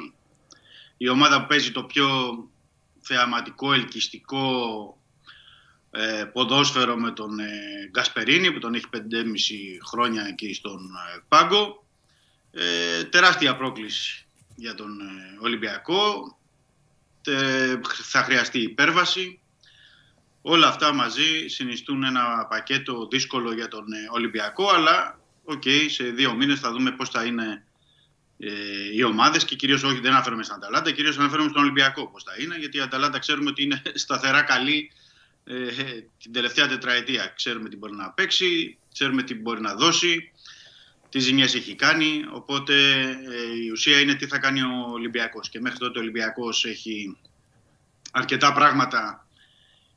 Η 0.97 1.09
ομάδα 1.09 1.41
που 1.41 1.47
παίζει 1.47 1.71
το 1.71 1.83
πιο 1.83 2.07
θεαματικό, 2.99 3.73
ελκυστικό 3.73 4.97
ε, 5.91 6.23
ποδόσφαιρο 6.33 6.95
με 6.95 7.11
τον 7.11 7.39
ε, 7.39 7.45
Γκασπερίνι 7.89 8.51
που 8.51 8.59
τον 8.59 8.73
έχει 8.73 8.85
5,5 8.93 8.99
χρόνια 9.89 10.25
εκεί 10.27 10.53
στον 10.53 10.79
ε, 11.15 11.23
πάγκο. 11.27 11.85
Ε, 12.51 13.03
τεράστια 13.03 13.55
πρόκληση 13.55 14.26
για 14.57 14.75
τον 14.75 14.99
ε, 15.01 15.37
Ολυμπιακό. 15.39 16.37
Τε- 17.21 17.85
θα 18.03 18.23
χρειαστεί 18.23 18.59
υπέρβαση. 18.59 19.39
Όλα 20.41 20.67
αυτά 20.67 20.93
μαζί 20.93 21.47
συνιστούν 21.47 22.03
ένα 22.03 22.45
πακέτο 22.49 23.07
δύσκολο 23.07 23.53
για 23.53 23.67
τον 23.67 23.91
ε, 23.91 24.07
Ολυμπιακό, 24.11 24.69
αλλά 24.69 25.19
οκ, 25.43 25.63
σε 25.89 26.03
δύο 26.03 26.33
μήνες 26.33 26.59
θα 26.59 26.71
δούμε 26.71 26.91
πώς 26.91 27.09
θα 27.09 27.23
είναι 27.23 27.65
ε, 28.39 28.49
οι 28.93 29.03
ομάδες 29.03 29.45
και 29.45 29.55
κυρίως 29.55 29.83
όχι 29.83 29.99
δεν 29.99 30.11
αναφέρομαι 30.11 30.43
στην 30.43 30.55
Αταλάντα, 30.55 30.91
κυρίως 30.91 31.17
αναφέρομαι 31.17 31.49
στον 31.49 31.61
Ολυμπιακό 31.61 32.07
πώς 32.07 32.23
θα 32.23 32.31
είναι, 32.39 32.55
γιατί 32.55 32.77
η 32.77 32.81
Αταλάντα 32.81 33.19
ξέρουμε 33.19 33.49
ότι 33.49 33.63
είναι 33.63 33.81
σταθερά 34.03 34.41
καλή 34.41 34.91
ε, 35.43 35.55
την 36.21 36.31
τελευταία 36.31 36.67
τετραετία. 36.67 37.33
Ξέρουμε 37.35 37.69
τι 37.69 37.77
μπορεί 37.77 37.95
να 37.95 38.09
παίξει, 38.09 38.77
ξέρουμε 38.93 39.23
τι 39.23 39.35
μπορεί 39.35 39.61
να 39.61 39.75
δώσει, 39.75 40.31
τι 41.09 41.19
ζημιές 41.19 41.55
έχει 41.55 41.75
κάνει, 41.75 42.25
οπότε 42.31 42.73
ε, 43.09 43.63
η 43.65 43.69
ουσία 43.69 43.99
είναι 43.99 44.15
τι 44.15 44.27
θα 44.27 44.39
κάνει 44.39 44.61
ο 44.61 44.87
Ολυμπιακός. 44.91 45.49
Και 45.49 45.59
μέχρι 45.59 45.77
τότε 45.77 45.99
ο 45.99 46.01
Ολυμπιακός 46.01 46.65
έχει 46.65 47.17
αρκετά 48.11 48.53
πράγματα 48.53 49.27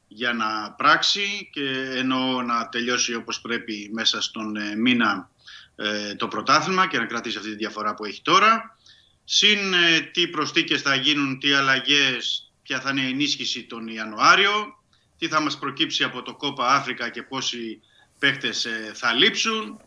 για 0.08 0.32
να 0.32 0.72
πράξει 0.72 1.50
και 1.52 1.92
ενώ 1.94 2.42
να 2.42 2.68
τελειώσει 2.68 3.14
όπως 3.14 3.40
πρέπει 3.40 3.90
μέσα 3.92 4.20
στον 4.20 4.56
ε, 4.56 4.76
μήνα 4.76 5.30
ε, 5.76 6.14
το 6.14 6.28
πρωτάθλημα 6.28 6.88
και 6.88 6.98
να 6.98 7.06
κρατήσει 7.06 7.36
αυτή 7.36 7.50
τη 7.50 7.56
διαφορά 7.56 7.94
που 7.94 8.04
έχει 8.04 8.22
τώρα. 8.22 8.78
Συν 9.24 9.72
ε, 9.72 10.00
τι 10.00 10.28
προσθήκες 10.28 10.82
θα 10.82 10.94
γίνουν, 10.94 11.38
τι 11.38 11.52
αλλαγές, 11.52 12.52
ποια 12.62 12.80
θα 12.80 12.90
είναι 12.90 13.00
η 13.00 13.08
ενίσχυση 13.08 13.62
τον 13.62 13.88
Ιανουάριο, 13.88 14.82
τι 15.18 15.28
θα 15.28 15.40
μας 15.40 15.58
προκύψει 15.58 16.04
από 16.04 16.22
το 16.22 16.34
Κόπα 16.34 16.74
Αφρικα 16.74 17.08
και 17.08 17.22
πόσοι 17.22 17.80
παίχτες 18.18 18.64
ε, 18.64 18.92
θα 18.94 19.12
λείψουν 19.12 19.80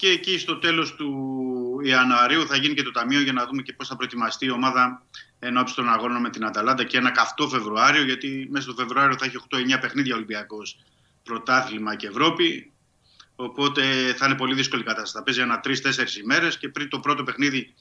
και 0.00 0.08
εκεί 0.08 0.38
στο 0.38 0.58
τέλος 0.58 0.94
του 0.94 1.10
Ιανουαρίου 1.82 2.46
θα 2.46 2.56
γίνει 2.56 2.74
και 2.74 2.82
το 2.82 2.90
ταμείο 2.90 3.20
για 3.20 3.32
να 3.32 3.46
δούμε 3.46 3.62
και 3.62 3.72
πώς 3.72 3.88
θα 3.88 3.96
προετοιμαστεί 3.96 4.46
η 4.46 4.50
ομάδα 4.50 5.02
ενώπιση 5.38 5.74
των 5.74 5.88
αγώνων 5.88 6.20
με 6.20 6.30
την 6.30 6.44
Αταλάντα 6.44 6.84
και 6.84 6.96
ένα 6.96 7.10
καυτό 7.10 7.48
Φεβρουάριο 7.48 8.02
γιατί 8.02 8.48
μέσα 8.50 8.64
στο 8.70 8.82
Φεβρουάριο 8.82 9.16
θα 9.18 9.24
έχει 9.24 9.36
8-9 9.74 9.80
παιχνίδια 9.80 10.14
Ολυμπιακός 10.14 10.78
πρωτάθλημα 11.22 11.96
και 11.96 12.06
Ευρώπη 12.06 12.72
οπότε 13.36 13.82
θα 14.16 14.26
είναι 14.26 14.34
πολύ 14.34 14.54
δύσκολη 14.54 14.82
η 14.82 14.84
κατάσταση. 14.84 15.12
Θα 15.16 15.22
παίζει 15.22 15.40
ένα 15.40 15.60
3-4 15.64 16.22
ημέρες 16.22 16.58
και 16.58 16.68
πριν 16.68 16.88
το 16.88 17.00
πρώτο 17.00 17.22
παιχνίδι 17.22 17.74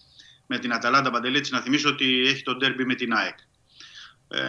με 0.45 0.59
την 0.59 0.73
Αταλάντα 0.73 1.09
Παντελέτης 1.09 1.51
να 1.51 1.61
θυμίσω 1.61 1.89
ότι 1.89 2.25
έχει 2.27 2.43
το 2.43 2.55
ντέρμπι 2.55 2.85
με 2.85 2.95
την 2.95 3.13
ΑΕΚ. 3.13 3.37
Ε, 4.27 4.39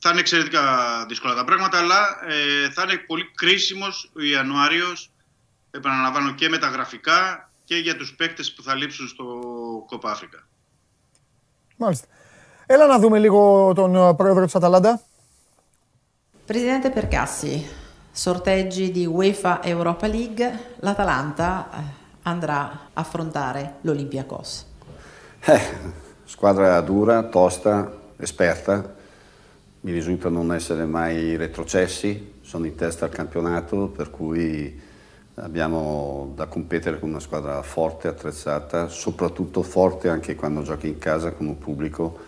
θα 0.00 0.10
είναι 0.10 0.20
εξαιρετικά 0.20 1.06
δύσκολα 1.08 1.34
τα 1.34 1.44
πράγματα, 1.44 1.78
αλλά 1.78 2.26
ε, 2.26 2.70
θα 2.70 2.82
είναι 2.82 2.96
πολύ 2.96 3.30
κρίσιμος 3.34 4.10
ο 4.16 4.22
Ιανουάριος, 4.22 5.10
επαναλαμβάνω 5.75 6.33
και 6.33 6.49
με 6.49 6.57
τα 6.57 6.67
γραφικά 6.67 7.49
και 7.63 7.75
για 7.75 7.97
τους 7.97 8.15
παίκτες 8.15 8.53
που 8.53 8.63
θα 8.63 8.75
λείψουν 8.75 9.07
στο 9.07 9.25
Κόπα 9.87 10.11
Αφρικα. 10.11 10.47
Μάλιστα. 11.77 12.07
Έλα 12.65 12.87
να 12.87 12.99
δούμε 12.99 13.19
λίγο 13.19 13.71
τον 13.75 13.95
ε, 13.95 14.13
πρόεδρο 14.13 14.45
της 14.45 14.55
Αταλάντα. 14.55 15.01
Presidente 16.47 16.89
Percassi, 16.89 17.65
sorteggi 18.11 18.91
di 18.91 19.05
UEFA 19.05 19.63
Europa 19.63 20.07
League, 20.07 20.59
l'Atalanta 20.79 21.69
eh, 21.71 21.77
andrà 22.23 22.59
a 22.93 23.01
affrontare 23.01 23.75
l'Olympiakos. 23.81 24.65
Eh, 25.45 25.61
squadra 26.25 26.81
dura, 26.81 27.23
tosta, 27.23 27.91
esperta. 28.17 28.95
Mi 29.81 29.91
risulta 29.91 30.29
non 30.29 30.53
essere 30.53 30.85
mai 30.85 31.37
retrocessi, 31.37 32.39
sono 32.41 32.65
in 32.65 32.75
testa 32.75 33.05
al 33.05 33.11
campionato, 33.11 33.87
per 33.87 34.09
cui 34.09 34.79
abbiamo 35.36 36.32
da 36.34 36.46
competere 36.46 36.98
con 36.98 37.10
una 37.10 37.20
squadra 37.20 37.60
forte, 37.62 38.08
attrezzata, 38.08 38.88
soprattutto 38.88 39.62
forte 39.62 40.08
anche 40.08 40.34
quando 40.34 40.62
giochi 40.62 40.88
in 40.88 40.98
casa 40.98 41.32
con 41.32 41.46
un 41.46 41.58
pubblico 41.58 42.18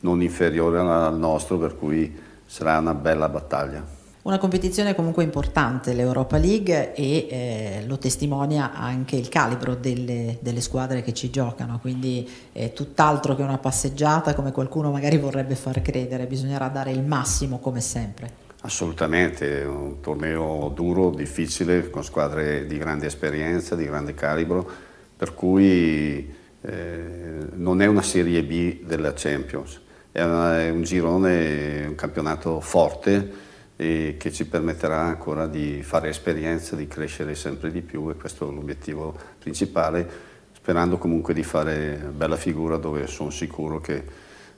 non 0.00 0.22
inferiore 0.22 0.78
al 0.78 1.18
nostro, 1.18 1.58
per 1.58 1.76
cui 1.76 2.14
sarà 2.44 2.78
una 2.78 2.94
bella 2.94 3.28
battaglia. 3.28 3.94
Una 4.22 4.38
competizione 4.38 4.96
comunque 4.96 5.22
importante, 5.22 5.92
l'Europa 5.92 6.36
League, 6.36 6.94
e 6.94 7.26
eh, 7.30 7.84
lo 7.86 7.96
testimonia 7.96 8.72
anche 8.72 9.14
il 9.14 9.28
calibro 9.28 9.76
delle, 9.76 10.38
delle, 10.40 10.60
squadre 10.60 11.02
che 11.02 11.14
ci 11.14 11.30
giocano, 11.30 11.78
quindi 11.80 12.28
è 12.50 12.72
tutt'altro 12.72 13.36
che 13.36 13.42
una 13.42 13.58
passeggiata 13.58 14.34
come 14.34 14.50
qualcuno 14.50 14.90
magari 14.90 15.16
vorrebbe 15.16 15.54
far 15.54 15.80
credere, 15.80 16.26
bisognerà 16.26 16.66
dare 16.66 16.90
il 16.90 17.04
massimo 17.04 17.60
come 17.60 17.80
sempre. 17.80 18.45
Assolutamente, 18.66 19.62
un 19.62 20.00
torneo 20.00 20.72
duro, 20.74 21.10
difficile, 21.10 21.88
con 21.88 22.02
squadre 22.02 22.66
di 22.66 22.78
grande 22.78 23.06
esperienza, 23.06 23.76
di 23.76 23.84
grande 23.84 24.12
calibro, 24.12 24.68
per 25.16 25.34
cui 25.34 26.34
eh, 26.62 27.46
non 27.52 27.80
è 27.80 27.86
una 27.86 28.02
Serie 28.02 28.42
B 28.42 28.80
della 28.82 29.12
Champions, 29.14 29.80
è, 30.10 30.20
una, 30.20 30.58
è 30.58 30.70
un 30.70 30.82
girone, 30.82 31.86
un 31.86 31.94
campionato 31.94 32.58
forte 32.58 33.32
e 33.76 34.16
che 34.18 34.32
ci 34.32 34.46
permetterà 34.48 34.98
ancora 34.98 35.46
di 35.46 35.84
fare 35.84 36.08
esperienza, 36.08 36.74
di 36.74 36.88
crescere 36.88 37.36
sempre 37.36 37.70
di 37.70 37.82
più 37.82 38.10
e 38.10 38.16
questo 38.16 38.50
è 38.50 38.52
l'obiettivo 38.52 39.16
principale, 39.38 40.10
sperando 40.52 40.98
comunque 40.98 41.34
di 41.34 41.44
fare 41.44 42.10
bella 42.12 42.36
figura 42.36 42.78
dove 42.78 43.06
sono 43.06 43.30
sicuro 43.30 43.80
che 43.80 44.02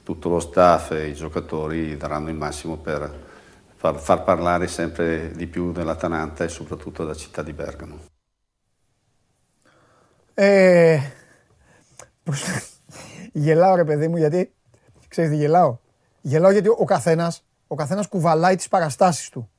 tutto 0.03 0.31
lo 0.31 0.41
staff 0.41 0.93
e 0.93 1.09
i 1.09 1.15
giocatori 1.15 1.99
daranno 1.99 2.31
il 2.31 2.37
massimo 2.37 2.79
per 2.79 3.28
far, 3.79 3.97
far 3.99 4.25
parlare 4.25 4.67
sempre 4.67 5.31
di 5.31 5.47
più 5.47 5.73
dell'Atalanta 5.73 6.45
e 6.45 6.49
soprattutto 6.49 7.03
della 7.03 7.17
città 7.17 7.43
di 7.43 7.53
Bergamo. 7.53 7.97
Ε, 10.41 11.01
γελάω 13.33 13.75
ρε 13.75 13.85
παιδί 13.85 14.09
μου 14.09 14.17
γιατί, 14.17 14.55
ξέρεις 15.09 15.31
τι 15.31 15.37
γελάω. 15.37 15.79
Γελάω 16.21 16.51
γιατί 16.51 16.69
ο 16.69 16.85
καθένας 16.85 17.45
ο 17.69 17.75
καθένας 17.75 18.09
κουβαλάει 18.09 18.57
τις 18.57 18.69
παραστάσεις 18.69 19.29
του. 19.29 19.51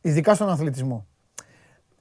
Ειδικά 0.00 0.34
στον 0.34 0.48
αθλητισμό. 0.48 1.06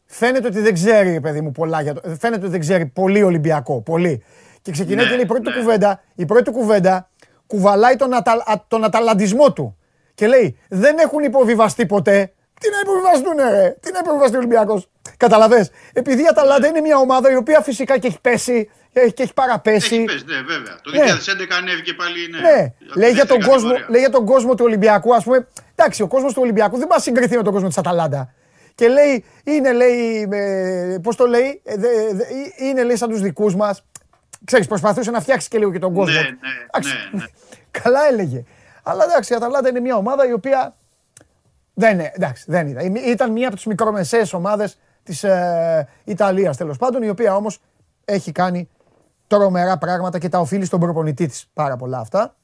Φαίνεται 0.05 0.47
ότι 0.47 0.59
δεν 0.59 0.73
ξέρει, 0.73 1.19
παιδί 1.19 1.41
μου, 1.41 1.51
πολλά 1.51 1.81
για 1.81 1.93
το. 1.93 2.01
Φαίνεται 2.15 2.41
ότι 2.41 2.51
δεν 2.51 2.59
ξέρει 2.59 2.85
πολύ 2.85 3.23
Ολυμπιακό. 3.23 3.81
Πολύ. 3.81 4.23
Και 4.61 4.71
ξεκινάει 4.71 5.03
ναι, 5.03 5.09
και 5.09 5.15
λέει 5.15 5.23
η 5.23 5.27
πρώτη, 5.27 5.41
ναι. 5.41 5.51
του 5.51 5.59
κουβέντα, 5.59 6.01
η 6.15 6.25
πρώτη 6.25 6.43
του 6.43 6.51
κουβέντα 6.51 7.09
κουβαλάει 7.47 7.95
τον, 7.95 8.13
ατα, 8.13 8.65
τον 8.67 8.83
αταλαντισμό 8.83 9.53
του. 9.53 9.77
Και 10.13 10.27
λέει: 10.27 10.57
Δεν 10.69 10.97
έχουν 10.97 11.23
υποβιβαστεί 11.23 11.85
ποτέ. 11.85 12.33
Τι 12.59 12.69
να 12.69 12.79
υποβιβαστούν, 12.79 13.51
ρε! 13.51 13.75
Τι 13.79 13.91
να 13.91 13.99
υποβιβαστεί 13.99 14.35
ο 14.35 14.39
Ολυμπιακός; 14.39 14.89
Καταλαβέ. 15.17 15.69
Επειδή 15.93 16.21
η 16.21 16.27
Αταλάντα 16.29 16.67
είναι 16.67 16.81
μια 16.81 16.97
ομάδα 16.97 17.31
η 17.31 17.35
οποία 17.35 17.61
φυσικά 17.61 17.97
και 17.97 18.07
έχει 18.07 18.21
πέσει 18.21 18.69
έχει, 18.93 19.13
και 19.13 19.23
έχει 19.23 19.33
παραπέσει. 19.33 19.95
Έχει 19.95 20.03
πέσει, 20.03 20.23
ναι, 20.25 20.41
βέβαια. 20.41 20.75
Το 20.81 20.91
2011 20.91 21.47
ναι. 21.47 21.55
ανέβηκε 21.55 21.93
πάλι. 21.93 22.29
Ναι, 22.29 22.39
ναι. 22.39 22.73
Λέει, 22.95 23.11
για 23.11 23.25
τον 23.25 23.41
κόσμο, 23.41 23.71
λέει 23.89 23.99
για 23.99 24.09
τον 24.09 24.25
κόσμο 24.25 24.55
του 24.55 24.65
Ολυμπιακού, 24.65 25.15
ας 25.15 25.23
πούμε. 25.23 25.47
Εντάξει, 25.75 26.01
ο 26.01 26.07
κόσμος 26.07 26.33
του 26.33 26.39
Ολυμπιακού 26.41 26.77
δεν 26.77 26.87
πάει 26.87 26.99
συγκριθεί 26.99 27.35
με 27.35 27.43
τον 27.43 27.53
κόσμο 27.53 27.67
της 27.67 27.77
Αταλάντα. 27.77 28.33
Και 28.75 28.87
λέει, 28.87 29.25
είναι 29.43 29.73
λέει, 29.73 30.29
ε, 30.31 30.97
πώς 31.03 31.15
το 31.15 31.25
λέει, 31.25 31.61
ε, 31.63 31.75
δε, 31.75 31.87
δε, 32.11 32.23
είναι 32.57 32.83
λέει 32.83 32.95
σαν 32.95 33.09
τους 33.09 33.21
δικούς 33.21 33.55
μας. 33.55 33.83
Ξέρεις, 34.45 34.67
προσπαθούσε 34.67 35.11
να 35.11 35.21
φτιάξει 35.21 35.47
και 35.47 35.57
λίγο 35.57 35.71
και 35.71 35.79
τον 35.79 35.93
κόσμο. 35.93 36.13
Ναι, 36.13 36.19
ναι, 36.19 36.29
ναι, 36.83 37.19
ναι. 37.19 37.25
Καλά 37.71 38.07
έλεγε. 38.11 38.43
Αλλά 38.83 39.03
εντάξει, 39.03 39.33
η 39.33 39.35
Αταλάντα 39.35 39.69
είναι 39.69 39.79
μια 39.79 39.95
ομάδα 39.95 40.27
η 40.27 40.33
οποία. 40.33 40.75
Δεν, 41.73 41.93
είναι, 41.93 42.11
εντάξει, 42.15 42.43
δεν 42.47 42.67
ήταν. 42.67 42.95
Ήταν 42.95 43.31
μια 43.31 43.47
από 43.47 43.55
τις 43.55 43.65
μικρομεσαίες 43.65 44.33
ομάδες 44.33 44.77
της 45.03 45.23
ε, 45.23 45.87
Ιταλίας 46.03 46.57
τέλος 46.57 46.77
πάντων, 46.77 47.03
η 47.03 47.09
οποία 47.09 47.35
όμως 47.35 47.59
έχει 48.05 48.31
κάνει 48.31 48.69
τρομερά 49.27 49.77
πράγματα 49.77 50.19
και 50.19 50.29
τα 50.29 50.39
οφείλει 50.39 50.65
στον 50.65 50.79
προπονητή 50.79 51.27
της 51.27 51.49
πάρα 51.53 51.75
πολλά 51.75 51.99
αυτά. 51.99 52.35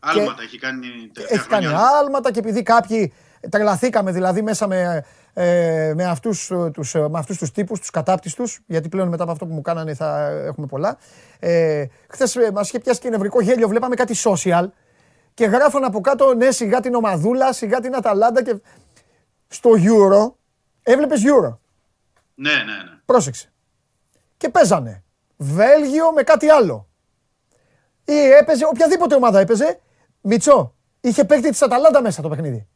Άλματα 0.00 0.42
έχει 0.42 0.58
κάνει 0.58 0.86
Έχει 1.28 1.48
κάνει 1.48 1.66
άλματα 2.00 2.30
και 2.30 2.38
επειδή 2.38 2.62
κάποιοι 2.62 3.12
τρελαθήκαμε 3.50 4.12
δηλαδή 4.12 4.42
μέσα 4.42 4.66
με, 4.66 5.04
ε, 5.32 5.92
με 5.96 6.04
αυτούς 6.04 6.52
τους, 6.72 6.94
με 6.94 7.18
αυτούς 7.18 7.38
τους 7.38 7.52
τύπους, 7.52 7.80
τους 7.80 7.90
κατάπτυστους, 7.90 8.60
γιατί 8.66 8.88
πλέον 8.88 9.08
μετά 9.08 9.22
από 9.22 9.32
αυτό 9.32 9.46
που 9.46 9.54
μου 9.54 9.60
κάνανε 9.60 9.94
θα 9.94 10.28
έχουμε 10.28 10.66
πολλά. 10.66 10.98
Ε, 11.38 11.84
χθες 12.08 12.36
ε, 12.36 12.50
μας 12.52 12.68
είχε 12.68 12.78
πιάσει 12.78 13.00
και 13.00 13.08
νευρικό 13.08 13.40
γέλιο, 13.40 13.68
βλέπαμε 13.68 13.94
κάτι 13.94 14.14
social 14.24 14.66
και 15.40 15.46
γράφαν 15.46 15.84
από 15.84 16.00
κάτω 16.00 16.34
ναι 16.34 16.50
σιγά 16.50 16.80
την 16.80 16.94
ομαδούλα, 16.94 17.52
σιγά 17.52 17.80
την 17.80 17.94
Αταλάντα 17.94 18.42
και 18.42 18.56
στο 19.48 19.70
Euro, 19.70 20.32
έβλεπες 20.82 21.22
Euro; 21.24 21.56
Ναι, 22.34 22.52
ναι, 22.52 22.62
ναι. 22.62 22.98
Πρόσεξε. 23.04 23.52
Και 24.36 24.48
παίζανε. 24.48 25.04
Βέλγιο 25.36 26.12
με 26.12 26.22
κάτι 26.22 26.48
άλλο. 26.48 26.88
Ή 28.04 28.30
έπαιζε, 28.30 28.64
οποιαδήποτε 28.64 29.14
ομάδα 29.14 29.40
έπαιζε, 29.40 29.80
Μιτσό, 30.20 30.74
είχε 31.00 31.24
παίκτη 31.24 31.50
της 31.50 31.62
Αταλάντα 31.62 32.02
μέσα 32.02 32.22
το 32.22 32.28
παιχνίδι. 32.28 32.66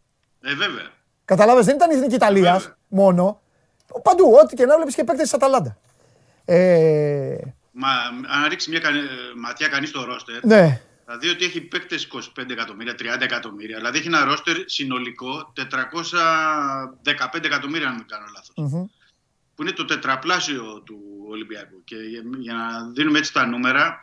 Ε, 0.42 0.54
βέβαια. 0.54 0.90
Καταλάβες, 1.24 1.64
δεν 1.64 1.74
ήταν 1.74 1.90
η 1.90 1.94
εθνική 1.94 2.14
Ιταλίας 2.14 2.74
μόνο. 2.88 3.40
Παντού, 4.02 4.38
ό,τι 4.42 4.54
και 4.56 4.66
να 4.66 4.76
βλέπεις 4.76 4.94
και 4.94 5.04
παίκτη 5.04 5.22
της 5.22 5.34
Αταλάντα. 5.34 5.78
Ε... 6.44 7.36
Μα 7.70 7.88
αν 8.28 8.48
ρίξει 8.48 8.70
μια 8.70 8.80
ματιά 9.36 9.68
κανείς 9.68 9.88
στο 9.88 10.04
ρόστερ, 10.04 10.44
ναι. 10.44 10.80
Θα 11.06 11.18
δει 11.18 11.28
ότι 11.28 11.44
έχει 11.44 11.60
παίκτες 11.60 12.08
25 12.12 12.50
εκατομμύρια, 12.50 12.94
30 12.98 13.20
εκατομμύρια. 13.20 13.76
Δηλαδή 13.76 13.98
έχει 13.98 14.06
ένα 14.06 14.24
ρόστερ 14.24 14.56
συνολικό 14.64 15.52
415 15.56 17.44
εκατομμύρια, 17.44 17.88
αν 17.88 17.96
δεν 17.96 18.06
κάνω 18.06 18.24
λάθος. 18.34 18.54
Που 19.54 19.62
είναι 19.62 19.72
το 19.72 19.84
τετραπλάσιο 19.84 20.82
του 20.84 21.00
Ολυμπιακού. 21.28 21.84
Και 21.84 21.96
για 22.38 22.54
να 22.54 22.90
δίνουμε 22.90 23.18
έτσι 23.18 23.32
τα 23.32 23.46
νούμερα, 23.46 24.00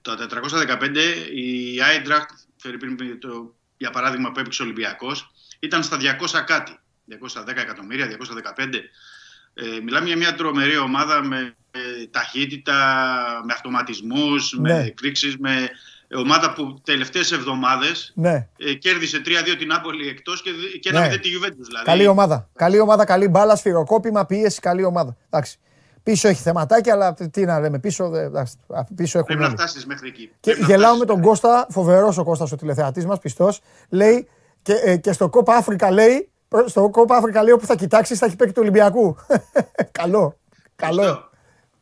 το 0.00 0.12
415 0.12 0.96
η 1.34 1.80
Άιντραχτ, 1.80 2.30
για 3.76 3.90
παράδειγμα 3.90 4.32
που 4.32 4.40
έπαιξε 4.40 4.62
ο 4.62 4.64
Ολυμπιακός, 4.64 5.30
ήταν 5.58 5.82
στα 5.82 5.98
200 6.00 6.44
κάτι. 6.46 6.78
210 7.08 7.46
εκατομμύρια, 7.46 8.06
215. 8.06 8.90
Ε, 9.54 9.80
μιλάμε 9.80 10.06
για 10.06 10.16
μια 10.16 10.34
τρομερή 10.34 10.76
ομάδα 10.76 11.22
με 11.24 11.56
ταχύτητα, 12.10 13.42
με 13.46 13.52
αυτοματισμούς, 13.52 14.58
με 14.58 14.72
ναι. 14.72 14.90
κρίξεις, 14.90 15.36
με 15.36 15.70
ομάδα 16.14 16.52
που 16.52 16.80
τελευταίες 16.84 17.32
εβδομάδες 17.32 18.12
ναι. 18.14 18.48
ε, 18.56 18.72
κέρδισε 18.72 19.20
3-2 19.24 19.30
την 19.58 19.72
Άπολη 19.72 20.08
εκτός 20.08 20.42
και, 20.42 20.50
και 20.80 20.92
ναι. 20.92 21.08
τη 21.08 21.30
Juventus. 21.34 21.64
Δηλαδή. 21.66 21.84
Καλή 21.84 22.06
ομάδα. 22.06 22.48
Καλή 22.54 22.80
ομάδα, 22.80 23.04
καλή 23.04 23.28
μπάλα, 23.28 23.56
σφυροκόπημα, 23.56 24.26
πίεση, 24.26 24.60
καλή 24.60 24.84
ομάδα. 24.84 25.16
Εντάξει. 25.30 25.58
Πίσω 26.02 26.28
έχει 26.28 26.42
θεματάκια, 26.42 26.92
αλλά 26.92 27.14
τι 27.14 27.44
να 27.44 27.60
λέμε, 27.60 27.78
πίσω, 27.78 28.10
πίσω 28.94 29.18
έχουν. 29.18 29.36
Πρέπει 29.36 29.42
να 29.42 29.48
φτάσεις 29.50 29.86
μέχρι 29.86 30.08
εκεί. 30.08 30.30
Και 30.40 30.56
γελάω 30.66 30.96
με 30.96 31.04
τον 31.04 31.20
Κώστα, 31.20 31.66
φοβερός 31.70 32.18
ο 32.18 32.24
Κώστας 32.24 32.52
ο 32.52 32.56
τηλεθεατής 32.56 33.06
μας, 33.06 33.18
πιστός. 33.18 33.60
Λέει 33.88 34.28
και, 34.62 34.72
ε, 34.72 34.96
και 34.96 35.12
στο 35.12 35.28
Κόπα 35.28 35.54
Αφρικα 35.54 35.90
λέει, 35.90 36.30
στο 36.66 36.90
Κόπα 36.90 37.16
Αφρικα 37.16 37.42
λέει 37.42 37.52
όπου 37.52 37.66
θα 37.66 37.74
κοιτάξεις 37.74 38.18
θα 38.18 38.26
έχει 38.26 38.36
παίξει 38.36 38.54
του 38.54 38.60
Ολυμπιακού. 38.62 39.16
καλό. 40.00 40.36
Καλό. 40.76 41.30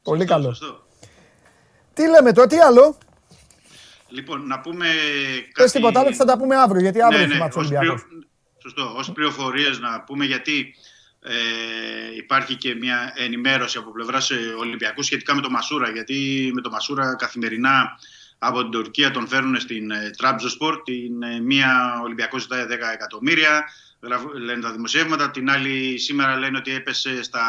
Πολύ 0.03 0.25
καλό. 0.25 0.53
Σωστό. 0.53 0.83
Τι 1.93 2.09
λέμε 2.09 2.33
τώρα, 2.33 2.47
τι 2.47 2.59
άλλο; 2.59 2.97
Λοιπόν, 4.15 4.47
να 4.47 4.61
πούμε. 4.61 4.87
Κάτι... 5.53 5.71
τίποτα 5.71 6.01
άλλο 6.01 6.09
και 6.09 6.15
θα 6.15 6.25
τα 6.25 6.39
πούμε 6.39 6.57
αύριο, 6.57 6.81
γιατί 6.81 7.03
αύριο 7.03 7.27
ναι, 7.27 7.35
ναι, 7.35 7.49
Ολυμπιακός. 7.55 8.07
Σωστό. 8.63 8.97
Ω 9.09 9.13
πληροφορίες 9.13 9.79
να 9.79 10.01
πούμε 10.01 10.25
γιατί 10.25 10.75
ε, 11.21 11.35
υπάρχει 12.17 12.55
και 12.55 12.75
μια 12.75 13.13
ενημέρωση 13.17 13.79
από 13.79 13.91
πλευράς 13.91 14.31
Ολυμπιακούς 14.59 15.07
σχετικά 15.07 15.35
με 15.35 15.41
το 15.41 15.51
Μασούρα. 15.51 15.91
Γιατί 15.91 16.51
με 16.55 16.61
το 16.61 16.71
Μασούρα 16.71 17.17
καθημερινά 17.17 17.99
από 18.39 18.63
την 18.63 18.71
Τουρκία 18.71 19.11
τον 19.11 19.29
φέρνουν 19.29 19.61
στην 19.61 19.91
ε, 19.91 20.11
Τραμπζοσπορ. 20.17 20.83
Την 20.83 21.23
ε, 21.23 21.41
μία 21.41 22.01
Ολυμπιακός 22.03 22.43
ζητάει 22.43 22.65
10 22.69 22.71
εκατομμύρια, 22.93 23.65
λένε 24.45 24.61
τα 24.61 24.73
δημοσιεύματα. 24.73 25.31
Την 25.31 25.51
άλλη 25.51 25.99
σήμερα 25.99 26.37
λένε 26.37 26.57
ότι 26.57 26.75
έπεσε 26.75 27.23
στα 27.23 27.43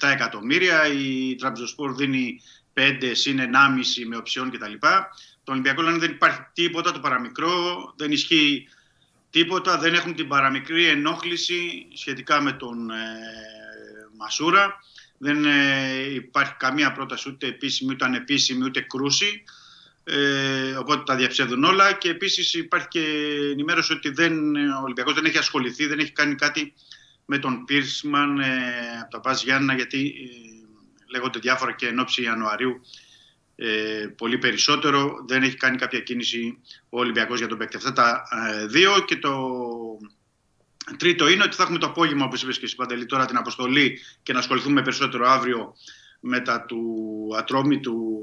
7 0.00 0.08
εκατομμύρια. 0.12 0.86
Η 0.86 1.34
Τραμπζοσπορ 1.34 1.94
δίνει 1.94 2.40
5 2.74 3.10
συν 3.12 3.38
1,5 3.38 3.44
με 4.06 4.16
οψιόν 4.16 4.50
κτλ. 4.50 4.72
Το 5.46 5.52
Ολυμπιακό 5.52 5.82
λένε 5.82 5.98
δεν 5.98 6.10
υπάρχει 6.10 6.40
τίποτα, 6.52 6.92
το 6.92 7.00
παραμικρό, 7.00 7.92
δεν 7.96 8.12
ισχύει 8.12 8.68
τίποτα, 9.30 9.78
δεν 9.78 9.94
έχουν 9.94 10.14
την 10.14 10.28
παραμικρή 10.28 10.86
ενόχληση 10.86 11.86
σχετικά 11.94 12.40
με 12.40 12.52
τον 12.52 12.90
ε, 12.90 12.94
Μασούρα. 14.16 14.80
Δεν 15.18 15.44
ε, 15.44 16.14
υπάρχει 16.14 16.54
καμία 16.58 16.92
πρόταση 16.92 17.28
ούτε 17.28 17.46
επίσημη, 17.46 17.92
ούτε 17.92 18.04
ανεπίσημη, 18.04 18.64
ούτε 18.64 18.80
κρούση. 18.80 19.42
Ε, 20.04 20.70
οπότε 20.70 21.02
τα 21.02 21.16
διαψεύδουν 21.16 21.64
όλα 21.64 21.92
και 21.92 22.08
επίσης 22.08 22.54
υπάρχει 22.54 22.88
και 22.88 23.04
ενημέρωση 23.52 23.92
ότι 23.92 24.08
δεν, 24.08 24.56
ο 24.56 24.80
Ολυμπιακός 24.82 25.14
δεν 25.14 25.24
έχει 25.24 25.38
ασχοληθεί, 25.38 25.86
δεν 25.86 25.98
έχει 25.98 26.12
κάνει 26.12 26.34
κάτι 26.34 26.72
με 27.24 27.38
τον 27.38 27.64
Πίρσμαν 27.64 28.38
ε, 28.38 28.52
από 29.02 29.10
τα 29.10 29.20
Πας 29.20 29.42
Γιάννα 29.42 29.74
γιατί 29.74 29.98
ε, 30.06 31.10
λέγονται 31.10 31.38
διάφορα 31.38 31.72
και 31.72 31.86
εν 31.86 31.98
ώψη 31.98 32.22
Ιανουαρίου 32.22 32.80
ε, 33.56 34.06
πολύ 34.16 34.38
περισσότερο. 34.38 35.24
Δεν 35.26 35.42
έχει 35.42 35.56
κάνει 35.56 35.76
κάποια 35.76 36.00
κίνηση 36.00 36.58
ο 36.88 36.98
Ολυμπιακός 36.98 37.38
για 37.38 37.48
τον 37.48 37.58
παίκτη. 37.58 37.76
Αυτά 37.76 37.92
τα 37.92 38.22
ε, 38.50 38.66
δύο 38.66 39.04
και 39.06 39.16
το 39.16 39.36
Τρίτο 40.96 41.28
είναι 41.28 41.42
ότι 41.42 41.56
θα 41.56 41.62
έχουμε 41.62 41.78
το 41.78 41.86
απόγευμα, 41.86 42.24
όπως 42.24 42.42
είπες 42.42 42.58
και 42.58 42.64
εσύ 42.64 42.74
Παντελή, 42.74 43.06
τώρα 43.06 43.24
την 43.24 43.36
αποστολή 43.36 44.00
και 44.22 44.32
να 44.32 44.38
ασχοληθούμε 44.38 44.82
περισσότερο 44.82 45.28
αύριο 45.28 45.74
μετά 46.20 46.64
του 46.64 46.82
Ατρόμη 47.38 47.80
του 47.80 48.22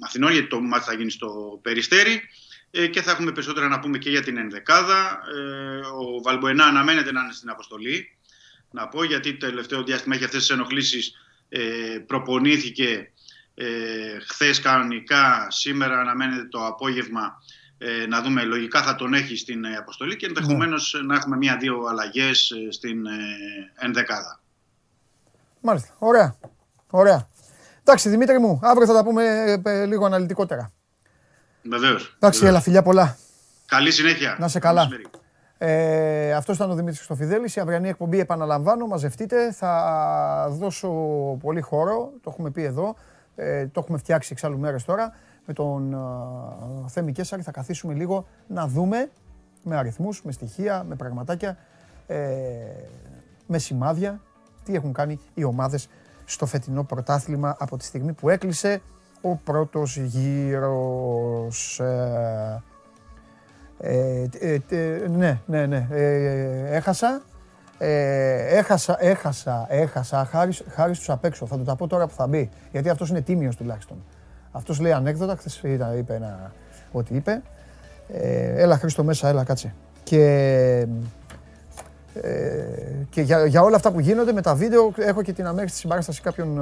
Αθηνών, 0.00 0.32
γιατί 0.32 0.46
το 0.46 0.60
μάτι 0.60 0.84
θα 0.84 0.94
γίνει 0.94 1.10
στο 1.10 1.58
Περιστέρι. 1.62 2.22
Ε, 2.70 2.86
και 2.86 3.02
θα 3.02 3.10
έχουμε 3.10 3.32
περισσότερα 3.32 3.68
να 3.68 3.78
πούμε 3.78 3.98
και 3.98 4.10
για 4.10 4.22
την 4.22 4.36
ενδεκάδα. 4.36 5.20
Ε, 5.36 5.78
ο 5.78 6.22
Βαλμποενά 6.22 6.64
αναμένεται 6.64 7.12
να 7.12 7.20
είναι 7.20 7.32
στην 7.32 7.50
αποστολή. 7.50 8.16
Να 8.70 8.88
πω 8.88 9.04
γιατί 9.04 9.36
το 9.36 9.46
τελευταίο 9.46 9.82
διάστημα 9.82 10.14
έχει 10.14 10.24
αυτές 10.24 10.40
τις 10.40 10.50
ενοχλήσεις. 10.50 11.12
Ε, 11.48 11.98
προπονήθηκε 12.06 13.12
ε, 13.60 14.20
χθες 14.28 14.60
κανονικά, 14.60 15.46
σήμερα 15.50 16.00
αναμένεται 16.00 16.44
το 16.44 16.66
απόγευμα 16.66 17.42
ε, 17.78 18.06
να 18.06 18.22
δούμε, 18.22 18.42
λογικά 18.42 18.82
θα 18.82 18.94
τον 18.94 19.14
έχει 19.14 19.36
στην 19.36 19.64
ε, 19.64 19.76
αποστολή 19.76 20.16
και 20.16 20.26
ενδεχομένως 20.26 21.02
να 21.06 21.14
έχουμε 21.14 21.36
μία-δύο 21.36 21.84
αλλαγές 21.88 22.50
ε, 22.50 22.72
στην 22.72 23.06
ε, 23.06 23.10
ενδεκάδα. 23.74 24.40
Μάλιστα. 25.60 25.94
Ωραία. 25.98 26.36
Ωραία. 26.90 27.28
Εντάξει, 27.80 28.08
Δημήτρη 28.08 28.38
μου, 28.38 28.60
αύριο 28.62 28.86
θα 28.86 28.92
τα 28.92 29.04
πούμε 29.04 29.24
ε, 29.24 29.60
ε, 29.64 29.86
λίγο 29.86 30.06
αναλυτικότερα. 30.06 30.72
Βεβαίως. 31.62 32.14
Εντάξει, 32.16 32.46
έλα, 32.46 32.60
φιλιά 32.60 32.82
πολλά. 32.82 33.16
Καλή 33.66 33.90
συνέχεια. 33.90 34.36
Να 34.38 34.48
σε 34.48 34.58
καλά. 34.58 34.88
Ε, 35.58 36.32
αυτός 36.34 36.56
ήταν 36.56 36.70
ο 36.70 36.74
Δημήτρης 36.74 36.96
Χριστοφιδέλης. 36.96 37.56
Η 37.56 37.60
αυριανή 37.60 37.88
εκπομπή, 37.88 38.20
επαναλαμβάνω, 38.20 38.86
μαζευτείτε. 38.86 39.52
Θα 39.52 40.46
δώσω 40.50 40.90
πολύ 41.40 41.60
χώρο, 41.60 42.12
το 42.22 42.30
έχουμε 42.32 42.50
πει 42.50 42.62
εδώ. 42.62 42.96
Ε, 43.36 43.66
το 43.66 43.80
έχουμε 43.80 43.98
φτιάξει 43.98 44.28
εξάλλου 44.32 44.58
μέρες 44.58 44.84
τώρα. 44.84 45.12
Με 45.46 45.52
τον 45.52 45.92
ε, 45.92 46.88
Θέμη 46.88 47.12
Κέσσαρη 47.12 47.42
θα 47.42 47.50
καθίσουμε 47.50 47.94
λίγο 47.94 48.26
να 48.46 48.66
δούμε 48.66 49.10
με 49.62 49.76
αριθμούς, 49.76 50.22
με 50.24 50.32
στοιχεία, 50.32 50.84
με 50.88 50.94
πραγματάκια, 50.94 51.56
ε, 52.06 52.18
με 53.46 53.58
σημάδια, 53.58 54.20
τι 54.64 54.74
έχουν 54.74 54.92
κάνει 54.92 55.20
οι 55.34 55.44
ομάδες 55.44 55.88
στο 56.24 56.46
φετινό 56.46 56.84
πρωτάθλημα 56.84 57.56
από 57.58 57.76
τη 57.76 57.84
στιγμή 57.84 58.12
που 58.12 58.28
έκλεισε 58.28 58.82
ο 59.20 59.36
πρώτος 59.36 59.96
γύρος. 59.96 61.80
Ε, 61.80 62.62
ε, 63.78 64.28
ε, 64.38 64.58
ε, 64.68 65.08
ναι, 65.08 65.40
ναι, 65.46 65.66
ναι. 65.66 65.86
Ε, 65.90 66.76
έχασα. 66.76 67.22
Ε, 67.82 68.58
έχασα, 68.58 68.96
έχασα, 68.98 69.66
έχασα. 69.68 70.24
Χάρη, 70.24 70.52
χάρη 70.68 70.94
στους 70.94 71.10
απ' 71.10 71.24
έξω. 71.24 71.46
Θα 71.46 71.56
τους 71.56 71.64
τα 71.66 71.76
πω 71.76 71.86
τώρα 71.86 72.06
που 72.06 72.14
θα 72.14 72.26
μπει. 72.26 72.50
Γιατί 72.72 72.88
αυτός 72.88 73.08
είναι 73.08 73.20
τίμιος 73.20 73.56
τουλάχιστον. 73.56 74.04
Αυτός 74.52 74.80
λέει 74.80 74.92
ανέκδοτα. 74.92 75.36
Χθες 75.36 75.60
ήταν- 75.64 75.98
είπε 75.98 76.14
ένα, 76.14 76.52
ό,τι 76.92 77.14
είπε. 77.14 77.42
Ε, 78.08 78.62
έλα 78.62 78.76
Χρήστο 78.78 79.04
μέσα, 79.04 79.28
έλα 79.28 79.44
κάτσε. 79.44 79.74
Και, 80.02 80.86
ε, 82.14 82.62
και 83.10 83.20
για, 83.20 83.46
για 83.46 83.62
όλα 83.62 83.76
αυτά 83.76 83.92
που 83.92 84.00
γίνονται 84.00 84.32
με 84.32 84.40
τα 84.42 84.54
βίντεο 84.54 84.92
έχω 84.96 85.22
και 85.22 85.32
την 85.32 85.46
αμέριστη 85.46 85.78
συμπαράσταση 85.78 86.20
κάποιων 86.22 86.58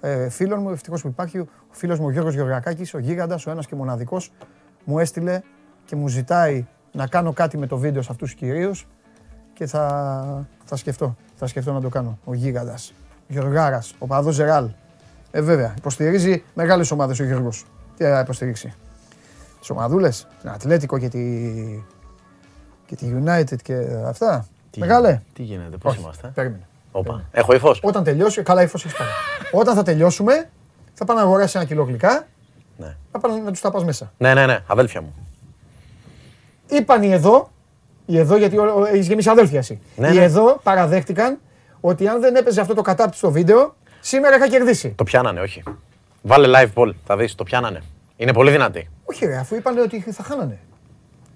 ε, 0.00 0.10
ε, 0.10 0.28
φίλων 0.28 0.60
μου. 0.60 0.70
Ευτυχώς 0.70 1.02
που 1.02 1.08
υπάρχει 1.08 1.38
ο 1.38 1.46
φίλος 1.70 1.98
μου 1.98 2.06
ο 2.06 2.10
Γιώργος 2.10 2.34
Γεωργακάκης, 2.34 2.94
ο 2.94 2.98
γίγαντας, 2.98 3.46
ο 3.46 3.50
ένας 3.50 3.66
και 3.66 3.74
μοναδικός. 3.74 4.32
Μου 4.84 4.98
έστειλε 4.98 5.40
και 5.84 5.96
μου 5.96 6.08
ζητάει 6.08 6.66
να 6.92 7.06
κάνω 7.06 7.32
κάτι 7.32 7.58
με 7.58 7.66
το 7.66 7.76
βίντεο 7.76 8.02
σε 8.02 8.08
αυτούς 8.12 8.30
τους 8.30 8.38
κυρίους 8.38 8.86
και 9.54 9.66
θα, 9.66 10.46
θα 10.64 10.76
σκεφτώ. 10.76 11.16
Θα 11.36 11.46
σκεφτώ 11.46 11.72
να 11.72 11.80
το 11.80 11.88
κάνω. 11.88 12.18
Ο 12.24 12.34
Γίγαντας, 12.34 12.92
ο 13.20 13.26
Γιωργάρας, 13.28 13.94
ο 13.98 14.06
παδός 14.06 14.34
Ζεράλ. 14.34 14.68
Ε, 15.30 15.40
βέβαια, 15.40 15.74
υποστηρίζει 15.78 16.44
μεγάλες 16.54 16.90
ομάδες 16.90 17.20
ο 17.20 17.24
Γιώργος. 17.24 17.64
Τι 17.96 18.04
θα 18.04 18.20
υποστηρίξει; 18.20 18.74
Τις 19.60 19.70
ομαδούλες, 19.70 20.26
την 20.40 20.50
Ατλέτικο 20.50 20.98
και 20.98 21.08
τη, 21.08 21.52
και 22.86 22.96
τη 22.96 23.06
United 23.24 23.56
και 23.62 23.86
αυτά. 24.06 24.46
Τι 24.70 24.80
Μεγάλε. 24.80 25.08
γίνεται, 25.08 25.24
Τι 25.32 25.42
γίνεται, 25.42 25.76
πώς 25.76 25.92
Όχι, 25.92 26.00
είμαστε; 26.02 26.30
Περίμενε. 26.34 26.66
Όπα. 26.92 27.24
Έχω 27.30 27.54
ύφος. 27.54 27.80
Όταν 27.82 28.04
τελειώσει, 28.04 28.42
καλά 28.42 28.62
ύφος 28.62 28.84
έχεις 28.84 28.96
πάρει. 28.96 29.10
Όταν 29.52 29.74
θα 29.74 29.82
τελειώσουμε, 29.82 30.50
θα 30.94 31.04
πάω 31.04 31.16
να 31.16 31.22
αγοράσει 31.22 31.58
ένα 31.58 31.66
κιλό 31.66 31.82
γλυκά. 31.82 32.26
Ναι. 32.76 32.96
Θα 33.12 33.18
πάω 33.18 33.36
να 33.36 33.50
τους 33.50 33.60
τα 33.60 33.70
πας 33.70 33.84
μέσα. 33.84 34.12
Ναι, 34.18 34.34
ναι, 34.34 34.46
ναι, 34.46 34.58
αδέλφια 34.66 35.00
μου. 35.00 35.14
Είπαν 36.68 37.02
οι 37.02 37.12
εδώ, 37.12 37.50
οι 38.06 38.18
εδώ 38.18 38.36
γιατί 38.36 38.58
ο- 38.58 38.74
ο- 38.78 38.84
έχεις 38.84 39.06
γεμίσει 39.06 39.28
αδέλφια 39.28 39.58
εσύ. 39.58 39.80
Ναι, 39.96 40.08
οι 40.08 40.14
ναι. 40.14 40.22
εδώ 40.22 40.60
παραδέχτηκαν 40.62 41.38
ότι 41.80 42.08
αν 42.08 42.20
δεν 42.20 42.34
έπαιζε 42.34 42.60
αυτό 42.60 42.74
το 42.74 42.82
κατάπτη 42.82 43.16
στο 43.16 43.30
βίντεο, 43.30 43.74
σήμερα 44.00 44.36
είχα 44.36 44.48
κερδίσει. 44.48 44.92
Το 44.96 45.04
πιάνανε, 45.04 45.40
όχι. 45.40 45.62
Βάλε 46.22 46.48
live 46.58 46.82
poll, 46.82 46.90
θα 47.06 47.16
δεις, 47.16 47.34
το 47.34 47.44
πιάνανε. 47.44 47.80
Είναι 48.16 48.32
πολύ 48.32 48.50
δυνατή. 48.50 48.88
Όχι 49.04 49.26
ρε, 49.26 49.36
αφού 49.36 49.54
είπαν 49.54 49.78
ότι 49.78 50.00
θα 50.12 50.22
χάνανε. 50.22 50.58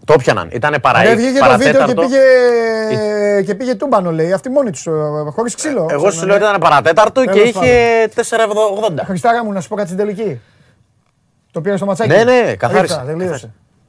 Το 0.05 0.15
πιάνανε. 0.19 0.51
Ήτανε 0.53 0.74
Ρε, 0.74 0.81
παραή, 0.81 1.15
βγήκε 1.16 1.39
το 1.39 1.45
βίντεο 1.45 1.59
και 1.59 1.95
παρατέταρτο. 1.95 2.01
πήγε, 2.03 3.43
και 3.43 3.55
πήγε 3.55 3.74
τούμπανο 3.74 4.12
λέει, 4.12 4.32
αυτή 4.32 4.49
μόνη 4.51 4.70
τους, 4.70 4.86
ε, 4.86 4.90
χωρίς 5.35 5.55
ξύλο. 5.55 5.86
Εγώ 5.90 6.11
σου 6.11 6.27
λέω 6.27 6.35
ότι 6.36 6.45
ήταν 6.45 6.61
παρατέταρτο 6.61 7.24
και 7.24 7.31
Τέλος 7.31 7.49
είχε 7.49 8.09
4,80. 8.15 9.05
Χριστάρα 9.05 9.45
μου, 9.45 9.53
να 9.53 9.61
σου 9.61 9.69
πω 9.69 9.74
κάτι 9.74 9.89
στην 9.89 9.99
τελική. 10.01 10.40
Το 11.51 11.61
πήρε 11.61 11.77
στο 11.77 11.86
ματσάκι. 11.86 12.11
Ναι, 12.11 12.24
ναι, 12.24 12.55
καθάρισα. 12.57 13.05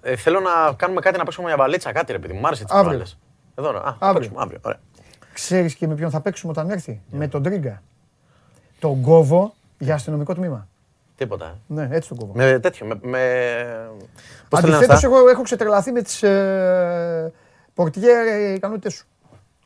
Ρίχτα, 0.01 0.13
τελείωσε. 0.13 0.13
Ε, 0.13 0.15
θέλω 0.15 0.39
να 0.39 0.73
κάνουμε 0.73 1.01
κάτι 1.01 1.17
να 1.17 1.23
παίξουμε 1.23 1.47
μια 1.47 1.55
βαλίτσα, 1.57 1.91
κάτι 1.91 2.11
ρε 2.11 2.19
παιδί 2.19 2.33
μου. 2.33 2.39
Μ' 2.39 2.45
άρεσε 2.45 2.63
τις 2.63 2.73
Αύριο. 2.73 2.91
μπάλες. 2.91 3.17
Εδώ, 3.55 3.69
α, 3.69 3.73
θα 3.81 3.95
Αύριο. 3.99 4.13
παίξουμε 4.13 4.41
αύριο. 4.41 4.59
Ωραία. 4.61 4.79
Ξέρεις 5.33 5.75
και 5.75 5.87
με 5.87 5.95
ποιον 5.95 6.09
θα 6.09 6.21
παίξουμε 6.21 6.51
όταν 6.51 6.69
έρθει; 6.69 7.01
Με 7.11 7.27
τον 7.27 7.43
Τρίγκα. 7.43 7.81
Τον 8.79 9.01
κόβω 9.01 9.53
για 9.77 9.93
αστυνομικό 9.93 10.33
τμήμα. 10.33 10.67
Τίποτα. 11.15 11.45
ε. 11.45 11.53
Ναι, 11.67 11.87
έτσι 11.91 12.09
τον 12.09 12.17
κόβω. 12.17 12.31
Με 12.35 12.59
τέτοιο, 12.59 12.85
με... 12.85 12.99
με... 13.01 13.19
Πώς 14.49 14.59
το 14.59 14.65
λένε 14.65 14.77
Αντιθέτως, 14.77 15.03
αυτά; 15.03 15.07
εγώ 15.07 15.29
έχω 15.29 15.41
ξετρελαθεί 15.41 15.91
με 15.91 16.01
τις 16.01 16.23
ε, 16.23 17.33
πορτιέρ 17.73 18.51
ικανότητες 18.55 18.93
σου. 18.93 19.05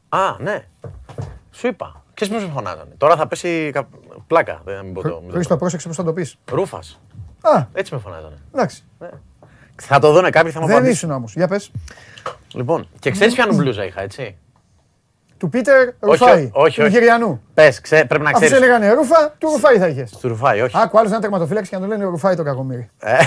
Α, 0.09 0.35
ναι. 0.39 0.65
Σου 1.51 1.67
είπα. 1.67 2.03
Ξέρεις 2.13 2.33
πώς 2.33 2.43
με 2.45 2.51
φωνάζανε. 2.51 2.93
Τώρα 2.97 3.15
θα 3.15 3.27
πέσει 3.27 3.69
κα... 3.73 3.87
πλάκα. 4.27 4.61
Δεν 4.65 4.75
θα 4.77 4.83
μην 4.83 4.93
πω 4.93 5.01
το. 5.01 5.17
μην 5.19 5.27
το- 5.27 5.33
Χρήστο, 5.33 5.57
πρόσεξε 5.57 5.87
πώς 5.87 5.97
θα 5.97 6.03
το 6.03 6.13
πεις. 6.13 6.37
Ρούφας. 6.51 6.99
Α, 7.41 7.65
Έτσι 7.73 7.93
με 7.93 7.99
φωνάζανε. 7.99 8.35
εντάξει. 8.53 8.83
Θα 9.75 9.99
το 9.99 10.11
δούνε 10.11 10.29
κάποιοι, 10.29 10.51
θα 10.51 10.59
μου 10.59 10.65
Δεν 10.67 10.75
απαντήσουν. 10.75 10.95
ήσουν 11.09 11.11
όμως. 11.17 11.33
Για 11.35 11.47
πες. 11.47 11.71
Λοιπόν, 12.53 12.87
και 12.99 13.11
ξέρεις 13.11 13.33
ποια 13.33 13.47
μπλούζα 13.53 13.85
είχα, 13.85 14.01
έτσι; 14.01 14.37
Του 15.37 15.49
Πίτερ 15.49 15.87
Όχι, 15.87 15.93
Ρουφάη. 15.99 16.33
όχι, 16.41 16.49
Του 16.51 16.61
όχι. 16.61 16.81
Νιγηριανού. 16.81 17.41
Πες, 17.53 17.81
ξέ, 17.81 18.05
πρέπει 18.05 18.23
να 18.23 18.29
Αφού 18.29 18.39
σε 18.39 18.45
ξέρεις. 18.45 18.63
έλεγανε 18.63 18.93
Ρούφα, 18.93 19.29
του 19.37 19.47
Ρουφάη 19.51 19.77
θα 19.77 19.87
είχες. 19.87 20.11
Του 20.11 20.27
Ρουφάη, 20.27 20.61
όχι. 20.61 20.77
Άκου 20.77 20.97
άλλος 20.97 21.09
να 21.09 21.15
είναι 21.17 21.25
τερματοφύλαξη 21.25 21.69
και 21.69 21.75
να 21.75 21.81
τον 21.81 21.91
λένε 21.91 22.03
Ρουφάη 22.03 22.35
το 22.35 22.43
κακομύρι. 22.43 22.89
Ε, 22.99 23.17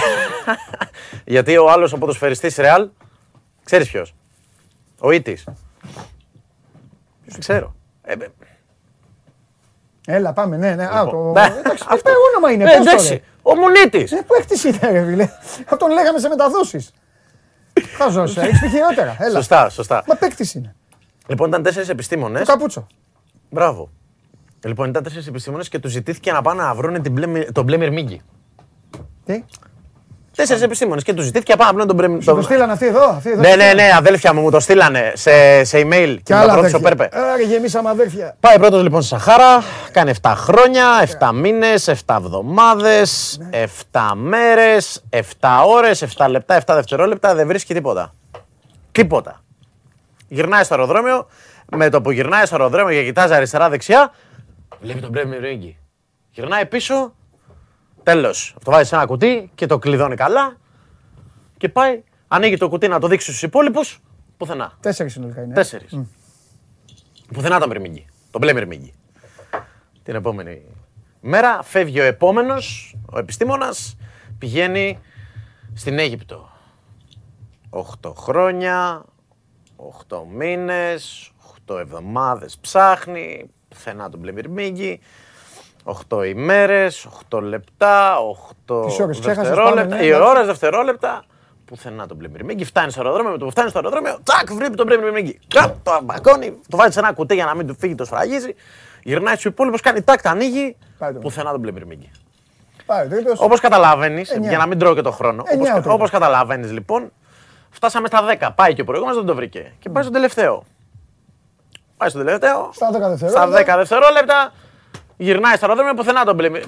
Γιατί 1.35 1.57
ο 1.57 1.71
άλλος 1.71 1.93
ο 1.93 1.99
ποδοσφαιριστής 1.99 2.57
Ρεάλ, 2.57 2.89
ξέρεις 3.65 3.91
ποιος; 3.91 4.15
Ο 4.99 5.11
Ήτης. 5.11 5.45
Δεν 7.25 7.39
ξέρω. 7.41 7.75
Ε, 10.07 10.13
ε, 10.13 10.17
Έλα, 10.17 10.33
πάμε, 10.33 10.57
ναι, 10.57 10.75
ναι. 10.75 10.85
Α, 10.85 11.03
Λοιπόν. 11.05 11.35
το... 11.35 11.41
Ναι. 11.41 11.55
Εντάξει, 11.59 11.85
αυτό 11.89 12.11
όνομα 12.35 12.53
είναι. 12.53 12.65
Ε, 12.65 12.67
πώς 12.77 12.85
το 12.85 12.91
εντάξει, 12.91 13.09
λέει. 13.09 13.23
ο 13.43 13.55
Μουνίτης. 13.55 14.13
Ε, 14.13 14.17
πού 14.27 14.35
έκτης 14.39 14.65
είναι, 14.65 14.79
ρε 14.83 15.05
φίλε. 15.05 15.29
Θα 15.67 15.77
τον 15.77 15.91
λέγαμε 15.91 16.19
σε 16.19 16.29
μεταδόσεις. 16.29 16.91
Θα 17.99 18.09
ζώσει, 18.09 18.41
έχεις 18.41 18.61
πει 18.61 18.69
χειρότερα. 18.69 19.17
Έλα. 19.19 19.37
Σωστά, 19.37 19.69
σωστά. 19.69 20.03
Μα 20.07 20.15
παίκτης 20.15 20.55
είναι. 20.55 20.75
Λοιπόν, 21.27 21.49
ήταν 21.49 21.63
τέσσερις 21.63 21.87
Το 21.87 21.93
επιστήμονες. 21.93 22.47
καπούτσο. 22.47 22.87
Μπράβο. 23.51 23.91
Λοιπόν, 24.65 24.89
ήταν 24.89 25.03
τέσσερις 25.03 25.27
επιστήμονες 25.27 25.69
και 25.69 25.79
τους 25.79 25.91
ζητήθηκε 25.93 26.33
να 26.33 26.43
πάνε 26.43 26.63
να 26.63 26.75
βρουν 26.75 27.03
την 27.03 27.13
μπλε, 27.13 27.45
τον 27.45 27.65
μπλε 27.65 27.77
μυρμήγκι. 27.77 28.21
Τι; 29.25 29.45
Τέσσερις 30.37 30.63
επιστήμονες 30.63 31.03
και 31.03 31.13
τους 31.15 31.25
ζητήθηκε 31.25 31.53
να 31.53 31.59
πάνε 31.59 31.71
να 31.71 31.77
βρουν 31.77 31.87
τον 31.97 31.97
μπλε 31.97 32.21
Σου 32.23 32.35
το 32.35 32.43
στείλανε 32.43 32.73
αυτοί 32.73 32.87
εδώ. 32.87 33.05
Αυτοί 33.05 33.31
εδώ 33.31 33.41
Ναι, 33.41 33.49
σου 33.51 33.57
ναι, 33.57 33.63
στείλανε. 33.65 33.83
ναι, 33.83 33.97
αδέλφια 33.97 34.35
μου 34.35 34.41
μου 34.41 34.51
το 34.51 34.61
στείλανε 34.61 35.13
σε, 35.15 35.65
σε 35.65 35.79
email 35.81 36.15
Και 36.17 36.21
και 36.23 36.35
άλλα 36.35 36.47
τα 36.47 36.59
πρώτη 36.59 36.75
ο 36.75 36.77
αδέρφια. 36.77 37.09
Πέρπε. 37.09 37.19
Άρα 37.19 37.41
γεμίσαμε 37.41 37.89
αδέρφια. 37.89 38.37
Πάει 38.41 38.59
πρώτος 38.59 38.83
λοιπόν 38.83 39.03
στη 39.03 39.11
Σαχάρα, 39.11 39.63
κάνει 39.93 40.13
7 40.23 40.33
χρόνια, 40.37 40.85
7 41.21 41.31
μήνες, 41.35 41.89
7 41.89 41.95
εβδομάδες, 42.19 43.39
7 43.93 44.13
μέρες, 44.15 45.05
7 45.11 45.21
ώρες, 45.67 46.03
7 46.17 46.27
λεπτά, 46.29 46.55
7 46.57 46.75
δευτερόλεπτα, 46.75 47.35
δεν 47.35 47.47
βρίσκει 47.47 47.75
τίποτα. 47.75 48.15
Τίποτα. 48.93 49.41
Γυρνάει 50.29 50.65
στο 50.65 50.75
αεροδρόμιο, 50.75 51.27
με 51.77 51.89
το 51.89 52.01
που 52.01 52.11
γυρνάει 52.11 52.47
στο 52.47 52.55
αεροδρόμιο 52.57 52.95
και 52.95 53.05
κοιτάζει 53.05 53.35
αριστερά-δεξιά, 53.35 54.13
βλέπει 54.81 55.01
τον 55.01 55.11
Πρέμι 55.11 55.37
Ρίγκη. 55.39 55.79
Γυρνάει 56.31 56.67
πίσω, 56.67 57.15
τέλος. 58.07 58.55
Αυτό 58.57 58.71
βάζεις 58.71 58.89
σε 58.89 58.95
ένα 58.95 59.07
κουτί 59.07 59.51
και 59.55 59.67
το 59.67 59.79
κλειδώνει 59.79 60.15
καλά 60.15 60.57
και 61.57 61.69
πάει, 61.69 62.03
ανοίγει 62.29 62.57
το 62.57 62.69
κουτί 62.69 62.89
να 62.89 62.99
το 63.01 63.09
δείξει 63.09 63.27
στους 63.27 63.43
υπόλοιπους, 63.43 64.01
πουθενά. 64.37 64.73
Τέσσερις 64.81 65.13
συνολικά 65.13 65.43
είναι. 65.43 65.55
Τέσσερις. 65.55 66.01
Πουθενά 67.33 67.59
το 67.61 67.67
μυρμήγκι. 67.67 68.07
Το 68.31 68.39
μπλε 68.39 68.53
μυρμήγκι. 68.53 68.93
Την 70.03 70.15
επόμενη 70.15 70.63
μέρα 71.21 71.63
φεύγει 71.63 72.01
ο 72.01 72.05
επόμενος, 72.05 72.97
ο 73.13 73.19
επιστήμονας, 73.19 73.97
πηγαίνει 74.39 74.99
στην 75.75 75.99
Αίγυπτο. 75.99 76.51
8 77.71 78.13
χρόνια, 78.17 79.05
8 79.77 80.25
μήνες, 80.37 81.33
8 81.67 81.79
εβδομάδες 81.79 82.59
ψάχνει, 82.59 83.51
πουθενά 83.69 84.11
το 84.11 84.19
μπλε 84.19 84.33
μυρμήγκι. 84.33 85.01
8 86.11 86.23
ημέρες, 86.27 87.07
8 87.31 87.41
λεπτά, 87.43 88.17
8 88.19 88.85
Τις 88.87 88.99
ώρες 89.01 89.19
ξέχασες, 89.21 89.43
δευτερόλεπτα. 89.49 89.83
πάμε, 89.83 89.97
ναι, 89.97 90.05
Οι 90.05 90.09
εντάξει. 90.09 90.29
ώρες, 90.29 90.47
δευτερόλεπτα. 90.47 91.25
Πουθενά 91.65 92.07
τον 92.07 92.17
Πλημμυριμίγκη. 92.19 92.65
Φτάνει 92.65 92.91
στο 92.91 93.01
αεροδρόμιο, 93.01 93.31
με 93.33 93.39
το 93.39 93.45
που 93.45 93.51
φτάνει 93.51 93.69
στο 93.69 93.79
αεροδρόμιο, 93.79 94.19
τσακ, 94.23 94.53
βρέπει 94.53 94.77
τον 94.77 94.87
Πλημμυριμίγκη. 94.87 95.39
Καπ, 95.55 95.75
το 95.83 95.93
αμπακώνει, 95.93 96.59
το 96.69 96.77
βάζει 96.77 96.93
σε 96.93 96.99
ένα 96.99 97.13
κουτί 97.13 97.35
για 97.35 97.45
να 97.45 97.55
μην 97.55 97.67
του 97.67 97.77
φύγει, 97.79 97.95
το 97.95 98.05
σφραγίζει. 98.05 98.55
Γυρνάει 99.03 99.33
στους 99.35 99.45
υπόλοιπους, 99.45 99.81
κάνει 99.81 100.03
τάκ, 100.03 100.23
τα 100.23 100.31
ανοίγει. 100.31 100.77
Πουθενά 101.21 101.51
τον 101.51 101.61
Πλημμυριμίγκη. 101.61 102.11
Πάει, 102.87 103.09
τρίτος. 103.09 103.41
Όπως 103.41 103.61
καταλαβαίνεις, 103.61 104.31
Εννιά. 104.31 104.49
για 104.49 104.59
να 104.59 104.67
μην 104.67 104.79
τρώω 104.79 104.95
και 104.95 105.01
το 105.01 105.11
χρόνο. 105.11 105.43
Εννιά 105.47 105.75
ο 105.75 105.77
Όπως 105.79 105.91
τρίτος. 105.91 106.11
καταλαβαίνεις, 106.11 106.73
λοιπόν, 106.73 107.13
φτάσαμε 107.71 108.07
στα 108.07 108.23
10. 108.23 108.51
Πάει 108.55 108.75
και 108.75 108.81
ο 108.81 108.85
προηγούμενος 108.85 109.19
δεν 109.19 109.27
το 109.27 109.35
βρήκε. 109.35 109.73
Και 109.79 109.89
πάει 109.89 110.03
στο 110.03 110.13
τελευταίο. 110.13 110.65
Πάει 111.97 112.09
στο 112.09 112.19
τελευταίο. 112.19 112.71
Στα 112.73 112.91
10 113.51 113.63
Στα 113.63 113.77
δευτερόλεπτα. 113.77 114.53
10 115.19 115.23
δευτερόλεπτα 115.23 115.25
γυρνάει 115.25 115.57
στο 115.57 115.67
αεροδρόμιο 115.67 115.95
πουθενά 115.95 116.25
τον 116.25 116.37
πλημμύ. 116.37 116.59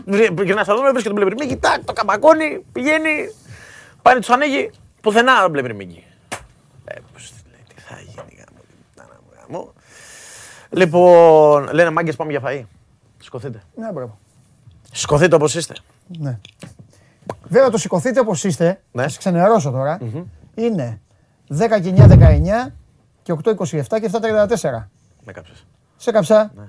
Γυρνάει 0.45 0.65
στο 0.65 0.73
αεροδρόμιο, 0.73 0.93
βρίσκεται 0.93 1.15
τον 1.15 1.15
πλημμυρμήγκη, 1.15 1.57
τάκ, 1.57 1.85
το 1.85 1.93
καμπακώνει, 1.93 2.65
πηγαίνει, 2.73 3.11
πάει 4.03 4.15
τους 4.16 4.31
ανοίγει, 4.31 4.70
πουθενά 5.01 5.43
τον 5.43 5.53
πλημμυρμήγκη. 5.53 6.05
Ε, 6.85 6.95
πώς 7.12 7.33
λέει, 7.51 7.61
τι 7.75 7.81
θα 7.81 7.95
γίνει, 8.01 8.37
γάμο, 8.39 8.61
τι 8.69 8.75
πουτάνα 8.95 9.20
μου, 9.25 9.31
γάμο. 9.41 9.73
Λοιπόν, 10.70 11.69
λένε 11.73 11.91
μάγκες 11.91 12.16
πάμε 12.16 12.31
για 12.31 12.41
φαΐ. 12.45 12.62
Σηκωθείτε. 13.19 13.62
Ναι, 13.75 13.93
μπράβο. 13.93 14.19
Σηκωθείτε 14.93 15.35
όπως 15.35 15.55
είστε. 15.55 15.75
Ναι. 16.19 16.39
Βέβαια 17.49 17.70
το 17.70 17.79
σηκωθείτε 17.79 18.20
όπως 18.20 18.45
είστε, 18.45 18.81
Ναι. 18.93 19.03
θα 19.03 19.09
σας 19.09 19.19
ξενερώσω 19.19 19.70
τώρα, 19.70 19.99
είναι 20.55 21.01
10 21.49 21.81
και 21.81 21.89
9, 21.89 22.07
19 22.07 22.75
και 23.23 23.33
8, 23.33 23.51
27 23.51 24.01
και 24.01 24.11
7, 24.12 24.20
34. 24.20 24.89
Με 25.25 25.33
κάψες. 25.33 25.66
Σε 25.97 26.11
κάψα. 26.11 26.53
Ναι. 26.57 26.65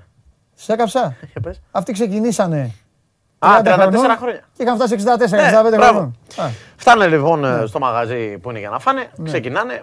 Σε 0.62 0.76
κάψα. 0.76 1.16
Για 1.32 1.40
πες. 1.40 1.60
Αυτοί 1.70 1.92
ξεκινήσανε 1.92 2.74
Α, 3.38 3.60
30 3.64 3.64
34 3.64 3.90
χρονών 3.92 4.16
χρόνια. 4.16 4.40
Και 4.56 4.62
είχαν 4.62 4.74
φτάσει 4.76 4.94
64, 4.94 5.30
Ναι, 5.30 5.48
65 5.48 5.76
μπράβο. 5.76 5.78
χρονών. 5.78 6.16
Α, 6.36 6.48
Φτάνε 6.76 7.06
λοιπόν 7.06 7.44
ε, 7.44 7.66
στο 7.66 7.78
μαγαζί 7.78 8.38
που 8.38 8.50
είναι 8.50 8.58
για 8.58 8.68
να 8.70 8.78
φάνε, 8.78 9.10
Ναι. 9.16 9.28
ξεκινάνε 9.28 9.82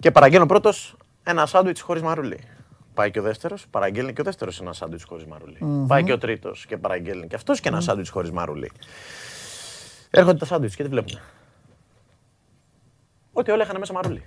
και 0.00 0.10
παραγγέλνω 0.10 0.46
πρώτος 0.46 0.96
ένα 1.22 1.46
σάντουιτς 1.46 1.80
χωρίς 1.80 2.02
μαρούλι. 2.02 2.38
Πάει 2.94 3.10
και 3.10 3.18
ο 3.18 3.22
δεύτερος, 3.22 3.66
παραγγέλνει 3.70 4.12
και 4.12 4.20
ο 4.20 4.24
δεύτερος 4.24 4.60
ένα 4.60 4.72
σάντουιτς 4.72 5.04
χωρίς 5.04 5.24
μαρούλι. 5.26 5.56
Μμμ. 5.60 5.86
Πάει 5.86 6.04
και 6.04 6.12
ο 6.12 6.18
τρίτος 6.18 6.66
και 6.66 6.76
παραγγέλνει 6.76 7.26
και 7.26 7.34
αυτός 7.34 7.60
και 7.60 7.68
ένα 7.68 7.80
σάντουιτς 7.80 8.08
χωρίς 8.10 8.30
μαρούλι. 8.30 8.70
Έρχονται 10.10 10.38
τα 10.38 10.44
σάντουιτς 10.44 10.76
και 10.76 10.82
τι 10.82 10.88
βλέπουν. 10.88 11.18
Ότι 13.32 13.50
όλα 13.50 13.62
είχαν 13.62 13.76
μέσα 13.78 13.92
μαρούλι. 13.92 14.24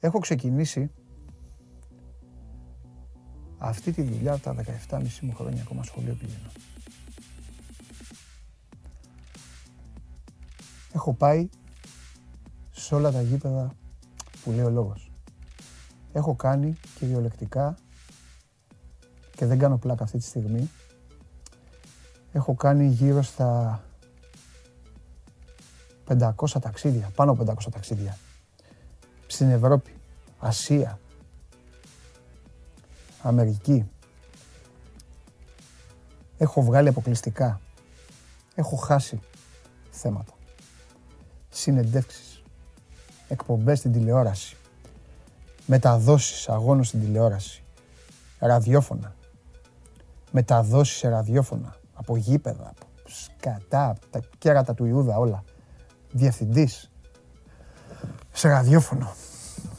Έχω 0.00 0.18
ξεκινήσει 0.18 0.90
αυτή 3.58 3.92
τη 3.92 4.02
δουλειά 4.02 4.32
από 4.32 4.42
τα 4.42 4.54
17,5 4.90 5.02
μου 5.20 5.34
χρόνια 5.34 5.62
ακόμα 5.62 5.82
σχολείο 5.82 6.14
πηγαίνω. 6.14 6.50
Έχω 10.92 11.14
πάει 11.14 11.48
σε 12.70 12.94
όλα 12.94 13.10
τα 13.10 13.22
γήπεδα 13.22 13.74
που 14.44 14.50
λέει 14.50 14.64
ο 14.64 14.70
λόγος. 14.70 15.10
Έχω 16.12 16.34
κάνει 16.34 16.76
κυριολεκτικά 16.98 17.76
και 19.36 19.46
δεν 19.46 19.58
κάνω 19.58 19.78
πλάκα 19.78 20.04
αυτή 20.04 20.18
τη 20.18 20.24
στιγμή. 20.24 20.70
Έχω 22.32 22.54
κάνει 22.54 22.86
γύρω 22.86 23.22
στα 23.22 23.82
500 26.08 26.32
ταξίδια, 26.60 27.10
πάνω 27.14 27.30
από 27.30 27.44
500 27.46 27.54
ταξίδια. 27.70 28.18
Στην 29.30 29.50
Ευρώπη, 29.50 29.94
Ασία, 30.38 30.98
Αμερική. 33.22 33.90
Έχω 36.38 36.62
βγάλει 36.62 36.88
αποκλειστικά. 36.88 37.60
Έχω 38.54 38.76
χάσει 38.76 39.20
θέματα. 39.90 40.32
Συνεντεύξεις. 41.48 42.42
Εκπομπές 43.28 43.78
στην 43.78 43.92
τηλεόραση. 43.92 44.56
Μεταδόσεις 45.66 46.48
αγώνων 46.48 46.84
στην 46.84 47.00
τηλεόραση. 47.00 47.62
Ραδιόφωνα. 48.38 49.14
Μεταδόσεις 50.30 50.96
σε 50.96 51.08
ραδιόφωνα. 51.08 51.76
Από 51.94 52.16
γήπεδα, 52.16 52.68
από 52.68 52.86
σκατά, 53.06 53.88
από 53.88 54.06
τα 54.10 54.20
κέρατα 54.38 54.74
του 54.74 54.84
Ιούδα 54.84 55.16
όλα. 55.16 55.44
Διευθυντής. 56.10 56.89
Σε 58.40 58.48
ραδιόφωνο. 58.48 59.14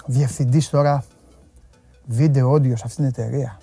Διευθυντής 0.06 0.70
τώρα 0.70 1.06
βίντεο 2.06 2.54
audio 2.54 2.78
σε 2.78 2.84
αυτήν 2.86 2.96
την 2.96 3.04
εταιρεία. 3.04 3.60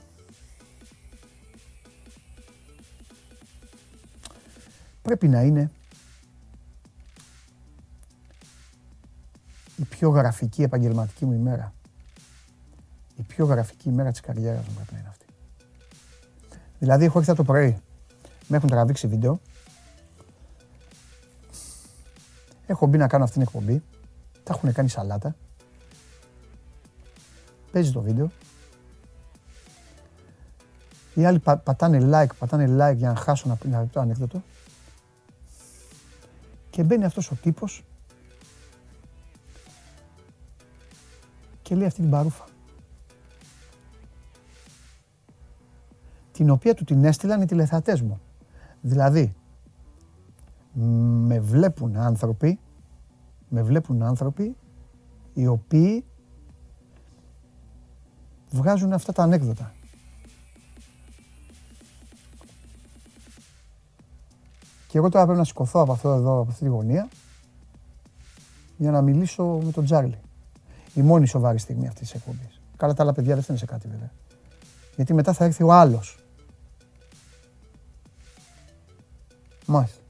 Πρέπει 5.03 5.29
να 5.29 5.41
είναι 5.43 5.71
η 9.77 9.83
πιο 9.83 10.09
γραφική 10.11 10.63
επαγγελματική 10.63 11.25
μου 11.25 11.33
ημέρα. 11.33 11.75
Η 13.17 13.23
πιο 13.23 13.45
γραφική 13.45 13.89
ημέρα 13.89 14.11
της 14.11 14.21
καριέρας 14.21 14.67
μου 14.67 14.75
πρέπει 14.75 14.93
να 14.93 14.99
είναι 14.99 15.09
αυτή. 15.09 15.27
Δηλαδή 16.79 17.05
έχω 17.05 17.19
έρθει 17.19 17.31
από 17.31 17.45
το 17.45 17.53
πρωί, 17.53 17.79
με 18.49 18.57
έχουν 18.57 18.69
τραβήξει 18.69 19.07
βίντεο, 19.07 19.41
έχω 22.67 22.87
μπει 22.87 22.99
να 22.99 23.07
κάνω 23.07 23.25
αυτήν 23.25 23.45
την 23.45 23.51
εκπομπή, 23.53 23.83
τα 24.49 24.55
έχουν 24.55 24.73
κάνει 24.73 24.89
σαλάτα, 24.89 25.37
παίζει 27.73 27.93
το 27.93 28.01
βίντεο, 28.01 28.31
οι 31.15 31.25
άλλοι 31.25 31.39
πα- 31.39 31.57
πατάνε 31.57 31.99
like, 32.13 32.35
πατάνε 32.39 32.65
like 32.65 32.97
για 32.97 33.09
να 33.09 33.15
χάσουν 33.15 33.51
να 33.51 33.57
πει 33.57 33.69
να 33.69 33.81
πει 33.81 33.87
το 33.87 34.01
ανέκδοτο. 34.01 34.43
Και 36.71 36.83
μπαίνει 36.83 37.05
αυτός 37.05 37.31
ο 37.31 37.35
τύπος 37.35 37.85
και 41.63 41.75
λέει 41.75 41.87
αυτή 41.87 42.01
την 42.01 42.11
παρούφα. 42.11 42.45
Την 46.33 46.51
οποία 46.51 46.75
του 46.75 46.85
την 46.85 47.05
έστειλαν 47.05 47.43
οι 47.43 47.47
τηλεθεατές 47.47 48.01
μου. 48.03 48.21
Δηλαδή, 48.81 49.35
με 50.73 51.41
βλέπουν 51.41 51.97
άνθρωποι, 51.97 52.59
με 53.49 53.63
βλέπουν 53.63 54.03
άνθρωποι 54.03 54.57
οι 55.33 55.47
οποίοι 55.47 56.05
βγάζουν 58.51 58.93
αυτά 58.93 59.13
τα 59.13 59.23
ανέκδοτα. 59.23 59.75
Και 64.89 64.99
εγώ 64.99 65.09
τώρα 65.09 65.25
πρέπει 65.25 65.39
να 65.39 65.45
σηκωθώ 65.45 65.81
από 65.81 65.93
αυτό 65.93 66.13
εδώ, 66.13 66.41
από 66.41 66.51
αυτή 66.51 66.65
τη 66.65 66.71
γωνία, 66.71 67.09
για 68.77 68.91
να 68.91 69.03
μιλήσω 69.03 69.45
με 69.45 69.73
τον 69.73 69.85
Τζάρλι. 69.85 70.19
Η 70.95 71.03
μόνη 71.03 71.27
σοβαρή 71.27 71.59
στιγμή 71.59 71.87
αυτής 71.87 72.11
της 72.11 72.21
εκπομπής. 72.21 72.61
Καλά, 72.77 72.95
τα 72.95 73.03
άλλα 73.03 73.13
παιδιά 73.13 73.35
δεν 73.35 73.43
φταίνουν 73.43 73.61
σε 73.61 73.67
κάτι 73.67 73.89
βέβαια. 73.89 74.11
Γιατί 74.97 75.15
μετά 75.15 75.33
θα 75.33 75.45
έρθει 75.45 75.63
ο 75.63 75.73
άλλος. 75.73 76.19
Μάλιστα. 79.67 80.01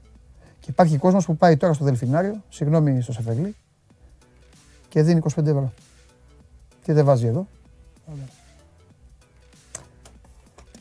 Και 0.69 0.75
υπάρχει 0.75 0.97
κόσμος 0.97 1.25
που 1.25 1.37
πάει 1.37 1.57
τώρα 1.57 1.73
στο 1.73 1.83
Δελφινάριο, 1.83 2.43
συγγνώμη 2.49 3.01
στο 3.01 3.11
Σεφεγλί, 3.11 3.55
και 4.89 5.01
δίνει 5.03 5.21
25 5.35 5.45
ευρώ. 5.45 5.73
Και 6.83 6.93
δεν 6.93 7.05
βάζει 7.05 7.25
εδώ. 7.25 7.47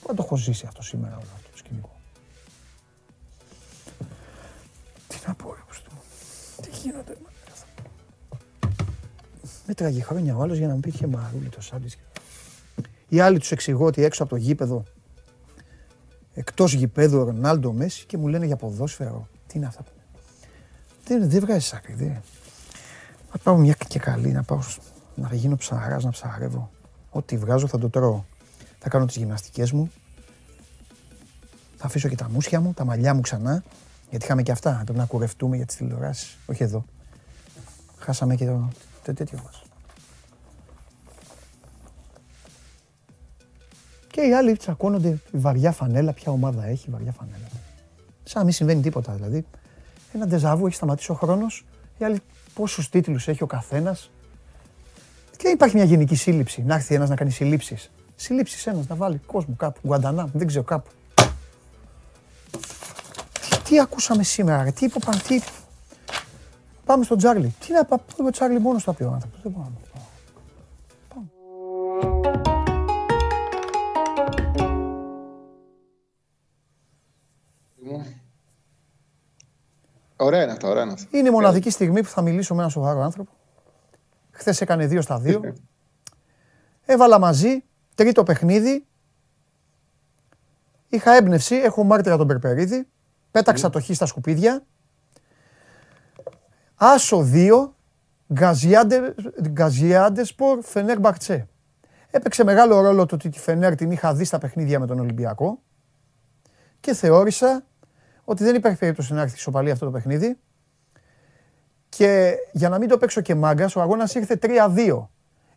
Πού 0.00 0.06
να 0.08 0.14
το 0.14 0.22
έχω 0.22 0.36
ζήσει 0.36 0.64
αυτό 0.66 0.82
σήμερα 0.82 1.16
όλο 1.16 1.26
αυτό 1.34 1.50
το 1.50 1.56
σκηνικό; 1.56 1.90
Τι 5.06 5.16
να 5.26 5.34
πω, 5.34 5.54
ρε 5.54 5.60
Χριστέ 5.68 5.88
μου. 5.94 6.00
Τι 6.62 6.70
γίνονται. 6.82 7.16
μα, 7.22 7.30
Μέτραγε 9.66 10.02
χρόνια 10.02 10.36
ο 10.36 10.42
άλλος 10.42 10.58
για 10.58 10.66
να 10.66 10.74
μου 10.74 10.80
πει 10.80 10.88
είχε 10.88 11.06
μαρούλι 11.06 11.48
το 11.48 11.60
σάντουιτς. 11.60 11.96
Οι 13.08 13.20
άλλοι 13.20 13.38
τους 13.38 13.50
εξηγώ 13.50 13.84
ότι 13.84 14.04
έξω 14.04 14.22
από 14.22 14.30
το 14.32 14.36
γήπεδο, 14.36 14.82
εκτός 16.34 16.72
γηπέδου 16.72 17.18
ο 17.18 17.22
Ρονάλντο 17.22 17.72
Μέση 17.72 18.06
και 18.06 18.16
μου 18.16 18.28
λένε 18.28 18.46
για 18.46 18.56
ποδόσφαιρο. 18.56 19.28
Τι 19.48 19.58
είναι 19.58 19.66
αυτά 19.66 19.82
που 19.82 19.90
δεν, 21.04 21.30
δεν 21.30 21.40
βγάζει 21.40 21.70
άκρη. 21.74 21.92
Δεν. 21.94 22.22
Να 23.32 23.38
πάω 23.42 23.56
μια 23.56 23.76
και 23.88 23.98
καλή, 23.98 24.32
να 24.32 24.42
πάω 24.42 24.62
σ- 24.62 24.80
να 25.14 25.34
γίνω 25.34 25.56
ψαράς, 25.56 26.04
να 26.04 26.10
ψαρεύω. 26.10 26.70
Ό,τι 27.10 27.36
βγάζω 27.36 27.66
θα 27.66 27.78
το 27.78 27.88
τρώω. 27.90 28.24
Θα 28.78 28.88
κάνω 28.88 29.04
τις 29.06 29.16
γυμναστικές 29.16 29.72
μου. 29.72 29.90
Θα 31.76 31.86
αφήσω 31.86 32.08
και 32.08 32.16
τα 32.16 32.28
μουσια 32.30 32.60
μου, 32.60 32.72
τα 32.72 32.84
μαλλιά 32.84 33.14
μου 33.14 33.20
ξανά. 33.20 33.62
Γιατί 34.10 34.24
είχαμε 34.24 34.42
και 34.42 34.52
αυτά. 34.52 34.80
Πρέπει 34.84 34.98
να 34.98 35.04
κουρευτούμε 35.04 35.56
για 35.56 35.66
τις 35.66 35.76
τηλεοράσεις. 35.76 36.36
Όχι 36.46 36.62
εδώ. 36.62 36.84
Χάσαμε 37.98 38.34
και 38.36 38.44
το, 38.46 38.68
το 39.04 39.14
τέτοιο 39.14 39.40
μας. 39.44 39.62
Και 44.10 44.20
οι 44.20 44.34
άλλοι 44.34 44.56
τσακώνονται 44.56 45.08
η 45.08 45.38
βαριά 45.38 45.72
φανέλα. 45.72 46.12
Ποια 46.12 46.32
ομάδα 46.32 46.64
έχει 46.66 46.90
βαριά 46.90 47.12
φανέλα. 47.12 47.46
Σαν 48.28 48.38
να 48.38 48.44
μην 48.44 48.52
συμβαίνει 48.52 48.80
τίποτα 48.80 49.12
δηλαδή. 49.12 49.46
Ένα 50.12 50.26
ντεζαβού 50.26 50.66
έχει 50.66 50.74
σταματήσει 50.76 51.10
ο 51.10 51.14
χρόνος. 51.14 51.64
Οι 51.98 52.04
άλλοι 52.04 52.20
πόσους 52.54 52.88
τίτλους 52.88 53.28
έχει 53.28 53.42
ο 53.42 53.46
καθένας. 53.46 54.10
Και 55.36 55.48
υπάρχει 55.48 55.76
μια 55.76 55.84
γενική 55.84 56.14
σύλληψη. 56.14 56.62
Να 56.62 56.74
έρθει 56.74 56.94
ένας 56.94 57.08
να 57.08 57.14
κάνει 57.16 57.30
συλλήψεις. 57.30 57.90
Συλλήψεις 58.16 58.66
ένας 58.66 58.86
να 58.86 58.94
βάλει 58.94 59.18
κόσμο 59.26 59.54
κάπου. 59.56 59.80
Γκουαντανάμ, 59.86 60.30
δεν 60.32 60.46
ξέρω 60.46 60.64
κάπου. 60.64 60.90
Τι, 63.40 63.58
τι 63.64 63.80
ακούσαμε 63.80 64.22
σήμερα, 64.22 64.62
ρε, 64.62 64.70
τι 64.70 64.84
είπε 64.84 64.94
ο 64.96 65.00
Παν- 65.04 65.22
τι- 65.22 65.42
Πάμε 66.84 67.04
στον 67.04 67.18
Τσάρλι. 67.18 67.54
Τι 67.66 67.72
να 67.72 67.84
πάμε, 67.84 68.02
ο 68.26 68.30
Τσάρλι 68.30 68.58
μόνο 68.60 68.80
θα 68.80 68.92
πει 68.92 69.02
ο 69.02 69.10
άνθρωπος. 69.12 69.40
Δεν 69.42 69.52
μπορώ 69.52 69.64
να 69.64 69.70
πω. 70.00 70.06
Ωραία 80.20 80.42
είναι 80.42 80.52
αυτά, 80.52 80.68
ωραία 80.68 80.82
είναι 80.82 80.92
αυτά. 80.92 81.18
Είναι 81.18 81.28
η 81.28 81.30
μοναδική 81.30 81.70
στιγμή 81.70 82.02
που 82.02 82.08
θα 82.08 82.22
μιλήσω 82.22 82.54
με 82.54 82.58
έναν 82.58 82.70
σοβαρό 82.70 83.02
άνθρωπο. 83.02 83.30
Χθες 84.30 84.60
έκανε 84.60 84.86
δύο 84.86 85.00
στα 85.02 85.18
δύο. 85.18 85.54
Έβαλα 86.84 87.18
μαζί, 87.18 87.64
τρίτο 87.94 88.22
παιχνίδι. 88.22 88.86
Είχα 90.88 91.12
έμπνευση, 91.12 91.54
έχω 91.54 91.84
μάρτυρα 91.84 92.16
τον 92.16 92.26
Περπερίδη. 92.26 92.88
Πέταξα 93.30 93.70
το 93.70 93.80
χ 93.80 93.90
στα 93.92 94.06
σκουπίδια. 94.06 94.64
Άσο 96.74 97.28
2, 97.32 97.74
Γκαζιάντεσπορ, 99.42 100.62
Φενέρ 100.62 100.98
Μπαρτσέ. 100.98 101.48
Έπαιξε 102.10 102.44
μεγάλο 102.44 102.80
ρόλο 102.80 103.06
το 103.06 103.14
ότι 103.14 103.28
τη 103.28 103.38
Φενέρ 103.38 103.74
την 103.74 103.90
είχα 103.90 104.14
δει 104.14 104.24
στα 104.24 104.38
παιχνίδια 104.38 104.80
με 104.80 104.86
τον 104.86 104.98
Ολυμπιακό 104.98 105.62
και 106.80 106.94
θεώρησα 106.94 107.64
ότι 108.30 108.44
δεν 108.44 108.54
υπάρχει 108.54 108.78
περίπτωση 108.78 109.12
να 109.14 109.20
έρθει 109.20 109.34
ισοπαλία 109.36 109.72
αυτό 109.72 109.84
το 109.84 109.90
παιχνίδι. 109.90 110.38
Και 111.88 112.34
για 112.52 112.68
να 112.68 112.78
μην 112.78 112.88
το 112.88 112.98
παίξω 112.98 113.20
και 113.20 113.34
μάγκας, 113.34 113.76
ο 113.76 113.80
αγώνας 113.80 114.14
ήρθε 114.14 114.38
3-2. 114.42 115.08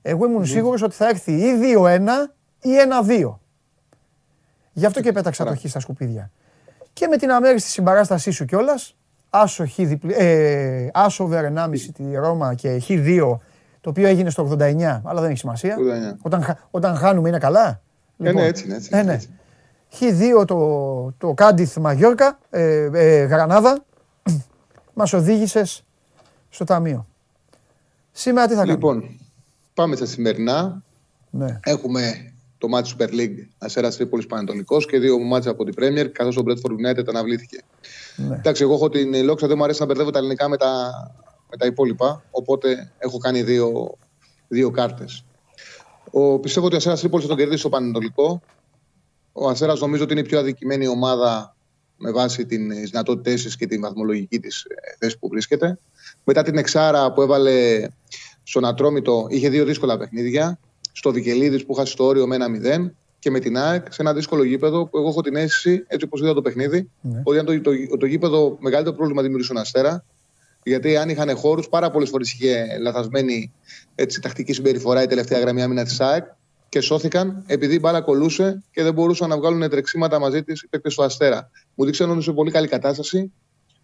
Εγώ 0.01 0.25
ήμουν 0.25 0.45
σίγουρος 0.45 0.81
ότι 0.81 0.95
θα 0.95 1.07
έρθει 1.07 1.31
ή 1.31 1.59
2-1 1.77 2.33
ή 2.61 2.69
1-2. 2.77 3.39
Γι' 4.73 4.85
αυτό 4.85 5.01
και 5.01 5.11
πέταξα 5.11 5.45
το 5.45 5.55
χ 5.55 5.69
στα 5.69 5.79
σκουπίδια. 5.79 6.31
Και 6.93 7.07
με 7.07 7.17
την 7.17 7.31
αμέριστη 7.31 7.69
συμπαράστασή 7.69 8.31
σου 8.31 8.45
κιόλας, 8.45 8.95
άσο, 9.29 9.67
χ 9.67 9.75
διπλή, 9.75 10.13
ε, 10.17 10.87
άσο 10.93 11.23
over 11.23 11.43
1,5 11.45 11.91
τη 11.91 12.15
Ρώμα 12.15 12.53
και 12.53 12.79
χ 12.79 12.87
2, 12.89 13.39
το 13.81 13.89
οποίο 13.89 14.07
έγινε 14.07 14.29
στο 14.29 14.43
89, 14.43 15.01
αλλά 15.03 15.21
δεν 15.21 15.29
έχει 15.29 15.39
σημασία. 15.39 15.75
89. 15.77 16.17
Όταν, 16.21 16.41
χα- 16.43 16.57
όταν 16.71 16.95
χάνουμε 16.95 17.29
είναι 17.29 17.37
καλά. 17.37 17.81
Ε, 18.23 18.31
ναι, 18.31 18.45
έτσι 18.45 18.65
είναι, 18.65 18.75
έτσι 18.75 18.89
Ε, 18.93 19.03
ναι. 19.03 19.19
Χ2 19.99 20.47
το, 20.47 21.13
το 21.17 21.33
Κάντιθ 21.33 21.77
Μαγιόρκα, 21.77 22.39
ε, 22.49 22.89
ε, 22.93 23.23
Γρανάδα, 23.23 23.85
μας 24.93 25.13
οδήγησες 25.13 25.83
στο 26.49 26.63
ταμείο. 26.63 27.07
Σήμερα 28.11 28.47
τι 28.47 28.53
θα 28.53 28.65
κάνουμε; 28.65 28.73
Λοιπόν, 28.73 29.19
πάμε 29.73 29.95
στα 29.95 30.05
σημερινά. 30.05 30.83
Ναι. 31.29 31.59
Έχουμε 31.63 32.33
το 32.57 32.67
μάτι 32.67 32.95
Super 32.97 33.09
League 33.09 33.47
Αστέρας 33.57 33.95
Τρίπολης 33.95 34.25
Πανετολικός 34.25 34.85
και 34.85 34.99
δύο 34.99 35.19
μάτια 35.19 35.51
από 35.51 35.63
την 35.63 35.73
Premier, 35.77 36.07
καθώς 36.11 36.37
ο 36.37 36.43
Bradford 36.45 36.71
United 36.71 37.07
αναβλήθηκε. 37.07 37.61
Ναι. 38.15 38.35
Εντάξει, 38.35 38.63
εγώ 38.63 38.73
έχω 38.73 38.89
την 38.89 39.23
λόξα, 39.23 39.47
δεν 39.47 39.57
μου 39.57 39.63
αρέσει 39.63 39.79
να 39.79 39.85
μπερδεύω 39.85 40.09
τα 40.09 40.17
ελληνικά 40.17 40.49
με 40.49 40.57
τα, 40.57 40.91
με 41.49 41.57
τα 41.57 41.65
υπόλοιπα, 41.65 42.23
οπότε 42.31 42.91
έχω 42.97 43.17
κάνει 43.17 43.43
δύο, 43.43 43.97
δύο 44.47 44.69
κάρτες. 44.69 45.25
Πιστεύω 46.41 46.65
ότι 46.65 46.75
ο 46.75 46.77
Αστέρας 46.77 46.99
Τρίπολης 46.99 47.25
θα 47.25 47.29
τον 47.29 47.39
κερδίσει 47.39 47.59
στο 47.59 47.69
Πανετολικό. 47.69 48.41
Ο 49.31 49.49
Αστέρα 49.49 49.75
νομίζω 49.79 50.03
ότι 50.03 50.11
είναι 50.11 50.21
η 50.21 50.25
πιο 50.25 50.39
αδικημένη 50.39 50.87
ομάδα 50.87 51.55
με 51.97 52.11
βάση 52.11 52.45
τις 52.45 52.89
δυνατότητές 52.89 53.43
της 53.43 53.55
και 53.55 53.67
τη 53.67 53.77
βαθμολογική 53.77 54.39
της 54.39 54.67
θέση 54.99 55.17
που 55.19 55.27
βρίσκεται. 55.27 55.77
Μετά 56.23 56.43
την 56.43 56.57
Εξάρα 56.57 57.13
που 57.13 57.21
έβαλε 57.21 57.87
στον 58.43 58.65
Ατρόμητο, 58.65 59.25
είχε 59.29 59.49
δύο 59.49 59.65
δύσκολα 59.65 59.97
παιχνίδια. 59.97 60.59
Στο 60.91 61.11
Βικελίδης 61.11 61.65
που 61.65 61.73
είχα 61.73 61.85
στο 61.85 62.05
όριο 62.05 62.27
με 62.27 62.35
ένα 62.35 62.47
0 62.47 62.91
και 63.19 63.29
με 63.31 63.39
την 63.39 63.57
ΑΕΚ 63.57 63.93
σε 63.93 64.01
ένα 64.01 64.13
δύσκολο 64.13 64.43
γήπεδο 64.43 64.85
που 64.85 64.97
εγώ 64.97 65.09
έχω 65.09 65.21
την 65.21 65.35
αίσθηση, 65.35 65.83
έτσι 65.87 66.05
όπως 66.05 66.21
είδα 66.21 66.33
το 66.33 66.41
παιχνίδι, 66.41 66.89
Ναι. 67.01 67.21
ότι 67.23 67.37
ήταν 67.37 67.45
το, 67.45 67.71
το, 67.89 67.97
το, 67.97 68.05
γήπεδο 68.05 68.57
μεγαλύτερο 68.59 68.95
πρόβλημα 68.95 69.21
δημιουργούσε 69.21 69.53
ο 69.53 69.59
Αστέρα. 69.59 70.05
Γιατί 70.63 70.97
αν 70.97 71.09
είχαν 71.09 71.37
χώρους, 71.37 71.69
πάρα 71.69 71.91
πολλές 71.91 72.09
φορές 72.09 72.33
είχε 72.33 72.77
λαθασμένη 72.81 73.51
έτσι, 73.95 74.21
τακτική 74.21 74.53
συμπεριφορά 74.53 75.03
η 75.03 75.07
τελευταία 75.07 75.39
γραμμή 75.39 75.61
άμυνας 75.63 75.87
της 75.87 75.99
ΑΕΚ 75.99 76.25
και 76.71 76.81
σώθηκαν 76.81 77.43
επειδή 77.47 77.75
η 77.75 77.79
μπάλα 77.81 78.01
κολούσε 78.01 78.63
και 78.71 78.83
δεν 78.83 78.93
μπορούσαν 78.93 79.29
να 79.29 79.37
βγάλουν 79.37 79.69
τρεξίματα 79.69 80.19
μαζί 80.19 80.43
της 80.43 80.61
οι 80.61 80.67
παίκτες 80.67 80.95
του 80.95 81.03
Αστέρα. 81.03 81.49
Μου 81.75 81.85
δείξαν 81.85 82.05
ότι 82.05 82.15
είναι 82.15 82.23
σε 82.23 82.31
πολύ 82.31 82.51
καλή 82.51 82.67
κατάσταση. 82.67 83.31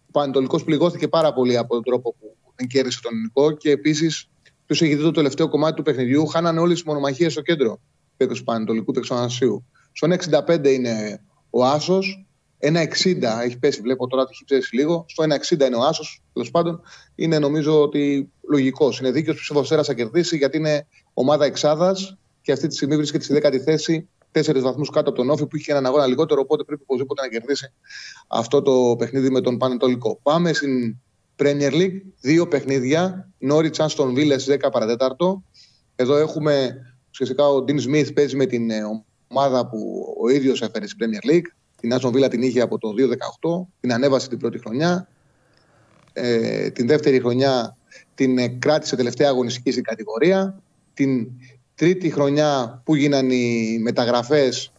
Ο 0.08 0.12
Πανετολικός 0.12 0.64
πληγώθηκε 0.64 1.08
πάρα 1.08 1.34
πολύ 1.34 1.58
από 1.58 1.74
τον 1.74 1.84
τρόπο 1.84 2.16
που 2.20 2.36
δεν 2.56 2.68
κέρδισε 2.68 3.00
τον 3.02 3.12
ελληνικό 3.14 3.52
και 3.52 3.72
επίσης 3.72 4.30
Ποιος 4.68 4.82
έχει 4.82 4.96
δει 4.96 5.02
το 5.02 5.12
τελευταίο 5.12 5.50
κομμάτι 5.50 5.76
του 5.76 5.82
παιχνιδιού, 5.82 6.26
χάνανε 6.26 6.60
όλες 6.60 6.74
τις 6.74 6.84
μονομαχίες 6.84 7.32
στο 7.32 7.42
κέντρο 7.42 7.80
παίκτες 8.18 8.38
του 8.38 8.44
Πανετολικού 8.44 8.92
του 8.92 9.16
Ανασίου. 9.16 9.66
Στο 9.92 10.08
1,65 10.08 10.66
είναι 10.66 11.22
ο 11.50 11.66
Άσος. 11.66 12.26
1,60 12.60 13.44
έχει 13.44 13.58
πέσει, 13.60 13.82
βλέπω 13.82 14.08
τώρα 14.08 14.22
ότι 14.22 14.32
έχει 14.34 14.44
πέσει 14.46 14.76
λίγο. 14.76 15.06
Στο 15.08 15.24
1,60 15.24 15.66
είναι 15.66 15.76
ο 15.76 15.82
Άσος. 15.82 16.22
Τέλος 16.34 16.52
πάντων, 16.52 16.82
είναι 17.16 17.40
νομίζω 17.40 17.82
ότι 17.82 18.32
λογικός. 18.50 19.00
Είναι 19.00 19.12
δίκαιος 19.12 19.50
που 19.54 19.58
ο 19.58 19.60
Αστέρα 19.60 19.84
θα 19.84 19.94
κερδίσει 19.94 20.38
γιατί 20.38 20.58
είναι 20.58 20.88
ομάδα 21.14 21.46
εξάδας 21.46 22.18
και 22.48 22.54
αυτή 22.54 22.68
τη 22.68 22.76
στιγμή 22.76 22.96
βρίσκεται 22.96 23.24
στη 23.24 23.40
10η 23.44 23.58
θέση, 23.58 24.10
τέσσερις 24.32 24.62
βαθμούς 24.62 24.90
κάτω 24.90 25.10
από 25.10 25.18
τον 25.18 25.30
Όφη 25.30 25.46
που 25.48 25.56
είχε 25.56 25.72
έναν 25.72 25.86
αγώνα 25.86 26.06
λιγότερο. 26.06 26.42
Οπότε 26.42 26.64
πρέπει 26.64 26.82
οπωσδήποτε 26.82 27.22
να 27.22 27.28
κερδίσει 27.28 27.74
αυτό 28.28 28.62
το 28.62 28.96
παιχνίδι 28.98 29.30
με 29.30 29.42
τον 29.42 29.58
Πανετολικό. 29.58 30.20
Πάμε 30.24 30.54
στην 30.54 30.98
Premier 31.38 31.72
League, 31.72 32.02
δύο 32.22 32.48
παιχνίδια. 32.48 33.30
Norwich 33.50 33.76
Aston 33.76 34.08
Villa 34.14 34.36
στις 34.40 34.56
10 34.64 34.72
παρατέταρτο. 34.72 35.44
Εδώ 35.96 36.16
έχουμε 36.16 36.76
ουσιαστικά 37.10 37.48
ο 37.48 37.64
Dean 37.68 37.80
Smith 37.88 38.14
παίζει 38.14 38.36
με 38.36 38.46
την 38.46 38.70
ε, 38.70 38.82
ομάδα 39.28 39.68
που 39.68 40.06
ο 40.22 40.30
ίδιος 40.30 40.62
έφερε 40.62 40.88
στην 40.88 41.00
Premier 41.02 41.32
League. 41.32 41.48
Την 41.82 41.94
Aston 41.94 42.10
Villa 42.10 42.30
την 42.30 42.42
είχε 42.42 42.62
από 42.62 42.78
το 42.78 42.94
2018, 43.42 43.68
την 43.80 43.94
ανέβασε 43.94 44.28
την 44.28 44.38
πρώτη 44.38 44.60
χρονιά. 44.60 45.10
Ε, 46.14 46.70
την 46.70 46.88
δεύτερη 46.88 47.20
χρονιά 47.20 47.78
την 48.16 48.38
ε, 48.38 48.48
κράτησε 48.48 48.96
τελευταία 48.96 49.30
αγωνιστική 49.30 49.72
στην 49.72 49.84
κατηγορία. 49.84 50.62
Την 50.94 51.28
τρίτη 51.78 52.10
χρονιά 52.10 52.82
που 52.86 52.96
γίναν 52.96 53.30
οι 53.30 53.78
μεταγραφές 53.82 54.72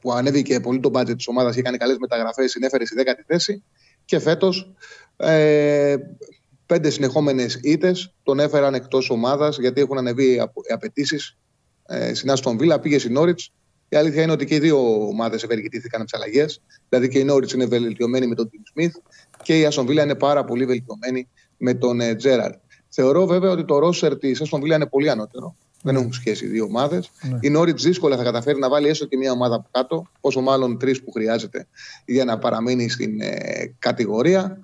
που 0.00 0.12
ανέβηκε 0.12 0.60
πολύ 0.60 0.80
το 0.80 0.90
budget 0.94 1.16
της 1.16 1.26
ομάδας 1.26 1.54
και 1.54 1.60
έκανε 1.60 1.76
καλές 1.76 1.96
μεταγραφές, 1.98 2.50
συνέφερε 2.50 2.86
στη 2.86 2.96
10η 2.98 3.22
θέση. 3.26 3.62
Και 4.04 4.18
φέτος 4.18 4.74
ε, 5.16 5.96
πέντε 6.66 6.90
συνεχόμενες 6.90 7.58
ήττες 7.62 8.14
τον 8.22 8.38
έφεραν 8.38 8.74
εκτός 8.74 9.10
ομάδας 9.10 9.58
γιατί 9.58 9.80
έχουν 9.80 9.98
ανεβεί 9.98 10.34
οι 10.34 10.72
απαιτήσεις. 10.72 11.36
Ε, 11.86 12.14
στην 12.14 12.30
Άστον 12.30 12.58
Βίλα 12.58 12.80
πήγε 12.80 12.98
στην 12.98 13.12
Νόριτ. 13.12 13.38
Η 13.88 13.96
αλήθεια 13.96 14.22
είναι 14.22 14.32
ότι 14.32 14.44
και 14.44 14.54
οι 14.54 14.58
δύο 14.58 15.06
ομάδες 15.06 15.42
ευεργετήθηκαν 15.42 16.00
από 16.00 16.10
τις 16.10 16.20
αλλαγές. 16.20 16.62
Δηλαδή 16.88 17.08
και 17.08 17.18
η 17.18 17.24
Νόριτ 17.24 17.50
είναι 17.50 17.66
βελτιωμένη 17.66 18.26
με 18.26 18.34
τον 18.34 18.50
Τιμ 18.50 18.62
Σμιθ 18.72 18.94
και 19.42 19.58
η 19.58 19.64
Άστον 19.64 19.86
Βίλα 19.86 20.02
είναι 20.02 20.14
πάρα 20.14 20.44
πολύ 20.44 20.64
βελτιωμένη 20.66 21.28
με 21.56 21.74
τον 21.74 22.00
ε, 22.00 22.14
Τζέραρτ. 22.14 22.58
Θεωρώ 22.88 23.26
βέβαια 23.26 23.50
ότι 23.50 23.64
το 23.64 23.78
ρόσερ 23.78 24.18
της 24.18 24.40
Άστον 24.40 24.60
Βίλα 24.60 24.74
είναι 24.74 24.86
πολύ 24.86 25.10
ανώτερο. 25.10 25.56
Δεν 25.84 25.96
έχουν 25.96 26.12
σχέση 26.12 26.44
οι 26.44 26.48
δύο 26.48 26.64
ομάδες. 26.64 27.10
Ναι. 27.22 27.38
Η 27.40 27.50
Νόριτ 27.50 27.80
δύσκολα 27.80 28.16
θα 28.16 28.22
καταφέρει 28.22 28.58
να 28.58 28.68
βάλει 28.68 28.88
έστω 28.88 29.06
και 29.06 29.16
μια 29.16 29.32
ομάδα 29.32 29.54
από 29.54 29.68
κάτω, 29.70 30.10
πόσο 30.20 30.40
μάλλον 30.40 30.78
τρεις 30.78 31.02
που 31.02 31.10
χρειάζεται 31.12 31.66
για 32.04 32.24
να 32.24 32.38
παραμείνει 32.38 32.88
στην 32.88 33.20
ε, 33.20 33.74
κατηγορία. 33.78 34.58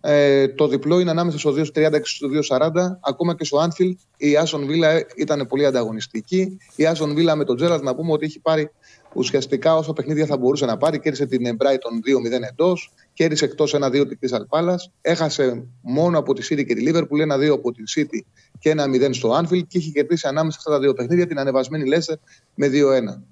Ε, 0.00 0.48
το 0.48 0.68
διπλό 0.68 1.00
είναι 1.00 1.10
ανάμεσα 1.10 1.38
στο 1.38 1.50
2.30 1.50 1.72
και 1.72 2.00
στο 2.04 2.28
2.40. 2.48 2.70
Ακόμα 3.00 3.34
και 3.34 3.44
στο 3.44 3.66
Anfield 3.66 3.94
η 4.16 4.36
Άσον 4.36 4.66
Βίλα 4.66 5.06
ήταν 5.16 5.46
πολύ 5.46 5.66
ανταγωνιστική. 5.66 6.56
Η 6.76 6.86
Άσον 6.86 7.14
Βίλα 7.14 7.36
με 7.36 7.44
τον 7.44 7.56
Τζέραρτ 7.56 7.82
να 7.82 7.94
πούμε 7.94 8.12
ότι 8.12 8.24
έχει 8.24 8.40
πάρει 8.40 8.70
ουσιαστικά 9.14 9.76
όσο 9.76 9.92
παιχνίδια 9.92 10.26
θα 10.26 10.36
μπορούσε 10.36 10.66
να 10.66 10.76
πάρει. 10.76 11.00
Κέρδισε 11.00 11.26
την 11.26 11.56
Brighton 11.58 12.34
2-0 12.38 12.42
εντός, 12.50 12.92
κέρδισε 13.12 13.44
εκτός 13.44 13.74
1-2 13.76 13.90
την 14.08 14.18
Crystal 14.22 14.58
Palace, 14.58 14.90
έχασε 15.00 15.64
μόνο 15.80 16.18
από 16.18 16.34
τη 16.34 16.46
City 16.50 16.64
και 16.66 16.74
τη 16.74 16.84
Liverpool 16.86 17.46
1-2 17.46 17.48
από 17.52 17.72
την 17.72 17.84
City 17.96 18.20
και 18.62 18.74
1-0 18.76 19.08
στο 19.10 19.38
Anfield 19.38 19.66
και 19.68 19.78
έχει 19.78 19.92
κερδίσει 19.92 20.26
ανάμεσα 20.26 20.60
σε 20.60 20.64
αυτά 20.68 20.70
τα 20.70 20.78
δύο 20.78 20.94
παιχνίδια 20.94 21.26
την 21.26 21.38
ανεβασμένη 21.38 21.90
Leicester 21.94 22.14
με 22.54 22.70
2-1. 22.72 23.22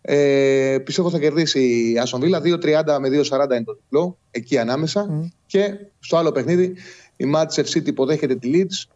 Ε, 0.00 0.78
πιστεύω 0.84 1.10
θα 1.10 1.18
κερδίσει 1.18 1.90
η 1.92 1.98
Άσον 1.98 2.20
Βίλα. 2.20 2.40
2-30 2.44 2.98
με 3.00 3.08
2-40 3.08 3.50
είναι 3.50 3.64
το 3.64 3.74
διπλό, 3.74 4.18
εκεί 4.30 4.58
ανάμεσα. 4.58 5.30
Και 5.46 5.74
στο 6.00 6.16
άλλο 6.16 6.32
παιχνίδι 6.32 6.76
η 7.16 7.32
Manchester 7.34 7.64
City 7.64 7.86
υποδέχεται 7.86 8.34
τη 8.34 8.50
Leeds. 8.54 8.90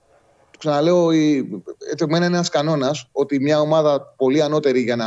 Ξαναλέω, 0.59 1.13
η, 1.13 1.37
έτσι, 1.91 2.05
εμένα 2.09 2.27
είναι 2.27 2.35
ένας 2.35 2.49
κανόνας 2.49 3.09
ότι 3.13 3.41
μια 3.41 3.61
ομάδα 3.61 4.15
πολύ 4.17 4.43
ανώτερη 4.43 4.81
για 4.81 4.97
να 4.97 5.07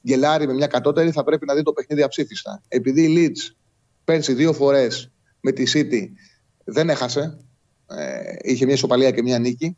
γελάρει 0.00 0.46
με 0.46 0.52
μια 0.52 0.66
κατώτερη 0.66 1.10
θα 1.10 1.24
πρέπει 1.24 1.46
να 1.46 1.54
δει 1.54 1.62
το 1.62 1.72
παιχνίδι 1.72 2.02
αψήφιστα. 2.02 2.62
Επειδή 2.68 3.02
η 3.02 3.14
Leeds 3.16 3.54
πέρσι 4.04 4.32
δύο 4.32 4.52
φορές 4.52 5.10
με 5.40 5.52
τη 5.52 5.64
City 5.74 6.08
δεν 6.64 6.90
έχασε, 6.90 7.20
ε, 7.20 7.45
είχε 8.42 8.64
μια 8.64 8.74
ισοπαλία 8.74 9.10
και 9.10 9.22
μια 9.22 9.38
νίκη. 9.38 9.76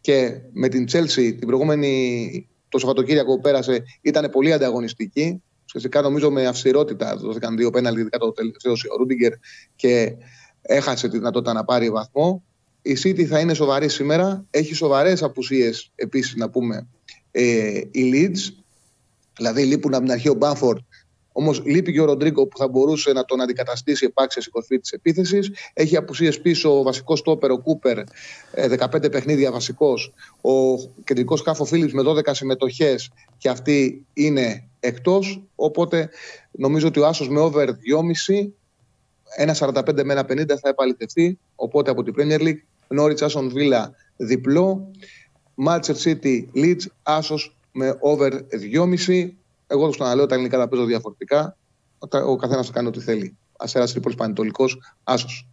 Και 0.00 0.40
με 0.52 0.68
την 0.68 0.86
Chelsea 0.92 1.34
την 1.38 1.46
προηγούμενη 1.46 2.48
το 2.68 2.78
Σαββατοκύριακο 2.78 3.34
που 3.34 3.40
πέρασε 3.40 3.82
ήταν 4.00 4.30
πολύ 4.30 4.52
ανταγωνιστική. 4.52 5.42
Ουσιαστικά 5.64 6.00
νομίζω 6.00 6.30
με 6.30 6.46
αυστηρότητα 6.46 7.16
δόθηκαν 7.16 7.56
δύο 7.56 7.70
πέναλτι, 7.70 8.00
ειδικά 8.00 8.18
το 8.18 8.32
τελευταίο 8.32 8.72
ο 8.72 8.96
Ρούντιγκερ 8.96 9.32
και 9.76 10.14
έχασε 10.62 11.08
τη 11.08 11.16
δυνατότητα 11.16 11.52
να 11.52 11.64
πάρει 11.64 11.90
βαθμό. 11.90 12.44
Η 12.82 12.96
City 13.02 13.24
θα 13.24 13.38
είναι 13.40 13.54
σοβαρή 13.54 13.88
σήμερα. 13.88 14.44
Έχει 14.50 14.74
σοβαρές 14.74 15.22
απουσίες 15.22 15.90
επίσης 15.94 16.34
να 16.34 16.50
πούμε 16.50 16.88
ε, 17.30 17.80
η 17.90 18.12
Leeds. 18.12 18.62
Δηλαδή 19.36 19.64
λείπουν 19.64 19.94
από 19.94 20.02
την 20.02 20.12
αρχή 20.12 20.28
ο 20.28 20.34
Μπάμφορντ. 20.34 20.78
Όμως 21.40 21.62
λείπει 21.64 21.92
και 21.92 22.00
ο 22.00 22.04
Ροντρίγκο 22.04 22.46
που 22.46 22.56
θα 22.56 22.68
μπορούσε 22.68 23.12
να 23.12 23.24
τον 23.24 23.40
αντικαταστήσει 23.40 24.04
επάξιας 24.04 24.44
στην 24.44 24.52
κορφή 24.52 24.78
της 24.78 24.90
επίθεσης. 24.90 25.50
Έχει 25.72 25.96
απουσίες 25.96 26.40
πίσω 26.40 26.78
ο 26.78 26.82
βασικός 26.82 27.18
στόπερ, 27.18 27.50
ο 27.50 27.58
Κούπερ, 27.58 27.98
ε, 28.52 28.68
15 28.68 29.10
παιχνίδια 29.10 29.52
βασικός. 29.52 30.12
Ο 30.40 30.76
κεντρικός 31.04 31.42
χάφο 31.42 31.64
Φίλιπς 31.64 31.92
με 31.92 32.02
12 32.02 32.34
συμμετοχές 32.34 33.10
και 33.38 33.48
αυτή 33.48 34.06
είναι 34.12 34.68
εκτός. 34.80 35.42
Οπότε 35.54 36.10
νομίζω 36.50 36.86
ότι 36.86 37.00
ο 37.00 37.06
Άσος 37.06 37.28
με 37.28 37.40
over 37.40 37.68
2,5 37.80 38.52
ένα 39.36 39.54
45 39.54 40.04
με 40.04 40.12
ένα 40.12 40.24
50 40.24 40.58
θα 40.58 40.68
επαληθευτεί. 40.68 41.38
Οπότε 41.54 41.90
από 41.90 42.02
την 42.02 42.14
Premier 42.16 42.40
League, 42.40 42.60
Norwich 42.98 43.28
Aston 43.28 43.52
Villa 43.52 43.84
διπλό. 44.16 44.90
Manchester 45.66 45.96
City 46.04 46.44
Leeds, 46.54 46.84
Άσος 47.02 47.56
με 47.72 47.96
over 48.00 48.30
2,5. 48.50 49.34
Εγώ 49.72 49.84
το 49.84 49.90
ξαναλέω, 49.90 50.26
τα 50.26 50.34
ελληνικά 50.34 50.58
τα 50.58 50.68
παίζω 50.68 50.84
διαφορετικά. 50.84 51.56
Ο 52.26 52.36
καθένας 52.36 52.66
θα 52.66 52.72
κάνει 52.72 52.86
ό,τι 52.88 53.00
θέλει. 53.00 53.36
Αστέρα 53.58 53.86
Τρίπολη 53.86 54.14
Πανετολικό, 54.14 54.64
Άσος. 55.04 55.48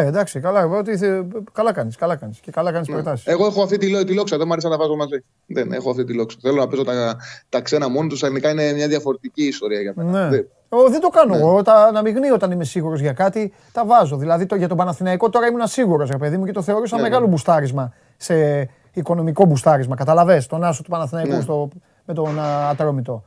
Ε, 0.00 0.06
εντάξει, 0.06 0.40
καλά, 0.40 0.60
εγώ 0.60 0.78
ότι 0.78 0.96
θε- 0.96 1.24
καλά 1.52 1.72
κάνεις. 1.72 1.96
Καλά 1.96 2.16
κάνεις. 2.16 2.38
Και 2.40 2.50
καλά 2.50 2.72
κάνεις 2.72 2.88
Ναι. 2.88 2.94
προτάσεις. 2.94 3.26
Εγώ 3.26 3.46
έχω 3.46 3.62
αυτή 3.62 3.76
τη, 3.78 3.88
λό- 3.90 4.04
τη 4.04 4.14
λόξα, 4.14 4.36
δεν 4.36 4.46
μου 4.46 4.52
αρέσει 4.52 4.66
να 4.68 4.72
τα 4.76 4.78
βάζω 4.82 4.96
μαζί. 4.96 5.24
Δεν 5.46 5.72
έχω 5.72 5.90
αυτή 5.90 6.04
τη 6.04 6.12
λόξα. 6.14 6.38
Θέλω 6.40 6.54
να 6.60 6.66
παίζω 6.68 6.84
τα, 6.84 7.16
τα 7.48 7.60
ξένα 7.60 7.88
μόνο 7.88 8.08
τους. 8.08 8.20
Τα 8.20 8.26
ελληνικά 8.26 8.50
είναι 8.50 8.72
μια 8.72 8.88
διαφορετική 8.88 9.42
ιστορία 9.46 9.80
για 9.80 9.92
μένα. 9.96 10.10
Ναι. 10.10 10.28
Δεν- 10.28 10.48
Εγώ 10.68 10.88
δεν 10.90 11.00
το 11.00 11.08
κάνω 11.08 11.36
εγώ. 11.36 11.62
Τα 11.62 11.74
αναμειγνύω 11.84 12.34
όταν 12.34 12.50
είμαι 12.50 12.64
σίγουρος 12.64 13.00
για 13.00 13.12
κάτι, 13.12 13.52
τα 13.72 13.84
βάζω. 13.86 14.16
Δηλαδή 14.16 14.46
το, 14.46 14.54
για 14.56 14.68
τον 14.68 14.76
Παναθηναϊκό 14.76 15.28
τώρα 15.30 15.46
ήμουν 15.46 15.66
σίγουρος, 15.66 16.10
ρε 16.10 16.18
παιδί 16.18 16.36
μου, 16.36 16.44
και 16.44 16.52
το 16.52 16.62
θεωρούσα 16.62 16.96
Ναι, 16.96 17.02
ναι. 17.02 17.08
μεγάλο 17.08 17.26
μπουστάρισμα 17.26 17.92
σε 18.16 18.68
οικονομικό 18.92 19.44
μπουστάρισμα. 19.44 19.96
Καταλαβες, 19.96 20.46
τον 20.46 20.64
άσο 20.64 20.82
του 20.82 20.90
Παναθηναϊκού 20.90 21.32
Ναι. 21.32 21.40
στο, 21.40 21.68
με 22.04 22.14
τον 22.14 22.38
α, 22.40 22.68
Ατρόμητο. 22.68 23.24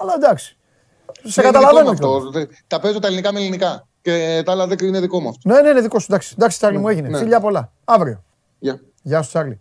Αλλά 0.00 0.12
εντάξει. 0.16 0.56
Σε 1.24 1.40
είναι 1.42 1.50
καταλαβαίνω. 1.50 1.90
δικό 1.90 2.08
μου 2.08 2.18
κιόλας. 2.20 2.26
αυτό. 2.26 2.30
Δεν- 2.38 2.48
Τα 2.66 2.80
παίζω 2.80 2.98
τα 2.98 3.06
ελληνικά 3.06 3.32
με 3.32 3.38
ελληνικά. 3.38 3.86
Και 4.02 4.42
τα 4.44 4.52
άλλα 4.52 4.66
δεν 4.66 4.78
είναι 4.82 5.00
δικό 5.00 5.20
μου 5.20 5.28
αυτό. 5.28 5.48
Ναι, 5.48 5.60
ναι, 5.60 5.72
ναι, 5.72 5.80
δικό 5.80 5.98
σου. 5.98 6.06
Εντάξει, 6.10 6.34
εντάξει 6.38 6.58
Τσάρλι 6.58 6.78
μου 6.78 6.88
έγινε. 6.88 7.08
Ναι. 7.08 7.18
Φιλιά 7.18 7.40
πολλά. 7.40 7.72
Αύριο. 7.84 8.22
Γεια. 8.58 8.80
Γεια 9.02 9.22
σου, 9.22 9.28
Τσάρλι. 9.28 9.60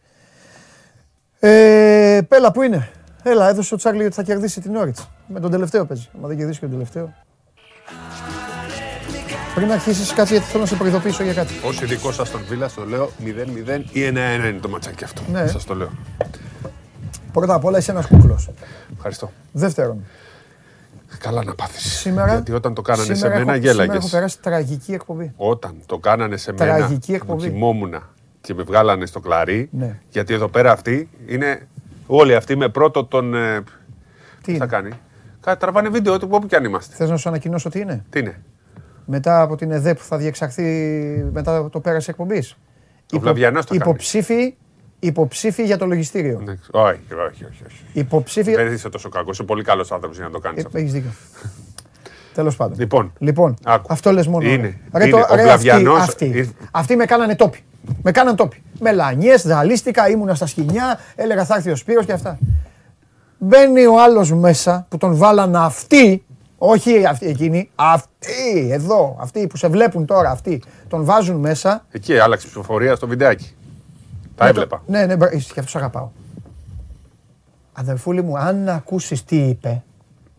Ε, 1.40 2.20
Πέλα, 2.28 2.52
πού 2.52 2.62
είναι; 2.62 2.90
Έλα, 3.24 3.50
έδωσε 3.50 3.74
ο 3.74 3.78
Τσάρλι 3.78 4.06
ότι 4.06 4.14
θα 4.14 4.24
κερδίσει 4.24 4.62
την 4.62 4.76
Όριτς. 4.76 5.08
Με 5.28 5.40
τον 5.40 5.52
τελευταίο 5.52 5.86
παίζει. 5.86 6.10
Μα 6.22 6.28
δεν 6.28 6.38
κερδίσει 6.38 6.60
και 6.60 6.66
τον 6.66 6.74
τελευταίο. 6.76 7.14
Πριν 9.56 9.72
αρχίσεις, 9.72 10.14
κάτσε 10.14 10.34
γιατί 10.34 10.48
θέλω 10.50 10.64
να 10.64 10.70
σε 10.70 10.76
προειδοποιήσω 10.76 11.24
για 11.24 11.34
κάτι. 11.34 11.54
Ω 11.66 11.84
ειδικός 11.84 12.20
Αστον 12.20 12.42
Βίλας, 12.48 12.74
το 12.74 12.86
λέω 12.86 13.10
0-0 13.24 13.84
ή 13.92 14.04
1-1 14.04 14.48
είναι 14.50 14.60
το 14.62 14.70
ματσάκι 14.70 15.04
αυτό. 15.04 15.22
Ναι. 15.32 15.48
Σας 15.48 15.64
το 15.64 15.76
λέω. 15.76 15.90
Πρώτα 17.34 17.54
απ' 17.54 17.66
όλα 17.66 17.78
είσαι 17.78 17.92
ένας 17.92 18.06
κούκλος. 18.08 18.50
Ευχαριστώ. 18.96 19.32
Δεύτερον, 19.52 20.06
Καλά 21.20 21.44
να 21.44 21.56
πάθεις. 21.56 21.84
σήμερα. 22.00 22.34
Γιατί 22.34 22.52
όταν 22.52 22.74
το 22.74 22.82
κάνανε 22.82 23.06
σε 23.06 23.14
σήμερα 23.16 23.38
μένα 23.38 23.52
έχω- 23.52 23.60
γέλαγες. 23.62 23.78
Σήμερα 23.86 23.98
έχω 23.98 24.10
περάσει 24.10 24.40
τραγική 24.42 24.94
εκπομπή. 24.94 25.34
Όταν 25.36 25.76
το 25.86 25.98
κάνανε 25.98 26.38
σε 26.38 26.54
μένα 26.54 26.76
Τραγική 26.76 27.08
που 27.08 27.14
εκπομπή. 27.14 27.50
κοιμόμουν 27.50 27.94
και 28.42 28.54
με 28.54 28.64
βγάλανε 28.64 29.06
στο 29.06 29.20
κλαρί, 29.20 29.70
Ναι. 29.72 30.00
γιατί 30.10 30.34
εδώ 30.34 30.48
πέρα 30.48 30.72
αυτοί 30.72 31.10
είναι 31.28 31.68
όλοι 32.08 32.36
αυτοί 32.36 32.56
με 32.56 32.70
πρώτο 32.70 33.06
τον... 33.06 33.34
ε, 33.36 33.64
Τι 34.42 34.52
θα 34.52 34.56
είναι; 34.56 34.66
κάνει; 34.66 34.90
Κάτι 35.42 35.60
τραβάνε 35.60 35.90
βίντεο 35.90 36.20
του 36.20 36.28
όπου 36.32 36.48
κι 36.48 36.56
αν 36.56 36.64
είμαστε. 36.64 36.96
Θες 36.96 37.10
να 37.10 37.18
σου 37.18 37.30
ανακοινώσω 37.30 37.70
τι 37.70 37.80
είναι; 37.80 38.06
Τι 38.10 38.20
είναι; 38.20 38.42
Μετά 39.06 39.42
από 39.42 39.56
την 39.56 39.72
ΕΔΕ 39.72 39.94
που 39.94 40.04
θα 40.04 40.18
διεξαχθεί 40.18 40.64
μετά 41.32 41.70
το 41.70 41.80
πέρας 41.80 42.08
εκπομπής. 42.08 42.56
Ο 43.14 43.20
Βλαβιανός 43.20 43.66
το 43.66 43.68
κάνεις. 43.70 43.86
Υποψήφοι, 43.86 44.56
υποψήφοι 45.00 45.64
για 45.64 45.78
το 45.78 45.86
λογιστήριο. 45.86 46.42
Ναι, 46.46 46.52
Όχι, 46.72 47.00
όχι, 47.30 47.46
όχι. 47.46 47.64
όχι. 47.68 47.82
Υποψήφοι. 47.94 48.56
Δεν 48.56 48.74
είσαι 48.74 48.90
τόσο 48.90 49.10
κακός. 49.10 49.34
Είσαι 49.34 49.44
πολύ 49.44 49.64
καλός 49.64 49.92
άνθρωπος 49.92 50.18
για 50.18 50.26
να 50.26 50.32
το 50.32 50.40
κάνεις 50.40 50.66
αυτό. 50.66 50.78
Έχεις 50.78 50.92
δίκιο. 50.92 51.10
Τέλος 52.34 52.56
πάντων. 52.56 52.80
Λοιπόν, 52.80 53.14
Λοιπόν, 53.18 53.56
Άκου. 53.64 53.88
αυτό 53.90 54.12
λες 54.12 54.28
μόνο. 54.28 54.48
Είναι. 54.50 54.80
Ρε, 54.94 55.04
Είναι. 55.08 55.12
το- 55.12 55.18
Ο 55.32 55.36
ρε, 55.36 55.42
αυτοί, 55.42 55.44
Βλαβιανός- 55.44 56.00
αυτοί, 56.00 56.32
ε- 56.36 56.50
αυτοί 56.72 56.96
με 56.96 57.06
κάνανε 57.06 57.36
τόπι. 57.36 57.60
Με 58.04 58.12
κάναν 58.12 58.36
τόπι. 58.36 58.62
Μελανιές, 58.80 59.42
ζαλίστηκα, 59.42 60.10
ήμουνα 60.10 60.36
στα 60.36 60.46
σκηνιά, 60.46 61.00
έλεγα 61.16 61.46
θα 61.46 61.56
έρθει 61.56 61.70
ο 61.72 61.76
Σπύρος 61.76 62.06
και 62.06 62.12
αυτά. 62.12 62.40
Μπαίνει 63.38 63.86
ο 63.86 64.02
άλλος 64.02 64.32
μέσα 64.34 64.86
που 64.90 64.98
τον 64.98 65.16
βάλαν 65.16 65.56
αυτοί, 65.56 66.24
όχι 66.58 67.06
αυτοί 67.06 67.26
εκείνοι, 67.28 67.70
αυτοί 67.76 68.70
εδώ, 68.72 69.18
αυτοί 69.20 69.48
που 69.48 69.58
σε 69.58 69.68
βλέπουν 69.68 70.06
τώρα, 70.06 70.30
αυτοί, 70.30 70.62
τον 70.88 71.04
βάζουν 71.06 71.36
μέσα. 71.36 71.86
Εκεί 71.92 72.18
άλλαξε 72.20 72.46
ψηφοφορία 72.46 72.96
στο 72.96 73.08
βιντεάκι. 73.08 73.56
Τα 74.38 74.46
Ναι, 74.46 74.52
το- 74.52 74.62
έβλεπα. 74.62 74.82
Ναι, 74.88 75.06
ναι, 75.06 75.16
μπρα- 75.16 75.30
και 75.30 75.60
αυτούς 75.60 75.76
αγαπάω. 75.76 76.10
Αδερφούλη 77.74 78.22
μου, 78.22 78.38
αν 78.38 78.70
ακούσεις 78.70 79.24
τι 79.24 79.36
είπε, 79.38 79.84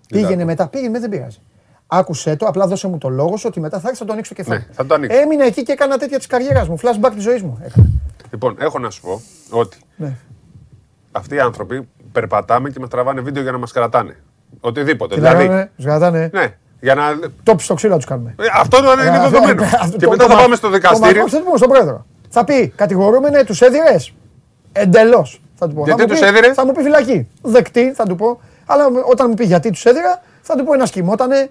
πήγαινε 0.08 0.44
μετά, 0.44 0.68
πήγαινε, 0.68 0.98
δεν 1.00 1.08
πειράζει. 1.10 1.38
Άκουσέ 1.86 2.36
το, 2.36 2.46
απλά 2.46 2.66
δώσε 2.66 2.88
μου 2.88 2.98
το 2.98 3.08
λόγο 3.08 3.36
σου 3.36 3.44
ότι 3.48 3.60
μετά 3.60 3.80
θα 3.80 3.88
έρθει 3.88 4.00
να 4.00 4.06
το 4.06 4.12
ανοίξω 4.12 4.34
το 4.34 4.42
κεφάλι. 4.42 4.58
Ναι, 4.60 4.74
θα 4.74 4.86
το 4.86 4.94
ανοίξω. 4.94 5.18
Έμεινα 5.18 5.44
εκεί 5.44 5.62
και 5.62 5.72
έκανα 5.72 5.96
τέτοια 5.98 6.16
της 6.18 6.26
καριέρας 6.26 6.68
μου. 6.68 6.78
Flashback 6.80 7.10
της 7.14 7.22
ζωής 7.22 7.42
μου. 7.42 7.58
Έκανα. 7.62 7.86
Λοιπόν, 8.30 8.56
έχω 8.58 8.78
να 8.78 8.90
σου 8.90 9.00
πω 9.00 9.20
ότι 9.50 9.76
Ναι. 9.96 10.12
αυτοί 11.12 11.34
οι 11.34 11.40
άνθρωποι 11.40 11.88
περπατάμε 12.12 12.70
και 12.70 12.80
μας 12.80 12.88
τραβάνε 12.88 13.20
βίντεο 13.20 13.42
για 13.42 13.52
να 13.52 13.58
μας 13.58 13.72
κρατάνε. 13.72 14.16
Οτιδήποτε. 14.60 15.14
Τι 15.14 15.20
δηλαδή, 15.20 15.42
λέγανε, 15.42 15.70
σγατάνε. 15.76 16.30
ναι, 16.32 16.54
για 16.80 16.94
να. 16.94 17.02
Τόπι 17.42 17.62
στο 17.62 17.74
ξύλο 17.74 17.96
τους 17.96 18.04
κάνουμε. 18.04 18.34
Ε, 18.38 18.44
Αυτό 18.54 18.78
είναι 18.78 19.16
Ε, 19.16 19.20
δεδομένο. 19.20 19.62
αυτό- 19.64 19.96
Και 19.98 20.04
το- 20.04 20.10
μετά 20.10 20.22
το 20.24 20.28
θα 20.30 20.34
μα- 20.36 20.42
πάμε 20.42 20.56
στο 20.56 20.66
το 20.68 20.74
δικαστήριο. 20.74 21.22
μα- 21.22 21.28
Θα 21.28 21.36
το 21.38 21.44
πούμε 21.44 21.56
στον 21.56 21.68
πρόεδρο. 21.68 22.06
Θα 22.28 22.44
πει 22.44 22.68
κατηγορούμενε, 22.76 23.44
τους 23.44 23.60
έδιρες. 23.60 24.14
Εντελώς. 24.72 25.42
Θα 25.54 25.68
του 25.68 25.74
πω. 25.74 25.84
Γιατί 25.84 26.00
Θα 26.00 26.06
μου 26.06 26.12
τους 26.12 26.20
πει- 26.20 26.26
έδιρες; 26.26 26.54
Θα 26.54 26.64
μου 26.66 26.72
πει 26.72 26.82
φυλακή. 26.82 27.28
Δεκτή, 27.42 27.92
θα 27.92 28.04
του 28.06 28.16
πω. 28.16 28.40
Αλλά 28.66 28.84
όταν 29.10 29.26
μου 29.28 29.34
πει 29.34 29.44
γιατί 29.44 29.70
τους 29.70 29.84
έδιρα, 29.84 30.22
θα 30.42 30.56
του 30.56 30.64
πω 30.64 30.74
ένα 30.74 30.84
κοιμότανε. 30.86 31.50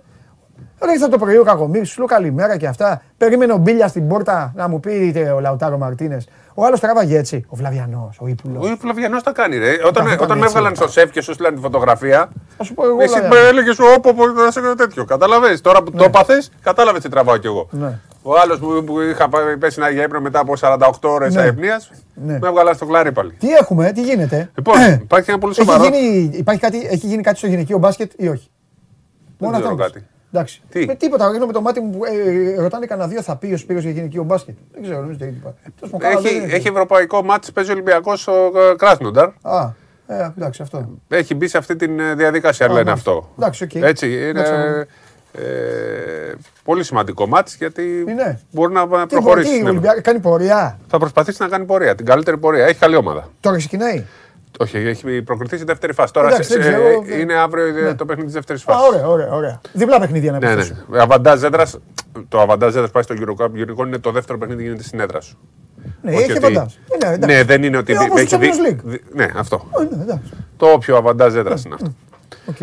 Ρε 0.86 0.92
ήρθε 0.92 1.08
το 1.08 1.18
πρωί 1.18 1.38
ο 1.38 1.44
Κακομίρη, 1.44 1.86
σου 1.86 1.98
λέω 1.98 2.08
καλημέρα 2.08 2.58
και 2.58 2.68
αυτά. 2.68 3.02
Περίμενε 3.18 3.54
ο 3.54 3.58
Μπίλιας 3.58 3.90
στην 3.90 4.08
πόρτα 4.08 4.52
να 4.56 4.68
μου 4.68 4.80
πει 4.80 4.92
είτε 4.94 5.32
ο 5.32 5.40
Λαουτάρο 5.40 5.78
Μαρτίνες. 5.78 6.28
Ο 6.54 6.66
άλλος 6.66 6.80
τράβαγε 6.80 7.18
έτσι. 7.18 7.46
Ο 7.48 7.56
Βλαβιανό, 7.56 8.10
ο 8.20 8.28
Ήπουλος. 8.28 8.70
Ο 8.72 8.76
Φλαβιανός 8.80 9.24
τα 9.24 9.32
κάνει, 9.32 9.58
ρε. 9.58 9.70
Όταν, 9.72 9.94
Τα 9.94 10.00
όταν 10.00 10.12
έκανε 10.14 10.34
με 10.34 10.36
έτσι, 10.36 10.46
έβγαλαν 10.48 10.70
ρε. 10.70 10.76
στο 10.76 10.88
σεφ 10.88 11.12
και 11.12 11.22
σου 11.22 11.34
στείλαν 11.34 11.56
τη 11.56 11.62
φωτογραφία. 11.62 12.30
Θα 12.58 12.64
σου 12.64 12.74
πω 12.74 12.86
εγώ. 12.86 13.02
Εσύ 13.02 13.14
Βλαβιανό. 13.14 13.36
με 13.42 13.48
έλεγες 13.48 13.80
όπου 13.80 14.10
όπου 14.10 14.24
θα 14.40 14.52
σε 14.52 14.60
έκανα 14.60 14.76
τέτοιο. 14.76 15.06
Καταλαβες. 15.06 15.62
Τώρα 15.62 15.84
που 15.84 15.92
το 15.92 16.04
έπαθες, 16.04 16.52
κατάλαβες 16.62 17.02
τι 17.02 17.10
τραβάω 17.10 17.38
κι 17.38 17.48
εγώ. 17.48 17.68
Ναι. 17.72 18.00
Ο 18.30 18.40
άλλος 18.44 18.60
που, 18.60 18.84
που 18.86 19.02
είχα 19.02 19.30
πάει- 19.30 19.58
πέσει 19.58 19.80
να 19.80 19.90
για 19.90 20.04
ύπνο 20.04 20.20
μετά 20.20 20.40
από 20.40 20.54
48 20.58 21.10
ώρες 21.10 21.36
Ναι. 21.36 21.42
αεπνίας, 21.42 21.92
Ναι. 22.14 22.38
με 22.40 22.48
έβγαλαν 22.48 22.76
στο 22.76 22.86
κλάρι 22.86 23.12
πάλι. 23.12 23.32
Τι 23.32 23.50
έχουμε, 23.54 23.92
τι 23.92 24.02
γίνεται. 24.02 24.50
Λοιπόν, 24.56 24.76
υπάρχει 25.02 25.30
ένα 25.30 25.40
πολύ 25.40 25.54
Έχει 25.58 25.70
σοβαρό. 25.70 25.84
γίνει, 25.96 26.30
υπάρχει 26.38 26.62
κάτι, 26.62 26.78
έχει 26.92 27.08
γίνει 27.08 27.22
κάτι 27.24 27.38
στο 27.38 27.48
γυναικείο 27.48 27.78
μπάσκετ 27.78 28.12
ή 28.18 28.28
όχι; 28.28 28.50
Δεν 29.38 29.50
αυτό 29.50 29.60
ξέρω 29.62 29.76
μου 29.76 29.84
πεις. 29.84 29.92
κάτι. 29.94 30.06
Εντάξει. 30.32 30.62
Τι; 30.70 30.86
Με 30.86 30.96
τίποτα, 30.96 31.32
ρίχνω 31.32 31.46
με 31.46 31.54
το 31.54 31.62
μάτι 31.62 31.80
μου 31.80 31.90
που 31.90 32.06
ε, 32.06 32.60
ρωτάνε 32.62 32.86
κανένα 32.86 33.08
δύο 33.08 33.22
θα 33.22 33.36
πει 33.36 33.54
ο 33.54 33.58
Σπύρος 33.58 33.84
για 33.84 33.92
γυναικείο 33.92 34.24
μπάσκετ. 34.24 34.56
Δεν 34.74 34.82
ξέρω, 34.82 35.00
νομίζω 35.00 35.18
ότι 35.22 35.32
τίποτα. 35.32 35.56
Τέλος 35.80 35.92
πάντων, 35.92 36.00
καλά, 36.00 36.14
Έχει, 36.28 36.34
δεν 36.36 36.44
είναι. 36.44 36.54
έχει 36.54 36.68
ευρωπαϊκό 36.68 37.24
μάτς, 37.24 37.52
παίζει 37.52 37.72
Ολυμπιακός 37.72 38.22
στο 38.22 38.52
ε, 38.72 38.76
Κράσνονταρ. 38.78 39.30
Α, 39.42 39.70
ε, 40.08 40.32
εντάξει 40.38 40.62
αυτό. 40.62 40.90
Έχει 41.08 41.36
μπει 41.36 41.48
σε 41.48 41.58
αυτή 41.58 41.76
τη 41.76 41.86
διαδικασία, 42.16 42.66
Α, 42.66 42.70
λένε 42.70 42.84
μάλιστα. 42.84 43.12
αυτό. 43.12 43.30
Εντάξει, 43.38 43.64
οκ. 43.64 43.76
Έτσι, 43.76 44.08
είναι 44.14 44.26
Εντάξει, 44.26 44.52
ε, 45.42 46.34
πολύ 46.64 46.84
σημαντικό 46.84 47.28
μάτς 47.28 47.56
γιατί 47.56 48.06
Είναι. 48.08 48.40
μπορεί 48.52 48.74
να 48.74 48.88
Τι, 48.88 49.08
προχωρήσει. 49.08 49.50
τι, 49.50 49.54
στην 49.56 49.66
ο 49.68 49.70
Ολυμπιακός 49.70 50.02
κάνει 50.02 50.20
πορεία. 50.20 50.80
Θα 50.88 50.98
προσπαθήσει 50.98 51.42
να 51.42 51.48
κάνει 51.48 51.66
πορεία, 51.66 51.96
την 51.96 52.06
καλύτερη 52.06 52.38
πορεία. 52.38 52.66
Έχει 52.66 52.80
καλή 52.80 52.96
ομάδα. 52.96 53.30
Τώρα 53.40 53.58
ξεκινάει. 53.58 54.04
Όχι, 54.60 54.78
έχει 54.78 55.22
προκριθεί 55.22 55.56
στη 55.56 55.66
δεύτερη 55.66 55.94
φάση. 55.94 56.14
Τώρα 56.14 56.28
Εντάξει, 56.28 56.52
σε- 56.52 56.56
δεν 56.60 56.64
σε- 56.66 56.72
ξέρω, 56.72 57.02
δεν- 57.02 57.20
είναι 57.20 57.34
αύριο 57.34 57.66
Ναι. 57.66 57.96
το 57.96 58.06
παιχνίδι 58.06 58.26
της 58.26 58.36
δεύτερης 58.36 58.62
Α, 58.62 58.66
φάσης. 58.74 58.88
ωραία, 58.88 59.08
ωραία, 59.08 59.32
ωραία. 59.32 59.62
Διπλά 59.74 60.00
παιχνίδια 60.00 60.32
να 60.32 60.40
Ναι, 60.40 60.64
πει. 60.64 60.72
ναι. 60.90 61.02
Αβαντάζ 61.02 61.44
έδρα. 61.44 61.66
Το 62.30 62.40
αβαντάζ 62.42 62.76
έδρας 62.76 62.92
πάει 62.92 63.04
στο 63.04 63.16
Eurocup. 63.18 63.50
Γενικό 63.54 63.86
είναι 63.86 63.98
το 63.98 64.12
δεύτερο 64.12 64.38
παιχνίδι 64.38 64.64
γίνεται 64.64 64.84
στην 64.84 65.00
έδρα 65.00 65.22
σου. 65.22 65.38
Ναι, 66.02 66.12
Όχι 66.14 66.22
έχει 66.22 66.32
ότι- 66.32 66.46
αβαντάζ. 66.46 66.74
Ε, 66.74 67.06
ναι, 67.08 67.14
εντάξει. 67.14 67.36
Ναι, 67.38 67.44
δεν 67.44 67.64
είναι 67.64 67.78
ότι. 67.78 67.94
Ε, 67.94 67.98
όπως 67.98 68.20
έχει 68.22 68.30
το 68.30 68.38
δει- 68.38 68.50
Champions 68.52 68.72
League. 68.72 68.80
δει- 68.84 69.04
Ναι, 69.14 69.28
αυτό. 69.38 69.68
Ε, 69.92 69.96
ναι, 69.96 70.02
εντάξει. 70.02 70.30
Το 70.58 70.66
όποιο 70.72 70.98
αβαντάζ 70.98 71.36
έδρας 71.36 71.64
είναι 71.66 71.74
αυτό. 71.74 71.94
Οκ. 72.46 72.58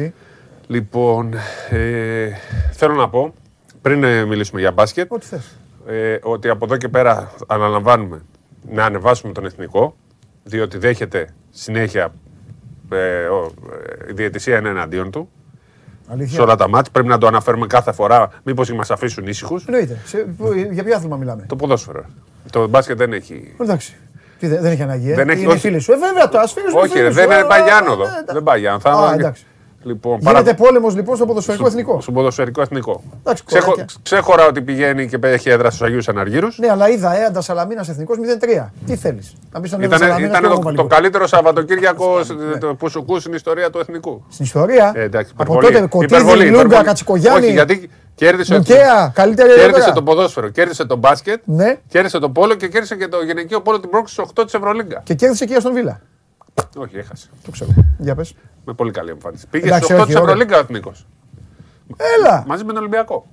Λοιπόν, 0.66 1.34
ε, 1.70 2.28
θέλω 2.72 2.94
να 2.94 3.08
πω, 3.08 3.34
πριν 3.82 4.04
ε, 4.04 4.24
μιλήσουμε 4.24 4.60
για 4.60 4.72
μπάσκετ, 4.72 5.12
Ό,τι 5.12 5.26
θες. 5.26 5.58
ε, 5.86 6.16
ότι 6.22 6.48
από 6.48 6.64
εδώ 6.64 6.76
και 6.76 6.88
πέρα 6.88 7.32
αναλαμβάνουμε 7.46 8.22
να 8.70 8.84
ανεβάσουμε 8.84 9.32
τον 9.32 9.44
εθνικό, 9.44 9.96
διότι 10.44 10.78
δέχεται 10.78 11.28
συνέχεια 11.50 12.12
ε, 12.92 13.24
ο, 13.26 13.50
ε, 14.06 14.10
η 14.10 14.12
διαιτησία 14.12 14.58
είναι 14.58 14.68
εναντίον 14.68 15.10
του. 15.10 15.28
Αλήθεια. 16.08 16.34
Σε 16.34 16.40
όλα 16.42 16.56
τα 16.56 16.68
μάτς 16.68 16.90
πρέπει 16.90 17.08
να 17.08 17.18
το 17.18 17.26
αναφέρουμε 17.26 17.66
κάθε 17.66 17.92
φορά, 17.92 18.28
μήπως 18.42 18.72
μας 18.72 18.90
αφήσουν 18.90 19.26
ήσυχους. 19.26 19.64
Εννοείται. 19.66 19.98
Σε- 20.04 20.18
που- 20.18 20.52
Για 20.70 20.84
ποιο 20.84 20.96
άθλημα 20.96 21.16
μιλάμε; 21.16 21.44
Το 21.48 21.56
ποδόσφαιρο. 21.56 22.04
Το 22.50 22.66
μπάσκετ 22.68 22.96
δεν 22.98 23.12
έχει. 23.12 23.54
Εντάξει. 23.60 23.96
Τι, 24.38 24.46
δεν, 24.46 24.62
δεν 24.62 24.72
έχει 24.72 24.82
ανάγκη. 24.82 25.10
Ε; 25.10 25.14
Δεν 25.14 25.28
έχει- 25.28 25.42
είναι 25.42 25.50
όχι. 25.52 25.60
φίλοι 25.60 25.78
σου. 25.78 25.92
Ε, 25.92 25.96
βέβαια, 25.96 26.28
το 26.28 26.38
ασφύρι 26.38 26.68
σου. 26.70 26.76
Όχι, 26.78 27.00
ρε, 27.00 27.10
δεν 27.10 27.30
είναι 27.30 27.44
πάει 27.44 27.62
για 27.62 27.76
άνοδο. 27.76 28.04
Δεν 28.32 28.42
πάει 28.42 28.60
για 28.60 28.72
άνοδο. 28.84 29.32
Θα- 29.84 29.90
Α, 29.90 30.14
εντάξει. 30.14 30.18
Λοιπόν, 30.18 30.18
Γίνεται 30.20 30.54
πόλεμος 30.54 30.94
λοιπόν 30.94 31.16
στο 31.16 31.26
ποδοσφαιρικό 31.26 31.66
εθνικό. 31.66 32.00
Στον 32.00 32.14
ποδοσφαιρικό 32.14 32.60
εθνικό. 32.60 33.02
Εντάξει, 33.20 33.42
Ξέχω- 33.46 33.64
κοράκια. 33.70 33.96
Ξέχωρα 34.02 34.46
ότι 34.46 34.60
πηγαίνει 34.62 35.08
και 35.08 35.18
έχει 35.22 35.50
έδρα 35.50 35.68
στους 35.70 35.82
Αγίους 35.82 36.08
Αναργύρου. 36.08 36.48
Ναι, 36.56 36.70
αλλά 36.70 36.88
είδα 36.88 37.16
Έαντα 37.20 37.40
Σαλαμίνα 37.40 37.84
εθνικός 37.88 38.16
0-3. 38.18 38.72
Τι 38.86 38.96
θέλεις; 38.96 39.32
Να 39.52 39.60
μπεις 39.60 39.68
στον 39.70 39.82
Έαντα 39.82 39.96
Ήταν, 39.96 40.08
Σαλαμίνα 40.08 40.28
ήταν 40.28 40.40
και 40.40 40.46
εγώ 40.46 40.56
το, 40.56 40.62
βάλει 40.62 40.76
το 40.76 40.82
γκολ. 40.82 40.90
καλύτερο 40.92 41.26
Σαββατοκύριακο 41.26 42.20
το- 42.60 42.74
που 42.74 42.88
σου 42.88 42.98
ακούς 42.98 43.20
στην 43.20 43.32
ιστορία 43.32 43.70
του 43.70 43.78
εθνικού. 43.78 44.24
Στην 44.28 44.44
ιστορία; 44.44 44.92
Ε, 44.94 45.02
εντάξει, 45.02 45.32
από 45.36 45.42
υπερβολή. 45.52 45.74
τότε 45.74 45.86
Κωτίδη, 45.88 46.14
Υπερβολή, 46.14 46.44
Λούγκα, 46.44 46.56
υπερβολή. 46.58 46.84
Κατσικογιάννη. 46.84 47.44
Όχι, 47.44 47.52
γιατί 47.52 47.90
κέρδισε, 48.14 48.54
Μουκέα, 48.56 49.10
καλύτερη 49.14 49.48
κέρδισε 49.48 49.68
εδώ 49.70 49.78
πέρα. 49.78 49.92
το 49.92 50.02
ποδόσφαιρο, 50.02 50.48
κέρδισε 50.48 50.84
το 50.84 50.96
μπάσκετ, 50.96 51.40
Ναι. 51.44 51.76
κέρδισε 51.88 52.18
το 52.18 52.30
πόλο 52.30 52.54
και 52.54 52.68
κέρδισε 52.68 52.96
και 52.96 53.08
το 53.08 53.22
γυναικείο 53.22 53.60
πόλο 53.60 53.80
την 53.80 53.90
πρόκληση 53.90 54.20
8 54.20 54.44
της 54.44 54.54
Ευρωλίγκα. 54.54 55.00
Και 55.04 55.14
κέρδισε 55.14 55.44
και 55.44 55.60
στον 55.60 55.72
Βίλα. 55.72 56.00
Όχι, 56.76 56.96
έχασε. 56.96 57.28
Το 57.44 57.50
ξέρω. 57.50 57.70
Για 57.98 58.14
πες. 58.14 58.34
Με 58.64 58.72
πολύ 58.72 58.90
καλή 58.90 59.10
εμφάνιση. 59.10 59.46
Πήγε 59.46 59.66
Εντάξει, 59.66 59.84
στου 59.84 59.94
8 59.94 59.98
όχι, 59.98 60.06
τη 60.12 60.12
ωραία. 60.18 60.24
Ευρωλίγκα 60.32 60.56
ο 60.56 60.60
εθνικός. 60.60 61.06
Έλα. 62.18 62.44
Μαζί 62.46 62.64
με 62.64 62.68
τον 62.72 62.80
Ολυμπιακό. 62.80 63.26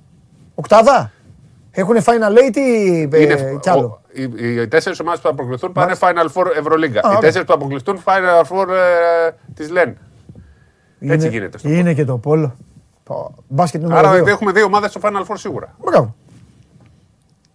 Οκτάδα. 0.54 1.12
Έχουν 1.70 1.96
final 1.96 2.38
eight 2.38 2.56
ή 2.56 3.00
ε, 3.12 3.22
Είναι- 3.22 3.58
κι 3.60 3.68
άλλο; 3.70 3.86
ο- 3.86 4.00
Οι, 4.12 4.60
οι 4.60 4.68
τέσσερις 4.68 5.00
ομάδες 5.00 5.20
που 5.20 5.26
θα 5.26 5.32
αποκλειστούν 5.32 5.72
πάνε 5.72 5.94
Final 6.00 6.26
Four 6.34 6.46
Ευρωλίγκα. 6.58 6.98
Α, 6.98 7.02
Οι 7.04 7.06
ωραία. 7.08 7.18
τέσσερις 7.20 7.46
που 7.46 7.52
θα 7.52 7.58
αποκλειστούν 7.58 8.02
Final 8.04 8.42
Four 8.48 8.68
ε, 8.68 9.30
της 9.54 9.70
ΛΕΝ. 9.70 9.96
Είναι- 10.98 11.14
Έτσι 11.14 11.28
γίνεται. 11.28 11.58
στο 11.58 11.68
Είναι 11.68 11.94
και 11.94 12.04
το 12.04 12.18
πόλο. 12.18 12.56
Πω, 13.04 13.34
Μπάσκετ 13.48 13.82
νούμερο 13.82 14.08
Άρα 14.08 14.14
δύο. 14.22 14.26
έχουμε 14.32 14.52
δύο 14.52 14.64
ομάδες 14.64 14.90
στο 14.90 15.00
Final 15.02 15.20
Four 15.26 15.34
σίγουρα. 15.34 15.74
Μπράβο. 15.84 16.14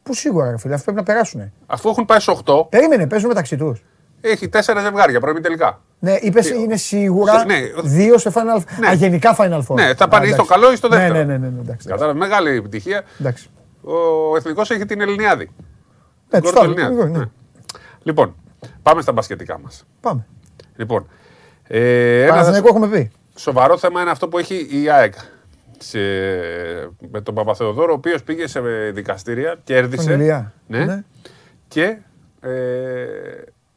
Πού 0.04 0.14
σίγουρα, 0.14 0.52
ρε 0.52 0.58
φίλε, 0.58 0.74
αφού 0.74 0.84
πρέπει 0.84 0.98
να 0.98 1.04
περάσουν. 1.04 1.52
Αφού 1.66 1.90
έχουν 1.90 2.06
πάει 2.06 2.20
σε 2.20 2.32
8, 2.46 2.66
Περίμενε, 2.70 3.08
παίζουν 3.08 3.28
μεταξύ 3.28 3.58
τους. 3.58 3.84
Έχει 4.30 4.50
τέσσερα 4.50 4.82
ζευγάρια 4.82 5.20
πρώιμη 5.20 5.40
τελικά. 5.40 5.82
Ναι, 6.00 6.12
είπες 6.22 6.50
είναι 6.50 6.76
σίγουρα 6.78 7.46
Ναι. 7.46 7.56
δύο 7.84 8.18
σε 8.18 8.32
Final 8.34 8.58
Four. 8.58 8.86
Α, 8.90 8.94
γενικά 8.94 9.36
Final 9.40 9.62
Four. 9.68 9.76
Ναι, 9.76 9.94
θα 9.96 10.06
Α, 10.06 10.08
πάνε 10.08 10.26
ή 10.26 10.32
στο 10.32 10.42
εντάξει. 10.42 10.54
καλό 10.60 10.72
ή 10.72 10.76
στο 10.76 10.88
δεύτερο. 10.88 11.14
Ναι, 11.14 11.24
ναι, 11.24 11.38
ναι, 11.38 11.48
ναι, 11.48 11.60
εντάξει. 11.62 11.88
Κατάλαβε, 11.88 12.20
μεγάλη 12.20 12.50
επιτυχία. 12.58 13.04
Εντάξει. 13.20 13.48
Ο 13.82 14.36
εθνικός 14.36 14.70
έχει 14.72 14.86
την 14.86 15.02
Ελληνιάδη. 15.02 15.52
Ναι, 16.30 16.40
Γκολ 16.40 16.42
τους 16.42 16.50
του 16.52 16.56
τα- 16.58 16.64
Ελληνιάδη. 16.64 17.12
ναι. 17.12 17.18
Ναι. 17.18 17.26
Λοιπόν, 18.04 18.36
πάμε 18.82 19.02
στα 19.02 19.12
μπασκετικά 19.12 19.60
μας. 19.60 19.84
Πάμε. 20.02 20.26
Λοιπόν, 20.76 21.08
ε, 21.68 22.22
ένας 22.22 22.30
Παναθηναϊκό 22.30 22.68
έχουμε 22.68 22.88
πει. 22.88 23.12
σοβαρό 23.36 23.78
θέμα 23.78 24.02
είναι 24.02 24.10
αυτό 24.10 24.28
που 24.28 24.38
έχει 24.38 24.68
η 24.72 24.90
ΑΕΚ 24.90 25.14
σε, 25.78 26.00
με 27.12 27.22
τον 27.24 27.34
Παπαθεοδόρο, 27.36 27.92
ο 27.92 27.96
οποίος 27.96 28.24
πήγε 28.24 28.48
σε 28.48 28.60
δικαστήρια, 28.94 29.56
κέρδισε. 29.64 30.10
Τον 30.10 30.20
Ηλία. 30.20 30.54
Ναι, 30.68 30.86
Ναι. 30.86 31.04
Και 31.68 31.98
ε, 32.42 32.50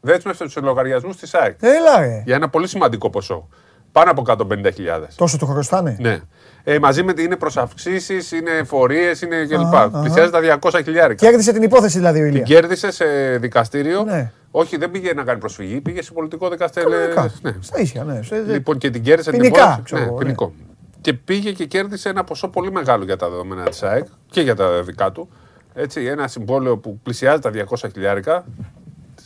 δέσμευσε 0.01 0.43
τους 0.43 0.55
λογαριασμούς 0.61 1.15
της 1.15 1.33
ΑΕΚ. 1.33 1.57
Έλα, 1.61 1.99
ρε. 1.99 2.21
Για 2.25 2.35
ένα 2.35 2.49
πολύ 2.49 2.67
σημαντικό 2.67 3.09
ποσό. 3.09 3.47
Πάνω 3.91 4.11
από 4.11 4.23
150.000. 4.27 5.07
Τόσο 5.15 5.37
το 5.37 5.45
χρωστάνε; 5.45 5.97
Ναι. 5.99 6.19
Ε, 6.63 6.79
μαζί 6.79 7.03
με 7.03 7.13
είναι 7.17 7.35
προσαυξήσεις, 7.35 8.31
είναι 8.31 8.63
φορείε, 8.65 9.11
είναι 9.23 9.45
κλπ. 9.45 9.75
Α, 9.75 9.81
α. 9.81 9.89
Πλησιάζει 10.01 10.31
τα 10.31 10.59
200 10.61 10.79
χιλιάρικα. 10.83 11.25
Κέρδισε 11.27 11.51
την 11.53 11.63
υπόθεση 11.63 11.97
δηλαδή 11.97 12.19
ο 12.19 12.23
Την 12.23 12.31
Ηλία. 12.31 12.43
κέρδισε 12.43 12.91
σε 12.91 13.05
δικαστήριο. 13.37 14.03
Ναι. 14.03 14.31
Όχι, 14.51 14.77
δεν 14.77 14.91
πήγε 14.91 15.13
να 15.13 15.23
κάνει 15.23 15.39
προσφυγή, 15.39 15.81
πήγε 15.81 16.01
σε 16.03 16.11
πολιτικό 16.11 16.49
δικαστήριο. 16.49 16.89
Κανονικά. 16.89 17.31
Ναι. 17.41 17.53
Στα 17.59 17.79
ίσια, 17.79 18.03
ναι. 18.03 18.21
Σε- 18.23 18.35
Λοιπόν, 18.39 18.77
και 18.77 18.89
την 18.89 19.03
κέρδισε 19.03 19.29
την 19.31 19.39
Ποινικά, 19.39 19.61
υπόθεση. 19.61 19.81
ξέρω 19.83 20.01
Ναι, 20.01 20.07
εγώ, 20.07 20.17
ναι. 20.17 20.23
ποινικό. 20.23 20.53
Και 21.01 21.13
πήγε 21.13 21.51
και 21.51 21.65
κέρδισε 21.65 22.09
ένα 22.09 22.23
ποσό 22.23 22.47
πολύ 22.47 22.71
μεγάλο 22.71 23.03
για 23.03 23.15
τα 23.17 23.29
δεδομένα 23.29 23.63
της 23.63 23.83
ΑΕΚ 23.83 24.05
και 24.29 24.41
για 24.41 24.55
τα 24.55 24.83
δικά 24.83 25.11
του. 25.11 25.29
Έτσι, 25.73 26.05
ένα 26.05 26.27
συμβόλαιο 26.27 26.77
που 26.77 26.99
πλησιάζει 27.03 27.39
τα 27.41 27.49
200 27.49 27.89
χιλιάρικα. 27.93 28.45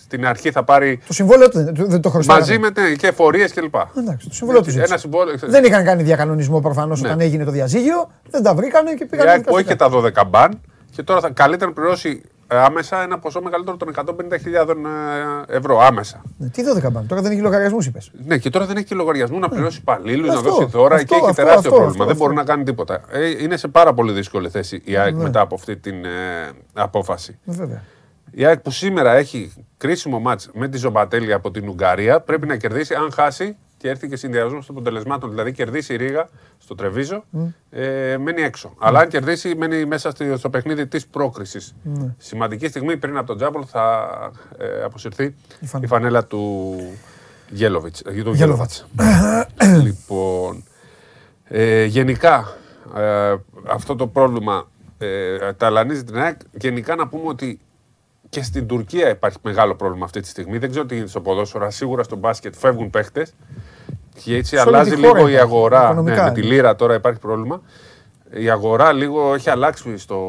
Στην 0.06 0.26
αρχή 0.26 0.52
θα 0.52 0.64
πάρει 0.64 1.00
Το 1.08 1.14
συμβόλαιο 1.14 1.50
του 1.50 1.64
δεν- 1.64 1.74
του- 1.74 1.88
δεν 1.90 2.02
το 2.02 2.10
χρωστάνε. 2.10 2.40
μαζί 2.40 2.60
με 2.60 2.70
ναι, 2.80 2.92
και 2.96 3.12
φορείε 3.12 3.48
κλπ. 3.48 3.76
Εντάξει, 3.98 4.28
το 4.28 4.34
συμβόλαιο 4.36 4.62
του 4.64 4.68
Έτσι, 4.70 4.78
ζήτησε. 4.80 4.92
Ένα 4.92 4.98
συμβόλαιο. 5.02 5.36
Δεν 5.42 5.64
είχαν 5.64 5.84
κάνει 5.84 6.04
διακανονισμό 6.04 6.60
προφανώς 6.62 7.02
Ναι. 7.02 7.08
όταν 7.08 7.20
έγινε 7.22 7.44
το 7.44 7.52
διαζύγιο. 7.52 8.10
Δεν 8.30 8.44
τα 8.44 8.56
βρήκανε 8.56 8.94
και 8.94 9.04
Η 9.04 9.08
πήγαν. 9.08 9.28
ΑΕΚ 9.28 9.44
που 9.44 9.60
είχε 9.60 9.76
τα 9.76 9.90
12 9.90 10.24
μπαν 10.28 10.62
και 10.92 11.04
τώρα 11.04 11.20
θα 11.20 11.30
καλύτερα 11.30 11.70
να 11.70 11.76
πληρώσει 11.76 12.22
ε, 12.48 12.58
άμεσα 12.58 13.02
ένα 13.04 13.20
ποσό 13.20 13.42
μεγαλύτερο 13.42 13.78
των 13.78 13.90
150.000 13.96 14.76
ε, 15.50 15.58
ευρώ 15.58 15.80
άμεσα. 15.80 16.22
Ναι, 16.38 16.48
Τι 16.50 16.64
12 16.88 16.92
μπαν, 16.92 17.08
τώρα 17.08 17.22
δεν 17.22 17.32
έχει 17.32 17.42
λογαριασμούς, 17.42 17.86
είπες. 17.86 18.12
Ναι, 18.26 18.38
και 18.38 18.50
τώρα 18.50 18.66
δεν 18.66 18.76
έχει 18.78 18.86
και 18.86 18.96
λογαριασμού 18.96 19.40
να 19.40 19.50
πληρώσει 19.50 19.78
υπαλλήλους, 19.82 20.28
να 20.28 20.34
Αυτό, 20.34 20.50
δώσει 20.50 20.66
δώρα 20.66 20.96
αυτό, 20.96 21.08
και 21.08 21.16
έχει 21.16 21.24
αυτό, 21.30 21.36
τεράστιο 21.36 21.60
αυτό, 21.60 21.70
πρόβλημα. 21.70 21.90
αυτό, 21.92 22.04
δεν 22.04 22.12
αυτό. 22.14 22.24
μπορεί 22.24 22.36
να 22.36 22.44
κάνει 22.44 22.64
τίποτα. 22.64 23.02
Ε, 23.12 23.44
είναι 23.44 23.58
σε 23.58 23.68
πάρα 23.68 23.94
πολύ 23.94 24.12
δύσκολη 24.12 24.50
θέση 24.50 24.82
η 24.86 24.96
ΑΕΚ 24.98 25.16
Ναι. 25.16 25.24
μετά 25.24 25.40
από 25.42 25.56
αυτή 25.56 25.78
την 25.78 26.06
ε, 26.06 26.10
απόφαση. 26.74 27.38
Βέβαια. 27.46 27.82
Η 28.38 28.46
ΑΕΚ 28.46 28.60
που 28.60 28.72
σήμερα 28.72 29.14
έχει 29.14 29.54
κρίσιμο 29.78 30.20
μάτς 30.20 30.50
με 30.54 30.68
τη 30.68 30.78
Ζομπατέλη 30.78 31.34
από 31.34 31.52
την 31.52 31.68
Ουγγαρία 31.70 32.20
πρέπει 32.22 32.48
να 32.48 32.56
κερδίσει. 32.58 32.94
Αν 32.94 33.12
χάσει 33.12 33.56
και 33.78 33.90
έρθει 33.90 34.08
και 34.08 34.16
συνδυασμό 34.16 34.60
των 34.60 34.66
αποτελεσμάτων, 34.70 35.30
δηλαδή 35.30 35.52
κερδίσει 35.52 35.94
η 35.94 35.96
Ρήγα 35.98 36.30
στο 36.58 36.76
Τρεβίζο, 36.76 37.24
ε, 37.70 38.18
μένει 38.18 38.42
έξω. 38.42 38.74
Αλλά 38.80 39.00
αν 39.00 39.08
κερδίσει, 39.08 39.56
μένει 39.56 39.86
μέσα 39.86 40.10
στη- 40.12 40.38
στο 40.38 40.50
παιχνίδι 40.50 40.88
της 40.88 41.08
πρόκρισης. 41.08 41.76
Ναι. 41.84 42.14
Σημαντική 42.18 42.68
στιγμή 42.68 42.98
πριν 42.98 43.18
από 43.18 43.28
τον 43.28 43.38
Τζάμπολ 43.38 43.64
θα 43.68 44.08
ε, 44.58 44.84
αποσυρθεί 44.84 45.36
η, 45.60 45.66
φανέλα. 45.66 45.88
φανέλα 45.94 46.26
του 46.26 46.76
Γέλοβιτς. 47.50 48.02
ε, 48.02 48.24
του 48.24 48.34
Γέλοβατς. 48.34 48.88
λοιπόν, 49.84 50.64
ε, 51.48 51.84
γενικά 51.86 52.58
ε, 52.96 53.36
αυτό 53.68 53.96
το 53.96 54.08
πρόβλημα 54.08 54.68
ε, 54.98 55.54
ταλανίζει 55.54 56.04
την 56.04 56.18
ΑΕΚ. 56.18 56.38
Γενικά 56.52 56.96
να 56.96 57.08
πούμε 57.08 57.28
ότι 57.28 57.60
και 58.30 58.44
στην 58.44 58.68
Τουρκία 58.68 59.10
υπάρχει 59.10 59.38
μεγάλο 59.42 59.76
πρόβλημα 59.76 60.06
αυτή 60.06 60.20
τη 60.20 60.28
στιγμή. 60.28 60.58
Δεν 60.58 60.70
ξέρω 60.70 60.86
τι 60.86 60.94
γίνεται 60.94 61.12
στο 61.12 61.22
ποδόσφαιρο, 61.22 61.64
αλλά 61.64 61.72
σίγουρα 61.74 62.04
στο 62.04 62.16
μπάσκετ 62.16 62.56
φεύγουν 62.56 62.90
παίχτες. 62.90 63.34
Και 64.24 64.36
έτσι 64.36 64.56
Σε 64.58 64.62
όλη 64.62 64.76
αλλάζει 64.76 64.90
τη 64.90 64.96
χώρα 64.96 65.08
λίγο 65.08 65.28
η 65.28 65.32
υπάρχει, 65.32 65.38
αγορά. 65.54 65.80
Ναι, 65.80 65.86
οικονομικά 65.86 66.24
με 66.24 66.32
τη 66.32 66.42
είναι. 66.42 66.50
λίρα 66.50 66.76
τώρα 66.76 66.94
υπάρχει 66.94 67.20
πρόβλημα. 67.20 67.62
Η 68.30 68.50
αγορά 68.50 68.94
λίγο 68.94 69.34
έχει 69.34 69.50
αλλάξει 69.50 69.98
στο, 69.98 70.20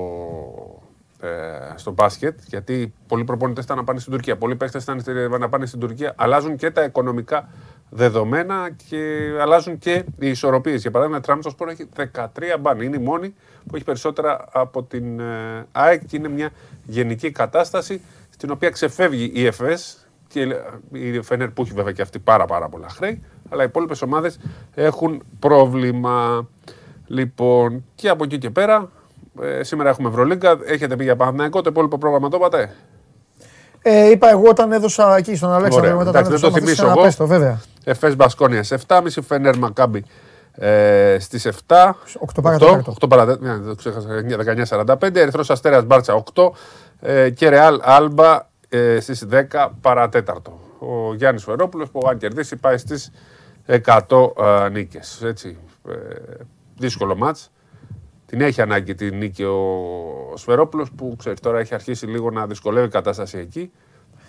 ε, 1.20 1.28
στο 1.74 1.90
μπάσκετ, 1.92 2.38
γιατί 2.46 2.92
πολλοί 3.06 3.24
προπονητές 3.24 3.64
ήταν 3.64 3.76
να 3.76 3.84
πάνε 3.84 3.98
στην 3.98 4.12
Τουρκία. 4.12 4.36
Πολλοί 4.36 4.56
παίχτες 4.56 4.82
ήταν 4.82 5.00
στη- 5.00 5.12
να 5.38 5.48
πάνε 5.48 5.66
στην 5.66 5.80
Τουρκία. 5.80 6.12
Αλλάζουν 6.16 6.56
και 6.56 6.70
τα 6.70 6.84
οικονομικά 6.84 7.48
δεδομένα 7.90 8.70
και 8.88 9.28
αλλάζουν 9.40 9.78
και 9.78 10.04
οι 10.18 10.28
ισορροπίες. 10.28 10.80
Για 10.82 10.90
παράδειγμα, 10.90 11.18
η 11.18 11.22
Τραμσοσπορ 11.22 11.68
έχει 11.68 11.88
13 11.96 12.56
μπαν. 12.60 12.80
Είναι 12.80 12.96
η 12.96 13.00
μόνη 13.00 13.34
που 13.68 13.76
έχει 13.76 13.84
περισσότερα 13.84 14.44
από 14.52 14.82
την 14.82 15.20
ε, 15.20 15.66
ΑΕΚ 15.72 16.06
και 16.06 16.16
είναι 16.16 16.28
μια 16.28 16.50
γενική 16.84 17.30
κατάσταση 17.30 18.00
στην 18.30 18.50
οποία 18.50 18.70
ξεφεύγει 18.70 19.30
η 19.34 19.46
ΕΦΕΣ 19.46 20.06
και 20.28 20.56
η 20.92 21.22
Φενέρ 21.22 21.48
που 21.48 21.62
έχει 21.62 21.72
βέβαια 21.72 21.92
και 21.92 22.02
αυτή 22.02 22.18
πάρα, 22.18 22.44
πάρα 22.44 22.68
πολλά 22.68 22.88
χρέη, 22.88 23.22
αλλά 23.48 23.62
οι 23.62 23.66
υπόλοιπες 23.66 24.02
ομάδες 24.02 24.38
έχουν 24.74 25.22
πρόβλημα. 25.38 26.48
Λοιπόν, 27.06 27.84
και 27.94 28.08
από 28.08 28.24
εκεί 28.24 28.38
και 28.38 28.50
πέρα, 28.50 28.88
ε, 29.42 29.62
σήμερα 29.62 29.88
έχουμε 29.88 30.08
Ευρωλίγκα. 30.08 30.58
Έχετε 30.66 30.96
πει 30.96 31.04
για 31.04 31.16
Παναθηναϊκό, 31.16 31.60
το 31.60 31.70
υπόλοιπο 31.70 31.98
πρόγραμμα 31.98 32.28
το 32.28 32.36
είπατε; 32.36 32.74
Ε, 33.82 34.10
είπα 34.10 34.30
εγώ 34.30 34.48
όταν 34.48 34.72
έδωσα 34.72 35.16
εκεί 35.16 35.36
στον 35.36 35.50
Αλέξανδρο. 35.52 35.90
Ωραία. 35.90 36.04
μετά 36.04 36.08
Εντάξει, 36.18 36.30
τον 36.30 36.40
δεν 36.40 36.50
το 36.50 36.56
έδωσα, 36.56 36.64
θυμίσω 36.64 36.86
να 36.86 36.92
εγώ. 36.92 37.02
πες 37.02 37.16
το, 37.16 37.26
βέβαια. 37.26 37.60
Εφές 37.84 38.16
Μπασκόνια 38.16 38.62
σε 38.62 38.78
7.30, 38.86 39.06
Φενέρ 39.26 39.58
Μακάμπι 39.58 40.04
ε, 40.56 41.16
στις 41.20 41.46
7. 41.46 41.50
8 42.36 42.42
παρατέταρτο. 42.42 42.94
8 43.00 43.08
παρατέταρτο. 43.08 43.44
Ναι, 43.44 43.56
δεν 43.56 43.68
το 43.68 43.74
ξέχασα. 43.74 44.08
19.45. 44.98 45.16
Ερυθρός 45.16 45.50
Αστέρας 45.50 45.84
Μπάρτσα 45.84 46.24
8. 46.34 46.50
Ε, 47.00 47.30
και 47.30 47.48
Ρεάλ 47.48 47.80
Άλμπα 47.82 48.48
ε, 48.68 49.00
στις 49.00 49.26
10 49.30 49.68
παρατέταρτο. 49.80 50.60
Ο 50.78 51.14
Γιάννης 51.14 51.44
Φερόπουλος 51.44 51.90
που 51.90 52.06
αν 52.08 52.18
κερδίσει 52.18 52.56
πάει 52.56 52.78
στις 52.78 53.10
100 53.66 53.78
ε, 54.64 54.68
νίκες. 54.68 55.22
Έτσι, 55.22 55.58
ε, 55.88 55.94
δύσκολο 56.76 57.16
μάτς. 57.16 57.50
Την 58.26 58.40
έχει 58.40 58.60
ανάγκη 58.60 58.94
την 58.94 59.16
νίκη 59.16 59.42
ο 59.42 60.32
Σφερόπουλος 60.34 60.90
που 60.96 61.14
ξέρεις 61.18 61.40
τώρα 61.40 61.58
έχει 61.58 61.74
αρχίσει 61.74 62.06
λίγο 62.06 62.30
να 62.30 62.46
δυσκολεύει 62.46 62.86
η 62.86 62.90
κατάσταση 62.90 63.38
εκεί. 63.38 63.72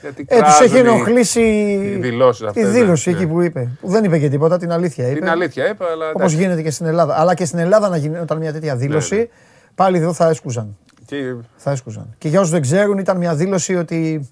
Γιατί 0.01 0.25
Ε, 0.27 0.35
τους 0.39 0.43
κράζουν 0.57 0.65
έχει 0.65 0.75
οι- 0.75 0.79
ενοχλήσει 0.79 1.41
οι 1.41 1.97
δηλώσεις 2.01 2.41
τη 2.41 2.47
αυτές, 2.47 2.63
ναι, 2.63 2.69
δήλωση 2.69 3.09
ναι. 3.09 3.15
εκεί 3.15 3.27
που 3.27 3.41
είπε. 3.41 3.69
Που 3.81 3.89
δεν 3.89 4.03
είπε 4.03 4.19
και 4.19 4.29
τίποτα, 4.29 4.57
την 4.57 4.71
αλήθεια 4.71 5.07
είπε. 5.09 5.19
Την 5.19 5.29
αλήθεια 5.29 5.69
είπε, 5.69 5.83
αλλά. 5.83 6.05
Όπως 6.09 6.15
εντάξει. 6.21 6.35
γίνεται 6.35 6.61
και 6.61 6.71
στην 6.71 6.85
Ελλάδα. 6.85 7.19
Αλλά 7.19 7.33
και 7.33 7.45
στην 7.45 7.59
Ελλάδα 7.59 7.89
να 7.89 7.97
γινόταν 7.97 8.37
μια 8.37 8.53
τέτοια 8.53 8.75
δήλωση, 8.75 9.15
ναι. 9.15 9.27
πάλι 9.75 9.97
εδώ 9.97 10.13
θα 10.13 10.27
έσκουζαν. 10.29 10.77
Και... 11.05 11.35
Θα 11.55 11.71
έσκουζαν. 11.71 12.15
Και 12.17 12.27
για 12.27 12.39
όσους 12.39 12.51
δεν 12.51 12.61
ξέρουν, 12.61 12.97
ήταν 12.97 13.17
μια 13.17 13.35
δήλωση 13.35 13.75
ότι. 13.75 14.29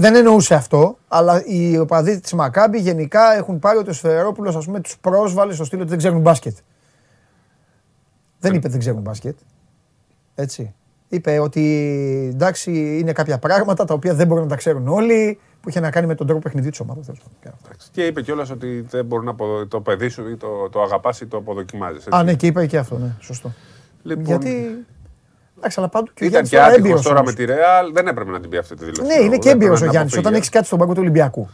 Δεν 0.00 0.14
εννοούσε 0.14 0.54
αυτό, 0.54 0.98
αλλά 1.08 1.42
οι 1.46 1.78
οπαδοί 1.78 2.20
της 2.20 2.32
Μακάμπη 2.32 2.78
γενικά 2.78 3.36
έχουν 3.36 3.58
πάρει 3.58 3.78
ότι 3.78 3.90
ο 3.90 3.92
Σφερόπουλο 3.92 4.58
ας 4.58 4.64
πούμε 4.64 4.80
τους 4.80 4.98
πρόσβαλε 4.98 5.52
στο 5.54 5.64
στήλο 5.64 5.80
ότι 5.80 5.90
δεν 5.90 5.98
ξέρουν 5.98 6.20
μπάσκετ. 6.20 6.56
Δεν 8.40 8.54
είπε 8.54 8.68
δεν 8.68 8.78
ξέρουν 8.78 9.00
μπάσκετ. 9.00 9.36
Έτσι. 10.34 10.74
Είπε 11.08 11.38
ότι 11.38 11.62
εντάξει 12.34 12.98
είναι 12.98 13.12
κάποια 13.12 13.38
πράγματα 13.38 13.84
τα 13.84 13.94
οποία 13.94 14.14
δεν 14.14 14.26
μπορούν 14.26 14.42
να 14.42 14.48
τα 14.48 14.56
ξέρουν 14.56 14.88
όλοι, 14.88 15.38
που 15.60 15.68
είχε 15.68 15.80
να 15.80 15.90
κάνει 15.90 16.06
με 16.06 16.14
τον 16.14 16.26
τρόπο 16.26 16.42
παιχνιδί 16.42 16.70
της 16.70 16.80
ομάδας. 16.80 17.06
Και 17.92 18.06
είπε 18.06 18.22
κιόλας 18.22 18.50
ότι 18.50 18.80
δεν 18.90 19.04
μπορεί 19.04 19.24
να 19.24 19.30
απο- 19.30 19.66
το 19.66 19.80
παιδί 19.80 20.08
σου 20.08 20.28
ή 20.28 20.36
το, 20.36 20.68
το 20.70 20.82
αγαπάς 20.82 21.20
ή 21.20 21.26
το 21.26 21.36
αποδοκιμάζεις. 21.36 22.06
Α, 22.10 22.22
ναι, 22.22 22.34
και 22.34 22.46
είπε 22.46 22.66
και 22.66 22.78
αυτό, 22.78 22.98
ναι, 22.98 23.14
σωστό. 23.20 23.52
Λοιπόν, 24.02 24.24
Γιατί. 24.24 24.84
Εντάξει, 25.58 25.80
αλλά 25.80 25.88
πάντου 25.88 26.10
και 26.14 26.24
ο 26.24 26.26
Ήταν 26.26 26.44
Γιάννης 26.44 26.50
και 26.50 26.56
τώρα 26.56 26.66
άτυχος 26.68 26.84
έμπειρος 26.86 27.02
τώρα 27.02 27.18
όμως. 27.20 27.30
με 27.34 27.38
τη 27.38 27.44
Ρεάλ. 27.44 27.92
Δεν 27.92 28.06
έπρεπε 28.06 28.30
να 28.30 28.40
την 28.40 28.50
πει 28.50 28.56
αυτή 28.56 28.74
τη 28.74 28.84
δήλωση. 28.84 29.02
Ναι, 29.02 29.14
είναι 29.14 29.28
Δεν 29.28 29.38
και 29.40 29.50
έμπειρος 29.50 29.64
έπρεπε 29.82 29.84
ο 29.84 29.86
να 29.86 29.90
Γιάννης. 29.90 30.12
αποφύγει. 30.12 30.18
Όταν 30.26 30.34
έχεις 30.34 30.48
κάτι 30.48 30.66
στον 30.66 30.78
πάγκο 30.78 30.92
του 30.92 31.00
Ολυμπιακού. 31.00 31.48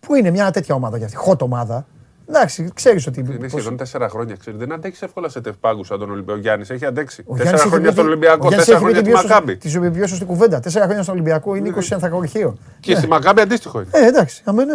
Που 0.00 0.14
είναι 0.14 0.30
μια 0.30 0.50
τέτοια 0.50 0.74
ομάδα 0.74 0.98
κι 0.98 1.04
αυτή, 1.04 1.16
hot 1.28 1.40
ομάδα. 1.40 1.86
Εντάξει, 2.28 2.70
ξέρεις 2.74 3.06
ότι. 3.06 3.20
Είναι 3.20 3.36
πώς- 3.36 3.50
σχεδόν 3.50 3.76
τέσσερα 3.76 4.08
χρόνια. 4.08 4.36
Ξέρεις. 4.40 4.58
Δεν 4.58 4.72
αντέχει 4.72 5.04
εύκολα 5.04 5.28
σε 5.28 5.40
τευπάγκου 5.40 5.84
σαν 5.84 5.98
τον 5.98 6.10
Ολυμπιακό. 6.10 6.38
Ο 6.38 6.40
Γιάννης 6.42 6.70
έχει 6.70 6.84
αντέξει. 6.86 7.22
Ο 7.26 7.36
Τέσσερα 7.36 7.42
Γιάννης 7.42 7.60
έχει 7.60 7.70
χρόνια 7.70 7.86
πει 7.88 7.92
στον 7.92 8.04
ότι- 8.04 8.12
Ολυμπιακό, 8.14 8.44
ο 8.44 8.48
Γιάννης 8.48 8.66
τέσσερα 8.66 8.76
έχει 8.76 8.86
πει 8.86 8.92
χρόνια 8.92 9.12
στη 9.12 9.12
την 9.12 9.28
πιο 9.28 9.28
Μακάμπη. 9.28 9.52
σωστή- 9.52 9.90
Τη 9.92 9.98
πιο 9.98 10.06
σωστή 10.06 10.24
κουβέντα. 10.24 10.60
Τέσσερα 10.60 10.84
χρόνια 10.84 11.02
στον 11.02 11.14
Ολυμπιακό 11.14 11.54
είναι 11.54 11.68
20 11.68 11.94
ανθρακοριχείο. 11.94 12.56
Και 12.80 12.94
στη 12.94 13.06
Μακάμπη 13.06 13.40
αντίστοιχο 13.40 13.80
είναι. 13.80 13.88
Ε, 13.92 14.06
εντάξει, 14.06 14.42
αμέ, 14.44 14.64
ναι. 14.64 14.72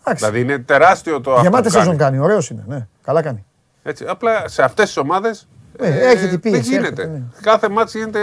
Εντάξει. 0.00 0.24
Δηλαδή 0.24 0.40
είναι 0.40 0.58
τεράστιο 0.58 1.20
το 1.20 1.30
αυτό. 1.30 1.42
Γεμάτη 1.42 1.66
που 1.68 1.72
κάνει. 1.72 1.84
σεζόν 1.84 1.98
κάνει, 1.98 2.18
ωραίος 2.18 2.50
είναι. 2.50 2.64
Ναι, 2.66 2.86
καλά 3.04 3.22
κάνει. 3.22 3.44
Έτσι, 3.82 4.04
απλά 4.08 4.48
σε 4.48 4.62
αυτές 4.62 4.84
τις 4.86 4.96
ομάδες. 4.96 5.48
Ε, 5.78 6.10
έχει 6.10 6.28
την 6.28 6.40
πίεση, 6.40 6.60
Δεν 6.60 6.70
γίνεται. 6.70 6.86
έρχεται, 7.02 7.06
ναι. 7.06 7.22
Κάθε 7.42 7.68
μάτι 7.68 7.98
γίνεται. 7.98 8.20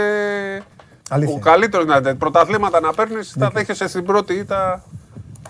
Αλήθεια. 1.10 1.36
Ο 1.36 1.40
καλύτερος 1.40 1.86
να 1.86 2.16
πρωταθλήματα 2.16 2.80
να 2.80 2.94
παίρνεις, 2.94 3.36
θα 3.40 3.50
δέχεσαι 3.54 3.88
στην 3.88 4.04
πρώτη 4.06 4.34
ήττα 4.34 4.84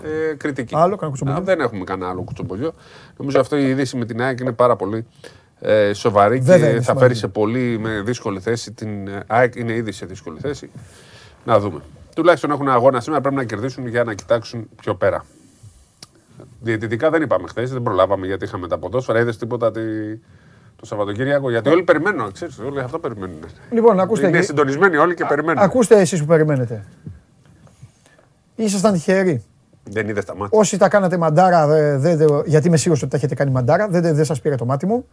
ε, 0.02 0.34
κριτική. 0.36 0.74
Άλλο, 0.76 0.96
κανένα 0.96 1.08
κουτσομπολιό. 1.08 1.38
Α, 1.40 1.42
δεν 1.44 1.60
έχουμε 1.60 1.84
κανένα 1.84 2.10
άλλο 2.10 2.22
κουτσομπολιό. 2.22 2.72
Νομίζω 3.16 3.40
αυτό 3.40 3.56
η 3.56 3.68
είδηση 3.68 3.96
με 3.96 4.04
την 4.04 4.22
ΑΕΚ 4.22 4.40
είναι 4.40 4.52
πάρα 4.52 4.76
πολύ 4.76 5.06
ε, 5.60 5.92
σοβαρή 5.92 6.38
Βέβαια 6.38 6.58
και 6.58 6.64
είναι 6.72 6.74
θα 6.76 6.82
σοβαρή. 6.82 6.98
φέρει 7.06 7.14
σε 7.18 7.28
πολύ 7.28 7.78
με 7.78 8.02
δύσκολη 8.04 8.40
θέση. 8.40 8.72
Την 8.72 9.08
ε, 9.08 9.22
ΑΕΚ 9.26 9.54
είναι 9.54 9.72
ήδη 9.72 9.92
σε 9.92 10.06
δύσκολη 10.06 10.38
θέση. 10.40 10.70
Να 11.44 11.58
δούμε. 11.60 11.80
Τουλάχιστον 12.14 12.50
έχουν 12.50 12.68
αγώνα 12.68 13.00
σήμερα, 13.00 13.20
πρέπει 13.20 13.36
να 13.36 13.44
κερδίσουν 13.44 13.86
για 13.86 14.04
να 14.04 14.14
κοιτάξουν 14.14 14.68
πιο 14.76 14.94
πέρα. 14.94 15.24
Διαιτητικά 16.60 17.10
δεν 17.10 17.22
είπαμε 17.22 17.48
χθες, 17.48 17.70
δεν 17.72 17.82
προλάβαμε 17.82 18.26
γιατί 18.26 18.44
είχαμε 18.44 18.68
τα 18.68 18.78
ποδόσφαιρα. 18.78 19.20
Είδες 19.20 19.36
τίποτα 19.36 19.70
τη... 19.70 19.80
το 20.76 20.86
Σαββατοκύριακο; 20.86 21.50
Γιατί 21.50 21.68
όλοι 21.68 21.82
περιμένουν, 21.82 22.32
ξέρεις, 22.32 22.58
όλοι 22.58 22.80
αυτό 22.80 22.98
περιμένουν. 22.98 23.38
Λοιπόν, 23.70 24.00
ακούστε. 24.00 24.26
Είναι 24.28 24.36
και- 24.38 24.44
συντονισμένοι 24.44 24.96
όλοι 24.96 25.14
και 25.14 25.24
περιμένουν. 25.24 25.62
Ακούστε 25.62 26.00
εσείς 26.00 26.20
που 26.20 26.26
περιμένετε. 26.26 26.84
Ήσασταν 28.56 28.92
τυχεροί. 28.92 29.44
Δεν 29.90 30.08
είδε 30.08 30.22
τα 30.22 30.36
μάτια. 30.36 30.58
Όσοι 30.58 30.78
τα 30.78 30.88
κάνατε 30.88 31.16
μαντάρα, 31.16 31.66
δε, 31.66 31.96
δε, 31.98 32.16
δε- 32.16 32.26
γιατί 32.46 32.66
είμαι 32.66 32.76
σίγουρος 32.76 33.02
ότι 33.02 33.10
τα 33.10 33.16
έχετε 33.16 33.34
κάνει 33.34 33.50
μαντάρα, 33.50 33.88
δεν 33.88 34.02
δε, 34.02 34.12
δε 34.12 34.24
σας 34.24 34.40
πήρε 34.40 34.54
το 34.54 34.64
μάτι 34.64 34.86
μου. 34.86 35.06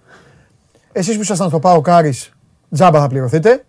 Εσείς 0.92 1.16
που 1.16 1.22
ήσασταν 1.22 1.50
στο 1.50 1.60
Πάο 1.60 1.82
Κάρις, 1.82 2.32
τζάμπα 2.72 3.00
θα 3.00 3.08
πληρωθείτε. 3.08 3.64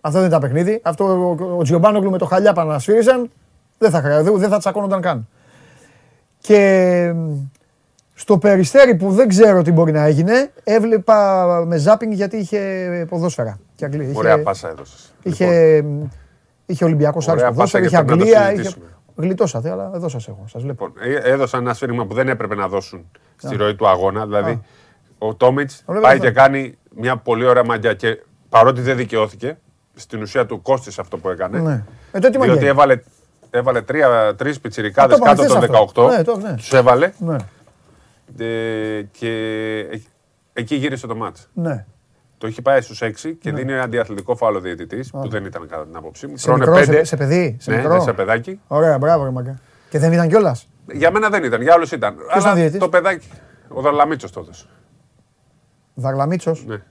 Αυτό 0.00 0.18
δεν 0.18 0.28
ήταν 0.28 0.40
παιχνίδι. 0.40 0.80
Αυτό 0.82 1.04
ο, 1.04 1.56
ο 1.58 1.62
Τζιομπάνογλου 1.62 2.10
με 2.10 2.18
το 2.18 2.24
χαλιάπα 2.26 2.64
να 2.64 2.78
σφύριζαν, 2.78 3.30
δεν 3.78 3.90
θα, 3.90 4.00
χρεα- 4.00 4.22
δεν, 4.22 4.38
δεν 4.38 4.48
θα 4.48 4.58
τσακώνονταν 4.58 5.00
καν. 5.00 5.28
Και 6.38 7.12
μ, 7.16 7.32
στο 8.14 8.38
περιστέρι 8.38 8.94
που 8.94 9.10
δεν 9.12 9.28
ξέρω 9.28 9.62
τι 9.62 9.72
μπορεί 9.72 9.92
να 9.92 10.04
έγινε, 10.04 10.50
έβλεπα 10.64 11.46
με 11.66 11.76
ζάπινγκ 11.76 12.12
γιατί 12.12 12.36
είχε 12.36 12.60
ποδόσφαιρα. 13.08 13.58
Και 13.74 13.84
Αγγλία. 13.84 14.02
Είχε- 14.08 14.16
Ωραία 14.18 14.42
πάσα 14.42 14.68
έδωσες. 14.68 15.12
Είχε, 15.22 15.84
είχε 16.66 16.84
Ολυμπιακός 16.84 17.28
Άρης 17.28 17.40
Ωραία 17.40 17.52
ποδόσφαιρο, 17.54 17.84
είχε 17.84 17.96
πάσα, 17.96 18.04
γιατί 18.04 18.22
πρέπει 18.24 18.34
να 18.34 18.40
το 18.40 18.46
Αγγλία. 18.48 18.62
Είχε... 18.70 18.76
συζητήσουμε. 19.16 19.26
Γλιτώσατε, 19.26 19.70
αλλά 19.70 19.90
εδώ 19.94 20.08
σας 20.08 20.28
έχω. 20.28 20.44
Σας 20.48 20.62
βλέπω. 20.62 20.86
Λοιπόν, 20.86 21.02
ε, 21.12 21.30
έδωσαν 21.30 21.60
ένα 21.60 21.74
σφύριγμα 21.74 22.06
που 22.06 22.14
δεν 22.14 22.28
έπρεπε 22.28 22.54
να 22.54 22.68
δώσουν 22.68 23.10
στη 23.36 23.54
Α. 23.54 23.58
ροή 23.58 23.74
του 23.74 23.88
αγώνα. 23.88 24.24
Δηλαδή, 24.26 24.50
Α. 24.50 24.60
ο 25.18 25.34
Τόμιτς 25.34 25.82
Ωραία, 25.86 26.00
πάει 26.02 26.12
αυτό. 26.16 26.26
και 26.26 26.32
κάνει 26.32 26.78
μια 26.96 27.16
πολύ 27.16 27.44
ωραία 27.46 27.64
μαγιά 27.64 27.94
και 27.94 28.22
παρότι 28.48 28.80
δεν 28.80 28.96
δικαιώθηκε, 28.96 29.58
στην 29.94 30.22
ουσία 30.22 30.46
του 30.46 30.62
κόστησε 30.62 31.00
αυτό 31.00 31.18
που 31.18 31.28
έκανε. 31.28 31.58
Ναι. 31.60 31.72
Ε, 32.12 32.18
τότε 32.18 32.30
τι 32.30 32.38
διότι 32.38 32.48
μαγιά. 32.50 32.68
έβαλε, 32.68 33.00
έβαλε 33.50 33.82
τρία, 33.82 34.34
τρεις 34.34 34.60
πιτσιρικάδες 34.60 35.16
Α, 35.16 35.18
το 35.18 35.24
κάτω 35.24 35.44
είπαμε 35.44 35.66
των 35.66 35.76
χθες 35.76 35.80
18. 35.80 35.84
αυτό. 35.84 36.08
Ναι, 36.08 36.22
το, 36.22 36.36
ναι. 36.36 36.54
Τους 36.56 36.72
έβαλε 36.72 37.12
Ναι, 37.18 37.36
ε, 38.38 39.02
και 39.02 39.28
εκ- 39.90 40.06
εκεί 40.52 40.74
γύρισε 40.74 41.06
το 41.06 41.16
μάτς. 41.16 41.48
ναι. 41.52 41.84
Το 42.40 42.46
είχε 42.46 42.62
πάει 42.62 42.80
στους 42.80 43.02
6 43.02 43.34
και 43.40 43.50
Ναι. 43.50 43.56
δίνει 43.58 43.72
ένα 43.72 43.82
αντιαθλητικό 43.82 44.36
φάουλο 44.36 44.60
διαιτητής, 44.60 45.10
που 45.10 45.28
δεν 45.28 45.44
ήταν 45.44 45.68
κατά 45.68 45.84
την 45.86 45.96
άποψή 45.96 46.26
μου. 46.26 46.36
Σε 46.36 46.44
Τρώνε 46.46 46.58
μικρό, 46.66 46.74
πέντε. 46.80 46.96
σε, 46.96 47.04
σε 47.04 47.16
παιδί, 47.16 47.56
σε 47.60 47.70
ναι, 47.70 47.76
μικρό. 47.76 47.94
ναι, 47.94 48.00
σε 48.00 48.12
παιδάκι. 48.12 48.60
Ωραία, 48.66 48.98
μπράβο, 48.98 49.24
ρε 49.24 49.30
μαγκά. 49.30 49.60
Και 49.90 49.98
δεν 49.98 50.12
ήταν 50.12 50.28
κιόλας. 50.28 50.68
Για 50.92 51.10
μένα 51.10 51.28
δεν 51.28 51.44
ήταν, 51.44 51.62
για 51.62 51.72
άλλου 51.72 51.86
ήταν. 51.92 52.14
ήταν 52.14 52.26
Αλλά 52.28 52.54
διαιτητής; 52.54 52.78
το 52.80 52.88
παιδάκι. 52.88 53.28
Ο 53.68 53.80
Δαρλαμίτσος 53.80 54.30
τότε. 54.32 54.50
Δαγλαμίτσο. 55.94 56.56
Ναι. 56.66 56.82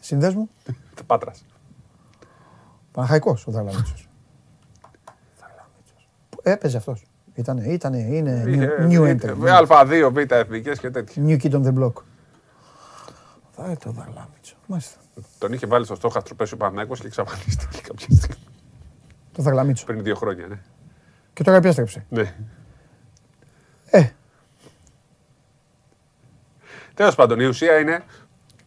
Συνδέσμου. 0.00 0.48
Πάτρας. 1.06 1.44
Παναχαϊκός 2.92 3.46
ο 3.46 3.50
Δαγλαμίτσο. 3.50 3.94
Έπαιζε 6.42 6.76
αυτός. 6.76 7.04
Ήτανε, 7.34 7.64
ήτανε, 7.66 7.98
είναι 7.98 8.44
new, 8.46 8.90
new 8.92 9.16
entry. 9.16 9.66
Α2, 9.68 10.10
Β 10.12 10.16
εθνικές 10.32 10.78
και 10.78 10.90
τέτοια. 10.90 11.22
New 11.26 11.38
kid 11.42 11.52
on 11.52 11.64
the 11.64 11.78
block. 11.78 11.92
Θα 13.60 13.66
είναι 13.66 13.76
το 13.76 13.90
Δαγλαμίτσο. 13.90 14.56
Μάλιστα. 14.66 14.96
Τον 15.38 15.52
είχε 15.52 15.66
βάλει 15.66 15.84
στο 15.84 15.94
στόχαστρο 15.94 16.34
πέσει 16.34 16.54
ο 16.54 16.56
Παναγιώ 16.56 16.94
και 16.94 17.06
εξαφανίστηκε 17.06 17.80
κάποια 17.88 18.06
στιγμή. 18.16 18.36
Το 19.32 19.42
Δαγλαμίτσο. 19.42 19.84
Πριν 19.84 20.02
δύο 20.02 20.14
χρόνια, 20.14 20.46
ναι. 20.46 20.58
Και 21.32 21.42
τώρα 21.42 21.56
επέστρεψε. 21.56 22.04
ναι. 22.08 22.34
Ε. 23.90 24.08
Τέλος 26.94 27.14
πάντων, 27.14 27.40
η 27.40 27.44
ουσία, 27.44 27.78
είναι, 27.78 28.04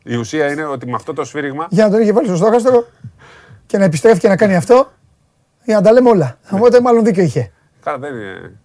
η 0.03 0.15
ουσία 0.15 0.51
είναι 0.51 0.65
ότι 0.65 0.85
με 0.85 0.95
αυτό 0.95 1.13
το 1.13 1.23
σφύριγμα 1.23 1.67
Για 1.69 1.85
να 1.85 1.91
τον 1.91 2.01
είχε 2.01 2.13
βάλει 2.13 2.27
στο 2.27 2.35
στόχαστρο 2.35 2.87
και 3.65 3.77
να 3.77 3.83
επιστρέφει 3.83 4.19
και 4.19 4.27
να 4.27 4.35
κάνει 4.37 4.55
αυτό. 4.55 4.91
Για 5.63 5.75
να 5.75 5.81
τα 5.81 5.91
λέμε 5.91 6.09
όλα. 6.09 6.37
Οπότε 6.51 6.81
μάλλον 6.81 7.03
δίκιο 7.03 7.23
είχε. 7.23 7.51
Καλά, 7.83 7.97
δεν 7.97 8.13
είναι. 8.15 8.59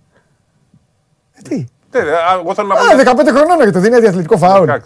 Ε, 1.32 1.42
τι; 1.42 1.66
Δεν, 1.90 2.08
α, 2.08 2.32
εγώ 2.40 2.54
θέλω 2.54 2.68
να 2.68 2.74
πω. 2.74 3.10
Α, 3.10 3.14
15 3.14 3.28
χρονών 3.30 3.64
και 3.64 3.70
το 3.70 3.80
δίνει 3.80 4.00
διαθλητικό 4.00 4.38
φάουλ. 4.38 4.70
16. 4.70 4.78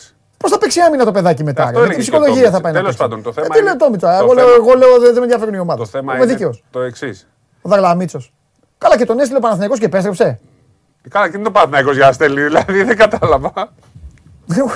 Πώς 0.42 0.50
θα 0.50 0.58
παίξει 0.58 0.80
άμυνα 0.80 1.04
το 1.04 1.10
παιδάκι 1.12 1.44
μετά, 1.44 1.62
Αυτό 1.64 1.80
ρε, 1.80 1.86
με 1.86 1.92
την 1.92 1.94
έλεγε 1.94 2.10
και 2.10 2.16
ο 2.16 2.18
ψυχολογία 2.20 2.50
Τόμιτς. 2.50 2.56
θα 2.56 2.60
πάει 2.62 2.72
να 2.72 2.78
Τέλος 2.78 2.96
παίξει. 2.96 3.08
πάντων, 3.08 3.22
το 3.22 3.32
θέμα 3.32 3.46
Ε, 3.46 3.48
τι 3.48 3.58
είναι- 3.58 3.68
λέει 3.68 3.76
το 3.78 3.84
Τόμιτς, 3.84 4.02
το 4.02 4.08
εγώ, 4.08 4.18
θέμα- 4.18 4.34
λέω, 4.34 4.54
εγώ 4.54 4.72
λέω 4.74 4.90
δεν, 4.92 5.00
δεν 5.02 5.12
με 5.14 5.20
ενδιαφέρουν 5.22 5.54
οι 5.54 5.58
ομάδε. 5.58 5.80
Το 5.80 5.86
θέμα 5.86 6.14
Είμαι 6.14 6.22
είναι 6.24 6.32
δίκαιος. 6.32 6.64
το 6.70 6.80
εξής. 6.80 7.28
Ο 7.62 7.68
Δαγλαμίτσος. 7.68 8.32
Καλά 8.78 8.96
και 8.96 9.04
τον 9.04 9.18
έστειλε 9.18 9.36
ο 9.38 9.40
Παναθηναϊκός 9.40 9.78
και 9.78 9.84
επέστρεψε. 9.84 10.40
Καλά, 11.08 11.28
και 11.30 11.34
είναι 11.36 11.44
το 11.44 11.50
Παναθηναϊκός 11.50 11.96
για 11.96 12.06
να 12.06 12.12
στέλνει, 12.12 12.42
δηλαδή 12.42 12.82
δεν 12.82 12.96
κατάλαβα. 12.96 13.52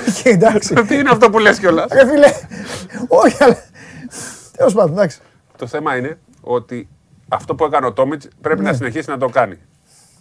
Όχι, 0.09 0.29
εντάξει. 0.29 0.75
Τι 0.75 0.95
είναι 0.99 1.11
αυτό 1.11 1.31
που 1.31 1.39
λες 1.39 1.59
κιόλας; 1.59 1.87
Ρε 1.93 2.07
φίλε, 2.07 2.27
όχι, 3.09 3.43
αλλά. 3.45 3.57
Τέλος 4.57 4.73
πάντων, 4.75 4.93
εντάξει. 4.93 5.19
Το 5.57 5.67
θέμα 5.67 5.97
είναι 5.97 6.19
ότι 6.41 6.89
αυτό 7.29 7.55
που 7.55 7.65
έκανε 7.65 7.87
ο 7.87 7.93
Τόμιτς 7.93 8.29
πρέπει 8.41 8.61
Ναι. 8.63 8.71
να 8.71 8.77
συνεχίσει 8.77 9.11
να 9.11 9.19
το 9.19 9.29
κάνει. 9.29 9.59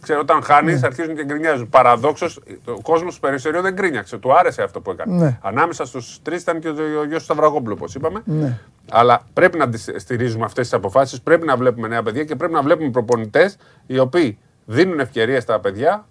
Ξέρω, 0.04 0.20
όταν 0.20 0.44
χάνεις, 0.44 0.84
αρχίζουν 0.84 1.16
και 1.16 1.26
γκρινιάζουν. 1.26 1.70
Παραδόξως, 1.70 2.40
ο 2.66 2.82
κόσμος 2.82 3.14
του 3.14 3.20
Περιστερίου 3.20 3.62
δεν 3.62 3.74
γκρίνιαξε. 3.74 4.18
Του 4.18 4.38
άρεσε 4.38 4.64
αυτό 4.64 4.82
που 4.82 4.92
έκανε. 4.92 5.16
Ναι. 5.16 5.40
Ανάμεσα 5.42 5.86
στους 5.86 6.20
τρεις 6.22 6.42
ήταν 6.42 6.60
και 6.60 6.68
ο 6.68 7.06
γιο 7.08 7.18
του 7.18 7.24
Σταυραγόμπλου, 7.24 7.74
όπως 7.78 7.96
είπαμε. 7.96 8.22
Ναι. 8.26 8.60
Αλλά 8.92 9.22
πρέπει 9.34 9.58
να 9.58 9.70
τις 9.70 9.90
στηρίζουμε 9.96 10.46
αυτές 10.46 10.64
τις 10.64 10.74
αποφάσεις. 10.74 11.22
Πρέπει 11.22 11.46
να 11.46 11.58
βλέπουμε 11.58 11.88
νέα 11.88 12.04
παιδιά 12.04 12.24
και 12.24 12.36
πρέπει 12.36 12.54
να 12.54 12.62
βλέπουμε 12.62 12.90
προπονητές 12.90 13.58
οι 13.86 14.00
οποίοι 14.00 14.38
δίνουν 14.66 15.00
ευκαιρίε 15.00 15.40
στα 15.40 15.60
παιδιά. 15.60 16.08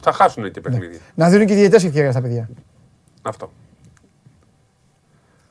Θα 0.00 0.12
χάσουν 0.12 0.50
και 0.50 0.60
παιχνίδια. 0.60 0.98
Να 1.14 1.28
δίνουν 1.28 1.46
και 1.46 1.52
οι 1.52 1.56
διαιτές 1.56 1.84
ευκαιρία 1.84 2.10
στα 2.10 2.20
παιδιά. 2.20 2.48
Αυτό. 3.22 3.50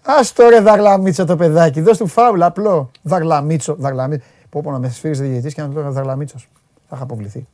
Α 0.01 0.13
το 0.33 0.49
ρε 0.49 0.59
Δαγλαμίτσο 0.59 1.25
το 1.25 1.35
παιδάκι, 1.35 1.81
δώσ' 1.81 1.97
του 1.97 2.07
φάουλ 2.07 2.41
απλό. 2.41 2.91
Δαγλαμίτσο, 3.01 3.75
Δαγλαμίτσο. 3.79 4.27
Πω 4.49 4.61
πω 4.61 4.71
να 4.71 4.79
με 4.79 4.89
σφίριζε 4.89 5.23
διαιτητής 5.23 5.53
και 5.53 5.61
να 5.61 5.67
του 5.67 5.73
λέω 5.73 5.91
Δαγλαμίτσο. 5.91 6.37
Θα 6.89 6.95
είχα 6.95 7.03
αποβληθεί. 7.03 7.47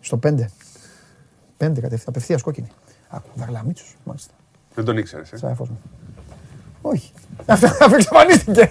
Στο 0.00 0.18
5. 0.22 0.28
5 0.28 0.40
κατευθείαν, 1.58 2.00
απευθείας 2.06 2.42
κόκκινη. 2.42 2.68
Άκου, 3.08 3.28
Δαγλαμίτσο, 3.34 3.84
μάλιστα. 4.04 4.32
Δεν 4.74 4.84
τον 4.84 4.96
ήξερες. 4.96 5.32
Ε; 5.32 5.36
Σάφος 5.36 5.68
μου. 5.68 5.80
Όχι. 6.82 7.12
Αυτό 7.46 7.66
αυτό 7.66 7.94
εξαφανίστηκε. 7.94 8.70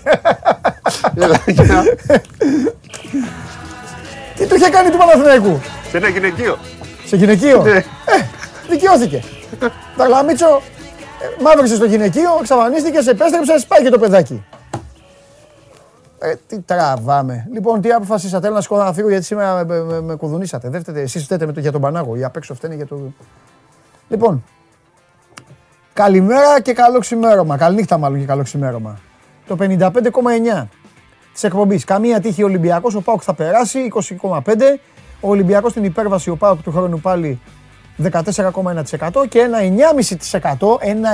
Τι 4.36 4.48
του 4.48 4.56
είχε 4.56 4.70
κάνει 4.70 4.90
του 4.90 4.98
Παναθηναϊκού; 4.98 5.60
Σε 5.90 5.98
ένα 5.98 6.08
γυναικείο. 6.08 6.58
Σε 7.06 7.16
γυναικείο; 7.16 7.66
Ε, 7.66 7.84
δικαιώθηκε. 8.70 9.24
Δαγλαμίτσο, 9.98 10.62
ε, 11.22 11.42
μαύρισε 11.44 11.76
στο 11.76 11.86
γυναικείο, 11.86 12.30
εξαφανίστηκε, 12.40 12.98
επέστρεψε, 13.10 13.66
πάει 13.68 13.84
και 13.84 13.90
το 13.90 14.00
παιδάκι. 14.00 14.44
Ε, 16.24 16.36
τι 16.48 16.60
τραβάμε. 16.60 17.48
Λοιπόν, 17.52 17.82
τι 17.82 17.92
αποφασίσατε, 17.92 18.42
θέλω 18.42 18.56
να 18.56 18.62
σηκώ 18.62 18.78
να 18.78 18.94
φύγω 18.94 19.10
γιατί 19.10 19.26
σήμερα 19.26 19.66
με, 19.66 19.82
με, 19.82 20.02
με 20.02 20.16
κουδουνίσατε. 20.16 20.70
Δεν 20.70 20.82
φταίτε, 20.82 21.02
εσείς 21.02 21.24
φταίτε 21.24 21.46
με 21.46 21.52
το, 21.52 21.60
για 21.60 21.72
τον 21.72 21.82
Πανάγο, 21.82 22.16
οι 22.16 22.24
απ' 22.24 22.36
έξω 22.36 22.54
φταίνε 22.54 22.76
για 22.76 22.88
το... 22.88 23.00
Λοιπόν, 24.10 24.44
καλημέρα 25.94 26.62
και 26.62 26.74
καλό 26.74 27.00
ξημέρωμα. 27.00 27.58
Καληνύχτα 27.58 27.98
μάλλον 27.98 28.20
και 28.20 28.26
καλό 28.26 28.44
ξημέρωμα. 28.44 29.00
Το 29.48 29.58
55,9 29.60 30.68
της 31.34 31.44
εκπομπής. 31.44 31.84
Καμία 31.84 32.20
τύχη 32.20 32.44
Ολυμπιακός. 32.44 32.96
Ο 32.96 33.02
Πάουκ 33.02 33.22
θα 33.24 33.34
περάσει 33.34 33.92
20,5. 34.20 34.40
Ο 35.20 35.30
Ολυμπιακός 35.30 35.72
στην 35.72 35.84
υπέρβαση. 35.84 36.30
Ο 36.30 36.36
Πάουκ 36.36 36.62
του 36.62 36.72
χρόνου 36.72 37.00
πάλι 37.00 37.40
14,1% 38.04 39.28
και 39.30 39.40
ένα 39.40 39.60
9,5%. 40.40 40.78
Ένα 40.80 41.10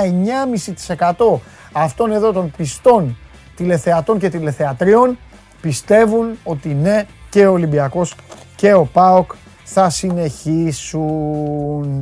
9,5% 1.16 1.38
αυτών 1.72 2.12
εδώ 2.12 2.32
των 2.32 2.50
πιστών 2.56 3.16
τηλεθεατών 3.58 4.18
και 4.18 4.28
τηλεθεατρίων 4.28 5.18
πιστεύουν 5.60 6.38
ότι 6.44 6.68
ναι 6.68 7.06
και 7.30 7.46
ο 7.46 7.52
Ολυμπιακός 7.52 8.14
και 8.56 8.74
ο 8.74 8.84
ΠΑΟΚ 8.84 9.32
θα 9.64 9.90
συνεχίσουν. 9.90 11.04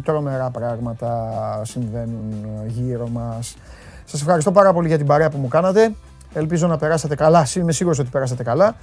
Τρομερά 0.04 0.50
πράγματα 0.50 1.32
συμβαίνουν 1.64 2.44
γύρω 2.66 3.08
μας. 3.08 3.56
Σας 4.04 4.20
ευχαριστώ 4.20 4.52
πάρα 4.52 4.72
πολύ 4.72 4.88
για 4.88 4.96
την 4.96 5.06
παρέα 5.06 5.30
που 5.30 5.38
μου 5.38 5.48
κάνατε. 5.48 5.92
Ελπίζω 6.34 6.66
να 6.66 6.78
περάσατε 6.78 7.14
καλά. 7.14 7.46
Είμαι 7.56 7.72
σίγουρος 7.72 7.98
ότι 7.98 8.08
περάσατε 8.08 8.42
καλά. 8.42 8.76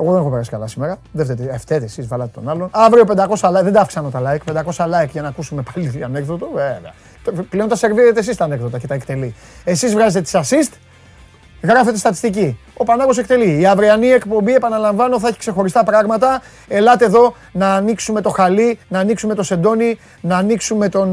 Εγώ 0.00 0.10
δεν 0.10 0.20
έχω 0.20 0.30
περάσει 0.30 0.50
καλά 0.50 0.66
σήμερα. 0.66 0.96
Δεν 1.12 1.24
φταίτε, 1.24 1.52
ε, 1.52 1.58
φταίτε 1.58 1.84
εσείς, 1.84 2.06
βάλατε 2.06 2.30
τον 2.34 2.48
άλλον. 2.48 2.68
Αύριο 2.70 3.04
500 3.04 3.48
like, 3.48 3.62
δεν 3.62 3.72
τα 3.72 3.80
αυξάνω 3.80 4.10
τα 4.10 4.20
like. 4.20 4.40
500 4.52 4.62
like 4.84 5.08
για 5.10 5.22
να 5.22 5.28
ακούσουμε 5.28 5.62
πάλι 5.74 5.90
ανέκδοτο. 6.04 6.48
Βέβαια. 6.54 6.92
Πλέον 7.48 7.68
τα 7.68 7.76
σερβίρετε 7.76 8.20
εσείς 8.20 8.36
τα 8.36 8.44
ανέκδοτα 8.44 8.78
και 8.78 8.86
τα 8.86 8.94
εκτελεί. 8.94 9.34
Εσείς 9.64 9.92
βγάζετε 9.92 10.20
τις 10.20 10.34
assist 10.34 10.72
Γράφεται 11.62 11.98
στατιστική. 11.98 12.58
Ο 12.76 12.84
Πανάγος 12.84 13.18
εκτελεί. 13.18 13.60
Η 13.60 13.66
αυριανή 13.66 14.08
εκπομπή, 14.08 14.54
επαναλαμβάνω, 14.54 15.18
θα 15.18 15.28
έχει 15.28 15.38
ξεχωριστά 15.38 15.84
πράγματα. 15.84 16.42
Ελάτε 16.68 17.04
εδώ 17.04 17.34
να 17.52 17.74
ανοίξουμε 17.74 18.20
το 18.20 18.30
χαλί, 18.30 18.78
να 18.88 18.98
ανοίξουμε 18.98 19.34
το 19.34 19.42
σεντόνι, 19.42 19.98
να 20.20 20.36
ανοίξουμε 20.36 20.88
τον, 20.88 21.10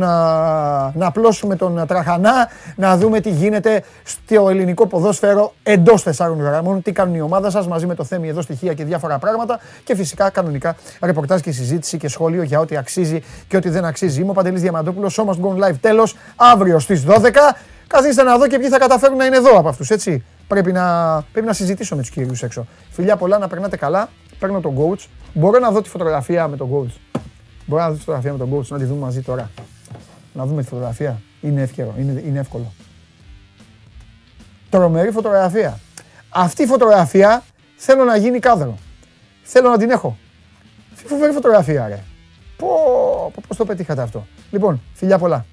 να 0.94 1.06
απλώσουμε 1.06 1.56
τον 1.56 1.86
τραχανά, 1.88 2.50
να 2.76 2.98
δούμε 2.98 3.20
τι 3.20 3.30
γίνεται 3.30 3.84
στο 4.04 4.50
ελληνικό 4.50 4.88
ποδόσφαιρο 4.88 5.54
εντός 5.64 6.04
τεσσάρων 6.04 6.42
γραμμών, 6.42 6.82
τι 6.82 6.92
κάνουν 6.92 7.16
οι 7.16 7.22
ομάδα 7.22 7.50
σας 7.50 7.68
μαζί 7.68 7.86
με 7.86 7.96
το 7.96 8.04
Θέμη 8.04 8.28
εδώ 8.28 8.42
στοιχεία 8.42 8.74
και 8.74 8.84
διάφορα 8.84 9.18
πράγματα 9.18 9.60
και 9.84 9.96
φυσικά 9.96 10.30
κανονικά 10.30 10.76
ρεπορτάζ 11.02 11.42
και 11.42 11.52
συζήτηση 11.52 11.98
και 11.98 12.08
σχόλιο 12.08 12.44
για 12.44 12.60
ό,τι 12.60 12.78
αξίζει 12.78 13.24
και 13.48 13.58
ό,τι 13.58 13.70
δεν 13.70 13.86
αξίζει. 13.86 14.22
Είμαι 14.22 14.30
ο 14.30 14.34
Παντελής 14.34 14.62
Διαμαντόπουλος, 14.62 15.14
σώμα 15.14 15.36
Gone 15.42 15.66
Live 15.66 15.76
τέλος, 15.82 16.16
αύριο 16.36 16.80
στις 16.80 17.04
12. 17.08 17.56
Καθίστε 17.88 18.24
να 18.24 18.38
δω 18.38 18.48
και 18.48 18.60
ποιοι 18.60 18.70
θα 18.70 18.78
καταφέρουν 18.78 19.18
να 19.18 19.26
είναι 19.26 19.36
εδώ 19.36 19.58
από 19.58 19.70
αυτούς, 19.70 19.90
έτσι. 19.90 20.24
Πρέπει 20.50 20.72
να, 20.72 21.22
πρέπει 21.32 21.48
να 21.48 21.54
συζητήσω 21.54 21.96
με 21.96 22.02
τους 22.02 22.12
κύριους 22.12 22.44
έξω. 22.44 22.66
Φιλιά 22.90 23.16
πολλά, 23.16 23.38
να 23.38 23.48
περνάτε 23.48 23.78
καλά. 23.78 24.10
Παίρνω 24.40 24.60
τον 24.60 24.76
coach. 24.78 25.06
Μπορώ 25.34 25.60
να 25.60 25.72
δω 25.72 25.82
τη 25.82 25.90
φωτογραφία 25.90 26.48
με 26.48 26.58
τον 26.58 26.70
coach. 26.74 27.22
Μπορώ 27.66 27.82
να 27.82 27.90
δω 27.90 27.94
τη 27.94 28.00
φωτογραφία 28.00 28.32
με 28.32 28.38
τον 28.38 28.54
coach, 28.54 28.68
να 28.68 28.78
τη 28.78 28.84
δούμε 28.86 29.00
μαζί 29.00 29.22
τώρα. 29.22 29.50
Να 30.34 30.46
δούμε 30.46 30.62
τη 30.62 30.68
φωτογραφία. 30.68 31.22
Είναι 31.42 31.62
εύκαιρο, 31.62 31.96
είναι, 32.00 32.24
είναι 32.26 32.40
εύκολο. 32.40 32.74
Τρομερή 34.70 35.12
φωτογραφία. 35.12 35.80
Αυτή 36.30 36.64
η 36.64 36.66
φωτογραφία 36.66 37.44
θέλω 37.76 38.04
να 38.04 38.16
γίνει 38.16 38.40
κάδρο. 38.40 38.78
Θέλω 39.44 39.70
να 39.70 39.78
την 39.78 39.90
έχω. 39.90 40.18
Φοβερή 40.94 41.32
φωτογραφία, 41.32 41.88
ρε. 41.88 42.04
Πω, 42.58 42.68
πώς 43.48 43.58
το 43.58 43.66
πετύχατε 43.66 44.02
αυτό. 44.02 44.28
Λοιπόν, 44.52 44.82
φιλιά 44.94 45.18
πολλά. 45.18 45.46